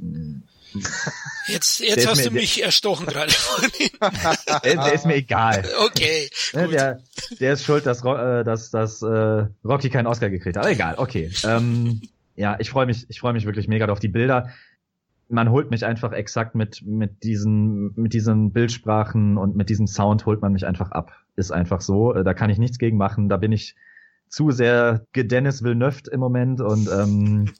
Jetzt, 1.47 1.81
jetzt 1.81 2.07
hast 2.07 2.19
mir- 2.19 2.24
du 2.24 2.31
mich 2.32 2.62
erstochen 2.62 3.07
gerade 3.07 3.32
der, 4.65 4.74
der 4.77 4.93
ist 4.93 5.07
mir 5.07 5.15
egal. 5.16 5.65
Okay, 5.86 6.28
Ne, 6.53 6.65
gut. 6.65 6.74
der, 6.74 7.01
der 7.40 7.53
ist 7.55 7.65
schuld, 7.65 7.86
dass, 7.86 8.05
äh, 8.05 8.45
dass, 8.45 8.70
dass 8.70 9.01
äh, 9.03 9.47
Rocky 9.65 9.89
keinen 9.90 10.07
Oscar 10.07 10.28
gekriegt 10.31 10.57
hat. 10.57 10.65
Aber 10.65 10.73
egal, 10.73 10.95
okay. 10.99 11.31
Ähm, 11.45 12.03
ja, 12.36 12.57
ich 12.59 12.70
freue 12.70 12.86
mich, 12.86 13.07
ich 13.09 13.19
freue 13.20 13.32
mich 13.32 13.47
wirklich 13.47 13.66
mega 13.69 13.86
auf 13.89 13.99
die 14.01 14.09
Bilder. 14.09 14.51
Man 15.31 15.51
holt 15.51 15.70
mich 15.70 15.85
einfach 15.85 16.12
exakt 16.12 16.55
mit 16.55 16.82
mit 16.86 17.23
diesen 17.23 17.93
mit 17.97 18.12
diesen 18.15 18.53
Bildsprachen 18.53 19.36
und 19.36 19.57
mit 19.57 19.69
diesem 19.69 19.86
Sound 19.86 20.24
holt 20.27 20.40
man 20.43 20.53
mich 20.53 20.66
einfach 20.66 20.90
ab. 20.93 21.12
Ist 21.36 21.51
einfach 21.51 21.81
so. 21.81 22.15
Äh, 22.15 22.24
Da 22.24 22.35
kann 22.35 22.51
ich 22.51 22.59
nichts 22.59 22.78
gegen 22.78 22.97
machen. 22.97 23.28
Da 23.28 23.36
bin 23.39 23.53
ich 23.53 23.74
zu 24.28 24.51
sehr 24.51 25.07
Dennis 25.16 25.62
Villeneuve 25.62 26.11
im 26.12 26.20
Moment 26.20 26.61
und 26.61 26.89
ähm, 26.90 27.53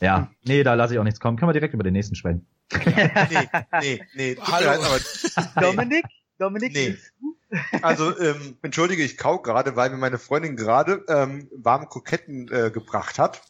ja, 0.00 0.30
nee, 0.44 0.62
da 0.62 0.74
lasse 0.74 0.94
ich 0.94 1.00
auch 1.00 1.04
nichts 1.04 1.20
kommen. 1.20 1.36
Können 1.38 1.48
wir 1.48 1.52
direkt 1.54 1.74
über 1.74 1.84
den 1.84 1.92
nächsten 1.92 2.14
sprechen. 2.14 2.46
nee, 2.84 3.48
nee, 3.80 4.02
nee. 4.14 4.36
Hallo. 4.40 4.70
aber 4.70 5.60
Dominik? 5.60 6.04
Dominik? 6.38 6.72
Nee. 6.72 6.96
Also, 7.82 8.18
ähm, 8.18 8.56
entschuldige, 8.62 9.02
ich 9.04 9.16
kau 9.16 9.38
gerade, 9.38 9.76
weil 9.76 9.90
mir 9.90 9.96
meine 9.96 10.18
Freundin 10.18 10.56
gerade 10.56 11.04
ähm, 11.08 11.48
warme 11.56 11.86
Kroketten 11.86 12.48
äh, 12.50 12.70
gebracht 12.70 13.18
hat. 13.18 13.42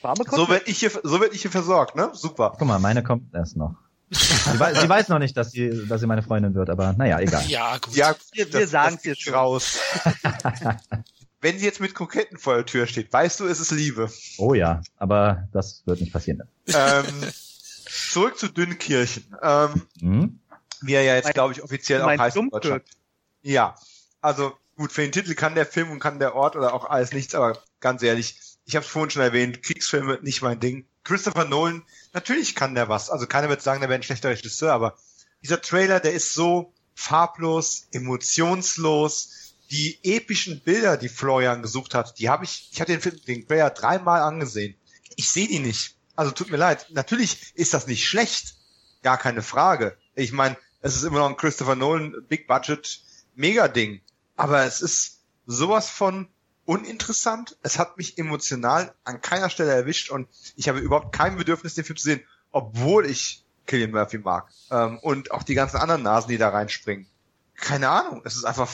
Warme 0.00 0.24
So 0.28 0.48
werd 0.48 0.66
ich 0.66 0.78
hier, 0.78 0.90
so 0.90 1.20
werd 1.20 1.32
ich 1.34 1.42
hier 1.42 1.50
versorgt, 1.52 1.94
ne? 1.94 2.10
Super. 2.12 2.54
Guck 2.58 2.66
mal, 2.66 2.80
meine 2.80 3.04
kommt 3.04 3.32
erst 3.34 3.56
noch. 3.56 3.76
Sie, 4.10 4.58
wei 4.58 4.74
sie 4.74 4.88
weiß 4.88 5.08
noch 5.08 5.20
nicht, 5.20 5.36
dass 5.36 5.52
sie, 5.52 5.86
dass 5.86 6.00
sie 6.00 6.06
meine 6.06 6.22
Freundin 6.22 6.54
wird, 6.54 6.68
aber 6.70 6.92
naja, 6.92 7.20
egal. 7.20 7.46
Ja, 7.46 7.78
gut. 7.78 7.94
Ja, 7.94 8.14
Wir- 8.32 8.52
wir 8.52 8.66
sagen's 8.66 8.96
das 8.96 9.02
geht 9.04 9.18
jetzt 9.24 9.32
raus. 9.34 9.78
Wenn 11.42 11.58
sie 11.58 11.64
jetzt 11.66 11.80
mit 11.80 11.94
Kroketten 11.94 12.38
vor 12.38 12.54
der 12.54 12.64
Tür 12.64 12.86
steht, 12.86 13.12
weißt 13.12 13.40
du, 13.40 13.46
es 13.46 13.60
ist 13.60 13.70
Liebe. 13.72 14.10
Oh 14.38 14.54
ja, 14.54 14.80
aber 14.96 15.48
das 15.52 15.82
wird 15.84 16.00
nicht 16.00 16.12
passieren. 16.12 16.42
ähm, 16.68 17.04
zurück 17.84 18.38
zu 18.38 18.48
Dünnkirchen. 18.48 19.24
Ähm, 19.42 19.82
Hm? 20.00 20.38
wie 20.80 20.94
er 20.94 21.02
ja 21.02 21.14
jetzt, 21.16 21.34
glaube 21.34 21.52
ich, 21.52 21.62
offiziell 21.62 22.00
auch 22.02 22.08
heißt 22.08 22.36
in 22.36 22.42
Dunkirk? 22.42 22.62
Deutschland. 22.62 22.84
Ja, 23.42 23.74
also 24.20 24.56
gut, 24.76 24.92
für 24.92 25.02
den 25.02 25.12
Titel 25.12 25.34
kann 25.34 25.54
der 25.54 25.66
Film 25.66 25.90
und 25.90 25.98
kann 26.00 26.18
der 26.18 26.34
Ort 26.34 26.56
oder 26.56 26.74
auch 26.74 26.84
alles 26.88 27.12
nichts, 27.12 27.34
aber 27.34 27.58
ganz 27.80 28.02
ehrlich, 28.02 28.36
ich 28.64 28.74
habe 28.76 28.84
es 28.86 28.90
vorhin 28.90 29.10
schon 29.10 29.22
erwähnt, 29.22 29.62
Kriegsfilme 29.62 30.20
nicht 30.22 30.42
mein 30.42 30.58
Ding. 30.60 30.86
Christopher 31.04 31.44
Nolan, 31.44 31.82
natürlich 32.12 32.54
kann 32.54 32.74
der 32.76 32.88
was. 32.88 33.10
Also 33.10 33.26
keiner 33.26 33.48
wird 33.48 33.62
sagen, 33.62 33.80
der 33.80 33.88
wäre 33.90 33.98
ein 33.98 34.04
schlechter 34.04 34.30
Regisseur, 34.30 34.72
aber 34.72 34.96
dieser 35.42 35.60
Trailer, 35.60 35.98
der 35.98 36.12
ist 36.12 36.34
so 36.34 36.72
farblos, 36.94 37.88
emotionslos. 37.92 39.41
Die 39.72 39.98
epischen 40.02 40.60
Bilder, 40.60 40.98
die 40.98 41.08
Florian 41.08 41.62
gesucht 41.62 41.94
hat, 41.94 42.18
die 42.18 42.28
habe 42.28 42.44
ich, 42.44 42.68
ich 42.72 42.80
habe 42.80 42.92
den 42.92 43.00
Film, 43.00 43.18
den 43.26 43.48
Trailer 43.48 43.70
dreimal 43.70 44.20
angesehen. 44.20 44.74
Ich 45.16 45.30
sehe 45.30 45.48
die 45.48 45.60
nicht. 45.60 45.96
Also 46.14 46.30
tut 46.30 46.50
mir 46.50 46.58
leid. 46.58 46.86
Natürlich 46.90 47.52
ist 47.54 47.72
das 47.72 47.86
nicht 47.86 48.06
schlecht. 48.06 48.56
Gar 49.02 49.16
keine 49.16 49.40
Frage. 49.42 49.96
Ich 50.14 50.32
meine, 50.32 50.58
es 50.82 50.94
ist 50.94 51.04
immer 51.04 51.20
noch 51.20 51.30
ein 51.30 51.38
Christopher 51.38 51.74
Nolan 51.74 52.14
Big 52.28 52.46
Budget 52.46 53.00
Mega-Ding. 53.34 54.02
Aber 54.36 54.64
es 54.64 54.82
ist 54.82 55.20
sowas 55.46 55.88
von 55.88 56.28
uninteressant. 56.66 57.56
Es 57.62 57.78
hat 57.78 57.96
mich 57.96 58.18
emotional 58.18 58.94
an 59.04 59.22
keiner 59.22 59.48
Stelle 59.48 59.72
erwischt 59.72 60.10
und 60.10 60.28
ich 60.54 60.68
habe 60.68 60.80
überhaupt 60.80 61.14
kein 61.14 61.36
Bedürfnis, 61.36 61.74
den 61.74 61.84
Film 61.84 61.96
zu 61.96 62.04
sehen, 62.04 62.20
obwohl 62.50 63.06
ich 63.06 63.42
Killian 63.66 63.90
Murphy 63.90 64.18
mag. 64.18 64.50
Ähm, 64.70 64.98
und 64.98 65.30
auch 65.30 65.42
die 65.42 65.54
ganzen 65.54 65.78
anderen 65.78 66.02
Nasen, 66.02 66.28
die 66.28 66.38
da 66.38 66.50
reinspringen. 66.50 67.06
Keine 67.56 67.88
Ahnung. 67.88 68.22
Es 68.24 68.36
ist 68.36 68.44
einfach 68.44 68.70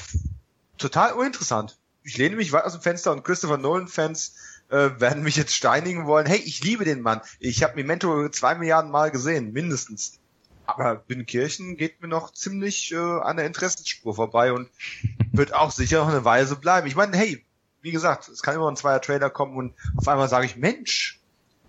total 0.79 1.13
uninteressant. 1.13 1.79
Ich 2.03 2.17
lehne 2.17 2.37
mich 2.37 2.53
weit 2.53 2.65
aus 2.65 2.73
dem 2.73 2.81
Fenster 2.81 3.13
und 3.13 3.25
Christopher 3.25 3.59
Nolan-Fans 3.59 4.35
äh, 4.71 4.91
werden 4.99 5.23
mich 5.23 5.37
jetzt 5.37 5.55
steinigen 5.55 6.07
wollen. 6.07 6.27
Hey, 6.27 6.39
ich 6.39 6.63
liebe 6.63 6.85
den 6.85 7.03
Mann. 7.03 7.21
Ich 7.39 7.63
habe 7.63 7.75
Memento 7.75 8.29
zwei 8.31 8.55
Milliarden 8.55 8.91
Mal 8.91 9.11
gesehen, 9.11 9.53
mindestens. 9.53 10.19
Aber 10.67 10.97
Binnenkirchen 10.97 11.77
geht 11.77 12.03
mir 12.03 12.09
noch 12.09 12.33
ziemlich 12.33 12.93
äh, 12.93 12.97
an 12.97 13.37
der 13.37 13.47
Interessensspur 13.47 14.15
vorbei 14.15 14.53
und 14.53 14.69
wird 15.33 15.55
auch 15.55 15.71
sicher 15.71 16.01
noch 16.01 16.09
eine 16.09 16.25
Weise 16.25 16.57
bleiben. 16.57 16.87
Ich 16.87 16.97
meine, 16.97 17.17
hey, 17.17 17.45
wie 17.81 17.91
gesagt, 17.91 18.29
es 18.29 18.43
kann 18.43 18.55
immer 18.55 18.71
ein 18.71 18.77
zweier 18.77 19.01
Trailer 19.01 19.31
kommen 19.31 19.57
und 19.57 19.75
auf 19.97 20.09
einmal 20.09 20.29
sage 20.29 20.47
ich, 20.47 20.57
Mensch, 20.57 21.21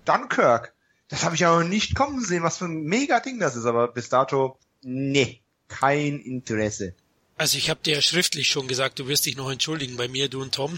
Dunkirk, 0.05 0.73
das 1.07 1.23
habe 1.23 1.35
ich 1.35 1.41
ja 1.41 1.57
noch 1.57 1.67
nicht 1.67 1.95
kommen 1.95 2.23
sehen, 2.23 2.43
was 2.43 2.57
für 2.57 2.65
ein 2.65 2.83
mega 2.83 3.19
Ding 3.19 3.39
das 3.39 3.55
ist, 3.55 3.65
aber 3.65 3.87
bis 3.87 4.09
dato, 4.09 4.57
nee, 4.81 5.41
kein 5.67 6.19
Interesse. 6.19 6.93
Also 7.39 7.57
ich 7.57 7.69
habe 7.69 7.79
dir 7.83 7.95
ja 7.95 8.01
schriftlich 8.01 8.49
schon 8.49 8.67
gesagt, 8.67 8.99
du 8.99 9.07
wirst 9.07 9.25
dich 9.25 9.37
noch 9.37 9.49
entschuldigen 9.49 9.95
bei 9.97 10.07
mir, 10.09 10.27
du 10.29 10.41
und 10.41 10.53
Tom. 10.53 10.77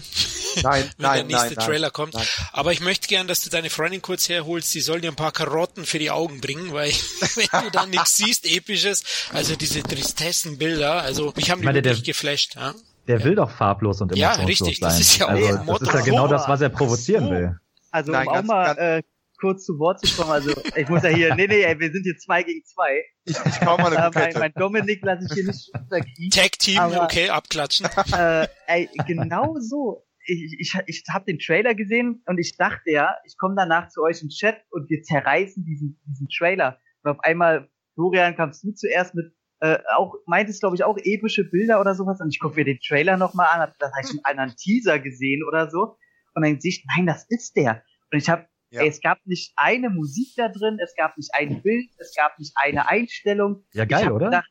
Nein, 0.62 0.84
wenn 0.96 1.02
nein, 1.06 1.14
der 1.28 1.36
nächste 1.38 1.54
nein, 1.56 1.66
Trailer 1.66 1.88
nein, 1.88 1.92
kommt. 1.92 2.14
nein. 2.14 2.26
Aber 2.52 2.72
ich 2.72 2.80
möchte 2.80 3.08
gern, 3.08 3.26
dass 3.26 3.40
du 3.42 3.50
deine 3.50 3.68
Freundin 3.68 4.00
kurz 4.00 4.28
herholst, 4.28 4.72
die 4.72 4.80
soll 4.80 5.00
dir 5.00 5.10
ein 5.10 5.16
paar 5.16 5.32
Karotten 5.32 5.84
für 5.84 5.98
die 5.98 6.10
Augen 6.12 6.40
bringen, 6.40 6.72
weil 6.72 6.90
wenn 7.34 7.64
du 7.64 7.70
da 7.72 7.84
nichts 7.86 8.16
siehst, 8.16 8.46
episches, 8.46 9.02
also 9.32 9.56
diese 9.56 9.82
Tristessenbilder, 9.82 11.02
also 11.02 11.32
mich 11.36 11.50
haben 11.50 11.60
die 11.60 11.64
meine, 11.66 11.82
der- 11.82 11.92
wirklich 11.92 12.04
geflasht. 12.06 12.54
Ja? 12.56 12.74
Der 13.08 13.24
will 13.24 13.34
doch 13.34 13.50
farblos 13.50 14.00
und 14.00 14.14
Ja, 14.16 14.34
emotionslos 14.34 14.68
richtig, 14.68 14.78
sein. 14.78 14.88
das 14.90 15.00
ist 15.00 15.18
ja 15.18 15.26
auch 15.26 15.30
also, 15.30 15.56
das 15.78 15.80
ist 15.82 15.94
ja 15.94 16.00
genau 16.02 16.28
das, 16.28 16.46
was 16.48 16.60
er 16.60 16.68
provozieren 16.68 17.30
will. 17.30 17.56
Also 17.90 18.12
Nein, 18.12 18.28
um 18.28 18.34
auch 18.34 18.42
mal 18.44 18.64
ganz- 18.74 18.78
äh, 18.78 19.02
kurz 19.42 19.64
zu 19.64 19.78
Wort 19.78 19.98
zu 20.00 20.16
kommen, 20.16 20.30
also 20.30 20.52
ich 20.76 20.88
muss 20.88 21.02
ja 21.02 21.10
hier, 21.10 21.34
nee, 21.34 21.48
nee, 21.48 21.62
ey, 21.62 21.78
wir 21.78 21.90
sind 21.90 22.04
hier 22.04 22.16
zwei 22.16 22.44
gegen 22.44 22.62
zwei. 22.64 23.02
Ich, 23.24 23.36
ich 23.44 23.60
kaum 23.60 23.80
mal 23.82 23.94
eine 23.94 24.06
Äh, 24.06 24.10
mein, 24.14 24.32
mein 24.38 24.52
Dominik 24.54 25.04
lasse 25.04 25.26
ich 25.28 25.34
hier 25.34 25.46
nicht 25.46 25.68
unterkriegen. 25.74 26.30
Tag 26.30 26.58
Team, 26.60 26.78
Aber- 26.78 27.02
okay, 27.02 27.28
abklatschen. 27.28 27.86
äh, 28.16 28.46
ey, 28.68 28.88
genau 29.06 29.56
so. 29.58 30.04
Ich, 30.24 30.56
ich, 30.60 30.74
ich 30.86 31.02
habe 31.12 31.24
den 31.24 31.40
Trailer 31.40 31.74
gesehen 31.74 32.22
und 32.26 32.38
ich 32.38 32.56
dachte 32.56 32.92
ja, 32.92 33.16
ich 33.26 33.36
komme 33.36 33.56
danach 33.56 33.88
zu 33.88 34.02
euch 34.02 34.22
im 34.22 34.28
Chat 34.28 34.62
und 34.70 34.88
wir 34.88 35.02
zerreißen 35.02 35.64
diesen, 35.64 36.00
diesen 36.06 36.28
Trailer. 36.28 36.78
Und 37.02 37.10
auf 37.10 37.18
einmal, 37.24 37.68
Florian, 37.94 38.36
kamst 38.36 38.62
du 38.62 38.72
zuerst 38.72 39.16
mit, 39.16 39.34
äh, 39.58 39.78
auch, 39.96 40.14
meintest 40.26 40.60
glaube 40.60 40.76
ich 40.76 40.84
auch 40.84 40.96
epische 40.96 41.42
Bilder 41.42 41.80
oder 41.80 41.96
sowas 41.96 42.20
und 42.20 42.28
ich 42.32 42.38
gucke 42.38 42.54
mir 42.54 42.64
den 42.64 42.78
Trailer 42.78 43.16
nochmal 43.16 43.48
an, 43.52 43.60
hab, 43.60 43.76
das 43.80 43.90
habe 43.90 44.02
ich 44.04 44.10
einen 44.10 44.38
anderen 44.38 44.56
Teaser 44.56 45.00
gesehen 45.00 45.42
oder 45.46 45.68
so 45.68 45.96
und 46.34 46.44
dann 46.44 46.60
sehe 46.60 46.70
ich, 46.70 46.84
nein, 46.96 47.06
das 47.06 47.26
ist 47.28 47.56
der. 47.56 47.82
Und 48.12 48.18
ich 48.18 48.28
habe, 48.28 48.46
Ja. 48.72 48.82
ey, 48.82 48.88
es 48.88 49.00
gab 49.00 49.18
nicht 49.26 49.52
eine 49.56 49.90
Musik 49.90 50.28
da 50.36 50.48
drin, 50.48 50.78
es 50.82 50.94
gab 50.96 51.16
nicht 51.16 51.34
ein 51.34 51.62
Bild, 51.62 51.90
es 51.98 52.14
gab 52.16 52.38
nicht 52.38 52.52
eine 52.56 52.88
Einstellung, 52.88 53.64
Ja, 53.72 53.84
geil, 53.84 54.10
oder? 54.10 54.26
Gedacht, 54.26 54.50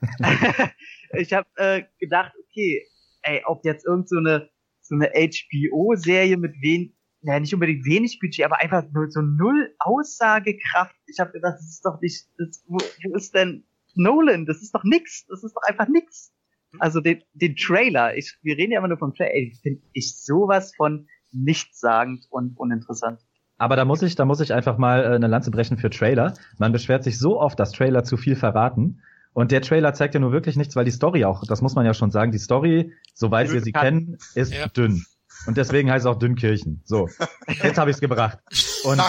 ich 1.18 1.32
habe 1.32 1.48
äh, 1.56 1.82
gedacht, 2.00 2.32
okay, 2.42 2.86
ey, 3.22 3.42
ob 3.44 3.64
jetzt 3.64 3.86
irgend 3.86 4.08
so 4.08 4.16
eine 4.16 4.50
so 4.82 4.96
eine 4.96 5.10
HBO-Serie 5.14 6.36
mit 6.36 6.54
wen, 6.60 6.94
ja 7.22 7.38
nicht 7.38 7.54
unbedingt 7.54 7.84
wenig 7.84 8.18
Budget, 8.20 8.44
aber 8.44 8.60
einfach 8.60 8.84
nur 8.92 9.10
so 9.10 9.20
null 9.20 9.74
Aussagekraft. 9.78 10.94
Ich 11.06 11.20
habe 11.20 11.32
gedacht, 11.32 11.54
das 11.54 11.70
ist 11.70 11.84
doch 11.84 12.00
nicht, 12.00 12.26
das, 12.36 12.64
wo, 12.66 12.78
wo 12.78 13.16
ist 13.16 13.34
denn 13.34 13.64
Nolan? 13.94 14.44
Das 14.44 14.60
ist 14.60 14.74
doch 14.74 14.84
nix. 14.84 15.24
Das 15.26 15.44
ist 15.44 15.54
doch 15.54 15.62
einfach 15.68 15.88
nix. 15.88 16.32
Also 16.78 17.00
den, 17.00 17.22
den 17.34 17.54
Trailer, 17.54 18.16
ich, 18.16 18.36
wir 18.42 18.56
reden 18.56 18.72
ja 18.72 18.78
immer 18.78 18.88
nur 18.88 18.98
vom 18.98 19.14
Trailer, 19.14 19.34
ey, 19.34 19.52
finde 19.62 19.82
ich 19.92 20.16
sowas 20.16 20.74
von 20.74 21.06
nichtssagend 21.30 22.26
und 22.30 22.58
uninteressant. 22.58 23.20
Aber 23.62 23.76
da 23.76 23.84
muss 23.84 24.02
ich, 24.02 24.16
da 24.16 24.24
muss 24.24 24.40
ich 24.40 24.52
einfach 24.52 24.76
mal 24.76 25.04
äh, 25.04 25.14
eine 25.14 25.28
Lanze 25.28 25.52
brechen 25.52 25.76
für 25.78 25.88
Trailer. 25.88 26.34
Man 26.58 26.72
beschwert 26.72 27.04
sich 27.04 27.16
so 27.16 27.40
oft, 27.40 27.60
dass 27.60 27.70
Trailer 27.70 28.02
zu 28.02 28.16
viel 28.16 28.34
verraten. 28.34 29.02
Und 29.34 29.52
der 29.52 29.62
Trailer 29.62 29.94
zeigt 29.94 30.14
ja 30.14 30.20
nur 30.20 30.32
wirklich 30.32 30.56
nichts, 30.56 30.74
weil 30.74 30.84
die 30.84 30.90
Story 30.90 31.24
auch, 31.24 31.44
das 31.46 31.62
muss 31.62 31.76
man 31.76 31.86
ja 31.86 31.94
schon 31.94 32.10
sagen, 32.10 32.32
die 32.32 32.38
Story, 32.38 32.92
soweit 33.14 33.52
wir 33.52 33.60
sie 33.60 33.70
kennen, 33.70 34.18
ist 34.34 34.52
Ja. 34.52 34.66
dünn. 34.66 35.04
Und 35.46 35.58
deswegen 35.58 35.92
heißt 35.92 36.04
es 36.04 36.10
auch 36.10 36.18
Dünnkirchen. 36.18 36.82
So, 36.84 37.08
jetzt 37.62 37.78
habe 37.78 37.90
ich 37.90 37.96
es 37.96 38.00
gebracht. 38.00 38.38
Und 38.82 39.00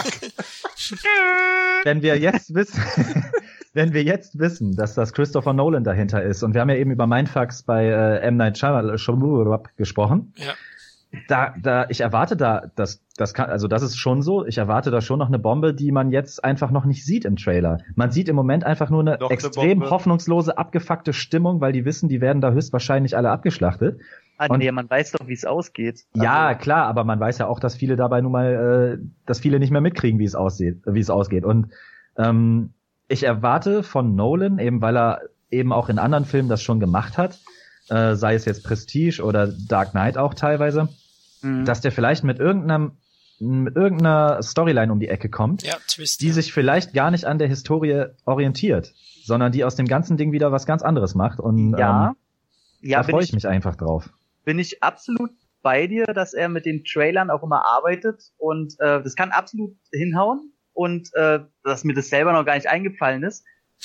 wenn 1.82 2.02
wir 2.02 2.16
jetzt 2.18 2.54
wissen, 2.54 2.80
wenn 3.72 3.92
wir 3.92 4.04
jetzt 4.04 4.38
wissen, 4.38 4.76
dass 4.76 4.94
das 4.94 5.12
Christopher 5.14 5.52
Nolan 5.52 5.82
dahinter 5.82 6.22
ist, 6.22 6.44
und 6.44 6.54
wir 6.54 6.60
haben 6.60 6.70
ja 6.70 6.76
eben 6.76 6.92
über 6.92 7.08
Mindfucks 7.08 7.64
bei 7.64 7.86
äh, 7.86 8.18
M. 8.20 8.36
Night 8.36 8.56
Shyamalan 8.56 8.96
gesprochen, 9.76 10.32
Ja. 10.36 10.52
Da, 11.28 11.54
da, 11.60 11.86
ich 11.88 12.00
erwarte 12.00 12.36
da, 12.36 12.70
das, 12.76 13.02
das 13.16 13.34
kann, 13.34 13.50
also 13.50 13.68
das 13.68 13.82
ist 13.82 13.96
schon 13.96 14.22
so, 14.22 14.44
ich 14.46 14.58
erwarte 14.58 14.90
da 14.90 15.00
schon 15.00 15.18
noch 15.18 15.28
eine 15.28 15.38
Bombe, 15.38 15.74
die 15.74 15.92
man 15.92 16.10
jetzt 16.10 16.44
einfach 16.44 16.70
noch 16.70 16.84
nicht 16.84 17.04
sieht 17.04 17.24
im 17.24 17.36
Trailer. 17.36 17.78
Man 17.94 18.10
sieht 18.10 18.28
im 18.28 18.36
Moment 18.36 18.64
einfach 18.64 18.90
nur 18.90 19.00
eine 19.00 19.18
Doch 19.18 19.30
eine 19.30 19.34
extrem 19.34 19.78
Bombe. 19.80 19.90
hoffnungslose, 19.90 20.56
abgefuckte 20.58 21.12
Stimmung, 21.12 21.60
weil 21.60 21.72
die 21.72 21.84
wissen, 21.84 22.08
die 22.08 22.20
werden 22.20 22.40
da 22.40 22.52
höchstwahrscheinlich 22.52 23.16
alle 23.16 23.30
abgeschlachtet. 23.30 24.00
Ah, 24.38 24.46
Und- 24.48 24.58
nee, 24.58 24.70
man 24.72 24.88
weiß 24.90 25.12
doch, 25.12 25.26
wie 25.28 25.32
es 25.32 25.44
ausgeht. 25.44 26.04
Ja, 26.14 26.48
Also, 26.48 26.60
klar, 26.60 26.86
aber 26.86 27.04
man 27.04 27.20
weiß 27.20 27.38
ja 27.38 27.46
auch, 27.46 27.60
dass 27.60 27.74
viele 27.76 27.96
dabei 27.96 28.20
nun 28.20 28.32
mal, 28.32 28.98
äh, 29.00 29.06
dass 29.26 29.38
viele 29.40 29.58
nicht 29.60 29.70
mehr 29.70 29.80
mitkriegen, 29.80 30.18
wie 30.18 30.24
es 30.24 30.34
aussieht, 30.34 30.82
wie 30.86 31.00
es 31.00 31.10
ausgeht. 31.10 31.44
Und 31.44 31.68
ähm, 32.16 32.72
ich 33.08 33.22
erwarte 33.22 33.82
von 33.82 34.14
Nolan, 34.16 34.58
eben 34.58 34.80
weil 34.82 34.96
er 34.96 35.20
eben 35.50 35.72
auch 35.72 35.88
in 35.88 35.98
anderen 35.98 36.24
Filmen 36.24 36.48
das 36.48 36.62
schon 36.62 36.80
gemacht 36.80 37.16
hat, 37.18 37.38
äh, 37.90 38.14
sei 38.16 38.34
es 38.34 38.44
jetzt 38.44 38.64
Prestige 38.64 39.22
oder 39.22 39.46
Dark 39.68 39.90
Knight 39.92 40.16
auch 40.18 40.34
teilweise, 40.34 40.88
mhm. 41.44 41.64
dass 41.64 41.80
der 41.80 41.92
vielleicht 41.92 42.24
mit 42.24 42.38
irgendeinem 42.38 42.92
mit 43.40 43.74
irgendeiner 43.74 44.42
Storyline 44.42 44.92
um 44.92 45.00
die 45.00 45.08
Ecke 45.08 45.28
kommt, 45.28 45.64
Ja, 45.64 45.76
Twist. 45.88 46.20
die 46.20 46.28
ja. 46.28 46.32
sich 46.32 46.52
vielleicht 46.52 46.94
gar 46.94 47.10
nicht 47.10 47.24
an 47.24 47.38
der 47.38 47.48
Historie 47.48 48.06
orientiert, 48.24 48.94
sondern 49.24 49.50
die 49.50 49.64
aus 49.64 49.74
dem 49.74 49.86
ganzen 49.86 50.16
Ding 50.16 50.30
wieder 50.32 50.52
was 50.52 50.66
ganz 50.66 50.82
anderes 50.82 51.14
macht. 51.16 51.40
Und 51.40 51.76
ja, 51.76 52.10
ähm, 52.10 52.16
ja, 52.80 52.98
da 52.98 53.02
freue 53.02 53.22
ich, 53.22 53.30
ich 53.30 53.34
mich 53.34 53.48
einfach 53.48 53.74
drauf. 53.74 54.08
bin 54.44 54.58
ich 54.58 54.82
absolut 54.82 55.30
bei 55.62 55.86
dir, 55.88 56.04
dass 56.04 56.32
er 56.32 56.48
mit 56.48 56.64
den 56.64 56.84
Trailern 56.84 57.30
auch 57.30 57.42
immer 57.42 57.66
arbeitet 57.66 58.22
und 58.36 58.74
äh, 58.78 59.02
das 59.02 59.16
kann 59.16 59.30
absolut 59.30 59.74
hinhauen 59.92 60.52
und 60.72 61.08
äh, 61.14 61.40
dass 61.64 61.84
mir 61.84 61.94
das 61.94 62.10
selber 62.10 62.32
noch 62.32 62.44
gar 62.44 62.54
nicht 62.54 62.68
eingefallen 62.68 63.24
ist. 63.24 63.44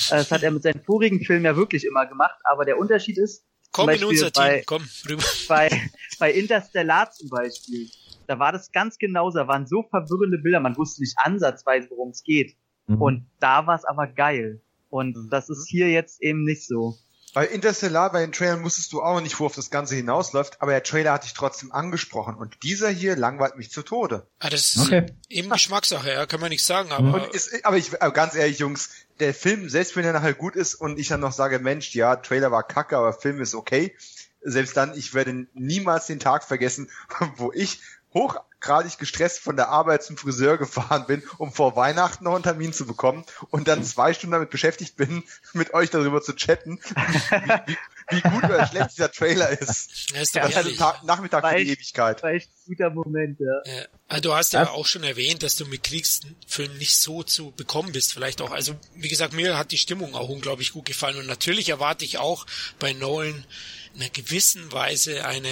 Äh, 0.10 0.18
das 0.18 0.32
hat 0.32 0.44
er 0.44 0.52
mit 0.52 0.62
seinen 0.62 0.82
vorigen 0.84 1.22
Filmen 1.22 1.46
ja 1.46 1.56
wirklich 1.56 1.86
immer 1.86 2.06
gemacht, 2.06 2.38
aber 2.44 2.66
der 2.66 2.78
Unterschied 2.78 3.18
ist, 3.18 3.46
Komm 3.72 3.84
in 3.84 3.88
Beispiel 3.94 4.08
unser 4.08 4.32
Team, 4.32 4.44
bei- 4.44 4.64
komm 4.66 4.84
rüber. 5.08 5.24
bei, 5.48 5.70
bei 6.20 6.32
Interstellar 6.32 7.12
zum 7.12 7.30
Beispiel, 7.30 7.88
da 8.28 8.40
war 8.40 8.52
das 8.52 8.72
ganz 8.72 8.98
genauso, 8.98 9.38
da 9.40 9.48
waren 9.48 9.68
so 9.68 9.84
verwirrende 9.84 10.38
Bilder, 10.40 10.60
man 10.60 10.76
wusste 10.78 11.02
nicht 11.02 11.16
ansatzweise, 11.18 11.90
worum 11.92 12.10
es 12.10 12.24
geht. 12.24 12.56
Mhm. 12.88 13.02
Und 13.02 13.26
da 13.40 13.66
war 13.68 13.76
es 13.76 13.86
aber 13.86 14.08
geil. 14.08 14.62
Und 14.90 15.16
das 15.32 15.50
ist 15.50 15.68
hier 15.70 15.90
jetzt 15.90 16.22
eben 16.22 16.44
nicht 16.44 16.66
so. 16.66 16.96
Bei 17.34 17.46
Interstellar, 17.46 18.12
bei 18.12 18.22
den 18.22 18.32
Trailern 18.32 18.64
wusstest 18.64 18.92
du 18.92 19.02
auch 19.02 19.16
noch 19.16 19.22
nicht, 19.22 19.40
worauf 19.40 19.56
das 19.56 19.70
Ganze 19.70 19.96
hinausläuft, 19.96 20.62
aber 20.62 20.72
der 20.72 20.84
Trailer 20.84 21.14
hat 21.14 21.24
dich 21.24 21.34
trotzdem 21.34 21.72
angesprochen 21.72 22.36
und 22.36 22.64
dieser 22.64 22.90
hier 22.90 23.16
langweilt 23.16 23.56
mich 23.56 23.72
zu 23.72 23.84
Tode. 23.84 24.28
Ah, 24.40 24.50
das 24.50 24.76
ist 24.76 24.80
Okay. 24.88 25.06
eben 25.30 25.50
Geschmackssache, 25.50 26.12
ja, 26.12 26.26
kann 26.26 26.40
man 26.40 26.50
nicht 26.50 26.64
sagen, 26.66 26.92
aber 26.92 27.14
Und 27.14 27.34
ist, 27.34 27.64
aber 27.66 27.78
ich, 27.78 28.02
aber 28.02 28.14
ganz 28.14 28.36
ehrlich, 28.36 28.60
Jungs, 28.60 28.90
der 29.20 29.34
Film, 29.34 29.70
selbst 29.70 29.96
wenn 29.96 30.06
er 30.06 30.14
nachher 30.14 30.34
gut 30.34 30.56
ist 30.56 30.76
und 30.76 30.98
ich 30.98 31.08
dann 31.08 31.20
noch 31.20 31.34
sage, 31.34 31.60
Mensch, 31.60 31.94
ja, 31.94 32.16
Trailer 32.16 32.52
war 32.52 32.64
kacke, 32.64 32.98
aber 32.98 33.14
Film 33.14 33.42
ist 33.42 33.54
okay, 33.54 33.96
selbst 34.42 34.78
dann, 34.78 34.98
ich 34.98 35.14
werde 35.14 35.48
niemals 35.54 36.08
den 36.08 36.20
Tag 36.20 36.44
vergessen, 36.44 36.90
wo 37.36 37.52
ich 37.54 37.82
hochgradig 38.14 38.98
gestresst 38.98 39.40
von 39.40 39.56
der 39.56 39.70
Arbeit 39.70 40.04
zum 40.04 40.18
Friseur 40.18 40.58
gefahren 40.58 41.06
bin, 41.08 41.24
um 41.38 41.54
vor 41.54 41.76
Weihnachten 41.76 42.24
noch 42.24 42.34
einen 42.34 42.44
Termin 42.44 42.74
zu 42.74 42.86
bekommen 42.86 43.24
und 43.52 43.68
dann 43.68 43.84
zwei 43.84 44.14
Stunden 44.14 44.32
damit 44.34 44.50
beschäftigt 44.50 44.96
bin, 44.98 45.24
mit 45.54 45.74
euch 45.74 45.90
darüber 45.92 46.22
zu 46.22 46.34
chatten, 46.36 46.80
wie, 46.80 47.68
wie, 47.68 47.78
wie 48.18 48.22
gut 48.22 48.44
oder 48.44 48.66
schlecht 48.68 48.92
dieser 48.98 49.12
Trailer 49.12 49.50
ist. 49.50 50.12
ja, 50.12 50.20
Das 50.20 50.30
ist 50.30 50.38
ein 50.38 50.52
ehrlich. 50.52 50.78
Tag, 50.78 51.04
Nachmittag 51.04 51.48
für 51.48 51.56
die 51.58 51.66
Weiß- 51.72 51.74
Ewigkeit. 51.78 52.24
War 52.24 52.32
echt 52.32 52.50
ein 52.50 52.66
guter 52.76 52.90
Moment, 52.90 53.40
ja. 53.40 53.62
Ja. 53.74 53.84
Also 54.08 54.22
du 54.24 54.34
hast 54.34 54.54
ja 54.54 54.62
Was? 54.64 54.70
auch 54.70 54.88
schon 54.88 55.04
erwähnt, 55.04 55.44
dass 55.44 55.56
du 55.56 55.66
mit 55.68 55.84
Kriegsfilmen 55.84 56.78
nicht 56.80 56.98
so 57.00 57.22
zu 57.22 57.52
bekommen 57.52 57.92
bist, 57.92 58.12
vielleicht 58.14 58.42
auch. 58.42 58.52
Also 58.52 58.76
wie 58.96 59.08
gesagt, 59.08 59.34
mir 59.34 59.58
hat 59.58 59.72
die 59.72 59.78
Stimmung 59.78 60.16
auch 60.16 60.30
unglaublich 60.30 60.74
gut 60.74 60.86
gefallen 60.86 61.18
und 61.18 61.28
natürlich 61.28 61.70
erwarte 61.70 62.06
ich 62.06 62.18
auch 62.18 62.48
bei 62.80 62.94
Nolan 62.94 63.46
in 63.94 64.02
einer 64.02 64.10
gewissen 64.10 64.72
Weise 64.72 65.26
eine 65.26 65.50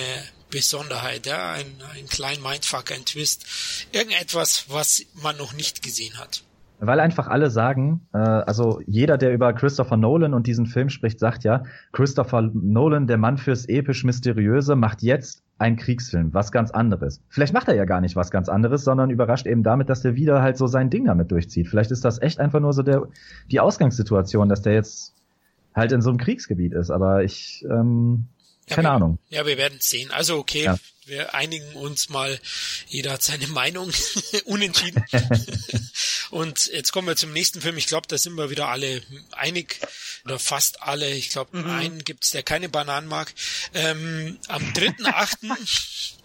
Besonderheit, 0.50 1.26
ja, 1.26 1.54
ein, 1.54 1.66
ein 1.96 2.08
kleinen 2.08 2.42
Mindfuck, 2.42 2.92
ein 2.92 3.06
Twist, 3.06 3.46
irgendetwas, 3.92 4.66
was 4.70 5.06
man 5.22 5.38
noch 5.38 5.54
nicht 5.54 5.82
gesehen 5.82 6.18
hat. 6.18 6.44
Weil 6.80 7.00
einfach 7.00 7.28
alle 7.28 7.50
sagen, 7.50 8.02
äh, 8.14 8.20
also 8.20 8.82
jeder, 8.86 9.18
der 9.18 9.34
über 9.34 9.52
Christopher 9.54 9.98
Nolan 9.98 10.36
und 10.36 10.46
diesen 10.46 10.68
Film 10.68 10.90
spricht, 10.90 11.20
sagt 11.20 11.44
ja, 11.44 11.64
Christopher 11.92 12.44
Nolan, 12.54 13.08
der 13.08 13.18
Mann 13.18 13.38
fürs 13.38 13.68
episch-mysteriöse, 13.68 14.76
macht 14.76 15.02
jetzt 15.02 15.42
einen 15.58 15.76
Kriegsfilm, 15.76 16.36
was 16.36 16.52
ganz 16.52 16.70
anderes. 16.70 17.20
Vielleicht 17.30 17.54
macht 17.54 17.68
er 17.68 17.76
ja 17.76 17.86
gar 17.86 18.00
nicht 18.00 18.16
was 18.16 18.30
ganz 18.30 18.48
anderes, 18.48 18.84
sondern 18.84 19.10
überrascht 19.10 19.48
eben 19.48 19.64
damit, 19.64 19.90
dass 19.90 20.02
der 20.02 20.16
wieder 20.16 20.44
halt 20.44 20.56
so 20.58 20.68
sein 20.68 20.92
Ding 20.92 21.06
damit 21.06 21.32
durchzieht. 21.32 21.68
Vielleicht 21.68 21.90
ist 21.90 22.06
das 22.06 22.22
echt 22.22 22.40
einfach 22.40 22.60
nur 22.60 22.74
so 22.74 22.84
der 22.84 23.08
die 23.50 23.60
Ausgangssituation, 23.60 24.48
dass 24.48 24.62
der 24.62 24.74
jetzt 24.74 25.16
halt 25.74 25.92
in 25.92 26.02
so 26.02 26.10
einem 26.10 26.20
Kriegsgebiet 26.20 26.74
ist. 26.74 26.92
Aber 26.92 27.24
ich, 27.24 27.66
ähm, 27.70 28.26
Ja, 28.70 28.76
keine 28.76 28.88
wir- 28.90 28.94
Ahnung. 28.94 29.20
Ja, 29.30 29.46
wir 29.46 29.58
werden 29.58 29.80
sehen. 29.82 30.12
Also 30.12 30.38
okay, 30.38 30.64
Ja. 30.64 30.78
wir 31.06 31.34
einigen 31.34 31.74
uns 31.76 32.10
mal, 32.10 32.40
jeder 32.88 33.12
hat 33.14 33.24
seine 33.24 33.48
Meinung, 33.48 33.92
unentschieden. 34.46 35.04
Und 36.30 36.68
jetzt 36.68 36.92
kommen 36.92 37.08
wir 37.08 37.16
zum 37.16 37.32
nächsten 37.32 37.62
Film. 37.62 37.78
Ich 37.78 37.88
glaube, 37.88 38.08
da 38.08 38.18
sind 38.18 38.36
wir 38.36 38.50
wieder 38.50 38.68
alle 38.68 39.02
einig. 39.32 39.80
Oder 40.28 40.40
fast 40.40 40.82
alle. 40.84 41.10
Ich 41.14 41.30
glaube, 41.30 41.58
mhm. 41.58 41.70
einen 41.70 42.04
gibt's, 42.04 42.32
der 42.32 42.44
keine 42.44 42.68
Bananen 42.68 43.08
mag. 43.08 43.34
Ähm, 43.74 44.38
am 44.50 44.62
3.8. 44.74 45.48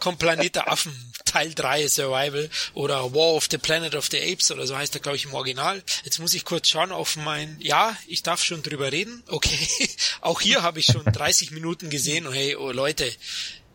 kommt 0.00 0.18
Planet 0.18 0.56
der 0.56 0.68
Affen, 0.68 0.92
Teil 1.24 1.54
3 1.54 1.86
Survival 1.86 2.50
oder 2.74 3.14
War 3.14 3.34
of 3.34 3.46
the 3.48 3.58
Planet 3.58 3.94
of 3.94 4.08
the 4.10 4.20
Apes 4.20 4.50
oder 4.50 4.66
so 4.66 4.76
heißt 4.76 4.96
er, 4.96 5.00
glaube 5.00 5.16
ich, 5.16 5.26
im 5.26 5.34
Original. 5.34 5.80
Jetzt 6.04 6.18
muss 6.18 6.34
ich 6.34 6.44
kurz 6.44 6.68
schauen 6.68 6.90
auf 6.90 7.14
mein, 7.16 7.56
ja, 7.60 7.96
ich 8.08 8.24
darf 8.24 8.42
schon 8.42 8.64
drüber 8.64 8.90
reden. 8.90 9.22
Okay, 9.28 9.68
auch 10.20 10.40
hier 10.40 10.62
habe 10.62 10.80
ich 10.80 10.86
schon 10.86 11.04
30 11.04 11.52
Minuten 11.52 11.88
gesehen 11.88 12.26
und 12.26 12.34
hey, 12.34 12.56
oh 12.56 12.72
Leute, 12.72 13.12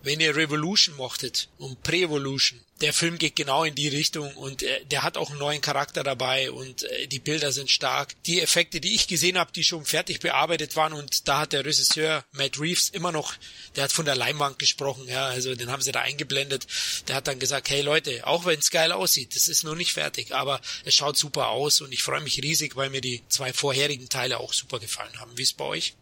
wenn 0.08 0.22
ihr 0.22 0.36
Revolution 0.36 0.96
mochtet 0.96 1.50
und 1.58 1.84
Pre-Evolution, 1.84 2.62
der 2.80 2.94
Film 2.94 3.18
geht 3.18 3.36
genau 3.36 3.66
in 3.66 3.76
die 3.76 3.90
Richtung 3.90 4.34
und 4.36 4.64
äh, 4.64 4.86
der 4.86 5.04
hat 5.04 5.18
auch 5.18 5.32
einen 5.32 5.40
neuen 5.40 5.60
Charakter 5.60 6.02
dabei 6.02 6.50
und 6.50 6.84
äh, 6.84 7.08
die 7.08 7.20
Bilder 7.20 7.52
sind 7.52 7.70
stark. 7.70 8.14
Die 8.24 8.40
Effekte, 8.40 8.80
die 8.80 8.96
ich 8.96 9.08
gesehen 9.08 9.38
habe, 9.38 9.52
die 9.52 9.66
schon 9.66 9.84
fertig 9.84 10.22
bearbeitet 10.22 10.78
waren 10.78 10.94
und 10.94 11.28
da 11.28 11.40
hat 11.40 11.52
der 11.52 11.66
Regisseur 11.66 12.24
Matt 12.32 12.58
Reeves 12.58 12.90
immer 12.90 13.12
noch, 13.12 13.34
der 13.76 13.84
hat 13.84 13.92
von 13.92 14.06
der 14.06 14.16
Leinwand 14.16 14.60
gesprochen, 14.60 15.08
ja, 15.08 15.26
also 15.26 15.56
den 15.56 15.72
haben 15.72 15.82
sie 15.82 15.92
da 15.92 16.02
eingeblendet. 16.02 16.68
Der 17.10 17.16
hat 17.16 17.28
dann 17.28 17.40
gesagt, 17.40 17.70
hey 17.70 17.82
Leute, 17.82 18.26
auch 18.26 18.46
wenn 18.46 18.60
es 18.60 18.72
geil 18.72 18.94
aussieht, 18.94 19.36
das 19.36 19.50
ist 19.50 19.66
noch 19.66 19.76
nicht 19.76 19.92
fertig, 19.92 20.34
aber 20.34 20.62
es 20.86 20.96
schaut 20.96 21.18
super 21.18 21.50
aus 21.50 21.82
und 21.82 21.92
ich 21.92 22.02
freue 22.02 22.22
mich 22.22 22.42
riesig, 22.42 22.78
weil 22.78 22.90
mir 22.90 23.02
die 23.02 23.24
zwei 23.28 23.52
vorherigen 23.52 24.08
Teile 24.08 24.40
auch 24.40 24.54
super 24.54 24.80
gefallen 24.80 25.20
haben. 25.20 25.32
Wie 25.36 25.44
ist 25.44 25.58
bei 25.58 25.66
euch? 25.66 25.96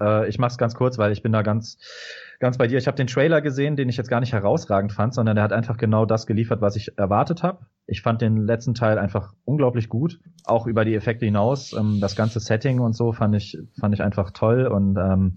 Äh, 0.00 0.28
ich 0.28 0.38
mach's 0.38 0.58
ganz 0.58 0.74
kurz, 0.74 0.98
weil 0.98 1.12
ich 1.12 1.22
bin 1.22 1.32
da 1.32 1.42
ganz 1.42 1.78
ganz 2.42 2.58
bei 2.58 2.66
dir. 2.66 2.76
Ich 2.76 2.88
habe 2.88 2.96
den 2.96 3.06
Trailer 3.06 3.40
gesehen, 3.40 3.76
den 3.76 3.88
ich 3.88 3.96
jetzt 3.96 4.10
gar 4.10 4.18
nicht 4.18 4.32
herausragend 4.32 4.92
fand, 4.92 5.14
sondern 5.14 5.36
der 5.36 5.44
hat 5.44 5.52
einfach 5.52 5.76
genau 5.76 6.04
das 6.04 6.26
geliefert, 6.26 6.60
was 6.60 6.74
ich 6.74 6.98
erwartet 6.98 7.44
habe. 7.44 7.66
Ich 7.86 8.02
fand 8.02 8.20
den 8.20 8.36
letzten 8.36 8.74
Teil 8.74 8.98
einfach 8.98 9.32
unglaublich 9.44 9.88
gut, 9.88 10.18
auch 10.44 10.66
über 10.66 10.84
die 10.84 10.96
Effekte 10.96 11.24
hinaus. 11.24 11.72
Ähm, 11.72 11.98
das 12.00 12.16
ganze 12.16 12.40
Setting 12.40 12.80
und 12.80 12.94
so 12.94 13.12
fand 13.12 13.36
ich 13.36 13.58
fand 13.78 13.94
ich 13.94 14.02
einfach 14.02 14.32
toll 14.32 14.66
und 14.66 14.96
ähm, 14.96 15.36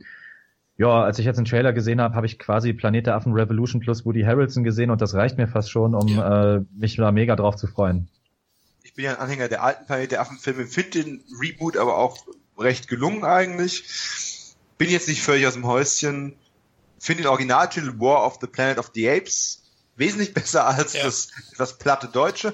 ja, 0.77 1.03
als 1.03 1.19
ich 1.19 1.25
jetzt 1.25 1.37
den 1.37 1.45
Trailer 1.45 1.73
gesehen 1.73 2.01
habe, 2.01 2.15
habe 2.15 2.25
ich 2.25 2.39
quasi 2.39 2.73
Planet 2.73 3.05
der 3.05 3.15
Affen 3.15 3.33
Revolution 3.33 3.81
plus 3.81 4.03
Woody 4.03 4.23
Harrelson 4.23 4.63
gesehen 4.63 4.89
und 4.89 4.99
das 4.99 5.13
reicht 5.13 5.37
mir 5.37 5.47
fast 5.47 5.69
schon, 5.69 5.93
um 5.93 6.07
ja. 6.07 6.55
äh, 6.55 6.61
mich 6.75 6.95
da 6.97 7.11
mega 7.11 7.35
drauf 7.35 7.55
zu 7.55 7.67
freuen. 7.67 8.09
Ich 8.81 8.95
bin 8.95 9.05
ja 9.05 9.11
ein 9.11 9.19
Anhänger 9.19 9.47
der 9.47 9.63
alten 9.63 9.85
Planet 9.85 10.11
der 10.11 10.21
Affen 10.21 10.39
Filme, 10.39 10.65
finde 10.65 11.03
den 11.03 11.23
Reboot 11.39 11.77
aber 11.77 11.99
auch 11.99 12.17
recht 12.57 12.87
gelungen 12.87 13.23
eigentlich. 13.23 13.83
Bin 14.79 14.89
jetzt 14.89 15.07
nicht 15.07 15.21
völlig 15.21 15.45
aus 15.45 15.53
dem 15.53 15.67
Häuschen 15.67 16.33
finde 16.99 17.23
den 17.23 17.29
Originaltitel 17.29 17.99
War 17.99 18.25
of 18.25 18.37
the 18.41 18.47
Planet 18.47 18.77
of 18.77 18.91
the 18.93 19.09
Apes 19.09 19.63
wesentlich 19.95 20.33
besser 20.33 20.65
als 20.67 20.93
ja. 20.93 21.03
das, 21.03 21.29
das 21.57 21.77
platte 21.77 22.07
Deutsche. 22.07 22.53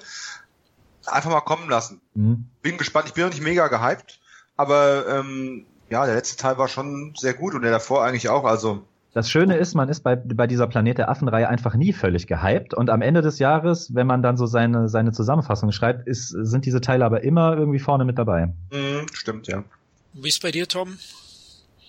Einfach 1.05 1.31
mal 1.31 1.41
kommen 1.41 1.69
lassen. 1.69 1.99
Mhm. 2.13 2.45
Bin 2.61 2.77
gespannt. 2.77 3.07
Ich 3.07 3.13
bin 3.13 3.23
noch 3.23 3.31
nicht 3.31 3.41
mega 3.41 3.67
gehypt, 3.67 4.19
aber 4.55 5.07
ähm, 5.07 5.65
ja, 5.89 6.05
der 6.05 6.15
letzte 6.15 6.37
Teil 6.37 6.57
war 6.57 6.67
schon 6.67 7.13
sehr 7.17 7.33
gut 7.33 7.55
und 7.55 7.63
der 7.63 7.71
davor 7.71 8.03
eigentlich 8.03 8.29
auch. 8.29 8.45
Also 8.45 8.85
das 9.13 9.29
Schöne 9.29 9.57
ist, 9.57 9.75
man 9.75 9.89
ist 9.89 10.01
bei, 10.01 10.15
bei 10.15 10.47
dieser 10.47 10.67
Planet 10.67 10.99
der 10.99 11.09
Affen-Reihe 11.09 11.49
einfach 11.49 11.75
nie 11.75 11.91
völlig 11.91 12.27
gehypt. 12.27 12.73
Und 12.73 12.89
am 12.89 13.01
Ende 13.01 13.21
des 13.21 13.39
Jahres, 13.39 13.93
wenn 13.93 14.07
man 14.07 14.23
dann 14.23 14.37
so 14.37 14.45
seine, 14.45 14.87
seine 14.87 15.11
Zusammenfassung 15.11 15.73
schreibt, 15.73 16.07
ist, 16.07 16.29
sind 16.29 16.65
diese 16.65 16.79
Teile 16.79 17.03
aber 17.03 17.21
immer 17.23 17.57
irgendwie 17.57 17.79
vorne 17.79 18.05
mit 18.05 18.17
dabei. 18.17 18.53
Mhm, 18.71 19.07
stimmt, 19.11 19.47
ja. 19.47 19.65
Wie 20.13 20.29
ist 20.29 20.41
bei 20.41 20.51
dir, 20.51 20.65
Tom? 20.65 20.97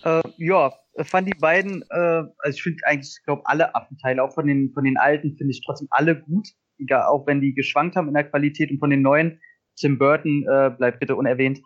Äh, 0.03 0.23
ja, 0.37 0.73
fand 0.99 1.27
die 1.29 1.39
beiden, 1.39 1.83
äh, 1.91 2.25
also 2.39 2.57
ich 2.57 2.63
finde 2.63 2.79
eigentlich, 2.85 3.17
ich 3.19 3.25
glaube, 3.25 3.43
alle 3.45 3.75
Affenteile, 3.75 4.23
auch 4.23 4.35
von 4.35 4.47
den, 4.47 4.73
von 4.73 4.85
den 4.85 4.97
alten, 4.97 5.37
finde 5.37 5.53
ich 5.53 5.63
trotzdem 5.65 5.89
alle 5.91 6.21
gut. 6.21 6.49
Egal, 6.79 7.05
auch 7.05 7.27
wenn 7.27 7.41
die 7.41 7.55
geschwankt 7.55 7.97
haben 7.97 8.09
in 8.09 8.15
der 8.15 8.29
Qualität 8.29 8.71
und 8.71 8.79
von 8.79 8.91
den 8.91 9.03
neuen, 9.03 9.41
Tim 9.77 9.99
Burton 9.99 10.45
äh, 10.49 10.71
bleibt 10.71 11.01
bitte 11.01 11.17
unerwähnt. 11.17 11.61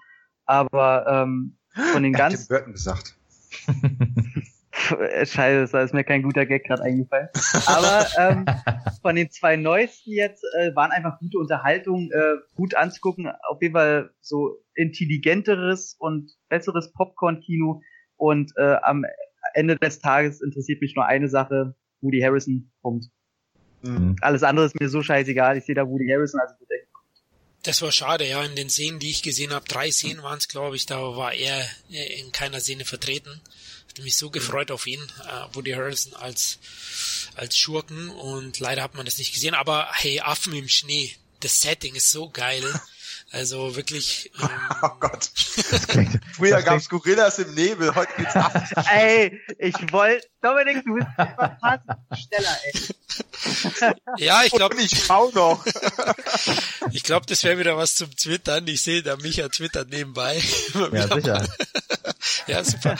Aber 0.44 1.06
ähm, 1.08 1.58
von 1.92 2.02
den 2.02 2.12
ganz. 2.12 2.46
Tim 2.46 2.56
Burton 2.56 2.72
gesagt. 2.72 3.16
Scheiße, 5.24 5.72
da 5.72 5.82
ist 5.82 5.94
mir 5.94 6.04
kein 6.04 6.22
guter 6.22 6.44
Gag 6.46 6.64
gerade 6.64 6.82
eingefallen. 6.82 7.28
Aber 7.66 8.06
ähm, 8.18 8.44
von 9.02 9.16
den 9.16 9.30
zwei 9.30 9.56
neuesten 9.56 10.12
jetzt 10.12 10.44
äh, 10.58 10.74
waren 10.76 10.90
einfach 10.92 11.18
gute 11.18 11.38
Unterhaltung, 11.38 12.10
äh, 12.12 12.34
gut 12.54 12.74
anzugucken. 12.74 13.28
Auf 13.48 13.60
jeden 13.62 13.74
Fall 13.74 14.10
so 14.20 14.62
intelligenteres 14.74 15.96
und 15.98 16.30
besseres 16.48 16.92
Popcorn-Kino 16.92 17.80
und 18.16 18.52
äh, 18.56 18.76
am 18.82 19.04
Ende 19.54 19.76
des 19.76 20.00
Tages 20.00 20.40
interessiert 20.40 20.80
mich 20.80 20.94
nur 20.94 21.06
eine 21.06 21.28
Sache, 21.28 21.74
Woody 22.00 22.20
Harrison, 22.20 22.70
Punkt. 22.82 23.06
Mhm. 23.82 24.16
Alles 24.20 24.42
andere 24.42 24.66
ist 24.66 24.78
mir 24.78 24.88
so 24.88 25.02
scheißegal, 25.02 25.56
ich 25.56 25.64
sehe 25.64 25.74
da 25.74 25.86
Woody 25.86 26.08
Harrison 26.08 26.40
als 26.40 26.58
Bedeckt. 26.58 26.88
Das 27.62 27.82
war 27.82 27.90
schade, 27.90 28.28
ja. 28.28 28.44
In 28.44 28.54
den 28.54 28.70
Szenen, 28.70 29.00
die 29.00 29.10
ich 29.10 29.22
gesehen 29.22 29.52
habe, 29.52 29.66
drei 29.66 29.90
Szenen 29.90 30.22
waren 30.22 30.38
es, 30.38 30.46
glaube 30.46 30.76
ich, 30.76 30.86
da 30.86 31.00
war 31.16 31.34
er 31.34 31.64
in 31.88 32.30
keiner 32.30 32.60
Szene 32.60 32.84
vertreten. 32.84 33.40
Hatte 33.88 34.02
mich 34.02 34.16
so 34.16 34.30
gefreut 34.30 34.70
auf 34.70 34.86
ihn, 34.86 35.00
äh, 35.00 35.54
Woody 35.54 35.72
Harrison 35.72 36.14
als, 36.14 36.60
als 37.34 37.56
Schurken 37.56 38.10
und 38.10 38.60
leider 38.60 38.82
hat 38.82 38.94
man 38.94 39.04
das 39.04 39.18
nicht 39.18 39.34
gesehen. 39.34 39.54
Aber 39.54 39.88
hey, 39.92 40.20
Affen 40.20 40.54
im 40.54 40.68
Schnee, 40.68 41.10
das 41.40 41.60
Setting 41.60 41.94
ist 41.96 42.10
so 42.10 42.30
geil. 42.30 42.62
Also 43.32 43.76
wirklich. 43.76 44.30
Ähm, 44.46 44.50
oh 44.82 44.90
Gott. 45.00 45.30
Früher 46.32 46.62
gab 46.62 46.78
es 46.78 46.88
Gorillas 46.88 47.38
im 47.38 47.54
Nebel, 47.54 47.94
heute 47.94 48.12
geht's 48.16 48.36
ab. 48.36 48.52
ey, 48.92 49.40
ich 49.58 49.74
wollte. 49.92 50.26
Dominik, 50.42 50.84
du 50.84 50.94
bist 50.94 51.08
einfach 51.16 51.96
schneller, 52.14 52.58
ey. 52.64 54.24
Ja, 54.24 54.44
ich 54.44 54.52
glaube. 54.52 54.76
Ich 54.76 55.04
schau 55.04 55.30
noch. 55.30 55.64
ich 56.92 57.02
glaube, 57.02 57.26
das 57.26 57.42
wäre 57.44 57.58
wieder 57.58 57.76
was 57.76 57.94
zum 57.94 58.14
Twittern. 58.14 58.66
Ich 58.68 58.82
sehe 58.82 59.02
da 59.02 59.16
Micha 59.16 59.48
twittert 59.48 59.88
nebenbei. 59.88 60.40
ja, 60.92 61.08
sicher. 61.08 61.48
ja, 62.46 62.64
super. 62.64 62.96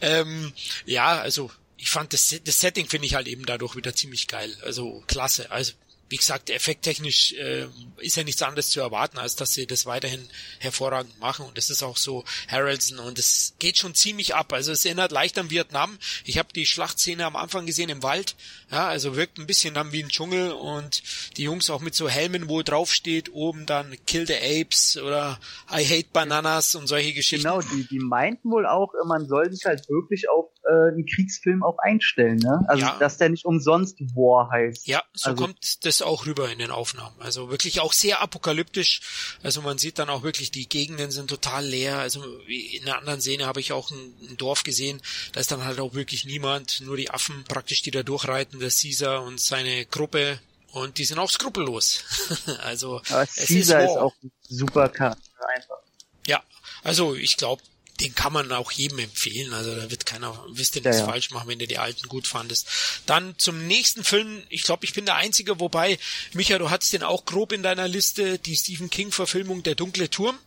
ähm, 0.00 0.52
ja, 0.84 1.20
also 1.20 1.50
ich 1.76 1.90
fand 1.90 2.12
das, 2.12 2.34
das 2.44 2.60
Setting 2.60 2.88
finde 2.88 3.06
ich 3.06 3.14
halt 3.14 3.28
eben 3.28 3.46
dadurch 3.46 3.76
wieder 3.76 3.94
ziemlich 3.94 4.26
geil. 4.26 4.54
Also 4.64 5.04
klasse. 5.06 5.50
Also 5.50 5.72
wie 6.08 6.16
gesagt, 6.16 6.50
effekttechnisch 6.50 7.32
äh, 7.32 7.66
ist 7.98 8.16
ja 8.16 8.22
nichts 8.22 8.42
anderes 8.42 8.70
zu 8.70 8.80
erwarten, 8.80 9.18
als 9.18 9.34
dass 9.34 9.52
sie 9.52 9.66
das 9.66 9.86
weiterhin 9.86 10.28
hervorragend 10.60 11.18
machen. 11.18 11.46
Und 11.46 11.58
das 11.58 11.68
ist 11.70 11.82
auch 11.82 11.96
so 11.96 12.24
Harrelson 12.48 12.98
und 13.00 13.18
es 13.18 13.54
geht 13.58 13.76
schon 13.78 13.94
ziemlich 13.94 14.34
ab. 14.34 14.52
Also 14.52 14.72
es 14.72 14.84
erinnert 14.84 15.10
leicht 15.10 15.38
an 15.38 15.50
Vietnam. 15.50 15.98
Ich 16.24 16.38
habe 16.38 16.52
die 16.54 16.66
Schlachtszene 16.66 17.26
am 17.26 17.34
Anfang 17.34 17.66
gesehen 17.66 17.88
im 17.88 18.02
Wald. 18.02 18.36
Ja, 18.70 18.86
also 18.88 19.16
wirkt 19.16 19.38
ein 19.38 19.46
bisschen 19.46 19.74
dann 19.74 19.92
wie 19.92 20.02
ein 20.02 20.08
Dschungel 20.08 20.52
und 20.52 21.02
die 21.36 21.44
Jungs 21.44 21.70
auch 21.70 21.80
mit 21.80 21.94
so 21.94 22.08
Helmen, 22.08 22.48
wo 22.48 22.62
drauf 22.62 22.92
steht, 22.92 23.32
oben 23.32 23.66
dann 23.66 23.96
Kill 24.06 24.26
the 24.26 24.34
Apes 24.34 24.96
oder 24.96 25.40
I 25.72 25.84
Hate 25.84 26.08
Bananas 26.12 26.74
und 26.76 26.86
solche 26.86 27.14
Geschichten. 27.14 27.48
Genau, 27.48 27.60
die, 27.60 27.86
die 27.88 27.98
meinten 27.98 28.50
wohl 28.50 28.66
auch, 28.66 28.92
man 29.06 29.26
soll 29.26 29.52
sich 29.52 29.64
halt 29.64 29.88
wirklich 29.88 30.28
auf 30.28 30.50
äh, 30.64 30.92
einen 30.92 31.06
Kriegsfilm 31.06 31.62
auch 31.62 31.78
einstellen, 31.78 32.38
ne? 32.38 32.64
Also 32.68 32.86
ja. 32.86 32.96
dass 32.98 33.18
der 33.18 33.28
nicht 33.28 33.44
umsonst 33.44 34.00
War 34.14 34.50
heißt. 34.50 34.86
Ja, 34.86 35.02
so 35.12 35.30
also, 35.30 35.44
kommt 35.44 35.84
das 35.84 35.95
auch 36.02 36.26
rüber 36.26 36.50
in 36.50 36.58
den 36.58 36.70
Aufnahmen. 36.70 37.14
Also 37.20 37.50
wirklich 37.50 37.80
auch 37.80 37.92
sehr 37.92 38.20
apokalyptisch. 38.20 39.00
Also 39.42 39.62
man 39.62 39.78
sieht 39.78 39.98
dann 39.98 40.08
auch 40.08 40.22
wirklich, 40.22 40.50
die 40.50 40.68
Gegenden 40.68 41.10
sind 41.10 41.28
total 41.28 41.64
leer. 41.64 41.98
Also 41.98 42.24
in 42.46 42.82
einer 42.82 42.98
anderen 42.98 43.20
Szene 43.20 43.46
habe 43.46 43.60
ich 43.60 43.72
auch 43.72 43.90
ein, 43.90 44.14
ein 44.28 44.36
Dorf 44.36 44.64
gesehen, 44.64 45.00
da 45.32 45.40
ist 45.40 45.50
dann 45.50 45.64
halt 45.64 45.80
auch 45.80 45.94
wirklich 45.94 46.24
niemand, 46.24 46.80
nur 46.80 46.96
die 46.96 47.10
Affen 47.10 47.44
praktisch, 47.44 47.82
die 47.82 47.90
da 47.90 48.02
durchreiten, 48.02 48.60
der 48.60 48.70
Caesar 48.70 49.22
und 49.22 49.40
seine 49.40 49.86
Gruppe. 49.86 50.40
Und 50.72 50.98
die 50.98 51.04
sind 51.04 51.18
auch 51.18 51.30
skrupellos. 51.30 52.04
also 52.62 53.00
Aber 53.08 53.26
Caesar 53.26 53.84
ist, 53.84 53.90
ist 53.90 53.96
auch 53.96 54.14
ein 54.22 54.30
super 54.48 54.88
Charakter 54.88 55.48
einfach. 55.54 55.78
Ja, 56.26 56.42
also 56.82 57.14
ich 57.14 57.36
glaube, 57.36 57.62
den 58.00 58.14
kann 58.14 58.32
man 58.32 58.52
auch 58.52 58.70
jedem 58.72 58.98
empfehlen. 58.98 59.52
Also 59.52 59.74
da 59.74 59.90
wird 59.90 60.06
keiner, 60.06 60.44
wisst 60.50 60.76
ihr 60.76 60.82
nichts 60.82 60.98
ja, 60.98 61.04
ja. 61.04 61.10
falsch 61.10 61.30
machen, 61.30 61.48
wenn 61.48 61.58
du 61.58 61.66
die 61.66 61.78
alten 61.78 62.08
gut 62.08 62.26
fandest. 62.26 62.68
Dann 63.06 63.34
zum 63.38 63.66
nächsten 63.66 64.04
Film. 64.04 64.42
Ich 64.48 64.62
glaube, 64.62 64.84
ich 64.84 64.92
bin 64.92 65.06
der 65.06 65.16
Einzige, 65.16 65.60
wobei, 65.60 65.98
Micha, 66.32 66.58
du 66.58 66.70
hattest 66.70 66.92
den 66.92 67.02
auch 67.02 67.24
grob 67.24 67.52
in 67.52 67.62
deiner 67.62 67.88
Liste, 67.88 68.38
die 68.38 68.56
Stephen 68.56 68.90
King-Verfilmung 68.90 69.62
Der 69.62 69.74
dunkle 69.74 70.10
Turm. 70.10 70.38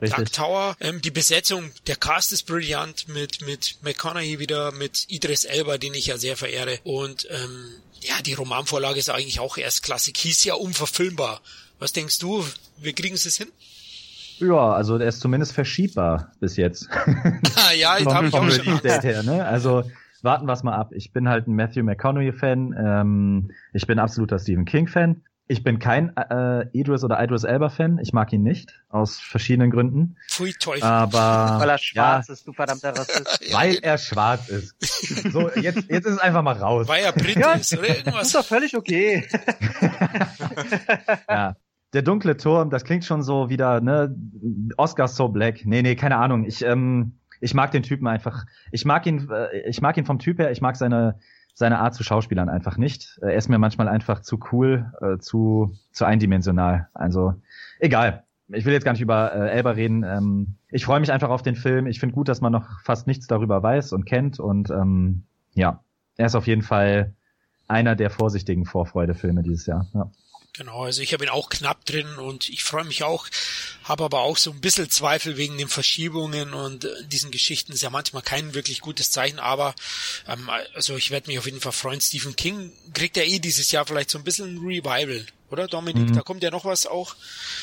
Richtig. 0.00 0.16
Dark 0.16 0.32
Tower. 0.32 0.76
Ähm, 0.80 1.00
die 1.00 1.10
Besetzung, 1.10 1.72
der 1.86 1.96
Cast 1.96 2.32
ist 2.32 2.42
brillant 2.42 3.08
mit, 3.08 3.40
mit 3.40 3.78
McConaughey 3.80 4.38
wieder, 4.38 4.72
mit 4.72 5.06
Idris 5.08 5.44
Elba, 5.44 5.78
den 5.78 5.94
ich 5.94 6.06
ja 6.06 6.18
sehr 6.18 6.36
verehre. 6.36 6.78
Und 6.84 7.26
ähm, 7.30 7.74
ja, 8.02 8.20
die 8.20 8.34
Romanvorlage 8.34 8.98
ist 8.98 9.08
eigentlich 9.08 9.40
auch 9.40 9.56
erstklassig. 9.56 10.16
Hieß 10.18 10.44
ja 10.44 10.54
unverfilmbar. 10.54 11.40
Was 11.78 11.92
denkst 11.92 12.18
du? 12.18 12.46
Wir 12.76 12.92
kriegen 12.92 13.14
es 13.14 13.36
hin? 13.36 13.50
Ja, 14.38 14.72
also 14.72 14.98
der 14.98 15.08
ist 15.08 15.20
zumindest 15.20 15.52
verschiebbar 15.52 16.32
bis 16.40 16.56
jetzt. 16.56 16.88
Ah, 17.56 17.72
ja, 17.72 17.96
ich 17.98 18.06
habe 18.06 18.30
vom 18.30 18.48
Release-Date 18.48 19.02
her, 19.02 19.22
ne? 19.22 19.44
Also 19.44 19.82
warten 20.22 20.46
wir 20.46 20.58
mal 20.62 20.74
ab. 20.74 20.90
Ich 20.92 21.12
bin 21.12 21.28
halt 21.28 21.48
ein 21.48 21.54
Matthew 21.54 21.82
McConaughey-Fan. 21.82 22.74
Ähm, 22.78 23.50
ich 23.72 23.86
bin 23.86 23.98
absoluter 23.98 24.38
Stephen 24.38 24.66
King-Fan. 24.66 25.22
Ich 25.48 25.62
bin 25.62 25.78
kein 25.78 26.14
äh, 26.16 26.66
Idris 26.72 27.04
oder 27.04 27.22
Idris 27.22 27.44
Elba-Fan. 27.44 27.98
Ich 28.02 28.12
mag 28.12 28.32
ihn 28.32 28.42
nicht, 28.42 28.82
aus 28.88 29.18
verschiedenen 29.18 29.70
Gründen. 29.70 30.16
Pfui 30.28 30.52
Teufel. 30.52 30.82
Aber, 30.82 31.60
weil 31.60 31.70
er 31.70 31.78
schwarz 31.78 32.28
ja, 32.28 32.34
ist, 32.34 32.46
du 32.46 32.52
verdammter 32.52 32.90
Rassist. 32.90 33.40
Weil 33.52 33.78
er 33.80 33.96
schwarz 33.96 34.48
ist. 34.48 34.74
So, 35.32 35.48
jetzt, 35.50 35.88
jetzt 35.88 36.06
ist 36.06 36.14
es 36.14 36.18
einfach 36.18 36.42
mal 36.42 36.56
raus. 36.56 36.88
Weil 36.88 37.04
er 37.04 37.12
Brit 37.12 37.36
ja, 37.36 37.52
ist 37.52 37.72
oder 37.72 37.88
irgendwas. 37.88 38.14
Das 38.14 38.26
ist 38.26 38.34
doch 38.34 38.44
völlig 38.44 38.76
okay. 38.76 39.26
ja 41.28 41.56
der 41.96 42.02
dunkle 42.02 42.36
Turm, 42.36 42.68
das 42.68 42.84
klingt 42.84 43.06
schon 43.06 43.22
so 43.22 43.48
wieder, 43.48 43.80
ne, 43.80 44.14
Oscar 44.76 45.08
so 45.08 45.28
black. 45.28 45.64
Nee, 45.64 45.80
nee, 45.80 45.96
keine 45.96 46.18
Ahnung. 46.18 46.44
Ich, 46.44 46.62
ähm, 46.62 47.14
ich 47.40 47.54
mag 47.54 47.70
den 47.70 47.82
Typen 47.82 48.06
einfach. 48.06 48.44
Ich 48.70 48.84
mag 48.84 49.06
ihn, 49.06 49.30
äh, 49.30 49.68
ich 49.68 49.80
mag 49.80 49.96
ihn 49.96 50.04
vom 50.04 50.18
Typ 50.18 50.38
her, 50.38 50.50
ich 50.50 50.60
mag 50.60 50.76
seine, 50.76 51.18
seine 51.54 51.78
Art 51.78 51.94
zu 51.94 52.04
Schauspielern 52.04 52.50
einfach 52.50 52.76
nicht. 52.76 53.18
Er 53.22 53.34
ist 53.34 53.48
mir 53.48 53.56
manchmal 53.56 53.88
einfach 53.88 54.20
zu 54.20 54.38
cool, 54.52 54.92
äh, 55.00 55.16
zu, 55.18 55.74
zu 55.90 56.04
eindimensional. 56.04 56.88
Also, 56.92 57.34
egal. 57.80 58.24
Ich 58.48 58.66
will 58.66 58.74
jetzt 58.74 58.84
gar 58.84 58.92
nicht 58.92 59.00
über 59.00 59.34
äh, 59.34 59.48
Elba 59.48 59.70
reden. 59.70 60.04
Ähm, 60.04 60.56
ich 60.68 60.84
freue 60.84 61.00
mich 61.00 61.10
einfach 61.10 61.30
auf 61.30 61.42
den 61.42 61.56
Film. 61.56 61.86
Ich 61.86 61.98
finde 61.98 62.14
gut, 62.14 62.28
dass 62.28 62.42
man 62.42 62.52
noch 62.52 62.82
fast 62.82 63.06
nichts 63.06 63.26
darüber 63.26 63.62
weiß 63.62 63.94
und 63.94 64.04
kennt. 64.04 64.38
Und 64.38 64.68
ähm, 64.70 65.22
ja, 65.54 65.82
er 66.18 66.26
ist 66.26 66.34
auf 66.34 66.46
jeden 66.46 66.62
Fall 66.62 67.14
einer 67.68 67.96
der 67.96 68.10
vorsichtigen 68.10 68.66
Vorfreude-Filme 68.66 69.42
dieses 69.42 69.64
Jahr. 69.64 69.86
Ja. 69.94 70.10
Genau, 70.56 70.84
also 70.84 71.02
ich 71.02 71.12
habe 71.12 71.24
ihn 71.24 71.30
auch 71.30 71.48
knapp 71.48 71.84
drin 71.84 72.16
und 72.16 72.48
ich 72.48 72.64
freue 72.64 72.84
mich 72.84 73.02
auch, 73.02 73.26
habe 73.84 74.04
aber 74.04 74.20
auch 74.20 74.36
so 74.36 74.50
ein 74.50 74.60
bisschen 74.60 74.88
Zweifel 74.90 75.36
wegen 75.36 75.58
den 75.58 75.68
Verschiebungen 75.68 76.54
und 76.54 76.84
äh, 76.84 77.04
diesen 77.06 77.30
Geschichten 77.30 77.72
ist 77.72 77.82
ja 77.82 77.90
manchmal 77.90 78.22
kein 78.22 78.54
wirklich 78.54 78.80
gutes 78.80 79.10
Zeichen, 79.10 79.38
aber 79.38 79.74
ähm, 80.26 80.48
also 80.74 80.96
ich 80.96 81.10
werde 81.10 81.28
mich 81.28 81.38
auf 81.38 81.46
jeden 81.46 81.60
Fall 81.60 81.72
freuen. 81.72 82.00
Stephen 82.00 82.36
King 82.36 82.72
kriegt 82.94 83.16
ja 83.16 83.22
eh 83.22 83.38
dieses 83.38 83.70
Jahr 83.70 83.86
vielleicht 83.86 84.10
so 84.10 84.18
ein 84.18 84.24
bisschen 84.24 84.56
ein 84.56 84.58
Revival, 84.58 85.26
oder 85.50 85.66
Dominik? 85.66 86.10
Mhm. 86.10 86.14
Da 86.14 86.22
kommt 86.22 86.42
ja 86.42 86.50
noch 86.50 86.64
was 86.64 86.86
auch. 86.86 87.14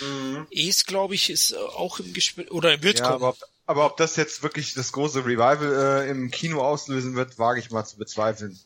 Mhm. 0.02 0.48
Es, 0.52 0.86
glaube 0.86 1.16
ich, 1.16 1.30
ist 1.30 1.52
äh, 1.52 1.56
auch 1.56 2.00
im 2.00 2.14
Gespräch 2.14 2.52
oder 2.52 2.82
wird 2.82 3.00
ja, 3.00 3.06
kommen. 3.06 3.16
Aber 3.16 3.30
ob, 3.30 3.38
aber 3.66 3.86
ob 3.86 3.98
das 3.98 4.16
jetzt 4.16 4.44
wirklich 4.44 4.74
das 4.74 4.92
große 4.92 5.26
Revival 5.26 6.06
äh, 6.06 6.10
im 6.10 6.32
Kino 6.32 6.62
auslösen 6.62 7.16
wird, 7.16 7.40
wage 7.40 7.60
ich 7.60 7.72
mal 7.72 7.86
zu 7.86 7.98
bezweifeln. 7.98 8.58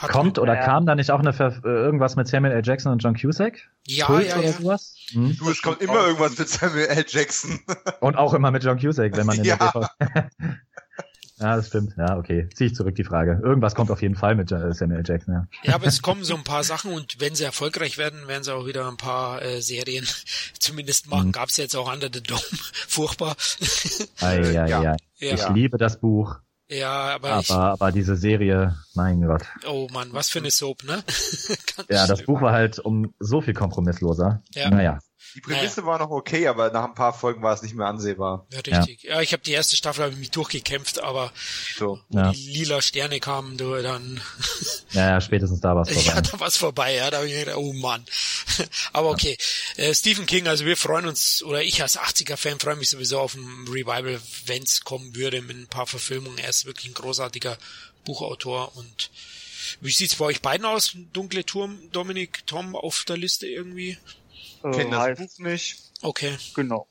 Hat 0.00 0.12
Kommt 0.12 0.38
oder 0.38 0.54
ja. 0.54 0.64
kam 0.64 0.86
da 0.86 0.94
nicht 0.94 1.10
auch 1.10 1.18
eine 1.18 1.34
Ver 1.34 1.60
äh, 1.62 1.68
irgendwas 1.68 2.16
mit 2.16 2.26
Samuel 2.26 2.54
L. 2.54 2.62
Jackson 2.64 2.90
und 2.90 3.02
John 3.02 3.14
Cusack? 3.14 3.58
Ja, 3.86 4.06
Kult 4.06 4.28
ja, 4.28 4.38
oder 4.38 4.46
ja. 4.46 4.52
sowas? 4.52 4.96
Hm? 5.12 5.36
Du, 5.36 5.50
es 5.50 5.60
kommt 5.60 5.82
immer 5.82 6.06
irgendwas 6.06 6.38
mit 6.38 6.48
Samuel 6.48 6.86
L. 6.86 7.04
Jackson. 7.06 7.60
Und 8.00 8.16
auch 8.16 8.32
immer 8.32 8.50
mit 8.50 8.64
John 8.64 8.78
Cusack, 8.78 9.14
wenn 9.14 9.26
man 9.26 9.36
in 9.36 9.44
ja. 9.44 9.56
der 9.56 9.72
TV 9.72 9.86
Ja, 11.38 11.56
das 11.56 11.68
stimmt. 11.68 11.94
Ja, 11.98 12.16
okay. 12.16 12.48
Ziehe 12.54 12.68
ich 12.70 12.74
zurück 12.74 12.94
die 12.94 13.04
Frage. 13.04 13.40
Irgendwas 13.42 13.74
kommt 13.74 13.90
auf 13.90 14.00
jeden 14.00 14.14
Fall 14.14 14.36
mit 14.36 14.52
äh, 14.52 14.72
Samuel 14.72 15.02
Jackson, 15.04 15.34
ja. 15.34 15.46
Ja, 15.64 15.74
aber 15.74 15.86
es 15.86 16.00
kommen 16.02 16.24
so 16.24 16.34
ein 16.34 16.44
paar 16.44 16.64
Sachen 16.64 16.92
und 16.92 17.20
wenn 17.20 17.34
sie 17.34 17.44
erfolgreich 17.44 17.98
werden, 17.98 18.26
werden 18.26 18.42
sie 18.42 18.54
auch 18.54 18.66
wieder 18.66 18.88
ein 18.88 18.96
paar 18.96 19.42
äh, 19.42 19.60
Serien 19.60 20.06
zumindest 20.58 21.10
machen. 21.10 21.28
Mhm. 21.28 21.32
Gab's 21.32 21.58
jetzt 21.58 21.76
auch 21.76 21.92
Under 21.92 22.08
the 22.10 22.22
Dome. 22.22 22.40
Furchtbar. 22.88 23.36
Ei, 24.20 24.38
ei, 24.38 24.68
ja. 24.68 24.92
Ei. 24.92 24.96
Ich 25.18 25.40
ja. 25.40 25.52
liebe 25.52 25.76
das 25.76 26.00
Buch. 26.00 26.40
Ja, 26.70 27.16
aber, 27.16 27.30
aber, 27.30 27.40
ich, 27.40 27.50
aber 27.50 27.92
diese 27.92 28.16
Serie, 28.16 28.76
mein 28.94 29.20
Gott. 29.22 29.42
Oh 29.66 29.88
Mann, 29.92 30.10
was 30.12 30.28
für 30.30 30.38
eine 30.38 30.52
Soap, 30.52 30.84
ne? 30.84 31.02
ja, 31.90 32.06
das 32.06 32.22
Buch 32.22 32.40
war 32.40 32.52
halt 32.52 32.78
um 32.78 33.12
so 33.18 33.40
viel 33.40 33.54
kompromissloser. 33.54 34.42
Ja. 34.54 34.70
Naja. 34.70 34.98
Die 35.34 35.40
Prämisse 35.40 35.80
naja. 35.80 35.92
war 35.92 35.98
noch 35.98 36.10
okay, 36.10 36.48
aber 36.48 36.70
nach 36.70 36.84
ein 36.84 36.94
paar 36.94 37.12
Folgen 37.12 37.42
war 37.42 37.54
es 37.54 37.62
nicht 37.62 37.74
mehr 37.74 37.86
ansehbar. 37.86 38.46
Ja, 38.50 38.60
richtig. 38.60 39.02
Ja, 39.02 39.14
ja 39.14 39.20
ich 39.20 39.32
habe 39.32 39.42
die 39.42 39.52
erste 39.52 39.76
Staffel 39.76 40.04
hab 40.04 40.12
ich 40.12 40.18
mich 40.18 40.30
durchgekämpft, 40.30 41.00
aber 41.00 41.32
so. 41.76 42.00
ja. 42.08 42.32
die 42.32 42.48
lila 42.48 42.82
Sterne 42.82 43.20
kamen, 43.20 43.56
du, 43.56 43.80
dann. 43.82 44.20
ja, 44.92 45.10
ja, 45.10 45.20
spätestens 45.20 45.60
da 45.60 45.76
war 45.76 45.82
es 45.82 45.90
vorbei. 45.94 46.14
Ja, 46.14 46.20
da 46.20 46.40
war 46.40 46.48
es 46.48 46.56
vorbei, 46.56 46.94
ja. 46.94 47.10
Da 47.10 47.18
hab 47.18 47.24
ich 47.26 47.32
gedacht, 47.32 47.56
oh 47.56 47.72
Mann. 47.72 48.04
aber 48.92 49.10
okay. 49.10 49.36
Ja. 49.76 49.84
Äh, 49.84 49.94
Stephen 49.94 50.26
King, 50.26 50.48
also 50.48 50.64
wir 50.64 50.76
freuen 50.76 51.06
uns, 51.06 51.42
oder 51.42 51.62
ich 51.62 51.82
als 51.82 51.98
80er-Fan 51.98 52.58
freue 52.60 52.76
mich 52.76 52.90
sowieso 52.90 53.20
auf 53.20 53.34
ein 53.34 53.68
Revival, 53.68 54.20
wenn 54.46 54.62
es 54.62 54.82
kommen 54.82 55.14
würde 55.14 55.42
mit 55.42 55.56
ein 55.56 55.66
paar 55.66 55.86
Verfilmungen. 55.86 56.38
Er 56.38 56.48
ist 56.48 56.66
wirklich 56.66 56.90
ein 56.90 56.94
großartiger 56.94 57.56
Buchautor 58.04 58.76
und 58.76 59.10
wie 59.80 59.92
sieht's 59.92 60.16
bei 60.16 60.24
euch 60.26 60.42
beiden 60.42 60.66
aus? 60.66 60.96
Dunkle 61.12 61.44
Turm, 61.44 61.78
Dominik, 61.92 62.46
Tom 62.46 62.74
auf 62.74 63.04
der 63.04 63.16
Liste 63.16 63.46
irgendwie? 63.46 63.98
Äh, 64.62 64.70
Kenn 64.70 64.90
das 64.90 65.00
heißt, 65.00 65.38
Buch 65.38 65.46
nicht. 65.46 65.92
Okay. 66.02 66.36
Genau. 66.54 66.88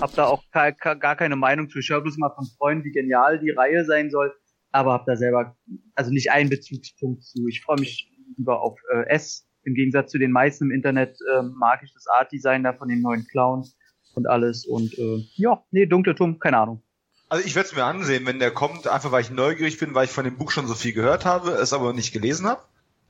Hab 0.00 0.14
da 0.14 0.26
auch 0.26 0.42
gar, 0.50 0.72
keine 0.72 1.36
Meinung 1.36 1.68
zu. 1.68 1.78
Ich 1.78 1.90
höre 1.90 2.00
bloß 2.00 2.16
mal 2.18 2.30
von 2.34 2.46
Freunden, 2.58 2.84
wie 2.84 2.92
genial 2.92 3.38
die 3.38 3.50
Reihe 3.50 3.84
sein 3.84 4.10
soll, 4.10 4.32
aber 4.70 4.92
hab 4.92 5.06
da 5.06 5.16
selber 5.16 5.56
also 5.94 6.10
nicht 6.10 6.30
einen 6.30 6.50
Bezugspunkt 6.50 7.24
zu. 7.24 7.46
Ich 7.48 7.62
freue 7.62 7.80
mich 7.80 8.10
lieber 8.36 8.60
auf 8.60 8.78
äh, 8.92 9.08
S. 9.08 9.46
Im 9.64 9.74
Gegensatz 9.74 10.10
zu 10.10 10.18
den 10.18 10.32
meisten 10.32 10.64
im 10.64 10.70
Internet 10.72 11.16
äh, 11.32 11.42
mag 11.42 11.82
ich 11.84 11.92
das 11.94 12.06
Art-Design 12.08 12.64
da 12.64 12.72
von 12.72 12.88
den 12.88 13.00
neuen 13.00 13.26
Clowns 13.28 13.76
und 14.14 14.26
alles. 14.26 14.66
Und 14.66 14.98
äh, 14.98 15.24
ja, 15.34 15.62
nee, 15.70 15.86
Dunkle 15.86 16.14
Turm, 16.14 16.38
keine 16.38 16.58
Ahnung. 16.58 16.82
Also 17.28 17.46
ich 17.46 17.54
werde 17.54 17.68
es 17.68 17.74
mir 17.74 17.84
ansehen, 17.84 18.26
wenn 18.26 18.40
der 18.40 18.50
kommt, 18.50 18.86
einfach 18.86 19.10
weil 19.12 19.22
ich 19.22 19.30
neugierig 19.30 19.78
bin, 19.78 19.94
weil 19.94 20.04
ich 20.04 20.10
von 20.10 20.24
dem 20.24 20.36
Buch 20.36 20.50
schon 20.50 20.66
so 20.66 20.74
viel 20.74 20.92
gehört 20.92 21.24
habe, 21.24 21.52
es 21.52 21.72
aber 21.72 21.92
nicht 21.92 22.12
gelesen 22.12 22.46
habe. 22.46 22.62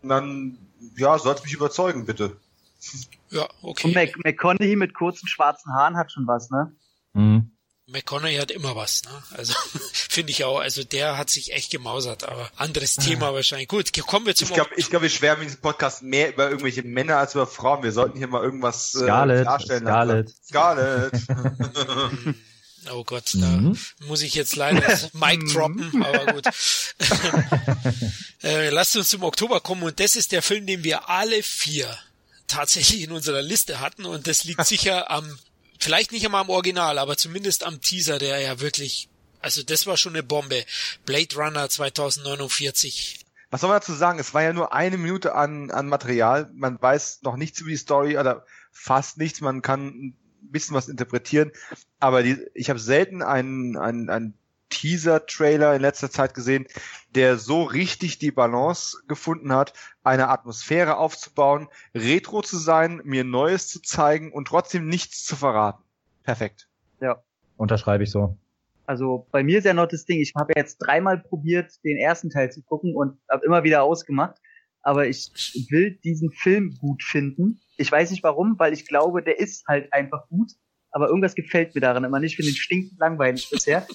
Und 0.02 0.10
dann, 0.10 0.59
ja, 0.97 1.18
soll 1.18 1.34
es 1.34 1.43
mich 1.43 1.55
überzeugen, 1.55 2.06
bitte. 2.06 2.36
Ja, 3.30 3.48
okay. 3.62 3.88
Und 3.88 3.94
Mac 3.94 4.16
McConaughey 4.24 4.76
mit 4.76 4.94
kurzen 4.94 5.28
schwarzen 5.28 5.72
Haaren 5.74 5.96
hat 5.96 6.12
schon 6.12 6.26
was, 6.26 6.50
ne? 6.50 6.74
Mhm. 7.14 7.52
McConaughey 7.86 8.36
hat 8.36 8.50
immer 8.50 8.74
was, 8.76 9.02
ne? 9.04 9.10
Also 9.36 9.54
finde 9.92 10.30
ich 10.30 10.44
auch. 10.44 10.60
Also 10.60 10.84
der 10.84 11.18
hat 11.18 11.30
sich 11.30 11.52
echt 11.52 11.70
gemausert, 11.70 12.24
aber 12.24 12.50
anderes 12.56 12.96
Thema 12.96 13.28
ah. 13.28 13.34
wahrscheinlich. 13.34 13.68
Gut, 13.68 13.92
kommen 14.06 14.26
wir 14.26 14.34
zum. 14.34 14.48
Ich 14.48 14.54
glaube, 14.54 14.70
ich 14.76 14.90
glaube, 14.90 15.04
wir 15.04 15.10
schwärmen 15.10 15.42
in 15.42 15.48
diesem 15.48 15.60
Podcast 15.60 16.02
mehr 16.02 16.30
über 16.30 16.48
irgendwelche 16.48 16.82
Männer 16.82 17.18
als 17.18 17.34
über 17.34 17.46
Frauen. 17.46 17.82
Wir 17.82 17.92
sollten 17.92 18.18
hier 18.18 18.28
mal 18.28 18.42
irgendwas 18.42 18.94
äh, 18.94 19.04
klarstellen. 19.04 19.84
Scarlett. 19.84 20.34
Scarlett. 20.44 21.12
oh 22.92 23.04
Gott, 23.04 23.34
da 23.34 23.46
mhm. 23.46 23.76
muss 24.06 24.22
ich 24.22 24.34
jetzt 24.34 24.56
leider 24.56 24.80
das 24.80 25.12
Mic 25.14 25.52
droppen, 25.52 26.04
aber 26.04 26.32
gut. 26.32 26.46
äh, 28.42 28.70
lasst 28.70 28.96
uns 28.96 29.09
zum 29.09 29.22
Oktober 29.24 29.60
kommen 29.60 29.82
und 29.82 30.00
das 30.00 30.16
ist 30.16 30.32
der 30.32 30.42
Film, 30.42 30.66
den 30.66 30.84
wir 30.84 31.09
alle 31.09 31.42
vier 31.42 31.88
tatsächlich 32.52 33.02
in 33.02 33.12
unserer 33.12 33.42
Liste 33.42 33.80
hatten 33.80 34.04
und 34.04 34.26
das 34.26 34.44
liegt 34.44 34.66
sicher 34.66 35.10
am, 35.10 35.38
vielleicht 35.78 36.12
nicht 36.12 36.24
einmal 36.24 36.42
am 36.42 36.50
Original, 36.50 36.98
aber 36.98 37.16
zumindest 37.16 37.64
am 37.64 37.80
Teaser, 37.80 38.18
der 38.18 38.38
ja 38.40 38.60
wirklich, 38.60 39.08
also 39.40 39.62
das 39.62 39.86
war 39.86 39.96
schon 39.96 40.14
eine 40.14 40.22
Bombe. 40.22 40.64
Blade 41.04 41.34
Runner 41.34 41.68
2049. 41.68 43.24
Was 43.50 43.60
soll 43.60 43.68
man 43.68 43.80
dazu 43.80 43.92
sagen? 43.92 44.18
Es 44.18 44.32
war 44.32 44.42
ja 44.42 44.52
nur 44.52 44.72
eine 44.72 44.96
Minute 44.96 45.34
an, 45.34 45.70
an 45.70 45.88
Material. 45.88 46.50
Man 46.54 46.80
weiß 46.80 47.20
noch 47.22 47.36
nichts 47.36 47.60
über 47.60 47.70
die 47.70 47.76
Story 47.76 48.16
oder 48.16 48.46
fast 48.70 49.18
nichts. 49.18 49.40
Man 49.40 49.60
kann 49.60 49.88
ein 49.88 50.16
bisschen 50.40 50.74
was 50.74 50.88
interpretieren. 50.88 51.52
Aber 52.00 52.22
die, 52.22 52.38
ich 52.54 52.70
habe 52.70 52.78
selten 52.78 53.22
einen, 53.22 53.76
einen, 53.76 54.08
einen 54.08 54.38
Teaser-Trailer 54.72 55.74
in 55.76 55.82
letzter 55.82 56.10
Zeit 56.10 56.34
gesehen, 56.34 56.66
der 57.14 57.36
so 57.36 57.62
richtig 57.62 58.18
die 58.18 58.30
Balance 58.30 59.02
gefunden 59.06 59.52
hat, 59.52 59.74
eine 60.02 60.28
Atmosphäre 60.28 60.96
aufzubauen, 60.96 61.68
retro 61.94 62.42
zu 62.42 62.56
sein, 62.56 63.00
mir 63.04 63.22
Neues 63.22 63.68
zu 63.68 63.82
zeigen 63.82 64.32
und 64.32 64.48
trotzdem 64.48 64.88
nichts 64.88 65.24
zu 65.24 65.36
verraten. 65.36 65.82
Perfekt. 66.22 66.68
Ja. 67.00 67.22
Unterschreibe 67.56 68.04
ich 68.04 68.10
so. 68.10 68.36
Also 68.86 69.26
bei 69.30 69.42
mir 69.42 69.58
ist 69.58 69.64
ja 69.64 69.74
noch 69.74 69.86
das 69.86 70.04
Ding, 70.06 70.20
ich 70.20 70.32
habe 70.36 70.54
jetzt 70.56 70.78
dreimal 70.78 71.18
probiert, 71.18 71.72
den 71.84 71.98
ersten 71.98 72.30
Teil 72.30 72.50
zu 72.50 72.62
gucken 72.62 72.96
und 72.96 73.18
habe 73.30 73.44
immer 73.44 73.62
wieder 73.62 73.82
ausgemacht. 73.82 74.38
Aber 74.82 75.06
ich 75.06 75.30
will 75.70 75.98
diesen 76.02 76.32
Film 76.32 76.76
gut 76.80 77.04
finden. 77.04 77.60
Ich 77.76 77.92
weiß 77.92 78.10
nicht 78.10 78.24
warum, 78.24 78.58
weil 78.58 78.72
ich 78.72 78.88
glaube, 78.88 79.22
der 79.22 79.38
ist 79.38 79.64
halt 79.68 79.92
einfach 79.92 80.28
gut. 80.28 80.52
Aber 80.90 81.06
irgendwas 81.06 81.36
gefällt 81.36 81.74
mir 81.74 81.80
daran 81.80 82.04
immer 82.04 82.18
nicht. 82.18 82.32
Ich 82.32 82.36
finde 82.36 82.50
den 82.50 82.56
stinkend 82.56 82.98
langweilig 82.98 83.48
bisher. 83.48 83.86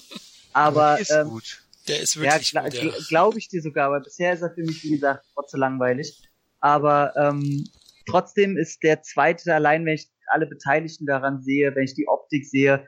Aber 0.52 0.94
der 0.94 1.00
ist 1.00 1.10
ähm, 1.10 1.28
gut. 1.28 1.62
Der 1.88 2.00
ist 2.00 2.16
wirklich 2.20 2.52
ja, 2.52 2.62
gut. 2.62 2.74
Ja. 2.74 2.92
Glaube 3.08 3.38
ich 3.38 3.48
dir 3.48 3.62
sogar, 3.62 3.86
aber 3.86 4.00
bisher 4.00 4.32
ist 4.32 4.42
er 4.42 4.50
für 4.50 4.62
mich, 4.62 4.82
wie 4.84 4.90
gesagt, 4.90 5.24
trotzdem 5.34 5.60
langweilig. 5.60 6.22
Aber 6.60 7.14
ähm, 7.16 7.64
trotzdem 8.06 8.56
ist 8.56 8.82
der 8.82 9.02
zweite 9.02 9.54
allein, 9.54 9.84
wenn 9.86 9.94
ich 9.94 10.10
alle 10.26 10.46
Beteiligten 10.46 11.06
daran 11.06 11.40
sehe, 11.40 11.74
wenn 11.74 11.84
ich 11.84 11.94
die 11.94 12.08
Optik 12.08 12.46
sehe, 12.46 12.86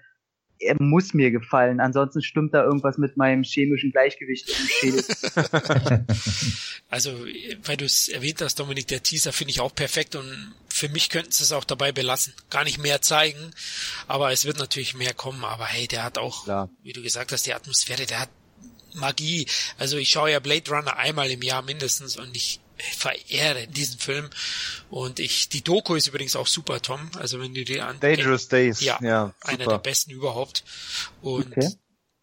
er 0.61 0.77
muss 0.79 1.15
mir 1.15 1.31
gefallen. 1.31 1.81
Ansonsten 1.81 2.23
stimmt 2.23 2.53
da 2.55 2.63
irgendwas 2.63 2.99
mit 2.99 3.17
meinem 3.17 3.43
chemischen 3.43 3.93
Gleichgewicht 3.93 4.49
im 4.49 4.69
Schädel. 4.69 5.05
also, 6.91 7.13
weil 7.65 7.77
du 7.79 7.87
es 7.87 8.09
erwähnt 8.09 8.43
hast, 8.43 8.61
Dominik, 8.61 8.87
der 8.89 9.03
Teaser 9.03 9.33
finde 9.33 9.53
ich 9.53 9.61
auch 9.61 9.75
perfekt 9.75 10.17
und 10.17 10.55
für 10.69 10.91
mich 10.91 11.09
könnten 11.09 11.33
sie 11.33 11.45
es 11.45 11.53
auch 11.53 11.65
dabei 11.65 11.93
belassen. 11.93 12.35
Gar 12.51 12.65
nicht 12.65 12.79
mehr 12.79 13.01
zeigen, 13.01 13.53
aber 14.07 14.33
es 14.33 14.45
wird 14.45 14.59
natürlich 14.59 14.95
mehr 14.95 15.15
kommen. 15.15 15.45
Aber 15.45 15.65
hey, 15.65 15.89
der 15.89 16.05
hat 16.05 16.19
auch, 16.19 16.45
Klar. 16.45 16.69
wie 16.83 16.93
du 16.93 17.03
gesagt 17.03 17.33
hast, 17.33 17.47
die 17.47 17.55
Atmosphäre, 17.55 18.05
der 18.05 18.21
hat 18.21 18.31
Magie. 18.95 19.47
Also 19.79 19.97
ich 19.97 20.11
schaue 20.11 20.31
ja 20.31 20.41
Blade 20.41 20.71
Runner 20.71 20.97
einmal 20.97 21.31
im 21.31 21.43
Jahr 21.43 21.63
mindestens 21.63 22.17
und 22.17 22.37
ich 22.37 22.61
verehre 22.83 23.67
diesen 23.69 23.99
Film. 23.99 24.29
Und 24.91 25.21
ich, 25.21 25.49
die 25.49 25.63
Doku 25.63 25.95
ist 25.95 26.09
übrigens 26.09 26.37
auch 26.37 26.47
super, 26.47 26.81
Tom. 26.81 27.11
Also 27.19 27.41
wenn 27.41 27.55
du 27.55 27.65
die 27.65 27.81
an. 27.81 27.99
Dangerous 28.01 28.49
Days. 28.49 28.81
Ja, 28.81 28.99
ja 29.03 29.35
einer 29.43 29.67
der 29.67 29.79
besten 29.79 30.11
überhaupt. 30.11 30.65
Und 31.23 31.57
okay. 31.57 31.69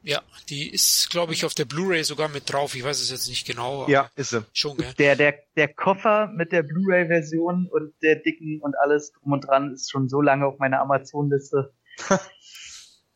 ja, 0.03 0.21
die 0.49 0.69
ist, 0.69 1.09
glaube 1.09 1.33
ich, 1.33 1.45
auf 1.45 1.53
der 1.53 1.65
Blu-ray 1.65 2.03
sogar 2.03 2.29
mit 2.29 2.51
drauf. 2.51 2.75
Ich 2.75 2.83
weiß 2.83 2.99
es 2.99 3.11
jetzt 3.11 3.29
nicht 3.29 3.45
genau. 3.45 3.87
Ja, 3.87 4.09
ist 4.15 4.31
sie. 4.31 4.45
Schon, 4.53 4.77
gell? 4.77 4.93
Der, 4.97 5.15
der, 5.15 5.39
der 5.55 5.73
Koffer 5.73 6.27
mit 6.27 6.51
der 6.51 6.63
Blu-ray-Version 6.63 7.67
und 7.71 7.93
der 8.01 8.17
dicken 8.17 8.59
und 8.61 8.75
alles 8.77 9.11
drum 9.11 9.33
und 9.33 9.41
dran 9.41 9.73
ist 9.73 9.91
schon 9.91 10.09
so 10.09 10.21
lange 10.21 10.45
auf 10.45 10.59
meiner 10.59 10.81
Amazon-Liste. 10.81 11.73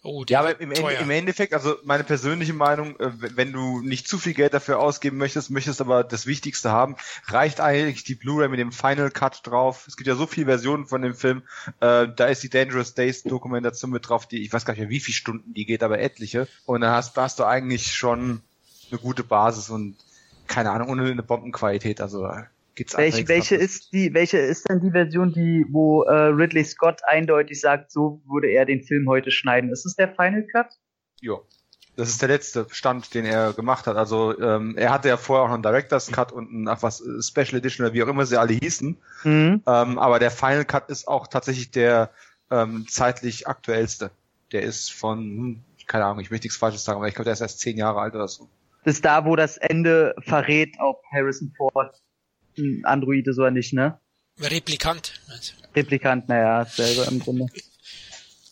Oh, 0.03 0.25
ja, 0.27 0.39
aber 0.39 0.59
im, 0.59 0.71
im, 0.71 1.09
Endeffekt, 1.11 1.53
also 1.53 1.75
meine 1.83 2.03
persönliche 2.03 2.53
Meinung, 2.53 2.99
äh, 2.99 3.11
wenn 3.35 3.53
du 3.53 3.81
nicht 3.81 4.07
zu 4.07 4.17
viel 4.17 4.33
Geld 4.33 4.51
dafür 4.53 4.79
ausgeben 4.79 5.17
möchtest, 5.17 5.51
möchtest 5.51 5.79
aber 5.79 6.03
das 6.03 6.25
Wichtigste 6.25 6.71
haben, 6.71 6.95
reicht 7.27 7.61
eigentlich 7.61 8.03
die 8.03 8.15
Blu-ray 8.15 8.49
mit 8.49 8.59
dem 8.59 8.71
Final 8.71 9.11
Cut 9.11 9.45
drauf. 9.45 9.85
Es 9.87 9.97
gibt 9.97 10.07
ja 10.07 10.15
so 10.15 10.25
viele 10.25 10.47
Versionen 10.47 10.87
von 10.87 11.03
dem 11.03 11.13
Film. 11.13 11.43
Äh, 11.81 12.07
da 12.15 12.25
ist 12.25 12.41
die 12.41 12.49
Dangerous 12.49 12.95
Days 12.95 13.21
Dokumentation 13.21 13.91
mit 13.91 14.09
drauf, 14.09 14.25
die 14.25 14.41
ich 14.41 14.51
weiß 14.51 14.65
gar 14.65 14.73
nicht 14.73 14.81
mehr, 14.81 14.89
wie 14.89 14.99
viele 14.99 15.15
Stunden 15.15 15.53
die 15.53 15.67
geht, 15.67 15.83
aber 15.83 15.99
etliche. 15.99 16.47
Und 16.65 16.81
da 16.81 16.95
hast, 16.95 17.15
da 17.15 17.21
hast 17.23 17.37
du 17.37 17.43
eigentlich 17.43 17.93
schon 17.93 18.41
eine 18.89 18.99
gute 18.99 19.23
Basis 19.23 19.69
und 19.69 19.97
keine 20.47 20.71
Ahnung, 20.71 20.89
ohne 20.89 21.11
eine 21.11 21.21
Bombenqualität. 21.21 22.01
Also 22.01 22.27
gibt's 22.81 22.97
welche, 22.97 23.27
welche 23.27 23.55
ist 23.55 23.93
die, 23.93 24.13
welche 24.15 24.39
ist 24.39 24.67
denn 24.67 24.79
die 24.79 24.89
Version, 24.89 25.31
die, 25.31 25.65
wo 25.69 26.01
äh, 26.03 26.13
Ridley 26.13 26.63
Scott 26.63 27.01
eindeutig 27.05 27.61
sagt, 27.61 27.91
so 27.91 28.23
würde 28.25 28.47
er 28.47 28.65
den 28.65 28.81
Film 28.81 29.07
heute 29.07 29.29
schneiden? 29.29 29.69
Ist 29.69 29.85
es 29.85 29.95
der 29.95 30.07
Final 30.07 30.47
Cut? 30.47 30.67
Ja. 31.21 31.35
Das 31.95 32.09
ist 32.09 32.21
der 32.21 32.29
letzte 32.29 32.65
Stand, 32.71 33.13
den 33.13 33.25
er 33.25 33.53
gemacht 33.53 33.85
hat. 33.85 33.97
Also 33.97 34.39
ähm, 34.39 34.75
er 34.77 34.91
hatte 34.91 35.09
ja 35.09 35.17
vorher 35.17 35.43
auch 35.43 35.47
noch 35.49 35.53
einen 35.55 35.63
Director's 35.63 36.11
Cut 36.11 36.31
und 36.31 36.51
ein 36.51 36.67
ach 36.67 36.81
was 36.81 37.03
Special 37.19 37.59
Edition 37.59 37.85
oder 37.85 37.93
wie 37.93 38.01
auch 38.01 38.07
immer 38.07 38.25
sie 38.25 38.37
alle 38.37 38.53
hießen. 38.53 38.97
Mhm. 39.23 39.61
Ähm, 39.67 39.99
aber 39.99 40.17
der 40.17 40.31
Final 40.31 40.65
Cut 40.65 40.89
ist 40.89 41.07
auch 41.07 41.27
tatsächlich 41.27 41.69
der 41.69 42.09
ähm, 42.49 42.87
zeitlich 42.89 43.47
aktuellste. 43.47 44.09
Der 44.53 44.63
ist 44.63 44.91
von, 44.91 45.19
hm, 45.19 45.63
keine 45.85 46.05
Ahnung, 46.05 46.21
ich 46.21 46.31
möchte 46.31 46.45
nichts 46.45 46.57
Falsches 46.57 46.83
sagen, 46.83 46.97
aber 46.97 47.07
ich 47.07 47.13
glaube, 47.13 47.25
der 47.25 47.33
ist 47.33 47.41
erst 47.41 47.59
zehn 47.59 47.77
Jahre 47.77 47.99
alt 47.99 48.15
oder 48.15 48.27
so. 48.27 48.49
Das 48.83 48.95
ist 48.95 49.05
da, 49.05 49.25
wo 49.25 49.35
das 49.35 49.57
Ende 49.57 50.15
verrät, 50.21 50.75
ob 50.79 51.03
Harrison 51.11 51.53
Ford 51.55 52.01
ein 52.57 52.85
Android 52.85 53.27
ist 53.27 53.37
oder 53.37 53.51
nicht, 53.51 53.73
ne? 53.73 53.99
Replikant. 54.39 55.13
Replikant, 55.75 56.27
naja, 56.29 56.65
selber 56.65 57.07
im 57.07 57.19
Grunde. 57.19 57.45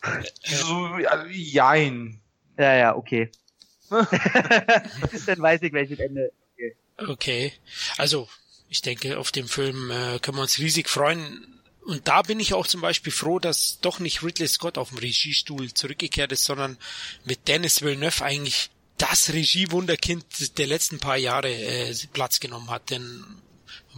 so, 0.43 0.75
also, 0.75 1.25
jein. 1.29 2.21
Ja, 2.57 2.75
ja, 2.75 2.95
okay. 2.95 3.31
Dann 3.89 5.41
weiß 5.41 5.61
ich, 5.63 5.73
welches 5.73 5.99
Ende. 5.99 6.31
Okay. 6.53 6.75
okay. 6.97 7.53
Also, 7.97 8.27
ich 8.69 8.81
denke, 8.81 9.17
auf 9.17 9.31
dem 9.31 9.47
Film 9.47 9.89
äh, 9.89 10.19
können 10.19 10.37
wir 10.37 10.43
uns 10.43 10.59
riesig 10.59 10.89
freuen. 10.89 11.59
Und 11.85 12.07
da 12.07 12.21
bin 12.21 12.39
ich 12.39 12.53
auch 12.53 12.67
zum 12.67 12.81
Beispiel 12.81 13.11
froh, 13.11 13.39
dass 13.39 13.79
doch 13.81 13.99
nicht 13.99 14.21
Ridley 14.21 14.47
Scott 14.47 14.77
auf 14.77 14.89
dem 14.89 14.99
Regiestuhl 14.99 15.73
zurückgekehrt 15.73 16.31
ist, 16.31 16.43
sondern 16.43 16.77
mit 17.25 17.47
Dennis 17.47 17.81
Villeneuve 17.81 18.23
eigentlich 18.23 18.69
das 18.97 19.33
Regiewunderkind 19.33 20.57
der 20.59 20.67
letzten 20.67 20.99
paar 20.99 21.17
Jahre 21.17 21.51
äh, 21.51 21.95
Platz 22.13 22.39
genommen 22.39 22.69
hat. 22.69 22.91
Denn 22.91 23.23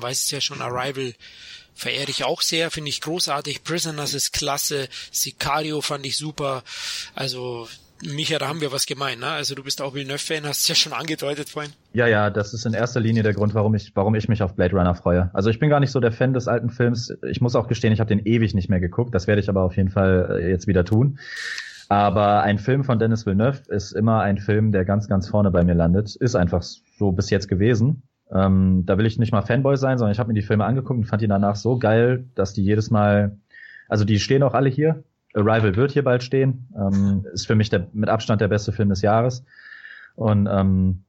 weiß 0.02 0.26
es 0.26 0.32
ja 0.32 0.42
schon, 0.42 0.62
Arrival 0.62 1.14
verehre 1.74 2.10
ich 2.10 2.24
auch 2.24 2.42
sehr, 2.42 2.72
finde 2.72 2.90
ich 2.90 3.02
großartig. 3.02 3.64
Prisoners 3.64 4.14
ist 4.14 4.34
klasse, 4.34 4.88
Sicario 5.12 5.82
fand 5.82 6.06
ich 6.06 6.18
super. 6.18 6.64
Also 7.16 7.68
Micha, 8.04 8.40
da 8.40 8.48
haben 8.48 8.62
wir 8.62 8.72
was 8.72 8.86
gemeint, 8.86 9.20
ne? 9.20 9.28
Also 9.28 9.54
du 9.54 9.64
bist 9.64 9.82
auch 9.82 9.94
Villeneuve-Fan, 9.94 10.46
hast 10.46 10.62
es 10.62 10.68
ja 10.68 10.76
schon 10.76 10.94
angedeutet 10.94 11.50
vorhin. 11.50 11.72
Ja, 11.94 12.08
ja, 12.08 12.30
das 12.30 12.54
ist 12.54 12.66
in 12.66 12.74
erster 12.74 13.00
Linie 13.00 13.24
der 13.24 13.34
Grund, 13.34 13.54
warum 13.54 13.76
ich, 13.76 13.92
warum 13.96 14.16
ich 14.16 14.28
mich 14.28 14.42
auf 14.42 14.56
Blade 14.56 14.76
Runner 14.76 14.96
freue. 14.96 15.30
Also 15.34 15.50
ich 15.50 15.60
bin 15.60 15.70
gar 15.70 15.80
nicht 15.80 15.92
so 15.92 16.00
der 16.00 16.12
Fan 16.12 16.34
des 16.34 16.48
alten 16.48 16.70
Films. 16.70 17.14
Ich 17.30 17.42
muss 17.42 17.56
auch 17.56 17.68
gestehen, 17.68 17.94
ich 17.94 18.00
habe 18.00 18.08
den 18.08 18.26
ewig 18.26 18.54
nicht 18.54 18.70
mehr 18.70 18.80
geguckt. 18.80 19.14
Das 19.14 19.28
werde 19.28 19.42
ich 19.42 19.50
aber 19.50 19.64
auf 19.64 19.78
jeden 19.78 19.90
Fall 19.90 20.40
äh, 20.42 20.50
jetzt 20.50 20.68
wieder 20.68 20.84
tun. 20.84 21.20
Aber 21.90 22.42
ein 22.44 22.58
Film 22.58 22.84
von 22.84 23.00
Dennis 23.00 23.26
Villeneuve 23.26 23.64
ist 23.68 23.92
immer 23.92 24.22
ein 24.22 24.38
Film, 24.38 24.72
der 24.72 24.86
ganz, 24.86 25.08
ganz 25.08 25.28
vorne 25.28 25.52
bei 25.52 25.64
mir 25.64 25.76
landet. 25.76 26.16
Ist 26.16 26.36
einfach 26.36 26.64
so 26.64 27.12
bis 27.12 27.30
jetzt 27.30 27.50
gewesen. 27.50 28.04
Ähm, 28.34 28.84
da 28.86 28.98
will 28.98 29.06
ich 29.06 29.20
nicht 29.20 29.32
mal 29.32 29.42
Fanboy 29.42 29.78
sein, 29.78 29.98
sondern 29.98 30.14
ich 30.14 30.20
habe 30.20 30.30
mir 30.30 30.40
die 30.40 30.42
Filme 30.42 30.66
angeguckt 30.66 30.98
und 30.98 31.06
fand 31.06 31.22
die 31.22 31.28
danach 31.28 31.56
so 31.56 31.78
geil, 31.78 32.26
dass 32.36 32.54
die 32.54 32.64
jedes 32.64 32.90
Mal, 32.90 33.38
also 33.90 34.06
die 34.06 34.20
stehen 34.20 34.44
auch 34.44 34.54
alle 34.54 34.70
hier. 34.70 35.04
Arrival 35.34 35.76
wird 35.76 35.92
hier 35.92 36.04
bald 36.04 36.24
stehen. 36.24 36.68
Ähm, 36.76 37.26
ist 37.34 37.48
für 37.48 37.56
mich 37.56 37.70
der 37.70 37.88
mit 37.94 38.10
Abstand 38.10 38.42
der 38.42 38.48
beste 38.48 38.72
Film 38.72 38.90
des 38.90 39.02
Jahres. 39.02 39.46
Und 40.16 40.48
ähm, 40.52 41.04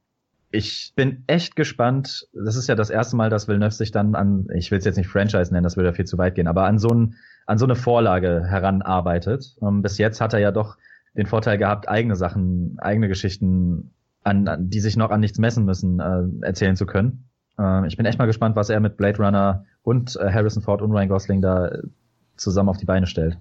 ich 0.51 0.92
bin 0.94 1.25
echt 1.26 1.57
gespannt. 1.57 2.28
Das 2.33 2.57
ist 2.57 2.68
ja 2.68 2.75
das 2.75 2.91
erste 2.91 3.17
Mal, 3.17 3.31
dass 3.31 3.49
Villeneuve 3.49 3.73
sich 3.73 3.91
dann 3.91 4.15
an, 4.15 4.49
ich 4.55 4.70
will 4.70 4.78
es 4.78 4.84
jetzt 4.84 4.97
nicht 4.97 5.09
Franchise 5.09 5.52
nennen, 5.52 5.65
das 5.65 5.76
würde 5.76 5.89
ja 5.89 5.94
viel 5.94 6.05
zu 6.05 6.18
weit 6.18 6.34
gehen, 6.34 6.47
aber 6.47 6.65
an 6.65 6.78
so 6.78 6.89
ein 6.89 7.17
an 7.47 7.59
so 7.59 7.65
eine 7.65 7.75
Vorlage 7.75 8.44
heranarbeitet. 8.47 9.57
Ähm, 9.62 9.83
bis 9.83 9.99
jetzt 9.99 10.20
hat 10.20 10.33
er 10.33 10.41
ja 10.41 10.52
doch 10.52 10.76
den 11.15 11.26
Vorteil 11.26 11.59
gehabt, 11.59 11.89
eigene 11.89 12.17
Sachen, 12.17 12.76
eigene 12.78 13.09
Geschichten, 13.09 13.92
an, 14.23 14.49
an 14.49 14.70
die 14.70 14.81
sich 14.81 14.97
noch 14.97 15.10
an 15.10 15.20
nichts 15.20 15.39
messen 15.39 15.65
müssen, 15.65 16.01
äh, 16.01 16.47
erzählen 16.47 16.76
zu 16.76 16.86
können. 16.86 17.28
Äh, 17.59 17.86
ich 17.86 17.97
bin 17.97 18.07
echt 18.07 18.18
mal 18.18 18.26
gespannt, 18.26 18.57
was 18.57 18.68
er 18.68 18.81
mit 18.81 18.97
Blade 18.97 19.18
Runner 19.18 19.65
und 19.83 20.17
äh, 20.17 20.33
Harrison 20.33 20.62
Ford 20.62 20.83
und 20.83 20.92
Ryan 20.92 21.09
Gosling 21.09 21.42
da 21.42 21.68
äh, 21.68 21.83
zusammen 22.36 22.68
auf 22.68 22.78
die 22.78 22.84
Beine 22.84 23.07
stellt. 23.07 23.36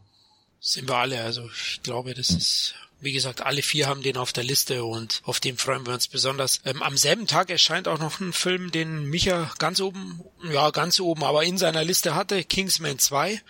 Sind 0.59 0.89
wir 0.89 0.95
alle, 0.95 1.21
also 1.21 1.43
ich 1.45 1.81
glaube, 1.83 2.13
das 2.13 2.29
hm. 2.29 2.37
ist 2.37 2.75
wie 3.01 3.11
gesagt, 3.11 3.41
alle 3.41 3.63
vier 3.63 3.87
haben 3.87 4.03
den 4.03 4.15
auf 4.15 4.31
der 4.31 4.43
Liste 4.43 4.83
und 4.83 5.21
auf 5.25 5.39
dem 5.39 5.57
freuen 5.57 5.85
wir 5.85 5.93
uns 5.93 6.07
besonders. 6.07 6.61
Ähm, 6.65 6.83
am 6.83 6.97
selben 6.97 7.27
Tag 7.27 7.49
erscheint 7.49 7.87
auch 7.87 7.99
noch 7.99 8.19
ein 8.19 8.31
Film, 8.31 8.71
den 8.71 9.05
Micha 9.05 9.51
ganz 9.57 9.81
oben, 9.81 10.21
ja, 10.51 10.69
ganz 10.69 10.99
oben, 10.99 11.23
aber 11.23 11.43
in 11.43 11.57
seiner 11.57 11.83
Liste 11.83 12.15
hatte, 12.15 12.43
Kingsman 12.43 12.99
2. 12.99 13.41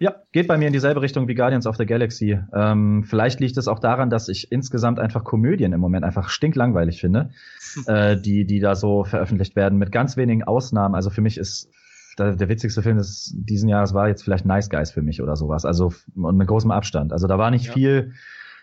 Ja, 0.00 0.14
geht 0.32 0.46
bei 0.46 0.56
mir 0.56 0.68
in 0.68 0.72
dieselbe 0.72 1.02
Richtung 1.02 1.26
wie 1.26 1.34
Guardians 1.34 1.66
of 1.66 1.76
the 1.76 1.86
Galaxy. 1.86 2.38
Ähm, 2.54 3.04
vielleicht 3.04 3.40
liegt 3.40 3.56
es 3.56 3.66
auch 3.66 3.80
daran, 3.80 4.10
dass 4.10 4.28
ich 4.28 4.52
insgesamt 4.52 5.00
einfach 5.00 5.24
Komödien 5.24 5.72
im 5.72 5.80
Moment 5.80 6.04
einfach 6.04 6.28
stinklangweilig 6.28 7.00
finde, 7.00 7.30
äh, 7.86 8.16
die, 8.16 8.46
die 8.46 8.60
da 8.60 8.74
so 8.74 9.04
veröffentlicht 9.04 9.56
werden, 9.56 9.78
mit 9.78 9.90
ganz 9.90 10.16
wenigen 10.16 10.44
Ausnahmen. 10.44 10.94
Also 10.94 11.10
für 11.10 11.20
mich 11.20 11.36
ist 11.36 11.70
der, 12.18 12.36
der 12.36 12.48
witzigste 12.48 12.82
Film 12.82 12.98
des 12.98 13.34
diesen 13.36 13.68
Jahres 13.68 13.94
war 13.94 14.08
jetzt 14.08 14.22
vielleicht 14.22 14.44
Nice 14.44 14.70
Guys 14.70 14.90
für 14.90 15.02
mich 15.02 15.22
oder 15.22 15.36
sowas. 15.36 15.64
Also 15.64 15.92
und 16.14 16.36
mit 16.36 16.48
großem 16.48 16.70
Abstand. 16.70 17.12
Also 17.12 17.26
da 17.26 17.38
war 17.38 17.50
nicht 17.50 17.66
ja. 17.66 17.72
viel, 17.72 18.12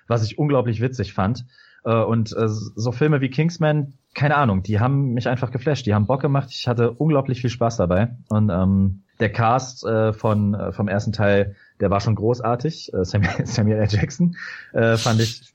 was 0.08 0.24
ich 0.24 0.38
unglaublich 0.38 0.82
witzig 0.82 1.14
fand. 1.14 1.46
Äh, 1.84 1.96
und 1.96 2.32
äh, 2.32 2.48
so 2.48 2.92
Filme 2.92 3.22
wie 3.22 3.30
Kingsman, 3.30 3.94
keine 4.14 4.36
Ahnung, 4.36 4.64
die 4.64 4.80
haben 4.80 5.14
mich 5.14 5.28
einfach 5.28 5.52
geflasht. 5.52 5.86
Die 5.86 5.94
haben 5.94 6.08
Bock 6.08 6.22
gemacht. 6.22 6.50
Ich 6.52 6.68
hatte 6.68 6.92
unglaublich 6.92 7.42
viel 7.42 7.50
Spaß 7.50 7.78
dabei. 7.78 8.16
Und 8.30 8.50
ähm, 8.50 9.04
der 9.20 9.32
Cast 9.32 9.86
äh, 9.86 10.14
von 10.14 10.54
äh, 10.54 10.72
vom 10.72 10.88
ersten 10.88 11.14
Teil, 11.14 11.56
der 11.80 11.90
war 11.90 12.00
schon 12.00 12.16
großartig. 12.16 12.94
Äh, 12.94 13.06
Samuel, 13.06 13.32
Samuel 13.46 13.78
L. 13.78 13.88
Jackson 13.90 14.36
äh, 14.74 14.98
fand 14.98 15.22
ich 15.22 15.54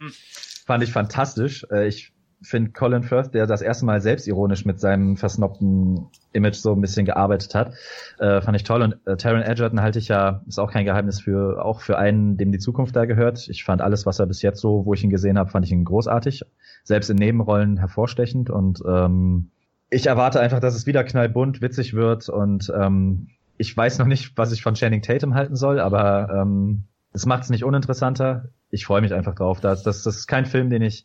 fand 0.66 0.82
ich 0.82 0.92
fantastisch. 0.92 1.66
Äh, 1.70 1.88
ich 1.88 2.12
finde 2.42 2.70
Colin 2.72 3.02
Firth, 3.02 3.34
der 3.34 3.46
das 3.46 3.60
erste 3.60 3.84
Mal 3.84 4.00
selbstironisch 4.00 4.64
mit 4.64 4.80
seinem 4.80 5.16
versnobten 5.16 6.06
Image 6.32 6.54
so 6.54 6.72
ein 6.72 6.80
bisschen 6.80 7.04
gearbeitet 7.04 7.54
hat, 7.54 7.74
äh, 8.18 8.40
fand 8.40 8.56
ich 8.56 8.64
toll. 8.64 8.82
Und 8.82 9.06
äh, 9.06 9.16
Taron 9.16 9.42
Edgerton 9.42 9.82
halte 9.82 9.98
ich 9.98 10.08
ja, 10.08 10.42
ist 10.48 10.58
auch 10.58 10.72
kein 10.72 10.86
Geheimnis 10.86 11.20
für, 11.20 11.62
auch 11.62 11.80
für 11.80 11.98
einen, 11.98 12.36
dem 12.38 12.52
die 12.52 12.58
Zukunft 12.58 12.96
da 12.96 13.04
gehört. 13.04 13.46
Ich 13.48 13.64
fand 13.64 13.82
alles, 13.82 14.06
was 14.06 14.18
er 14.18 14.26
bis 14.26 14.40
jetzt 14.42 14.60
so, 14.60 14.86
wo 14.86 14.94
ich 14.94 15.04
ihn 15.04 15.10
gesehen 15.10 15.38
habe, 15.38 15.50
fand 15.50 15.66
ich 15.66 15.72
ihn 15.72 15.84
großartig. 15.84 16.42
Selbst 16.82 17.10
in 17.10 17.16
Nebenrollen 17.16 17.76
hervorstechend 17.76 18.48
und 18.48 18.82
ähm, 18.88 19.50
ich 19.90 20.06
erwarte 20.06 20.40
einfach, 20.40 20.60
dass 20.60 20.76
es 20.76 20.86
wieder 20.86 21.04
knallbunt, 21.04 21.60
witzig 21.60 21.94
wird 21.94 22.28
und 22.28 22.72
ähm, 22.74 23.28
ich 23.60 23.76
weiß 23.76 23.98
noch 23.98 24.06
nicht, 24.06 24.38
was 24.38 24.52
ich 24.52 24.62
von 24.62 24.74
Channing 24.74 25.02
Tatum 25.02 25.34
halten 25.34 25.54
soll, 25.54 25.80
aber 25.80 26.30
ähm, 26.32 26.84
es 27.12 27.26
macht 27.26 27.42
es 27.42 27.50
nicht 27.50 27.62
uninteressanter. 27.62 28.48
Ich 28.70 28.86
freue 28.86 29.02
mich 29.02 29.12
einfach 29.12 29.34
drauf. 29.34 29.60
Das, 29.60 29.82
das, 29.82 30.02
das 30.02 30.16
ist 30.16 30.26
kein 30.26 30.46
Film, 30.46 30.70
den 30.70 30.80
ich 30.80 31.04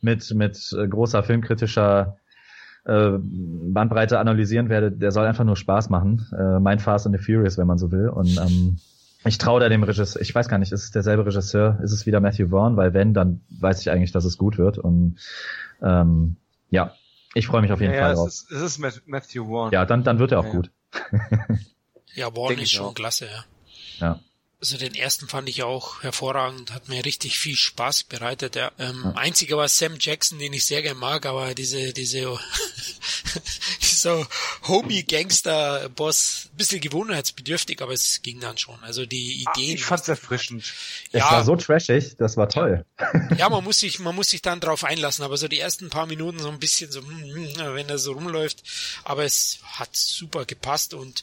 mit, 0.00 0.32
mit 0.32 0.72
äh, 0.78 0.86
großer 0.86 1.24
filmkritischer 1.24 2.18
äh, 2.84 3.10
Bandbreite 3.18 4.20
analysieren 4.20 4.68
werde. 4.68 4.92
Der 4.92 5.10
soll 5.10 5.26
einfach 5.26 5.42
nur 5.42 5.56
Spaß 5.56 5.90
machen. 5.90 6.24
Äh, 6.38 6.60
mein 6.60 6.78
Fast 6.78 7.06
and 7.06 7.18
the 7.18 7.24
Furious, 7.24 7.58
wenn 7.58 7.66
man 7.66 7.78
so 7.78 7.90
will. 7.90 8.08
Und 8.08 8.38
ähm, 8.38 8.78
ich 9.24 9.38
traue 9.38 9.58
da 9.58 9.68
dem 9.68 9.82
Regisseur, 9.82 10.22
ich 10.22 10.32
weiß 10.32 10.48
gar 10.48 10.58
nicht, 10.58 10.70
ist 10.70 10.84
es 10.84 10.90
derselbe 10.92 11.26
Regisseur, 11.26 11.80
ist 11.82 11.90
es 11.90 12.06
wieder 12.06 12.20
Matthew 12.20 12.50
Vaughn, 12.50 12.76
weil 12.76 12.94
wenn, 12.94 13.14
dann 13.14 13.40
weiß 13.58 13.80
ich 13.80 13.90
eigentlich, 13.90 14.12
dass 14.12 14.24
es 14.24 14.38
gut 14.38 14.58
wird. 14.58 14.78
Und 14.78 15.16
ähm, 15.82 16.36
ja, 16.70 16.92
ich 17.34 17.48
freue 17.48 17.62
mich 17.62 17.72
auf 17.72 17.80
jeden 17.80 17.94
ja, 17.94 18.00
Fall 18.00 18.10
ja, 18.10 18.14
drauf. 18.14 18.28
Es 18.28 18.42
ist, 18.42 18.52
es 18.52 18.62
ist 18.62 19.08
Matthew 19.08 19.46
Vaughn. 19.46 19.72
Ja, 19.72 19.84
dann, 19.84 20.04
dann 20.04 20.20
wird 20.20 20.30
er 20.30 20.38
auch 20.38 20.46
ja, 20.46 20.52
gut. 20.52 20.70
Ja, 22.16 22.34
Warren 22.34 22.58
ist 22.58 22.72
schon 22.72 22.86
auch. 22.86 22.94
klasse, 22.94 23.26
ja. 23.26 23.44
Ja. 24.00 24.20
Also 24.66 24.78
den 24.78 24.96
ersten 24.96 25.28
fand 25.28 25.48
ich 25.48 25.62
auch 25.62 26.02
hervorragend, 26.02 26.72
hat 26.72 26.88
mir 26.88 27.04
richtig 27.04 27.38
viel 27.38 27.54
Spaß 27.54 28.02
bereitet. 28.02 28.56
Ja. 28.56 28.72
Ähm, 28.80 29.00
ja. 29.04 29.12
Einziger 29.12 29.56
war 29.58 29.68
Sam 29.68 29.94
Jackson, 30.00 30.40
den 30.40 30.52
ich 30.52 30.66
sehr 30.66 30.82
gerne 30.82 30.98
mag, 30.98 31.24
aber 31.24 31.54
diese, 31.54 31.92
diese, 31.92 32.36
dieser 33.80 34.26
Homie-Gangster-Boss, 34.66 36.48
bisschen 36.56 36.80
gewohnheitsbedürftig, 36.80 37.80
aber 37.80 37.92
es 37.92 38.22
ging 38.22 38.40
dann 38.40 38.58
schon. 38.58 38.82
Also 38.82 39.06
die 39.06 39.34
Ideen. 39.34 39.46
Ach, 39.54 39.74
ich 39.74 39.84
fand's 39.84 40.08
erfrischend. 40.08 40.64
Es 41.12 41.20
ja, 41.20 41.30
war 41.30 41.44
so 41.44 41.54
trashig, 41.54 42.16
das 42.16 42.36
war 42.36 42.48
toll. 42.48 42.84
Ja, 43.38 43.48
man 43.48 43.62
muss 43.62 43.78
sich, 43.78 44.00
man 44.00 44.16
muss 44.16 44.30
sich 44.30 44.42
dann 44.42 44.58
drauf 44.58 44.82
einlassen, 44.82 45.24
aber 45.24 45.36
so 45.36 45.46
die 45.46 45.60
ersten 45.60 45.90
paar 45.90 46.06
Minuten 46.06 46.40
so 46.40 46.48
ein 46.48 46.58
bisschen 46.58 46.90
so, 46.90 47.02
hm, 47.02 47.54
hm, 47.54 47.74
wenn 47.74 47.88
er 47.88 47.98
so 47.98 48.14
rumläuft, 48.14 48.64
aber 49.04 49.24
es 49.24 49.60
hat 49.62 49.94
super 49.94 50.44
gepasst 50.44 50.92
und 50.92 51.22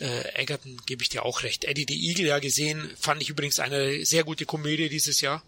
äh, 0.00 0.42
Egerton 0.42 0.76
gebe 0.86 1.02
ich 1.02 1.08
dir 1.08 1.24
auch 1.24 1.42
recht. 1.42 1.64
Eddie 1.64 1.86
the 1.88 2.08
Eagle 2.08 2.26
ja 2.26 2.38
gesehen, 2.38 2.83
fand 2.98 3.22
ich 3.22 3.30
übrigens 3.30 3.58
eine 3.60 4.04
sehr 4.04 4.24
gute 4.24 4.46
Komödie 4.46 4.88
dieses 4.88 5.20
Jahr. 5.20 5.42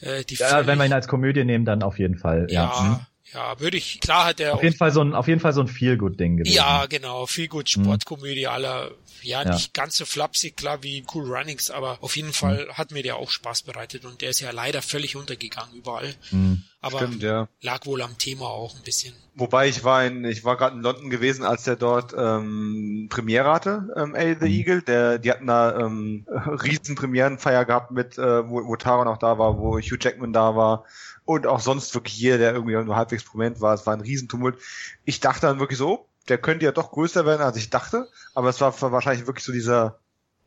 Äh, 0.00 0.24
ja, 0.28 0.66
wenn 0.66 0.78
wir 0.78 0.86
ihn 0.86 0.92
als 0.92 1.08
Komödie 1.08 1.44
nehmen, 1.44 1.64
dann 1.64 1.82
auf 1.82 1.98
jeden 1.98 2.16
Fall. 2.16 2.46
Ja, 2.50 2.64
ja. 2.64 3.06
Mhm. 3.34 3.38
Ja, 3.38 3.60
würde 3.60 3.76
ich, 3.76 4.00
klar 4.00 4.26
hat 4.26 4.40
er 4.40 4.54
Auf 4.54 4.62
jeden 4.62 4.76
Fall 4.76 4.92
so 4.92 5.00
ein, 5.02 5.14
auf 5.14 5.26
jeden 5.28 5.40
Fall 5.40 5.52
so 5.52 5.60
ein 5.60 5.68
Feel-Good-Ding 5.68 6.36
gewesen. 6.38 6.54
Ja, 6.54 6.86
genau, 6.86 7.26
viel 7.26 7.48
gut 7.48 7.68
Sportkomödie 7.68 8.46
aller, 8.46 8.90
ja, 9.22 9.42
Ja. 9.42 9.52
nicht 9.54 9.74
ganz 9.74 9.96
so 9.96 10.04
flapsig, 10.04 10.56
klar 10.56 10.82
wie 10.82 11.04
Cool 11.12 11.24
Runnings, 11.34 11.70
aber 11.70 11.98
auf 12.00 12.16
jeden 12.16 12.32
Fall 12.32 12.68
hat 12.74 12.92
mir 12.92 13.02
der 13.02 13.16
auch 13.16 13.30
Spaß 13.30 13.62
bereitet 13.62 14.04
und 14.04 14.20
der 14.20 14.30
ist 14.30 14.40
ja 14.40 14.50
leider 14.52 14.82
völlig 14.82 15.16
untergegangen 15.16 15.74
überall. 15.74 16.14
Mhm. 16.30 16.62
Aber 16.80 16.98
Stimmt, 16.98 17.22
ja. 17.22 17.48
lag 17.62 17.86
wohl 17.86 18.02
am 18.02 18.18
Thema 18.18 18.44
auch 18.46 18.76
ein 18.76 18.82
bisschen. 18.82 19.14
Wobei 19.36 19.68
ich 19.68 19.82
war 19.84 20.04
in, 20.04 20.24
ich 20.26 20.44
war 20.44 20.56
gerade 20.58 20.76
in 20.76 20.82
London 20.82 21.08
gewesen, 21.10 21.42
als 21.44 21.64
der 21.64 21.76
dort 21.76 22.14
ähm, 22.16 23.08
Premiere 23.10 23.50
hatte, 23.52 23.88
ähm, 23.96 24.14
A 24.14 24.20
the 24.38 24.46
Mhm. 24.46 24.52
Eagle. 24.54 24.82
Der, 24.82 25.18
die 25.18 25.30
hatten 25.30 25.46
da 25.46 25.76
ähm, 25.80 26.26
riesen 26.62 26.94
Premierenfeier 26.94 27.64
gehabt 27.64 27.90
mit, 27.90 28.18
äh, 28.18 28.48
wo, 28.48 28.64
wo 28.66 28.76
Taron 28.76 29.08
auch 29.08 29.16
da 29.18 29.38
war, 29.38 29.58
wo 29.58 29.78
Hugh 29.78 29.96
Jackman 29.98 30.32
da 30.34 30.54
war 30.54 30.84
und 31.24 31.46
auch 31.46 31.60
sonst 31.60 31.94
wirklich 31.94 32.16
jeder, 32.18 32.38
der 32.38 32.52
irgendwie 32.52 32.74
nur 32.74 32.96
halbwegs 32.96 33.24
prominent 33.24 33.60
war. 33.60 33.74
Es 33.74 33.86
war 33.86 33.94
ein 33.94 34.00
Riesentumult. 34.00 34.58
Ich 35.04 35.20
dachte 35.20 35.42
dann 35.42 35.58
wirklich 35.58 35.78
so, 35.78 35.88
oh, 35.88 36.06
der 36.28 36.38
könnte 36.38 36.64
ja 36.64 36.72
doch 36.72 36.92
größer 36.92 37.26
werden, 37.26 37.42
als 37.42 37.56
ich 37.56 37.70
dachte. 37.70 38.08
Aber 38.34 38.48
es 38.48 38.60
war 38.60 38.74
wahrscheinlich 38.92 39.26
wirklich 39.26 39.44
so 39.44 39.52
dieser, 39.52 39.98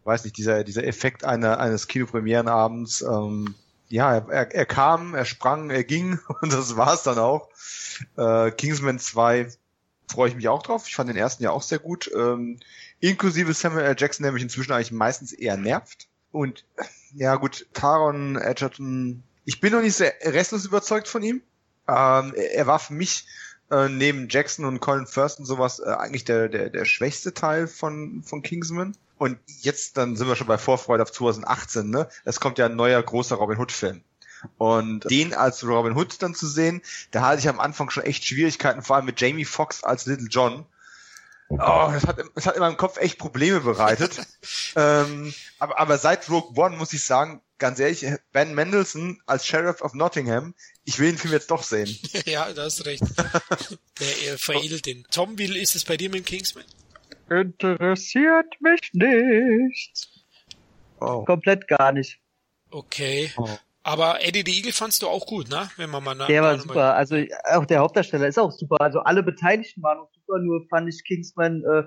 weiß 0.04 0.24
nicht, 0.24 0.38
dieser, 0.38 0.64
dieser 0.64 0.86
Effekt 0.86 1.24
einer, 1.24 1.60
eines 1.60 1.88
Kinopremierenabends. 1.88 3.02
Ähm, 3.02 3.56
ja, 3.90 4.18
er, 4.18 4.54
er, 4.54 4.66
kam, 4.66 5.16
er 5.16 5.26
sprang, 5.26 5.70
er 5.70 5.84
ging 5.84 6.20
und 6.42 6.54
das 6.54 6.78
war's 6.78 7.04
dann 7.04 7.18
auch. 7.18 7.50
Äh, 8.16 8.52
Kingsman 8.52 9.00
2 9.00 9.50
freue 10.10 10.30
ich 10.30 10.36
mich 10.36 10.48
auch 10.48 10.64
drauf. 10.64 10.88
Ich 10.88 10.96
fand 10.96 11.10
den 11.10 11.18
ersten 11.18 11.44
ja 11.44 11.52
auch 11.52 11.62
sehr 11.62 11.80
gut. 11.80 12.10
Ähm, 12.16 12.60
inklusive 13.00 13.54
Samuel 13.54 13.86
L. 13.86 13.96
Jackson, 13.98 14.24
der 14.24 14.32
mich 14.32 14.44
inzwischen 14.44 14.72
eigentlich 14.72 14.92
meistens 14.92 15.34
eher 15.34 15.58
nervt. 15.58 16.08
Und 16.32 16.66
ja 17.14 17.36
gut, 17.36 17.68
Taron 17.74 18.36
Edgerton, 18.36 19.24
ich 19.48 19.62
bin 19.62 19.72
noch 19.72 19.82
nicht 19.82 19.96
sehr 19.96 20.14
restlos 20.24 20.66
überzeugt 20.66 21.08
von 21.08 21.24
ihm. 21.24 21.42
Ähm, 21.88 22.34
er, 22.36 22.68
war 22.68 22.80
für 22.80 22.94
mich 22.94 23.26
äh, 23.72 23.88
neben 23.88 24.28
Jackson 24.28 24.66
und 24.66 24.82
Colin 24.82 25.08
First 25.08 25.40
und 25.40 25.46
sowas 25.46 25.80
äh, 25.80 25.90
eigentlich 25.90 26.26
der, 26.26 26.50
der, 26.50 26.70
der 26.70 26.84
schwächste 26.84 27.34
Teil 27.34 27.68
von, 27.68 28.24
von 28.24 28.42
Kingsman. 28.42 28.98
Und 29.18 29.40
jetzt, 29.62 29.96
dann 29.96 30.18
sind 30.18 30.28
wir 30.28 30.36
schon 30.36 30.48
bei 30.48 30.58
Vorfreude 30.58 31.02
auf 31.02 31.14
2018, 31.14 31.90
ne? 31.90 32.10
Es 32.26 32.42
kommt 32.42 32.58
ja 32.58 32.66
ein 32.66 32.76
neuer 32.76 33.02
großer 33.02 33.38
Robin 33.38 33.58
Hood-Film. 33.58 34.02
Und 34.58 35.10
den 35.10 35.34
als 35.34 35.66
Robin 35.66 35.96
Hood 35.96 36.22
dann 36.22 36.36
zu 36.36 36.46
sehen, 36.46 36.82
da 37.12 37.22
hatte 37.22 37.40
ich 37.40 37.48
am 37.48 37.62
Anfang 37.62 37.90
schon 37.90 38.04
echt 38.04 38.26
Schwierigkeiten, 38.26 38.82
vor 38.82 38.98
allem 38.98 39.06
mit 39.06 39.20
Jamie 39.22 39.46
Foxx 39.46 39.82
als 39.82 40.06
Little 40.08 40.28
John. 40.30 40.66
Oh, 41.50 41.90
das 41.94 42.06
hat, 42.06 42.22
das 42.36 42.46
hat 42.46 42.56
in 42.56 42.62
meinem 42.62 42.78
Kopf 42.78 42.98
echt 42.98 43.18
Probleme 43.18 43.62
bereitet. 43.62 44.20
ähm, 44.76 45.34
aber, 45.60 45.80
aber 45.80 45.98
seit 45.98 46.30
Rogue 46.30 46.62
One 46.62 46.76
muss 46.76 46.92
ich 46.94 47.04
sagen, 47.04 47.42
ganz 47.58 47.80
ehrlich, 47.80 48.06
Ben 48.34 48.54
Mendelssohn 48.54 49.22
als 49.26 49.46
Sheriff 49.46 49.82
of 49.82 49.94
Nottingham, 49.94 50.54
ich 50.84 51.00
will 51.00 51.12
den 51.12 51.18
Film 51.18 51.34
jetzt 51.34 51.52
doch 51.52 51.64
sehen. 51.64 51.98
ja, 52.26 52.52
da 52.52 52.64
hast 52.64 52.86
recht. 52.86 53.04
der 54.00 54.22
er 54.26 54.38
veredelt 54.38 54.86
den. 54.86 55.06
Tom, 55.10 55.38
wie 55.38 55.58
ist 55.58 55.76
es 55.76 55.86
bei 55.86 55.98
dir 55.98 56.10
mit 56.10 56.20
dem 56.20 56.26
Kingsman? 56.26 56.66
Interessiert 57.30 58.60
mich 58.62 58.90
nicht. 58.94 60.10
Oh. 61.00 61.24
Komplett 61.26 61.68
gar 61.68 61.92
nicht. 61.92 62.20
Okay. 62.72 63.32
Oh. 63.38 63.58
Aber 63.88 64.22
Eddie 64.22 64.44
the 64.46 64.58
Eagle 64.58 64.74
fandst 64.74 65.02
du 65.02 65.08
auch 65.08 65.26
gut, 65.26 65.50
ne? 65.50 65.70
Wenn 65.78 65.90
man 65.90 66.04
mal 66.04 66.28
Der 66.28 66.44
war 66.44 66.60
super. 66.60 66.96
Also 66.96 67.16
auch 67.46 67.66
der 67.66 67.80
Hauptdarsteller 67.80 68.28
ist 68.28 68.38
auch 68.38 68.52
super. 68.52 68.82
Also 68.82 69.00
alle 69.00 69.24
Beteiligten 69.24 69.82
waren 69.82 70.00
auch 70.00 70.12
super. 70.14 70.40
Nur 70.40 70.68
fand 70.70 70.90
ich 70.90 71.02
Kingsman, 71.06 71.64
äh, 71.64 71.84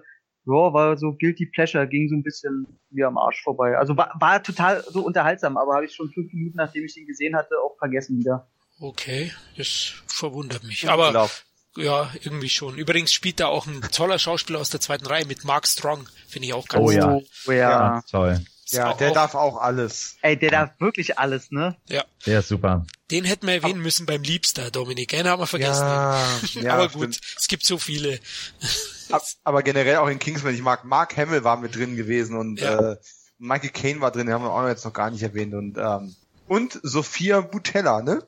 ja, 0.47 0.73
war 0.73 0.97
so 0.97 1.13
guilty 1.13 1.51
pleasure, 1.55 1.87
ging 1.87 2.09
so 2.09 2.15
ein 2.15 2.23
bisschen 2.23 2.67
wie 2.89 3.05
am 3.05 3.19
Arsch 3.19 3.43
vorbei. 3.43 3.77
Also 3.77 3.99
war, 3.99 4.15
war 4.19 4.43
total 4.43 4.83
so 4.89 5.05
unterhaltsam, 5.05 5.59
aber 5.59 5.75
habe 5.75 5.85
ich 5.85 5.95
schon 5.95 6.11
fünf 6.11 6.33
Minuten, 6.33 6.57
nachdem 6.57 6.87
ich 6.87 6.95
den 6.95 7.07
gesehen 7.07 7.37
hatte, 7.37 7.55
auch 7.63 7.77
vergessen 7.77 8.19
wieder. 8.19 8.49
Okay, 8.81 9.31
das 9.59 9.93
verwundert 10.07 10.65
mich. 10.65 10.89
Aber 10.89 11.29
ja, 11.77 12.11
irgendwie 12.23 12.49
schon. 12.49 12.79
Übrigens 12.79 13.13
spielt 13.13 13.41
da 13.41 13.49
auch 13.49 13.67
ein 13.67 13.83
toller 13.93 14.19
Schauspieler 14.19 14.59
aus 14.59 14.71
der 14.71 14.81
zweiten 14.81 15.05
Reihe 15.05 15.27
mit 15.27 15.45
Mark 15.45 15.67
Strong. 15.67 16.09
Finde 16.27 16.47
ich 16.47 16.55
auch 16.55 16.67
ganz 16.67 16.83
Oh 16.83 16.91
ja. 16.91 17.01
toll. 17.03 17.27
Oh, 17.47 17.53
ja. 17.53 17.71
Ja. 17.71 18.03
Toll. 18.11 18.41
Ja, 18.73 18.91
auch- 18.91 18.97
der 18.97 19.11
auch- 19.11 19.15
darf 19.15 19.35
auch 19.35 19.57
alles. 19.59 20.17
Ey, 20.23 20.37
der 20.39 20.51
darf 20.51 20.71
wirklich 20.81 21.19
alles, 21.19 21.51
ne? 21.51 21.77
Ja, 21.89 22.05
Der 22.27 22.41
ist 22.41 22.49
super. 22.49 22.85
den 23.11 23.25
hätten 23.25 23.47
wir 23.47 23.55
erwähnen 23.55 23.81
müssen 23.83 24.07
beim 24.07 24.23
Liebster, 24.23 24.71
Dominik. 24.71 25.09
Den 25.11 25.27
haben 25.29 25.41
wir 25.41 25.47
vergessen. 25.47 25.83
ja, 25.87 26.27
Aber 26.75 26.89
stimmt. 26.89 26.95
gut, 26.95 27.21
es 27.39 27.49
gibt 27.49 27.65
so 27.65 27.79
viele. 27.79 28.19
Ab- 29.11 29.23
Aber 29.45 29.63
generell 29.63 29.97
auch 29.97 30.09
in 30.09 30.19
Kingsman, 30.19 30.55
ich 30.55 30.63
mag, 30.63 30.85
Mark 30.85 31.17
Hamill 31.17 31.43
war 31.45 31.57
mit 31.57 31.75
drin 31.75 31.97
gewesen 31.97 32.37
und 32.37 32.61
Ja. 32.61 32.93
äh, 32.93 32.97
Michael 33.39 33.71
Caine 33.71 34.01
war 34.01 34.11
drin, 34.11 34.27
den 34.27 34.35
haben 34.35 34.45
wir 34.45 34.53
auch 34.53 34.67
jetzt 34.69 34.85
noch 34.85 34.93
gar 34.93 35.11
nicht 35.11 35.23
erwähnt 35.23 35.55
und 35.55 35.79
ähm, 35.79 36.15
und 36.47 36.79
Sophia 36.83 37.41
Butella, 37.41 38.03
ne? 38.03 38.23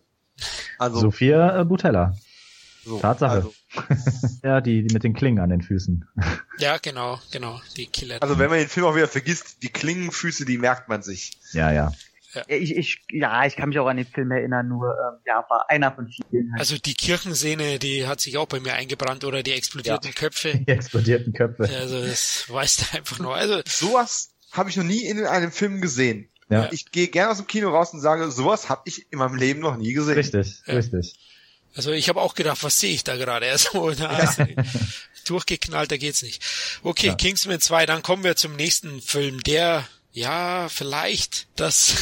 Also 0.79 1.01
Sophia 1.01 1.61
äh, 1.61 1.65
Butella. 1.65 2.17
so, 2.85 2.99
Tatsache. 2.99 3.33
Also, 3.33 3.55
Ja, 4.43 4.61
die, 4.61 4.87
die 4.87 4.93
mit 4.93 5.05
den 5.05 5.15
Klingen 5.15 5.39
an 5.39 5.51
den 5.51 5.63
Füßen. 5.63 6.05
Ja, 6.59 6.79
genau, 6.79 7.19
genau. 7.31 7.61
Die 7.77 7.87
Killer. 7.87 8.19
also 8.21 8.39
wenn 8.39 8.51
man 8.51 8.59
den 8.59 8.69
Film 8.69 8.87
auch 8.87 8.97
wieder 8.97 9.09
vergisst, 9.09 9.63
die 9.63 9.69
Klingenfüße, 9.69 10.45
die 10.45 10.59
merkt 10.59 10.89
man 10.89 11.03
sich. 11.03 11.39
Ja, 11.53 11.73
ja. 11.73 11.93
Ja, 12.35 12.43
Ich, 12.49 12.75
ich, 12.77 13.05
ja, 13.11 13.45
ich 13.45 13.57
kann 13.57 13.69
mich 13.69 13.79
auch 13.79 13.87
an 13.87 13.99
den 13.99 14.07
Film 14.07 14.31
erinnern, 14.31 14.67
nur, 14.69 14.89
ähm, 14.89 15.21
ja, 15.27 15.45
war 15.49 15.67
einer 15.69 15.93
von 15.93 16.09
vielen 16.09 16.51
halt. 16.53 16.61
also 16.61 16.79
die 16.79 16.95
Kirchenszene, 16.95 17.79
die 17.79 18.07
hat 18.07 18.21
sich 18.21 18.37
auch 18.39 18.47
bei 18.47 18.59
mir 18.59 18.73
eingebrannt 18.75 19.25
oder 19.25 19.43
die 19.43 19.53
explodierten 19.53 20.15
Köpfe. 20.15 20.59
Die 20.67 20.71
explodierten 20.73 21.33
Köpfe. 21.35 21.69
Also 21.79 22.01
das 22.01 22.47
weißt 22.49 22.81
du 22.93 22.97
einfach 22.99 23.19
noch. 23.19 23.33
Also 23.33 23.61
Sowas 23.67 24.31
habe 24.51 24.71
ich 24.71 24.77
noch 24.77 24.85
nie 24.85 25.05
in 25.07 25.25
einem 25.27 25.53
Film 25.53 25.81
gesehen. 25.81 26.29
Ja. 26.49 26.69
Ich 26.73 26.91
gehe 26.91 27.09
gerne 27.09 27.31
aus 27.31 27.39
dem 27.39 27.47
Kino 27.47 27.71
raus 27.71 27.93
und 27.95 28.01
sage, 28.01 28.31
sowas 28.31 28.69
habe 28.69 28.83
ich 28.87 29.11
in 29.13 29.19
meinem 29.19 29.37
Leben 29.37 29.61
noch 29.61 29.77
nie 29.77 29.93
gesehen. 29.93 30.15
Richtig, 30.15 30.63
Ja. 30.67 30.75
richtig. 30.75 31.19
Also 31.75 31.93
ich 31.93 32.09
habe 32.09 32.21
auch 32.21 32.35
gedacht, 32.35 32.63
was 32.63 32.79
sehe 32.79 32.93
ich 32.93 33.05
da 33.05 33.17
gerade? 33.17 33.47
Also, 33.51 33.91
da 33.93 34.17
hast 34.17 34.39
du 34.39 34.47
durchgeknallt, 35.27 35.91
da 35.91 35.97
geht's 35.97 36.23
nicht. 36.23 36.43
Okay, 36.83 37.09
Ja. 37.09 37.15
Kingsman 37.15 37.61
2, 37.61 37.87
dann 37.87 38.03
kommen 38.03 38.25
wir 38.25 38.37
zum 38.37 38.57
nächsten 38.57 39.01
Film, 39.01 39.43
der, 39.43 39.87
ja, 40.13 40.69
vielleicht 40.69 41.47
das, 41.57 41.95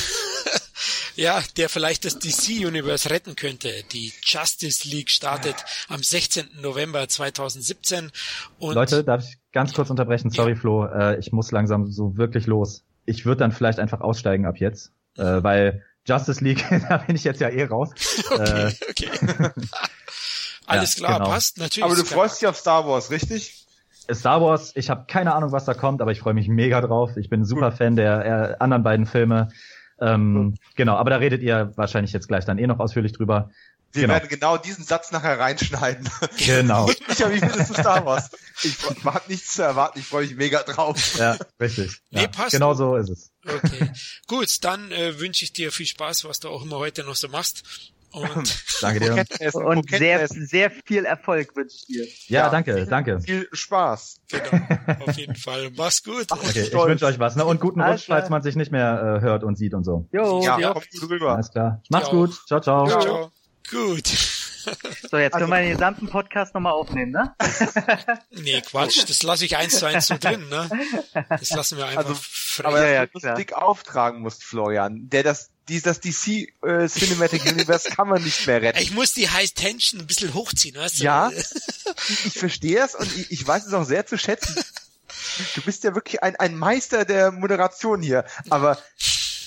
ja, 1.16 1.42
der 1.56 1.68
vielleicht 1.68 2.04
das 2.04 2.18
DC-Universe 2.18 3.10
retten 3.10 3.36
könnte. 3.36 3.72
Die 3.92 4.12
Justice 4.24 4.88
League 4.88 5.10
startet 5.10 5.56
am 5.88 6.02
16. 6.02 6.48
November 6.60 7.08
2017 7.08 8.10
und 8.58 8.74
Leute, 8.74 9.04
darf 9.04 9.22
ich 9.24 9.38
ganz 9.52 9.72
kurz 9.74 9.90
unterbrechen? 9.90 10.30
Sorry, 10.30 10.56
Flo, 10.56 10.86
äh, 10.86 11.18
ich 11.18 11.32
muss 11.32 11.52
langsam 11.52 11.90
so 11.90 12.16
wirklich 12.16 12.46
los. 12.46 12.84
Ich 13.04 13.24
würde 13.26 13.40
dann 13.40 13.52
vielleicht 13.52 13.78
einfach 13.78 14.00
aussteigen 14.00 14.46
ab 14.46 14.56
jetzt, 14.58 14.92
äh, 15.16 15.22
weil 15.42 15.84
Justice 16.06 16.42
League, 16.42 16.64
da 16.88 16.98
bin 16.98 17.16
ich 17.16 17.24
jetzt 17.24 17.40
ja 17.40 17.48
eh 17.48 17.64
raus. 17.64 17.90
okay, 18.30 18.66
Äh, 18.68 18.72
okay. 18.90 19.10
Alles 20.66 20.96
Ja, 20.98 21.06
klar, 21.06 21.18
genau. 21.18 21.30
passt, 21.30 21.58
natürlich. 21.58 21.84
Aber 21.84 21.94
du 21.96 22.04
klar. 22.04 22.20
freust 22.20 22.40
dich 22.40 22.48
auf 22.48 22.56
Star 22.56 22.86
Wars, 22.86 23.10
richtig? 23.10 23.66
Star 24.12 24.40
Wars, 24.40 24.72
ich 24.76 24.90
habe 24.90 25.04
keine 25.06 25.34
Ahnung, 25.34 25.52
was 25.52 25.64
da 25.64 25.74
kommt, 25.74 26.00
aber 26.00 26.12
ich 26.12 26.20
freue 26.20 26.34
mich 26.34 26.48
mega 26.48 26.80
drauf. 26.80 27.16
Ich 27.16 27.28
bin 27.28 27.40
ein 27.42 27.44
super 27.44 27.72
Fan 27.72 27.96
der 27.96 28.24
äh, 28.24 28.56
anderen 28.58 28.82
beiden 28.82 29.06
Filme. 29.06 29.48
Ähm, 30.00 30.54
genau, 30.76 30.96
aber 30.96 31.10
da 31.10 31.16
redet 31.16 31.42
ihr 31.42 31.72
wahrscheinlich 31.76 32.12
jetzt 32.12 32.26
gleich 32.28 32.44
dann 32.44 32.58
eh 32.58 32.66
noch 32.66 32.78
ausführlich 32.78 33.12
drüber. 33.12 33.50
Wir 33.92 34.02
Genau. 34.02 34.14
werden 34.14 34.28
genau 34.28 34.56
diesen 34.56 34.84
Satz 34.84 35.10
nachher 35.10 35.38
reinschneiden. 35.38 36.08
Genau. 36.38 36.86
Micha, 37.08 37.30
wie 37.32 37.38
findest 37.38 37.70
du 37.70 37.74
Star 37.74 38.04
Wars? 38.06 38.30
Ich 38.62 38.76
habe 39.04 39.20
nichts 39.28 39.54
zu 39.54 39.62
erwarten, 39.62 39.98
ich 39.98 40.06
freue 40.06 40.26
mich 40.26 40.36
mega 40.36 40.62
drauf. 40.62 41.18
Ja, 41.18 41.36
richtig. 41.60 42.00
Nee, 42.10 42.22
Ja, 42.22 42.28
passt. 42.28 42.52
Genau 42.52 42.74
so 42.74 42.96
ist 42.96 43.08
es. 43.10 43.30
Okay. 43.46 43.90
Gut, 44.28 44.62
dann 44.64 44.92
äh, 44.92 45.18
wünsche 45.18 45.44
ich 45.44 45.52
dir 45.52 45.72
viel 45.72 45.86
Spaß, 45.86 46.24
was 46.24 46.40
du 46.40 46.48
auch 46.50 46.62
immer 46.64 46.76
heute 46.78 47.02
noch 47.04 47.16
so 47.16 47.28
machst. 47.28 47.92
Und 48.12 48.64
Danke 48.80 49.00
dir. 49.00 49.24
Und 49.54 49.88
sehr, 49.90 50.20
essen. 50.22 50.46
sehr 50.46 50.70
viel 50.70 51.04
Erfolg 51.04 51.54
wünsche 51.56 51.76
ich 51.76 51.86
dir. 51.86 52.04
Ja, 52.26 52.42
Ja. 52.44 52.48
danke, 52.50 52.84
danke. 52.86 53.20
Viel 53.20 53.48
Spaß. 53.52 54.16
genau, 54.28 54.64
auf 55.06 55.16
jeden 55.16 55.36
Fall. 55.36 55.70
Mach's 55.76 56.02
gut. 56.02 56.26
Okay, 56.30 56.62
ich 56.62 56.72
wünsche 56.72 57.06
euch 57.06 57.18
was. 57.20 57.36
Ne? 57.36 57.44
Und 57.44 57.60
guten 57.60 57.80
Alles 57.80 58.00
Rutsch, 58.00 58.04
klar. 58.06 58.18
falls 58.18 58.30
man 58.30 58.42
sich 58.42 58.56
nicht 58.56 58.72
mehr 58.72 59.18
äh, 59.18 59.20
hört 59.20 59.42
und 59.44 59.56
sieht 59.56 59.74
und 59.74 59.84
so. 59.84 60.08
Jo, 60.12 60.42
Ja, 60.42 60.58
jo. 60.58 60.72
kommt 60.74 60.90
gut 60.90 61.08
rüber. 61.10 61.34
Alles 61.34 61.50
klar. 61.52 61.82
Macht's 61.88 62.08
Ja. 62.08 62.12
gut. 62.14 62.34
Ciao, 62.48 62.60
ciao. 62.60 62.86
Ciao. 62.88 63.00
Ciao. 63.00 63.32
Gut. 63.70 64.06
So, 65.10 65.16
jetzt 65.16 65.34
Also- 65.34 65.46
können 65.46 65.50
wir 65.50 65.60
den 65.62 65.72
gesamten 65.72 66.08
Podcast 66.08 66.54
nochmal 66.54 66.72
aufnehmen, 66.72 67.12
ne? 67.12 67.34
Nee, 68.30 68.60
Quatsch, 68.60 69.04
das 69.08 69.22
lasse 69.22 69.44
ich 69.46 69.56
eins 69.56 69.78
zu 69.78 69.86
eins 69.86 70.06
so 70.08 70.18
drin, 70.18 70.48
ne? 70.48 70.68
Das 71.30 71.50
lassen 71.50 71.78
wir 71.78 71.86
einfach 71.86 72.04
Also, 72.04 72.14
frei. 72.20 72.64
Aber 72.68 72.82
Ja, 72.86 72.92
ja, 72.92 73.06
dass 73.06 73.22
du 73.22 73.34
dick 73.34 73.52
auftragen 73.54 74.20
musst, 74.20 74.44
Florian. 74.44 75.08
Der 75.08 75.22
das, 75.22 75.50
die, 75.68 75.80
das 75.80 76.00
DC 76.00 76.48
äh, 76.62 76.88
Cinematic 76.88 77.44
Universe 77.46 77.88
kann 77.90 78.08
man 78.08 78.22
nicht 78.22 78.46
mehr 78.46 78.60
retten. 78.60 78.78
ich 78.80 78.90
muss 78.92 79.12
die 79.12 79.30
High 79.30 79.50
Tension 79.52 80.00
ein 80.02 80.06
bisschen 80.06 80.34
hochziehen, 80.34 80.76
weißt 80.76 81.00
du? 81.00 81.04
Ja. 81.04 81.30
Ich, 81.30 82.26
ich 82.26 82.34
verstehe 82.38 82.84
es 82.84 82.94
und 82.94 83.16
ich, 83.16 83.30
ich 83.30 83.46
weiß 83.46 83.66
es 83.66 83.72
auch 83.72 83.84
sehr 83.84 84.04
zu 84.06 84.18
schätzen. 84.18 84.54
Du 85.54 85.62
bist 85.62 85.84
ja 85.84 85.94
wirklich 85.94 86.22
ein, 86.22 86.36
ein 86.36 86.56
Meister 86.56 87.04
der 87.04 87.30
Moderation 87.32 88.02
hier. 88.02 88.24
Aber 88.50 88.78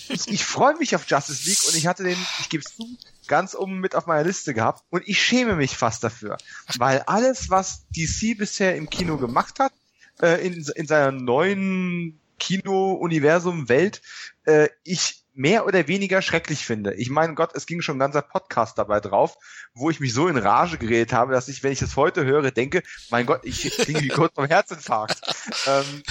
ich, 0.09 0.45
freue 0.45 0.75
mich 0.77 0.95
auf 0.95 1.09
Justice 1.09 1.47
League 1.47 1.67
und 1.67 1.75
ich 1.75 1.87
hatte 1.87 2.03
den, 2.03 2.17
ich 2.39 2.49
gebe 2.49 2.63
es 2.65 2.75
zu, 2.75 2.87
ganz 3.27 3.55
oben 3.55 3.79
mit 3.79 3.95
auf 3.95 4.05
meiner 4.05 4.23
Liste 4.23 4.53
gehabt 4.53 4.83
und 4.89 5.07
ich 5.07 5.21
schäme 5.21 5.55
mich 5.55 5.77
fast 5.77 6.03
dafür. 6.03 6.37
Weil 6.77 7.01
alles, 7.01 7.49
was 7.49 7.85
DC 7.95 8.37
bisher 8.37 8.75
im 8.75 8.89
Kino 8.89 9.17
gemacht 9.17 9.59
hat, 9.59 9.73
äh, 10.21 10.45
in, 10.45 10.53
in 10.75 10.87
seiner 10.87 11.11
neuen 11.11 12.19
Kino-Universum, 12.39 13.69
Welt, 13.69 14.01
äh, 14.45 14.69
ich 14.83 15.22
mehr 15.33 15.65
oder 15.65 15.87
weniger 15.87 16.21
schrecklich 16.21 16.65
finde. 16.65 16.93
Ich 16.93 17.09
meine 17.09 17.33
Gott, 17.33 17.51
es 17.55 17.65
ging 17.65 17.81
schon 17.81 17.97
ein 17.97 17.99
ganzer 17.99 18.21
Podcast 18.21 18.77
dabei 18.77 18.99
drauf, 18.99 19.35
wo 19.73 19.89
ich 19.89 19.99
mich 19.99 20.13
so 20.13 20.27
in 20.27 20.37
Rage 20.37 20.77
geredet 20.77 21.13
habe, 21.13 21.33
dass 21.33 21.47
ich, 21.47 21.63
wenn 21.63 21.71
ich 21.71 21.79
das 21.79 21.95
heute 21.95 22.25
höre, 22.25 22.51
denke, 22.51 22.83
mein 23.09 23.25
Gott, 23.25 23.41
ich 23.43 23.69
klinge 23.71 24.01
wie 24.01 24.09
kurz 24.09 24.33
vom 24.35 24.45
Herzinfarkt. 24.45 25.19
ähm, 25.67 26.03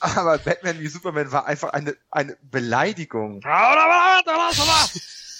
aber 0.00 0.38
Batman 0.38 0.78
wie 0.80 0.86
Superman 0.86 1.32
war 1.32 1.46
einfach 1.46 1.70
eine, 1.70 1.96
eine 2.10 2.36
Beleidigung. 2.42 3.40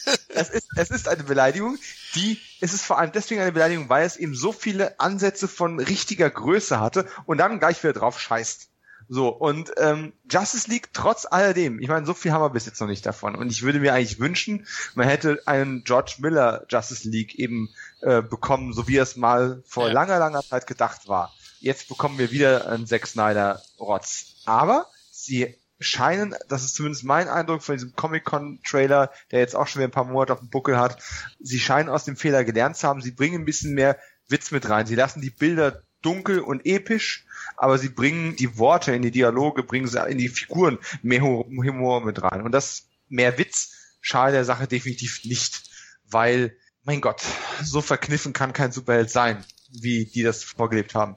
es 0.29 0.51
ist, 0.51 0.69
es 0.77 0.91
ist 0.91 1.09
eine 1.09 1.25
Beleidigung, 1.25 1.79
die, 2.15 2.41
es 2.61 2.73
ist 2.73 2.85
vor 2.85 2.99
allem 2.99 3.13
deswegen 3.13 3.41
eine 3.41 3.53
Beleidigung, 3.53 3.89
weil 3.89 4.07
es 4.07 4.17
eben 4.17 4.35
so 4.35 4.53
viele 4.53 4.99
Ansätze 5.01 5.49
von 5.49 5.79
richtiger 5.81 6.31
Größe 6.31 6.81
hatte 6.81 7.09
und 7.27 7.39
dann 7.39 7.59
gleich 7.59 7.83
wieder 7.83 7.93
drauf 7.93 8.21
scheißt. 8.21 8.69
So, 9.09 9.29
und 9.29 9.73
ähm, 9.77 10.13
Justice 10.31 10.69
League 10.69 10.89
trotz 10.93 11.27
alledem, 11.31 11.79
ich 11.81 11.89
meine, 11.89 12.07
so 12.07 12.15
viel 12.15 12.33
haben 12.33 12.43
wir 12.43 12.51
bis 12.51 12.67
jetzt 12.67 12.81
noch 12.81 12.89
nicht 12.89 13.07
davon. 13.07 13.37
Und 13.37 13.51
ich 13.51 13.63
würde 13.63 13.81
mir 13.81 13.95
eigentlich 13.95 14.19
wünschen, 14.19 14.67
man 14.95 15.09
hätte 15.09 15.41
einen 15.47 15.85
George 15.85 16.17
Miller 16.19 16.67
Justice 16.69 17.09
League 17.09 17.37
eben 17.37 17.69
äh, 18.01 18.23
bekommen, 18.23 18.73
so 18.73 18.89
wie 18.89 18.97
es 18.97 19.17
mal 19.17 19.63
vor 19.67 19.89
ja. 19.89 19.93
langer, 19.93 20.19
langer 20.19 20.43
Zeit 20.43 20.67
gedacht 20.67 21.09
war. 21.09 21.33
Jetzt 21.61 21.89
bekommen 21.89 22.19
wir 22.19 22.31
wieder 22.31 22.69
einen 22.69 22.87
Zack 22.87 23.07
Snyder 23.07 23.63
Rotz. 23.79 24.43
Aber 24.45 24.87
sie 25.11 25.57
scheinen, 25.79 26.35
das 26.49 26.65
ist 26.65 26.75
zumindest 26.75 27.05
mein 27.05 27.29
Eindruck 27.29 27.63
von 27.63 27.77
diesem 27.77 27.95
Comic-Con-Trailer, 27.95 29.11
der 29.31 29.41
jetzt 29.41 29.55
auch 29.55 29.67
schon 29.67 29.81
wieder 29.81 29.89
ein 29.89 29.93
paar 29.93 30.05
Monate 30.05 30.33
auf 30.33 30.41
dem 30.41 30.49
Buckel 30.51 30.79
hat, 30.79 31.03
sie 31.39 31.59
scheinen 31.59 31.89
aus 31.89 32.05
dem 32.05 32.17
Fehler 32.17 32.45
gelernt 32.45 32.77
zu 32.77 32.89
haben, 32.89 33.03
sie 33.03 33.13
bringen 33.13 33.43
ein 33.43 33.45
bisschen 33.45 33.75
mehr 33.75 33.99
Witz 34.29 34.51
mit 34.51 34.69
rein. 34.69 34.87
Sie 34.87 34.95
lassen 34.95 35.21
die 35.21 35.31
Bilder 35.31 35.83
dunkel 36.03 36.41
und 36.41 36.65
episch, 36.65 37.26
aber 37.57 37.79
sie 37.79 37.89
bringen 37.89 38.37
die 38.37 38.59
Worte 38.59 38.95
in 38.95 39.03
die 39.03 39.11
Dialoge, 39.11 39.63
bringen 39.63 39.87
sie 39.87 40.05
in 40.09 40.19
die 40.19 40.29
Figuren 40.29 40.79
mehr 41.03 41.23
Humor 41.23 42.05
mit 42.05 42.23
rein. 42.23 42.43
Und 42.43 42.53
das 42.53 42.89
mehr 43.09 43.39
Witz 43.39 43.73
schadet 44.01 44.35
der 44.35 44.45
Sache 44.45 44.67
definitiv 44.67 45.25
nicht, 45.25 45.65
weil, 46.09 46.57
mein 46.85 47.01
Gott, 47.01 47.23
so 47.63 47.81
verkniffen 47.81 48.33
kann 48.33 48.53
kein 48.53 48.73
Superheld 48.73 49.11
sein, 49.11 49.45
wie 49.71 50.07
die 50.07 50.23
das 50.23 50.45
vorgelebt 50.45 50.95
haben. 50.95 51.17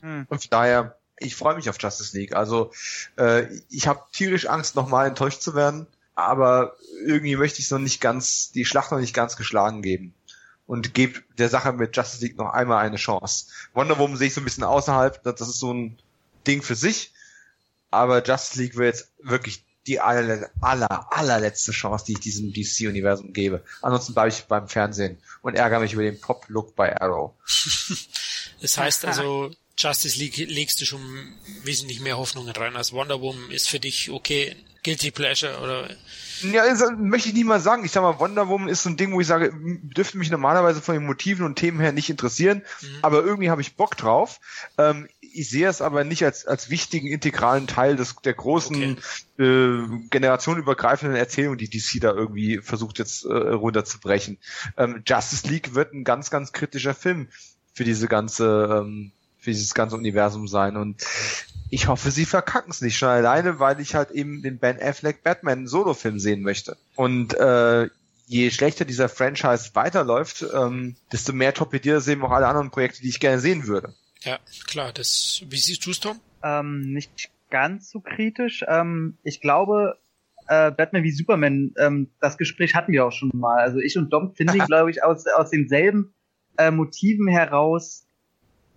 Hm. 0.00 0.26
Und 0.28 0.52
daher 0.52 1.00
ich 1.20 1.36
freue 1.36 1.54
mich 1.54 1.70
auf 1.70 1.80
Justice 1.80 2.16
League. 2.16 2.34
Also 2.34 2.72
äh, 3.16 3.46
ich 3.68 3.86
habe 3.86 4.02
tierisch 4.12 4.46
Angst, 4.46 4.74
nochmal 4.74 5.06
enttäuscht 5.06 5.42
zu 5.42 5.54
werden, 5.54 5.86
aber 6.14 6.76
irgendwie 7.06 7.36
möchte 7.36 7.60
ich 7.60 7.70
noch 7.70 7.78
nicht 7.78 8.00
ganz, 8.00 8.50
die 8.52 8.64
Schlacht 8.64 8.90
noch 8.90 8.98
nicht 8.98 9.14
ganz 9.14 9.36
geschlagen 9.36 9.82
geben. 9.82 10.14
Und 10.70 10.94
gebe 10.94 11.20
der 11.36 11.48
Sache 11.48 11.72
mit 11.72 11.96
Justice 11.96 12.24
League 12.24 12.36
noch 12.36 12.50
einmal 12.50 12.86
eine 12.86 12.94
Chance. 12.94 13.46
Wonder 13.74 13.98
Woman 13.98 14.16
sehe 14.16 14.28
ich 14.28 14.34
so 14.34 14.40
ein 14.40 14.44
bisschen 14.44 14.62
außerhalb, 14.62 15.20
das 15.24 15.40
ist 15.40 15.58
so 15.58 15.74
ein 15.74 15.98
Ding 16.46 16.62
für 16.62 16.76
sich. 16.76 17.10
Aber 17.90 18.24
Justice 18.24 18.62
League 18.62 18.76
wird 18.76 18.94
jetzt 18.94 19.10
wirklich 19.20 19.64
die 19.88 19.98
aller, 19.98 20.48
aller, 20.60 21.12
allerletzte 21.12 21.72
Chance, 21.72 22.04
die 22.04 22.12
ich 22.12 22.20
diesem 22.20 22.52
DC-Universum 22.52 23.32
gebe. 23.32 23.64
Ansonsten 23.82 24.14
bleibe 24.14 24.28
ich 24.28 24.44
beim 24.44 24.68
Fernsehen 24.68 25.18
und 25.42 25.56
ärgere 25.56 25.80
mich 25.80 25.94
über 25.94 26.04
den 26.04 26.20
Pop-Look 26.20 26.76
bei 26.76 26.96
Arrow. 27.00 27.32
Das 28.62 28.76
heißt 28.76 29.06
also, 29.06 29.50
Justice 29.78 30.18
League 30.18 30.36
legst 30.36 30.80
du 30.82 30.84
schon 30.84 31.00
wesentlich 31.64 32.00
mehr 32.00 32.18
Hoffnungen 32.18 32.54
rein 32.54 32.76
als 32.76 32.92
Wonder 32.92 33.22
Woman. 33.22 33.50
Ist 33.50 33.70
für 33.70 33.80
dich 33.80 34.10
okay, 34.10 34.54
Guilty 34.82 35.10
Pleasure 35.10 35.60
oder? 35.60 35.88
Ja, 36.42 36.64
das 36.66 36.82
möchte 36.98 37.28
ich 37.28 37.34
nicht 37.34 37.44
mal 37.44 37.60
sagen. 37.60 37.84
Ich 37.84 37.92
sag 37.92 38.02
mal, 38.02 38.18
Wonder 38.18 38.48
Woman 38.48 38.68
ist 38.68 38.82
so 38.82 38.88
ein 38.88 38.96
Ding, 38.96 39.12
wo 39.12 39.20
ich 39.20 39.26
sage, 39.26 39.52
dürfte 39.54 40.16
mich 40.16 40.30
normalerweise 40.30 40.80
von 40.80 40.94
den 40.94 41.04
Motiven 41.04 41.44
und 41.44 41.56
Themen 41.56 41.80
her 41.80 41.92
nicht 41.92 42.08
interessieren, 42.08 42.62
mhm. 42.80 42.86
aber 43.02 43.22
irgendwie 43.22 43.50
habe 43.50 43.60
ich 43.60 43.76
Bock 43.76 43.96
drauf. 43.96 44.40
Ähm, 44.78 45.08
ich 45.20 45.50
sehe 45.50 45.68
es 45.68 45.82
aber 45.82 46.04
nicht 46.04 46.24
als, 46.24 46.46
als 46.46 46.70
wichtigen 46.70 47.06
integralen 47.06 47.66
Teil 47.66 47.96
des, 47.96 48.16
der 48.16 48.34
großen 48.34 48.98
okay. 49.36 49.44
äh, 49.44 50.08
generationenübergreifenden 50.10 51.16
Erzählung, 51.16 51.56
die 51.56 51.68
DC 51.68 52.00
da 52.00 52.12
irgendwie 52.12 52.58
versucht 52.58 52.98
jetzt 52.98 53.24
äh, 53.24 53.32
runterzubrechen. 53.32 54.38
Ähm, 54.76 55.02
Justice 55.06 55.46
League 55.46 55.74
wird 55.74 55.92
ein 55.92 56.04
ganz, 56.04 56.30
ganz 56.30 56.52
kritischer 56.52 56.94
Film 56.94 57.28
für 57.74 57.84
diese 57.84 58.08
ganze 58.08 58.82
ähm, 58.82 59.12
für 59.40 59.50
dieses 59.50 59.74
ganze 59.74 59.96
Universum 59.96 60.46
sein. 60.46 60.76
Und 60.76 61.02
ich 61.70 61.86
hoffe, 61.86 62.10
sie 62.10 62.26
verkacken 62.26 62.70
es 62.70 62.80
nicht 62.80 62.98
schon 62.98 63.08
alleine, 63.08 63.60
weil 63.60 63.80
ich 63.80 63.94
halt 63.94 64.10
eben 64.10 64.42
den 64.42 64.58
Ben 64.58 64.80
Affleck 64.80 65.22
Batman 65.22 65.66
Solo-Film 65.66 66.18
sehen 66.18 66.42
möchte. 66.42 66.76
Und 66.96 67.34
äh, 67.34 67.88
je 68.26 68.50
schlechter 68.50 68.84
dieser 68.84 69.08
Franchise 69.08 69.70
weiterläuft, 69.74 70.44
ähm, 70.52 70.96
desto 71.12 71.32
mehr 71.32 71.54
torpediert 71.54 72.02
sehen 72.02 72.22
auch 72.22 72.32
alle 72.32 72.48
anderen 72.48 72.70
Projekte, 72.70 73.02
die 73.02 73.08
ich 73.08 73.20
gerne 73.20 73.40
sehen 73.40 73.66
würde. 73.66 73.94
Ja, 74.22 74.38
klar. 74.66 74.92
Das, 74.92 75.42
wie 75.48 75.58
siehst 75.58 75.86
du 75.86 75.90
es, 75.90 76.00
Tom? 76.00 76.20
Ähm, 76.42 76.92
nicht 76.92 77.30
ganz 77.50 77.90
so 77.90 78.00
kritisch. 78.00 78.64
Ähm, 78.68 79.18
ich 79.22 79.40
glaube, 79.40 79.98
äh, 80.48 80.70
Batman 80.72 81.04
wie 81.04 81.12
Superman, 81.12 81.72
ähm, 81.78 82.10
das 82.20 82.36
Gespräch 82.36 82.74
hatten 82.74 82.92
wir 82.92 83.06
auch 83.06 83.12
schon 83.12 83.30
mal. 83.32 83.60
Also 83.60 83.78
ich 83.78 83.96
und 83.96 84.12
Dom 84.12 84.34
finde, 84.34 84.58
glaube 84.66 84.90
ich, 84.90 85.04
aus, 85.04 85.26
aus 85.26 85.50
denselben 85.50 86.14
äh, 86.58 86.70
Motiven 86.70 87.28
heraus 87.28 88.06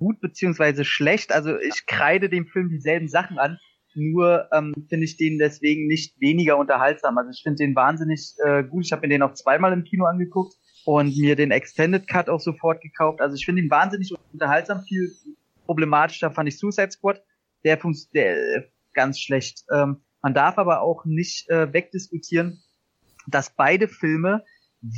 gut 0.04 0.20
beziehungsweise 0.20 0.84
schlecht. 0.84 1.32
Also 1.32 1.58
ich 1.58 1.86
kreide 1.86 2.30
dem 2.30 2.46
Film 2.46 2.70
dieselben 2.70 3.08
Sachen 3.08 3.40
an, 3.40 3.58
nur 3.96 4.50
ähm, 4.52 4.74
finde 4.90 5.06
ich 5.06 5.16
den 5.16 5.38
deswegen 5.38 5.88
nicht 5.88 6.20
weniger 6.20 6.58
unterhaltsam. 6.58 7.18
Also 7.18 7.32
ich 7.32 7.42
finde 7.42 7.64
den 7.64 7.76
wahnsinnig 7.76 8.36
äh, 8.46 8.64
gut. 8.64 8.86
Ich 8.86 8.92
habe 8.92 9.04
mir 9.04 9.14
den 9.14 9.22
auch 9.22 9.34
zweimal 9.34 9.72
im 9.72 9.86
Kino 9.86 10.06
angeguckt 10.06 10.56
und 10.86 11.16
mir 11.16 11.36
den 11.36 11.52
Extended 11.52 12.08
Cut 12.08 12.28
auch 12.30 12.42
sofort 12.42 12.82
gekauft. 12.82 13.22
Also 13.22 13.36
ich 13.36 13.46
finde 13.46 13.62
ihn 13.62 13.72
wahnsinnig 13.72 14.14
unterhaltsam. 14.34 14.84
Viel 14.84 15.14
problematischer 15.66 16.32
fand 16.32 16.50
ich 16.50 16.58
Suicide 16.58 16.92
Squad. 16.92 17.24
Der 17.64 17.78
funktioniert 17.78 18.38
äh, 18.38 18.62
ganz 18.94 19.20
schlecht. 19.20 19.64
Ähm, 19.74 20.02
man 20.22 20.34
darf 20.34 20.58
aber 20.58 20.82
auch 20.82 21.06
nicht 21.06 21.50
äh, 21.50 21.72
wegdiskutieren, 21.72 22.62
dass 23.28 23.56
beide 23.56 23.88
Filme 23.88 24.44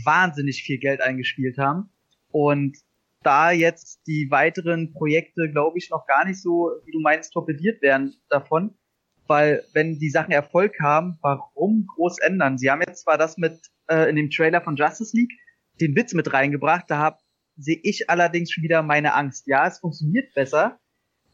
wahnsinnig 0.04 0.64
viel 0.64 0.80
Geld 0.80 1.02
eingespielt 1.02 1.60
haben 1.60 1.92
und 2.32 2.78
da 3.26 3.52
jetzt 3.52 4.02
die 4.08 4.30
weiteren 4.30 4.94
Projekte, 4.94 5.50
glaube 5.50 5.78
ich, 5.78 5.90
noch 5.90 6.06
gar 6.08 6.26
nicht 6.26 6.42
so, 6.42 6.72
wie 6.86 6.92
du 6.92 7.00
meinst, 7.00 7.34
torpediert 7.34 7.82
werden 7.82 8.16
davon. 8.30 8.78
Weil 9.28 9.64
wenn 9.74 9.98
die 9.98 10.10
Sachen 10.10 10.32
Erfolg 10.32 10.80
haben, 10.80 11.18
warum 11.22 11.88
groß 11.96 12.20
ändern? 12.20 12.58
Sie 12.58 12.70
haben 12.70 12.84
jetzt 12.86 13.04
zwar 13.04 13.18
das 13.18 13.38
mit 13.38 13.60
äh, 13.90 14.10
in 14.10 14.16
dem 14.16 14.30
Trailer 14.30 14.62
von 14.62 14.76
Justice 14.76 15.16
League 15.18 15.34
den 15.82 15.96
Witz 15.96 16.14
mit 16.14 16.32
reingebracht, 16.32 16.86
da 16.88 17.18
sehe 17.58 17.80
ich 17.82 18.10
allerdings 18.10 18.52
schon 18.52 18.64
wieder 18.64 18.84
meine 18.84 19.14
Angst. 19.14 19.48
Ja, 19.48 19.68
es 19.68 19.80
funktioniert 19.80 20.34
besser, 20.34 20.80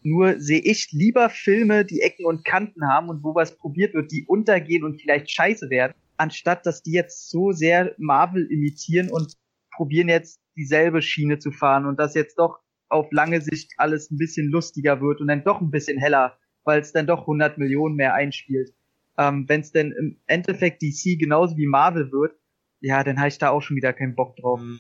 nur 0.04 0.40
sehe 0.40 0.62
ich 0.62 0.92
lieber 0.92 1.30
Filme, 1.30 1.86
die 1.86 2.02
Ecken 2.02 2.26
und 2.26 2.46
Kanten 2.46 2.88
haben 2.88 3.10
und 3.10 3.24
wo 3.24 3.36
was 3.36 3.58
probiert 3.58 3.94
wird, 3.94 4.12
die 4.12 4.26
untergehen 4.26 4.84
und 4.84 5.00
vielleicht 5.00 5.30
scheiße 5.30 5.70
werden, 5.70 5.94
anstatt 6.18 6.66
dass 6.66 6.82
die 6.82 6.94
jetzt 6.94 7.30
so 7.30 7.52
sehr 7.52 7.94
Marvel 7.98 8.48
imitieren 8.52 9.10
und 9.10 9.36
probieren 9.82 10.10
jetzt 10.10 10.40
dieselbe 10.56 11.02
Schiene 11.02 11.40
zu 11.40 11.50
fahren 11.52 11.88
und 11.88 12.00
dass 12.00 12.14
jetzt 12.14 12.38
doch 12.38 12.60
auf 12.88 13.08
lange 13.10 13.42
Sicht 13.42 13.72
alles 13.78 14.12
ein 14.12 14.18
bisschen 14.18 14.48
lustiger 14.48 15.02
wird 15.02 15.22
und 15.22 15.28
dann 15.28 15.44
doch 15.44 15.60
ein 15.60 15.72
bisschen 15.72 15.98
heller, 15.98 16.38
weil 16.64 16.82
es 16.82 16.92
dann 16.92 17.08
doch 17.08 17.22
100 17.22 17.58
Millionen 17.58 17.96
mehr 17.96 18.14
einspielt. 18.14 18.76
Ähm, 19.18 19.46
Wenn 19.50 19.62
es 19.62 19.72
denn 19.72 19.92
im 19.92 20.20
Endeffekt 20.28 20.84
DC 20.84 21.18
genauso 21.18 21.58
wie 21.58 21.66
Marvel 21.66 22.12
wird, 22.12 22.36
ja, 22.80 23.04
dann 23.04 23.18
habe 23.18 23.30
ich 23.30 23.40
da 23.40 23.50
auch 23.50 23.62
schon 23.62 23.76
wieder 23.76 23.92
keinen 23.92 24.14
Bock 24.14 24.36
drauf. 24.36 24.60
Hm. 24.60 24.80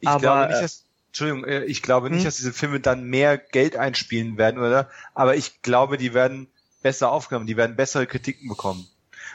Ich 0.00 0.08
Aber, 0.08 0.18
glaube 0.18 0.48
nicht, 0.48 0.58
äh, 0.58 0.62
dass, 0.62 0.86
Entschuldigung, 1.06 1.44
äh, 1.44 1.64
ich 1.66 1.82
glaube 1.82 2.10
nicht, 2.10 2.22
hm? 2.22 2.24
dass 2.24 2.36
diese 2.38 2.52
Filme 2.52 2.80
dann 2.80 3.04
mehr 3.04 3.38
Geld 3.38 3.76
einspielen 3.76 4.38
werden, 4.38 4.58
oder? 4.58 4.90
Aber 5.14 5.36
ich 5.36 5.62
glaube, 5.62 5.98
die 5.98 6.14
werden 6.14 6.48
besser 6.82 7.12
aufgenommen, 7.12 7.46
die 7.46 7.56
werden 7.56 7.76
bessere 7.76 8.08
Kritiken 8.08 8.48
bekommen. 8.48 8.88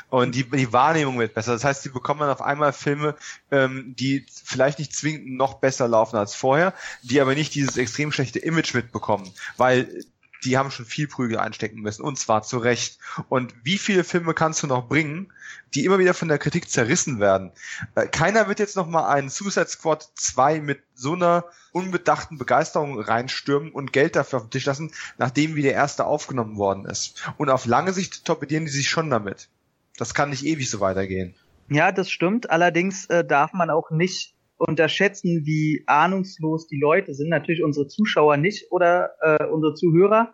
Und 0.09 0.35
die, 0.35 0.43
die 0.43 0.73
Wahrnehmung 0.73 1.19
wird 1.19 1.33
besser. 1.33 1.53
Das 1.53 1.63
heißt, 1.63 1.83
sie 1.83 1.89
bekommen 1.89 2.21
dann 2.21 2.29
auf 2.29 2.41
einmal 2.41 2.73
Filme, 2.73 3.15
ähm, 3.51 3.95
die 3.97 4.25
vielleicht 4.43 4.79
nicht 4.79 4.93
zwingend 4.93 5.35
noch 5.35 5.55
besser 5.55 5.87
laufen 5.87 6.17
als 6.17 6.35
vorher, 6.35 6.73
die 7.03 7.19
aber 7.21 7.35
nicht 7.35 7.55
dieses 7.55 7.77
extrem 7.77 8.11
schlechte 8.11 8.39
Image 8.39 8.73
mitbekommen. 8.73 9.31
Weil 9.57 10.05
die 10.43 10.57
haben 10.57 10.71
schon 10.71 10.85
viel 10.85 11.07
Prügel 11.07 11.39
einstecken 11.39 11.81
müssen 11.81 12.03
und 12.03 12.17
zwar 12.17 12.43
zu 12.43 12.57
Recht. 12.57 12.99
Und 13.29 13.53
wie 13.63 13.77
viele 13.77 14.03
Filme 14.03 14.33
kannst 14.33 14.63
du 14.63 14.67
noch 14.67 14.87
bringen, 14.87 15.31
die 15.73 15.85
immer 15.85 15.99
wieder 15.99 16.13
von 16.13 16.27
der 16.27 16.37
Kritik 16.37 16.69
zerrissen 16.69 17.19
werden? 17.19 17.51
Äh, 17.95 18.07
keiner 18.07 18.47
wird 18.47 18.59
jetzt 18.59 18.75
noch 18.75 18.87
mal 18.87 19.09
einen 19.09 19.29
Suicide 19.29 19.67
Squad 19.67 20.07
2 20.15 20.61
mit 20.61 20.81
so 20.95 21.13
einer 21.13 21.45
unbedachten 21.71 22.37
Begeisterung 22.37 22.99
reinstürmen 22.99 23.71
und 23.71 23.93
Geld 23.93 24.15
dafür 24.15 24.37
auf 24.37 24.45
den 24.45 24.51
Tisch 24.51 24.65
lassen, 24.65 24.91
nachdem 25.17 25.55
wie 25.55 25.61
der 25.61 25.73
erste 25.73 26.05
aufgenommen 26.05 26.57
worden 26.57 26.85
ist. 26.85 27.29
Und 27.37 27.49
auf 27.49 27.65
lange 27.65 27.93
Sicht 27.93 28.25
torpedieren 28.25 28.65
die 28.65 28.71
sich 28.71 28.89
schon 28.89 29.09
damit. 29.09 29.49
Das 29.97 30.13
kann 30.13 30.29
nicht 30.29 30.45
ewig 30.45 30.69
so 30.69 30.79
weitergehen. 30.79 31.35
Ja, 31.69 31.91
das 31.91 32.09
stimmt. 32.09 32.49
Allerdings 32.49 33.07
äh, 33.07 33.25
darf 33.25 33.51
man 33.53 33.69
auch 33.69 33.91
nicht 33.91 34.35
unterschätzen, 34.57 35.45
wie 35.45 35.83
ahnungslos 35.87 36.67
die 36.67 36.79
Leute 36.79 37.13
sind. 37.13 37.29
Natürlich 37.29 37.63
unsere 37.63 37.87
Zuschauer 37.87 38.37
nicht 38.37 38.71
oder 38.71 39.11
äh, 39.21 39.45
unsere 39.45 39.73
Zuhörer. 39.73 40.33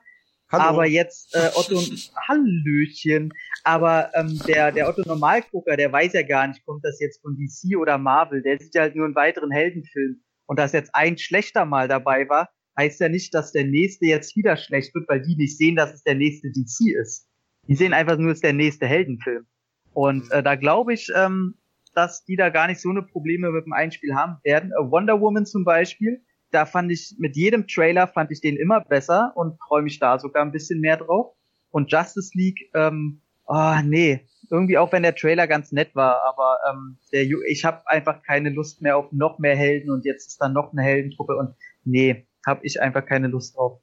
Hallo. 0.52 0.64
Aber 0.64 0.86
jetzt 0.86 1.36
äh, 1.36 1.50
Otto 1.56 1.82
Hallöchen. 2.28 3.34
Aber 3.64 4.12
ähm, 4.14 4.40
der 4.48 4.72
der 4.72 4.88
Otto 4.88 5.02
Normalgucker, 5.06 5.76
der 5.78 5.92
weiß 5.92 6.14
ja 6.14 6.22
gar 6.22 6.48
nicht, 6.48 6.64
kommt 6.66 6.86
das 6.86 7.00
jetzt 7.00 7.22
von 7.22 7.36
DC 7.36 7.78
oder 7.78 7.98
Marvel. 7.98 8.44
Der 8.44 8.60
sieht 8.60 8.76
ja 8.76 8.82
halt 8.82 8.96
nur 8.96 9.06
einen 9.06 9.16
weiteren 9.16 9.52
Heldenfilm. 9.52 10.22
Und 10.46 10.60
dass 10.60 10.74
jetzt 10.74 10.94
ein 10.94 11.18
schlechter 11.18 11.66
mal 11.66 11.88
dabei 11.88 12.30
war, 12.30 12.50
heißt 12.78 13.00
ja 13.00 13.10
nicht, 13.10 13.34
dass 13.34 13.52
der 13.52 13.66
nächste 13.66 14.06
jetzt 14.06 14.36
wieder 14.36 14.58
schlecht 14.58 14.94
wird, 14.94 15.08
weil 15.08 15.22
die 15.22 15.36
nicht 15.36 15.58
sehen, 15.58 15.76
dass 15.76 15.94
es 15.94 16.04
der 16.04 16.16
nächste 16.16 16.50
DC 16.52 16.94
ist. 17.02 17.28
Die 17.68 17.76
sehen 17.76 17.94
einfach 17.94 18.18
nur, 18.18 18.32
es 18.32 18.38
ist 18.38 18.44
der 18.44 18.54
nächste 18.54 18.86
Heldenfilm. 18.86 19.48
Und 19.94 20.32
äh, 20.32 20.44
da 20.44 20.56
glaube 20.56 20.94
ich, 20.94 21.12
ähm, 21.16 21.56
dass 21.94 22.26
die 22.26 22.36
da 22.36 22.50
gar 22.50 22.68
nicht 22.68 22.82
so 22.82 22.90
eine 22.90 23.04
Probleme 23.04 23.52
mit 23.52 23.66
dem 23.66 23.74
Einspiel 23.74 24.16
haben 24.16 24.38
werden. 24.44 24.72
Äh, 24.72 24.92
Wonder 24.92 25.22
Woman 25.22 25.46
zum 25.46 25.64
Beispiel, 25.64 26.22
da 26.52 26.66
fand 26.66 26.92
ich 26.92 27.16
mit 27.18 27.36
jedem 27.36 27.68
Trailer 27.68 28.08
fand 28.08 28.32
ich 28.32 28.42
den 28.42 28.58
immer 28.58 28.82
besser 28.82 29.34
und 29.36 29.60
freue 29.60 29.82
mich 29.82 30.00
da 30.00 30.20
sogar 30.20 30.44
ein 30.44 30.52
bisschen 30.52 30.80
mehr 30.80 30.98
drauf. 30.98 31.36
Und 31.72 31.92
Justice 31.92 32.32
League, 32.36 32.70
ähm, 32.76 33.22
oh 33.48 33.76
nee, 33.84 34.28
irgendwie 34.52 34.78
auch 34.78 34.92
wenn 34.92 35.04
der 35.04 35.16
Trailer 35.16 35.48
ganz 35.48 35.72
nett 35.72 35.96
war, 35.96 36.24
aber 36.26 36.60
ähm, 36.70 36.98
der, 37.12 37.26
ich 37.48 37.66
habe 37.66 37.88
einfach 37.88 38.22
keine 38.22 38.52
Lust 38.52 38.82
mehr 38.82 38.98
auf 38.98 39.12
noch 39.12 39.40
mehr 39.40 39.56
Helden 39.56 39.92
und 39.92 40.06
jetzt 40.06 40.28
ist 40.28 40.42
dann 40.42 40.54
noch 40.54 40.72
eine 40.72 40.84
Heldentruppe 40.84 41.36
und 41.36 41.56
nee, 41.84 42.28
habe 42.46 42.60
ich 42.64 42.80
einfach 42.80 43.06
keine 43.06 43.28
Lust 43.28 43.58
drauf. 43.58 43.82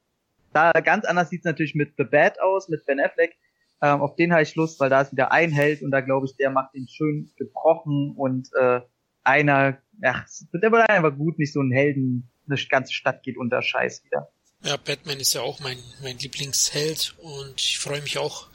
Da 0.53 0.73
ganz 0.73 1.05
anders 1.05 1.31
sieht's 1.31 1.45
natürlich 1.45 1.75
mit 1.75 1.95
The 1.97 2.05
Bad 2.05 2.41
aus, 2.41 2.69
mit 2.69 2.85
Ben 2.87 3.01
Affleck. 3.01 3.37
Ähm, 3.83 4.03
auf 4.03 4.17
den 4.17 4.33
habe 4.33 4.43
ich 4.43 4.55
Lust, 4.57 4.79
weil 4.81 4.91
da 4.91 5.01
ist 5.01 5.13
wieder 5.13 5.33
ein 5.33 5.51
Held 5.51 5.83
und 5.83 5.91
da 5.91 6.01
glaube 6.01 6.27
ich, 6.27 6.37
der 6.37 6.51
macht 6.51 6.75
ihn 6.75 6.89
schön 6.89 7.33
gebrochen 7.37 8.15
und 8.17 8.49
äh, 8.55 8.81
einer, 9.23 9.79
ja, 10.03 10.25
der 10.53 10.73
wird 10.73 10.89
einfach 10.89 11.17
gut, 11.17 11.39
nicht 11.39 11.53
so 11.53 11.61
ein 11.61 11.73
Helden, 11.73 12.31
eine 12.49 12.61
ganze 12.69 12.93
Stadt 12.93 13.23
geht 13.23 13.37
unter 13.37 13.63
Scheiß 13.63 14.05
wieder. 14.05 14.31
Ja, 14.63 14.77
Batman 14.77 15.21
ist 15.21 15.33
ja 15.33 15.41
auch 15.41 15.61
mein, 15.61 15.79
mein 16.03 16.19
Lieblingsheld 16.19 17.15
und 17.19 17.59
ich 17.59 17.79
freue 17.79 18.03
mich 18.03 18.19
auch, 18.19 18.49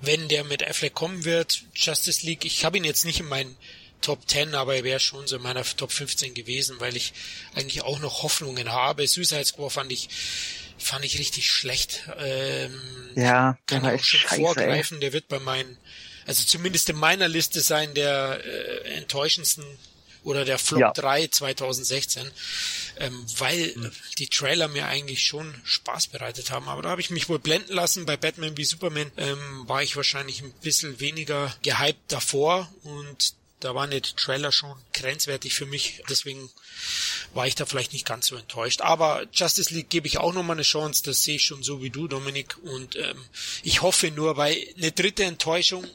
wenn 0.00 0.28
der 0.28 0.44
mit 0.44 0.66
Affleck 0.66 0.94
kommen 0.94 1.26
wird. 1.26 1.64
Justice 1.74 2.24
League, 2.24 2.46
ich 2.46 2.64
habe 2.64 2.78
ihn 2.78 2.84
jetzt 2.84 3.04
nicht 3.04 3.20
in 3.20 3.28
meinen 3.28 3.54
Top 4.02 4.28
10, 4.28 4.54
aber 4.54 4.76
er 4.76 4.84
wäre 4.84 5.00
schon 5.00 5.26
so 5.26 5.36
in 5.36 5.42
meiner 5.42 5.64
Top 5.64 5.92
15 5.92 6.34
gewesen, 6.34 6.76
weil 6.80 6.96
ich 6.96 7.12
eigentlich 7.54 7.82
auch 7.82 7.98
noch 8.00 8.22
Hoffnungen 8.22 8.70
habe. 8.70 9.06
Suicide 9.06 9.44
Squad 9.44 9.72
fand 9.72 9.92
ich 9.92 10.08
fand 10.78 11.04
ich 11.04 11.18
richtig 11.18 11.50
schlecht. 11.50 12.02
Ähm, 12.18 12.80
ja, 13.14 13.56
kann 13.66 13.84
ich 13.84 14.00
auch 14.00 14.04
schon 14.04 14.20
scheiße, 14.20 14.42
vorgreifen. 14.42 14.96
Ey. 14.96 15.00
Der 15.00 15.12
wird 15.12 15.28
bei 15.28 15.38
meinen, 15.38 15.78
also 16.26 16.44
zumindest 16.44 16.90
in 16.90 16.96
meiner 16.96 17.28
Liste 17.28 17.60
sein 17.60 17.94
der 17.94 18.40
äh, 18.44 18.94
enttäuschendsten 18.96 19.64
oder 20.24 20.44
der 20.44 20.58
Flop 20.58 20.80
ja. 20.80 20.92
3 20.92 21.28
2016, 21.28 22.30
ähm, 22.98 23.26
weil 23.38 23.72
mhm. 23.74 23.90
die 24.18 24.28
Trailer 24.28 24.68
mir 24.68 24.86
eigentlich 24.86 25.24
schon 25.24 25.54
Spaß 25.64 26.08
bereitet 26.08 26.50
haben. 26.50 26.68
Aber 26.68 26.82
da 26.82 26.90
habe 26.90 27.00
ich 27.00 27.10
mich 27.10 27.28
wohl 27.28 27.38
blenden 27.38 27.72
lassen. 27.72 28.06
Bei 28.06 28.16
Batman 28.16 28.56
wie 28.56 28.64
Superman 28.64 29.10
ähm, 29.16 29.64
war 29.66 29.82
ich 29.82 29.96
wahrscheinlich 29.96 30.42
ein 30.42 30.52
bisschen 30.62 31.00
weniger 31.00 31.54
gehypt 31.62 32.12
davor 32.12 32.72
und 32.84 33.34
da 33.62 33.74
waren 33.76 33.90
die 33.90 34.00
Trailer 34.00 34.50
schon 34.50 34.76
grenzwertig 34.92 35.54
für 35.54 35.66
mich. 35.66 36.02
Deswegen 36.08 36.50
war 37.32 37.46
ich 37.46 37.54
da 37.54 37.64
vielleicht 37.64 37.92
nicht 37.92 38.06
ganz 38.06 38.26
so 38.26 38.36
enttäuscht. 38.36 38.80
Aber 38.80 39.24
Justice 39.32 39.72
League 39.72 39.88
gebe 39.88 40.08
ich 40.08 40.18
auch 40.18 40.32
nochmal 40.32 40.56
eine 40.56 40.62
Chance. 40.62 41.04
Das 41.04 41.22
sehe 41.22 41.36
ich 41.36 41.44
schon 41.44 41.62
so 41.62 41.80
wie 41.80 41.90
du, 41.90 42.08
Dominik. 42.08 42.56
Und 42.64 42.96
ähm, 42.96 43.24
ich 43.62 43.80
hoffe 43.82 44.10
nur, 44.10 44.36
weil 44.36 44.56
eine 44.76 44.90
dritte 44.90 45.24
Enttäuschung 45.24 45.86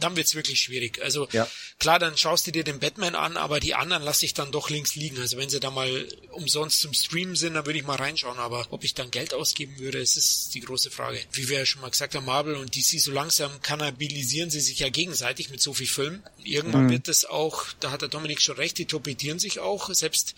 dann 0.00 0.16
wird's 0.16 0.34
wirklich 0.34 0.60
schwierig. 0.60 1.00
Also 1.02 1.28
ja. 1.32 1.48
klar, 1.78 1.98
dann 1.98 2.16
schaust 2.16 2.46
du 2.46 2.52
dir 2.52 2.64
den 2.64 2.78
Batman 2.78 3.14
an, 3.14 3.36
aber 3.36 3.60
die 3.60 3.74
anderen 3.74 4.02
lasse 4.02 4.24
ich 4.24 4.34
dann 4.34 4.52
doch 4.52 4.70
links 4.70 4.94
liegen. 4.94 5.18
Also 5.18 5.36
wenn 5.36 5.50
sie 5.50 5.60
da 5.60 5.70
mal 5.70 6.06
umsonst 6.32 6.80
zum 6.80 6.92
Streamen 6.94 7.36
sind, 7.36 7.54
dann 7.54 7.66
würde 7.66 7.78
ich 7.78 7.84
mal 7.84 7.96
reinschauen. 7.96 8.38
Aber 8.38 8.66
ob 8.70 8.84
ich 8.84 8.94
dann 8.94 9.10
Geld 9.10 9.34
ausgeben 9.34 9.78
würde, 9.78 9.98
es 10.00 10.16
ist 10.16 10.54
die 10.54 10.60
große 10.60 10.90
Frage. 10.90 11.20
Wie 11.32 11.48
wir 11.48 11.58
ja 11.58 11.66
schon 11.66 11.82
mal 11.82 11.90
gesagt 11.90 12.14
haben, 12.14 12.26
Marvel 12.26 12.54
und 12.54 12.74
DC 12.74 13.00
so 13.00 13.10
langsam 13.10 13.50
kannabilisieren 13.62 14.50
sie 14.50 14.60
sich 14.60 14.78
ja 14.78 14.88
gegenseitig 14.88 15.50
mit 15.50 15.60
so 15.60 15.74
viel 15.74 15.86
Filmen. 15.86 16.22
Irgendwann 16.44 16.84
mhm. 16.84 16.90
wird 16.90 17.08
das 17.08 17.24
auch, 17.24 17.64
da 17.80 17.90
hat 17.90 18.02
der 18.02 18.08
Dominik 18.08 18.40
schon 18.40 18.56
recht, 18.56 18.78
die 18.78 18.86
torpedieren 18.86 19.38
sich 19.38 19.58
auch. 19.58 19.92
Selbst 19.92 20.34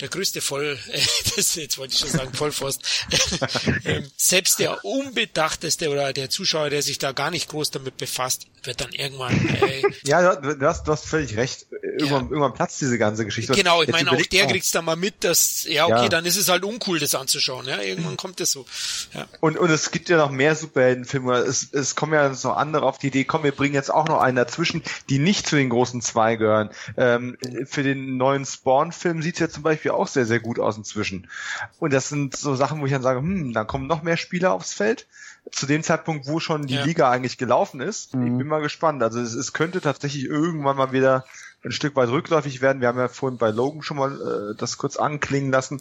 der 0.00 0.08
größte 0.08 0.40
Voll, 0.40 0.78
äh, 0.92 1.00
das 1.36 1.54
jetzt 1.56 1.78
wollte 1.78 1.94
ich 1.94 2.00
schon 2.00 2.10
sagen, 2.10 2.32
Vollforst, 2.32 2.82
ähm, 3.84 4.10
selbst 4.16 4.58
der 4.58 4.84
unbedachteste 4.84 5.90
oder 5.90 6.12
der 6.12 6.30
Zuschauer, 6.30 6.70
der 6.70 6.82
sich 6.82 6.98
da 6.98 7.12
gar 7.12 7.30
nicht 7.30 7.48
groß 7.48 7.70
damit 7.70 7.96
befasst, 7.96 8.46
wird 8.62 8.80
dann 8.80 8.92
irgendwann. 9.00 9.32
Ey. 9.62 9.84
ja, 10.04 10.36
du 10.36 10.66
hast, 10.66 10.86
du 10.86 10.92
hast 10.92 11.06
völlig 11.06 11.36
recht. 11.36 11.66
Irgendwann, 11.70 12.24
ja. 12.24 12.30
irgendwann 12.30 12.54
platzt 12.54 12.80
diese 12.80 12.98
ganze 12.98 13.24
Geschichte. 13.24 13.52
Genau, 13.52 13.82
ich 13.82 13.88
meine, 13.88 14.10
auch 14.12 14.22
der 14.22 14.46
kriegt's 14.46 14.70
dann 14.70 14.84
mal 14.84 14.96
mit, 14.96 15.24
dass, 15.24 15.64
ja, 15.68 15.86
okay, 15.86 16.02
ja. 16.02 16.08
dann 16.08 16.26
ist 16.26 16.36
es 16.36 16.48
halt 16.48 16.64
uncool, 16.64 16.98
das 16.98 17.14
anzuschauen. 17.14 17.66
Ja, 17.66 17.80
irgendwann 17.80 18.16
kommt 18.16 18.40
das 18.40 18.52
so. 18.52 18.66
Ja. 19.14 19.26
Und, 19.40 19.58
und 19.58 19.70
es 19.70 19.90
gibt 19.90 20.08
ja 20.08 20.18
noch 20.18 20.30
mehr 20.30 20.54
Superheldenfilme. 20.54 21.38
Es, 21.38 21.72
es 21.72 21.96
kommen 21.96 22.12
ja 22.12 22.32
so 22.34 22.52
andere 22.52 22.84
auf 22.84 22.98
die 22.98 23.08
Idee, 23.08 23.24
komm, 23.24 23.42
wir 23.42 23.52
bringen 23.52 23.74
jetzt 23.74 23.92
auch 23.92 24.06
noch 24.06 24.20
einen 24.20 24.36
dazwischen, 24.36 24.82
die 25.08 25.18
nicht 25.18 25.46
zu 25.46 25.56
den 25.56 25.70
großen 25.70 26.02
zwei 26.02 26.36
gehören. 26.36 26.70
Ähm, 26.96 27.36
für 27.64 27.82
den 27.82 28.16
neuen 28.16 28.44
Spawn-Film 28.44 29.22
sieht's 29.22 29.38
ja 29.38 29.48
zum 29.48 29.62
Beispiel 29.62 29.92
auch 29.92 30.08
sehr, 30.08 30.26
sehr 30.26 30.40
gut 30.40 30.58
aus 30.58 30.76
inzwischen. 30.76 31.28
Und 31.78 31.92
das 31.92 32.08
sind 32.08 32.36
so 32.36 32.54
Sachen, 32.54 32.80
wo 32.80 32.86
ich 32.86 32.92
dann 32.92 33.02
sage, 33.02 33.20
hm, 33.20 33.52
dann 33.52 33.66
kommen 33.66 33.86
noch 33.86 34.02
mehr 34.02 34.16
Spieler 34.16 34.52
aufs 34.52 34.74
Feld 34.74 35.06
zu 35.50 35.66
dem 35.66 35.82
Zeitpunkt, 35.82 36.26
wo 36.26 36.40
schon 36.40 36.66
die 36.66 36.74
ja. 36.74 36.84
Liga 36.84 37.10
eigentlich 37.10 37.38
gelaufen 37.38 37.80
ist. 37.80 38.14
Mhm. 38.14 38.26
Ich 38.26 38.38
bin 38.38 38.46
mal 38.46 38.62
gespannt. 38.62 39.02
Also 39.02 39.20
es, 39.20 39.34
es, 39.34 39.52
könnte 39.52 39.80
tatsächlich 39.80 40.24
irgendwann 40.24 40.76
mal 40.76 40.92
wieder 40.92 41.24
ein 41.64 41.72
Stück 41.72 41.96
weit 41.96 42.08
rückläufig 42.08 42.60
werden. 42.60 42.80
Wir 42.80 42.88
haben 42.88 42.98
ja 42.98 43.08
vorhin 43.08 43.38
bei 43.38 43.50
Logan 43.50 43.82
schon 43.82 43.98
mal 43.98 44.12
äh, 44.12 44.56
das 44.56 44.78
kurz 44.78 44.96
anklingen 44.96 45.50
lassen. 45.50 45.76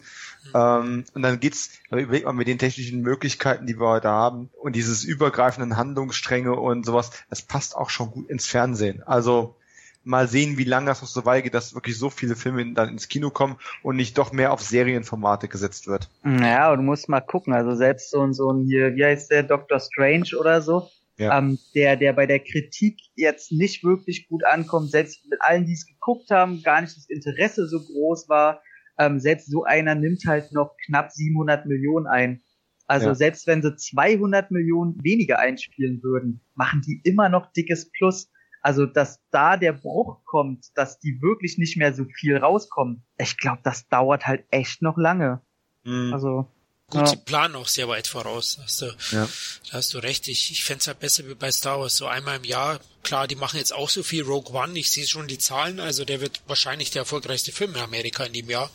Mhm. 0.45 0.51
Ähm, 0.53 1.05
und 1.13 1.21
dann 1.21 1.39
geht's, 1.39 1.71
überlegt 1.89 2.25
man 2.25 2.35
mit 2.35 2.47
den 2.47 2.59
technischen 2.59 3.01
Möglichkeiten, 3.01 3.65
die 3.65 3.79
wir 3.79 3.87
heute 3.87 4.09
haben 4.09 4.49
und 4.61 4.75
dieses 4.75 5.03
übergreifenden 5.03 5.77
Handlungsstränge 5.77 6.53
und 6.53 6.85
sowas, 6.85 7.11
das 7.29 7.41
passt 7.41 7.75
auch 7.75 7.89
schon 7.89 8.11
gut 8.11 8.29
ins 8.29 8.47
Fernsehen. 8.47 9.03
Also 9.03 9.55
mal 10.03 10.27
sehen, 10.27 10.57
wie 10.57 10.63
lange 10.63 10.87
das 10.87 11.01
noch 11.01 11.09
so 11.09 11.25
weit 11.25 11.43
geht, 11.43 11.53
dass 11.53 11.75
wirklich 11.75 11.97
so 11.97 12.09
viele 12.09 12.35
Filme 12.35 12.73
dann 12.73 12.89
ins 12.89 13.07
Kino 13.07 13.29
kommen 13.29 13.57
und 13.83 13.95
nicht 13.95 14.17
doch 14.17 14.31
mehr 14.31 14.53
auf 14.53 14.61
Serienformate 14.61 15.47
gesetzt 15.47 15.87
wird. 15.87 16.09
Ja, 16.23 16.75
du 16.75 16.81
musst 16.81 17.09
mal 17.09 17.21
gucken. 17.21 17.53
Also 17.53 17.75
selbst 17.75 18.11
so 18.11 18.21
ein, 18.21 18.33
so 18.33 18.51
ein 18.51 18.65
hier, 18.65 18.95
wie 18.95 19.03
heißt 19.03 19.31
der, 19.31 19.43
Doctor 19.43 19.79
Strange 19.79 20.37
oder 20.39 20.61
so, 20.61 20.87
ja. 21.17 21.37
ähm, 21.37 21.59
der, 21.75 21.97
der 21.97 22.13
bei 22.13 22.25
der 22.25 22.39
Kritik 22.39 22.99
jetzt 23.15 23.51
nicht 23.51 23.83
wirklich 23.83 24.27
gut 24.27 24.45
ankommt, 24.45 24.89
selbst 24.89 25.25
mit 25.29 25.39
allen, 25.41 25.65
die 25.65 25.73
es 25.73 25.85
geguckt 25.85 26.31
haben, 26.31 26.63
gar 26.63 26.81
nicht 26.81 26.95
das 26.95 27.09
Interesse 27.09 27.67
so 27.67 27.79
groß 27.81 28.29
war. 28.29 28.61
Ähm, 28.97 29.19
selbst 29.19 29.49
so 29.49 29.63
einer 29.63 29.95
nimmt 29.95 30.25
halt 30.25 30.51
noch 30.51 30.75
knapp 30.85 31.11
700 31.11 31.65
Millionen 31.65 32.07
ein. 32.07 32.41
Also 32.87 33.09
ja. 33.09 33.15
selbst 33.15 33.45
wenn 33.45 33.61
sie 33.61 33.75
200 33.75 34.49
Millionen 34.49 34.97
weniger 35.03 35.37
einspielen 35.37 36.01
würden, 36.01 36.41
machen 36.55 36.81
die 36.81 36.99
immer 37.03 37.29
noch 37.29 37.51
dickes 37.51 37.91
Plus. 37.91 38.31
Also, 38.61 38.85
dass 38.85 39.19
da 39.31 39.57
der 39.57 39.73
Bruch 39.73 40.23
kommt, 40.25 40.65
dass 40.75 40.99
die 40.99 41.21
wirklich 41.21 41.57
nicht 41.57 41.77
mehr 41.77 41.93
so 41.93 42.05
viel 42.05 42.37
rauskommen, 42.37 43.03
ich 43.17 43.37
glaube, 43.37 43.61
das 43.63 43.87
dauert 43.87 44.27
halt 44.27 44.45
echt 44.51 44.81
noch 44.81 44.97
lange. 44.97 45.41
Mhm. 45.83 46.13
Also. 46.13 46.47
Gut, 46.89 47.01
ja. 47.01 47.07
sie 47.07 47.17
planen 47.17 47.55
auch 47.55 47.67
sehr 47.67 47.87
weit 47.87 48.07
voraus. 48.07 48.57
Hast 48.63 48.81
du, 48.81 48.85
ja. 49.11 49.29
Da 49.69 49.77
hast 49.77 49.93
du 49.93 49.99
recht. 49.99 50.27
Ich, 50.27 50.49
ich 50.49 50.63
fände 50.63 50.83
halt 50.87 50.99
besser 50.99 51.27
wie 51.27 51.35
bei 51.35 51.51
Star 51.51 51.79
Wars. 51.79 51.95
So 51.95 52.07
einmal 52.07 52.37
im 52.37 52.43
Jahr. 52.43 52.79
Klar, 53.03 53.27
die 53.27 53.35
machen 53.35 53.57
jetzt 53.57 53.73
auch 53.73 53.89
so 53.89 54.01
viel 54.01 54.23
Rogue 54.23 54.55
One. 54.55 54.77
Ich 54.77 54.89
sehe 54.89 55.05
schon 55.05 55.27
die 55.27 55.37
Zahlen. 55.37 55.79
Also 55.79 56.03
der 56.03 56.19
wird 56.19 56.41
wahrscheinlich 56.47 56.89
der 56.89 57.01
erfolgreichste 57.01 57.51
Film 57.51 57.75
in 57.75 57.81
Amerika 57.81 58.23
in 58.23 58.33
dem 58.33 58.49
Jahr. 58.49 58.71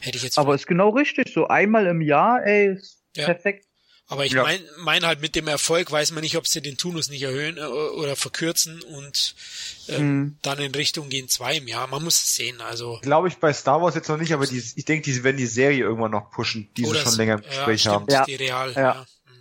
Hätte 0.00 0.16
ich 0.16 0.24
jetzt. 0.24 0.38
Aber 0.38 0.56
ist 0.56 0.66
genau 0.66 0.90
richtig. 0.90 1.32
So 1.32 1.46
einmal 1.46 1.86
im 1.86 2.00
Jahr, 2.00 2.44
ey, 2.44 2.72
ist 2.72 3.00
ja. 3.16 3.26
perfekt. 3.26 3.64
Aber 4.12 4.26
ich 4.26 4.32
ja. 4.32 4.42
meine 4.42 4.62
mein 4.76 5.06
halt 5.06 5.22
mit 5.22 5.34
dem 5.36 5.48
Erfolg 5.48 5.90
weiß 5.90 6.10
man 6.10 6.20
nicht, 6.20 6.36
ob 6.36 6.46
sie 6.46 6.60
den 6.60 6.76
Tunus 6.76 7.08
nicht 7.08 7.22
erhöhen 7.22 7.56
äh, 7.56 7.62
oder 7.62 8.14
verkürzen 8.14 8.82
und 8.82 9.34
ähm, 9.88 10.06
mhm. 10.06 10.38
dann 10.42 10.58
in 10.58 10.74
Richtung 10.74 11.08
gehen 11.08 11.30
zwei 11.30 11.56
im 11.56 11.66
Jahr. 11.66 11.86
Man 11.86 12.04
muss 12.04 12.22
es 12.22 12.34
sehen. 12.34 12.60
Also 12.60 12.98
glaube 13.00 13.28
ich 13.28 13.38
bei 13.38 13.54
Star 13.54 13.80
Wars 13.80 13.94
jetzt 13.94 14.08
noch 14.08 14.18
nicht, 14.18 14.34
aber 14.34 14.46
die, 14.46 14.62
ich 14.76 14.84
denke, 14.84 15.10
die 15.10 15.24
werden 15.24 15.38
die 15.38 15.46
Serie 15.46 15.84
irgendwann 15.84 16.10
noch 16.10 16.30
pushen, 16.30 16.68
die 16.76 16.84
sie 16.84 16.94
schon 16.94 17.16
länger 17.16 17.36
im 17.36 17.42
Gespräch 17.42 17.84
ja, 17.84 17.92
haben. 17.92 18.06
Ja, 18.10 18.26
die 18.26 18.34
Real. 18.34 18.72
Ja. 18.74 18.80
ja. 18.82 19.06
Mhm. 19.24 19.32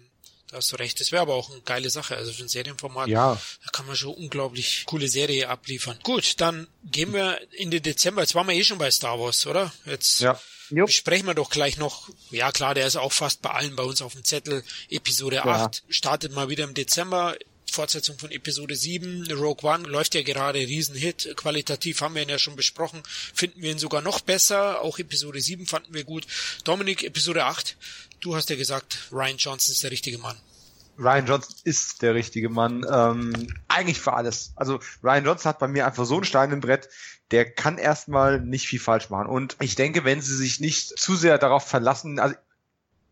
Da 0.48 0.58
hast 0.58 0.72
du 0.72 0.78
recht. 0.78 1.02
Das 1.02 1.12
wäre 1.12 1.24
aber 1.24 1.34
auch 1.34 1.52
eine 1.52 1.60
geile 1.64 1.90
Sache. 1.90 2.16
Also 2.16 2.32
für 2.32 2.44
ein 2.44 2.48
Serienformat, 2.48 3.10
ja. 3.10 3.38
da 3.66 3.70
kann 3.74 3.88
man 3.88 3.98
schon 3.98 4.14
unglaublich 4.14 4.86
coole 4.86 5.10
Serie 5.10 5.50
abliefern. 5.50 6.00
Gut, 6.04 6.40
dann 6.40 6.68
gehen 6.86 7.12
wir 7.12 7.42
in 7.58 7.72
den 7.72 7.84
Dezember. 7.84 8.22
Jetzt 8.22 8.36
waren 8.36 8.48
wir 8.48 8.56
eh 8.56 8.64
schon 8.64 8.78
bei 8.78 8.90
Star 8.90 9.20
Wars, 9.20 9.46
oder? 9.46 9.74
Jetzt 9.86 10.22
ja. 10.22 10.40
Jupp. 10.72 10.88
Besprechen 10.88 11.28
wir 11.28 11.34
doch 11.34 11.50
gleich 11.50 11.78
noch, 11.78 12.10
ja 12.30 12.52
klar, 12.52 12.74
der 12.74 12.88
ist 12.88 12.96
auch 12.96 13.14
fast 13.14 13.42
bei 13.42 13.52
allen 13.52 13.76
bei 13.76 13.84
uns 13.84 14.02
auf 14.02 14.14
dem 14.14 14.24
Zettel. 14.24 14.64
Episode 14.90 15.38
ja. 15.38 15.46
8 15.46 15.84
startet 15.90 16.34
mal 16.34 16.50
wieder 16.50 16.64
im 16.64 16.74
Dezember. 16.74 17.36
Fortsetzung 17.72 18.20
von 18.20 18.32
Episode 18.32 18.76
7. 18.76 19.32
Rogue 19.32 19.70
One 19.70 19.88
läuft 19.88 20.14
ja 20.14 20.24
gerade 20.24 20.60
Riesenhit. 20.60 21.34
Qualitativ 21.38 22.02
haben 22.02 22.16
wir 22.16 22.22
ihn 22.22 22.30
ja 22.30 22.38
schon 22.38 22.56
besprochen. 22.56 23.02
Finden 23.34 23.62
wir 23.62 23.72
ihn 23.72 23.80
sogar 23.80 24.02
noch 24.02 24.20
besser. 24.20 24.82
Auch 24.82 25.00
Episode 25.00 25.40
7 25.42 25.66
fanden 25.66 25.94
wir 25.94 26.04
gut. 26.04 26.28
Dominik, 26.66 27.04
Episode 27.04 27.46
8. 27.46 27.78
Du 28.20 28.36
hast 28.36 28.50
ja 28.50 28.56
gesagt, 28.56 29.08
Ryan 29.12 29.38
Johnson 29.38 29.74
ist 29.74 29.84
der 29.84 29.92
richtige 29.92 30.18
Mann. 30.18 30.38
Ryan 31.02 31.26
Johnson 31.26 31.56
ist 31.64 32.02
der 32.02 32.14
richtige 32.14 32.50
Mann. 32.50 32.86
Ähm, 32.90 33.48
eigentlich 33.68 34.00
für 34.00 34.14
alles. 34.14 34.54
Also 34.56 34.80
Ryan 35.04 35.26
Johnson 35.26 35.50
hat 35.50 35.60
bei 35.60 35.68
mir 35.68 35.86
einfach 35.86 36.06
so 36.06 36.16
einen 36.16 36.24
Stein 36.24 36.52
im 36.52 36.62
Brett 36.62 36.90
der 37.32 37.50
kann 37.50 37.78
erstmal 37.78 38.42
nicht 38.42 38.68
viel 38.68 38.80
falsch 38.80 39.10
machen. 39.10 39.28
Und 39.28 39.56
ich 39.62 39.76
denke, 39.76 40.04
wenn 40.04 40.22
sie 40.22 40.36
sich 40.36 40.60
nicht 40.60 41.00
zu 41.00 41.16
sehr 41.16 41.38
darauf 41.38 41.66
verlassen, 41.66 42.20
also 42.20 42.36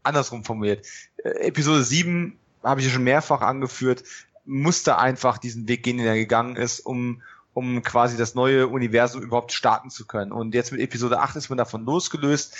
andersrum 0.04 0.44
formuliert, 0.44 0.86
äh, 1.24 1.48
Episode 1.48 1.84
7 1.84 2.38
habe 2.64 2.82
ich 2.82 2.88
ja 2.88 2.94
schon 2.94 3.04
mehrfach 3.04 3.42
angeführt, 3.42 4.04
musste 4.46 4.98
einfach 4.98 5.38
diesen 5.38 5.68
Weg 5.68 5.84
gehen, 5.84 5.98
den 5.98 6.08
er 6.08 6.16
gegangen 6.16 6.58
ist, 6.58 6.82
um, 6.82 7.22
um 7.54 7.82
quasi 7.82 8.18
das 8.18 8.36
neue 8.36 8.68
Universum 8.68 9.22
überhaupt 9.22 9.54
starten 9.54 9.90
zu 9.90 10.06
können. 10.06 10.32
Und 10.32 10.54
jetzt 10.54 10.72
mit 10.72 10.82
Episode 10.82 11.20
8 11.20 11.38
ist 11.38 11.50
man 11.50 11.58
davon 11.58 11.86
losgelöst. 11.86 12.56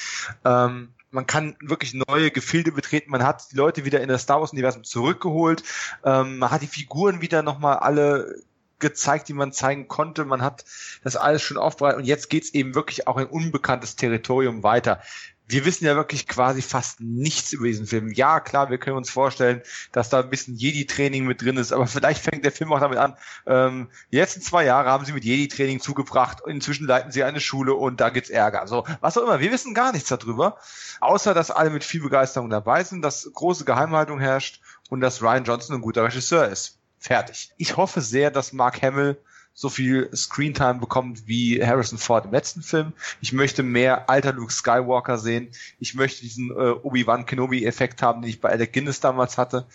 Ähm, 0.46 0.90
man 1.12 1.28
kann 1.28 1.56
wirklich 1.62 1.94
neue 1.94 2.32
Gefilde 2.32 2.72
betreten, 2.72 3.12
man 3.12 3.24
hat 3.24 3.52
die 3.52 3.56
Leute 3.56 3.86
wieder 3.86 4.02
in 4.02 4.10
das 4.10 4.24
Star 4.24 4.40
Wars-Universum 4.40 4.84
zurückgeholt, 4.84 5.64
ähm, 6.04 6.38
man 6.38 6.52
hat 6.52 6.62
die 6.62 6.68
Figuren 6.68 7.22
wieder 7.22 7.42
nochmal 7.42 7.78
alle 7.78 8.44
gezeigt, 8.80 9.28
die 9.28 9.34
man 9.34 9.52
zeigen 9.52 9.88
konnte. 9.88 10.26
Man 10.26 10.42
hat 10.42 10.66
das 11.04 11.16
alles 11.16 11.42
schon 11.42 11.58
aufbereitet. 11.58 12.00
Und 12.00 12.06
jetzt 12.06 12.30
geht's 12.30 12.54
eben 12.54 12.76
wirklich 12.76 13.08
auch 13.08 13.18
in 13.18 13.28
unbekanntes 13.28 13.96
Territorium 13.96 14.64
weiter 14.64 15.02
wir 15.50 15.66
wissen 15.66 15.86
ja 15.86 15.96
wirklich 15.96 16.28
quasi 16.28 16.62
fast 16.62 17.02
nichts 17.02 17.54
über 17.54 17.66
diesen 17.66 17.88
Film. 17.88 18.12
Ja, 18.12 18.40
klar, 18.40 18.70
wir 18.70 18.78
können 18.78 18.98
uns 18.98 19.10
vorstellen, 19.10 19.64
dass 19.92 20.10
da 20.10 20.20
ein 20.20 20.30
bisschen 20.30 20.56
Jedi-Training 20.56 21.26
mit 21.26 21.42
drin 21.42 21.58
ist, 21.58 21.72
aber 21.72 21.88
vielleicht 21.88 22.24
fängt 22.24 22.46
der 22.46 22.52
Film 22.52 22.72
auch 22.72 22.80
damit 22.80 23.00
an. 23.00 23.18
Ähm, 23.48 23.90
die 24.12 24.18
letzten 24.18 24.42
zwei 24.42 24.64
Jahre 24.64 24.90
haben 24.92 25.06
sie 25.06 25.12
mit 25.12 25.26
Jedi-Training 25.26 25.80
zugebracht, 25.80 26.44
inzwischen 26.46 26.86
leiten 26.86 27.12
sie 27.12 27.24
eine 27.24 27.40
Schule 27.40 27.74
und 27.74 28.00
da 28.00 28.10
gibt's 28.10 28.30
Ärger. 28.30 28.68
So, 28.68 28.86
was 29.02 29.18
auch 29.18 29.24
immer, 29.24 29.40
wir 29.40 29.52
wissen 29.52 29.74
gar 29.74 29.92
nichts 29.92 30.10
darüber, 30.10 30.58
außer 31.00 31.34
dass 31.34 31.50
alle 31.50 31.72
mit 31.72 31.84
viel 31.84 32.02
Begeisterung 32.02 32.52
dabei 32.52 32.84
sind, 32.84 33.02
dass 33.02 33.28
große 33.34 33.66
Geheimhaltung 33.66 34.20
herrscht 34.20 34.62
und 34.90 35.02
dass 35.02 35.24
Ryan 35.24 35.46
Johnson 35.46 35.78
ein 35.78 35.82
guter 35.82 36.04
Regisseur 36.04 36.48
ist. 36.48 36.78
Fertig. 37.00 37.52
Ich 37.58 37.76
hoffe 37.76 38.02
sehr, 38.02 38.30
dass 38.30 38.54
Mark 38.54 38.84
Hamill 38.84 39.18
so 39.54 39.70
viel 39.70 40.10
Screentime 40.16 40.76
bekommt 40.76 41.28
wie 41.28 41.64
Harrison 41.64 41.98
Ford 41.98 42.26
im 42.26 42.32
letzten 42.32 42.62
Film. 42.62 42.94
Ich 43.20 43.34
möchte 43.34 43.62
mehr 43.64 44.10
alter 44.10 44.32
Luke 44.32 44.54
Skywalker 44.54 45.18
sehen. 45.18 45.50
Ich 45.80 45.96
möchte 45.96 46.22
diesen 46.22 46.52
äh, 46.52 46.72
Obi-Wan 46.82 47.26
Kenobi-Effekt 47.26 48.02
haben, 48.02 48.22
den 48.22 48.30
ich 48.30 48.40
bei 48.40 48.50
Alec 48.50 48.72
Guinness 48.74 49.00
damals 49.02 49.38
hatte. 49.38 49.66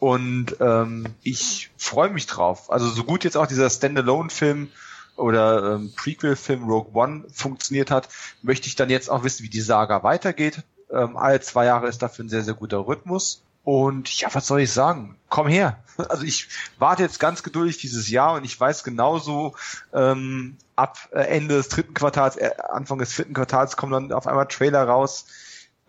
Und 0.00 0.56
ähm, 0.60 1.06
ich 1.22 1.70
freue 1.76 2.10
mich 2.10 2.26
drauf. 2.26 2.72
Also 2.72 2.88
so 2.88 3.04
gut 3.04 3.22
jetzt 3.22 3.36
auch 3.36 3.46
dieser 3.46 3.70
Standalone-Film 3.70 4.68
oder 5.16 5.74
ähm, 5.74 5.92
Prequel-Film 5.94 6.64
Rogue 6.64 6.92
One 6.94 7.24
funktioniert 7.32 7.90
hat, 7.90 8.08
möchte 8.42 8.66
ich 8.66 8.76
dann 8.76 8.90
jetzt 8.90 9.10
auch 9.10 9.22
wissen, 9.22 9.44
wie 9.44 9.50
die 9.50 9.60
Saga 9.60 10.02
weitergeht. 10.02 10.62
Ähm, 10.90 11.16
alle 11.16 11.40
zwei 11.40 11.66
Jahre 11.66 11.86
ist 11.86 12.02
dafür 12.02 12.24
ein 12.24 12.30
sehr, 12.30 12.42
sehr 12.42 12.54
guter 12.54 12.86
Rhythmus. 12.86 13.42
Und 13.64 14.20
ja, 14.20 14.28
was 14.32 14.46
soll 14.46 14.60
ich 14.60 14.72
sagen? 14.72 15.16
Komm 15.28 15.48
her. 15.48 15.78
Also 16.08 16.22
ich 16.22 16.48
warte 16.78 17.02
jetzt 17.02 17.20
ganz 17.20 17.42
geduldig 17.42 17.76
dieses 17.76 18.08
Jahr 18.08 18.32
und 18.32 18.44
ich 18.44 18.58
weiß 18.58 18.84
genauso, 18.84 19.54
ähm, 19.92 20.56
ab 20.74 20.96
äh, 21.12 21.20
Ende 21.24 21.56
des 21.56 21.68
dritten 21.68 21.92
Quartals, 21.92 22.36
äh, 22.36 22.52
Anfang 22.70 22.98
des 22.98 23.12
vierten 23.12 23.34
Quartals 23.34 23.76
kommen 23.76 23.92
dann 23.92 24.12
auf 24.12 24.26
einmal 24.26 24.48
Trailer 24.48 24.84
raus. 24.84 25.26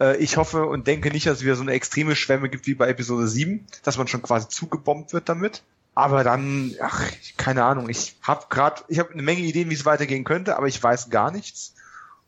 Äh, 0.01 0.17
ich 0.17 0.35
hoffe 0.35 0.65
und 0.65 0.85
denke 0.85 1.11
nicht, 1.11 1.27
dass 1.27 1.37
es 1.37 1.43
wieder 1.45 1.55
so 1.55 1.61
eine 1.61 1.71
extreme 1.71 2.17
Schwemme 2.17 2.49
gibt 2.49 2.67
wie 2.67 2.75
bei 2.75 2.89
Episode 2.89 3.25
7, 3.25 3.65
dass 3.83 3.97
man 3.97 4.09
schon 4.09 4.21
quasi 4.21 4.49
zugebombt 4.49 5.13
wird 5.13 5.29
damit. 5.29 5.63
Aber 5.95 6.23
dann, 6.25 6.75
ach, 6.81 7.05
keine 7.37 7.63
Ahnung, 7.63 7.89
ich 7.89 8.15
habe 8.21 8.45
gerade, 8.49 8.81
ich 8.87 8.99
habe 8.99 9.11
eine 9.11 9.21
Menge 9.21 9.41
Ideen, 9.41 9.69
wie 9.69 9.75
es 9.75 9.85
weitergehen 9.85 10.23
könnte, 10.23 10.57
aber 10.57 10.67
ich 10.67 10.81
weiß 10.81 11.09
gar 11.09 11.31
nichts. 11.31 11.73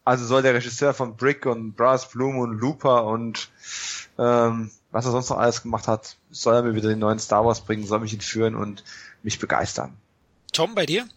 Also 0.06 0.26
soll 0.26 0.42
der 0.42 0.54
Regisseur 0.54 0.94
von 0.94 1.16
Brick 1.16 1.46
und 1.46 1.76
Brass 1.76 2.10
Bloom 2.10 2.38
und 2.38 2.60
Looper 2.60 3.06
und 3.06 3.50
ähm, 4.18 4.70
was 4.92 5.06
er 5.06 5.12
sonst 5.12 5.30
noch 5.30 5.38
alles 5.38 5.64
gemacht 5.64 5.88
hat, 5.88 6.18
soll 6.30 6.56
er 6.56 6.64
mir 6.64 6.76
wieder 6.76 6.90
den 6.90 7.00
neuen 7.00 7.20
Star 7.20 7.46
Wars 7.46 7.62
bringen, 7.62 7.86
soll 7.86 8.00
mich 8.00 8.14
entführen 8.14 8.56
und 8.56 8.84
mich 9.24 9.40
begeistern. 9.40 9.98
Tom, 10.52 10.76
bei 10.76 10.86
dir? 10.86 11.08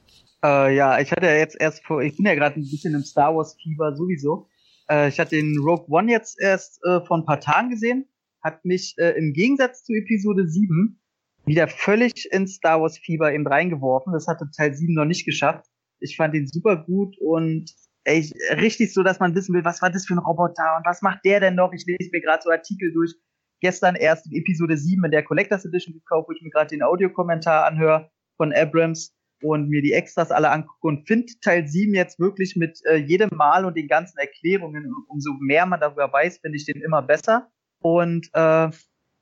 Äh, 0.43 0.75
ja, 0.75 0.99
ich 1.01 1.11
hatte 1.13 1.27
ja 1.27 1.35
jetzt 1.35 1.61
erst 1.61 1.85
vor, 1.85 2.01
ich 2.01 2.17
bin 2.17 2.27
ja 2.27 2.35
gerade 2.35 2.59
ein 2.59 2.71
bisschen 2.71 2.95
im 2.95 3.05
Star 3.05 3.37
Wars 3.37 3.57
Fieber 3.61 3.95
sowieso. 3.95 4.49
Äh, 4.89 5.09
ich 5.09 5.19
hatte 5.19 5.37
den 5.37 5.59
Rogue 5.59 5.87
One 5.89 6.11
jetzt 6.11 6.41
erst 6.41 6.83
äh, 6.85 7.01
vor 7.05 7.19
ein 7.19 7.27
paar 7.27 7.41
Tagen 7.41 7.71
gesehen, 7.71 8.07
hat 8.43 8.65
mich 8.65 8.95
äh, 8.99 9.11
im 9.19 9.33
Gegensatz 9.33 9.85
zu 9.85 9.93
Episode 9.93 10.49
7 10.49 11.01
wieder 11.45 11.69
völlig 11.69 12.31
ins 12.33 12.55
Star 12.55 12.81
Wars 12.81 12.99
Fieber 12.99 13.33
eben 13.33 13.47
reingeworfen. 13.47 14.13
Das 14.13 14.27
hatte 14.27 14.51
Teil 14.57 14.75
7 14.75 14.95
noch 14.95 15.05
nicht 15.05 15.25
geschafft. 15.25 15.67
Ich 16.01 16.17
fand 16.17 16.35
ihn 16.35 16.47
super 16.47 16.77
gut 16.77 17.17
und 17.19 17.73
ey, 18.07 18.31
richtig 18.53 18.95
so, 18.95 19.03
dass 19.03 19.19
man 19.19 19.35
wissen 19.35 19.55
will, 19.55 19.65
was 19.65 19.83
war 19.83 19.91
das 19.91 20.07
für 20.07 20.15
ein 20.15 20.19
Roboter 20.19 20.77
und 20.79 20.87
was 20.87 21.03
macht 21.03 21.25
der 21.25 21.41
denn 21.41 21.57
noch? 21.57 21.73
Ich 21.73 21.85
lese 21.87 22.11
mir 22.13 22.21
gerade 22.21 22.43
so 22.43 22.51
Artikel 22.51 22.93
durch 22.93 23.15
gestern 23.61 23.97
erst 23.97 24.27
Episode 24.33 24.77
7 24.77 25.05
in 25.05 25.11
der 25.11 25.25
Collectors 25.25 25.65
Edition 25.65 25.95
gekauft, 25.95 26.29
wo 26.29 26.33
ich 26.33 26.43
mir 26.43 26.51
gerade 26.51 26.69
den 26.69 26.83
Audiokommentar 26.83 27.67
anhöre 27.67 28.11
von 28.37 28.53
Abrams 28.53 29.15
und 29.43 29.69
mir 29.69 29.83
die 29.83 29.93
Extras 29.93 30.31
alle 30.31 30.51
angucke 30.51 30.87
und 30.87 31.07
finde 31.07 31.33
Teil 31.43 31.67
7 31.67 31.95
jetzt 31.95 32.21
wirklich 32.21 32.55
mit 32.57 32.79
äh, 32.87 32.97
jedem 32.97 33.31
Mal 33.37 33.65
und 33.65 33.77
den 33.77 33.89
ganzen 33.89 34.19
Erklärungen, 34.19 34.93
umso 35.09 35.33
mehr 35.41 35.67
man 35.67 35.81
darüber 35.81 36.13
weiß, 36.13 36.39
finde 36.39 36.57
ich 36.57 36.65
den 36.65 36.81
immer 36.81 37.03
besser. 37.03 37.49
Und 37.81 38.29
äh, 38.35 38.71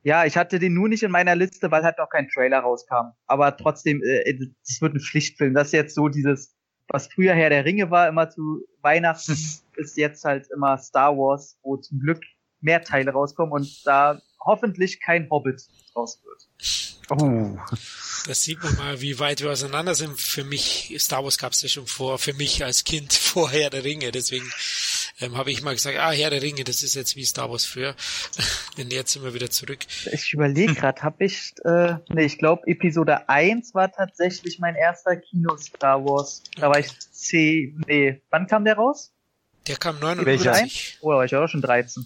ja, 0.02 0.26
ich 0.26 0.36
hatte 0.36 0.58
den 0.58 0.74
nur 0.74 0.88
nicht 0.88 1.02
in 1.02 1.10
meiner 1.10 1.34
Liste, 1.34 1.70
weil 1.70 1.82
halt 1.82 1.98
noch 1.98 2.10
kein 2.10 2.28
Trailer 2.28 2.60
rauskam. 2.60 3.12
Aber 3.26 3.56
trotzdem, 3.56 4.02
äh, 4.02 4.38
das 4.60 4.80
wird 4.82 4.94
ein 4.94 5.00
Pflichtfilm. 5.00 5.54
Das 5.54 5.68
ist 5.68 5.72
jetzt 5.72 5.94
so 5.94 6.08
dieses, 6.08 6.53
was 6.88 7.08
früher 7.08 7.34
Herr 7.34 7.50
der 7.50 7.64
Ringe 7.64 7.90
war, 7.90 8.08
immer 8.08 8.30
zu 8.30 8.64
Weihnachten, 8.82 9.32
ist 9.76 9.96
jetzt 9.96 10.24
halt 10.24 10.48
immer 10.54 10.78
Star 10.78 11.16
Wars, 11.16 11.58
wo 11.62 11.76
zum 11.76 12.00
Glück 12.00 12.22
mehr 12.60 12.82
Teile 12.82 13.12
rauskommen 13.12 13.52
und 13.52 13.86
da 13.86 14.20
hoffentlich 14.40 15.00
kein 15.00 15.28
Hobbit 15.30 15.62
draus 15.92 16.20
wird. 16.24 16.48
Oh. 17.10 17.58
Das 18.26 18.42
sieht 18.42 18.62
man 18.62 18.74
mal, 18.76 19.00
wie 19.00 19.18
weit 19.18 19.42
wir 19.42 19.50
auseinander 19.50 19.94
sind. 19.94 20.18
Für 20.18 20.44
mich, 20.44 20.94
Star 20.98 21.22
Wars 21.24 21.36
gab 21.36 21.52
es 21.52 21.60
ja 21.62 21.68
schon 21.68 21.86
vor, 21.86 22.18
für 22.18 22.32
mich 22.32 22.64
als 22.64 22.84
Kind 22.84 23.12
vor 23.12 23.50
Herr 23.50 23.70
der 23.70 23.84
Ringe. 23.84 24.12
Deswegen 24.12 24.50
ähm, 25.20 25.36
habe 25.36 25.50
ich 25.50 25.62
mal 25.62 25.74
gesagt, 25.74 25.96
ah, 25.98 26.10
Herr 26.10 26.30
der 26.30 26.42
Ringe, 26.42 26.64
das 26.64 26.82
ist 26.82 26.94
jetzt 26.94 27.14
wie 27.16 27.24
Star 27.24 27.50
Wars 27.50 27.64
früher. 27.64 27.94
Denn 28.76 28.90
jetzt 28.90 29.12
sind 29.12 29.22
wir 29.24 29.34
wieder 29.34 29.50
zurück. 29.50 29.80
Ich 30.12 30.32
überlege 30.32 30.74
gerade, 30.74 31.02
habe 31.02 31.24
ich, 31.24 31.54
äh, 31.64 31.96
nee, 32.08 32.24
ich 32.24 32.38
glaube 32.38 32.66
Episode 32.66 33.28
1 33.28 33.74
war 33.74 33.92
tatsächlich 33.92 34.58
mein 34.58 34.74
erster 34.74 35.16
Kino-Star 35.16 36.04
Wars. 36.04 36.42
Da 36.56 36.68
war 36.68 36.78
ich 36.78 36.88
C, 36.98 37.74
nee, 37.86 38.20
wann 38.30 38.46
kam 38.46 38.64
der 38.64 38.74
raus? 38.74 39.12
Der 39.66 39.76
kam 39.76 39.98
99. 40.00 40.98
Oh, 41.00 41.10
da 41.10 41.18
war 41.18 41.24
ich 41.24 41.34
auch 41.34 41.48
schon 41.48 41.62
13. 41.62 42.04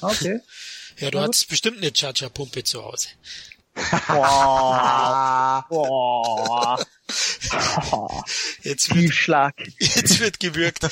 Okay. 0.00 0.40
Ja, 0.98 1.10
du 1.10 1.18
hast 1.18 1.48
bestimmt 1.48 1.78
eine 1.78 1.92
Chacha-Pumpe 1.92 2.62
zu 2.62 2.84
Hause. 2.84 3.08
Boah. 4.08 5.66
Boah. 5.68 6.84
Jetzt 8.62 8.94
wird, 8.94 9.12
Schlag. 9.12 9.54
jetzt 9.78 10.20
wird 10.20 10.40
gewürgt. 10.40 10.84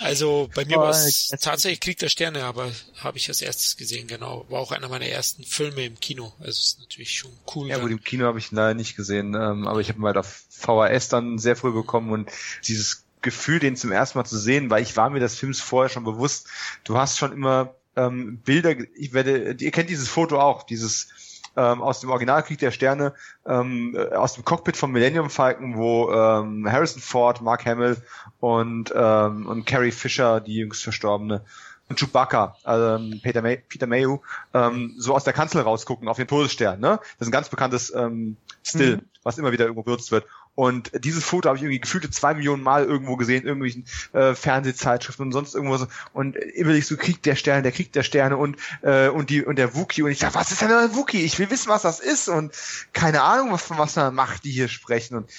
also 0.00 0.50
bei 0.54 0.64
mir 0.64 0.76
war 0.76 0.90
es 0.90 1.28
tatsächlich 1.40 1.80
Krieg 1.80 1.98
der 1.98 2.08
Sterne, 2.08 2.44
aber 2.44 2.70
habe 2.98 3.16
ich 3.16 3.28
als 3.28 3.40
erstes 3.42 3.76
gesehen, 3.76 4.06
genau. 4.06 4.44
War 4.48 4.60
auch 4.60 4.72
einer 4.72 4.88
meiner 4.88 5.06
ersten 5.06 5.44
Filme 5.44 5.84
im 5.84 5.98
Kino. 6.00 6.32
Also 6.38 6.50
ist 6.50 6.80
natürlich 6.80 7.16
schon 7.16 7.32
cool. 7.54 7.68
Ja 7.68 7.78
gut, 7.78 7.90
im 7.90 8.02
Kino 8.02 8.26
habe 8.26 8.38
ich 8.38 8.52
ihn 8.52 8.56
leider 8.56 8.74
nicht 8.74 8.96
gesehen, 8.96 9.34
ähm, 9.34 9.66
aber 9.66 9.80
ich 9.80 9.88
habe 9.88 9.98
ihn 10.00 10.04
halt 10.04 10.16
auf 10.16 10.42
VHS 10.50 11.08
dann 11.08 11.38
sehr 11.38 11.56
früh 11.56 11.72
bekommen 11.72 12.10
und 12.10 12.30
dieses 12.66 13.04
Gefühl, 13.22 13.58
den 13.58 13.76
zum 13.76 13.90
ersten 13.92 14.18
Mal 14.18 14.24
zu 14.24 14.38
sehen, 14.38 14.68
weil 14.70 14.82
ich 14.82 14.96
war 14.96 15.10
mir 15.10 15.20
des 15.20 15.36
Films 15.36 15.60
vorher 15.60 15.88
schon 15.88 16.04
bewusst. 16.04 16.48
Du 16.84 16.98
hast 16.98 17.18
schon 17.18 17.32
immer 17.32 17.74
ähm, 17.96 18.38
Bilder, 18.38 18.74
ich 18.94 19.12
werde, 19.12 19.56
ihr 19.58 19.70
kennt 19.70 19.90
dieses 19.90 20.08
Foto 20.08 20.40
auch, 20.40 20.62
dieses 20.62 21.08
ähm, 21.56 21.82
aus 21.82 22.00
dem 22.00 22.10
Originalkrieg 22.10 22.58
der 22.58 22.70
Sterne, 22.70 23.14
ähm, 23.46 23.94
äh, 23.96 24.14
aus 24.14 24.34
dem 24.34 24.44
Cockpit 24.44 24.76
von 24.76 24.90
Millennium 24.90 25.30
Falcon, 25.30 25.76
wo 25.76 26.10
ähm, 26.10 26.70
Harrison 26.70 27.00
Ford, 27.00 27.42
Mark 27.42 27.64
Hamill 27.64 27.96
und, 28.40 28.92
ähm, 28.94 29.46
und 29.46 29.64
Carrie 29.66 29.92
Fisher, 29.92 30.40
die 30.40 30.56
jüngst 30.56 30.82
verstorbene, 30.82 31.44
und 31.88 31.98
Chewbacca, 31.98 32.56
ähm, 32.64 33.20
Peter, 33.22 33.42
May, 33.42 33.58
Peter 33.68 33.86
Mayhew, 33.86 34.18
ähm, 34.54 34.94
so 34.96 35.14
aus 35.14 35.24
der 35.24 35.34
Kanzel 35.34 35.60
rausgucken 35.60 36.08
auf 36.08 36.16
den 36.16 36.26
Todesstern. 36.26 36.80
Ne? 36.80 36.98
Das 36.98 37.26
ist 37.26 37.28
ein 37.28 37.32
ganz 37.32 37.50
bekanntes 37.50 37.94
ähm, 37.94 38.36
Still, 38.62 38.96
mhm. 38.96 39.02
was 39.22 39.36
immer 39.36 39.52
wieder 39.52 39.64
irgendwo 39.66 39.82
benutzt 39.82 40.10
wird. 40.10 40.24
Und 40.54 40.92
dieses 41.04 41.24
Foto 41.24 41.48
habe 41.48 41.56
ich 41.56 41.64
irgendwie 41.64 41.80
gefühlte 41.80 42.10
zwei 42.10 42.34
Millionen 42.34 42.62
Mal 42.62 42.84
irgendwo 42.84 43.16
gesehen, 43.16 43.42
in 43.42 43.48
irgendwelchen 43.48 43.86
äh, 44.12 44.34
Fernsehzeitschriften 44.34 45.26
und 45.26 45.32
sonst 45.32 45.54
irgendwo 45.54 45.76
so. 45.76 45.86
Und 46.12 46.36
immer 46.36 46.70
ich 46.70 46.86
so, 46.86 46.96
Krieg 46.96 47.22
der 47.22 47.34
Sterne, 47.34 47.62
der 47.62 47.72
Krieg 47.72 47.92
der 47.92 48.04
Sterne 48.04 48.36
und, 48.36 48.56
äh, 48.82 49.08
und 49.08 49.30
die 49.30 49.44
und 49.44 49.56
der 49.56 49.74
Wookie. 49.74 50.02
Und 50.02 50.10
ich 50.10 50.20
dachte, 50.20 50.36
was 50.36 50.52
ist 50.52 50.62
denn 50.62 50.70
ein 50.70 50.94
Wookie? 50.94 51.22
Ich 51.22 51.38
will 51.40 51.50
wissen, 51.50 51.70
was 51.70 51.82
das 51.82 51.98
ist. 51.98 52.28
Und 52.28 52.52
keine 52.92 53.22
Ahnung, 53.22 53.50
was 53.52 53.62
von 53.62 53.78
was 53.78 53.96
man 53.96 54.14
macht, 54.14 54.44
die 54.44 54.52
hier 54.52 54.68
sprechen. 54.68 55.16
Und, 55.16 55.30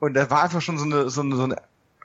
und 0.00 0.14
da 0.14 0.28
war 0.28 0.42
einfach 0.42 0.60
schon 0.60 0.78
so 0.78 0.84
eine, 0.84 1.08
so 1.08 1.20
eine, 1.20 1.36
so 1.36 1.44
eine, 1.44 1.62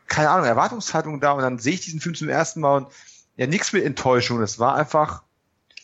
keine 0.07 0.29
Ahnung, 0.29 0.45
Erwartungshaltung 0.45 1.19
da. 1.19 1.31
Und 1.31 1.41
dann 1.41 1.57
sehe 1.57 1.73
ich 1.73 1.81
diesen 1.81 2.01
Film 2.01 2.13
zum 2.13 2.29
ersten 2.29 2.61
Mal 2.61 2.77
und 2.77 2.87
ja, 3.35 3.47
nichts 3.47 3.73
mit 3.73 3.83
Enttäuschung. 3.83 4.41
Es 4.41 4.59
war 4.59 4.75
einfach 4.75 5.23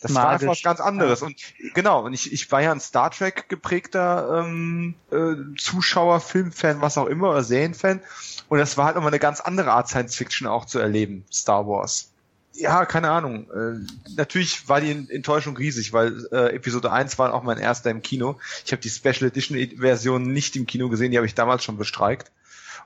das 0.06 0.14
Magisch. 0.14 0.24
war 0.24 0.32
einfach 0.34 0.48
was 0.48 0.62
ganz 0.62 0.80
anderes. 0.80 1.22
Und 1.24 1.36
genau, 1.74 2.06
und 2.06 2.14
ich, 2.14 2.32
ich 2.32 2.52
war 2.52 2.62
ja 2.62 2.72
ein 2.72 2.80
Star 2.80 3.10
Trek 3.10 3.50
geprägter 3.50 4.44
ähm, 4.46 4.94
äh, 5.12 5.34
Zuschauer, 5.58 6.20
Filmfan, 6.20 6.80
was 6.82 7.00
auch 7.00 7.08
immer, 7.08 7.32
oder 7.32 7.44
Serienfan. 7.44 8.02
Und 8.48 8.60
das 8.60 8.78
war 8.78 8.86
halt 8.86 8.98
immer 8.98 9.08
eine 9.08 9.18
ganz 9.18 9.40
andere 9.42 9.72
Art 9.72 9.88
Science 9.88 10.16
Fiction 10.16 10.48
auch 10.48 10.66
zu 10.66 10.78
erleben, 10.78 11.26
Star 11.32 11.68
Wars. 11.68 12.12
Ja, 12.54 12.86
keine 12.86 13.10
Ahnung. 13.10 13.48
Äh, 13.50 14.12
natürlich 14.16 14.70
war 14.70 14.80
die 14.80 14.92
Enttäuschung 14.92 15.58
riesig, 15.58 15.92
weil 15.92 16.28
äh, 16.32 16.56
Episode 16.56 16.92
1 16.92 17.18
war 17.18 17.34
auch 17.34 17.42
mein 17.42 17.58
erster 17.58 17.90
im 17.90 18.04
Kino. 18.04 18.38
Ich 18.64 18.72
habe 18.72 18.82
die 18.82 18.90
Special 18.90 19.24
Edition 19.24 19.58
Version 19.80 20.32
nicht 20.32 20.56
im 20.56 20.68
Kino 20.68 20.88
gesehen, 20.90 21.10
die 21.10 21.18
habe 21.18 21.26
ich 21.26 21.34
damals 21.34 21.64
schon 21.64 21.78
bestreikt 21.78 22.32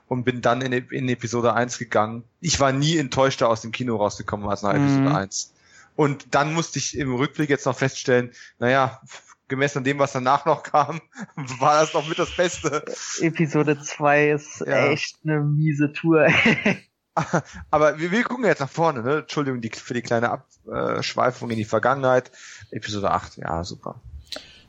und 0.08 0.24
bin 0.24 0.42
dann 0.42 0.62
in, 0.62 0.72
in 0.72 1.10
Episode 1.10 1.54
1 1.54 1.78
gegangen. 1.80 2.24
Ich 2.40 2.62
war 2.62 2.72
nie 2.72 2.98
enttäuschter 2.98 3.50
aus 3.50 3.62
dem 3.62 3.74
Kino 3.74 3.98
rausgekommen 3.98 4.50
als 4.50 4.64
nach 4.64 4.74
Episode 4.74 5.10
mhm. 5.10 5.16
1. 5.16 5.52
Und 6.00 6.34
dann 6.34 6.54
musste 6.54 6.80
ich 6.80 6.98
im 6.98 7.14
Rückblick 7.14 7.50
jetzt 7.50 7.66
noch 7.66 7.78
feststellen, 7.78 8.32
naja, 8.58 9.02
gemessen 9.50 9.80
an 9.80 9.84
dem, 9.84 10.00
was 10.00 10.14
danach 10.14 10.46
noch 10.46 10.64
kam, 10.64 11.02
war 11.36 11.82
das 11.82 11.94
noch 11.94 12.08
mit 12.08 12.18
das 12.18 12.34
Beste. 12.38 12.86
Episode 13.20 13.82
2 13.82 14.30
ist 14.30 14.62
ja. 14.62 14.88
echt 14.88 15.18
eine 15.26 15.42
miese 15.42 15.92
Tour. 15.92 16.26
Aber 17.70 18.00
wir, 18.00 18.12
wir 18.12 18.24
gucken 18.24 18.46
jetzt 18.46 18.62
nach 18.62 18.70
vorne, 18.70 19.04
ne? 19.04 19.18
Entschuldigung 19.18 19.60
die, 19.60 19.72
für 19.72 19.94
die 19.94 20.02
kleine 20.02 20.30
Abschweifung 20.30 21.50
in 21.50 21.58
die 21.58 21.66
Vergangenheit. 21.66 22.32
Episode 22.72 23.12
8, 23.12 23.36
ja, 23.36 23.62
super. 23.66 24.00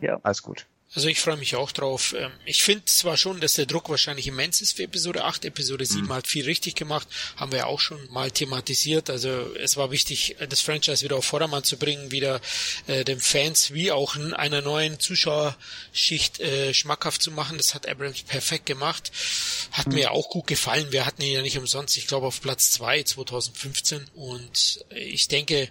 Ja. 0.01 0.19
Alles 0.25 0.43
gut. 0.43 0.67
Also 0.93 1.07
ich 1.07 1.21
freue 1.21 1.37
mich 1.37 1.55
auch 1.55 1.71
drauf. 1.71 2.17
Ähm, 2.19 2.33
ich 2.45 2.65
finde 2.65 2.85
zwar 2.87 3.17
schon, 3.17 3.41
dass 3.41 3.55
der 3.55 3.67
Druck 3.67 3.89
wahrscheinlich 3.91 4.27
immens 4.27 4.61
ist 4.61 4.77
für 4.77 4.83
Episode 4.83 5.25
8. 5.25 5.45
Episode 5.45 5.87
7 5.87 6.07
mhm. 6.07 6.13
hat 6.13 6.27
viel 6.27 6.45
richtig 6.45 6.75
gemacht, 6.75 7.07
haben 7.37 7.53
wir 7.53 7.61
ja 7.61 7.67
auch 7.67 7.79
schon 7.79 8.11
mal 8.11 8.33
thematisiert. 8.33 9.09
Also 9.09 9.55
es 9.55 9.77
war 9.77 9.93
wichtig, 9.93 10.37
das 10.49 10.61
Franchise 10.61 11.05
wieder 11.05 11.17
auf 11.17 11.25
Vordermann 11.25 11.63
zu 11.63 11.77
bringen, 11.77 12.11
wieder 12.11 12.41
äh, 12.89 13.05
den 13.05 13.21
Fans 13.21 13.73
wie 13.73 13.93
auch 13.93 14.17
einer 14.17 14.63
neuen 14.63 14.99
Zuschauerschicht 14.99 16.41
äh, 16.41 16.75
schmackhaft 16.75 17.23
zu 17.23 17.31
machen. 17.31 17.57
Das 17.57 17.75
hat 17.75 17.89
Abrams 17.89 18.23
perfekt 18.23 18.67
gemacht. 18.67 19.13
Hat 19.71 19.87
mhm. 19.87 19.95
mir 19.95 20.11
auch 20.11 20.29
gut 20.29 20.49
gefallen. 20.49 20.91
Wir 20.91 21.07
hatten 21.07 21.23
ihn 21.23 21.35
ja 21.35 21.43
nicht 21.43 21.57
umsonst, 21.57 21.97
ich 21.99 22.09
glaube 22.09 22.27
auf 22.27 22.41
Platz 22.41 22.73
2 22.73 23.05
2015. 23.05 24.09
Und 24.17 24.85
ich 24.91 25.29
denke, 25.29 25.69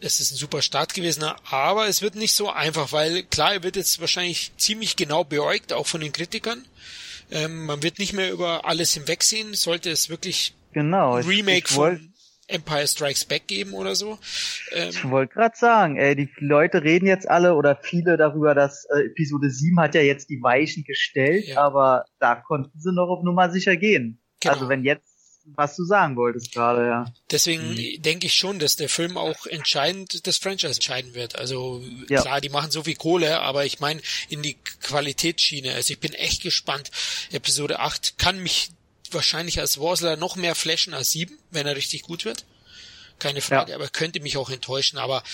es 0.00 0.20
ist 0.20 0.32
ein 0.32 0.36
super 0.36 0.62
Start 0.62 0.94
gewesen, 0.94 1.24
aber 1.50 1.88
es 1.88 2.02
wird 2.02 2.14
nicht 2.14 2.34
so 2.34 2.50
einfach, 2.50 2.92
weil 2.92 3.22
klar, 3.24 3.54
er 3.54 3.62
wird 3.62 3.76
jetzt 3.76 4.00
wahrscheinlich 4.00 4.52
ziemlich 4.56 4.96
genau 4.96 5.24
beäugt, 5.24 5.72
auch 5.72 5.86
von 5.86 6.00
den 6.00 6.12
Kritikern. 6.12 6.64
Ähm, 7.30 7.66
man 7.66 7.82
wird 7.82 7.98
nicht 7.98 8.12
mehr 8.12 8.32
über 8.32 8.64
alles 8.64 8.94
hinwegsehen, 8.94 9.54
sollte 9.54 9.90
es 9.90 10.08
wirklich 10.08 10.54
genau, 10.72 11.16
Remake 11.16 11.58
ich, 11.58 11.64
ich 11.64 11.70
von 11.70 12.12
Empire 12.48 12.86
Strikes 12.86 13.26
Back 13.26 13.46
geben 13.46 13.74
oder 13.74 13.94
so. 13.94 14.18
Ähm, 14.72 14.88
ich 14.90 15.08
wollte 15.10 15.34
gerade 15.34 15.56
sagen, 15.56 15.96
ey, 15.96 16.16
die 16.16 16.30
Leute 16.38 16.82
reden 16.82 17.06
jetzt 17.06 17.28
alle 17.28 17.54
oder 17.54 17.76
viele 17.76 18.16
darüber, 18.16 18.54
dass 18.54 18.86
äh, 18.86 19.06
Episode 19.06 19.50
7 19.50 19.78
hat 19.78 19.94
ja 19.94 20.00
jetzt 20.00 20.30
die 20.30 20.42
Weichen 20.42 20.84
gestellt, 20.84 21.46
ja. 21.48 21.58
aber 21.58 22.04
da 22.18 22.36
konnten 22.36 22.78
sie 22.80 22.92
noch 22.92 23.08
auf 23.08 23.22
Nummer 23.22 23.50
sicher 23.50 23.76
gehen. 23.76 24.20
Genau. 24.40 24.54
Also 24.54 24.68
wenn 24.68 24.84
jetzt 24.84 25.07
was 25.54 25.76
du 25.76 25.84
sagen 25.84 26.16
wolltest 26.16 26.52
gerade, 26.52 26.86
ja. 26.86 27.04
Deswegen 27.30 27.70
mhm. 27.70 28.02
denke 28.02 28.26
ich 28.26 28.34
schon, 28.34 28.58
dass 28.58 28.76
der 28.76 28.88
Film 28.88 29.16
auch 29.16 29.46
entscheidend 29.46 30.26
das 30.26 30.38
Franchise 30.38 30.74
entscheiden 30.74 31.14
wird. 31.14 31.36
Also 31.36 31.82
ja. 32.08 32.22
klar, 32.22 32.40
die 32.40 32.48
machen 32.48 32.70
so 32.70 32.84
viel 32.84 32.96
Kohle, 32.96 33.40
aber 33.40 33.64
ich 33.64 33.80
meine 33.80 34.00
in 34.28 34.42
die 34.42 34.54
Qualitätsschiene. 34.82 35.74
Also 35.74 35.92
ich 35.92 36.00
bin 36.00 36.14
echt 36.14 36.42
gespannt. 36.42 36.90
Episode 37.32 37.80
8 37.80 38.18
kann 38.18 38.42
mich 38.42 38.70
wahrscheinlich 39.10 39.60
als 39.60 39.80
Warsler 39.80 40.16
noch 40.16 40.36
mehr 40.36 40.54
flashen 40.54 40.94
als 40.94 41.10
7, 41.12 41.36
wenn 41.50 41.66
er 41.66 41.76
richtig 41.76 42.02
gut 42.02 42.24
wird. 42.24 42.44
Keine 43.18 43.40
Frage, 43.40 43.70
ja. 43.72 43.76
aber 43.76 43.88
könnte 43.88 44.20
mich 44.20 44.36
auch 44.36 44.50
enttäuschen, 44.50 44.98
aber 44.98 45.24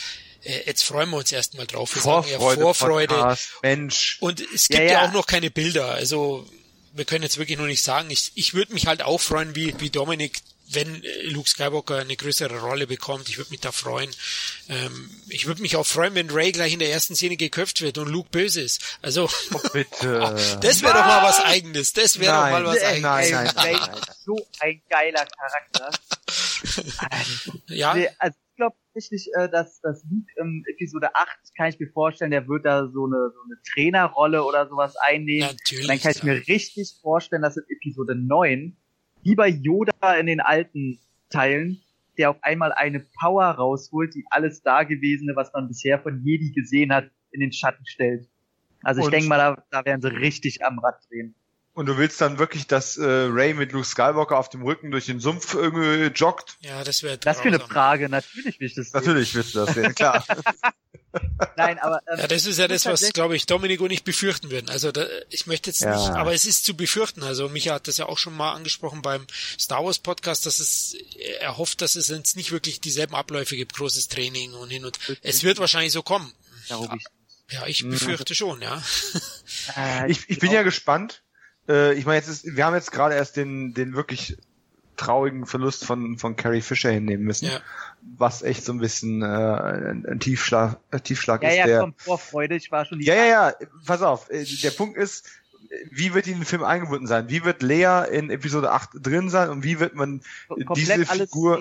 äh, 0.43 0.67
jetzt 0.67 0.85
freuen 0.85 1.11
wir 1.11 1.19
uns 1.19 1.33
erstmal 1.33 1.67
drauf. 1.67 1.95
Wir 1.95 2.03
Vorfreude, 2.03 2.39
sagen 2.39 2.61
ja 2.61 2.63
Vorfreude. 2.63 3.15
Podcast, 3.15 3.51
Mensch. 3.63 4.17
Und 4.21 4.41
es 4.41 4.69
gibt 4.69 4.81
ja, 4.81 4.87
ja. 4.87 4.93
ja 4.93 5.09
auch 5.09 5.13
noch 5.13 5.27
keine 5.27 5.51
Bilder. 5.51 5.91
Also 5.91 6.49
wir 6.95 7.05
können 7.05 7.25
jetzt 7.25 7.39
wirklich 7.39 7.59
nur 7.59 7.67
nicht 7.67 7.83
sagen. 7.83 8.11
Ich, 8.11 8.33
ich 8.35 8.55
würde 8.55 8.73
mich 8.73 8.87
halt 8.87 9.03
auch 9.03 9.21
freuen, 9.21 9.55
wie, 9.55 9.79
wie 9.81 9.91
Dominik, 9.91 10.41
wenn 10.69 11.03
äh, 11.03 11.23
Luke 11.25 11.49
Skywalker 11.49 11.99
eine 11.99 12.17
größere 12.17 12.61
Rolle 12.61 12.87
bekommt. 12.87 13.29
Ich 13.29 13.37
würde 13.37 13.51
mich 13.51 13.61
da 13.61 13.73
freuen. 13.73 14.11
Ähm, 14.69 15.11
ich 15.29 15.47
würde 15.47 15.61
mich 15.61 15.77
auch 15.77 15.87
freuen, 15.87 16.15
wenn 16.15 16.31
Ray 16.31 16.53
gleich 16.53 16.73
in 16.73 16.79
der 16.79 16.91
ersten 16.91 17.17
Szene 17.17 17.37
geköpft 17.37 17.81
wird 17.81 17.99
und 17.99 18.09
Luke 18.09 18.29
böse 18.31 18.61
ist. 18.63 18.99
Also, 19.03 19.29
oh, 19.53 19.69
bitte. 19.73 20.35
das 20.61 20.83
wäre 20.83 20.95
doch 20.95 21.05
mal 21.05 21.23
was 21.23 21.41
Eigenes. 21.41 21.93
Das 21.93 22.19
wäre 22.19 22.33
doch 22.35 22.51
mal 22.51 22.65
was 22.65 22.83
Eigenes. 22.83 23.03
Nein, 23.03 23.31
nein, 23.31 23.53
nein, 23.57 23.77
nein. 23.81 24.01
So 24.25 24.47
ein 24.61 24.81
geiler 24.89 25.27
Charakter. 25.27 25.91
ja. 27.69 27.97
Also, 28.19 28.37
glaube 28.57 28.77
tatsächlich, 28.93 29.29
äh, 29.37 29.49
dass 29.49 29.81
das 29.81 30.05
Luke 30.11 30.31
im 30.37 30.65
Episode 30.67 31.15
8 31.15 31.29
kann 31.57 31.69
ich 31.69 31.79
mir 31.79 31.89
vorstellen, 31.89 32.31
der 32.31 32.47
wird 32.49 32.65
da 32.65 32.89
so 32.89 33.05
eine, 33.05 33.31
so 33.31 33.41
eine 33.45 33.61
Trainerrolle 33.73 34.45
oder 34.45 34.69
sowas 34.69 34.95
einnehmen. 34.97 35.49
Natürlich, 35.51 35.87
dann 35.87 35.99
kann 35.99 36.13
ich 36.13 36.23
mir 36.23 36.47
richtig 36.49 36.99
vorstellen, 37.01 37.43
dass 37.43 37.57
in 37.57 37.65
Episode 37.69 38.15
9 38.15 38.77
wie 39.23 39.35
bei 39.35 39.49
Yoda 39.49 40.15
in 40.19 40.27
den 40.27 40.41
alten 40.41 40.99
Teilen, 41.31 41.81
der 42.19 42.31
auf 42.31 42.37
einmal 42.43 42.73
eine 42.73 43.01
Power 43.19 43.47
rausholt, 43.47 44.15
die 44.15 44.25
alles 44.31 44.63
Dagewesene, 44.63 45.35
was 45.35 45.53
man 45.53 45.67
bisher 45.67 45.99
von 45.99 46.23
Jedi 46.25 46.53
gesehen 46.53 46.93
hat, 46.93 47.11
in 47.31 47.41
den 47.41 47.53
Schatten 47.53 47.85
stellt. 47.87 48.29
Also 48.83 49.01
ich 49.01 49.09
denke 49.09 49.29
mal, 49.29 49.39
da, 49.39 49.65
da 49.71 49.85
werden 49.85 50.03
sie 50.03 50.09
richtig 50.09 50.65
am 50.65 50.79
Rad 50.79 51.01
drehen. 51.09 51.35
Und 51.75 51.87
du 51.87 51.99
willst 51.99 52.21
dann 52.21 52.39
wirklich, 52.39 52.69
dass 52.69 52.97
äh, 52.97 53.05
Ray 53.05 53.53
mit 53.53 53.73
Luke 53.73 53.85
Skywalker 53.85 54.39
auf 54.39 54.49
dem 54.49 54.63
Rücken 54.63 54.93
durch 54.93 55.07
den 55.07 55.19
Sumpf 55.19 55.55
irgendwie 55.55 56.05
joggt? 56.15 56.57
Ja, 56.61 56.85
das 56.85 57.03
wäre 57.03 57.19
Das 57.19 57.41
für 57.41 57.49
eine 57.49 57.59
Frage, 57.59 58.09
natürlich 58.09 58.61
will 58.61 58.69
ich 58.69 58.75
das 58.75 58.91
sehen. 58.91 59.01
Natürlich 59.01 59.35
willst 59.35 59.57
du 59.57 59.65
das 59.65 59.75
sehen, 59.75 59.93
klar. 59.93 60.25
Nein, 61.57 61.79
aber 61.81 62.01
ähm, 62.09 62.21
ja, 62.21 62.27
das 62.29 62.47
ist 62.47 62.59
ja 62.59 62.69
das, 62.69 62.87
was 62.87 63.13
glaube 63.13 63.35
ich 63.35 63.47
Dominik 63.47 63.81
und 63.81 63.91
ich 63.91 64.05
befürchten 64.05 64.51
würden. 64.51 64.69
Also 64.69 64.93
da, 64.93 65.05
ich 65.31 65.47
möchte 65.47 65.71
jetzt 65.71 65.81
ja. 65.81 65.97
nicht, 65.97 66.11
aber 66.11 66.33
es 66.33 66.45
ist 66.45 66.65
zu 66.65 66.77
befürchten. 66.77 67.25
Also 67.25 67.49
Micha 67.49 67.75
hat 67.75 67.89
das 67.89 67.99
ja 67.99 68.07
auch 68.07 68.19
schon 68.19 68.37
mal 68.37 68.53
angesprochen 68.53 69.03
beim 69.03 69.27
Star 69.59 69.85
Wars 69.85 69.99
Podcast, 69.99 70.47
dass 70.47 70.61
es 70.61 70.97
er 71.41 71.57
hofft, 71.57 71.83
dass 71.83 71.97
es 71.97 72.09
jetzt 72.09 72.37
nicht 72.37 72.53
wirklich 72.53 72.81
dieselben 72.81 73.17
Abläufe 73.17 73.57
gibt, 73.57 73.75
großes 73.75 74.09
Training 74.09 74.55
und 74.55 74.71
hin 74.71 74.85
und 74.85 74.99
es 75.23 75.43
wird 75.43 75.59
wahrscheinlich 75.59 75.93
so 75.93 76.03
kommen. 76.03 76.33
Ja, 76.69 76.81
ich, 76.83 77.05
ja, 77.53 77.67
ich 77.67 77.83
befürchte 77.83 78.35
schon, 78.35 78.63
ja. 78.63 78.83
Äh, 79.77 80.11
ich, 80.11 80.29
ich 80.29 80.39
bin 80.39 80.51
ja 80.51 80.63
gespannt, 80.63 81.24
äh, 81.69 81.95
ich 81.95 82.07
meine, 82.07 82.19
jetzt 82.19 82.29
ist, 82.29 82.57
wir 82.57 82.65
haben 82.65 82.75
jetzt 82.75 82.93
gerade 82.93 83.15
erst 83.15 83.37
den, 83.37 83.75
den 83.75 83.95
wirklich 83.95 84.37
traurigen 84.97 85.47
Verlust 85.47 85.85
von, 85.85 86.19
von 86.19 86.37
Carrie 86.37 86.61
Fisher 86.61 86.91
hinnehmen 86.91 87.25
müssen. 87.25 87.47
Ja. 87.47 87.61
Was 88.17 88.43
echt 88.43 88.65
so 88.65 88.73
ein 88.73 88.79
bisschen 88.79 89.23
äh, 89.23 89.27
ein, 89.27 90.07
ein 90.07 90.21
Tiefschlag, 90.21 90.79
ein 90.91 91.03
Tiefschlag 91.03 91.43
ja, 91.43 91.49
ist. 91.49 91.57
Ja, 91.57 91.67
der, 91.67 91.81
komm, 91.81 91.95
Vorfreude, 91.97 92.55
ich 92.55 92.71
war 92.71 92.85
schon 92.85 93.01
Ja, 93.01 93.15
ja, 93.15 93.25
ja, 93.27 93.55
pass 93.87 94.03
auf. 94.03 94.31
Äh, 94.31 94.45
der 94.45 94.71
Punkt 94.71 94.97
ist, 94.97 95.27
wie 95.91 96.15
wird 96.15 96.27
die 96.27 96.31
in 96.31 96.39
den 96.39 96.45
Film 96.45 96.63
eingebunden 96.63 97.07
sein? 97.07 97.29
Wie 97.29 97.45
wird 97.45 97.63
Lea 97.63 98.05
in 98.11 98.31
Episode 98.31 98.71
8 98.71 98.91
drin 98.95 99.31
sein 99.31 99.49
und 99.51 99.65
wie 99.65 99.81
wird 99.81 99.95
man 99.95 100.23
Komplett 100.49 100.77
diese 100.77 101.07
Figur... 101.07 101.61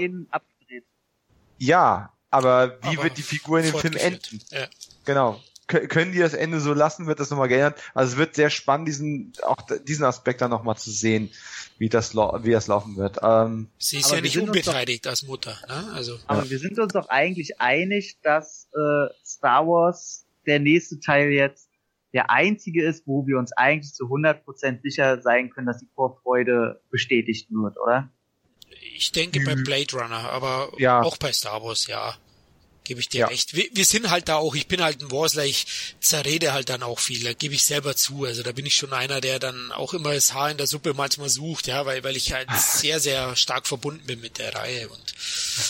Ja, 1.57 2.11
aber 2.29 2.77
wie 2.81 2.97
aber 2.97 3.03
wird 3.03 3.17
die 3.17 3.23
Figur 3.23 3.59
in 3.59 3.71
dem 3.71 3.79
Film 3.79 3.95
enden? 3.95 4.41
Ja. 4.51 4.67
Genau 5.05 5.41
können 5.89 6.11
die 6.11 6.19
das 6.19 6.33
Ende 6.33 6.59
so 6.59 6.73
lassen, 6.73 7.07
wird 7.07 7.19
das 7.19 7.29
nochmal 7.29 7.47
geändert. 7.47 7.79
Also 7.93 8.13
es 8.13 8.17
wird 8.17 8.35
sehr 8.35 8.49
spannend, 8.49 8.87
diesen, 8.87 9.33
auch 9.43 9.57
diesen 9.85 10.05
Aspekt 10.05 10.41
dann 10.41 10.51
nochmal 10.51 10.77
zu 10.77 10.91
sehen, 10.91 11.29
wie 11.77 11.89
das, 11.89 12.15
wie 12.15 12.51
das 12.51 12.67
laufen 12.67 12.97
wird. 12.97 13.17
Ähm, 13.21 13.67
Sie 13.77 13.97
ist 13.97 14.11
ja 14.11 14.21
nicht 14.21 14.37
unbeteiligt 14.37 15.05
doch, 15.05 15.11
als 15.11 15.23
Mutter, 15.23 15.57
ne? 15.67 15.91
Also. 15.93 16.17
Aber 16.27 16.43
ja. 16.43 16.49
wir 16.49 16.59
sind 16.59 16.79
uns 16.79 16.93
doch 16.93 17.09
eigentlich 17.09 17.59
einig, 17.59 18.17
dass 18.21 18.67
äh, 18.73 19.13
Star 19.25 19.67
Wars 19.67 20.25
der 20.45 20.59
nächste 20.59 20.99
Teil 20.99 21.29
jetzt 21.29 21.69
der 22.13 22.29
einzige 22.29 22.85
ist, 22.85 23.07
wo 23.07 23.25
wir 23.25 23.39
uns 23.39 23.53
eigentlich 23.53 23.93
zu 23.93 24.05
100% 24.05 24.81
sicher 24.83 25.21
sein 25.21 25.49
können, 25.49 25.65
dass 25.65 25.79
die 25.79 25.89
Vorfreude 25.95 26.81
bestätigt 26.91 27.47
wird, 27.49 27.75
oder? 27.79 28.11
Ich 28.95 29.11
denke 29.11 29.39
bei 29.43 29.55
mhm. 29.55 29.63
Blade 29.63 29.93
Runner, 29.93 30.29
aber 30.29 30.71
ja. 30.77 31.01
auch 31.01 31.17
bei 31.17 31.31
Star 31.31 31.63
Wars, 31.63 31.87
ja 31.87 32.15
gebe 32.83 32.99
ich 32.99 33.09
dir 33.09 33.21
ja. 33.21 33.27
recht. 33.27 33.55
Wir, 33.55 33.65
wir, 33.71 33.85
sind 33.85 34.09
halt 34.09 34.29
da 34.29 34.35
auch, 34.35 34.55
ich 34.55 34.67
bin 34.67 34.81
halt 34.81 35.01
ein 35.01 35.11
Warsler, 35.11 35.45
ich 35.45 35.95
zerrede 35.99 36.53
halt 36.53 36.69
dann 36.69 36.83
auch 36.83 36.99
viel, 36.99 37.23
da 37.23 37.33
gebe 37.33 37.53
ich 37.53 37.63
selber 37.63 37.95
zu. 37.95 38.25
Also 38.25 38.43
da 38.43 38.51
bin 38.51 38.65
ich 38.65 38.75
schon 38.75 38.93
einer, 38.93 39.21
der 39.21 39.39
dann 39.39 39.71
auch 39.71 39.93
immer 39.93 40.13
das 40.13 40.33
Haar 40.33 40.51
in 40.51 40.57
der 40.57 40.67
Suppe 40.67 40.93
manchmal 40.93 41.29
sucht, 41.29 41.67
ja, 41.67 41.85
weil, 41.85 42.03
weil 42.03 42.15
ich 42.15 42.33
halt 42.33 42.49
sehr, 42.51 42.99
sehr 42.99 43.35
stark 43.35 43.67
verbunden 43.67 44.05
bin 44.05 44.21
mit 44.21 44.37
der 44.39 44.53
Reihe 44.55 44.89
und 44.89 45.13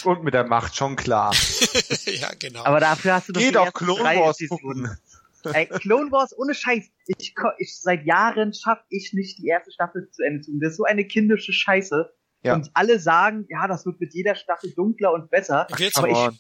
und 0.04 0.24
mit 0.24 0.34
der 0.34 0.46
Macht, 0.46 0.76
schon 0.76 0.96
klar. 0.96 1.34
ja, 2.06 2.32
genau. 2.38 2.64
Aber 2.64 2.80
dafür 2.80 3.14
hast 3.14 3.30
du 3.30 3.34
doch 3.34 3.42
Geh 3.42 3.52
doch 3.52 3.74
Clone 3.74 4.04
Wars 4.04 4.38
gucken. 4.50 4.98
Ey, 5.54 5.68
Clone 5.68 6.12
Wars 6.12 6.38
ohne 6.38 6.56
Scheiß. 6.56 6.86
Ich, 7.08 7.36
ich 7.58 7.78
seit 7.78 8.06
Jahren 8.06 8.54
schaff 8.54 8.80
ich 8.90 9.12
nicht 9.14 9.40
die 9.40 9.48
erste 9.48 9.72
Staffel 9.72 10.10
zu 10.12 10.24
Ende 10.24 10.42
zu. 10.42 10.52
Das 10.60 10.72
ist 10.72 10.78
so 10.78 10.86
eine 10.86 11.06
kindische 11.06 11.52
Scheiße. 11.52 12.10
Ja. 12.44 12.56
Und 12.56 12.72
alle 12.74 13.00
sagen, 13.00 13.46
ja, 13.50 13.68
das 13.68 13.86
wird 13.86 14.00
mit 14.00 14.14
jeder 14.14 14.36
Staffel 14.36 14.72
dunkler 14.74 15.14
und 15.14 15.30
besser. 15.30 15.68
Ach, 15.72 15.80
aber 15.96 16.10
ich, 16.10 16.40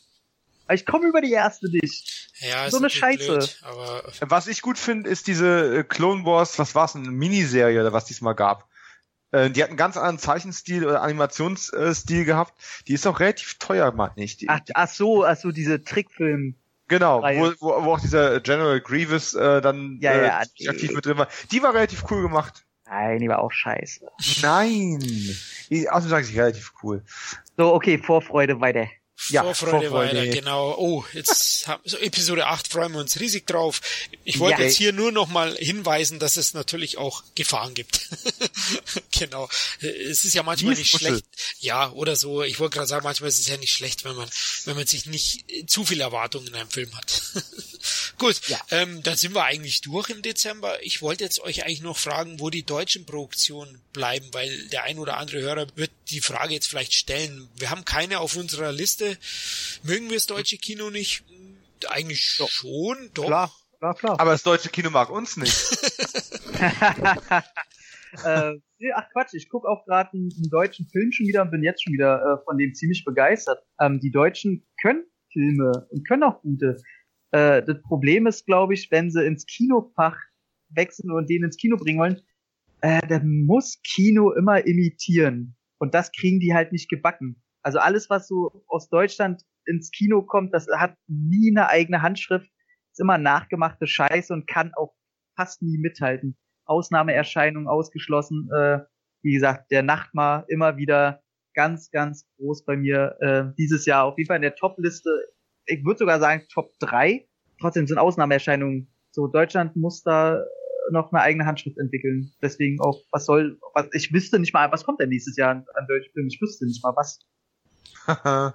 ich 0.69 0.85
komme 0.85 1.07
über 1.07 1.21
die 1.21 1.31
erste 1.31 1.69
nicht. 1.69 2.31
Ja, 2.39 2.69
so 2.69 2.77
eine 2.77 2.89
Scheiße. 2.89 3.27
Blöd, 3.27 3.59
aber 3.63 4.03
was 4.21 4.47
ich 4.47 4.61
gut 4.61 4.77
finde, 4.77 5.09
ist 5.09 5.27
diese 5.27 5.79
äh, 5.79 5.83
Clone 5.83 6.25
Wars, 6.25 6.59
was 6.59 6.75
war's, 6.75 6.95
eine 6.95 7.11
Miniserie 7.11 7.79
oder 7.79 7.93
was 7.93 8.05
diesmal 8.05 8.35
gab. 8.35 8.67
Äh, 9.31 9.49
die 9.49 9.61
hat 9.63 9.69
einen 9.69 9.77
ganz 9.77 9.97
anderen 9.97 10.19
Zeichenstil 10.19 10.85
oder 10.85 11.01
Animationsstil 11.01 12.25
gehabt. 12.25 12.53
Die 12.87 12.93
ist 12.93 13.07
auch 13.07 13.19
relativ 13.19 13.55
teuer, 13.59 13.91
meine 13.91 14.13
ich. 14.23 14.45
ach, 14.47 14.61
ach 14.73 14.87
so, 14.87 15.25
ach 15.25 15.37
so, 15.37 15.51
diese 15.51 15.83
Trickfilm. 15.83 16.55
Genau, 16.87 17.23
wo, 17.23 17.53
wo, 17.59 17.85
wo 17.85 17.93
auch 17.93 17.99
dieser 17.99 18.39
General 18.41 18.79
Grievous 18.79 19.33
äh, 19.33 19.61
dann 19.61 19.97
ja, 20.01 20.15
ja, 20.15 20.41
äh, 20.59 20.67
aktiv 20.67 20.91
mit 20.91 21.05
drin 21.05 21.17
war. 21.17 21.27
Die 21.51 21.63
war 21.63 21.73
relativ 21.73 22.03
cool 22.11 22.21
gemacht. 22.21 22.65
Nein, 22.85 23.19
die 23.19 23.29
war 23.29 23.39
auch 23.39 23.51
scheiße. 23.51 24.05
Nein. 24.43 24.99
Außerdem 25.89 26.09
sage 26.09 26.27
ich 26.27 26.37
relativ 26.37 26.73
cool. 26.83 27.03
So, 27.57 27.73
okay, 27.73 27.97
Vorfreude 27.97 28.59
weiter. 28.59 28.87
Ja, 29.29 29.43
Vorfreude, 29.43 29.89
Vorfreude 29.89 30.17
weiter, 30.17 30.27
genau. 30.27 30.75
Oh, 30.77 31.05
jetzt 31.13 31.67
haben, 31.67 31.81
so 31.85 31.97
Episode 31.97 32.47
8 32.47 32.67
freuen 32.67 32.91
wir 32.93 32.99
uns 32.99 33.19
riesig 33.19 33.47
drauf. 33.47 33.81
Ich 34.23 34.39
wollte 34.39 34.61
ja. 34.61 34.67
jetzt 34.67 34.77
hier 34.77 34.93
nur 34.93 35.11
noch 35.11 35.27
mal 35.27 35.55
hinweisen, 35.55 36.19
dass 36.19 36.37
es 36.37 36.53
natürlich 36.53 36.97
auch 36.97 37.23
Gefahren 37.35 37.73
gibt. 37.73 38.09
genau. 39.11 39.49
Es 39.79 40.25
ist 40.25 40.33
ja 40.33 40.43
manchmal 40.43 40.75
nicht 40.75 40.95
schlecht. 40.95 41.25
Ja, 41.59 41.91
oder 41.91 42.15
so. 42.15 42.43
Ich 42.43 42.59
wollte 42.59 42.75
gerade 42.75 42.87
sagen, 42.87 43.03
manchmal 43.03 43.29
ist 43.29 43.39
es 43.39 43.47
ja 43.47 43.57
nicht 43.57 43.73
schlecht, 43.73 44.03
wenn 44.03 44.15
man, 44.15 44.29
wenn 44.65 44.75
man 44.75 44.87
sich 44.87 45.05
nicht 45.05 45.45
zu 45.67 45.85
viel 45.85 46.01
Erwartungen 46.01 46.47
in 46.47 46.55
einem 46.55 46.69
Film 46.69 46.95
hat. 46.95 47.21
Gut, 48.17 48.47
ja. 48.47 48.59
ähm, 48.71 49.03
dann 49.03 49.15
sind 49.15 49.33
wir 49.35 49.43
eigentlich 49.43 49.81
durch 49.81 50.09
im 50.09 50.21
Dezember. 50.21 50.81
Ich 50.83 51.01
wollte 51.01 51.23
jetzt 51.23 51.39
euch 51.39 51.63
eigentlich 51.63 51.81
noch 51.81 51.97
fragen, 51.97 52.39
wo 52.39 52.49
die 52.49 52.63
deutschen 52.63 53.05
Produktionen 53.05 53.81
bleiben, 53.91 54.27
weil 54.31 54.67
der 54.69 54.83
ein 54.83 54.99
oder 54.99 55.17
andere 55.17 55.41
Hörer 55.41 55.67
wird 55.75 55.91
die 56.09 56.21
Frage 56.21 56.53
jetzt 56.53 56.67
vielleicht 56.67 56.93
stellen. 56.93 57.49
Wir 57.57 57.69
haben 57.69 57.85
keine 57.85 58.19
auf 58.19 58.35
unserer 58.35 58.71
Liste. 58.71 59.17
Mögen 59.83 60.09
wir 60.09 60.17
das 60.17 60.27
deutsche 60.27 60.57
Kino 60.57 60.89
nicht? 60.89 61.23
Eigentlich 61.89 62.37
doch. 62.37 62.49
schon, 62.49 63.09
doch. 63.13 63.25
Klar. 63.25 63.53
Ja, 63.81 63.93
klar. 63.93 64.19
Aber 64.19 64.31
das 64.31 64.43
deutsche 64.43 64.69
Kino 64.69 64.89
mag 64.89 65.09
uns 65.09 65.35
nicht. 65.35 65.53
äh, 68.23 68.53
ach 68.95 69.09
Quatsch, 69.11 69.33
ich 69.33 69.49
gucke 69.49 69.67
auch 69.67 69.85
gerade 69.85 70.11
einen, 70.13 70.31
einen, 70.35 70.49
deutschen 70.49 70.87
Film 70.87 71.11
schon 71.11 71.27
wieder 71.27 71.41
und 71.41 71.51
bin 71.51 71.63
jetzt 71.63 71.83
schon 71.83 71.93
wieder 71.93 72.21
äh, 72.21 72.43
von 72.45 72.57
dem 72.57 72.73
ziemlich 72.73 73.03
begeistert. 73.05 73.63
Ähm, 73.79 73.99
die 73.99 74.11
Deutschen 74.11 74.65
können 74.81 75.03
Filme 75.31 75.87
und 75.89 76.07
können 76.07 76.23
auch 76.23 76.41
gute. 76.41 76.77
Äh, 77.33 77.63
das 77.63 77.81
Problem 77.81 78.27
ist, 78.27 78.45
glaube 78.45 78.75
ich, 78.75 78.89
wenn 78.91 79.11
sie 79.11 79.25
ins 79.25 79.45
Kinofach 79.45 80.17
wechseln 80.69 81.11
und 81.11 81.29
den 81.29 81.43
ins 81.43 81.57
Kino 81.57 81.77
bringen 81.77 81.99
wollen, 81.99 82.21
äh, 82.81 83.05
dann 83.07 83.45
muss 83.45 83.81
Kino 83.83 84.31
immer 84.31 84.65
imitieren. 84.65 85.55
Und 85.79 85.93
das 85.93 86.11
kriegen 86.11 86.39
die 86.39 86.53
halt 86.53 86.71
nicht 86.71 86.89
gebacken. 86.89 87.41
Also 87.63 87.79
alles, 87.79 88.09
was 88.09 88.27
so 88.27 88.63
aus 88.67 88.89
Deutschland 88.89 89.41
ins 89.65 89.89
Kino 89.91 90.21
kommt, 90.21 90.53
das 90.53 90.67
hat 90.77 90.95
nie 91.07 91.51
eine 91.51 91.69
eigene 91.69 92.01
Handschrift, 92.01 92.49
ist 92.91 92.99
immer 92.99 93.17
nachgemachte 93.17 93.87
Scheiße 93.87 94.31
und 94.33 94.47
kann 94.47 94.71
auch 94.75 94.93
fast 95.35 95.61
nie 95.61 95.77
mithalten. 95.77 96.37
Ausnahmeerscheinungen 96.65 97.67
ausgeschlossen. 97.67 98.49
Äh, 98.55 98.79
wie 99.23 99.33
gesagt, 99.33 99.71
der 99.71 99.81
Nachtmar 99.81 100.45
immer 100.49 100.77
wieder 100.77 101.21
ganz, 101.55 101.89
ganz 101.89 102.27
groß 102.37 102.65
bei 102.65 102.77
mir 102.77 103.15
äh, 103.21 103.55
dieses 103.57 103.85
Jahr. 103.85 104.05
Auf 104.05 104.17
jeden 104.17 104.27
Fall 104.27 104.37
in 104.37 104.43
der 104.43 104.55
Top-Liste. 104.55 105.09
Ich 105.65 105.83
würde 105.85 105.99
sogar 105.99 106.19
sagen 106.19 106.45
Top 106.51 106.71
3. 106.79 107.27
Trotzdem 107.59 107.87
sind 107.87 107.97
Ausnahmeerscheinungen. 107.97 108.89
So, 109.11 109.27
Deutschland 109.27 109.75
muss 109.75 110.03
da 110.03 110.43
noch 110.91 111.11
eine 111.11 111.21
eigene 111.21 111.45
Handschrift 111.45 111.77
entwickeln. 111.77 112.33
Deswegen 112.41 112.79
auch, 112.81 113.01
was 113.11 113.25
soll, 113.25 113.59
was, 113.73 113.87
ich 113.93 114.11
wüsste 114.11 114.39
nicht 114.39 114.53
mal, 114.53 114.71
was 114.71 114.83
kommt 114.83 114.99
denn 114.99 115.09
nächstes 115.09 115.37
Jahr 115.37 115.51
an, 115.51 115.65
an 115.75 115.87
deutschen 115.87 116.11
Filmen? 116.13 116.29
Ich 116.29 116.41
wüsste 116.41 116.65
nicht 116.65 116.83
mal 116.83 116.93
was. 116.95 117.19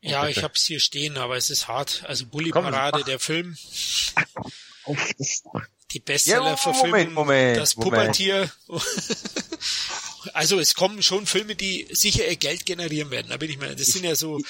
ja, 0.00 0.28
ich 0.28 0.42
hab's 0.42 0.64
hier 0.64 0.80
stehen, 0.80 1.16
aber 1.16 1.36
es 1.36 1.50
ist 1.50 1.68
hart. 1.68 2.04
Also 2.06 2.26
Bully 2.26 2.50
Parade, 2.50 3.04
der 3.04 3.18
Film. 3.18 3.56
Die 5.92 6.00
Bestseller-Verfilmung, 6.00 6.98
ja, 6.98 7.04
Moment, 7.04 7.14
Moment, 7.14 7.56
das 7.56 7.76
Puppetier. 7.76 8.50
also 10.32 10.58
es 10.58 10.74
kommen 10.74 11.02
schon 11.02 11.24
Filme, 11.24 11.54
die 11.54 11.86
sicher 11.92 12.26
ihr 12.28 12.34
Geld 12.36 12.66
generieren 12.66 13.10
werden. 13.12 13.28
Da 13.28 13.36
bin 13.36 13.48
ich 13.48 13.58
mir. 13.58 13.76
Das 13.76 13.86
sind 13.86 14.04
ja 14.04 14.16
so 14.16 14.40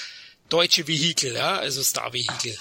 deutsche 0.49 0.87
Vehikel, 0.87 1.35
ja, 1.35 1.57
also 1.57 1.83
Star-Vehikel. 1.83 2.57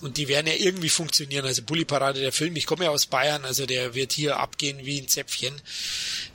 Und 0.00 0.16
die 0.16 0.28
werden 0.28 0.46
ja 0.46 0.54
irgendwie 0.54 0.88
funktionieren. 0.88 1.44
Also 1.44 1.62
Bully 1.62 1.84
Parade, 1.84 2.20
der 2.20 2.32
Film, 2.32 2.56
ich 2.56 2.66
komme 2.66 2.84
ja 2.84 2.90
aus 2.90 3.06
Bayern, 3.06 3.44
also 3.44 3.66
der 3.66 3.94
wird 3.94 4.12
hier 4.12 4.38
abgehen 4.38 4.84
wie 4.84 5.00
ein 5.00 5.08
Zäpfchen. 5.08 5.60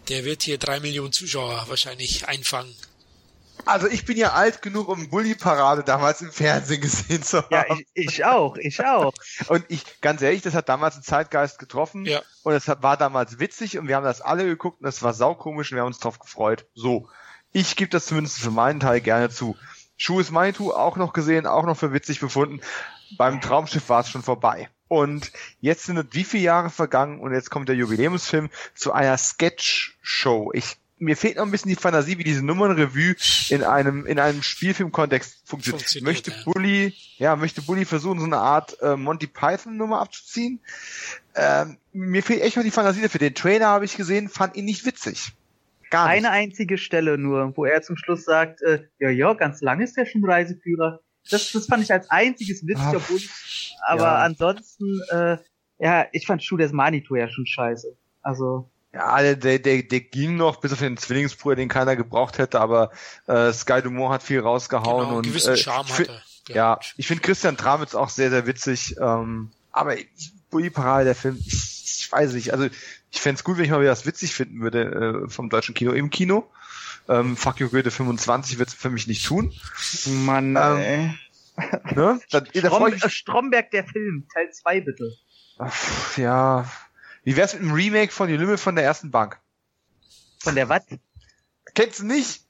Der 0.09 0.23
wird 0.23 0.43
hier 0.43 0.57
drei 0.57 0.79
Millionen 0.79 1.11
Zuschauer 1.11 1.65
wahrscheinlich 1.67 2.27
einfangen. 2.27 2.75
Also 3.65 3.87
ich 3.87 4.05
bin 4.05 4.17
ja 4.17 4.33
alt 4.33 4.61
genug, 4.61 4.89
um 4.89 5.09
Bully-Parade 5.09 5.83
damals 5.83 6.21
im 6.21 6.31
Fernsehen 6.31 6.81
gesehen 6.81 7.23
zu 7.23 7.37
haben. 7.37 7.47
Ja, 7.51 7.65
ich, 7.73 7.87
ich 7.93 8.25
auch, 8.25 8.57
ich 8.57 8.85
auch. 8.85 9.13
und 9.47 9.65
ich, 9.69 9.81
ganz 10.01 10.21
ehrlich, 10.21 10.43
das 10.43 10.53
hat 10.53 10.69
damals 10.69 10.95
einen 10.95 11.03
Zeitgeist 11.03 11.57
getroffen. 11.57 12.05
Ja. 12.05 12.21
Und 12.43 12.53
es 12.53 12.67
war 12.67 12.97
damals 12.97 13.39
witzig 13.39 13.77
und 13.79 13.87
wir 13.87 13.95
haben 13.95 14.03
das 14.03 14.21
alle 14.21 14.45
geguckt 14.45 14.81
und 14.81 14.87
es 14.87 15.01
war 15.01 15.13
saukomisch 15.13 15.71
und 15.71 15.77
wir 15.77 15.81
haben 15.81 15.87
uns 15.87 15.99
drauf 15.99 16.19
gefreut. 16.19 16.67
So. 16.75 17.09
Ich 17.51 17.75
gebe 17.75 17.89
das 17.89 18.07
zumindest 18.07 18.37
für 18.37 18.51
meinen 18.51 18.81
Teil 18.81 19.01
gerne 19.01 19.29
zu. 19.29 19.57
Schuh 19.97 20.19
ist 20.19 20.31
Manitou 20.31 20.71
auch 20.71 20.97
noch 20.97 21.13
gesehen, 21.13 21.47
auch 21.47 21.65
noch 21.65 21.77
für 21.77 21.93
witzig 21.93 22.19
befunden. 22.19 22.61
Beim 23.17 23.41
Traumschiff 23.41 23.89
war 23.89 24.01
es 24.01 24.09
schon 24.09 24.23
vorbei. 24.23 24.69
Und 24.87 25.31
jetzt 25.61 25.85
sind 25.85 26.13
wie 26.13 26.23
viele 26.23 26.43
Jahre 26.43 26.69
vergangen 26.69 27.19
und 27.19 27.33
jetzt 27.33 27.49
kommt 27.49 27.69
der 27.69 27.75
Jubiläumsfilm 27.75 28.49
zu 28.75 28.93
einer 28.93 29.17
Sketch-Show. 29.17 30.51
Ich 30.53 30.77
mir 30.97 31.17
fehlt 31.17 31.37
noch 31.37 31.43
ein 31.43 31.51
bisschen 31.51 31.69
die 31.69 31.75
Fantasie, 31.75 32.17
wie 32.17 32.23
diese 32.23 32.43
Nummernrevue 32.43 33.15
in 33.49 33.63
einem 33.63 34.05
in 34.05 34.19
einem 34.19 34.41
Spielfilmkontext 34.41 35.41
funktioniert. 35.43 35.81
funktioniert 35.81 36.05
möchte 36.05 36.31
ja. 36.31 36.43
Bully, 36.45 36.95
ja, 37.17 37.35
möchte 37.35 37.61
Bully 37.61 37.85
versuchen, 37.85 38.19
so 38.19 38.25
eine 38.25 38.37
Art 38.37 38.81
äh, 38.81 38.95
Monty 38.95 39.27
Python 39.27 39.77
Nummer 39.77 39.99
abzuziehen? 39.99 40.59
Ähm, 41.35 41.77
mir 41.91 42.23
fehlt 42.23 42.41
echt 42.41 42.55
noch 42.55 42.63
die 42.63 42.71
Fantasie 42.71 43.01
dafür. 43.01 43.19
Den 43.19 43.35
Trailer 43.35 43.67
habe 43.67 43.85
ich 43.85 43.97
gesehen, 43.97 44.29
fand 44.29 44.55
ihn 44.55 44.65
nicht 44.65 44.85
witzig. 44.85 45.33
Gar 45.95 46.07
nicht. 46.09 46.17
Eine 46.17 46.31
einzige 46.31 46.77
Stelle 46.77 47.17
nur, 47.17 47.55
wo 47.55 47.65
er 47.65 47.81
zum 47.81 47.95
Schluss 47.95 48.25
sagt, 48.25 48.61
äh, 48.61 48.83
ja, 48.99 49.09
ja, 49.09 49.33
ganz 49.33 49.61
lang 49.61 49.79
ist 49.79 49.95
der 49.95 50.05
schon 50.05 50.25
Reiseführer. 50.25 50.99
Das, 51.29 51.51
das 51.53 51.67
fand 51.67 51.83
ich 51.83 51.91
als 51.91 52.09
einziges 52.11 52.67
witzig, 52.67 52.85
obwohl 52.93 53.17
ich, 53.17 53.75
aber 53.87 54.03
ja. 54.03 54.15
ansonsten, 54.17 55.01
äh, 55.09 55.37
ja, 55.79 56.05
ich 56.11 56.27
fand 56.27 56.43
Schuh 56.43 56.57
des 56.57 56.71
Manitou 56.71 57.15
ja 57.15 57.29
schon 57.29 57.45
scheiße. 57.45 57.95
Also. 58.21 58.69
Ja, 58.93 59.21
der, 59.21 59.35
der, 59.35 59.59
der, 59.59 59.83
der 59.83 59.99
ging 60.01 60.35
noch, 60.35 60.57
bis 60.57 60.73
auf 60.73 60.79
den 60.79 60.97
Zwillingsbruder, 60.97 61.55
den 61.55 61.69
keiner 61.69 61.95
gebraucht 61.95 62.37
hätte, 62.37 62.59
aber 62.59 62.91
äh, 63.27 63.51
Sky 63.53 63.81
Dumont 63.81 64.13
hat 64.13 64.23
viel 64.23 64.41
rausgehauen. 64.41 65.05
Genau, 65.05 65.17
und, 65.17 65.27
gewissen 65.27 65.53
äh, 65.53 65.57
Charme 65.57 65.87
hatte. 65.87 66.21
Ja, 66.49 66.79
ich 66.97 67.07
finde 67.07 67.23
Christian 67.23 67.57
Tramitz 67.57 67.95
auch 67.95 68.09
sehr, 68.09 68.29
sehr 68.29 68.45
witzig. 68.45 68.95
Ähm, 69.01 69.51
aber 69.71 69.95
Bully 70.49 70.69
Parade, 70.69 71.05
der 71.05 71.15
Film, 71.15 71.37
ich, 71.39 71.53
ich 72.01 72.11
weiß 72.11 72.33
nicht, 72.33 72.53
also 72.53 72.67
ich 73.15 73.21
fände 73.21 73.41
gut, 73.43 73.57
wenn 73.57 73.65
ich 73.65 73.71
mal 73.71 73.81
wieder 73.81 73.91
was 73.91 74.05
witzig 74.05 74.35
finden 74.35 74.61
würde 74.61 75.25
äh, 75.25 75.29
vom 75.29 75.49
deutschen 75.49 75.73
Kino 75.73 75.93
im 75.93 76.09
Kino. 76.09 76.51
Ähm, 77.07 77.37
Fuck 77.37 77.59
You 77.59 77.69
Goethe 77.69 77.91
25 77.91 78.59
wird 78.59 78.69
für 78.71 78.89
mich 78.89 79.07
nicht 79.07 79.25
tun. 79.25 79.53
Mann, 80.05 80.57
ähm, 80.57 80.77
ey. 80.77 81.19
Ne? 81.95 82.19
Da, 82.31 82.43
Strom, 82.45 82.99
da 82.99 83.09
Stromberg 83.09 83.71
der 83.71 83.85
Film, 83.85 84.27
Teil 84.33 84.51
2 84.51 84.81
bitte. 84.81 85.13
Ach, 85.57 86.17
ja, 86.17 86.69
wie 87.23 87.37
wär's 87.37 87.53
mit 87.53 87.61
einem 87.61 87.71
Remake 87.71 88.11
von 88.11 88.27
Die 88.27 88.35
Lümmel 88.35 88.57
von 88.57 88.75
der 88.75 88.83
ersten 88.83 89.09
Bank? 89.11 89.39
Von 90.39 90.55
der 90.55 90.67
was? 90.67 90.83
Kennst 91.73 91.99
du 92.01 92.05
nicht? 92.05 92.44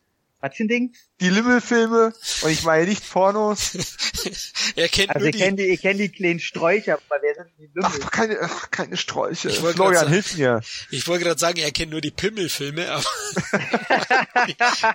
Was 0.45 0.57
für 0.57 0.63
ein 0.65 0.67
Ding? 0.67 0.95
Die 1.21 1.29
Lümmelfilme 1.29 2.13
und 2.43 2.51
ich 2.51 2.61
meine 2.63 2.85
nicht 2.85 3.09
Pornos. 3.09 3.71
er 4.75 4.87
kennt 4.89 5.09
also 5.09 5.19
nur 5.19 5.27
ihr 5.27 5.31
die... 5.31 5.39
kennt 5.39 5.59
die, 5.59 5.65
ihr 5.65 5.77
kennt 5.77 5.99
die 5.99 6.09
kleinen 6.09 6.39
Sträucher, 6.39 6.93
aber 6.93 7.19
wer 7.23 7.33
sind 7.33 7.47
die 7.57 7.71
Lümmel? 7.73 7.99
Ach, 8.03 8.11
keine, 8.11 8.37
ach, 8.41 8.69
keine 8.69 8.95
Sträuche. 8.95 9.49
Florian, 9.49 9.95
sagen, 9.95 10.11
hilf 10.11 10.37
mir. 10.37 10.61
Ich 10.91 11.07
wollte 11.07 11.23
gerade 11.23 11.39
sagen, 11.39 11.57
er 11.57 11.71
kennt 11.71 11.89
nur 11.89 12.01
die 12.01 12.11
Pimmelfilme, 12.11 12.91
aber 12.91 13.03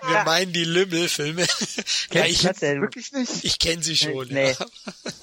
wir 0.09 0.25
meinen 0.25 0.53
die 0.53 0.65
Lümmelfilme. 0.65 1.45
ja, 2.13 2.27
ich 2.27 2.43
das 2.43 2.59
denn? 2.59 2.81
wirklich 2.81 3.11
nicht. 3.11 3.45
Ich 3.45 3.59
kenne 3.59 3.83
sie 3.83 3.97
schon. 3.97 4.29
Nee. 4.29 4.53
Ja. 4.53 4.67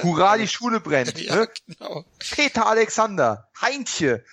Hurra, 0.04 0.38
die 0.38 0.50
Schule 0.50 0.82
brennt. 0.82 1.18
ja, 1.22 1.38
ne? 1.38 1.50
genau. 1.68 2.06
Peter 2.20 2.68
Alexander, 2.68 3.48
Heintje, 3.62 4.26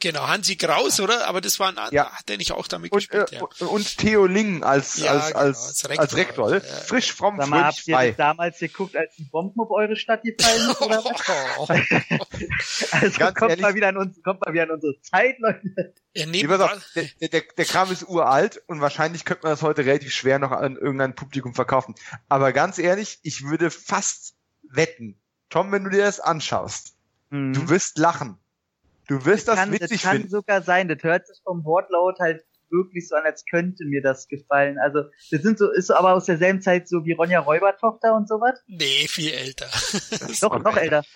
Genau, 0.00 0.26
Hansi 0.26 0.56
Kraus, 0.56 0.98
oder? 0.98 1.28
Aber 1.28 1.42
das 1.42 1.60
war 1.60 1.68
ein, 1.68 1.76
ja. 1.92 2.10
hat 2.10 2.28
der 2.28 2.38
nicht 2.38 2.52
auch 2.52 2.66
damit 2.66 2.90
und, 2.90 2.98
gespielt, 2.98 3.32
äh, 3.32 3.36
ja. 3.36 3.66
Und 3.66 3.98
Theo 3.98 4.24
Ling 4.24 4.62
als, 4.62 4.96
ja, 4.96 5.12
als, 5.12 5.26
genau, 5.28 5.38
als, 5.40 5.66
als 5.66 5.88
Rektor. 5.88 6.02
Als 6.02 6.16
Rektor. 6.16 6.54
Ja, 6.54 6.60
Frisch, 6.60 7.12
fromm, 7.12 7.36
Sag 7.38 7.48
mal, 7.48 7.64
habt 7.64 7.86
ihr 7.86 7.96
das 7.96 8.16
damals 8.16 8.58
geguckt, 8.58 8.96
als 8.96 9.14
die 9.16 9.24
Bomben 9.24 9.60
auf 9.60 9.70
eure 9.70 9.96
Stadt 9.96 10.22
gefallen 10.22 10.60
sind, 10.62 10.80
oder 10.80 11.04
was? 11.04 12.90
also 12.92 13.18
Ganz 13.18 13.38
kommt 13.38 13.50
ehrlich, 13.50 13.62
mal 13.62 13.74
wieder 13.74 13.88
an 13.88 13.98
uns, 13.98 14.22
kommt 14.22 14.40
mal 14.40 14.52
wieder 14.54 14.62
an 14.64 14.70
unsere 14.70 14.98
Zeit, 15.02 15.38
Leute. 15.38 15.60
Ja, 16.14 16.26
nee, 16.26 16.46
auf, 16.46 16.92
der, 16.94 17.28
der, 17.28 17.42
der 17.42 17.64
Kram 17.66 17.92
ist 17.92 18.08
uralt 18.08 18.62
und 18.66 18.80
wahrscheinlich 18.80 19.26
könnte 19.26 19.42
man 19.44 19.52
das 19.52 19.62
heute 19.62 19.84
relativ 19.84 20.14
schwer 20.14 20.38
noch 20.38 20.50
an 20.50 20.76
irgendein 20.76 21.14
Publikum 21.14 21.54
verkaufen. 21.54 21.94
Aber 22.28 22.52
ganz 22.52 22.78
ehrlich, 22.78 23.18
ich 23.22 23.44
würde 23.44 23.70
fast 23.70 24.34
wetten, 24.62 25.20
Tom, 25.50 25.70
wenn 25.72 25.84
du 25.84 25.90
dir 25.90 26.04
das 26.04 26.20
anschaust, 26.20 26.96
mhm. 27.28 27.52
du 27.52 27.68
wirst 27.68 27.98
lachen. 27.98 28.38
Du 29.10 29.24
wirst 29.24 29.48
das, 29.48 29.56
kann, 29.56 29.72
witzig 29.72 29.90
das 29.90 30.02
kann 30.02 30.16
finden. 30.18 30.30
sogar 30.30 30.62
sein. 30.62 30.86
Das 30.86 31.02
hört 31.02 31.26
sich 31.26 31.40
vom 31.42 31.64
Wortlaut 31.64 32.20
halt 32.20 32.44
wirklich 32.70 33.08
so 33.08 33.16
an, 33.16 33.24
als 33.24 33.44
könnte 33.44 33.84
mir 33.84 34.02
das 34.02 34.28
gefallen. 34.28 34.78
Also, 34.78 35.02
das 35.32 35.42
sind 35.42 35.58
so, 35.58 35.68
ist 35.72 35.88
so 35.88 35.94
aber 35.94 36.14
aus 36.14 36.26
derselben 36.26 36.62
Zeit 36.62 36.88
so 36.88 37.04
wie 37.04 37.10
Ronja 37.10 37.40
Räubertochter 37.40 38.14
und 38.14 38.28
sowas? 38.28 38.60
Nee, 38.68 39.08
viel 39.08 39.32
älter. 39.32 39.66
Doch, 40.40 40.62
noch 40.62 40.76
älter. 40.76 41.02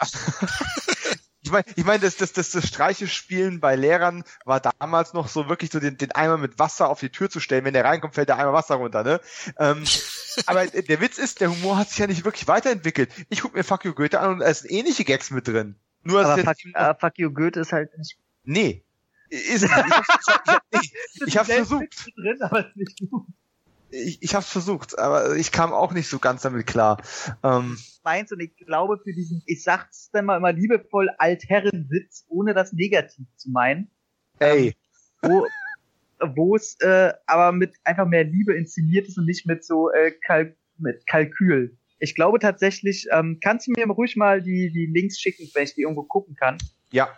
Ich 1.46 1.50
meine, 1.50 1.64
ich 1.76 1.84
mein, 1.84 2.00
das, 2.00 2.16
das, 2.16 2.32
das, 2.32 2.52
das 2.52 2.66
Streichespielen 2.66 3.60
bei 3.60 3.76
Lehrern 3.76 4.24
war 4.46 4.60
damals 4.60 5.12
noch 5.12 5.28
so 5.28 5.46
wirklich 5.46 5.70
so 5.70 5.78
den, 5.78 5.98
den 5.98 6.10
Eimer 6.12 6.38
mit 6.38 6.58
Wasser 6.58 6.88
auf 6.88 7.00
die 7.00 7.10
Tür 7.10 7.28
zu 7.28 7.38
stellen. 7.38 7.66
Wenn 7.66 7.74
der 7.74 7.84
reinkommt, 7.84 8.14
fällt 8.14 8.30
der 8.30 8.38
Eimer 8.38 8.54
Wasser 8.54 8.76
runter, 8.76 9.04
ne? 9.04 9.20
Ähm, 9.58 9.84
aber 10.46 10.66
der 10.66 11.00
Witz 11.02 11.18
ist, 11.18 11.42
der 11.42 11.50
Humor 11.50 11.76
hat 11.76 11.90
sich 11.90 11.98
ja 11.98 12.06
nicht 12.06 12.24
wirklich 12.24 12.48
weiterentwickelt. 12.48 13.10
Ich 13.28 13.42
guck 13.42 13.54
mir 13.54 13.62
Fuck 13.62 13.84
You 13.84 13.92
Goethe 13.92 14.20
an 14.20 14.30
und 14.30 14.38
da 14.38 14.54
sind 14.54 14.70
ähnliche 14.70 15.04
Gags 15.04 15.30
mit 15.30 15.46
drin. 15.46 15.76
Nur 16.04 16.24
aber 16.24 16.42
fuck, 16.42 16.56
uh, 16.76 16.94
fuck 16.98 17.18
you 17.18 17.30
Goethe 17.30 17.60
ist 17.60 17.72
halt 17.72 17.96
nicht. 17.98 18.18
Nee. 18.44 18.84
Ist. 19.30 19.64
Ich 19.64 21.36
hab's, 21.36 21.48
ich, 21.48 21.54
versucht. 21.54 22.12
Drin, 22.16 22.42
aber 22.42 22.68
ist 22.68 22.76
nicht 22.76 23.10
gut. 23.10 23.26
Ich, 23.90 24.22
ich 24.22 24.34
hab's 24.34 24.50
versucht, 24.50 24.98
aber 24.98 25.36
ich 25.36 25.52
kam 25.52 25.72
auch 25.72 25.92
nicht 25.92 26.08
so 26.08 26.18
ganz 26.18 26.42
damit 26.42 26.66
klar. 26.66 27.00
Ähm, 27.42 27.78
Meins 28.02 28.32
und 28.32 28.40
ich 28.40 28.56
glaube 28.56 28.98
für 28.98 29.12
diesen, 29.12 29.42
ich 29.46 29.62
sag's 29.62 30.10
dann 30.12 30.26
mal 30.26 30.36
immer 30.36 30.52
liebevoll, 30.52 31.10
Altherrenwitz, 31.18 32.24
ohne 32.28 32.54
das 32.54 32.72
negativ 32.72 33.26
zu 33.36 33.50
meinen. 33.50 33.88
Ey. 34.40 34.74
Ähm, 35.22 35.30
wo, 35.30 35.46
wo 36.34 36.56
es 36.56 36.78
äh, 36.80 37.12
aber 37.26 37.52
mit 37.52 37.74
einfach 37.84 38.06
mehr 38.06 38.24
Liebe 38.24 38.54
inszeniert 38.54 39.06
ist 39.06 39.16
und 39.16 39.26
nicht 39.26 39.46
mit 39.46 39.64
so 39.64 39.90
äh, 39.90 40.10
Kalk 40.10 40.56
mit 40.76 41.06
Kalkül. 41.06 41.78
Ich 41.98 42.14
glaube 42.14 42.38
tatsächlich, 42.38 43.06
ähm, 43.12 43.38
kannst 43.40 43.66
du 43.66 43.72
mir 43.72 43.86
ruhig 43.86 44.16
mal 44.16 44.42
die, 44.42 44.70
die 44.72 44.86
Links 44.86 45.20
schicken, 45.20 45.48
wenn 45.54 45.64
ich 45.64 45.74
die 45.74 45.82
irgendwo 45.82 46.02
gucken 46.02 46.34
kann? 46.34 46.58
Ja. 46.90 47.08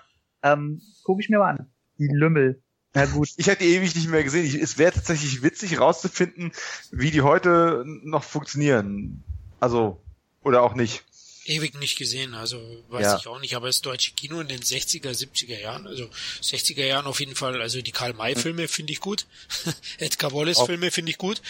Ähm, 0.43 0.81
guck 1.03 1.21
ich 1.21 1.29
mir 1.29 1.39
mal 1.39 1.51
an. 1.51 1.71
Die 1.99 2.09
Lümmel. 2.09 2.63
Na 2.95 3.07
gut. 3.13 3.29
Ich 3.37 3.47
hätte 3.47 3.65
die 3.65 3.75
ewig 3.75 3.95
nicht 3.95 4.09
mehr 4.09 4.23
gesehen. 4.23 4.45
Ich, 4.45 4.55
es 4.55 4.79
wäre 4.79 4.93
tatsächlich 4.93 5.43
witzig 5.43 5.81
rauszufinden, 5.81 6.53
wie 6.91 7.11
die 7.11 7.23
heute 7.23 7.85
noch 7.87 8.25
funktionieren. 8.25 9.23
Also, 9.61 10.01
oder 10.43 10.63
auch 10.63 10.75
nicht. 10.75 11.05
ewig 11.47 11.79
nicht 11.79 11.97
gesehen, 11.97 12.35
also 12.35 12.59
weiß 12.89 13.03
ja. 13.03 13.17
ich 13.17 13.27
auch 13.27 13.41
nicht, 13.41 13.55
aber 13.57 13.67
das 13.67 13.81
deutsche 13.81 14.13
Kino 14.15 14.41
in 14.41 14.49
den 14.49 14.61
60er, 14.61 15.11
70er 15.11 15.59
Jahren, 15.59 15.87
also 15.87 16.09
60er 16.43 16.85
Jahren 16.85 17.07
auf 17.07 17.21
jeden 17.21 17.35
Fall, 17.35 17.61
also 17.61 17.81
die 17.83 17.93
Karl-May-Filme 17.93 18.69
finde 18.69 18.93
ich 18.93 19.01
gut, 19.01 19.27
Edgar 19.99 20.33
Wallace-Filme 20.33 20.91
finde 20.91 21.11
ich 21.11 21.19
gut, 21.19 21.41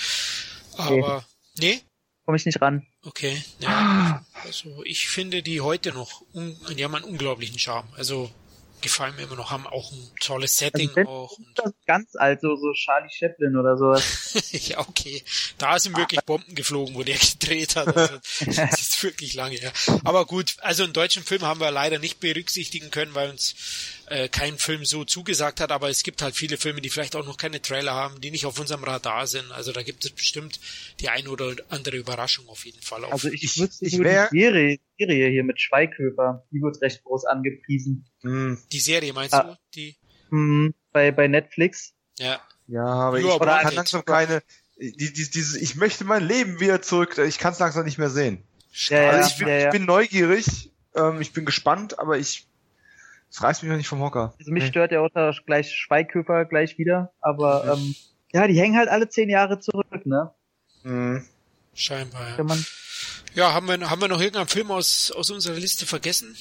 aber, 0.76 1.26
nee? 1.58 1.80
Komme 2.24 2.36
ich 2.36 2.46
nicht 2.46 2.60
ran. 2.60 2.86
Okay, 3.06 3.40
ja, 3.60 4.26
also 4.44 4.82
ich 4.84 5.06
finde 5.06 5.40
die 5.42 5.60
heute 5.60 5.92
noch, 5.92 6.22
die 6.34 6.84
haben 6.84 6.94
einen 6.96 7.04
unglaublichen 7.04 7.56
Charme, 7.56 7.88
also 7.96 8.30
gefallen 8.80 9.14
mir 9.16 9.22
immer 9.22 9.36
noch, 9.36 9.50
haben 9.50 9.66
auch 9.66 9.92
ein 9.92 10.10
tolles 10.20 10.60
also 10.60 10.64
Setting 10.64 10.90
also 10.96 11.10
auch. 11.10 11.38
Das 11.54 11.72
ganz 11.86 12.16
alt, 12.16 12.40
so, 12.40 12.56
so 12.56 12.72
Charlie 12.72 13.10
Chaplin 13.10 13.56
oder 13.56 13.76
sowas. 13.76 14.34
ja, 14.68 14.78
okay. 14.78 15.22
Da 15.58 15.78
sind 15.78 15.96
wirklich 15.96 16.20
Bomben 16.22 16.54
geflogen, 16.54 16.94
wo 16.94 17.02
der 17.02 17.16
gedreht 17.40 17.76
hat. 17.76 17.96
Also, 17.96 18.18
das 18.44 18.80
ist 18.80 19.02
wirklich 19.02 19.34
lange 19.34 19.56
her. 19.56 19.72
Aber 20.04 20.26
gut, 20.26 20.56
also 20.60 20.84
einen 20.84 20.92
deutschen 20.92 21.22
Film 21.22 21.42
haben 21.42 21.60
wir 21.60 21.70
leider 21.70 21.98
nicht 21.98 22.20
berücksichtigen 22.20 22.90
können, 22.90 23.14
weil 23.14 23.30
uns 23.30 23.54
äh, 24.08 24.28
kein 24.28 24.56
Film 24.58 24.84
so 24.84 25.04
zugesagt 25.04 25.60
hat, 25.60 25.72
aber 25.72 25.88
es 25.88 26.02
gibt 26.02 26.22
halt 26.22 26.34
viele 26.34 26.56
Filme, 26.56 26.80
die 26.80 26.90
vielleicht 26.90 27.16
auch 27.16 27.26
noch 27.26 27.36
keine 27.36 27.60
Trailer 27.60 27.94
haben, 27.94 28.20
die 28.20 28.30
nicht 28.30 28.46
auf 28.46 28.58
unserem 28.58 28.84
Radar 28.84 29.26
sind. 29.26 29.50
Also 29.52 29.72
da 29.72 29.82
gibt 29.82 30.04
es 30.04 30.10
bestimmt 30.10 30.60
die 31.00 31.08
eine 31.08 31.28
oder 31.28 31.54
andere 31.70 31.96
Überraschung 31.96 32.48
auf 32.48 32.64
jeden 32.64 32.80
Fall. 32.80 33.04
Auf. 33.04 33.12
Also 33.12 33.28
ich 33.28 33.58
wüsste 33.58 33.84
ich 33.84 33.98
wär, 33.98 34.28
die 34.32 34.40
Serie, 34.40 34.78
Serie 34.98 35.28
hier 35.30 35.44
mit 35.44 35.60
Schweighöfer, 35.60 36.46
die 36.52 36.62
wird 36.62 36.80
recht 36.82 37.02
groß 37.02 37.24
angepriesen. 37.24 38.06
Hm. 38.22 38.58
Die 38.70 38.80
Serie 38.80 39.12
meinst 39.12 39.34
ah, 39.34 39.42
du? 39.42 39.58
Die? 39.74 39.96
Mh, 40.30 40.70
bei, 40.92 41.10
bei 41.10 41.28
Netflix. 41.28 41.94
Ja. 42.18 42.40
Ja, 42.68 42.84
aber 42.84 43.20
Nur 43.20 43.34
ich 43.34 43.40
kann 43.40 43.74
langsam 43.74 44.04
keine, 44.04 44.42
die, 44.76 45.12
die, 45.12 45.30
diese, 45.30 45.58
ich 45.60 45.76
möchte 45.76 46.04
mein 46.04 46.26
Leben 46.26 46.60
wieder 46.60 46.82
zurück, 46.82 47.16
ich 47.18 47.38
kann 47.38 47.52
es 47.52 47.58
langsam 47.58 47.84
nicht 47.84 47.98
mehr 47.98 48.10
sehen. 48.10 48.42
Ja, 48.88 49.02
ja, 49.02 49.10
also 49.10 49.30
ich, 49.30 49.38
bin, 49.38 49.48
ja, 49.48 49.64
ich 49.66 49.70
bin 49.70 49.84
neugierig, 49.84 50.70
ähm, 50.94 51.20
ich 51.20 51.32
bin 51.32 51.44
gespannt, 51.44 51.98
aber 51.98 52.18
ich 52.18 52.46
das 53.28 53.42
reißt 53.42 53.62
mich 53.62 53.70
noch 53.70 53.76
nicht 53.76 53.88
vom 53.88 54.00
Hocker. 54.00 54.34
Also 54.38 54.52
mich 54.52 54.66
stört 54.66 54.92
ja 54.92 55.00
auch 55.00 55.10
da 55.12 55.32
gleich 55.44 55.72
Schweighöfer 55.72 56.44
gleich 56.44 56.78
wieder, 56.78 57.12
aber 57.20 57.76
mhm. 57.76 57.82
ähm, 57.82 57.94
ja, 58.32 58.46
die 58.46 58.58
hängen 58.58 58.76
halt 58.76 58.88
alle 58.88 59.08
zehn 59.08 59.28
Jahre 59.28 59.58
zurück, 59.58 60.06
ne? 60.06 60.30
Mhm. 60.82 61.24
Scheinbar, 61.74 62.38
ja. 62.38 62.56
ja, 63.34 63.52
haben 63.52 63.68
wir, 63.68 63.90
haben 63.90 64.00
wir 64.00 64.08
noch 64.08 64.20
irgendeinen 64.20 64.48
Film 64.48 64.70
aus, 64.70 65.10
aus 65.10 65.30
unserer 65.30 65.56
Liste 65.56 65.84
vergessen? 65.84 66.34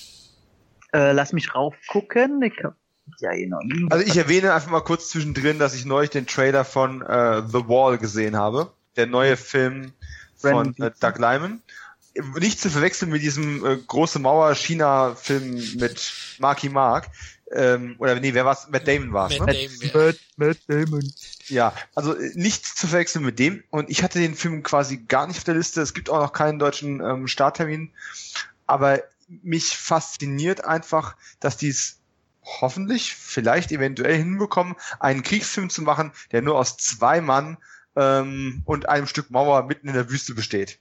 Äh, 0.93 1.11
lass 1.11 1.33
mich 1.33 1.53
raufgucken. 1.53 2.41
Ich 2.41 2.63
hab 2.63 2.75
ja 3.19 3.31
nie. 3.33 3.87
Also 3.89 4.05
ich 4.05 4.15
erwähne 4.15 4.53
einfach 4.53 4.71
mal 4.71 4.81
kurz 4.81 5.09
zwischendrin, 5.09 5.59
dass 5.59 5.75
ich 5.75 5.85
neulich 5.85 6.09
den 6.09 6.25
Trailer 6.25 6.63
von 6.63 7.01
äh, 7.01 7.43
The 7.47 7.67
Wall 7.67 7.97
gesehen 7.97 8.37
habe. 8.37 8.71
Der 8.95 9.07
neue 9.07 9.35
Film 9.35 9.91
von 10.37 10.73
äh, 10.77 10.91
Doug 10.99 11.17
Lyman 11.17 11.61
nicht 12.39 12.59
zu 12.59 12.69
verwechseln 12.69 13.11
mit 13.11 13.21
diesem 13.21 13.65
äh, 13.65 13.77
große 13.77 14.19
Mauer 14.19 14.55
China 14.55 15.15
Film 15.15 15.55
mit 15.75 16.13
Marky 16.39 16.69
Mark. 16.69 17.09
Ähm, 17.51 17.95
oder 17.99 18.19
nee, 18.19 18.33
wer 18.33 18.45
war's? 18.45 18.67
Matt 18.69 18.87
Damon 18.87 19.13
war's, 19.13 19.37
Matt 19.39 19.49
ne? 19.49 19.67
Damon, 19.67 19.91
Matt, 19.93 20.19
Matt 20.37 20.57
Damon. 20.67 21.13
Ja, 21.47 21.73
also 21.93 22.15
äh, 22.15 22.31
nicht 22.33 22.65
zu 22.65 22.87
verwechseln 22.87 23.23
mit 23.23 23.37
dem. 23.37 23.63
Und 23.69 23.89
ich 23.89 24.01
hatte 24.03 24.19
den 24.19 24.35
Film 24.35 24.63
quasi 24.63 24.97
gar 24.97 25.27
nicht 25.27 25.37
auf 25.37 25.43
der 25.43 25.55
Liste. 25.55 25.81
Es 25.81 25.93
gibt 25.93 26.09
auch 26.09 26.19
noch 26.19 26.33
keinen 26.33 26.59
deutschen 26.59 27.01
ähm, 27.01 27.27
Starttermin. 27.27 27.91
Aber 28.65 29.01
mich 29.27 29.77
fasziniert 29.77 30.65
einfach, 30.65 31.15
dass 31.39 31.57
dies 31.57 31.99
hoffentlich, 32.43 33.15
vielleicht 33.15 33.71
eventuell 33.71 34.17
hinbekommen, 34.17 34.75
einen 34.99 35.23
Kriegsfilm 35.23 35.69
zu 35.69 35.81
machen, 35.81 36.11
der 36.31 36.41
nur 36.41 36.57
aus 36.57 36.77
zwei 36.77 37.21
Mann 37.21 37.57
ähm, 37.95 38.61
und 38.65 38.87
einem 38.87 39.07
Stück 39.07 39.31
Mauer 39.31 39.63
mitten 39.63 39.87
in 39.87 39.93
der 39.93 40.09
Wüste 40.09 40.33
besteht. 40.33 40.79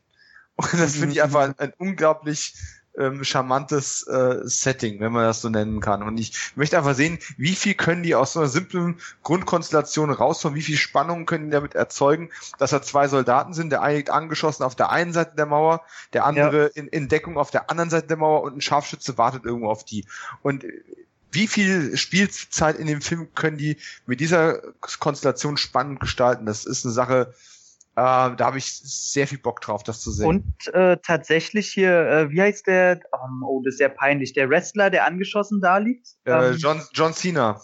Und 0.57 0.74
das 0.74 0.97
finde 0.97 1.12
ich 1.12 1.23
einfach 1.23 1.41
ein, 1.41 1.55
ein 1.58 1.73
unglaublich 1.78 2.55
ähm, 2.97 3.24
charmantes 3.24 4.07
äh, 4.07 4.41
Setting, 4.44 5.00
wenn 5.00 5.12
man 5.12 5.24
das 5.24 5.41
so 5.41 5.49
nennen 5.49 5.81
kann. 5.81 6.02
Und 6.02 6.18
ich 6.18 6.52
möchte 6.55 6.78
einfach 6.78 6.94
sehen, 6.94 7.18
wie 7.36 7.55
viel 7.55 7.74
können 7.74 8.02
die 8.02 8.15
aus 8.15 8.34
so 8.34 8.41
einer 8.41 8.49
simplen 8.49 9.00
Grundkonstellation 9.23 10.10
rausholen, 10.10 10.57
wie 10.57 10.62
viel 10.62 10.76
Spannung 10.76 11.26
können 11.26 11.47
die 11.47 11.50
damit 11.50 11.74
erzeugen, 11.74 12.31
dass 12.58 12.70
da 12.70 12.83
zwei 12.83 13.08
Soldaten 13.08 13.52
sind, 13.52 13.70
der 13.70 13.83
eine 13.83 13.97
liegt 13.97 14.10
angeschossen 14.10 14.62
auf 14.62 14.76
der 14.76 14.91
einen 14.91 15.12
Seite 15.12 15.34
der 15.36 15.47
Mauer, 15.47 15.83
der 16.12 16.24
andere 16.24 16.65
ja. 16.66 16.70
in, 16.74 16.89
in 16.89 17.08
Deckung 17.08 17.36
auf 17.36 17.50
der 17.50 17.70
anderen 17.70 17.91
Seite 17.91 18.07
der 18.08 18.16
Mauer 18.16 18.42
und 18.42 18.57
ein 18.57 18.60
Scharfschütze 18.60 19.18
wartet 19.18 19.44
irgendwo 19.44 19.70
auf 19.70 19.84
die. 19.84 20.07
Und 20.42 20.65
wie 21.33 21.49
viel 21.49 21.97
Spielzeit 21.97 22.78
in 22.78 22.86
dem 22.86 23.00
Film 23.00 23.34
können 23.34 23.58
die 23.58 23.76
mit 24.07 24.20
dieser 24.20 24.60
Konstellation 25.00 25.57
spannend 25.57 25.99
gestalten? 25.99 26.47
Das 26.47 26.65
ist 26.65 26.84
eine 26.84 26.94
Sache, 26.94 27.34
da 27.94 28.36
habe 28.40 28.58
ich 28.58 28.66
sehr 28.66 29.26
viel 29.26 29.39
Bock 29.39 29.60
drauf, 29.60 29.82
das 29.82 30.00
zu 30.00 30.10
sehen. 30.10 30.26
Und 30.26 30.74
äh, 30.74 30.97
tatsächlich 31.02 31.68
hier, 31.68 32.08
äh, 32.08 32.31
wie 32.31 32.40
heißt 32.40 32.66
der? 32.66 33.00
Um, 33.12 33.42
oh, 33.44 33.62
das 33.64 33.74
ist 33.74 33.78
sehr 33.78 33.89
peinlich. 33.89 34.32
Der 34.32 34.50
Wrestler, 34.50 34.90
der 34.90 35.06
angeschossen 35.06 35.60
da 35.60 35.78
liegt. 35.78 36.08
Äh, 36.24 36.50
ähm, 36.50 36.56
John, 36.56 36.82
John 36.92 37.12
Cena. 37.12 37.60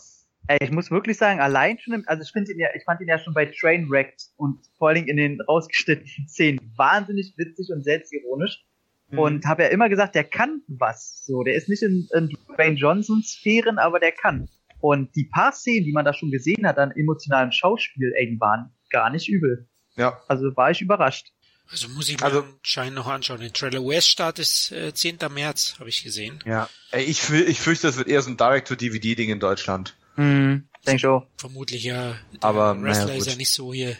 Ey, 0.46 0.58
ich 0.62 0.70
muss 0.70 0.90
wirklich 0.90 1.16
sagen, 1.16 1.40
allein 1.40 1.78
schon, 1.78 1.94
im, 1.94 2.04
also 2.06 2.22
ich 2.22 2.32
finde 2.32 2.52
ihn 2.52 2.58
ja, 2.58 2.68
ich 2.74 2.84
fand 2.84 3.00
ihn 3.00 3.08
ja 3.08 3.18
schon 3.18 3.34
bei 3.34 3.46
Trainwrecked 3.46 4.30
und 4.36 4.58
vor 4.78 4.88
allen 4.88 4.96
Dingen 4.96 5.08
in 5.08 5.16
den 5.16 5.40
rausgeschnittenen 5.40 6.28
Szenen 6.28 6.72
wahnsinnig 6.76 7.34
witzig 7.36 7.68
und 7.72 7.82
selbstironisch. 7.82 8.64
Mhm. 9.10 9.18
Und 9.18 9.46
habe 9.46 9.64
ja 9.64 9.68
immer 9.68 9.88
gesagt, 9.88 10.14
der 10.14 10.24
kann 10.24 10.62
was. 10.68 11.24
So, 11.26 11.42
der 11.42 11.54
ist 11.54 11.68
nicht 11.68 11.82
in, 11.82 12.08
in 12.14 12.28
Dwayne 12.56 12.76
Johnson 12.76 13.22
Sphären, 13.22 13.78
aber 13.78 14.00
der 14.00 14.12
kann. 14.12 14.48
Und 14.80 15.14
die 15.14 15.24
paar 15.24 15.52
Szenen, 15.52 15.84
die 15.84 15.92
man 15.92 16.04
da 16.04 16.14
schon 16.14 16.30
gesehen 16.30 16.66
hat 16.66 16.78
an 16.78 16.92
emotionalem 16.92 17.52
Schauspiel, 17.52 18.12
ey, 18.16 18.30
die 18.30 18.40
waren 18.40 18.72
gar 18.90 19.10
nicht 19.10 19.28
übel. 19.28 19.68
Ja. 19.96 20.20
Also 20.28 20.56
war 20.56 20.70
ich 20.70 20.80
überrascht. 20.80 21.32
Also 21.70 21.88
muss 21.88 22.08
ich 22.08 22.18
mir 22.18 22.24
also, 22.24 22.44
anscheinend 22.58 22.96
noch 22.96 23.06
anschauen. 23.06 23.40
Den 23.40 23.52
Trailer 23.52 23.80
US-Start 23.80 24.40
ist 24.40 24.72
äh, 24.72 24.92
10. 24.92 25.18
März, 25.32 25.76
habe 25.78 25.88
ich 25.88 26.02
gesehen. 26.02 26.40
Ja. 26.44 26.68
Ey, 26.90 27.04
ich, 27.04 27.30
ich 27.30 27.60
fürchte, 27.60 27.86
das 27.86 27.96
wird 27.96 28.08
eher 28.08 28.22
so 28.22 28.30
ein 28.30 28.36
Direct-to-DVD-Ding 28.36 29.30
in 29.30 29.38
Deutschland. 29.38 29.96
Hm, 30.16 30.68
denk 30.84 30.98
ich 30.98 31.06
auch. 31.06 31.26
Vermutlich 31.36 31.84
ja. 31.84 32.16
Der 32.32 32.44
Aber 32.44 32.80
Wrestler 32.82 33.06
naja, 33.06 33.18
ist 33.18 33.28
ja 33.28 33.36
nicht 33.36 33.52
so 33.52 33.72
hier 33.72 33.96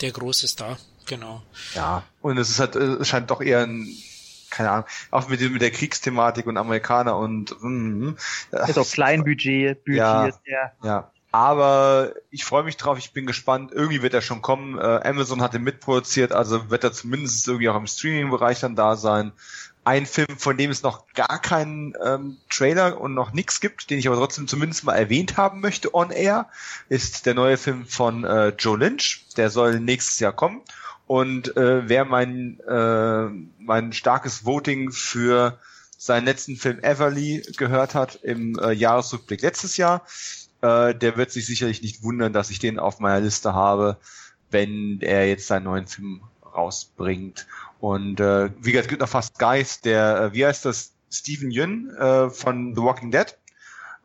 der 0.00 0.12
große 0.12 0.46
Star. 0.46 0.78
Genau. 1.06 1.42
Ja. 1.74 2.04
Und 2.20 2.38
es 2.38 2.50
ist 2.50 2.60
halt, 2.60 2.76
es 2.76 3.08
scheint 3.08 3.30
doch 3.30 3.40
eher 3.40 3.62
ein 3.62 3.88
keine 4.50 4.70
Ahnung, 4.70 4.86
auch 5.12 5.28
mit, 5.28 5.40
mit 5.40 5.62
der 5.62 5.70
Kriegsthematik 5.70 6.46
und 6.46 6.56
Amerikaner 6.56 7.16
und 7.16 7.54
mm, 7.60 8.16
ist 8.50 8.78
auch 8.78 8.90
Kleinbudget, 8.90 9.84
Budget 9.84 9.98
ja, 9.98 10.26
ist 10.26 10.40
der. 10.44 10.72
Ja, 10.82 11.12
aber 11.32 12.14
ich 12.30 12.44
freue 12.44 12.64
mich 12.64 12.76
drauf, 12.76 12.98
ich 12.98 13.12
bin 13.12 13.26
gespannt. 13.26 13.72
Irgendwie 13.72 14.02
wird 14.02 14.14
er 14.14 14.22
schon 14.22 14.42
kommen. 14.42 14.78
Äh, 14.78 15.00
Amazon 15.04 15.42
hat 15.42 15.54
ihn 15.54 15.62
mitproduziert, 15.62 16.32
also 16.32 16.70
wird 16.70 16.84
er 16.84 16.92
zumindest 16.92 17.46
irgendwie 17.46 17.68
auch 17.68 17.76
im 17.76 17.86
Streaming-Bereich 17.86 18.60
dann 18.60 18.74
da 18.74 18.96
sein. 18.96 19.32
Ein 19.84 20.06
Film, 20.06 20.36
von 20.36 20.56
dem 20.56 20.70
es 20.70 20.82
noch 20.82 21.06
gar 21.14 21.40
keinen 21.40 21.94
ähm, 22.04 22.36
Trailer 22.50 23.00
und 23.00 23.14
noch 23.14 23.32
nichts 23.32 23.60
gibt, 23.60 23.90
den 23.90 23.98
ich 23.98 24.08
aber 24.08 24.16
trotzdem 24.16 24.46
zumindest 24.46 24.84
mal 24.84 24.94
erwähnt 24.94 25.36
haben 25.36 25.60
möchte 25.60 25.94
on 25.94 26.10
air, 26.10 26.48
ist 26.88 27.26
der 27.26 27.34
neue 27.34 27.56
Film 27.56 27.86
von 27.86 28.24
äh, 28.24 28.48
Joe 28.48 28.76
Lynch. 28.76 29.26
Der 29.36 29.50
soll 29.50 29.80
nächstes 29.80 30.18
Jahr 30.18 30.32
kommen. 30.32 30.60
Und 31.06 31.56
äh, 31.56 31.88
wer 31.88 32.04
mein, 32.04 32.60
äh, 32.68 33.26
mein 33.58 33.92
starkes 33.92 34.44
Voting 34.44 34.92
für 34.92 35.58
seinen 36.00 36.24
letzten 36.24 36.56
Film 36.56 36.78
Everly 36.82 37.42
gehört 37.58 37.94
hat 37.94 38.20
im 38.22 38.58
äh, 38.58 38.72
Jahresrückblick 38.72 39.42
letztes 39.42 39.76
Jahr, 39.76 40.02
äh, 40.62 40.94
der 40.94 41.16
wird 41.16 41.30
sich 41.30 41.46
sicherlich 41.46 41.82
nicht 41.82 42.02
wundern, 42.02 42.32
dass 42.32 42.50
ich 42.50 42.58
den 42.58 42.78
auf 42.78 43.00
meiner 43.00 43.20
Liste 43.20 43.54
habe, 43.54 43.98
wenn 44.50 45.00
er 45.00 45.28
jetzt 45.28 45.46
seinen 45.46 45.64
neuen 45.64 45.86
Film 45.86 46.22
rausbringt. 46.54 47.46
Und 47.78 48.20
äh, 48.20 48.50
wie 48.60 48.72
gesagt, 48.72 48.86
es 48.86 48.88
gibt 48.88 49.00
noch 49.00 49.08
fast 49.08 49.38
Geist, 49.38 49.84
der, 49.84 50.20
äh, 50.20 50.32
wie 50.34 50.44
heißt 50.44 50.64
das, 50.64 50.92
Stephen 51.10 51.50
Yun 51.50 51.90
äh, 51.96 52.30
von 52.30 52.74
The 52.74 52.82
Walking 52.82 53.10
Dead, 53.10 53.36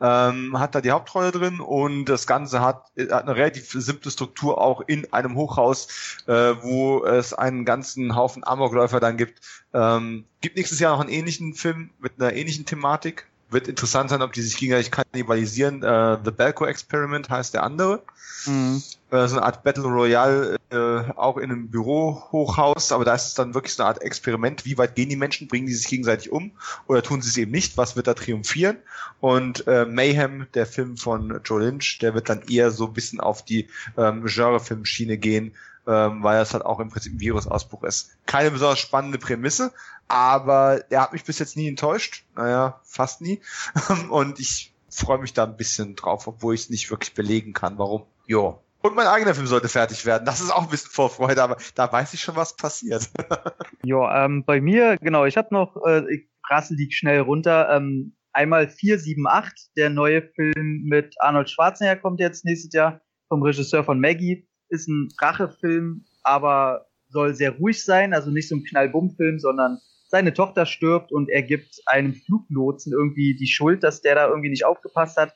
ähm, 0.01 0.59
hat 0.59 0.75
da 0.75 0.82
die 0.82 0.92
Hauptrolle 0.92 1.32
drin 1.32 1.59
und 1.59 2.06
das 2.06 2.27
Ganze 2.27 2.61
hat, 2.61 2.92
hat 2.98 3.24
eine 3.24 3.35
relativ 3.35 3.72
simple 3.72 4.11
Struktur 4.11 4.59
auch 4.59 4.82
in 4.82 5.11
einem 5.14 5.35
Hochhaus, 5.35 6.24
äh, 6.27 6.34
wo 6.61 7.06
es 7.06 7.34
einen 7.34 7.64
ganzen 7.64 8.16
Haufen 8.16 8.45
Amokläufer 8.45 9.00
dann 9.00 9.17
gibt. 9.17 9.40
Ähm, 9.74 10.25
gibt 10.42 10.58
nächstes 10.58 10.80
Jahr 10.80 10.93
noch 10.93 11.01
einen 11.01 11.14
ähnlichen 11.14 11.53
Film 11.53 11.92
mit 12.00 12.14
einer 12.19 12.34
ähnlichen 12.34 12.66
Thematik, 12.66 13.27
wird 13.49 13.67
interessant 13.67 14.09
sein, 14.09 14.22
ob 14.22 14.33
die 14.33 14.41
sich 14.41 14.57
gegenseitig 14.57 14.91
kannibalisieren. 14.91 15.83
Äh, 15.83 16.17
The 16.24 16.32
Belko 16.32 16.65
Experiment 16.65 17.30
heißt 17.30 17.53
der 17.53 17.64
andere. 17.64 18.01
Mhm. 18.45 18.82
Äh, 19.11 19.27
so 19.27 19.38
eine 19.38 19.45
Art 19.45 19.64
Battle 19.64 19.83
Royale, 19.83 20.57
äh, 20.72 21.11
auch 21.15 21.38
in 21.38 21.51
einem 21.51 21.69
Bürohochhaus, 21.69 22.91
aber 22.91 23.06
da 23.06 23.15
ist 23.15 23.27
es 23.27 23.33
dann 23.35 23.53
wirklich 23.53 23.74
so 23.74 23.83
eine 23.83 23.90
Art 23.90 24.01
Experiment. 24.01 24.65
Wie 24.65 24.77
weit 24.77 24.95
gehen 24.95 25.09
die 25.09 25.15
Menschen? 25.15 25.48
Bringen 25.48 25.67
die 25.67 25.74
sich 25.74 25.88
gegenseitig 25.88 26.32
um 26.32 26.51
oder 26.88 27.03
tun 27.03 27.22
sie 27.22 27.30
es 27.30 27.38
eben 27.38 27.51
nicht? 27.51 27.77
Was 27.77 27.95
wird 27.95 28.07
da 28.07 28.14
triumphieren? 28.14 28.77
Und 29.19 29.67
äh, 29.67 29.85
Mayhem, 29.85 30.48
der 30.53 30.65
Film 30.65 30.98
von 30.98 31.40
Joe 31.43 31.61
Lynch, 31.61 31.99
der 31.99 32.14
wird 32.14 32.30
dann 32.30 32.41
eher 32.48 32.72
so 32.72 32.88
ein 32.88 32.93
bisschen 32.93 33.19
auf 33.19 33.43
die 33.43 33.67
ähm, 33.98 34.25
Genrefilmschiene 34.25 35.17
gehen, 35.17 35.53
ähm, 35.88 36.24
weil 36.24 36.40
das 36.40 36.54
halt 36.54 36.66
auch 36.66 36.80
im 36.80 36.90
Prinzip 36.90 37.14
ein 37.14 37.20
Virusausbruch 37.20 37.84
ist. 37.84 38.18
Keine 38.26 38.52
besonders 38.52 38.80
spannende 38.80 39.18
Prämisse, 39.18 39.72
aber 40.08 40.80
der 40.90 41.02
hat 41.02 41.14
mich 41.14 41.24
bis 41.24 41.40
jetzt 41.40 41.58
nie 41.58 41.68
enttäuscht. 41.68 42.26
Naja, 42.36 42.80
fast 42.84 43.22
nie. 43.22 43.42
Und 44.10 44.40
ich 44.40 44.74
freue 44.90 45.20
mich 45.20 45.34
da 45.34 45.44
ein 45.44 45.58
bisschen 45.58 45.96
drauf, 45.96 46.28
obwohl 46.28 46.56
ich 46.56 46.62
es 46.62 46.70
nicht 46.70 46.90
wirklich 46.90 47.14
belegen 47.14 47.54
kann, 47.54 47.78
warum. 47.78 48.04
Jo. 48.26 48.62
Und 48.82 48.96
mein 48.96 49.08
eigener 49.08 49.34
Film 49.34 49.48
sollte 49.48 49.68
fertig 49.68 50.06
werden. 50.06 50.26
Das 50.26 50.42
ist 50.42 50.52
auch 50.52 50.64
ein 50.64 50.70
bisschen 50.70 50.92
Vorfreude, 50.92 51.42
aber 51.42 51.58
da 51.74 51.92
weiß 51.92 52.14
ich 52.14 52.22
schon, 52.22 52.36
was 52.36 52.56
passiert. 52.56 53.10
ja, 53.84 54.26
ähm, 54.26 54.44
bei 54.46 54.62
mir, 54.62 54.98
genau, 55.02 55.26
ich 55.26 55.38
habe 55.38 55.48
noch, 55.52 55.76
äh, 55.86 56.04
ich 56.14 56.28
prassel 56.44 56.78
die 56.78 56.92
schnell 56.92 57.22
runter. 57.22 57.68
Ähm, 57.76 58.16
einmal 58.32 58.70
478, 58.70 59.72
der 59.76 59.90
neue 59.90 60.22
Film 60.22 60.84
mit 60.86 61.16
Arnold 61.20 61.50
Schwarzenegger 61.50 62.00
kommt 62.00 62.20
jetzt 62.20 62.46
nächstes 62.46 62.74
Jahr 62.74 63.02
vom 63.28 63.42
Regisseur 63.42 63.84
von 63.84 64.00
Maggie. 64.00 64.48
Ist 64.69 64.88
ein 64.88 65.10
Rachefilm, 65.19 66.06
aber 66.24 66.88
soll 67.10 67.35
sehr 67.35 67.52
ruhig 67.52 67.84
sein, 67.84 68.14
also 68.14 68.32
nicht 68.32 68.50
so 68.50 68.56
ein 68.56 68.64
Knallbumm-Film, 68.64 69.40
sondern 69.40 69.80
seine 70.08 70.34
Tochter 70.34 70.66
stirbt 70.66 71.11
und 71.11 71.30
er 71.30 71.44
gibt 71.44 71.82
einem 71.85 72.14
Fluglotsen 72.14 72.94
irgendwie 72.94 73.35
die 73.35 73.48
Schuld, 73.48 73.84
dass 73.84 74.02
der 74.02 74.16
da 74.16 74.27
irgendwie 74.27 74.50
nicht 74.50 74.66
aufgepasst 74.66 75.18
hat. 75.18 75.34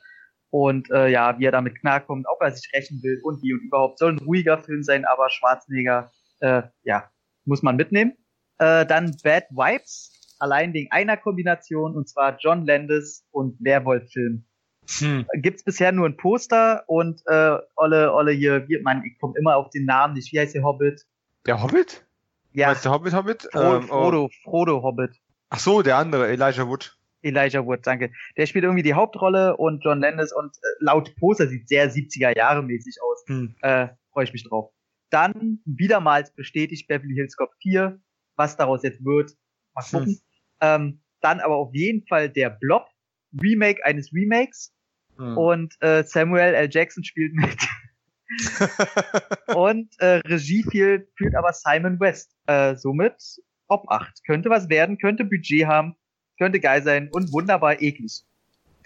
Und 0.50 0.90
äh, 0.90 1.08
ja, 1.08 1.38
wie 1.38 1.44
er 1.44 1.52
damit 1.52 1.78
klarkommt, 1.78 2.26
ob 2.28 2.40
er 2.40 2.50
sich 2.50 2.72
rächen 2.74 3.00
will 3.02 3.20
und 3.22 3.42
wie 3.42 3.52
und 3.52 3.60
überhaupt. 3.60 3.98
Soll 3.98 4.12
ein 4.12 4.18
ruhiger 4.18 4.62
Film 4.62 4.82
sein, 4.82 5.04
aber 5.04 5.30
Schwarzenegger, 5.30 6.10
äh, 6.40 6.62
ja, 6.82 7.08
muss 7.44 7.62
man 7.62 7.76
mitnehmen. 7.76 8.14
Äh, 8.58 8.84
dann 8.84 9.16
Bad 9.22 9.44
Vibes, 9.50 10.12
allein 10.38 10.72
wegen 10.72 10.90
einer 10.90 11.16
Kombination, 11.16 11.94
und 11.94 12.08
zwar 12.08 12.36
John 12.38 12.66
Landis 12.66 13.26
und 13.30 13.56
Werwolf-Film. 13.60 14.44
Hm. 14.98 15.26
Gibt's 15.34 15.62
bisher 15.62 15.92
nur 15.92 16.06
ein 16.08 16.16
Poster 16.16 16.84
und 16.86 17.22
äh, 17.26 17.58
Olle, 17.76 18.12
Olle 18.12 18.32
hier, 18.32 18.68
wie, 18.68 18.80
man, 18.80 19.04
ich 19.04 19.18
komme 19.18 19.34
immer 19.38 19.56
auf 19.56 19.70
den 19.70 19.84
Namen 19.84 20.14
nicht. 20.14 20.32
Wie 20.32 20.40
heißt 20.40 20.54
der 20.54 20.64
Hobbit? 20.64 21.06
Der 21.46 21.62
Hobbit? 21.62 22.04
Ja. 22.52 22.68
Meinst 22.68 22.84
du 22.84 22.90
Hobbit, 22.90 23.12
Hobbit? 23.14 23.42
Frodo, 23.52 23.76
Ähm, 23.76 23.84
oh. 23.84 23.86
Frodo, 23.86 24.30
Frodo 24.42 24.82
Hobbit. 24.82 25.16
Ach 25.50 25.58
so, 25.60 25.82
der 25.82 25.96
andere, 25.96 26.28
Elijah 26.28 26.66
Wood. 26.66 26.96
Elijah 27.22 27.64
Wood, 27.64 27.86
danke. 27.86 28.10
Der 28.36 28.46
spielt 28.46 28.64
irgendwie 28.64 28.82
die 28.82 28.94
Hauptrolle 28.94 29.56
und 29.56 29.84
John 29.84 30.00
Landis 30.00 30.32
und 30.32 30.56
äh, 30.56 30.66
laut 30.80 31.14
Poster 31.16 31.46
sieht 31.46 31.68
sehr 31.68 31.90
70er 31.90 32.36
Jahre 32.36 32.62
mäßig 32.62 32.96
aus. 33.02 33.24
Hm. 33.26 33.54
Äh, 33.62 33.88
Freue 34.12 34.24
ich 34.24 34.32
mich 34.32 34.48
drauf. 34.48 34.72
Dann 35.10 35.60
wiedermals 35.64 36.32
bestätigt 36.34 36.88
Beverly 36.88 37.14
Hills 37.14 37.36
Cop 37.36 37.50
4, 37.62 38.00
was 38.36 38.56
daraus 38.56 38.82
jetzt 38.82 39.04
wird. 39.04 39.32
Mal 39.74 39.84
Hm. 39.84 39.98
gucken. 39.98 40.20
Ähm, 40.60 41.00
dann 41.20 41.40
aber 41.40 41.56
auf 41.56 41.70
jeden 41.74 42.06
Fall 42.06 42.28
der 42.30 42.50
Blob, 42.50 42.86
Remake 43.40 43.84
eines 43.84 44.12
Remakes 44.12 44.72
Hm. 45.18 45.36
und 45.36 45.74
äh, 45.82 46.02
Samuel 46.04 46.54
L. 46.54 46.68
Jackson 46.70 47.04
spielt 47.04 47.34
mit. 47.34 47.58
und 49.54 49.88
äh, 50.00 50.20
Regie 50.26 50.62
führt, 50.62 51.08
führt 51.16 51.34
aber 51.34 51.52
Simon 51.52 51.98
West. 52.00 52.30
Äh, 52.46 52.76
somit 52.76 53.14
Top 53.68 53.84
8. 53.88 54.24
Könnte 54.26 54.50
was 54.50 54.68
werden, 54.68 54.98
könnte 54.98 55.24
Budget 55.24 55.66
haben, 55.66 55.96
könnte 56.38 56.60
geil 56.60 56.82
sein 56.82 57.08
und 57.12 57.32
wunderbar 57.32 57.80
eklig. 57.82 58.22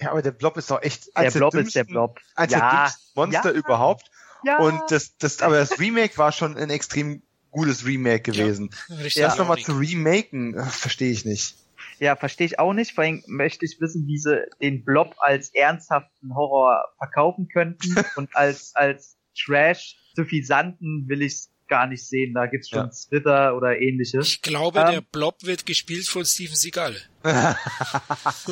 ja, 0.01 0.11
aber 0.11 0.23
der 0.23 0.33
Blob 0.33 0.57
ist 0.57 0.71
doch 0.71 0.83
echt 0.83 1.09
Der 1.17 1.31
Blob 1.31 1.55
ist 1.55 1.75
der 1.75 1.85
dümmsten- 1.85 1.93
Blob. 1.93 2.21
Der 2.39 2.47
Ja, 2.49 2.81
dümmsten 2.85 3.03
Monster 3.15 3.53
ja. 3.53 3.59
überhaupt. 3.59 4.11
Ja. 4.45 4.59
Und 4.59 4.81
das, 4.91 5.17
das, 5.19 5.41
aber 5.41 5.57
das 5.57 5.79
Remake 5.79 6.19
war 6.19 6.33
schon 6.33 6.57
ein 6.57 6.69
extrem 6.71 7.23
gutes 7.51 7.87
Remake 7.87 8.33
gewesen. 8.33 8.71
Ja. 8.89 9.29
Das 9.29 9.39
nochmal 9.39 9.59
zu 9.59 9.73
remaken, 9.73 10.55
äh, 10.55 10.65
verstehe 10.65 11.11
ich 11.13 11.25
nicht. 11.25 11.55
Ja, 12.01 12.17
verstehe 12.17 12.47
ich 12.47 12.59
auch 12.59 12.73
nicht. 12.73 12.93
Vor 12.95 13.05
allem 13.05 13.23
möchte 13.27 13.65
ich 13.65 13.79
wissen, 13.81 14.07
wie 14.07 14.19
sie 14.19 14.45
den 14.61 14.85
Blob 14.85 15.15
als 15.19 15.55
ernsthaften 15.55 16.35
Horror 16.35 16.85
verkaufen 16.99 17.49
könnten 17.49 17.95
und 18.17 18.35
als, 18.37 18.75
als 18.75 19.17
Trash 19.37 19.97
suffisanten 20.15 21.05
will 21.09 21.23
ich 21.23 21.47
gar 21.69 21.87
nicht 21.87 22.07
sehen. 22.07 22.35
Da 22.35 22.47
gibt's 22.47 22.69
schon 22.69 22.87
Ja. 22.87 22.91
Twitter 23.09 23.57
oder 23.57 23.81
ähnliches. 23.81 24.29
Ich 24.29 24.43
glaube, 24.43 24.81
Ähm. 24.81 24.93
der 24.93 25.01
Blob 25.01 25.43
wird 25.43 25.67
gespielt 25.67 26.07
von 26.07 26.25
Steven 26.25 26.55
Seagal. 26.55 26.97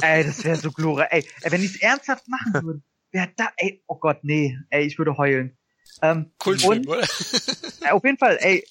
Ey, 0.02 0.24
das 0.24 0.44
wäre 0.44 0.56
so 0.56 0.70
glorreich. 0.72 1.08
Ey, 1.10 1.26
ey, 1.42 1.52
wenn 1.52 1.60
die 1.60 1.66
es 1.66 1.80
ernsthaft 1.80 2.26
machen 2.28 2.54
würden, 2.64 2.84
wer 3.10 3.26
da, 3.36 3.48
ey, 3.58 3.82
oh 3.86 3.96
Gott, 3.98 4.24
nee, 4.24 4.56
ey, 4.70 4.86
ich 4.86 4.98
würde 4.98 5.16
heulen. 5.16 5.56
Ähm, 6.00 6.32
Kultfilm, 6.38 6.78
und, 6.80 6.88
oder? 6.88 7.02
äh, 7.02 7.88
auf 7.90 8.02
jeden 8.04 8.18
Fall, 8.18 8.38
ey, 8.40 8.64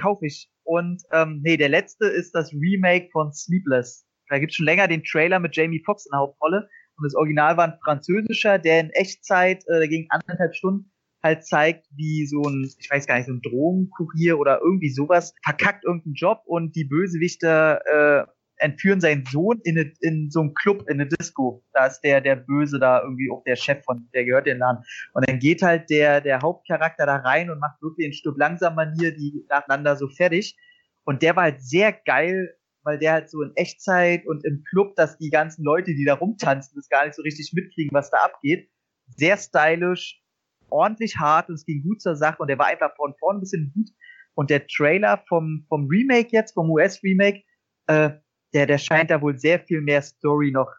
kauf 0.00 0.22
ich. 0.22 0.48
Und 0.66 1.02
ähm, 1.12 1.40
nee, 1.44 1.56
der 1.56 1.68
letzte 1.68 2.06
ist 2.06 2.32
das 2.34 2.52
Remake 2.52 3.08
von 3.12 3.32
Sleepless. 3.32 4.04
Da 4.28 4.38
gibt's 4.38 4.56
schon 4.56 4.66
länger 4.66 4.88
den 4.88 5.04
Trailer 5.04 5.38
mit 5.38 5.54
Jamie 5.56 5.82
Foxx 5.84 6.06
in 6.06 6.10
der 6.10 6.20
Hauptrolle. 6.20 6.68
Und 6.98 7.04
das 7.04 7.14
Original 7.14 7.56
war 7.56 7.68
ein 7.68 7.78
französischer, 7.84 8.58
der 8.58 8.80
in 8.80 8.90
Echtzeit, 8.90 9.64
äh, 9.68 9.86
ging 9.86 10.08
anderthalb 10.10 10.54
Stunden, 10.56 10.90
halt 11.22 11.46
zeigt, 11.46 11.86
wie 11.94 12.26
so 12.26 12.42
ein, 12.42 12.68
ich 12.78 12.90
weiß 12.90 13.06
gar 13.06 13.16
nicht, 13.16 13.26
so 13.26 13.32
ein 13.32 13.42
Drogenkurier 13.42 14.38
oder 14.38 14.60
irgendwie 14.60 14.90
sowas, 14.90 15.34
verkackt 15.44 15.84
irgendeinen 15.84 16.14
Job 16.14 16.42
und 16.46 16.74
die 16.74 16.84
Bösewichter 16.84 17.80
äh, 17.86 18.26
entführen 18.58 19.00
seinen 19.00 19.24
Sohn 19.26 19.60
in, 19.64 19.78
eine, 19.78 19.92
in 20.00 20.30
so 20.30 20.40
einen 20.40 20.54
Club, 20.54 20.88
in 20.88 21.00
eine 21.00 21.08
Disco. 21.08 21.62
Da 21.72 21.86
ist 21.86 22.00
der, 22.00 22.20
der 22.20 22.36
Böse 22.36 22.78
da 22.78 23.02
irgendwie 23.02 23.30
auch 23.30 23.42
der 23.44 23.56
Chef 23.56 23.84
von, 23.84 24.08
der 24.14 24.24
gehört 24.24 24.46
den 24.46 24.58
Laden. 24.58 24.84
Und 25.12 25.28
dann 25.28 25.38
geht 25.38 25.62
halt 25.62 25.90
der, 25.90 26.20
der 26.20 26.40
Hauptcharakter 26.40 27.06
da 27.06 27.16
rein 27.16 27.50
und 27.50 27.58
macht 27.58 27.80
wirklich 27.82 28.06
in 28.06 28.12
Stück 28.12 28.36
langsam 28.38 28.74
Manier 28.74 29.14
die 29.14 29.44
nacheinander 29.48 29.96
so 29.96 30.08
fertig. 30.08 30.56
Und 31.04 31.22
der 31.22 31.36
war 31.36 31.44
halt 31.44 31.62
sehr 31.62 31.92
geil, 31.92 32.56
weil 32.82 32.98
der 32.98 33.12
halt 33.12 33.30
so 33.30 33.42
in 33.42 33.52
Echtzeit 33.56 34.26
und 34.26 34.44
im 34.44 34.62
Club, 34.64 34.94
dass 34.96 35.18
die 35.18 35.30
ganzen 35.30 35.64
Leute, 35.64 35.94
die 35.94 36.04
da 36.04 36.14
rumtanzen, 36.14 36.74
das 36.76 36.88
gar 36.88 37.04
nicht 37.04 37.16
so 37.16 37.22
richtig 37.22 37.52
mitkriegen, 37.52 37.92
was 37.92 38.10
da 38.10 38.18
abgeht. 38.18 38.70
Sehr 39.08 39.36
stylisch, 39.36 40.22
ordentlich 40.70 41.16
hart 41.16 41.48
und 41.48 41.56
es 41.56 41.64
ging 41.64 41.82
gut 41.82 42.00
zur 42.00 42.16
Sache 42.16 42.38
und 42.38 42.48
der 42.48 42.58
war 42.58 42.66
einfach 42.66 42.94
von 42.96 43.14
vorn 43.18 43.36
ein 43.36 43.40
bisschen 43.40 43.72
gut. 43.74 43.90
Und 44.34 44.50
der 44.50 44.66
Trailer 44.66 45.24
vom, 45.28 45.64
vom 45.68 45.88
Remake 45.88 46.28
jetzt, 46.30 46.52
vom 46.52 46.70
US-Remake, 46.70 47.42
äh, 47.86 48.10
der, 48.54 48.66
der 48.66 48.78
scheint 48.78 49.10
da 49.10 49.20
wohl 49.20 49.38
sehr 49.38 49.60
viel 49.60 49.80
mehr 49.80 50.02
Story 50.02 50.50
noch 50.50 50.70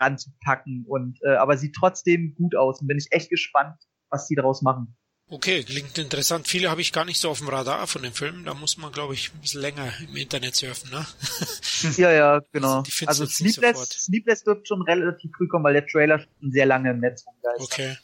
ranzupacken 0.00 0.84
und 0.86 1.18
äh, 1.22 1.36
aber 1.36 1.56
sieht 1.56 1.74
trotzdem 1.74 2.34
gut 2.34 2.54
aus 2.54 2.80
und 2.80 2.86
bin 2.86 2.98
ich 2.98 3.08
echt 3.10 3.30
gespannt, 3.30 3.76
was 4.10 4.26
die 4.26 4.34
daraus 4.34 4.62
machen. 4.62 4.96
Okay, 5.28 5.64
klingt 5.64 5.98
interessant. 5.98 6.46
Viele 6.46 6.70
habe 6.70 6.80
ich 6.80 6.92
gar 6.92 7.04
nicht 7.04 7.18
so 7.18 7.30
auf 7.30 7.38
dem 7.38 7.48
Radar 7.48 7.88
von 7.88 8.02
dem 8.02 8.12
Film. 8.12 8.44
Da 8.44 8.54
muss 8.54 8.76
man, 8.76 8.92
glaube 8.92 9.14
ich, 9.14 9.32
ein 9.34 9.40
bisschen 9.40 9.60
länger 9.60 9.92
im 10.00 10.14
Internet 10.14 10.54
surfen, 10.54 10.90
ne? 10.90 11.04
Ja, 11.96 12.12
ja, 12.12 12.40
genau. 12.52 12.84
Also 13.06 13.24
nicht 13.24 13.34
Sleepless. 13.34 13.88
Sleepless 13.90 14.44
dürfte 14.44 14.66
schon 14.66 14.82
relativ 14.82 15.30
früh 15.36 15.48
kommen, 15.48 15.64
weil 15.64 15.74
der 15.74 15.86
Trailer 15.86 16.20
schon 16.20 16.52
sehr 16.52 16.64
lange 16.64 16.90
im 16.90 17.00
Netz 17.00 17.24
rumgeistert. 17.26 17.60
Okay. 17.60 17.96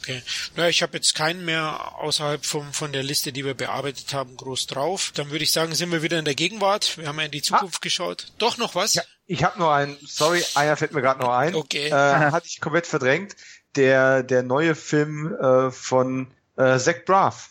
Okay. 0.00 0.22
Ja, 0.56 0.68
ich 0.68 0.82
habe 0.82 0.96
jetzt 0.96 1.14
keinen 1.14 1.44
mehr 1.44 1.94
außerhalb 1.98 2.44
vom, 2.44 2.72
von 2.72 2.92
der 2.92 3.02
Liste, 3.02 3.32
die 3.32 3.44
wir 3.44 3.54
bearbeitet 3.54 4.12
haben, 4.14 4.36
groß 4.36 4.66
drauf. 4.66 5.12
Dann 5.14 5.30
würde 5.30 5.44
ich 5.44 5.52
sagen, 5.52 5.74
sind 5.74 5.92
wir 5.92 6.02
wieder 6.02 6.18
in 6.18 6.24
der 6.24 6.34
Gegenwart. 6.34 6.96
Wir 6.98 7.06
haben 7.08 7.18
ja 7.18 7.26
in 7.26 7.30
die 7.30 7.42
Zukunft 7.42 7.82
geschaut. 7.82 8.32
Doch 8.38 8.56
noch 8.58 8.74
was? 8.74 8.94
Ja, 8.94 9.02
ich 9.26 9.44
habe 9.44 9.58
nur 9.58 9.72
einen, 9.72 9.96
sorry, 10.06 10.42
einer 10.54 10.76
fällt 10.76 10.92
mir 10.92 11.02
gerade 11.02 11.20
noch 11.20 11.30
ein. 11.30 11.54
Okay. 11.54 11.88
Äh, 11.88 11.92
hatte 11.92 12.46
ich 12.46 12.60
komplett 12.60 12.86
verdrängt. 12.86 13.36
Der, 13.76 14.22
der 14.24 14.42
neue 14.42 14.74
Film 14.74 15.34
äh, 15.40 15.70
von 15.70 16.26
äh, 16.56 16.78
Zach 16.78 17.04
Braff. 17.04 17.50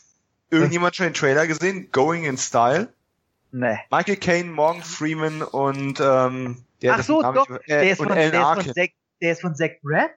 Irgendjemand 0.50 0.96
schon 0.96 1.06
den 1.06 1.14
Trailer 1.14 1.48
gesehen? 1.48 1.92
Going 1.92 2.26
in 2.26 2.38
Style. 2.38 2.92
Nee. 3.52 3.78
Michael 3.90 4.18
Caine, 4.18 4.50
Morgan 4.52 4.84
Freeman 4.84 5.42
und 5.44 6.00
ähm, 6.00 6.66
der 6.82 6.96
Ach 6.96 7.04
so, 7.04 7.22
doch, 7.22 7.48
nicht 7.48 7.50
mehr- 7.50 7.62
der 7.68 7.82
äh, 7.84 7.92
ist 7.92 7.98
von, 7.98 8.08
der 8.10 8.26
ist 8.28 8.64
von. 8.66 8.74
Zach, 8.76 8.88
der 9.22 9.32
ist 9.32 9.42
von 9.42 9.56
Zach 9.56 9.70
Braff? 9.82 10.12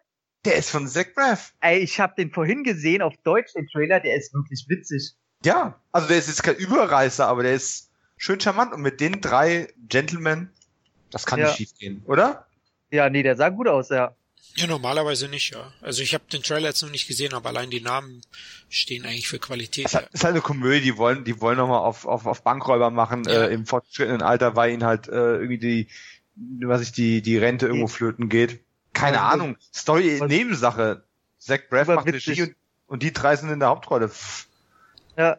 Der 0.45 0.57
ist 0.57 0.71
von 0.71 0.89
Zach 0.89 1.07
Braff. 1.15 1.53
Ey, 1.61 1.79
ich 1.79 2.01
habe 2.01 2.15
den 2.17 2.31
vorhin 2.33 2.65
gesehen 2.65 3.01
auf 3.03 3.15
Deutsch, 3.23 3.53
den 3.55 3.69
Trailer, 3.69 4.01
der 4.01 4.17
ist 4.17 4.35
wirklich 4.35 4.65
witzig. 4.69 5.13
Ja, 5.45 5.81
also 5.93 6.09
der 6.09 6.19
ist 6.19 6.29
jetzt 6.29 6.43
kein 6.43 6.57
Überreißer, 6.57 7.27
aber 7.29 7.43
der 7.45 7.55
ist 7.55 7.91
schön 8.17 8.41
charmant 8.41 8.73
und 8.73 8.83
mit 8.83 9.01
den 9.01 9.21
drei 9.21 9.69
Gentlemen, 9.89 10.51
das 11.11 11.27
kann 11.27 11.39
Ja. 11.39 11.47
nicht 11.47 11.57
schief 11.57 11.71
gehen, 11.79 12.03
oder? 12.07 12.47
Ja, 12.91 13.09
nee, 13.09 13.23
der 13.23 13.37
sah 13.37 13.49
gut 13.51 13.69
aus, 13.69 13.89
ja. 13.91 14.15
Ja, 14.55 14.67
normalerweise 14.67 15.29
nicht, 15.29 15.53
ja. 15.55 15.73
Also 15.81 16.03
ich 16.03 16.13
habe 16.13 16.25
den 16.31 16.43
Trailer 16.43 16.69
jetzt 16.69 16.83
noch 16.83 16.91
nicht 16.91 17.07
gesehen, 17.09 17.33
aber 17.35 17.49
allein 17.51 17.71
die 17.71 17.81
Namen 17.81 18.21
stehen 18.69 19.05
eigentlich 19.07 19.29
für 19.29 19.39
Qualität. 19.39 19.87
Es 19.87 19.95
ist 19.95 20.25
halt 20.25 20.33
eine 20.35 20.43
Komödie, 20.43 20.83
die 20.83 20.97
wollen, 20.99 21.25
die 21.25 21.41
wollen 21.41 21.57
nochmal 21.57 21.79
auf, 21.79 22.05
auf, 22.05 22.27
auf 22.27 22.43
Bankräuber 22.43 22.91
machen, 22.91 23.25
Ja. 23.25 23.45
äh, 23.47 23.55
im 23.55 23.65
fortgeschrittenen 23.65 24.23
Alter, 24.23 24.55
weil 24.57 24.73
ihnen 24.73 24.85
halt 24.85 25.09
äh, 25.09 25.37
irgendwie 25.37 25.59
die, 25.59 25.89
was 26.67 26.83
ich, 26.83 26.93
die, 26.93 27.23
die 27.23 27.39
Rente 27.39 27.67
irgendwo 27.67 27.87
flöten 27.87 28.29
geht. 28.29 28.61
Keine 28.93 29.17
Ja, 29.19 29.29
Ahnung. 29.31 29.57
Story 29.75 30.21
was- 30.21 30.29
Nebensache. 30.29 31.05
Zach 31.39 31.61
Braff 31.71 31.89
macht 31.89 32.07
witzig. 32.07 32.29
Regie 32.29 32.43
und, 32.43 32.57
und 32.87 33.03
die 33.03 33.13
drei 33.13 33.35
sind 33.37 33.51
in 33.51 33.59
der 33.61 33.69
Hauptrolle. 33.69 34.09
Pff, 34.09 34.47
Ja, 35.17 35.39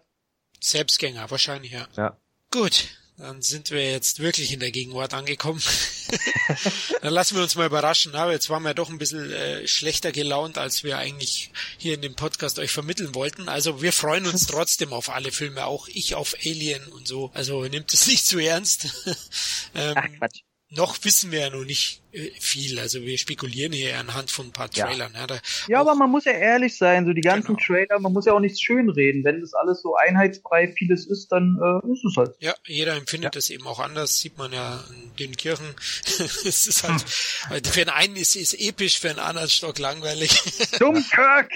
Selbstgänger, 0.59 1.29
wahrscheinlich, 1.31 1.71
ja. 1.71 1.87
Ja. 1.97 2.17
Gut, 2.51 2.85
dann 3.17 3.41
sind 3.41 3.69
wir 3.71 3.89
jetzt 3.91 4.19
wirklich 4.19 4.51
in 4.53 4.59
der 4.59 4.71
Gegenwart 4.71 5.13
angekommen. 5.13 5.61
dann 7.01 7.13
lassen 7.13 7.35
wir 7.35 7.43
uns 7.43 7.55
mal 7.55 7.65
überraschen. 7.65 8.15
Aber 8.15 8.31
jetzt 8.31 8.49
waren 8.49 8.63
wir 8.63 8.73
doch 8.73 8.89
ein 8.89 8.97
bisschen 8.97 9.31
äh, 9.31 9.67
schlechter 9.67 10.11
gelaunt, 10.11 10.57
als 10.57 10.83
wir 10.83 10.97
eigentlich 10.97 11.51
hier 11.77 11.93
in 11.95 12.01
dem 12.01 12.15
Podcast 12.15 12.59
euch 12.59 12.71
vermitteln 12.71 13.13
wollten. 13.15 13.49
Also 13.49 13.81
wir 13.81 13.93
freuen 13.93 14.25
uns 14.25 14.47
trotzdem 14.47 14.93
auf 14.93 15.09
alle 15.09 15.31
Filme, 15.31 15.65
auch 15.65 15.87
ich 15.87 16.15
auf 16.15 16.35
Alien 16.45 16.85
und 16.87 17.07
so. 17.07 17.31
Also 17.33 17.63
nehmt 17.65 17.93
es 17.93 18.07
nicht 18.07 18.25
zu 18.25 18.39
ernst. 18.39 18.85
ähm, 19.75 19.93
ach 19.97 20.07
Quatsch. 20.19 20.41
noch 20.69 20.97
wissen 21.03 21.31
wir 21.31 21.39
ja 21.41 21.49
noch 21.49 21.65
nicht 21.65 22.01
viel. 22.39 22.79
Also 22.79 23.01
wir 23.01 23.17
spekulieren 23.17 23.73
hier 23.73 23.97
anhand 23.99 24.31
von 24.31 24.47
ein 24.47 24.51
paar 24.51 24.69
Ja. 24.73 24.85
Trailern. 24.85 25.13
Ja, 25.15 25.27
da, 25.27 25.39
Ja, 25.67 25.79
aber 25.81 25.95
man 25.95 26.09
muss 26.09 26.25
ja 26.25 26.31
ehrlich 26.33 26.77
sein, 26.77 27.05
so 27.05 27.13
die 27.13 27.21
ganzen 27.21 27.55
Genau. 27.55 27.65
Trailer, 27.65 27.99
man 27.99 28.13
muss 28.13 28.25
ja 28.25 28.33
auch 28.33 28.39
nichts 28.39 28.61
schönreden. 28.61 29.23
Wenn 29.23 29.41
das 29.41 29.53
alles 29.53 29.81
so 29.81 29.95
einheitsfrei 29.95 30.67
vieles 30.77 31.05
ist, 31.07 31.31
dann 31.31 31.57
äh, 31.61 31.91
ist 31.91 32.05
es 32.05 32.15
halt. 32.17 32.35
Ja, 32.39 32.53
jeder 32.65 32.95
empfindet 32.95 33.35
es 33.35 33.49
eben 33.49 33.65
auch 33.67 33.79
anders, 33.79 34.19
sieht 34.19 34.37
man 34.37 34.51
ja 34.53 34.83
in 34.89 35.15
den 35.17 35.37
Kirchen. 35.37 35.65
es 36.45 36.67
ist 36.67 36.83
halt, 36.83 37.03
weil 37.49 37.61
für 37.63 37.79
den 37.85 37.89
einen 37.89 38.15
ist 38.15 38.35
es 38.35 38.53
episch, 38.53 38.99
für 38.99 39.07
den 39.09 39.19
anderen 39.19 39.49
stock 39.49 39.79
langweilig. 39.79 40.31
Dummkirk! 40.79 41.51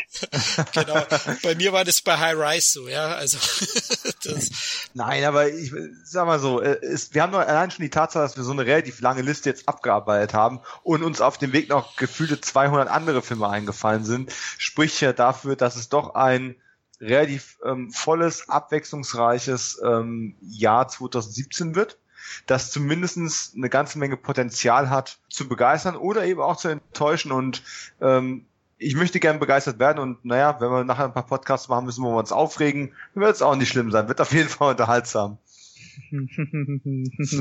genau. 0.74 1.06
Bei 1.44 1.56
mir 1.56 1.74
war 1.74 1.84
das 1.86 2.02
bei 2.02 2.18
High 2.18 2.36
Rise 2.38 2.70
so, 2.72 2.88
ja, 2.88 3.16
also 3.16 3.38
das, 4.24 4.50
Nein, 4.94 5.24
aber 5.24 5.50
ich 5.50 5.72
sag 6.04 6.26
mal 6.26 6.40
so, 6.40 6.62
äh, 6.62 6.78
ist, 6.82 7.14
wir 7.14 7.22
haben 7.22 7.32
doch 7.32 7.40
allein 7.40 7.72
schon 7.72 7.84
die 7.84 7.90
Tatsache, 7.90 8.24
dass 8.24 8.38
wir 8.38 8.44
so 8.44 8.52
eine 8.52 8.66
relativ 8.66 9.00
lange 9.02 9.22
Liste 9.22 9.50
jetzt 9.50 9.68
abgearbeitet 9.68 10.34
haben 10.34 10.47
und 10.84 11.04
uns 11.04 11.22
auf 11.22 11.38
dem 11.38 11.54
Weg 11.54 11.70
noch 11.70 11.96
gefühlte 11.96 12.42
200 12.42 12.90
andere 12.90 13.22
Filme 13.22 13.50
eingefallen 13.50 14.04
sind, 14.04 14.32
spricht 14.58 15.02
ja 15.02 15.14
dafür, 15.14 15.56
dass 15.56 15.76
es 15.76 15.90
doch 15.90 16.16
ein 16.16 16.56
relativ 17.00 17.58
ähm, 17.64 17.92
volles, 17.92 18.50
abwechslungsreiches 18.50 19.82
ähm, 19.84 20.36
Jahr 20.42 20.88
2017 20.88 21.76
wird, 21.76 22.00
das 22.46 22.72
zumindestens 22.72 23.54
eine 23.56 23.70
ganze 23.70 24.00
Menge 24.00 24.18
Potenzial 24.18 24.90
hat 24.90 25.20
zu 25.30 25.48
begeistern 25.48 25.96
oder 25.96 26.26
eben 26.26 26.42
auch 26.42 26.58
zu 26.58 26.70
enttäuschen. 26.70 27.32
Und 27.32 27.64
ähm, 28.02 28.46
ich 28.78 28.96
möchte 28.96 29.20
gern 29.20 29.40
begeistert 29.40 29.80
werden 29.80 30.00
und 30.00 30.24
naja, 30.26 30.60
wenn 30.60 30.70
wir 30.70 30.84
nachher 30.84 31.06
ein 31.06 31.14
paar 31.14 31.26
Podcasts 31.26 31.68
machen 31.68 31.86
müssen, 31.86 32.04
wo 32.04 32.12
wir 32.12 32.20
uns 32.20 32.32
aufregen, 32.32 32.94
wird 33.14 33.36
es 33.36 33.42
auch 33.42 33.56
nicht 33.56 33.70
schlimm 33.70 33.92
sein, 33.92 34.08
wird 34.08 34.22
auf 34.22 34.34
jeden 34.34 34.50
Fall 34.50 34.72
unterhaltsam. 34.72 35.38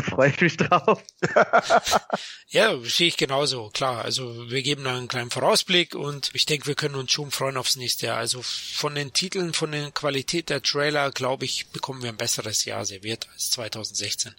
Freue 0.03 0.31
ich 0.31 0.41
mich 0.41 0.57
drauf. 0.57 1.03
ja, 2.49 2.77
sehe 2.83 3.09
ich 3.09 3.17
genauso, 3.17 3.71
klar. 3.71 4.05
Also 4.05 4.51
wir 4.51 4.63
geben 4.63 4.85
da 4.85 4.97
einen 4.97 5.09
kleinen 5.09 5.31
Vorausblick 5.31 5.95
und 5.95 6.31
ich 6.35 6.47
denke, 6.47 6.67
wir 6.67 6.75
können 6.75 6.95
uns 6.95 7.13
schon 7.13 7.31
freuen 7.31 7.57
aufs 7.57 7.77
nächste 7.77 8.07
Jahr. 8.07 8.19
Also 8.19 8.43
von 8.43 8.95
den 8.95 9.13
Titeln, 9.13 9.53
von 9.53 9.73
der 9.73 9.91
Qualität 9.91 10.51
der 10.51 10.63
Trailer, 10.63 11.11
glaube 11.11 11.45
ich, 11.45 11.69
bekommen 11.69 12.03
wir 12.03 12.09
ein 12.09 12.17
besseres 12.17 12.65
Jahr 12.65 12.85
serviert 12.85 13.29
als 13.33 13.51
2016. 13.51 14.35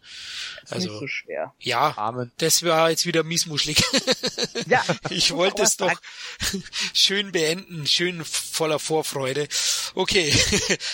Das 0.61 0.71
also 0.71 0.89
nicht 0.89 0.99
so 0.99 1.07
schwer. 1.07 1.53
Ja, 1.59 1.93
Amen. 1.97 2.31
das 2.37 2.63
war 2.63 2.89
jetzt 2.89 3.05
wieder 3.05 3.23
miesmuschlig. 3.23 3.81
ja. 4.67 4.83
Ich 5.09 5.33
wollte 5.33 5.63
es 5.63 5.77
doch 5.77 5.93
schön 6.93 7.31
beenden, 7.31 7.87
schön 7.87 8.23
voller 8.23 8.79
Vorfreude. 8.79 9.47
Okay, 9.95 10.33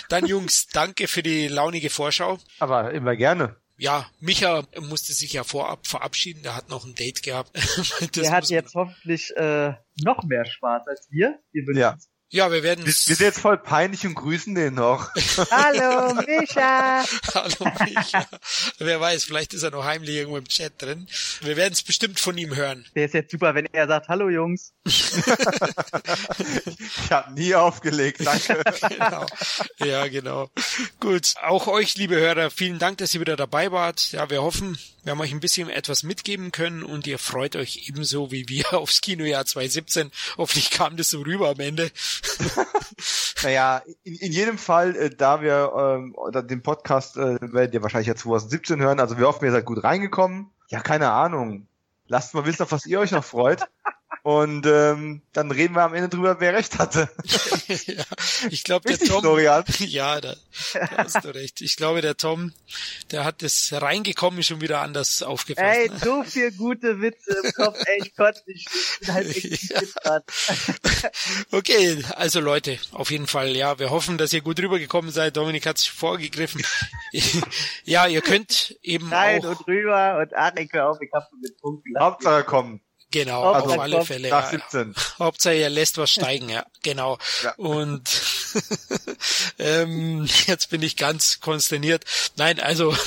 dann 0.09 0.25
Jungs, 0.25 0.67
danke 0.67 1.07
für 1.07 1.23
die 1.23 1.47
launige 1.47 1.89
Vorschau. 1.89 2.39
Aber 2.59 2.91
immer 2.91 3.12
gerne. 3.15 3.57
Ja, 3.77 4.05
Micha 4.19 4.63
musste 4.81 5.13
sich 5.13 5.33
ja 5.33 5.43
vorab 5.43 5.87
verabschieden, 5.87 6.43
der 6.43 6.55
hat 6.55 6.69
noch 6.69 6.85
ein 6.85 6.95
Date 6.95 7.23
gehabt. 7.23 7.51
der 8.15 8.31
hat 8.31 8.49
jetzt 8.49 8.75
hoffentlich 8.75 9.35
äh, 9.35 9.73
noch 10.03 10.23
mehr 10.23 10.45
Spaß 10.45 10.87
als 10.87 11.07
wir. 11.09 11.39
wir 11.51 11.75
ja. 11.75 11.97
Ja, 12.33 12.51
wir 12.51 12.63
werden. 12.63 12.79
Wir, 12.79 12.87
wir, 12.87 12.93
sind 12.93 13.19
jetzt 13.19 13.39
voll 13.39 13.59
peinlich 13.59 14.07
und 14.07 14.15
grüßen 14.15 14.55
den 14.55 14.73
noch. 14.73 15.11
Hallo, 15.51 16.15
Micha! 16.15 17.05
Hallo, 17.35 17.71
Micha. 17.85 18.27
Wer 18.79 18.99
weiß, 18.99 19.25
vielleicht 19.25 19.53
ist 19.53 19.61
er 19.61 19.69
noch 19.69 19.83
heimlich 19.83 20.15
irgendwo 20.15 20.37
im 20.37 20.47
Chat 20.47 20.81
drin. 20.81 21.07
Wir 21.41 21.57
werden 21.57 21.73
es 21.73 21.83
bestimmt 21.83 22.19
von 22.19 22.35
ihm 22.35 22.55
hören. 22.55 22.87
Der 22.95 23.05
ist 23.05 23.13
jetzt 23.13 23.29
super, 23.29 23.53
wenn 23.53 23.67
er 23.67 23.87
sagt, 23.87 24.07
hallo 24.07 24.29
Jungs. 24.29 24.73
ich 24.83 24.95
habe 27.11 27.33
nie 27.33 27.53
aufgelegt, 27.53 28.25
danke. 28.25 28.63
genau. 28.89 29.27
Ja, 29.77 30.07
genau. 30.07 30.49
Gut, 30.99 31.35
auch 31.43 31.67
euch, 31.67 31.95
liebe 31.97 32.15
Hörer, 32.15 32.49
vielen 32.49 32.79
Dank, 32.79 32.97
dass 32.97 33.13
ihr 33.13 33.21
wieder 33.21 33.35
dabei 33.35 33.71
wart. 33.71 34.11
Ja, 34.11 34.31
wir 34.31 34.41
hoffen, 34.41 34.79
wir 35.03 35.11
haben 35.11 35.21
euch 35.21 35.33
ein 35.33 35.39
bisschen 35.39 35.69
etwas 35.69 36.01
mitgeben 36.03 36.51
können 36.51 36.81
und 36.81 37.05
ihr 37.05 37.19
freut 37.19 37.55
euch 37.55 37.89
ebenso 37.89 38.31
wie 38.31 38.49
wir 38.49 38.73
aufs 38.73 39.01
Kinojahr 39.01 39.45
2017. 39.45 40.11
Hoffentlich 40.37 40.71
kam 40.71 40.97
das 40.97 41.11
so 41.11 41.21
rüber 41.21 41.49
am 41.49 41.59
Ende. 41.59 41.91
naja, 43.43 43.81
in, 44.03 44.15
in 44.15 44.31
jedem 44.31 44.57
Fall, 44.57 44.95
äh, 44.95 45.09
da 45.09 45.41
wir 45.41 45.73
ähm, 45.75 46.15
den 46.47 46.63
Podcast 46.63 47.17
äh, 47.17 47.37
werdet 47.41 47.73
ihr 47.73 47.83
wahrscheinlich 47.83 48.07
ja 48.07 48.15
2017 48.15 48.81
hören, 48.81 48.99
also 48.99 49.17
wir 49.17 49.27
hoffen, 49.27 49.45
ihr 49.45 49.51
seid 49.51 49.65
gut 49.65 49.83
reingekommen. 49.83 50.49
Ja, 50.69 50.79
keine 50.81 51.11
Ahnung. 51.11 51.67
Lasst 52.07 52.33
mal 52.33 52.45
wissen, 52.45 52.63
auf 52.63 52.71
was 52.71 52.85
ihr 52.85 52.99
euch 52.99 53.11
noch 53.11 53.23
freut. 53.23 53.67
Und 54.23 54.65
ähm, 54.65 55.21
dann 55.33 55.51
reden 55.51 55.75
wir 55.75 55.83
am 55.83 55.93
Ende 55.93 56.07
drüber, 56.07 56.39
wer 56.39 56.53
recht 56.53 56.79
hatte. 56.79 57.09
ja, 57.67 58.05
ich 58.49 58.63
glaube, 58.63 58.87
der 58.87 58.97
Tom. 58.97 59.19
Florian? 59.19 59.65
Ja, 59.79 60.21
da, 60.21 60.35
da 60.73 60.89
hast 60.99 61.25
du 61.25 61.35
recht. 61.35 61.59
Ich 61.59 61.75
glaube, 61.75 61.99
der 61.99 62.15
Tom, 62.15 62.53
der 63.11 63.25
hat 63.25 63.41
das 63.41 63.73
reingekommen 63.73 64.41
schon 64.41 64.61
wieder 64.61 64.79
anders 64.79 65.23
aufgefasst. 65.23 65.77
Ey, 65.77 65.89
ne? 65.89 65.99
so 66.01 66.23
viel 66.23 66.53
gute 66.53 67.01
Witze 67.01 67.37
im 67.43 67.51
Kopf, 67.51 67.77
ey, 67.85 68.01
ich 68.01 68.15
konnte 68.15 68.41
nicht. 68.47 68.69
Ich 68.71 68.99
bin 69.01 69.13
halt 69.13 69.27
echt 69.27 69.73
ja. 70.05 70.21
Okay, 71.51 72.01
also 72.15 72.39
Leute, 72.39 72.79
auf 72.93 73.11
jeden 73.11 73.27
Fall, 73.27 73.57
ja, 73.57 73.77
wir 73.77 73.89
hoffen, 73.89 74.17
dass 74.17 74.31
ihr 74.31 74.41
gut 74.41 74.57
rübergekommen 74.57 75.11
seid. 75.11 75.35
Dominik 75.35 75.65
hat 75.65 75.79
sich 75.79 75.91
vorgegriffen. 75.91 76.63
ja, 77.83 78.07
ihr 78.07 78.21
könnt 78.21 78.77
eben 78.81 79.11
Rein 79.11 79.45
auch... 79.45 79.49
und 79.49 79.67
rüber 79.67 80.19
und 80.21 80.33
Arik, 80.33 80.71
hör 80.71 80.91
auf, 80.91 81.01
ich 81.01 81.11
hab 81.11 81.29
mit 81.41 81.57
Punkten. 81.59 81.99
Hauptsache 81.99 82.45
kommen. 82.45 82.79
Genau, 83.13 83.53
also 83.53 83.69
auf 83.75 83.79
alle 83.79 84.03
Fälle. 84.03 84.29
Nach 84.29 84.49
17. 84.49 84.95
Hauptsache 85.19 85.53
er 85.53 85.69
lässt 85.69 85.99
was 85.99 86.09
steigen, 86.09 86.49
ja, 86.49 86.65
genau. 86.81 87.19
Ja. 87.43 87.53
Und 87.57 88.09
ähm, 89.59 90.27
jetzt 90.47 90.71
bin 90.71 90.81
ich 90.81 90.97
ganz 90.97 91.39
konsterniert. 91.39 92.05
Nein, 92.37 92.59
also 92.59 92.97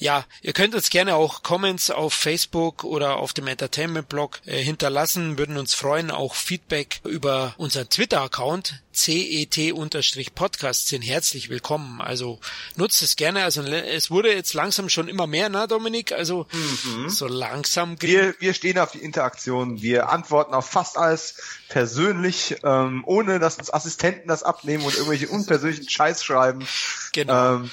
ja, 0.00 0.24
ihr 0.40 0.54
könnt 0.54 0.74
uns 0.74 0.88
gerne 0.88 1.14
auch 1.14 1.42
Comments 1.42 1.90
auf 1.90 2.14
Facebook 2.14 2.84
oder 2.84 3.16
auf 3.16 3.34
dem 3.34 3.46
Entertainment-Blog 3.46 4.40
äh, 4.46 4.56
hinterlassen, 4.62 5.36
würden 5.36 5.58
uns 5.58 5.74
freuen. 5.74 6.10
Auch 6.10 6.34
Feedback 6.34 7.00
über 7.04 7.54
unseren 7.58 7.88
Twitter-Account 7.88 8.80
cet-podcast 8.92 10.88
sind 10.88 11.02
herzlich 11.02 11.50
willkommen. 11.50 12.00
Also 12.00 12.40
nutzt 12.76 13.02
es 13.02 13.16
gerne. 13.16 13.44
Also 13.44 13.62
es 13.62 14.10
wurde 14.10 14.32
jetzt 14.32 14.54
langsam 14.54 14.88
schon 14.88 15.06
immer 15.08 15.26
mehr, 15.26 15.50
na 15.50 15.66
Dominik? 15.66 16.12
Also 16.12 16.46
mhm. 16.50 17.10
so 17.10 17.26
langsam. 17.26 18.00
Wir, 18.00 18.34
wir 18.40 18.54
stehen 18.54 18.78
auf 18.78 18.92
die 18.92 19.00
Interaktion. 19.00 19.82
Wir 19.82 20.08
antworten 20.08 20.54
auf 20.54 20.66
fast 20.66 20.96
alles 20.96 21.34
persönlich, 21.68 22.56
ähm, 22.64 23.02
ohne 23.06 23.38
dass 23.38 23.58
uns 23.58 23.70
Assistenten 23.72 24.28
das 24.28 24.42
abnehmen 24.42 24.84
und 24.84 24.94
irgendwelche 24.94 25.28
unpersönlichen 25.28 25.90
Scheiß 25.90 26.24
schreiben. 26.24 26.66
Genau. 27.12 27.56
Ähm, 27.56 27.70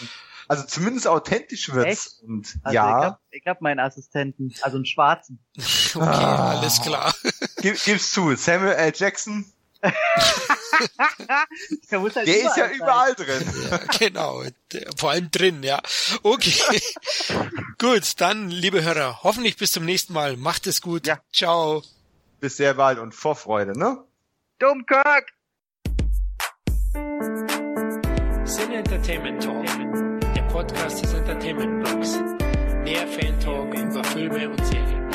also 0.48 0.64
zumindest 0.66 1.08
authentisch 1.08 1.74
wird's. 1.74 2.19
Und 2.26 2.58
also 2.64 2.76
ja. 2.76 3.00
Ich 3.00 3.06
hab, 3.06 3.22
ich 3.32 3.48
hab 3.48 3.61
meinen 3.61 3.80
Assistenten, 3.80 4.53
also 4.61 4.77
einen 4.77 4.85
schwarzen. 4.85 5.40
okay, 5.58 6.00
ah. 6.00 6.58
alles 6.58 6.82
klar. 6.82 7.14
Gib, 7.58 7.84
gib's 7.84 8.11
zu, 8.11 8.35
Samuel 8.35 8.74
L. 8.74 8.93
Jackson. 8.95 9.45
der, 11.92 12.01
halt 12.01 12.16
der 12.16 12.26
ist 12.26 12.58
ja 12.58 12.67
überall 12.69 13.14
drin. 13.14 13.43
Ja, 13.69 13.77
genau, 14.00 14.43
vor 14.98 15.11
allem 15.11 15.30
drin, 15.30 15.61
ja. 15.64 15.80
Okay. 16.24 16.80
gut, 17.77 18.19
dann, 18.19 18.50
liebe 18.50 18.84
Hörer, 18.84 19.22
hoffentlich 19.24 19.58
bis 19.58 19.72
zum 19.72 19.85
nächsten 19.85 20.14
Mal. 20.14 20.35
Macht 20.35 20.66
es 20.67 20.82
gut. 20.82 21.06
Ja. 21.06 21.19
Ciao. 21.32 21.84
Bis 22.40 22.58
sehr 22.58 22.74
bald 22.74 23.00
und 23.00 23.14
Vorfreude, 23.14 23.77
ne? 23.77 24.03
Dummkirk! 24.59 25.34
Sin 28.45 28.72
Entertainment 28.72 29.43
Talk. 29.43 30.16
Podcast 30.58 31.03
des 31.03 31.14
Entertainment 31.14 31.84
Blogs. 31.84 32.19
Mehr 32.84 33.06
Fan 33.08 33.40
Talk 33.40 33.76
über 33.76 34.03
Filme 34.06 34.50
und 34.50 34.66
Serien. 34.66 35.07